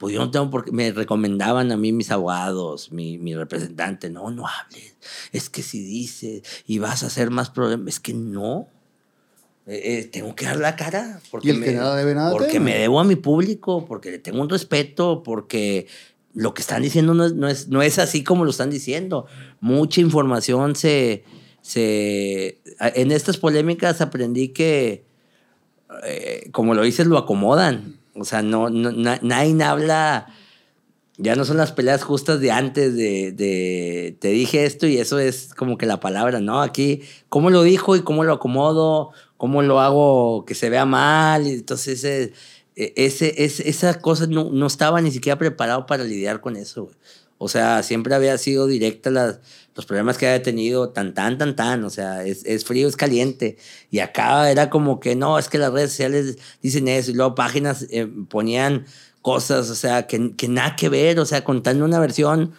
pues 0.00 0.14
yo 0.14 0.20
no 0.20 0.30
tengo 0.30 0.48
por 0.48 0.64
qué, 0.64 0.72
me 0.72 0.92
recomendaban 0.92 1.70
a 1.72 1.76
mí 1.76 1.92
mis 1.92 2.10
abogados, 2.10 2.90
mi, 2.90 3.18
mi 3.18 3.34
representante, 3.34 4.08
no, 4.08 4.30
no 4.30 4.46
hables, 4.48 4.96
es 5.30 5.50
que 5.50 5.62
si 5.62 5.84
dices 5.84 6.40
y 6.66 6.78
vas 6.78 7.02
a 7.02 7.08
hacer 7.08 7.28
más 7.28 7.50
problemas, 7.50 7.96
es 7.96 8.00
que 8.00 8.14
no, 8.14 8.66
eh, 9.66 9.82
eh, 9.84 10.04
tengo 10.10 10.34
que 10.34 10.46
dar 10.46 10.56
la 10.56 10.74
cara. 10.74 11.20
Porque 11.30 11.48
y 11.48 11.50
el 11.50 11.58
me, 11.58 11.66
que 11.66 11.72
nada 11.74 11.94
debe 11.96 12.14
nada 12.14 12.30
Porque 12.30 12.60
me 12.60 12.78
debo 12.78 12.98
a 12.98 13.04
mi 13.04 13.16
público, 13.16 13.84
porque 13.84 14.10
le 14.10 14.18
tengo 14.18 14.40
un 14.40 14.48
respeto, 14.48 15.22
porque 15.22 15.86
lo 16.32 16.54
que 16.54 16.62
están 16.62 16.80
diciendo 16.80 17.12
no 17.12 17.26
es, 17.26 17.34
no 17.34 17.46
es, 17.46 17.68
no 17.68 17.82
es 17.82 17.98
así 17.98 18.24
como 18.24 18.46
lo 18.46 18.52
están 18.52 18.70
diciendo. 18.70 19.26
Mucha 19.60 20.00
información 20.00 20.76
se... 20.76 21.24
se 21.60 22.58
en 22.78 23.12
estas 23.12 23.36
polémicas 23.36 24.00
aprendí 24.00 24.48
que, 24.48 25.04
eh, 26.04 26.48
como 26.52 26.72
lo 26.72 26.84
dices, 26.84 27.06
lo 27.06 27.18
acomodan 27.18 27.99
o 28.20 28.24
sea, 28.24 28.42
no, 28.42 28.70
no 28.70 28.92
nadie 28.92 29.64
habla. 29.64 30.26
Ya 31.16 31.36
no 31.36 31.44
son 31.44 31.58
las 31.58 31.72
peleas 31.72 32.02
justas 32.02 32.40
de 32.40 32.50
antes, 32.50 32.96
de, 32.96 34.16
te 34.18 34.28
dije 34.28 34.64
esto 34.64 34.86
y 34.86 34.96
eso 34.96 35.18
es 35.18 35.52
como 35.54 35.76
que 35.76 35.84
la 35.84 36.00
palabra, 36.00 36.40
¿no? 36.40 36.62
Aquí, 36.62 37.02
¿cómo 37.28 37.50
lo 37.50 37.62
dijo 37.62 37.94
y 37.94 38.02
cómo 38.02 38.24
lo 38.24 38.32
acomodo? 38.32 39.10
¿Cómo 39.36 39.60
lo 39.60 39.80
hago 39.80 40.46
que 40.46 40.54
se 40.54 40.70
vea 40.70 40.86
mal? 40.86 41.46
Y 41.46 41.50
entonces, 41.50 42.04
ese, 42.04 42.32
ese, 42.74 43.44
ese, 43.44 43.68
esa 43.68 44.00
cosa 44.00 44.26
no, 44.28 44.66
estaba 44.66 45.02
ni 45.02 45.10
siquiera 45.10 45.38
preparado 45.38 45.84
para 45.84 46.04
lidiar 46.04 46.40
con 46.40 46.56
eso. 46.56 46.90
O 47.36 47.48
sea, 47.48 47.82
siempre 47.82 48.14
había 48.14 48.38
sido 48.38 48.66
directa 48.66 49.10
las, 49.10 49.40
los 49.80 49.86
problemas 49.86 50.18
que 50.18 50.26
había 50.26 50.42
tenido, 50.42 50.90
tan, 50.90 51.14
tan, 51.14 51.38
tan, 51.38 51.56
tan. 51.56 51.84
O 51.84 51.90
sea, 51.90 52.24
es, 52.24 52.44
es, 52.44 52.64
frío, 52.64 52.86
es 52.86 52.96
caliente. 52.96 53.56
Y 53.90 53.98
acá 54.00 54.50
era 54.50 54.70
como 54.70 55.00
que 55.00 55.16
no, 55.16 55.38
es 55.38 55.48
que 55.48 55.58
las 55.58 55.72
redes 55.72 55.90
sociales 55.90 56.36
dicen 56.62 56.86
eso. 56.88 57.10
Y 57.10 57.14
luego 57.14 57.34
páginas 57.34 57.86
eh, 57.90 58.06
ponían 58.28 58.84
cosas, 59.22 59.70
o 59.70 59.74
sea, 59.74 60.06
que, 60.06 60.34
que 60.36 60.48
nada 60.48 60.76
que 60.76 60.88
ver. 60.88 61.18
O 61.18 61.26
sea, 61.26 61.42
contando 61.44 61.84
una 61.84 61.98
versión. 61.98 62.52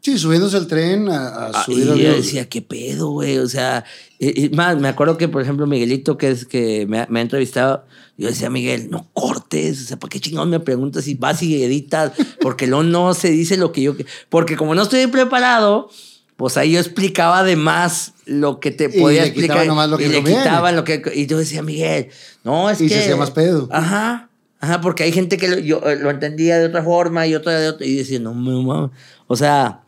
Sí, 0.00 0.18
subiéndose 0.18 0.56
al 0.56 0.68
tren 0.68 1.08
a, 1.08 1.26
a 1.28 1.46
Ah, 1.48 1.64
subir 1.64 1.84
y 1.86 1.90
al 1.90 1.98
yo 1.98 2.14
decía, 2.14 2.48
¿qué 2.48 2.62
pedo, 2.62 3.08
güey? 3.10 3.38
O 3.38 3.48
sea, 3.48 3.84
y, 4.20 4.44
y 4.44 4.48
más, 4.50 4.78
me 4.78 4.86
acuerdo 4.86 5.18
que, 5.18 5.26
por 5.26 5.42
ejemplo, 5.42 5.66
Miguelito, 5.66 6.16
que 6.16 6.30
es 6.30 6.44
que 6.46 6.86
me, 6.86 7.00
ha- 7.00 7.06
me 7.10 7.18
ha 7.18 7.22
entrevistado, 7.22 7.84
yo 8.16 8.28
decía, 8.28 8.48
Miguel, 8.48 8.88
no 8.88 9.08
cortes, 9.14 9.82
o 9.82 9.84
sea, 9.84 9.96
¿para 9.98 10.10
qué 10.10 10.20
chingón 10.20 10.48
me 10.48 10.60
preguntas 10.60 11.04
si 11.06 11.14
vas 11.14 11.42
y 11.42 11.60
editas? 11.60 12.12
Porque 12.40 12.68
luego 12.68 12.84
no 12.84 13.14
se 13.14 13.30
dice 13.30 13.56
lo 13.56 13.72
que 13.72 13.82
yo... 13.82 13.96
Porque 14.28 14.56
como 14.56 14.76
no 14.76 14.82
estoy 14.82 15.08
preparado, 15.08 15.90
pues 16.36 16.56
ahí 16.56 16.72
yo 16.72 16.80
explicaba 16.80 17.42
de 17.44 17.56
más 17.56 18.12
lo 18.26 18.60
que 18.60 18.70
te 18.70 18.90
Y 18.94 19.00
podía 19.00 19.22
le 19.22 19.28
explicar. 19.28 19.66
nomás 19.66 19.88
lo 19.88 19.96
que 19.98 20.04
y 20.04 20.08
le 20.08 20.16
conviene. 20.16 20.40
quitaban 20.40 20.76
lo 20.76 20.84
que... 20.84 21.02
Y 21.14 21.26
yo 21.26 21.38
decía, 21.38 21.62
Miguel, 21.62 22.08
no, 22.44 22.68
es 22.70 22.80
Y 22.80 22.88
que... 22.88 22.94
se 22.94 23.00
hacía 23.00 23.16
más 23.16 23.30
pedo. 23.30 23.68
Ajá. 23.72 24.28
Ajá, 24.60 24.80
porque 24.80 25.02
hay 25.02 25.12
gente 25.12 25.36
que 25.36 25.48
lo, 25.48 25.58
yo, 25.58 25.80
eh, 25.84 25.96
lo 25.96 26.10
entendía 26.10 26.58
de 26.58 26.66
otra 26.66 26.82
forma 26.82 27.26
y 27.26 27.34
otra 27.34 27.58
de 27.60 27.68
otra. 27.68 27.86
Y 27.86 27.94
decía, 27.96 28.18
no, 28.18 28.34
me 28.34 28.52
mames. 28.62 28.90
O 29.26 29.36
sea, 29.36 29.82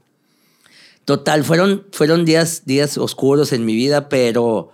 total, 1.05 1.43
fueron, 1.45 1.87
fueron 1.93 2.25
días, 2.25 2.63
días 2.67 2.99
oscuros 2.99 3.53
en 3.53 3.65
mi 3.65 3.75
vida, 3.75 4.09
pero, 4.11 4.71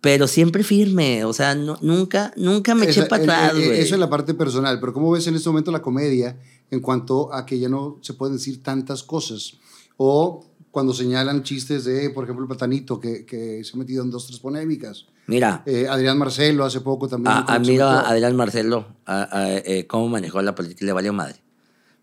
pero 0.00 0.26
siempre 0.26 0.64
firme. 0.64 1.24
O 1.24 1.32
sea, 1.32 1.54
no, 1.54 1.78
nunca, 1.82 2.32
nunca 2.36 2.74
me 2.74 2.86
eché 2.86 3.02
para 3.04 3.22
atrás, 3.22 3.54
güey. 3.54 3.78
Eso 3.80 3.94
es 3.94 4.00
la 4.00 4.08
parte 4.10 4.32
personal, 4.34 4.80
pero 4.80 4.92
¿cómo 4.94 5.10
ves 5.10 5.26
en 5.26 5.36
este 5.36 5.48
momento 5.50 5.70
la 5.70 5.82
comedia 5.82 6.36
en 6.70 6.80
cuanto 6.80 7.32
a 7.32 7.44
que 7.46 7.58
ya 7.58 7.68
no 7.68 7.98
se 8.00 8.14
pueden 8.14 8.36
decir 8.36 8.62
tantas 8.62 9.02
cosas? 9.02 9.52
O 9.98 10.45
cuando 10.76 10.92
señalan 10.92 11.42
chistes 11.42 11.86
de, 11.86 12.10
por 12.10 12.24
ejemplo, 12.24 12.44
el 12.44 12.48
platanito, 12.48 13.00
que, 13.00 13.24
que 13.24 13.64
se 13.64 13.72
ha 13.74 13.78
metido 13.78 14.04
en 14.04 14.10
dos, 14.10 14.26
tres 14.26 14.38
polémicas. 14.40 15.06
Mira, 15.26 15.62
Eh, 15.64 15.86
Adrián 15.88 16.18
Marcelo 16.18 16.66
hace 16.66 16.82
poco 16.82 17.08
también. 17.08 17.34
a, 17.34 17.58
metió- 17.58 17.88
a 17.88 18.00
Adrián 18.10 18.36
Marcelo, 18.36 18.86
a- 19.06 19.26
a, 19.38 19.54
eh, 19.56 19.86
cómo 19.86 20.06
manejó 20.10 20.42
la 20.42 20.54
política 20.54 20.84
y 20.84 20.86
le 20.88 20.92
valió 20.92 21.14
madre. 21.14 21.36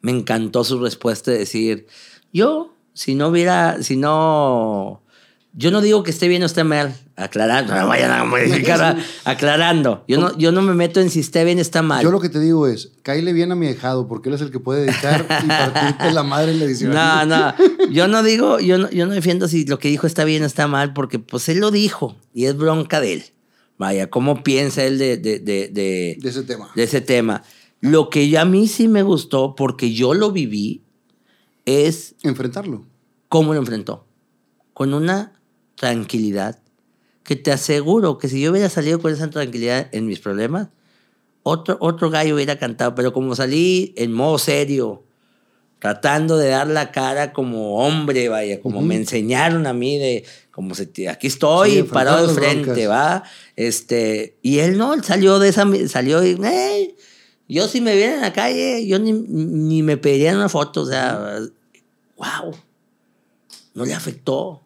Me 0.01 0.09
encantó 0.11 0.63
su 0.63 0.79
respuesta 0.79 1.29
de 1.29 1.37
decir, 1.37 1.85
yo, 2.33 2.73
si 2.95 3.13
no 3.13 3.27
hubiera, 3.27 3.83
si 3.83 3.95
no, 3.95 5.03
yo 5.53 5.69
no 5.69 5.79
digo 5.79 6.01
que 6.01 6.09
esté 6.09 6.27
bien 6.27 6.41
o 6.41 6.47
esté 6.47 6.63
mal, 6.63 6.95
aclarando, 7.15 7.75
no 7.75 7.87
vayan 7.87 8.11
a 8.11 8.23
modificar, 8.23 8.97
aclarando. 9.23 10.03
Yo 10.07 10.19
no, 10.19 10.37
yo 10.37 10.51
no 10.51 10.61
me 10.61 10.73
meto 10.73 10.99
en 10.99 11.09
si 11.09 11.19
esté 11.19 11.43
bien 11.45 11.59
está 11.59 11.81
mal. 11.81 12.03
Yo 12.03 12.11
lo 12.11 12.19
que 12.19 12.29
te 12.29 12.39
digo 12.39 12.67
es, 12.67 12.91
cáile 13.03 13.33
bien 13.33 13.51
a 13.51 13.55
mi 13.55 13.67
dejado, 13.67 14.07
porque 14.07 14.29
él 14.29 14.35
es 14.35 14.41
el 14.41 14.51
que 14.51 14.59
puede 14.59 14.85
editar 14.85 15.25
y 15.43 15.47
partirte 15.47 16.11
la 16.11 16.23
madre 16.23 16.51
en 16.53 16.59
la 16.59 16.65
edición. 16.65 16.91
No, 16.93 17.25
no, 17.25 17.53
yo 17.91 18.07
no 18.07 18.23
digo, 18.23 18.59
yo 18.59 18.77
no, 18.77 18.89
yo 18.89 19.05
no 19.05 19.13
defiendo 19.13 19.47
si 19.47 19.65
lo 19.65 19.77
que 19.79 19.89
dijo 19.89 20.07
está 20.07 20.23
bien 20.23 20.43
o 20.43 20.45
está 20.45 20.67
mal, 20.67 20.93
porque 20.93 21.19
pues 21.19 21.47
él 21.49 21.59
lo 21.59 21.69
dijo 21.71 22.15
y 22.33 22.45
es 22.45 22.57
bronca 22.57 22.99
de 22.99 23.13
él. 23.13 23.23
Vaya, 23.77 24.09
¿cómo 24.09 24.43
piensa 24.43 24.83
él 24.83 24.97
de, 24.97 25.17
de, 25.17 25.39
de, 25.39 25.67
de- 25.67 26.17
De 26.21 26.29
ese 26.29 26.43
tema. 26.43 26.69
de 26.75 26.83
ese 26.83 27.01
tema? 27.01 27.43
Lo 27.81 28.09
que 28.09 28.29
yo- 28.29 28.39
a 28.39 28.45
mí 28.45 28.67
sí 28.67 28.87
me 28.87 29.03
gustó, 29.03 29.55
porque 29.55 29.93
yo 29.93 30.13
lo 30.13 30.31
viví, 30.31 30.83
es 31.65 32.15
Enfrentarlo. 32.23 32.85
cómo 33.29 33.53
lo 33.53 33.59
enfrentó. 33.59 34.05
Con 34.73 34.93
una 34.93 35.33
tranquilidad 35.75 36.59
que 37.23 37.35
te 37.35 37.51
aseguro 37.51 38.17
que 38.17 38.27
si 38.27 38.41
yo 38.41 38.51
hubiera 38.51 38.69
salido 38.69 38.99
con 38.99 39.11
esa 39.11 39.29
tranquilidad 39.29 39.87
en 39.91 40.05
mis 40.05 40.19
problemas, 40.19 40.69
otro, 41.41 41.77
otro 41.79 42.09
gallo 42.09 42.35
hubiera 42.35 42.57
cantado, 42.57 42.95
pero 42.95 43.13
como 43.13 43.35
salí 43.35 43.93
en 43.97 44.13
modo 44.13 44.37
serio, 44.37 45.03
tratando 45.79 46.37
de 46.37 46.49
dar 46.49 46.67
la 46.67 46.91
cara 46.91 47.33
como 47.33 47.85
hombre, 47.85 48.29
vaya, 48.29 48.61
como 48.61 48.81
me 48.81 48.95
enseñaron 48.95 49.67
a 49.67 49.73
mí 49.73 49.97
de, 49.97 50.23
como 50.51 50.75
se, 50.75 50.89
aquí 51.09 51.27
estoy 51.27 51.83
parado 51.83 52.27
de 52.27 52.33
frente, 52.33 52.87
va, 52.87 53.23
este, 53.57 54.37
y 54.41 54.59
él 54.59 54.77
no, 54.77 54.93
él 54.93 55.03
salió 55.03 55.39
de 55.39 55.49
esa, 55.49 55.67
salió 55.89 56.25
y, 56.25 56.37
yo 57.49 57.67
si 57.67 57.81
me 57.81 57.95
viera 57.95 58.15
en 58.15 58.21
la 58.21 58.31
calle, 58.31 58.87
yo 58.87 58.99
ni, 58.99 59.11
ni 59.11 59.83
me 59.83 59.97
pediría 59.97 60.33
una 60.33 60.47
foto, 60.47 60.81
o 60.81 60.85
sea, 60.85 61.39
wow, 62.15 62.55
no 63.73 63.85
le 63.85 63.93
afectó. 63.93 64.62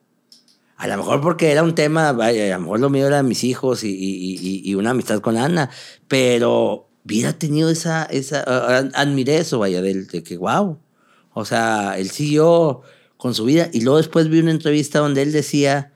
A 0.78 0.88
lo 0.88 0.98
mejor 0.98 1.22
porque 1.22 1.52
era 1.52 1.64
un 1.64 1.76
tema, 1.76 2.10
a 2.10 2.14
lo 2.14 2.60
mejor 2.60 2.80
lo 2.80 2.90
mío 2.90 3.08
era 3.08 3.24
mis 3.24 3.44
hijos 3.44 3.84
y, 3.84 3.90
y, 3.90 4.62
y 4.64 4.76
una 4.76 4.91
amistad 4.91 5.20
con 5.20 5.36
Ana, 5.38 5.70
pero 6.08 6.88
hubiera 7.04 7.34
tenido 7.34 7.70
esa, 7.70 8.04
esa, 8.06 8.44
admiré 8.94 9.38
eso, 9.38 9.60
vaya, 9.60 9.82
de, 9.82 10.06
de 10.06 10.24
que, 10.24 10.38
wow, 10.38 10.78
o 11.34 11.45
sea, 11.45 11.98
él 11.98 12.10
siguió 12.12 12.82
con 13.18 13.34
su 13.34 13.45
vida 13.45 13.70
y 13.74 13.82
luego 13.82 13.98
después 13.98 14.30
vi 14.30 14.40
una 14.40 14.52
entrevista 14.52 14.99
donde 14.99 15.24
él 15.24 15.32
decía 15.32 15.94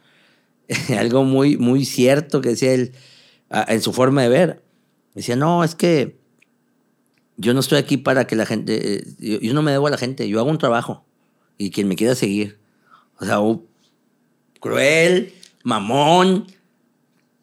algo 0.98 1.24
muy, 1.24 1.58
muy 1.58 1.86
cierto 1.86 2.42
que 2.42 2.50
decía 2.50 2.74
él 2.74 2.94
en 3.50 3.82
su 3.82 3.94
forma 3.94 4.24
de 4.24 4.30
ver. 4.30 4.64
Decía, 5.14 5.36
no, 5.36 5.64
es 5.64 5.76
que 5.76 6.20
yo 7.38 7.54
no 7.54 7.60
estoy 7.60 7.78
aquí 7.78 7.98
para 7.98 8.26
que 8.26 8.36
la 8.36 8.46
gente, 8.46 9.04
yo, 9.20 9.54
no 9.54 9.62
me 9.62 9.72
debo 9.72 9.88
a 9.88 9.92
la 9.92 9.98
gente, 9.98 10.28
yo 10.30 10.40
hago 10.40 10.50
un 10.50 10.58
trabajo 10.58 11.06
y 11.58 11.72
quien 11.72 11.88
me 11.88 11.96
quiera 11.96 12.16
seguir. 12.16 12.60
O 13.20 13.26
sea, 13.26 13.40
cruel, 14.62 15.34
mamón, 15.66 16.48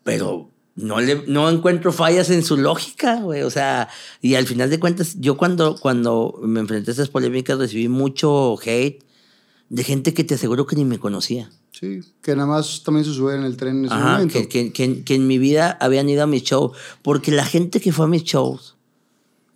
pero 0.04 0.48
no, 0.74 1.00
le, 1.00 1.24
no 1.26 1.50
encuentro 1.50 1.92
fallas 1.92 2.30
en 2.30 2.42
su 2.42 2.56
lógica, 2.56 3.20
güey. 3.20 3.42
O 3.42 3.50
sea, 3.50 3.88
y 4.22 4.36
al 4.36 4.46
final 4.46 4.70
de 4.70 4.80
cuentas, 4.80 5.16
yo 5.18 5.36
cuando, 5.36 5.76
cuando 5.78 6.38
me 6.42 6.60
enfrenté 6.60 6.92
a 6.92 6.94
esas 6.94 7.10
polémicas 7.10 7.58
recibí 7.58 7.88
mucho 7.88 8.56
hate 8.64 9.04
de 9.68 9.84
gente 9.84 10.14
que 10.14 10.24
te 10.24 10.36
aseguro 10.36 10.66
que 10.66 10.76
ni 10.76 10.84
me 10.84 10.98
conocía. 10.98 11.50
Sí, 11.72 12.00
que 12.22 12.34
nada 12.34 12.46
más 12.46 12.82
también 12.82 13.04
se 13.04 13.12
sube 13.12 13.34
en 13.34 13.42
el 13.42 13.56
tren 13.56 13.78
en 13.78 13.84
ese 13.86 13.94
momento. 13.94 14.32
Que, 14.32 14.48
que, 14.48 14.72
que, 14.72 15.04
que, 15.04 15.14
en 15.14 15.26
mi 15.26 15.38
vida 15.38 15.76
habían 15.80 16.08
ido 16.08 16.22
a 16.22 16.26
mi 16.26 16.40
show. 16.40 16.72
Porque 17.02 17.30
la 17.30 17.44
gente 17.44 17.80
que 17.80 17.92
fue 17.92 18.06
a 18.06 18.08
mis 18.08 18.24
shows 18.24 18.76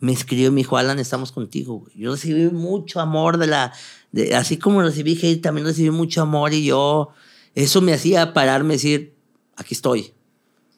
me 0.00 0.12
escribió 0.12 0.48
y 0.48 0.50
me 0.50 0.58
dijo, 0.58 0.76
Alan, 0.76 0.98
estamos 0.98 1.32
contigo. 1.32 1.78
Güey. 1.78 1.92
Yo 1.96 2.12
recibí 2.12 2.50
mucho 2.50 3.00
amor 3.00 3.38
de 3.38 3.46
la... 3.46 3.72
De, 4.10 4.34
así 4.34 4.58
como 4.58 4.82
recibí 4.82 5.18
hate, 5.22 5.40
también 5.40 5.66
recibí 5.66 5.90
mucho 5.90 6.20
amor 6.22 6.52
y 6.52 6.64
yo... 6.64 7.10
Eso 7.54 7.82
me 7.82 7.92
hacía 7.92 8.32
pararme 8.32 8.74
y 8.74 8.76
decir, 8.76 9.14
aquí 9.56 9.74
estoy. 9.74 10.12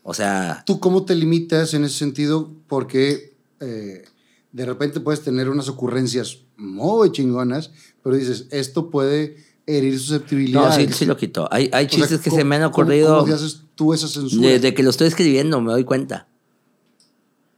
O 0.02 0.14
sea... 0.14 0.62
¿Tú 0.66 0.80
cómo 0.80 1.04
te 1.04 1.14
limitas 1.14 1.74
en 1.74 1.84
ese 1.84 1.98
sentido? 1.98 2.50
Porque 2.66 3.34
eh, 3.60 4.04
de 4.52 4.66
repente 4.66 5.00
puedes 5.00 5.22
tener 5.22 5.48
unas 5.48 5.68
ocurrencias 5.68 6.40
muy 6.56 7.12
chingonas, 7.12 7.70
pero 8.02 8.16
dices, 8.16 8.46
esto 8.50 8.90
puede 8.90 9.36
herir 9.66 9.98
susceptibilidad. 9.98 10.68
No, 10.68 10.72
sí, 10.72 10.92
sí 10.92 11.06
lo 11.06 11.16
quitó. 11.16 11.48
Hay, 11.50 11.70
hay 11.72 11.86
chistes 11.86 12.20
que 12.20 12.30
se 12.30 12.44
me 12.44 12.56
han 12.56 12.64
ocurrido... 12.64 13.20
¿Cómo, 13.20 13.34
haces 13.34 13.62
tú 13.74 13.94
esa 13.94 14.08
censura? 14.08 14.48
Desde 14.48 14.74
que 14.74 14.82
lo 14.82 14.90
estoy 14.90 15.08
escribiendo 15.08 15.60
me 15.60 15.72
doy 15.72 15.84
cuenta. 15.84 16.28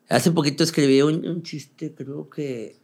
Hace 0.09 0.31
poquito 0.31 0.63
escribí 0.63 1.03
un, 1.03 1.43
chiste, 1.43 1.93
creo 1.93 2.31
que 2.31 2.77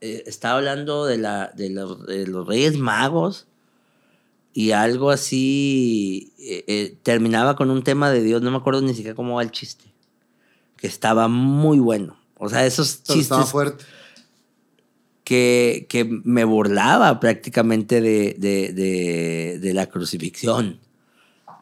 eh, 0.00 0.22
estaba 0.26 0.58
hablando 0.58 1.04
de, 1.04 1.18
la, 1.18 1.52
de, 1.56 1.70
los, 1.70 2.06
de 2.06 2.28
los 2.28 2.46
Reyes 2.46 2.78
Magos 2.78 3.48
y 4.54 4.72
algo 4.72 5.10
así 5.10 6.32
eh, 6.38 6.64
eh, 6.66 6.96
terminaba 7.02 7.56
con 7.56 7.70
un 7.70 7.82
tema 7.82 8.10
de 8.10 8.22
Dios, 8.22 8.42
no 8.42 8.50
me 8.50 8.58
acuerdo 8.58 8.82
ni 8.82 8.94
siquiera 8.94 9.14
cómo 9.14 9.36
va 9.36 9.42
el 9.42 9.50
chiste, 9.50 9.84
que 10.76 10.86
estaba 10.86 11.28
muy 11.28 11.78
bueno. 11.78 12.18
O 12.36 12.48
sea, 12.48 12.66
esos 12.66 13.02
chistes... 13.02 13.22
Estaba 13.22 13.46
fuerte. 13.46 13.84
Que, 15.24 15.86
que 15.88 16.04
me 16.04 16.44
burlaba 16.44 17.20
prácticamente 17.20 18.00
de, 18.00 18.34
de, 18.36 18.72
de, 18.72 19.58
de 19.60 19.74
la 19.74 19.86
crucifixión. 19.86 20.80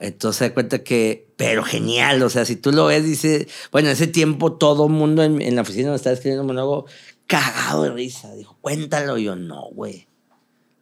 Entonces 0.01 0.39
se 0.39 0.49
da 0.49 0.55
cuenta 0.55 0.83
que, 0.83 1.29
pero 1.37 1.62
genial, 1.62 2.23
o 2.23 2.31
sea, 2.31 2.47
si 2.47 2.57
tú 2.57 2.73
lo 2.73 2.87
ves, 2.87 3.05
dice, 3.05 3.47
bueno, 3.71 3.89
en 3.89 3.93
ese 3.93 4.07
tiempo 4.07 4.55
todo 4.55 4.87
el 4.87 4.93
mundo 4.93 5.23
en, 5.23 5.43
en 5.43 5.55
la 5.55 5.62
oficina 5.62 5.89
donde 5.89 5.99
estaba 5.99 6.15
escribiendo 6.15 6.41
un 6.41 6.47
monólogo, 6.49 6.87
cagado 7.27 7.83
de 7.83 7.91
risa. 7.91 8.35
Dijo, 8.35 8.57
cuéntalo. 8.62 9.19
yo, 9.19 9.37
no, 9.37 9.69
güey, 9.73 10.09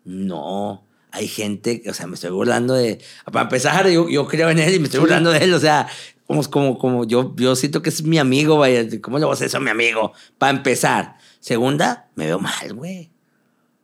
no 0.04 0.87
hay 1.10 1.28
gente, 1.28 1.82
o 1.88 1.94
sea, 1.94 2.06
me 2.06 2.14
estoy 2.14 2.30
burlando 2.30 2.74
de, 2.74 3.00
para 3.32 3.42
empezar, 3.42 3.88
yo, 3.88 4.08
yo 4.08 4.26
creo 4.26 4.50
en 4.50 4.58
él 4.58 4.74
y 4.74 4.78
me 4.78 4.86
estoy 4.86 5.00
burlando 5.00 5.30
de 5.30 5.38
él, 5.38 5.54
o 5.54 5.60
sea, 5.60 5.88
como, 6.26 6.42
como, 6.50 6.78
como 6.78 7.04
yo, 7.04 7.34
yo 7.36 7.56
siento 7.56 7.80
que 7.80 7.88
es 7.88 8.02
mi 8.02 8.18
amigo, 8.18 8.58
vaya, 8.58 8.86
¿cómo 9.00 9.18
le 9.18 9.24
voy 9.24 9.32
a 9.32 9.34
hacer 9.34 9.46
eso 9.46 9.56
a 9.56 9.60
mi 9.60 9.70
amigo? 9.70 10.12
Para 10.36 10.56
empezar. 10.56 11.16
Segunda, 11.40 12.08
me 12.16 12.26
veo 12.26 12.38
mal, 12.38 12.74
güey. 12.74 13.10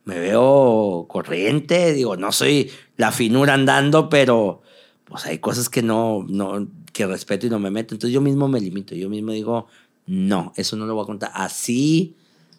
Me 0.03 0.19
veo 0.19 1.07
corriente, 1.09 1.93
digo, 1.93 2.15
no 2.15 2.31
soy 2.31 2.69
la 2.97 3.11
finura 3.11 3.55
andando, 3.55 4.09
pero 4.09 4.61
pues 5.05 5.25
hay 5.25 5.39
cosas 5.39 5.69
que 5.69 5.81
no, 5.81 6.23
no, 6.29 6.67
que 6.93 7.07
respeto 7.07 7.47
y 7.47 7.49
no 7.49 7.57
me 7.57 7.71
meto. 7.71 7.95
Entonces 7.95 8.13
yo 8.13 8.21
mismo 8.21 8.47
me 8.47 8.61
limito, 8.61 8.93
yo 8.93 9.09
mismo 9.09 9.31
digo, 9.31 9.65
no, 10.05 10.53
eso 10.55 10.75
no 10.75 10.85
lo 10.85 10.93
voy 10.93 11.03
a 11.03 11.07
contar. 11.07 11.31
Así 11.33 12.15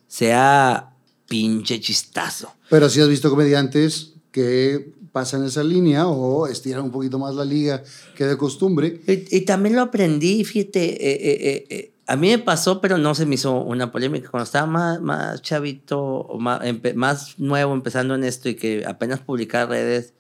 sea 0.09 0.91
pinche 1.29 1.79
chistazo. 1.79 2.53
Pero 2.69 2.89
si 2.89 3.01
has 3.01 3.09
visto 3.09 3.31
comediantes 3.31 4.16
que 4.37 4.93
pasan 5.13 5.47
esa 5.47 5.65
línea 5.65 6.07
o 6.07 6.47
estiran 6.47 6.83
un 6.83 6.91
poquito 6.91 7.19
más 7.19 7.35
la 7.35 7.47
liga 7.47 7.83
que 8.15 8.27
de 8.27 8.37
costumbre. 8.37 9.01
Y, 9.07 9.41
también 9.47 9.75
lo 9.75 9.81
aprendí, 9.81 10.45
fíjate, 10.45 10.85
eh, 10.85 11.17
eh, 11.23 11.67
eh, 11.71 11.93
a 12.07 12.17
mí 12.17 12.29
me 12.29 12.39
pasó, 12.39 12.83
pero 12.83 12.99
no 12.99 13.15
se 13.15 13.25
me 13.25 13.37
hizo 13.37 13.63
una 13.63 13.91
polémica. 13.91 14.31
Cuando 14.31 14.45
estaba 14.45 14.67
más, 14.67 15.01
más 15.01 15.41
chavito, 15.41 16.29
más, 16.39 16.61
más 16.95 17.39
nuevo 17.39 17.73
empezando 17.73 18.15
en 18.15 18.25
esto 18.25 18.51
y 18.51 18.57
que 18.57 18.85
apenas 18.87 19.21
publicaba 19.21 19.71
redes, 19.71 20.13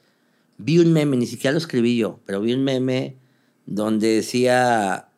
vi 0.56 0.78
un 0.78 0.94
meme, 0.94 1.18
ni 1.18 1.26
siquiera 1.26 1.52
lo 1.52 1.59
escribí 1.59 1.98
yo, 1.98 2.18
pero 2.24 2.40
vi 2.40 2.55
un 2.55 2.64
meme 2.64 3.16
donde 3.66 4.14
decía 4.14 5.09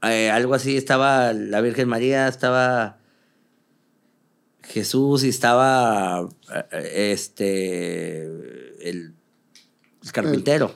algo 0.00 0.54
así, 0.54 0.78
estaba 0.78 1.34
la 1.34 1.60
Virgen 1.60 1.86
María, 1.86 2.28
estaba 2.28 3.01
Jesús 4.72 5.22
y 5.24 5.28
estaba 5.28 6.28
eh, 6.72 7.12
este 7.12 8.22
el, 8.88 9.12
carpintero, 10.12 10.74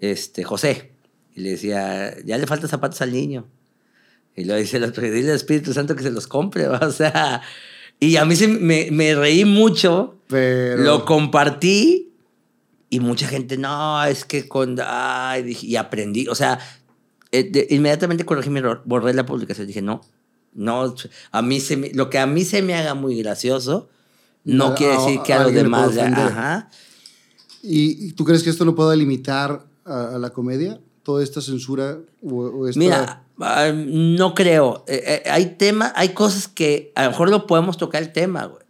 este 0.00 0.44
José, 0.44 0.92
y 1.34 1.40
le 1.40 1.50
decía, 1.50 2.16
ya 2.24 2.38
le 2.38 2.46
faltan 2.46 2.70
zapatos 2.70 3.02
al 3.02 3.12
niño. 3.12 3.46
Y 4.36 4.44
le 4.44 4.56
dice, 4.56 4.78
dile 4.78 5.30
al 5.30 5.36
Espíritu 5.36 5.72
Santo 5.72 5.96
que 5.96 6.02
se 6.02 6.10
los 6.10 6.26
compre, 6.26 6.68
o 6.68 6.90
sea, 6.92 7.42
y 7.98 8.16
a 8.16 8.24
mí 8.24 8.36
se, 8.36 8.48
me, 8.48 8.88
me 8.90 9.14
reí 9.14 9.44
mucho, 9.44 10.18
Pero... 10.28 10.82
lo 10.82 11.04
compartí 11.04 12.12
y 12.88 13.00
mucha 13.00 13.26
gente, 13.26 13.58
no, 13.58 14.02
es 14.04 14.24
que 14.24 14.48
con, 14.48 14.76
ay, 14.82 15.56
y 15.60 15.76
aprendí, 15.76 16.26
o 16.28 16.34
sea, 16.34 16.58
eh, 17.32 17.66
inmediatamente 17.70 18.24
corregí 18.24 18.50
mi 18.50 18.60
error, 18.60 18.82
borré 18.84 19.12
la 19.14 19.26
publicación, 19.26 19.66
dije, 19.66 19.82
no, 19.82 20.00
no, 20.52 20.94
a 21.30 21.42
mí 21.42 21.60
se 21.60 21.92
lo 21.94 22.10
que 22.10 22.18
a 22.18 22.26
mí 22.26 22.44
se 22.44 22.62
me 22.62 22.74
haga 22.74 22.94
muy 22.94 23.16
gracioso 23.22 23.88
no, 24.44 24.74
quiere 24.74 24.94
decir 24.94 25.20
que 25.22 25.32
a, 25.32 25.42
los 25.42 25.52
demás. 25.52 25.96
Ajá. 25.96 26.70
¿Y 27.62 28.12
tú 28.12 28.24
crees 28.24 28.42
que 28.42 28.50
esto 28.50 28.64
no 28.64 28.74
pueda 28.74 28.96
limitar 28.96 29.66
a, 29.84 30.18
la 30.18 30.30
comedia? 30.30 30.80
¿Toda 31.02 31.22
esta 31.22 31.40
censura? 31.40 31.98
O, 32.22 32.68
Mira, 32.76 33.24
ah, 33.40 33.72
no 33.74 34.34
creo. 34.34 34.84
Eh, 34.86 35.22
eh, 35.24 35.30
hay 35.30 35.56
temas, 35.56 35.92
hay 35.94 36.10
cosas 36.10 36.48
que 36.48 36.92
a 36.94 37.04
lo 37.04 37.10
mejor 37.10 37.30
no 37.30 37.46
podemos 37.46 37.76
tocar 37.76 38.02
el 38.02 38.12
tema, 38.12 38.46
güey. 38.46 38.64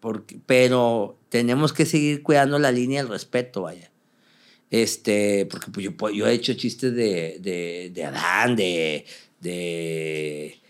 Porque, 0.00 0.40
pero 0.46 1.18
tenemos 1.28 1.72
que 1.72 1.86
seguir 1.86 2.22
cuidando 2.22 2.58
la 2.58 2.72
línea 2.72 3.02
del 3.02 3.10
respeto, 3.10 3.62
vaya. 3.62 3.90
Este, 4.70 5.46
porque 5.46 5.70
pues, 5.70 5.84
yo, 5.84 6.10
yo 6.10 6.26
he 6.26 6.32
hecho 6.32 6.54
chistes 6.54 6.94
de, 6.94 7.38
de, 7.40 7.92
de 7.94 8.04
Adán, 8.04 8.56
de, 8.56 9.04
de 9.40 10.61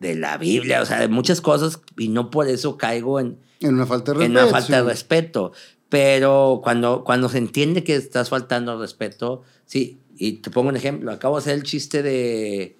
de 0.00 0.14
la 0.14 0.38
Biblia, 0.38 0.82
o 0.82 0.86
sea, 0.86 1.00
de 1.00 1.08
muchas 1.08 1.40
cosas, 1.40 1.80
y 1.96 2.08
no 2.08 2.30
por 2.30 2.48
eso 2.48 2.76
caigo 2.76 3.20
en, 3.20 3.38
en 3.60 3.74
una 3.74 3.86
falta 3.86 4.12
de 4.12 4.18
respeto. 4.18 4.38
En 4.38 4.44
una 4.44 4.46
falta 4.50 4.82
de 4.82 4.88
respeto. 4.88 5.52
Pero 5.88 6.60
cuando, 6.62 7.02
cuando 7.04 7.28
se 7.28 7.38
entiende 7.38 7.82
que 7.82 7.96
estás 7.96 8.28
faltando 8.28 8.72
al 8.72 8.78
respeto, 8.78 9.42
sí, 9.64 10.00
y 10.16 10.34
te 10.34 10.50
pongo 10.50 10.68
un 10.68 10.76
ejemplo, 10.76 11.10
acabo 11.10 11.36
de 11.36 11.40
hacer 11.40 11.54
el 11.54 11.62
chiste 11.62 12.02
de, 12.02 12.76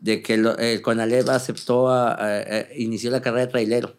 de 0.00 0.22
que 0.22 0.34
el 0.34 0.82
Conalep 0.82 1.28
aceptó, 1.28 1.90
a, 1.90 2.16
inició 2.76 3.10
la 3.10 3.20
carrera 3.20 3.46
de 3.46 3.52
trailero. 3.52 3.96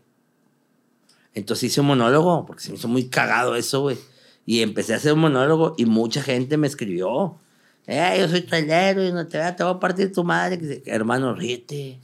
Entonces 1.34 1.66
hice 1.66 1.82
un 1.82 1.88
monólogo, 1.88 2.46
porque 2.46 2.64
se 2.64 2.72
me 2.72 2.78
hizo 2.78 2.88
muy 2.88 3.08
cagado 3.08 3.56
eso, 3.56 3.82
güey. 3.82 3.98
Y 4.46 4.62
empecé 4.62 4.94
a 4.94 4.98
hacer 4.98 5.14
un 5.14 5.20
monólogo 5.20 5.76
y 5.78 5.86
mucha 5.86 6.22
gente 6.22 6.58
me 6.58 6.68
escribió. 6.68 7.38
Eh, 7.88 8.18
yo 8.20 8.28
soy 8.28 8.42
trailero 8.42 9.06
y 9.06 9.12
no 9.12 9.28
te, 9.28 9.40
te 9.54 9.64
voy 9.64 9.74
a 9.74 9.80
partir 9.80 10.12
tu 10.12 10.24
madre. 10.24 10.82
Hermano, 10.86 11.34
ríete. 11.36 12.00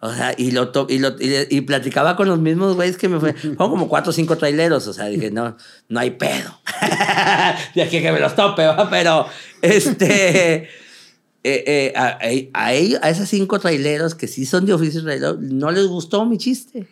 O 0.00 0.12
sea, 0.12 0.34
y, 0.36 0.50
lo 0.50 0.70
y, 0.88 0.98
lo, 0.98 1.16
y, 1.18 1.60
platicaba 1.62 2.16
con 2.16 2.28
los 2.28 2.38
mismos 2.38 2.76
güeyes 2.76 2.96
que 2.96 3.08
me 3.08 3.18
fue. 3.18 3.32
Fueron 3.34 3.56
como 3.56 3.88
cuatro 3.88 4.10
o 4.10 4.12
cinco 4.12 4.36
traileros. 4.36 4.86
O 4.86 4.92
sea, 4.92 5.06
dije, 5.06 5.30
no, 5.30 5.56
no 5.88 6.00
hay 6.00 6.10
pedo. 6.10 6.60
de 7.74 7.82
aquí 7.82 8.02
que 8.02 8.12
me 8.12 8.20
los 8.20 8.34
tope, 8.34 8.66
¿va? 8.66 8.88
Pero, 8.90 9.26
este. 9.62 10.54
eh, 11.48 11.64
eh, 11.66 11.92
a, 11.94 12.18
a, 12.52 12.66
a 12.66 12.74
esos 13.10 13.28
cinco 13.28 13.58
traileros 13.58 14.14
que 14.14 14.26
sí 14.26 14.44
son 14.44 14.66
de 14.66 14.74
oficio 14.74 15.02
trailero, 15.02 15.38
no 15.40 15.70
les 15.70 15.86
gustó 15.86 16.26
mi 16.26 16.38
chiste. 16.38 16.86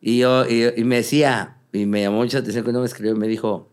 Y 0.00 0.18
yo, 0.18 0.46
y, 0.48 0.84
me 0.84 0.96
decía, 0.96 1.56
y 1.72 1.86
me 1.86 2.02
llamó 2.02 2.18
mucha 2.18 2.38
atención 2.38 2.62
cuando 2.62 2.80
me 2.80 2.86
escribió, 2.86 3.16
me 3.16 3.26
dijo, 3.26 3.68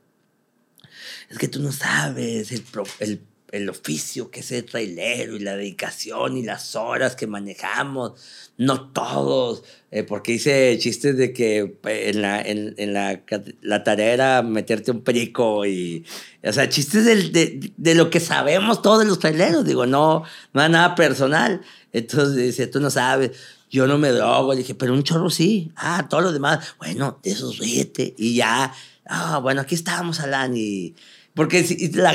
es 1.29 1.37
que 1.37 1.47
tú 1.47 1.61
no 1.61 1.71
sabes 1.71 2.51
el, 2.51 2.63
el, 2.99 3.21
el 3.55 3.69
oficio 3.69 4.29
que 4.29 4.41
es 4.41 4.51
el 4.51 4.65
trailero 4.65 5.35
y 5.35 5.39
la 5.39 5.55
dedicación 5.55 6.37
y 6.37 6.43
las 6.43 6.75
horas 6.75 7.15
que 7.15 7.27
manejamos. 7.27 8.13
No 8.57 8.89
todos, 8.91 9.63
eh, 9.91 10.03
porque 10.03 10.33
hice 10.33 10.77
chistes 10.79 11.17
de 11.17 11.33
que 11.33 11.77
eh, 11.83 12.09
en 12.09 12.21
la, 12.21 12.41
en, 12.41 12.73
en 12.77 12.93
la, 12.93 13.21
la, 13.61 13.83
tarea 13.83 14.13
era 14.13 14.41
meterte 14.43 14.91
un 14.91 15.01
perico 15.01 15.65
y, 15.65 16.05
o 16.41 16.53
sea, 16.53 16.69
chistes 16.69 17.03
de, 17.03 17.15
de, 17.31 17.71
de, 17.75 17.95
lo 17.95 18.09
que 18.09 18.21
sabemos 18.21 18.81
todos 18.81 18.99
de 18.99 19.05
los 19.05 19.19
traileros, 19.19 19.65
digo, 19.65 19.85
no, 19.85 20.23
no 20.53 20.63
es 20.63 20.69
nada 20.69 20.95
personal. 20.95 21.61
Entonces 21.91 22.35
dice, 22.37 22.67
tú 22.67 22.79
no 22.79 22.89
sabes, 22.89 23.31
yo 23.69 23.87
no 23.87 23.97
me 23.97 24.09
drogo, 24.09 24.53
le 24.53 24.59
dije, 24.59 24.75
pero 24.75 24.93
un 24.93 25.03
chorro 25.03 25.29
sí, 25.29 25.71
ah, 25.75 26.07
todo 26.09 26.21
lo 26.21 26.31
demás, 26.31 26.75
bueno, 26.77 27.19
de 27.23 27.31
eso 27.31 27.51
ríete, 27.59 28.13
y 28.17 28.35
ya, 28.35 28.73
ah, 29.05 29.39
bueno, 29.39 29.61
aquí 29.61 29.75
estábamos, 29.75 30.19
Alan, 30.21 30.55
y 30.55 30.95
porque 31.35 31.65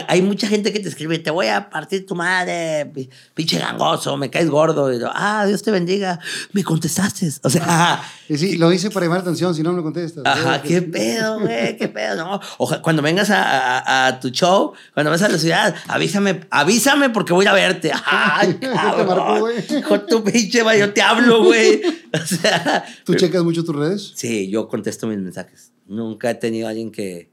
hay 0.08 0.22
mucha 0.22 0.48
gente 0.48 0.72
que 0.72 0.80
te 0.80 0.88
escribe, 0.88 1.18
te 1.18 1.30
voy 1.30 1.48
a 1.48 1.68
partir 1.68 2.06
tu 2.06 2.14
madre, 2.14 2.90
pinche 3.34 3.58
gangoso, 3.58 4.16
me 4.16 4.30
caes 4.30 4.48
gordo. 4.48 4.90
Y 4.90 4.98
ah, 5.04 5.44
Dios 5.46 5.62
te 5.62 5.70
bendiga, 5.70 6.18
me 6.52 6.64
contestaste. 6.64 7.30
O 7.42 7.50
sea... 7.50 8.02
sí, 8.28 8.56
lo 8.56 8.72
hice 8.72 8.90
para 8.90 9.04
llamar 9.04 9.20
atención, 9.20 9.54
si 9.54 9.62
no 9.62 9.74
me 9.74 9.82
contestas. 9.82 10.24
Ajá, 10.24 10.62
qué 10.62 10.80
pedo, 10.80 11.38
güey, 11.40 11.76
qué 11.76 11.88
pedo, 11.94 12.16
¿no? 12.16 12.40
cuando 12.82 13.02
vengas 13.02 13.28
a, 13.28 14.06
a, 14.06 14.20
tu 14.20 14.30
show, 14.30 14.72
cuando 14.94 15.10
vas 15.10 15.20
a 15.20 15.28
la 15.28 15.36
ciudad, 15.36 15.74
avísame, 15.86 16.40
avísame 16.50 17.10
porque 17.10 17.34
voy 17.34 17.44
a 17.44 17.52
verte. 17.52 17.92
Ay, 18.06 18.54
cabrón. 18.54 19.40
güey. 19.40 19.82
Con 19.82 20.06
tu 20.06 20.24
pinche, 20.24 20.62
yo 20.78 20.94
te 20.94 21.02
hablo, 21.02 21.44
güey. 21.44 21.82
O 22.12 22.26
sea... 22.26 22.84
¿Tú 23.04 23.14
checas 23.14 23.44
mucho 23.44 23.62
tus 23.64 23.76
redes? 23.76 24.12
Sí, 24.16 24.50
yo 24.50 24.66
contesto 24.66 25.06
mis 25.06 25.18
mensajes. 25.18 25.72
Nunca 25.86 26.30
he 26.30 26.34
tenido 26.34 26.66
a 26.66 26.70
alguien 26.70 26.90
que 26.90 27.30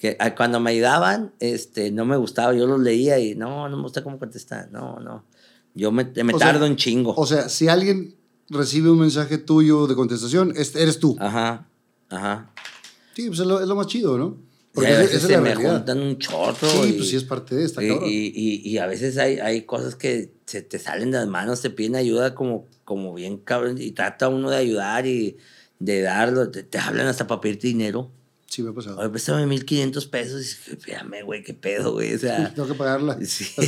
que 0.00 0.16
ah, 0.18 0.34
cuando 0.34 0.60
me 0.60 0.70
ayudaban, 0.70 1.34
este, 1.40 1.90
no 1.90 2.06
me 2.06 2.16
gustaba, 2.16 2.54
yo 2.54 2.66
los 2.66 2.80
leía 2.80 3.18
y 3.18 3.34
no, 3.34 3.68
no 3.68 3.76
me 3.76 3.82
gusta 3.82 4.02
cómo 4.02 4.18
contestar, 4.18 4.70
no, 4.72 4.98
no. 4.98 5.26
Yo 5.74 5.92
me, 5.92 6.04
me 6.24 6.32
tardo 6.32 6.64
en 6.64 6.76
chingo. 6.76 7.14
O 7.16 7.26
sea, 7.26 7.50
si 7.50 7.68
alguien 7.68 8.16
recibe 8.48 8.90
un 8.90 8.98
mensaje 8.98 9.36
tuyo 9.36 9.86
de 9.86 9.94
contestación, 9.94 10.54
eres 10.56 10.98
tú. 10.98 11.16
Ajá, 11.20 11.68
ajá. 12.08 12.50
Sí, 13.14 13.28
pues 13.28 13.40
es 13.40 13.46
lo, 13.46 13.60
es 13.60 13.68
lo 13.68 13.76
más 13.76 13.88
chido, 13.88 14.16
¿no? 14.16 14.38
Porque 14.72 14.90
a 14.90 15.00
veces 15.00 15.22
se 15.22 15.38
me 15.38 15.54
juntan 15.54 16.00
un 16.00 16.16
chorro. 16.16 16.56
Sí, 16.66 16.94
pues 16.96 17.10
sí 17.10 17.16
es 17.16 17.24
parte 17.24 17.54
de 17.54 17.66
esta, 17.66 17.84
y, 17.84 17.90
y, 17.90 18.32
y, 18.34 18.70
y, 18.70 18.78
a 18.78 18.86
veces 18.86 19.18
hay, 19.18 19.38
hay 19.38 19.62
cosas 19.62 19.96
que 19.96 20.32
se 20.46 20.62
te 20.62 20.78
salen 20.78 21.10
de 21.10 21.18
las 21.18 21.28
manos, 21.28 21.60
te 21.60 21.68
piden 21.68 21.96
ayuda 21.96 22.34
como, 22.34 22.66
como 22.84 23.12
bien 23.12 23.36
cabrón, 23.36 23.76
y 23.78 23.90
trata 23.90 24.28
uno 24.28 24.48
de 24.48 24.56
ayudar 24.56 25.06
y 25.06 25.36
de 25.78 26.00
darlo, 26.00 26.50
te, 26.50 26.62
te 26.62 26.78
hablan 26.78 27.06
hasta 27.06 27.26
para 27.26 27.42
pedirte 27.42 27.66
dinero. 27.66 28.10
Sí, 28.50 28.64
me 28.64 28.70
ha 28.70 28.72
pasado. 28.72 28.98
Oye, 28.98 29.08
préstame 29.10 29.46
1500 29.46 30.06
pesos. 30.06 30.42
Y 30.42 30.72
espérame, 30.72 31.22
güey, 31.24 31.44
qué 31.44 31.54
pedo, 31.54 31.92
güey. 31.92 32.14
O 32.14 32.18
sea. 32.18 32.52
Tengo 32.52 32.66
que 32.66 32.74
pagar 32.74 33.00
las 33.00 33.16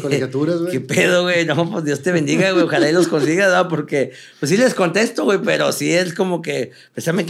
colegiaturas, 0.02 0.59
güey. 0.60 0.72
Qué 0.72 0.80
pedo, 0.80 1.22
güey. 1.22 1.46
No, 1.46 1.70
pues 1.70 1.84
Dios 1.84 2.02
te 2.02 2.10
bendiga, 2.10 2.50
güey. 2.50 2.64
Ojalá 2.64 2.90
y 2.90 2.92
los 2.92 3.06
consigas, 3.06 3.52
¿no? 3.52 3.68
Porque, 3.68 4.10
pues 4.40 4.50
sí 4.50 4.56
les 4.56 4.74
contesto, 4.74 5.22
güey, 5.22 5.38
pero 5.40 5.70
sí 5.70 5.92
es 5.92 6.14
como 6.14 6.42
que, 6.42 6.72
préstame, 6.94 7.24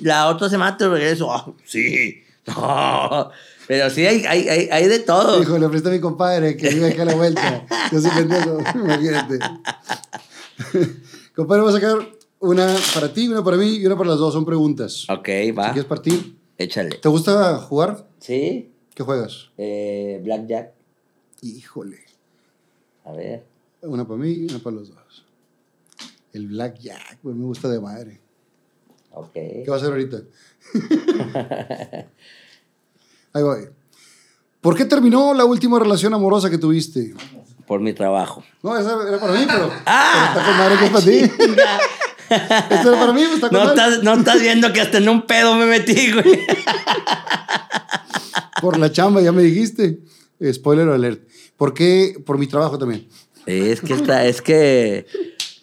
la 0.00 0.28
otra 0.28 0.48
semana 0.48 0.78
te 0.78 0.88
regreso. 0.88 1.26
Oh, 1.28 1.54
sí. 1.66 2.22
No. 2.46 3.30
Pero 3.66 3.90
sí 3.90 4.06
hay, 4.06 4.24
hay, 4.24 4.48
hay, 4.48 4.68
hay 4.72 4.88
de 4.88 5.00
todo. 5.00 5.42
Hijo, 5.42 5.58
le 5.58 5.68
presté 5.68 5.90
a 5.90 5.92
mi 5.92 6.00
compadre 6.00 6.56
que 6.56 6.70
vive 6.70 6.88
aquí 6.88 7.00
a 7.02 7.04
la 7.04 7.14
vuelta. 7.16 7.66
Yo 7.92 8.00
soy 8.00 8.12
pendejo, 8.12 8.60
imagínate. 8.76 9.38
compadre, 11.36 11.62
voy 11.62 11.70
a 11.70 11.74
sacar 11.74 11.98
una 12.40 12.74
para 12.94 13.12
ti, 13.12 13.28
una 13.28 13.44
para 13.44 13.58
mí 13.58 13.76
y 13.76 13.84
una 13.84 13.98
para 13.98 14.08
las 14.08 14.18
dos. 14.18 14.32
Son 14.32 14.46
preguntas. 14.46 15.04
Ok, 15.10 15.28
va. 15.54 15.66
Si 15.66 15.72
quieres 15.72 15.84
partir. 15.84 16.43
Échale. 16.58 16.98
¿Te 16.98 17.08
gusta 17.08 17.58
jugar? 17.58 18.06
Sí. 18.20 18.72
¿Qué 18.94 19.02
juegas? 19.02 19.50
Eh, 19.58 20.20
Blackjack. 20.22 20.72
Híjole. 21.42 21.98
A 23.04 23.12
ver. 23.12 23.44
Una 23.82 24.06
para 24.06 24.18
mí 24.18 24.30
y 24.30 24.44
una 24.44 24.60
para 24.60 24.76
los 24.76 24.88
dos. 24.88 25.26
El 26.32 26.48
Blackjack, 26.48 27.18
pues 27.22 27.36
me 27.36 27.44
gusta 27.44 27.68
de 27.68 27.80
madre. 27.80 28.20
Ok. 29.12 29.32
¿Qué 29.32 29.64
va 29.68 29.74
a 29.74 29.78
hacer 29.78 29.90
ahorita? 29.90 30.22
Ahí 33.32 33.42
voy. 33.42 33.68
¿Por 34.60 34.76
qué 34.76 34.84
terminó 34.84 35.34
la 35.34 35.44
última 35.44 35.78
relación 35.78 36.14
amorosa 36.14 36.48
que 36.50 36.58
tuviste? 36.58 37.14
Por 37.66 37.80
mi 37.80 37.92
trabajo. 37.92 38.42
No, 38.62 38.76
esa 38.76 38.96
era 39.06 39.18
para 39.18 39.32
mí, 39.32 39.44
pero, 39.46 39.70
¡Ah! 39.86 40.32
pero 40.34 40.40
está 40.40 40.50
con 40.50 40.58
madre 40.58 40.78
que 40.78 40.84
es 40.86 40.90
para 40.90 41.04
ti. 41.04 41.30
Esto 42.70 42.92
para 42.92 43.12
mí, 43.12 43.22
pues, 43.24 43.42
está 43.42 43.50
no 43.50 43.68
estás, 43.68 44.02
no 44.02 44.14
estás 44.14 44.40
viendo 44.40 44.72
que 44.72 44.80
hasta 44.80 44.98
en 44.98 45.08
un 45.08 45.22
pedo 45.22 45.54
me 45.56 45.66
metí, 45.66 46.12
güey. 46.12 46.40
Por 48.60 48.78
la 48.78 48.90
chamba, 48.90 49.20
ya 49.20 49.32
me 49.32 49.42
dijiste. 49.42 50.00
Spoiler 50.52 50.88
alert. 50.88 51.28
¿Por 51.56 51.74
qué? 51.74 52.16
Por 52.24 52.38
mi 52.38 52.46
trabajo 52.46 52.78
también. 52.78 53.06
Es 53.46 53.80
que 53.80 53.94
está, 53.94 54.26
es 54.26 54.42
que. 54.42 55.06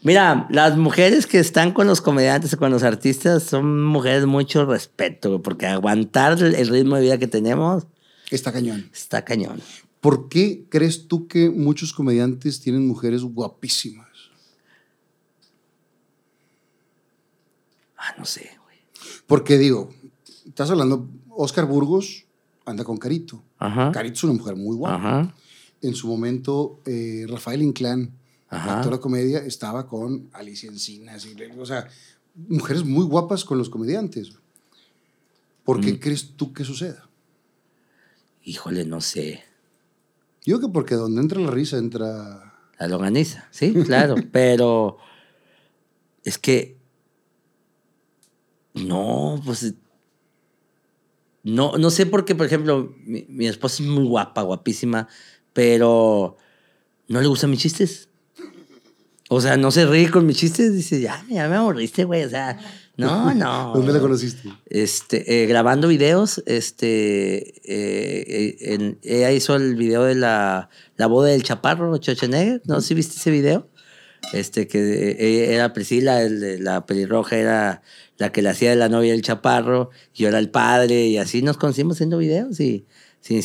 Mira, 0.04 0.48
las 0.50 0.78
mujeres 0.78 1.28
que 1.28 1.40
están 1.40 1.74
con 1.74 1.86
los 1.86 2.02
comediantes 2.02 2.54
o 2.54 2.58
con 2.58 2.72
los 2.72 2.82
artistas 2.84 3.44
son 3.44 3.84
mujeres 3.84 4.22
de 4.22 4.28
mucho 4.28 4.66
respeto, 4.66 5.42
porque 5.42 5.68
aguantar 5.68 6.42
el 6.42 6.68
ritmo 6.68 6.96
de 6.96 7.04
vida 7.04 7.18
que 7.20 7.28
tenemos. 7.28 7.86
Está 8.32 8.52
cañón. 8.52 8.90
Está 8.94 9.24
cañón. 9.26 9.62
¿Por 10.00 10.30
qué 10.30 10.66
crees 10.70 11.08
tú 11.08 11.28
que 11.28 11.52
muchos 11.52 11.94
comediantes 11.94 12.60
tienen 12.62 12.88
mujeres 12.88 13.22
guapísimas? 13.22 14.11
Ah, 18.02 18.16
no 18.18 18.26
sé, 18.26 18.50
güey. 18.64 18.78
Porque 19.28 19.60
digo, 19.60 19.94
estás 20.48 20.72
hablando, 20.72 21.08
Oscar 21.30 21.66
Burgos 21.66 22.26
anda 22.66 22.84
con 22.84 22.98
Carito. 22.98 23.44
Ajá. 23.60 23.92
Carito 23.92 24.16
es 24.16 24.24
una 24.24 24.34
mujer 24.34 24.56
muy 24.56 24.76
guapa. 24.76 24.96
Ajá. 24.96 25.36
En 25.84 25.94
su 25.94 26.08
momento, 26.08 26.80
eh, 26.86 27.26
Rafael 27.30 27.62
Inclán, 27.62 28.12
actor 28.50 28.94
de 28.94 29.00
comedia, 29.00 29.40
estaba 29.40 29.88
con 29.88 30.30
Alicia 30.34 30.68
Encinas. 30.68 31.28
Y, 31.28 31.36
o 31.60 31.66
sea, 31.66 31.88
mujeres 32.48 32.84
muy 32.84 33.06
guapas 33.06 33.46
con 33.46 33.60
los 33.60 33.70
comediantes. 33.70 34.34
¿Por 35.64 35.80
qué 35.80 35.94
mm. 35.94 36.00
crees 36.00 36.32
tú 36.36 36.54
que 36.54 36.64
suceda? 36.64 37.08
Híjole, 38.44 38.84
no 38.84 39.00
sé. 39.00 39.44
Yo 40.44 40.60
que 40.60 40.68
porque 40.68 40.96
donde 40.96 41.22
entra 41.22 41.40
la 41.40 41.52
risa 41.52 41.78
entra... 41.78 42.48
La 42.80 42.88
longaniza, 42.88 43.48
sí, 43.52 43.74
claro, 43.86 44.16
pero 44.32 44.98
es 46.24 46.40
que 46.40 46.81
no, 48.74 49.42
pues. 49.46 49.74
No, 51.44 51.78
no 51.78 51.90
sé 51.90 52.06
por 52.06 52.24
qué, 52.24 52.36
por 52.36 52.46
ejemplo, 52.46 52.94
mi, 53.06 53.48
esposa 53.48 53.82
es 53.82 53.90
muy 53.90 54.06
guapa, 54.06 54.44
guapísima, 54.44 55.08
pero 55.54 56.38
no 57.08 57.20
le 57.20 57.28
gustan 57.28 57.50
mis 57.50 57.62
chistes. 57.62 58.10
O 59.28 59.42
sea, 59.42 59.58
no 59.58 59.72
se 59.72 59.86
ríe 59.86 60.12
con 60.12 60.26
mis 60.26 60.38
chistes. 60.38 60.74
Dice, 60.74 61.02
ya, 61.02 61.26
ya 61.30 61.48
me 61.48 61.56
aburriste, 61.56 62.04
güey. 62.04 62.24
O 62.26 62.30
sea, 62.30 62.60
no, 62.98 63.34
no. 63.34 63.72
¿Dónde 63.76 63.94
la 63.94 64.00
conociste? 64.00 64.50
Este, 64.66 65.44
eh, 65.44 65.48
grabando 65.48 65.88
videos. 65.88 66.44
Este, 66.46 67.38
eh, 67.64 68.56
eh, 68.60 68.98
ella 69.02 69.32
hizo 69.32 69.56
el 69.56 69.76
video 69.76 70.04
de 70.04 70.16
la, 70.16 70.70
la 70.98 71.08
boda 71.08 71.30
del 71.30 71.44
chaparro, 71.44 71.96
Schwarzenegger. 71.98 72.62
¿No? 72.66 72.82
¿Sí 72.82 72.94
viste 72.94 73.16
ese 73.16 73.32
video? 73.32 73.71
Este, 74.34 74.68
que 74.68 75.54
era 75.54 75.74
Priscila, 75.74 76.22
el, 76.22 76.64
la 76.64 76.86
pelirroja 76.86 77.38
era 77.38 77.82
la 78.18 78.32
que 78.32 78.42
le 78.42 78.50
hacía 78.50 78.70
de 78.70 78.76
la 78.76 78.88
novia 78.88 79.12
del 79.12 79.24
chaparro, 79.24 79.90
yo 80.14 80.28
era 80.28 80.40
el 80.40 80.50
padre, 80.50 81.08
y 81.08 81.18
así 81.18 81.42
nos 81.42 81.58
conocimos 81.58 81.98
haciendo 81.98 82.18
videos 82.18 82.60
y 82.60 82.86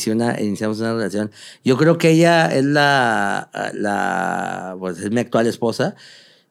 una, 0.07 0.41
iniciamos 0.41 0.79
una 0.79 0.93
relación. 0.93 1.31
Yo 1.63 1.77
creo 1.77 1.97
que 1.97 2.11
ella 2.11 2.47
es 2.47 2.65
la, 2.65 3.49
la, 3.73 4.75
pues 4.79 4.99
es 4.99 5.11
mi 5.11 5.19
actual 5.19 5.47
esposa 5.47 5.95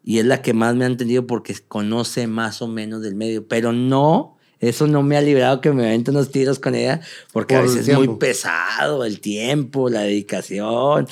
y 0.05 0.19
es 0.19 0.24
la 0.24 0.43
que 0.43 0.55
más 0.55 0.77
me 0.77 0.85
ha 0.85 0.89
entendido 0.89 1.27
porque 1.27 1.55
conoce 1.66 2.27
más 2.27 2.62
o 2.62 2.69
menos 2.69 3.03
del 3.03 3.16
medio, 3.16 3.47
pero 3.48 3.73
no 3.73 4.36
eso 4.59 4.87
no 4.87 5.03
me 5.03 5.19
ha 5.19 5.20
librado 5.20 5.61
que 5.61 5.70
me 5.70 5.85
avente 5.87 6.11
unos 6.11 6.31
tiros 6.31 6.59
con 6.59 6.74
ella, 6.74 7.01
porque 7.33 7.57
a 7.57 7.61
veces 7.61 7.87
es 7.87 7.95
muy 7.95 8.09
pesado 8.16 9.05
el 9.05 9.20
tiempo, 9.20 9.91
la 9.91 10.01
dedicación. 10.01 11.07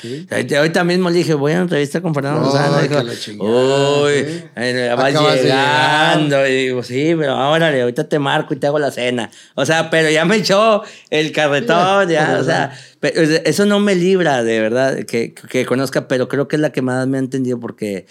Ahorita 0.56 0.84
mismo 0.84 1.10
le 1.10 1.18
dije, 1.18 1.34
voy 1.34 1.52
a 1.52 1.56
una 1.56 1.62
entrevista 1.64 2.00
con 2.00 2.14
Fernando 2.14 2.40
Lozano. 2.40 2.78
Uy, 2.78 4.12
¿eh? 4.56 4.94
vas 4.96 5.12
llegando. 5.12 6.46
Y 6.46 6.54
digo, 6.54 6.82
sí, 6.82 7.14
pero 7.18 7.32
ahora 7.32 7.68
ahorita 7.68 8.08
te 8.08 8.18
marco 8.18 8.54
y 8.54 8.56
te 8.56 8.66
hago 8.66 8.78
la 8.78 8.90
cena. 8.90 9.30
O 9.54 9.66
sea, 9.66 9.90
pero 9.90 10.08
ya 10.08 10.24
me 10.24 10.36
echó 10.36 10.82
el 11.10 11.30
carretón, 11.30 12.08
ya, 12.08 12.38
o 12.40 12.44
sea, 12.44 12.72
eso 13.02 13.66
no 13.66 13.78
me 13.78 13.94
libra, 13.94 14.42
de 14.42 14.60
verdad, 14.60 15.04
que, 15.04 15.34
que 15.34 15.66
conozca, 15.66 16.08
pero 16.08 16.28
creo 16.28 16.48
que 16.48 16.56
es 16.56 16.60
la 16.60 16.72
que 16.72 16.80
más 16.80 17.06
me 17.06 17.18
ha 17.18 17.20
entendido 17.20 17.60
porque 17.60 18.06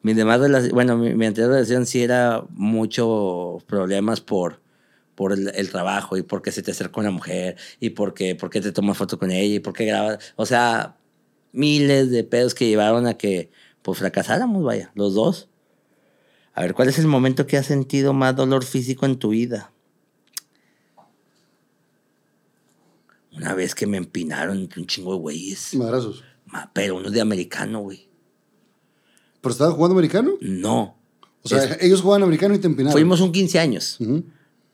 mi 0.00 0.14
demás 0.14 0.40
relación, 0.40 0.72
bueno, 0.72 0.96
mi, 0.96 1.14
mi 1.14 1.26
anterior 1.26 1.52
relación 1.52 1.84
sí 1.84 2.02
era 2.02 2.42
mucho 2.50 3.58
problemas 3.66 4.22
por 4.22 4.66
por 5.18 5.32
el, 5.32 5.68
trabajo 5.70 6.16
y 6.16 6.22
porque 6.22 6.52
se 6.52 6.62
te 6.62 6.70
acercó 6.70 7.00
una 7.00 7.10
mujer 7.10 7.56
y 7.80 7.90
porque, 7.90 8.36
porque 8.36 8.60
te 8.60 8.70
tomas 8.70 8.96
foto 8.96 9.18
con 9.18 9.32
ella 9.32 9.56
y 9.56 9.58
porque 9.58 9.84
grabas. 9.84 10.32
O 10.36 10.46
sea, 10.46 10.96
miles 11.50 12.12
de 12.12 12.22
pedos 12.22 12.54
que 12.54 12.68
llevaron 12.68 13.08
a 13.08 13.14
que 13.14 13.50
pues 13.82 13.98
fracasáramos, 13.98 14.62
vaya, 14.62 14.92
los 14.94 15.14
dos. 15.14 15.48
A 16.54 16.62
ver, 16.62 16.72
¿cuál 16.72 16.88
es 16.88 17.00
el 17.00 17.08
momento 17.08 17.48
que 17.48 17.56
has 17.56 17.66
sentido 17.66 18.12
más 18.12 18.36
dolor 18.36 18.64
físico 18.64 19.06
en 19.06 19.16
tu 19.18 19.30
vida? 19.30 19.72
Una 23.36 23.54
vez 23.54 23.74
que 23.74 23.88
me 23.88 23.96
empinaron 23.96 24.56
entre 24.58 24.80
un 24.80 24.86
chingo 24.86 25.14
de 25.14 25.18
güeyes. 25.18 25.74
Madrazos. 25.74 26.22
Ma- 26.46 26.70
Pero 26.72 26.94
unos 26.96 27.10
de 27.12 27.20
americano, 27.20 27.80
güey. 27.80 28.08
¿Pero 29.40 29.50
estaban 29.52 29.74
jugando 29.74 29.94
americano? 29.94 30.34
No. 30.40 30.96
O 31.42 31.48
sea, 31.48 31.64
Es- 31.64 31.82
ellos 31.82 32.02
jugaban 32.02 32.22
americano 32.22 32.54
y 32.54 32.58
te 32.60 32.68
empinaron. 32.68 32.92
fuimos 32.92 33.20
un 33.20 33.32
15 33.32 33.58
años. 33.58 33.96
Ujú. 34.00 34.24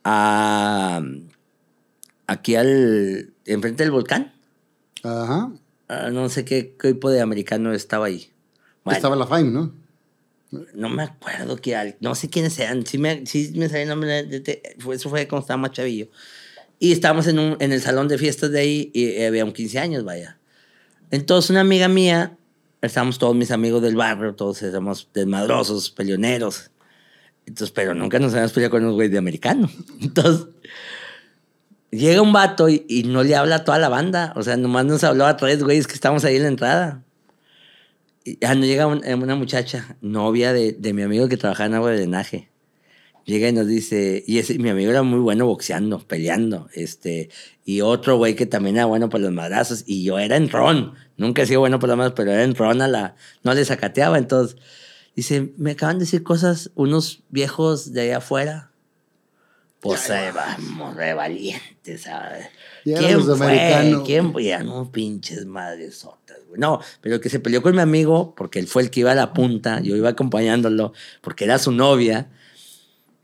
A- 0.05 1.01
aquí 2.27 2.55
al. 2.55 3.33
enfrente 3.45 3.83
del 3.83 3.91
volcán. 3.91 4.33
Ajá. 5.03 5.51
Ah, 5.87 6.09
no 6.11 6.29
sé 6.29 6.45
qué, 6.45 6.75
qué 6.79 6.93
tipo 6.93 7.09
de 7.09 7.21
americano 7.21 7.73
estaba 7.73 8.05
ahí. 8.07 8.31
Bueno, 8.83 8.95
Estaba 8.97 9.15
la 9.15 9.27
FIME, 9.27 9.51
¿no? 9.51 9.73
No 10.73 10.89
me 10.89 11.03
acuerdo 11.03 11.57
que 11.57 11.75
al- 11.75 11.95
no 11.99 12.15
sé 12.15 12.29
quiénes 12.29 12.57
eran. 12.59 12.85
Sí 12.85 12.97
me, 12.97 13.25
sí 13.25 13.51
me 13.55 13.67
sabía 13.67 13.83
el 13.83 13.89
nombre. 13.89 14.23
de- 14.23 14.39
de- 14.39 14.61
eso 14.93 15.09
fue 15.09 15.27
cuando 15.27 15.41
estaba 15.43 15.57
más 15.57 15.71
chavillo. 15.71 16.07
Y 16.79 16.91
estábamos 16.91 17.27
en, 17.27 17.39
un, 17.39 17.57
en 17.59 17.71
el 17.71 17.81
salón 17.81 18.07
de 18.07 18.17
fiestas 18.17 18.51
de 18.51 18.59
ahí 18.59 18.91
y 18.93 19.21
había 19.23 19.43
un 19.45 19.53
15 19.53 19.79
años, 19.79 20.03
vaya. 20.03 20.37
Entonces, 21.11 21.49
una 21.49 21.61
amiga 21.61 21.87
mía, 21.87 22.37
estábamos 22.81 23.17
todos 23.19 23.35
mis 23.35 23.51
amigos 23.51 23.81
del 23.81 23.95
barrio, 23.95 24.33
todos 24.35 24.61
éramos 24.61 25.07
desmadrosos, 25.13 25.89
peleoneros. 25.91 26.71
Entonces, 27.45 27.71
pero 27.71 27.93
nunca 27.93 28.19
nos 28.19 28.31
habíamos 28.33 28.53
peleado 28.53 28.71
con 28.71 28.83
unos 28.83 28.95
güeyes 28.95 29.11
de 29.11 29.17
americano. 29.17 29.69
Entonces, 30.01 30.47
llega 31.91 32.21
un 32.21 32.33
vato 32.33 32.69
y, 32.69 32.85
y 32.89 33.03
no 33.03 33.23
le 33.23 33.35
habla 33.35 33.57
a 33.57 33.63
toda 33.63 33.79
la 33.79 33.89
banda. 33.89 34.33
O 34.35 34.43
sea, 34.43 34.57
nomás 34.57 34.85
nos 34.85 35.03
habló 35.03 35.25
a 35.25 35.37
tres 35.37 35.63
güeyes 35.63 35.87
que 35.87 35.93
estábamos 35.93 36.25
ahí 36.25 36.37
en 36.37 36.41
la 36.43 36.47
entrada. 36.49 37.03
Y 38.23 38.39
ya 38.39 38.55
no 38.55 38.65
llega 38.65 38.87
un- 38.87 39.03
eh, 39.05 39.13
una 39.15 39.35
muchacha, 39.35 39.97
novia 40.01 40.51
de, 40.53 40.73
de 40.73 40.93
mi 40.93 41.03
amigo 41.03 41.27
que 41.27 41.37
trabajaba 41.37 41.67
en 41.67 41.73
agua 41.75 41.91
de 41.91 41.97
drenaje. 41.97 42.49
Llega 43.25 43.49
y 43.49 43.53
nos 43.53 43.65
dice, 43.67 44.23
y 44.27 44.37
ese, 44.37 44.59
mi 44.59 44.69
amigo 44.69 44.91
era 44.91 45.01
muy 45.01 45.19
bueno 45.19 45.47
boxeando, 45.47 45.97
peleando, 45.99 46.69
este, 46.75 47.29
y 47.65 47.81
otro 47.81 48.17
güey 48.17 48.35
que 48.35 48.45
también 48.45 48.75
era 48.75 48.85
bueno 48.85 49.09
para 49.09 49.23
los 49.23 49.31
madrazos, 49.33 49.83
y 49.87 50.03
yo 50.03 50.19
era 50.19 50.37
en 50.37 50.47
ron, 50.47 50.93
nunca 51.17 51.41
he 51.41 51.47
sido 51.47 51.59
bueno 51.61 51.79
para 51.79 51.93
los 51.93 51.97
madrazos, 51.97 52.17
pero 52.17 52.31
era 52.33 52.43
en 52.43 52.53
ron 52.53 52.83
a 52.83 52.87
la, 52.87 53.15
no 53.43 53.55
le 53.55 53.65
sacateaba, 53.65 54.19
entonces, 54.19 54.57
dice, 55.15 55.53
me 55.57 55.71
acaban 55.71 55.97
de 55.97 56.05
decir 56.05 56.23
cosas 56.23 56.71
unos 56.75 57.21
viejos 57.29 57.93
de 57.93 58.01
allá 58.01 58.17
afuera. 58.17 58.71
Pues 59.79 60.09
ahí 60.09 60.31
vamos, 60.33 60.95
re 60.95 61.13
valientes, 61.13 62.01
¿sabes? 62.01 62.47
Ya 62.85 62.99
de 63.27 63.33
americano. 63.33 64.03
¿Quién 64.03 64.31
fue? 64.31 64.43
Ya 64.45 64.63
no 64.63 64.91
pinches 64.91 65.45
madresotas, 65.45 66.37
güey. 66.47 66.59
No, 66.59 66.79
pero 67.01 67.21
que 67.21 67.29
se 67.29 67.39
peleó 67.39 67.61
con 67.61 67.75
mi 67.75 67.81
amigo, 67.81 68.33
porque 68.35 68.57
él 68.57 68.65
fue 68.67 68.81
el 68.81 68.89
que 68.89 69.01
iba 69.01 69.11
a 69.11 69.15
la 69.15 69.31
punta, 69.33 69.81
yo 69.81 69.95
iba 69.95 70.09
acompañándolo, 70.09 70.93
porque 71.21 71.43
era 71.45 71.59
su 71.59 71.71
novia. 71.71 72.29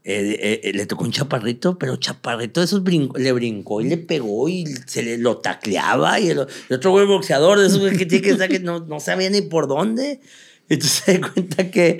eh, 0.04 0.38
eh, 0.40 0.62
eh, 0.64 0.74
le 0.74 0.86
tocó 0.88 1.04
un 1.04 1.12
chaparrito, 1.12 1.78
pero 1.78 1.96
chaparrito 1.96 2.60
de 2.60 2.66
esos 2.66 2.84
brincó- 2.84 3.18
le 3.20 3.32
brincó 3.34 3.82
y 3.82 3.86
le 3.90 3.98
pegó 3.98 4.50
y 4.50 4.66
se 4.88 5.04
le 5.04 5.18
lo 5.20 5.38
tacleaba. 5.38 6.20
Y 6.20 6.30
el, 6.30 6.46
el 6.70 6.76
otro 6.76 6.90
güey 6.92 7.06
boxeador 7.06 7.60
de 7.60 7.68
esos 7.68 7.80
güey 7.80 7.96
que 7.98 8.06
tiene 8.08 8.24
que 8.24 8.32
estar 8.32 8.50
que 8.50 8.60
no, 8.60 8.80
no 8.80 9.00
sabía 9.00 9.30
ni 9.30 9.42
por 9.42 9.68
dónde. 9.68 10.20
Entonces 10.72 11.04
se 11.06 11.20
cuenta 11.20 11.70
que 11.70 12.00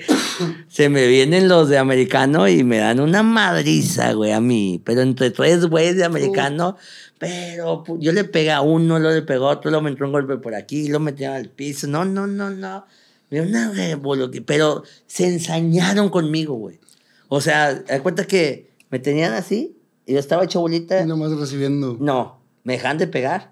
se 0.70 0.88
me 0.88 1.06
vienen 1.08 1.50
los 1.50 1.68
de 1.68 1.78
americano 1.78 2.48
y 2.48 2.64
me 2.64 2.78
dan 2.78 3.02
una 3.02 3.22
madriza, 3.22 4.14
güey, 4.14 4.32
a 4.32 4.40
mí. 4.40 4.82
Pero 4.86 5.02
entre 5.02 5.30
tres 5.30 5.66
güeyes 5.66 5.98
de 5.98 6.06
americano, 6.06 6.78
pero 7.20 7.84
pu- 7.84 8.00
yo 8.00 8.14
le 8.14 8.24
pegué 8.24 8.52
a 8.52 8.62
uno, 8.62 8.98
luego 8.98 9.14
le 9.16 9.24
pegó 9.24 9.50
a 9.50 9.54
otro, 9.54 9.70
luego 9.72 9.84
me 9.84 9.90
entró 9.90 10.06
un 10.06 10.14
golpe 10.14 10.38
por 10.38 10.56
aquí, 10.56 10.88
luego 10.88 11.04
me 11.04 11.12
tiraron 11.12 11.38
al 11.38 11.50
piso. 11.50 11.86
No, 11.88 12.06
no, 12.06 12.28
no, 12.28 12.50
no. 12.50 12.86
Me 13.30 13.42
dio 13.42 13.50
una 13.50 13.72
Pero 14.46 14.84
se 15.06 15.28
ensañaron 15.28 16.10
conmigo, 16.10 16.54
güey. 16.56 16.80
O 17.28 17.42
sea, 17.42 17.74
da 17.76 18.02
cuenta 18.02 18.26
que 18.26 18.72
me 18.90 19.00
tenían 19.00 19.34
así 19.34 19.78
y 20.06 20.14
yo 20.14 20.20
estaba 20.20 20.46
hecho 20.46 20.62
bolita. 20.62 21.02
Y 21.02 21.06
nomás 21.06 21.32
recibiendo. 21.32 21.98
No, 22.00 22.42
me 22.64 22.74
dejan 22.74 22.98
de 22.98 23.08
pegar. 23.08 23.51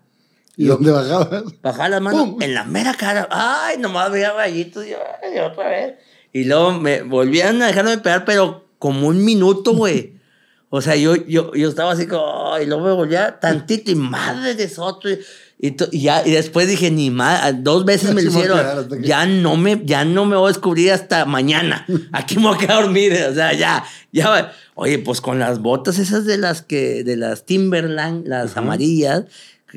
¿Y 0.59 0.65
dónde 0.65 0.91
bajabas? 0.91 1.43
Bajaba 1.61 1.87
las 1.87 2.01
manos 2.01 2.21
¡Pum! 2.21 2.41
en 2.41 2.53
la 2.53 2.65
mera 2.65 2.93
cara. 2.93 3.29
Ay, 3.31 3.77
nomás 3.77 4.11
veía 4.11 4.33
rayitos 4.33 4.85
y 4.85 4.89
ay, 4.89 5.39
otra 5.39 5.69
vez. 5.69 5.93
Y 6.33 6.43
luego 6.43 6.73
me 6.73 7.01
volvían 7.01 7.61
a 7.61 7.67
dejarme 7.67 7.97
pegar, 7.99 8.25
pero 8.25 8.67
como 8.77 9.07
un 9.07 9.23
minuto, 9.23 9.73
güey. 9.73 10.19
O 10.67 10.81
sea, 10.81 10.97
yo, 10.97 11.15
yo, 11.15 11.53
yo 11.55 11.69
estaba 11.69 11.93
así 11.93 12.07
como, 12.07 12.57
y 12.61 12.65
luego 12.65 12.83
me 12.83 12.91
volvía 12.91 13.39
tantito 13.39 13.89
y 13.89 13.95
madre 13.95 14.53
de 14.53 14.69
otro. 14.79 15.09
Y, 15.09 15.19
y 15.59 15.75
y 15.91 16.01
ya, 16.01 16.27
y 16.27 16.31
después 16.31 16.67
dije, 16.67 16.91
ni 16.91 17.09
más, 17.09 17.63
dos 17.63 17.85
veces 17.85 18.13
me 18.13 18.21
lo 18.21 18.29
hicieron. 18.29 19.01
Ya 19.01 19.25
no 19.25 19.55
me, 19.55 19.81
ya 19.85 20.03
no 20.03 20.25
me 20.25 20.35
voy 20.35 20.49
a 20.49 20.53
descubrir 20.53 20.91
hasta 20.91 21.23
mañana. 21.23 21.85
Aquí 22.11 22.35
me 22.35 22.47
voy 22.47 22.55
a 22.55 22.57
quedar 22.57 22.79
a 22.79 22.81
dormir. 22.81 23.13
O 23.31 23.33
sea, 23.33 23.53
ya, 23.53 23.85
ya. 24.11 24.51
Oye, 24.75 24.99
pues 24.99 25.21
con 25.21 25.39
las 25.39 25.59
botas 25.59 25.99
esas 25.99 26.25
de 26.25 26.37
las 26.37 26.61
que, 26.61 27.05
de 27.05 27.15
las 27.15 27.45
Timberland, 27.45 28.27
las 28.27 28.57
amarillas, 28.57 29.23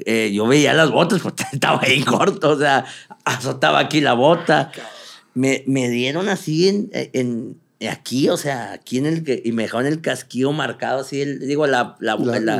eh, 0.06 0.30
yo 0.32 0.46
veía 0.46 0.72
las 0.74 0.90
botas 0.90 1.20
porque 1.22 1.44
estaba 1.52 1.80
ahí 1.82 2.02
corto, 2.04 2.50
o 2.50 2.58
sea, 2.58 2.84
azotaba 3.24 3.78
aquí 3.80 4.00
la 4.00 4.14
bota. 4.14 4.70
Me, 5.34 5.64
me 5.66 5.88
dieron 5.88 6.28
así 6.28 6.68
en, 6.68 6.90
en- 6.92 7.58
aquí, 7.90 8.28
o 8.28 8.36
sea, 8.36 8.72
aquí 8.72 8.98
en 8.98 9.06
el 9.06 9.24
que, 9.24 9.42
y 9.44 9.50
me 9.52 9.62
dejaron 9.64 9.86
el 9.86 10.00
casquillo 10.00 10.52
marcado 10.52 11.00
así, 11.00 11.20
el- 11.22 11.40
digo, 11.40 11.66
la, 11.66 11.96
la, 12.00 12.16
La- 12.16 12.38
la, 12.40 12.56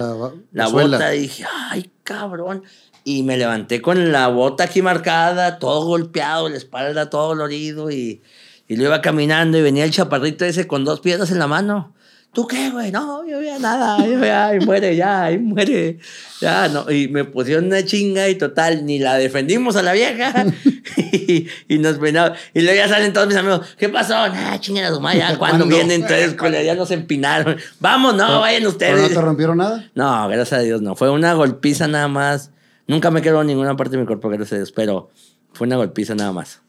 la- 0.53 0.65
bota, 0.99 1.15
y 1.15 1.21
dije, 1.23 1.45
ay, 1.71 1.91
cabrón. 2.03 2.63
Y 3.05 3.23
me 3.25 3.37
levanté 3.37 3.81
con 3.83 4.11
la 4.13 4.29
bota 4.29 4.65
aquí 4.65 4.81
marcada, 4.83 5.59
todo 5.59 5.85
golpeado, 5.87 6.49
la 6.49 6.57
espalda 6.57 7.11
todo 7.11 7.29
dolorido, 7.29 7.91
y, 7.91 8.23
y 8.69 8.77
lo 8.77 8.85
iba 8.85 9.01
caminando, 9.03 9.59
y 9.59 9.63
venía 9.63 9.85
el 9.85 9.91
chaparrito 9.91 10.45
ese 10.45 10.67
con 10.67 10.85
dos 10.85 11.01
piedras 11.01 11.31
en 11.31 11.39
la 11.39 11.47
mano. 11.47 11.95
¿Tú 12.33 12.47
qué, 12.47 12.71
güey? 12.71 12.91
No, 12.91 13.27
yo 13.27 13.41
veía 13.41 13.59
nada. 13.59 14.07
Yo 14.07 14.19
veía, 14.19 14.47
ahí 14.47 14.61
muere, 14.61 14.97
ya, 14.97 15.25
ahí 15.25 15.39
muere. 15.39 15.99
Ya, 16.41 16.67
no. 16.69 16.91
Y 16.91 17.09
me 17.09 17.25
pusieron 17.25 17.67
una 17.67 17.85
chinga 17.85 18.27
y 18.31 18.37
total, 18.37 18.87
ni 18.87 18.99
la 18.99 19.19
defendimos 19.19 19.77
a 19.77 19.83
la 19.83 19.93
vieja. 19.93 20.47
y, 21.13 21.47
y 21.69 21.79
nos 21.79 21.99
peinaban. 21.99 22.33
Y 22.55 22.63
luego 22.63 22.77
ya 22.77 22.89
salen 22.89 23.13
todos 23.13 23.27
mis 23.27 23.37
amigos. 23.37 23.77
¿Qué 23.77 23.91
pasó? 23.91 24.15
Nah, 24.29 24.59
chinga 24.59 24.89
su 24.89 25.01
madre, 25.01 25.19
ya 25.19 25.37
cuando 25.37 25.67
vienen 25.67 26.03
entonces, 26.03 26.35
cuando 26.35 26.59
ya 26.63 26.75
nos 26.75 26.91
empinaron. 26.91 27.59
Vamos, 27.81 28.15
no, 28.15 28.41
vayan 28.41 28.61
¿Pero 28.61 28.71
ustedes. 28.71 29.03
no 29.03 29.09
te 29.09 29.21
rompieron 29.21 29.59
nada? 29.59 29.91
No, 29.95 30.27
gracias 30.29 30.59
a 30.59 30.63
Dios 30.63 30.81
no. 30.81 30.97
Fue 30.97 31.11
una 31.11 31.35
golpiza 31.35 31.87
nada 31.87 32.09
más. 32.09 32.51
Nunca 32.87 33.11
me 33.11 33.21
quedó 33.21 33.43
en 33.43 33.49
ninguna 33.49 33.77
parte 33.77 33.97
de 33.97 33.99
mi 33.99 34.07
cuerpo, 34.07 34.31
gracias 34.31 34.53
a 34.53 34.57
Dios, 34.57 34.73
pero 34.73 35.11
fue 35.53 35.67
una 35.67 35.77
golpiza 35.77 36.15
nada 36.15 36.33
más. 36.33 36.63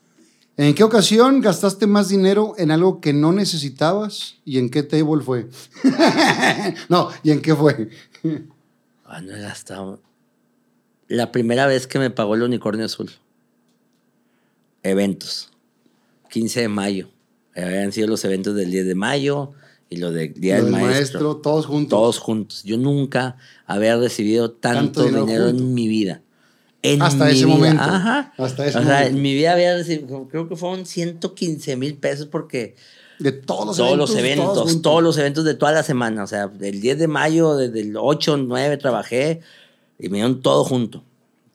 ¿En 0.55 0.75
qué 0.75 0.83
ocasión 0.83 1.41
gastaste 1.41 1.87
más 1.87 2.09
dinero 2.09 2.53
en 2.57 2.69
algo 2.69 3.01
que 3.01 3.11
no 3.11 3.31
necesitabas? 3.31 4.35
¿Y 4.45 4.59
en 4.59 4.69
qué 4.69 4.83
table 4.83 5.23
fue? 5.23 5.49
no, 6.89 7.09
¿y 7.23 7.31
en 7.31 7.41
qué 7.41 7.55
fue? 7.55 7.89
Ah, 9.05 9.21
no 9.21 9.35
he 9.35 9.41
gastado. 9.41 9.99
La 11.07 11.31
primera 11.31 11.65
vez 11.65 11.87
que 11.87 11.97
me 11.97 12.11
pagó 12.11 12.35
el 12.35 12.43
unicornio 12.43 12.85
azul. 12.85 13.11
Eventos. 14.83 15.49
15 16.29 16.61
de 16.61 16.67
mayo. 16.67 17.09
Habían 17.55 17.91
sido 17.91 18.07
los 18.07 18.23
eventos 18.25 18.55
del 18.55 18.69
10 18.69 18.85
de 18.87 18.95
mayo 18.95 19.51
y 19.89 19.97
los 19.97 20.13
del 20.13 20.33
Día 20.33 20.57
Lo 20.57 20.65
del 20.65 20.73
del 20.73 20.81
Maestro. 20.83 21.37
todos 21.37 21.65
juntos. 21.65 21.89
Todos 21.89 22.19
juntos. 22.19 22.63
Yo 22.63 22.77
nunca 22.77 23.37
había 23.65 23.97
recibido 23.97 24.51
tanto, 24.51 25.03
Tanto 25.03 25.25
dinero 25.25 25.49
en 25.49 25.73
mi 25.73 25.87
vida. 25.87 26.21
En 26.83 27.01
Hasta 27.01 27.29
ese 27.29 27.45
vida. 27.45 27.55
momento. 27.55 27.81
Ajá. 27.81 28.33
Hasta 28.37 28.67
ese 28.67 28.77
o 28.77 28.83
sea, 28.83 28.91
momento. 28.95 29.15
en 29.15 29.21
mi 29.21 29.33
vida 29.33 29.53
había 29.53 29.73
recibido, 29.75 30.27
creo 30.27 30.49
que 30.49 30.55
fueron 30.57 30.85
115 30.85 31.77
mil 31.77 31.95
pesos 31.95 32.27
porque 32.27 32.75
De 33.19 33.31
todos 33.31 33.67
los 33.67 33.77
todos 33.77 34.15
eventos. 34.17 34.45
los 34.49 34.57
eventos, 34.67 34.81
todos 34.81 35.01
los 35.01 35.17
eventos 35.17 35.45
de 35.45 35.53
toda 35.55 35.71
la 35.71 35.83
semana. 35.83 36.23
O 36.23 36.27
sea, 36.27 36.47
del 36.47 36.81
10 36.81 36.99
de 36.99 37.07
mayo, 37.07 37.55
desde 37.55 37.79
el 37.81 37.95
8, 37.97 38.37
9 38.37 38.77
trabajé 38.77 39.39
y 39.97 40.09
me 40.09 40.17
dieron 40.17 40.41
todo 40.41 40.65
junto, 40.65 41.03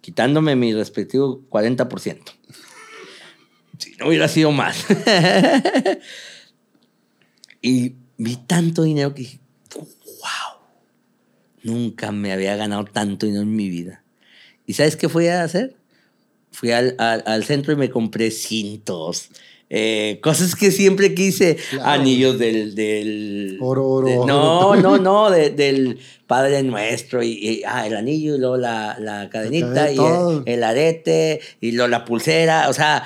quitándome 0.00 0.56
mi 0.56 0.72
respectivo 0.72 1.42
40%. 1.50 2.20
Si 3.76 3.94
no 3.96 4.09
hubiera 4.09 4.28
sido 4.28 4.50
más. 4.50 4.86
y 7.62 7.94
vi 8.16 8.36
tanto 8.46 8.82
dinero 8.82 9.14
que 9.14 9.22
dije, 9.22 9.40
wow, 9.74 10.60
nunca 11.62 12.12
me 12.12 12.32
había 12.32 12.56
ganado 12.56 12.84
tanto 12.86 13.26
dinero 13.26 13.42
en 13.42 13.55
mi 13.55 13.68
vida. 13.68 14.02
¿Y 14.68 14.74
sabes 14.74 14.94
qué 14.96 15.08
fui 15.08 15.26
a 15.28 15.42
hacer? 15.42 15.74
Fui 16.52 16.70
al, 16.72 16.94
al- 16.98 17.24
al 17.26 17.42
centro 17.44 17.72
y 17.72 17.76
me 17.76 17.88
compré 17.90 18.30
cintos. 18.30 19.30
eh, 19.70 20.18
cosas 20.22 20.54
que 20.54 20.70
siempre 20.70 21.14
quise. 21.14 21.56
Claro. 21.70 21.90
Anillos 21.90 22.38
del... 22.38 22.74
del 22.74 23.58
Oro, 23.60 23.86
oro, 23.86 24.06
de- 24.08 24.16
oro. 24.18 24.26
no, 24.26 24.76
no, 24.76 24.98
no, 24.98 25.30
de- 25.30 25.50
del 25.50 25.98
Padre 26.26 26.62
Nuestro. 26.62 27.22
Y, 27.22 27.32
y, 27.32 27.62
ah, 27.66 27.86
el 27.86 27.96
anillo 27.96 28.36
y 28.36 28.38
luego 28.38 28.56
la, 28.56 28.96
la 29.00 29.28
cadenita 29.30 29.90
y 29.92 29.96
el, 29.98 30.42
el 30.46 30.62
arete 30.62 31.40
y 31.60 31.72
luego 31.72 31.88
la 31.88 32.04
pulsera. 32.04 32.68
O 32.68 32.72
sea, 32.74 33.04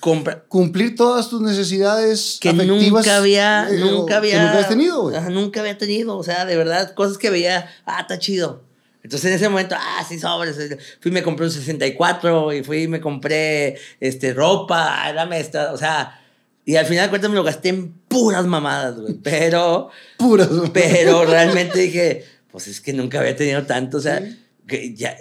compra, 0.00 0.44
Cumplir 0.48 0.94
todas 0.96 1.28
tus 1.28 1.40
necesidades 1.42 2.38
que 2.40 2.50
afectivas. 2.50 2.92
nunca 2.92 3.16
había, 3.16 3.68
eh, 3.70 3.78
nunca 3.78 4.16
había, 4.18 4.38
Que 4.38 4.56
nunca 4.56 4.68
tenido, 4.68 5.02
güey. 5.02 5.16
Nunca 5.30 5.60
había 5.60 5.78
tenido, 5.78 6.16
o 6.16 6.22
sea, 6.22 6.44
de 6.46 6.56
verdad, 6.56 6.94
cosas 6.94 7.18
que 7.18 7.30
veía, 7.30 7.68
ah, 7.86 8.00
está 8.02 8.18
chido. 8.18 8.62
Entonces 9.02 9.30
en 9.30 9.36
ese 9.36 9.48
momento, 9.48 9.76
ah, 9.78 10.04
sí, 10.06 10.18
sobres. 10.18 10.56
Fui 11.00 11.10
y 11.10 11.14
me 11.14 11.22
compré 11.22 11.46
un 11.46 11.52
64 11.52 12.52
y 12.52 12.62
fui 12.62 12.82
y 12.82 12.88
me 12.88 13.00
compré 13.00 13.78
este, 13.98 14.34
ropa, 14.34 15.06
ah, 15.06 15.12
dame 15.12 15.40
esta, 15.40 15.72
o 15.72 15.76
sea, 15.76 16.20
y 16.64 16.76
al 16.76 16.86
final 16.86 17.06
de 17.06 17.10
cuentas 17.10 17.30
me 17.30 17.36
lo 17.36 17.42
gasté 17.42 17.70
en 17.70 17.92
puras 17.92 18.46
mamadas, 18.46 18.98
güey. 19.00 19.14
Pero, 19.22 19.90
Puras. 20.18 20.48
pero 20.72 21.24
realmente 21.24 21.78
dije, 21.78 22.24
pues 22.50 22.68
es 22.68 22.80
que 22.80 22.92
nunca 22.92 23.20
había 23.20 23.34
tenido 23.34 23.64
tanto, 23.64 23.96
o 23.96 24.00
sea, 24.00 24.22
que 24.66 24.94
ya, 24.94 25.16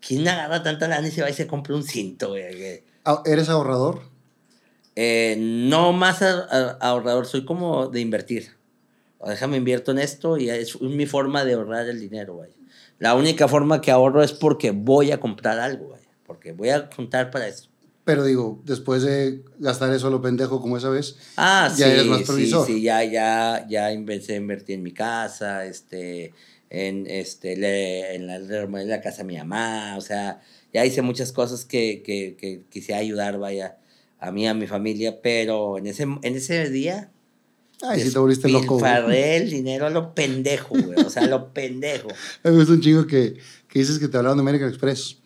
¿quién 0.00 0.26
agarra 0.26 0.62
tanta 0.62 0.88
lana 0.88 1.06
y 1.08 1.10
se 1.10 1.22
va 1.22 1.30
y 1.30 1.34
se 1.34 1.46
compra 1.46 1.74
un 1.74 1.84
cinto, 1.84 2.30
güey? 2.30 2.82
Ah, 3.04 3.22
¿Eres 3.24 3.48
ahorrador? 3.48 4.02
Eh, 4.96 5.36
no 5.38 5.92
más 5.92 6.22
ahorrador, 6.22 7.26
soy 7.26 7.44
como 7.44 7.88
de 7.88 8.00
invertir. 8.00 8.56
Déjame 9.24 9.58
invierto 9.58 9.92
en 9.92 9.98
esto 9.98 10.38
y 10.38 10.48
es 10.48 10.80
mi 10.80 11.06
forma 11.06 11.44
de 11.44 11.52
ahorrar 11.52 11.86
el 11.88 12.00
dinero, 12.00 12.34
güey. 12.34 12.50
La 13.00 13.14
única 13.16 13.48
forma 13.48 13.80
que 13.80 13.90
ahorro 13.90 14.22
es 14.22 14.32
porque 14.32 14.70
voy 14.70 15.10
a 15.10 15.18
comprar 15.18 15.58
algo, 15.58 15.88
güey. 15.88 16.00
Porque 16.24 16.52
voy 16.52 16.68
a 16.68 16.88
juntar 16.94 17.30
para 17.32 17.48
eso. 17.48 17.68
Pero 18.04 18.24
digo, 18.24 18.60
después 18.64 19.02
de 19.02 19.42
gastar 19.58 19.92
eso 19.92 20.06
a 20.06 20.10
lo 20.10 20.22
pendejo 20.22 20.60
como 20.60 20.76
esa 20.76 20.90
vez, 20.90 21.16
Ah, 21.36 21.68
Ya 21.76 21.86
sí, 21.86 21.92
eres 21.92 22.06
más 22.06 22.20
sí, 22.20 22.26
previsor. 22.26 22.66
sí, 22.66 22.82
ya, 22.82 23.02
ya, 23.04 23.66
ya 23.68 23.90
empecé 23.90 24.34
a 24.34 24.36
invertir 24.36 24.76
en 24.76 24.82
mi 24.82 24.92
casa, 24.92 25.64
este, 25.66 26.32
en, 26.70 27.06
este, 27.08 27.56
le- 27.56 28.14
en 28.14 28.26
la, 28.26 28.38
la 28.38 29.00
casa 29.00 29.18
de 29.18 29.24
mi 29.24 29.36
mamá, 29.36 29.96
o 29.96 30.00
sea, 30.00 30.40
ya 30.72 30.84
hice 30.84 31.02
muchas 31.02 31.32
cosas 31.32 31.64
que, 31.64 32.02
que, 32.04 32.36
que 32.38 32.62
quise 32.70 32.94
ayudar, 32.94 33.38
vaya, 33.38 33.78
a 34.18 34.30
mí, 34.30 34.46
a 34.46 34.54
mi 34.54 34.66
familia, 34.66 35.20
pero 35.22 35.78
en 35.78 35.86
ese, 35.86 36.02
en 36.04 36.20
ese 36.36 36.68
día... 36.70 37.10
ay, 37.82 38.00
sí 38.00 38.12
te 38.12 38.18
volviste 38.18 38.48
loco. 38.48 38.78
güey. 38.78 39.22
el 39.36 39.50
dinero 39.50 39.86
a 39.86 39.90
lo 39.90 40.14
pendejo, 40.14 40.74
güey, 40.78 41.00
o 41.04 41.10
sea, 41.10 41.22
a 41.24 41.26
lo 41.26 41.48
pendejo. 41.52 42.08
Me 42.44 42.50
gusta 42.50 42.72
un 42.74 42.80
chingo 42.80 43.06
que, 43.06 43.34
que 43.68 43.78
dices 43.78 43.98
que 43.98 44.08
te 44.08 44.16
hablaban 44.16 44.38
de 44.38 44.42
American 44.42 44.68
Express 44.68 45.18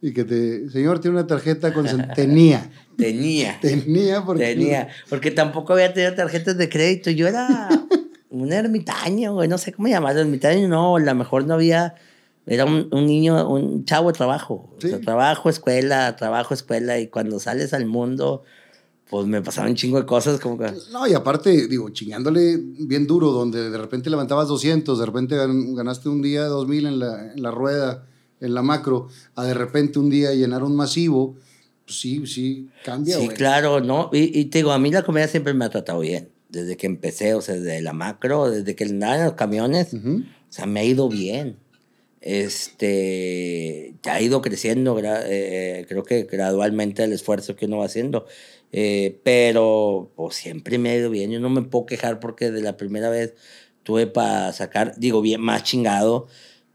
y 0.00 0.12
que 0.12 0.24
te, 0.24 0.70
señor, 0.70 1.00
tiene 1.00 1.16
una 1.18 1.26
tarjeta 1.26 1.72
con... 1.74 1.86
Tenía, 2.14 2.70
Tenía. 2.96 3.58
tenía 3.60 4.24
porque... 4.24 4.44
Tenía, 4.44 4.88
porque 5.08 5.30
tampoco 5.30 5.72
había 5.72 5.92
tenido 5.92 6.14
tarjetas 6.14 6.56
de 6.58 6.68
crédito. 6.68 7.10
Yo 7.10 7.26
era 7.28 7.68
un 8.30 8.52
ermitaño, 8.52 9.34
güey, 9.34 9.48
no 9.48 9.58
sé 9.58 9.72
cómo 9.72 9.88
llamarlo, 9.88 10.20
ermitaño, 10.20 10.68
no, 10.68 10.96
a 10.96 11.00
lo 11.00 11.14
mejor 11.14 11.46
no 11.46 11.54
había, 11.54 11.94
era 12.46 12.64
un, 12.64 12.88
un 12.92 13.06
niño, 13.06 13.48
un 13.48 13.84
chavo 13.84 14.12
de 14.12 14.16
trabajo. 14.16 14.72
O 14.76 14.80
sea, 14.80 14.98
Sí. 14.98 15.04
trabajo, 15.04 15.48
escuela, 15.50 16.14
trabajo, 16.16 16.54
escuela, 16.54 16.98
y 16.98 17.08
cuando 17.08 17.38
sales 17.40 17.72
al 17.72 17.86
mundo, 17.86 18.42
pues 19.10 19.26
me 19.26 19.40
pasaban 19.42 19.70
un 19.70 19.76
chingo 19.76 19.98
de 19.98 20.06
cosas 20.06 20.38
como 20.40 20.58
que... 20.58 20.70
No, 20.92 21.06
y 21.06 21.14
aparte, 21.14 21.66
digo, 21.68 21.88
chingándole 21.90 22.56
bien 22.58 23.06
duro, 23.06 23.30
donde 23.30 23.70
de 23.70 23.78
repente 23.78 24.10
levantabas 24.10 24.48
200, 24.48 24.98
de 24.98 25.06
repente 25.06 25.34
gan- 25.36 25.74
ganaste 25.74 26.08
un 26.08 26.20
día 26.22 26.44
2000 26.44 26.86
en 26.86 26.98
la, 26.98 27.32
en 27.32 27.42
la 27.42 27.50
rueda, 27.50 28.06
en 28.40 28.54
la 28.54 28.62
macro, 28.62 29.08
a 29.34 29.44
de 29.44 29.54
repente 29.54 29.98
un 29.98 30.10
día 30.10 30.32
llenar 30.34 30.62
un 30.62 30.76
masivo, 30.76 31.36
pues 31.86 31.98
sí, 32.00 32.26
sí, 32.26 32.68
cambia, 32.84 33.16
Sí, 33.18 33.24
güey. 33.26 33.36
claro, 33.36 33.80
¿no? 33.80 34.10
Y, 34.12 34.38
y 34.38 34.44
te 34.46 34.58
digo, 34.58 34.72
a 34.72 34.78
mí 34.78 34.90
la 34.90 35.02
comedia 35.02 35.26
siempre 35.28 35.54
me 35.54 35.64
ha 35.64 35.70
tratado 35.70 36.00
bien. 36.00 36.28
Desde 36.50 36.76
que 36.76 36.86
empecé, 36.86 37.34
o 37.34 37.40
sea, 37.40 37.54
desde 37.56 37.80
la 37.82 37.92
macro, 37.92 38.50
desde 38.50 38.74
que 38.74 38.84
andaba 38.84 39.16
en 39.18 39.24
los 39.24 39.32
camiones, 39.34 39.92
Ujú. 39.94 40.22
o 40.24 40.52
sea, 40.52 40.66
me 40.66 40.80
ha 40.80 40.84
ido 40.84 41.08
bien. 41.08 41.56
Este, 42.20 43.94
ha 44.04 44.20
ido 44.20 44.40
creciendo, 44.42 44.96
gra- 44.98 45.22
eh, 45.26 45.84
creo 45.88 46.02
que 46.04 46.24
gradualmente 46.24 47.04
el 47.04 47.12
esfuerzo 47.12 47.56
que 47.56 47.66
uno 47.66 47.78
va 47.78 47.86
haciendo. 47.86 48.26
Eh, 48.72 49.20
pero 49.24 50.12
pues, 50.16 50.36
siempre 50.36 50.78
me 50.78 50.90
ha 50.90 50.96
ido 50.96 51.10
bien. 51.10 51.30
Yo 51.30 51.40
no 51.40 51.50
me 51.50 51.62
puedo 51.62 51.86
quejar 51.86 52.20
porque 52.20 52.50
de 52.50 52.62
la 52.62 52.76
primera 52.76 53.08
vez 53.10 53.34
tuve 53.82 54.06
para 54.06 54.52
sacar, 54.52 54.94
digo, 54.98 55.20
bien 55.22 55.40
más 55.40 55.62
chingado. 55.64 56.26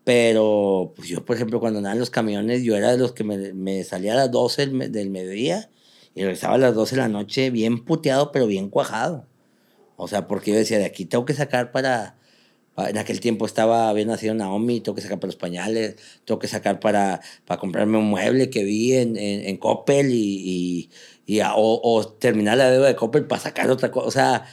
Pero 0.03 0.94
pues 0.95 1.07
yo, 1.10 1.24
por 1.26 1.36
ejemplo, 1.36 1.60
cuando 1.60 1.80
andaba 1.80 1.94
en 1.94 1.99
los 1.99 2.10
camiones, 2.10 2.64
yo 2.64 2.76
era 2.76 2.91
de 2.91 2.98
los 2.98 3.14
que 3.14 3.24
me, 3.24 3.53
me 3.53 3.84
salía 3.86 4.14
a 4.14 4.15
las 4.18 4.32
12 4.32 4.65
del, 4.68 4.91
del 4.91 5.10
mediodía 5.10 5.70
y 6.14 6.22
regresaba 6.24 6.56
a 6.56 6.57
las 6.57 6.76
12 6.76 6.95
de 6.95 7.02
la 7.03 7.07
noche 7.07 7.49
bien 7.52 7.86
puteado, 7.86 8.32
pero 8.32 8.45
bien 8.48 8.70
cuajado. 8.70 9.28
O 9.95 10.07
sea, 10.07 10.28
porque 10.28 10.52
yo 10.52 10.57
decía, 10.57 10.80
de 10.80 10.86
aquí 10.86 11.06
tengo 11.06 11.26
que 11.26 11.34
sacar 11.34 11.72
para... 11.72 12.18
pa- 12.76 12.90
En 12.90 12.98
aquel 12.98 13.20
tiempo 13.20 13.45
estaba, 13.45 13.90
había 13.90 14.06
nacido 14.06 14.34
Naomi, 14.36 14.82
tengo 14.82 14.95
que 14.95 15.02
sacar 15.02 15.20
para 15.20 15.30
los 15.30 15.36
pañales, 15.38 15.95
tengo 16.26 16.40
que 16.40 16.48
sacar 16.48 16.80
para, 16.80 17.22
para 17.45 17.60
comprarme 17.60 17.98
un 17.98 18.06
mueble 18.10 18.49
que 18.49 18.64
vi 18.64 18.94
en, 18.95 19.18
en, 19.18 19.45
en 19.45 19.57
Coppel 19.57 20.11
y, 20.11 20.90
y, 20.90 20.91
y 21.26 21.40
a- 21.40 21.56
o, 21.56 21.80
o 21.84 22.08
terminar 22.08 22.58
la 22.58 22.70
deuda 22.72 22.88
de 22.88 22.95
Coppel 22.95 23.26
para 23.26 23.41
sacar 23.41 23.70
otra 23.72 23.91
cosa. 23.91 24.08
O 24.08 24.12
sea, 24.12 24.45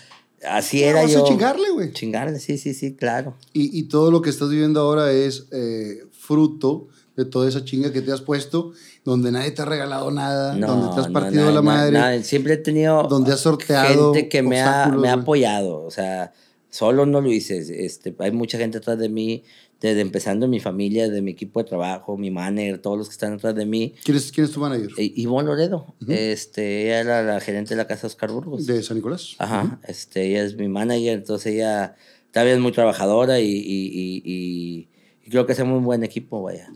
así 0.48 0.82
era 0.82 1.02
vas 1.02 1.10
a 1.10 1.14
yo. 1.14 1.24
chingarle, 1.26 1.70
güey. 1.70 1.92
Chingarle, 1.92 2.38
sí, 2.38 2.59
sí, 2.59 2.74
sí, 2.74 2.94
claro. 2.94 3.36
Y, 3.52 3.78
y 3.78 3.84
todo 3.84 4.10
lo 4.10 4.22
que 4.22 4.30
estás 4.30 4.48
viviendo 4.51 4.80
ahora 4.80 5.12
es 5.12 5.47
eh, 5.52 6.05
fruto 6.12 6.88
de 7.16 7.24
toda 7.26 7.48
esa 7.48 7.64
chinga 7.64 7.92
que 7.92 8.01
te 8.01 8.12
has 8.12 8.22
puesto, 8.22 8.72
donde 9.05 9.30
nadie 9.32 9.51
te 9.51 9.60
ha 9.62 9.64
regalado 9.66 10.10
nada, 10.10 10.55
donde 10.56 10.94
te 10.94 11.01
has 11.01 11.09
no, 11.09 11.12
partido 11.12 11.42
nada, 11.42 11.55
la 11.55 11.62
madre. 11.62 11.92
nada. 11.92 12.23
Siempre 12.23 12.55
he 12.55 12.57
tenido 12.57 13.02
Donde 13.10 13.32
has 13.32 13.40
sorteado 13.40 14.15
gente 14.15 14.28
que 14.28 14.42
me 14.42 14.60
ha, 14.62 14.86
me 14.89 15.08
ha 15.08 15.15
apoyado. 15.15 15.82
O 15.84 15.90
sea, 15.90 16.32
solo 16.70 17.05
no 17.05 17.20
lo 17.20 17.31
hice. 17.31 17.84
Este, 17.84 18.15
hay 18.20 18.31
mucha 18.31 18.57
gente 18.57 18.78
atrás 18.78 18.99
de 18.99 19.08
mí, 19.10 19.42
desde 19.81 20.00
empezando 20.02 20.47
mi 20.47 20.60
familia, 20.60 21.09
de 21.09 21.23
mi 21.23 21.31
equipo 21.31 21.62
de 21.62 21.68
trabajo, 21.68 22.17
mi 22.18 22.31
manager, 22.31 22.78
todos 22.78 22.99
los 22.99 23.09
que 23.09 23.12
están 23.12 23.33
atrás 23.34 23.55
de 23.55 23.65
mí. 23.67 23.94
¿Quién 24.05 24.17
es, 24.17 24.31
quién 24.31 24.44
es 24.44 24.52
tu 24.52 24.60
manager? 24.60 24.91
Eh, 24.99 25.12
Ivonne 25.17 25.47
Loredo, 25.49 25.94
este, 26.07 26.84
ella 26.84 27.00
era 27.00 27.23
la 27.23 27.41
gerente 27.41 27.70
de 27.70 27.76
la 27.76 27.86
casa 27.86 28.07
Oscar 28.07 28.31
Burgos. 28.31 28.67
De 28.67 28.83
San 28.83 28.97
Nicolás. 28.99 29.36
Ajá, 29.39 29.81
este, 29.89 30.26
ella 30.26 30.42
es 30.44 30.57
mi 30.57 30.68
manager, 30.68 31.15
entonces 31.18 31.55
ella 31.55 31.94
también 32.31 32.57
es 32.57 32.62
muy 32.62 32.73
trabajadora 32.73 33.41
y, 33.41 33.47
y, 33.47 33.52
y, 33.57 34.23
y- 34.25 34.89
y 35.25 35.31
creo 35.31 35.47
que 35.47 35.52
hacemos 35.52 35.78
un 35.78 35.84
buen 35.84 36.05
equipo, 36.05 36.42
vaya. 36.42 36.68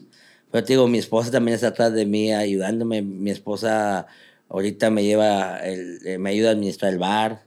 Pero 0.50 0.64
te 0.64 0.72
digo, 0.74 0.86
mi 0.88 0.98
esposa 0.98 1.30
también 1.30 1.56
está 1.56 1.68
atrás 1.68 1.92
de 1.92 2.06
mí 2.06 2.32
ayudándome. 2.32 3.02
Mi 3.02 3.30
esposa 3.30 4.06
ahorita 4.48 4.88
me 4.90 5.02
lleva, 5.02 5.58
el, 5.58 5.98
eh, 6.06 6.18
me 6.18 6.30
ayuda 6.30 6.50
a 6.50 6.52
administrar 6.52 6.92
el 6.92 6.98
bar 6.98 7.42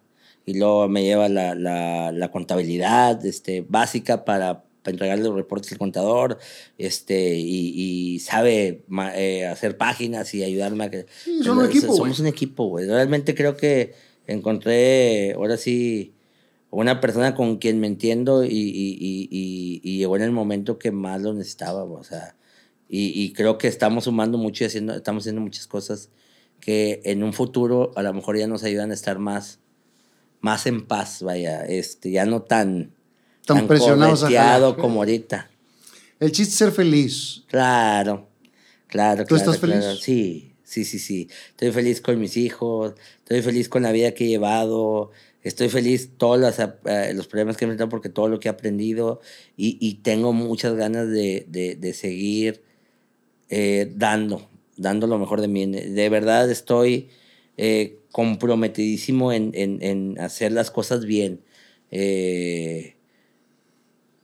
y 0.46 0.54
luego 0.58 0.88
me 0.90 1.04
lleva 1.04 1.30
la, 1.30 1.56
la, 1.56 2.12
la 2.12 2.32
contabilidad 2.32 3.26
este, 3.26 3.66
básica 3.68 4.26
para, 4.26 4.64
para 4.88 4.94
entregarle 4.94 5.26
los 5.26 5.36
reportes 5.36 5.74
al 5.74 5.78
contador 5.78 6.40
este, 6.78 7.36
y, 7.36 7.74
y 7.76 8.20
sabe 8.20 8.86
ma- 8.88 9.18
eh, 9.18 9.46
hacer 9.46 9.76
páginas 9.76 10.34
y 10.34 10.44
ayudarme 10.44 10.86
a 10.86 10.90
que... 10.90 11.06
Sí, 11.24 11.44
son 11.44 11.58
un 11.58 11.66
Entonces, 11.66 11.84
equipo, 11.84 11.98
Somos 11.98 12.20
un 12.22 12.28
equipo, 12.28 12.68
güey. 12.70 12.88
Realmente 12.88 13.36
creo 13.36 13.58
que 13.58 13.96
encontré, 14.28 15.34
ahora 15.34 15.58
sí, 15.58 16.14
una 16.70 17.02
persona 17.02 17.36
con 17.36 17.58
quien 17.58 17.82
me 17.82 17.88
entiendo 17.88 18.46
y, 18.46 18.48
llegó 19.84 20.16
en 20.16 20.22
el 20.22 20.32
momento 20.32 20.80
que 20.80 20.92
más 20.92 21.22
lo 21.22 21.34
necesitaba, 21.34 21.84
o 21.84 22.04
sea, 22.04 22.38
y, 22.88 23.22
y 23.22 23.34
creo 23.34 23.58
que 23.58 23.68
estamos 23.68 24.06
sumando 24.06 24.38
mucho 24.38 24.64
y 24.64 24.68
haciendo, 24.68 24.94
estamos 24.96 25.24
haciendo 25.24 25.42
muchas 25.42 25.68
cosas 25.68 26.12
que 26.62 27.02
en 27.04 27.24
un 27.24 27.34
futuro 27.34 27.92
a 27.96 28.04
lo 28.04 28.14
mejor 28.14 28.38
ya 28.38 28.48
nos 28.48 28.64
ayudan 28.64 28.92
a 28.92 28.94
estar 28.94 29.20
más, 29.20 29.60
más 30.40 30.66
en 30.66 30.88
paz, 30.88 31.24
vaya, 31.24 31.66
este, 31.66 32.12
ya 32.12 32.26
no 32.26 32.44
tan, 32.44 32.94
Tan 33.48 33.66
presionados 33.68 34.24
a 34.24 34.76
como 34.76 35.00
ahorita. 35.00 35.50
El 36.20 36.32
chiste 36.32 36.52
es 36.52 36.58
ser 36.58 36.72
feliz. 36.72 37.44
Claro, 37.48 38.28
claro, 38.88 39.24
¿Tú 39.24 39.36
claro, 39.36 39.52
estás 39.52 39.60
feliz? 39.60 39.78
claro. 39.80 39.98
Sí, 39.98 40.54
sí, 40.64 40.84
sí, 40.84 41.00
sí. 41.00 41.30
Estoy 41.50 41.72
feliz 41.72 42.02
con 42.02 42.20
mis 42.20 42.36
hijos, 42.38 42.94
estoy 43.20 43.42
feliz 43.42 43.70
con 43.70 43.84
la 43.84 43.92
vida 43.92 44.12
que 44.14 44.26
he 44.26 44.28
llevado, 44.28 45.12
estoy 45.44 45.70
feliz 45.70 46.12
todos 46.18 46.40
los, 46.40 46.60
eh, 46.60 47.14
los 47.14 47.28
problemas 47.28 47.56
que 47.56 47.64
he 47.64 47.68
enfrentado 47.68 47.90
porque 47.90 48.10
todo 48.10 48.28
lo 48.28 48.40
que 48.40 48.50
he 48.50 48.52
aprendido 48.52 49.22
y, 49.56 49.78
y 49.80 49.96
tengo 49.96 50.34
muchas 50.34 50.76
ganas 50.76 51.10
de, 51.10 51.46
de, 51.48 51.76
de 51.76 51.94
seguir 51.94 52.64
eh, 53.50 53.90
dando, 53.96 54.50
dando 54.76 55.08
lo 55.08 55.18
mejor 55.20 55.40
de 55.40 55.48
mí. 55.48 55.66
De 55.68 56.10
verdad 56.10 56.52
estoy 56.52 57.10
eh, 57.56 58.00
comprometidísimo 58.12 59.32
en, 59.32 59.52
en, 59.54 59.82
en 59.82 60.20
hacer 60.20 60.52
las 60.52 60.70
cosas 60.70 61.06
bien. 61.06 61.42
Eh, 61.92 62.97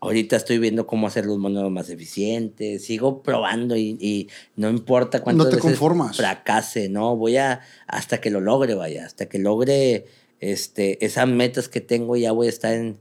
Ahorita 0.03 0.35
estoy 0.35 0.57
viendo 0.59 0.85
cómo 0.85 1.07
hacer 1.07 1.25
los 1.25 1.37
monos 1.37 1.69
más 1.71 1.89
eficientes. 1.89 2.83
Sigo 2.85 3.23
probando 3.23 3.75
y, 3.75 3.97
y 3.99 4.27
no 4.55 4.69
importa 4.69 5.21
cuántas 5.21 5.45
No 5.45 5.49
te 5.49 5.55
veces 5.57 5.71
conformas. 5.71 6.17
fracase, 6.17 6.89
¿no? 6.89 7.15
Voy 7.15 7.37
a 7.37 7.61
hasta 7.87 8.19
que 8.21 8.29
lo 8.29 8.41
logre, 8.41 8.75
vaya, 8.75 9.05
hasta 9.05 9.27
que 9.27 9.39
logre 9.39 10.05
este, 10.39 11.03
esas 11.05 11.27
metas 11.27 11.69
que 11.69 11.81
tengo, 11.81 12.15
ya 12.17 12.31
voy 12.31 12.47
a 12.47 12.49
estar 12.49 12.73
en 12.73 12.97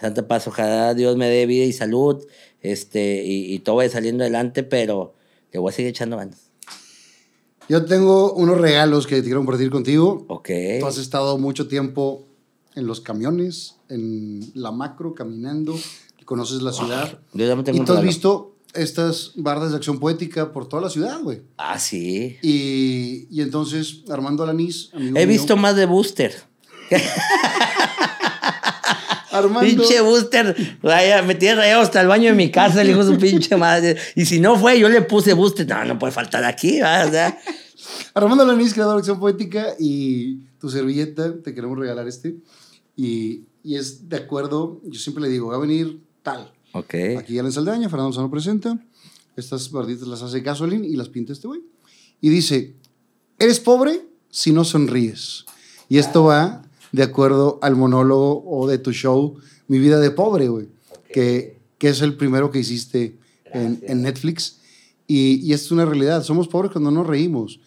Santa 0.00 0.26
Paz. 0.28 0.46
Ojalá 0.46 0.94
Dios 0.94 1.16
me 1.16 1.28
dé 1.28 1.46
vida 1.46 1.64
y 1.64 1.72
salud 1.72 2.24
este, 2.62 3.24
y, 3.24 3.52
y 3.52 3.58
todo 3.58 3.76
vaya 3.76 3.90
saliendo 3.90 4.24
adelante, 4.24 4.62
pero 4.62 5.14
le 5.52 5.58
voy 5.58 5.70
a 5.70 5.72
seguir 5.74 5.90
echando 5.90 6.16
ganas. 6.16 6.50
Yo 7.68 7.84
tengo 7.86 8.34
unos 8.34 8.60
regalos 8.60 9.06
que 9.06 9.16
te 9.16 9.22
quiero 9.22 9.38
compartir 9.40 9.70
contigo. 9.70 10.24
Ok. 10.28 10.50
Tú 10.80 10.86
has 10.86 10.98
estado 10.98 11.38
mucho 11.38 11.66
tiempo 11.66 12.26
en 12.74 12.86
los 12.86 13.00
camiones, 13.00 13.76
en 13.88 14.50
la 14.54 14.70
macro, 14.70 15.14
caminando, 15.14 15.74
conoces 16.24 16.62
la 16.62 16.72
ciudad. 16.72 17.18
Yo 17.32 17.46
ya 17.46 17.56
me 17.56 17.62
tengo 17.62 17.82
Y 17.82 17.84
tú 17.84 17.92
has 17.92 18.02
visto 18.02 18.56
estas 18.74 19.32
bardas 19.36 19.70
de 19.70 19.76
acción 19.76 19.98
poética 20.00 20.52
por 20.52 20.68
toda 20.68 20.82
la 20.82 20.90
ciudad, 20.90 21.20
güey. 21.22 21.42
Ah, 21.56 21.78
sí. 21.78 22.36
Y, 22.42 23.28
y 23.30 23.40
entonces, 23.40 24.02
Armando 24.08 24.42
Alanís, 24.42 24.90
amigo 24.92 25.16
He 25.16 25.26
mío- 25.26 25.28
visto 25.38 25.56
más 25.56 25.76
de 25.76 25.86
Booster. 25.86 26.34
Armando. 29.30 29.60
Pinche 29.68 30.00
Booster, 30.00 30.76
raya, 30.82 31.22
me 31.22 31.34
tiene 31.34 31.56
rayado 31.56 31.82
hasta 31.82 32.00
el 32.00 32.06
baño 32.06 32.30
de 32.30 32.36
mi 32.36 32.50
casa, 32.52 32.82
el 32.82 32.90
hijo 32.90 33.04
de 33.04 33.14
su 33.14 33.18
pinche 33.20 33.56
madre. 33.56 33.96
Y 34.14 34.26
si 34.26 34.38
no 34.38 34.56
fue, 34.56 34.78
yo 34.78 34.88
le 34.88 35.02
puse 35.02 35.32
Booster. 35.34 35.66
No, 35.66 35.84
no 35.84 35.98
puede 35.98 36.12
faltar 36.12 36.44
aquí, 36.44 36.80
¿verdad? 36.80 37.08
O 37.08 37.10
sea, 37.10 37.38
Armando 38.14 38.44
Lanís, 38.46 38.72
creador 38.74 38.94
de 38.94 38.98
Acción 39.00 39.18
Poética 39.18 39.74
y 39.78 40.36
tu 40.60 40.70
servilleta, 40.70 41.34
te 41.42 41.52
queremos 41.52 41.76
regalar 41.76 42.06
este. 42.06 42.36
Y, 42.96 43.42
y 43.64 43.74
es 43.76 44.08
de 44.08 44.16
acuerdo, 44.18 44.80
yo 44.84 45.00
siempre 45.00 45.22
le 45.24 45.28
digo, 45.30 45.48
va 45.48 45.56
a 45.56 45.58
venir 45.58 45.98
tal. 46.24 46.52
ok. 46.72 46.94
Aquí 47.18 47.38
Alan 47.38 47.52
Saldaña, 47.52 47.88
Fernando 47.88 48.12
Sano 48.12 48.28
presenta. 48.30 48.76
Estas 49.36 49.70
barditas 49.70 50.08
las 50.08 50.22
hace 50.22 50.40
Gasolin 50.40 50.84
y 50.84 50.96
las 50.96 51.08
pinta 51.08 51.32
este 51.32 51.46
güey. 51.46 51.60
Y 52.20 52.28
dice, 52.30 52.74
eres 53.38 53.60
pobre 53.60 54.06
si 54.30 54.52
no 54.52 54.64
sonríes. 54.64 55.44
Y 55.88 55.98
esto 55.98 56.24
va 56.24 56.62
de 56.92 57.02
acuerdo 57.02 57.58
al 57.62 57.76
monólogo 57.76 58.44
o 58.46 58.66
de 58.68 58.78
tu 58.78 58.92
show, 58.92 59.36
Mi 59.68 59.78
vida 59.78 59.98
de 60.00 60.10
pobre, 60.10 60.48
güey. 60.48 60.68
Que, 61.12 61.60
que 61.78 61.88
es 61.88 62.00
el 62.02 62.16
primero 62.16 62.50
que 62.50 62.58
hiciste 62.60 63.18
en, 63.46 63.80
en 63.86 64.02
Netflix. 64.02 64.58
Y, 65.06 65.36
y 65.46 65.52
esto 65.52 65.66
es 65.66 65.72
una 65.72 65.84
realidad. 65.84 66.22
Somos 66.22 66.48
pobres 66.48 66.72
cuando 66.72 66.90
no 66.90 67.02
reímos. 67.04 67.60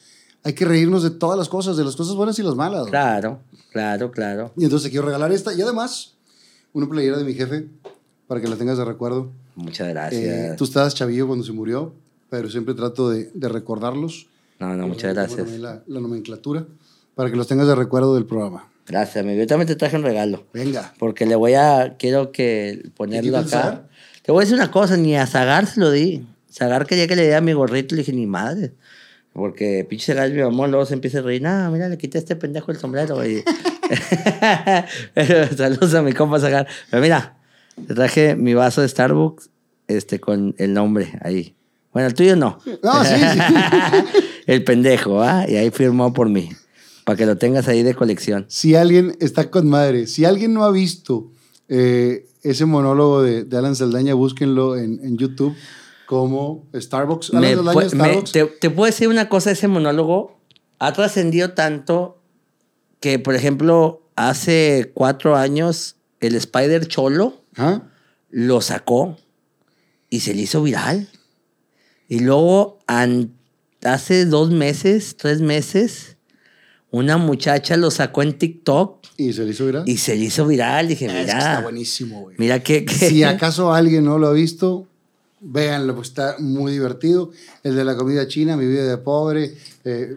Hay 0.44 0.54
que 0.54 0.66
reírnos 0.66 1.04
de 1.04 1.10
todas 1.12 1.38
las 1.38 1.50
cosas, 1.50 1.76
de 1.78 1.84
las 1.84 1.96
cosas 1.96 2.16
buenas 2.16 2.38
y 2.40 2.44
las 2.44 2.56
malas. 2.56 2.82
güey. 2.82 2.92
Claro, 2.92 3.42
claro, 3.72 4.12
claro. 4.12 4.54
Y 4.56 4.64
entonces 4.64 4.86
te 4.86 4.92
quiero 4.92 5.06
regalar 5.06 5.32
esta. 5.32 5.54
Y 5.54 5.62
además, 5.62 6.14
una 6.74 6.88
playera 6.88 7.18
de 7.18 7.24
mi 7.26 7.34
jefe 7.34 7.68
para 8.28 8.42
que 8.42 8.48
la 8.48 8.56
tengas 8.56 8.78
de 8.78 8.86
recuerdo. 8.86 9.32
Muchas 9.56 9.88
Eh, 9.88 9.92
gracias. 9.92 10.56
tú 10.58 10.64
estabas 10.66 10.96
chavillo 10.96 11.28
cuando 11.28 11.46
se 11.46 11.52
murió, 11.54 11.94
pero 12.30 12.50
siempre 12.50 12.74
trato 12.74 13.10
de, 13.10 13.30
de 13.34 13.50
recordarlos. 13.50 14.28
No, 14.60 14.76
no, 14.76 14.88
muchas 14.88 15.14
Tengo 15.14 15.36
gracias. 15.36 15.60
La, 15.60 15.84
la 15.88 16.00
nomenclatura 16.00 16.66
para 17.16 17.30
que 17.30 17.36
los 17.38 17.48
tengas 17.48 17.68
de 17.68 17.76
recuerdo 17.76 18.16
del 18.16 18.26
programa. 18.26 18.70
Gracias, 18.88 19.24
amigo. 19.24 19.40
Yo 19.40 19.48
también 19.48 19.68
te 19.68 19.76
traje 19.76 19.98
un 19.98 20.04
regalo. 20.04 20.46
Venga. 20.54 20.94
Porque 20.98 21.26
le 21.26 21.36
voy 21.36 21.54
a, 21.56 21.96
quiero 22.00 22.32
que 22.32 22.90
ponerlo 22.96 23.38
acá. 23.38 23.84
Te 24.24 24.32
voy 24.32 24.42
a 24.42 24.46
decir 24.46 24.56
una 24.56 24.72
cosa, 24.72 24.98
ni 24.98 25.16
a 25.16 25.26
Zagar 25.28 25.68
se 25.68 25.80
lo 25.80 25.92
di. 25.92 26.26
Zagar 26.52 26.86
quería 26.86 27.08
que 27.08 27.16
le 27.16 27.24
diera 27.24 27.42
mi 27.42 27.54
gorrito, 27.54 27.96
le 27.96 28.02
dije, 28.02 28.14
ni 28.14 28.26
madre. 28.28 28.74
Porque 29.34 29.86
pinche 29.90 30.14
Zagar 30.14 30.28
es 30.30 30.34
mi 30.34 30.42
mamón, 30.42 30.72
luego 30.72 30.86
se 30.86 30.94
empieza 30.94 31.20
a 31.20 31.22
reír. 31.22 31.42
No, 31.42 31.70
mira, 31.72 31.90
le 31.90 31.98
quité 31.98 32.18
a 32.18 32.22
este 32.22 32.36
pendejo 32.36 32.72
el 32.72 32.78
sombrero. 32.78 33.26
Y... 33.28 33.44
Saludos 35.56 35.94
a 35.94 36.02
mi 36.02 36.14
compa 36.14 36.40
Zagar. 36.40 36.68
Pero 36.90 37.02
mira, 37.02 37.37
te 37.86 37.94
traje 37.94 38.36
mi 38.36 38.54
vaso 38.54 38.82
de 38.82 38.88
Starbucks 38.90 39.50
este, 39.88 40.20
con 40.20 40.56
el 40.58 40.74
nombre 40.74 41.18
ahí. 41.22 41.56
Bueno, 41.94 42.08
el 42.10 42.14
tuyo 42.14 42.36
no. 42.36 42.60
No, 42.84 43.04
sí, 43.06 43.16
sí. 43.16 43.40
el 44.48 44.64
pendejo, 44.64 45.22
¿ah? 45.22 45.46
Y 45.48 45.56
ahí 45.56 45.72
firmó 45.72 46.14
por 46.14 46.30
mí. 46.30 46.50
Para 47.06 47.16
que 47.18 47.26
lo 47.26 47.38
tengas 47.38 47.68
ahí 47.68 47.84
de 47.84 47.94
colección. 47.96 48.46
Si 48.50 48.76
alguien 48.76 49.16
está 49.22 49.50
con 49.50 49.68
madre, 49.70 50.08
si 50.08 50.26
alguien 50.26 50.54
no 50.54 50.64
ha 50.66 50.72
visto 50.72 51.32
eh, 51.70 52.28
ese 52.44 52.66
monólogo 52.66 53.22
de, 53.24 53.46
de 53.46 53.58
Alan 53.58 53.76
Saldaña, 53.76 54.14
búsquenlo 54.14 54.76
en, 54.78 55.00
en 55.04 55.18
YouTube 55.18 55.56
como 56.06 56.66
Starbucks. 56.76 57.34
Alan 57.34 57.56
Saldaña, 57.56 57.72
pu- 57.80 57.84
me- 57.84 57.90
Starbucks. 57.90 58.32
te, 58.34 58.46
te 58.46 58.70
puedo 58.70 58.86
decir 58.88 59.08
una 59.08 59.30
cosa, 59.30 59.52
ese 59.52 59.68
monólogo 59.70 60.38
ha 60.80 60.92
trascendido 60.94 61.52
tanto 61.54 62.22
que, 63.00 63.20
por 63.20 63.36
ejemplo, 63.36 64.02
hace 64.16 64.92
cuatro 64.94 65.36
años 65.38 65.96
el 66.20 66.36
Spider 66.36 66.88
Cholo 66.88 67.34
Ajá. 67.58 67.84
lo 68.30 68.62
sacó 68.62 69.18
y 70.10 70.22
se 70.22 70.34
le 70.34 70.44
hizo 70.44 70.62
viral. 70.64 71.10
Y 72.08 72.20
luego, 72.20 72.80
hace 73.84 74.26
dos 74.26 74.52
meses, 74.52 75.18
tres 75.18 75.42
meses, 75.42 76.16
una 76.92 77.18
muchacha 77.18 77.76
lo 77.76 77.92
sacó 77.92 78.22
en 78.22 78.38
TikTok 78.38 79.06
Y 79.18 79.34
se 79.34 79.44
le 79.44 79.52
hizo 79.52 79.66
viral. 79.66 79.84
y 79.86 79.98
se 79.98 80.16
le 80.16 80.26
hizo 80.26 80.48
viral. 80.48 80.88
Dije, 80.88 81.06
Es 81.08 81.12
que 81.12 81.22
está 81.24 81.36
mira, 81.38 81.60
buenísimo, 81.62 82.22
güey. 82.22 82.36
mira 82.40 82.62
que... 82.64 82.86
Si 82.88 83.24
acaso 83.24 83.74
alguien 83.74 84.06
no 84.06 84.18
lo 84.18 84.28
ha 84.28 84.34
visto, 84.34 84.88
véanlo, 85.42 85.94
porque 85.96 86.08
está 86.08 86.36
muy 86.40 86.72
divertido. 86.72 87.32
El 87.64 87.76
de 87.76 87.84
la 87.84 87.98
comida 87.98 88.26
china, 88.28 88.56
mi 88.56 88.66
vida 88.68 88.86
de 88.86 88.98
pobre. 88.98 89.54
eh, 89.84 90.16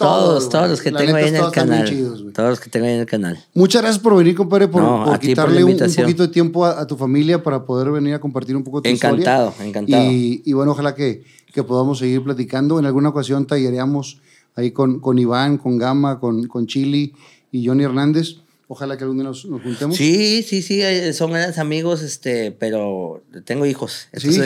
Todos, 0.00 0.48
todo, 0.48 0.50
todos 0.50 0.70
los 0.70 0.80
que 0.82 0.90
La 0.90 0.98
tengo 0.98 1.12
neta, 1.12 1.26
ahí 1.26 1.34
en 1.34 1.44
el 1.44 1.50
canal. 1.50 1.88
chidos, 1.88 2.24
todos 2.32 2.50
los 2.50 2.60
que 2.60 2.70
tengo 2.70 2.86
ahí 2.86 2.94
en 2.94 3.00
el 3.00 3.06
canal. 3.06 3.38
Muchas 3.54 3.82
gracias 3.82 4.02
por 4.02 4.16
venir, 4.16 4.34
compadre, 4.34 4.66
por, 4.68 4.82
No, 4.82 5.18
quitarle 5.20 5.62
un, 5.62 5.76
poquito 5.78 6.22
de 6.22 6.28
tiempo 6.28 6.64
a, 6.64 6.80
a 6.80 6.86
tu 6.86 6.96
familia 6.96 7.42
para 7.42 7.64
poder 7.64 7.90
venir 7.90 8.14
a 8.14 8.18
compartir 8.20 8.56
un 8.56 8.64
poco 8.64 8.80
de 8.80 8.90
tu 8.90 8.96
Encantado, 8.96 9.48
historia. 9.50 9.68
encantado. 9.68 10.10
Y, 10.10 10.42
y 10.44 10.52
bueno, 10.52 10.72
ojalá 10.72 10.94
que, 10.94 11.24
que 11.52 11.62
podamos 11.62 11.98
seguir 11.98 12.22
platicando. 12.24 12.78
En 12.78 12.86
alguna 12.86 13.10
ocasión 13.10 13.46
tallereamos 13.46 14.20
ahí 14.56 14.70
con, 14.72 15.00
con 15.00 15.18
Iván, 15.18 15.58
con 15.58 15.78
Gama, 15.78 16.18
con, 16.18 16.46
con 16.48 16.66
Chili 16.66 17.12
y 17.52 17.66
Johnny 17.66 17.84
Hernández. 17.84 18.36
Ojalá 18.72 18.96
que 18.96 19.02
algún 19.02 19.16
día 19.16 19.24
nos, 19.24 19.44
nos 19.46 19.60
juntemos. 19.62 19.96
Sí, 19.96 20.44
sí, 20.44 20.62
sí, 20.62 20.80
eh, 20.80 21.12
son 21.12 21.32
grandes 21.32 21.58
amigos, 21.58 22.02
este, 22.02 22.52
pero 22.52 23.24
tengo 23.44 23.66
hijos. 23.66 24.06
Sí, 24.12 24.38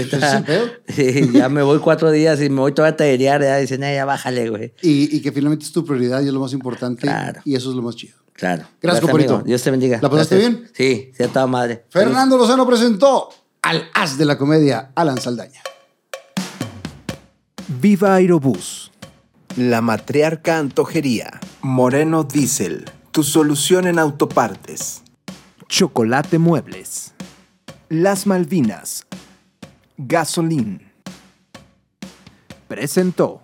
pedo. 0.46 0.64
Sí, 0.88 1.30
ya 1.34 1.50
me 1.50 1.62
voy 1.62 1.78
cuatro 1.80 2.10
días 2.10 2.40
y 2.40 2.48
me 2.48 2.60
voy 2.62 2.72
todavía 2.72 2.94
a 2.94 2.96
tallerear, 2.96 3.42
ya 3.42 3.58
dicen, 3.58 3.84
"Eh, 3.84 3.96
ya 3.96 4.06
bájale, 4.06 4.48
güey. 4.48 4.72
Y, 4.80 5.14
y 5.14 5.20
que 5.20 5.30
finalmente 5.30 5.66
es 5.66 5.72
tu 5.72 5.84
prioridad 5.84 6.22
y 6.22 6.28
es 6.28 6.32
lo 6.32 6.40
más 6.40 6.54
importante. 6.54 7.02
Claro. 7.02 7.42
Y 7.44 7.54
eso 7.54 7.68
es 7.68 7.76
lo 7.76 7.82
más 7.82 7.96
chido. 7.96 8.16
Claro. 8.32 8.64
Gracias, 8.80 9.02
compadrito. 9.02 9.34
amigo. 9.34 9.46
Dios 9.46 9.62
te 9.62 9.70
bendiga. 9.70 9.98
¿La 10.00 10.08
pasaste 10.08 10.36
Gracias. 10.38 10.54
bien? 10.54 10.70
Sí, 10.74 11.12
sí, 11.14 11.22
a 11.22 11.28
toda 11.28 11.46
madre. 11.46 11.84
Fernando 11.90 12.38
Lozano 12.38 12.66
presentó 12.66 13.28
al 13.60 13.84
as 13.92 14.16
de 14.16 14.24
la 14.24 14.38
comedia, 14.38 14.90
Alan 14.94 15.20
Saldaña. 15.20 15.60
Viva 17.80 18.14
Aerobús. 18.14 18.90
La 19.58 19.82
Matriarca 19.82 20.56
Antojería. 20.58 21.40
Moreno 21.60 22.24
Diesel. 22.24 22.86
Tu 23.14 23.22
solución 23.22 23.86
en 23.86 24.00
autopartes. 24.00 25.04
Chocolate 25.68 26.40
Muebles. 26.40 27.14
Las 27.88 28.26
Malvinas. 28.26 29.06
Gasolín. 29.96 30.90
Presentó. 32.66 33.43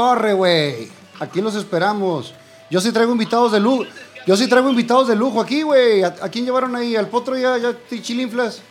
Corre, 0.00 0.32
güey. 0.32 0.88
Aquí 1.18 1.42
los 1.42 1.54
esperamos. 1.54 2.32
Yo 2.70 2.80
sí 2.80 2.90
traigo 2.90 3.12
invitados 3.12 3.52
de 3.52 3.60
lujo. 3.60 3.84
Yo 4.26 4.36
sí 4.36 4.48
traigo 4.48 4.70
invitados 4.70 5.08
de 5.08 5.16
lujo 5.16 5.40
aquí, 5.40 5.62
güey. 5.62 6.02
¿A, 6.02 6.14
a 6.22 6.28
quién 6.30 6.46
llevaron 6.46 6.74
ahí? 6.74 6.96
¿Al 6.96 7.08
potro 7.08 7.36
ya, 7.36 7.58
ya 7.58 7.74
chilinflas? 8.00 8.62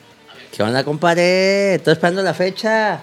¿Qué 0.52 0.64
onda, 0.64 0.84
compadre? 0.84 1.76
Estoy 1.76 1.94
esperando 1.94 2.24
la 2.24 2.34
fecha. 2.34 3.02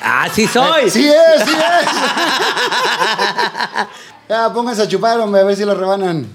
¡Ah, 0.00 0.28
sí 0.32 0.46
soy! 0.46 0.88
¡Sí 0.90 1.08
es, 1.08 1.44
sí 1.44 1.50
es! 1.50 1.88
ya, 4.28 4.52
pónganse 4.52 4.82
a 4.82 4.88
chupar, 4.88 5.18
hombre, 5.18 5.40
a 5.40 5.44
ver 5.44 5.56
si 5.56 5.64
lo 5.64 5.74
rebanan. 5.74 6.28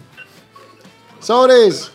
¡Sobres! 1.22 1.92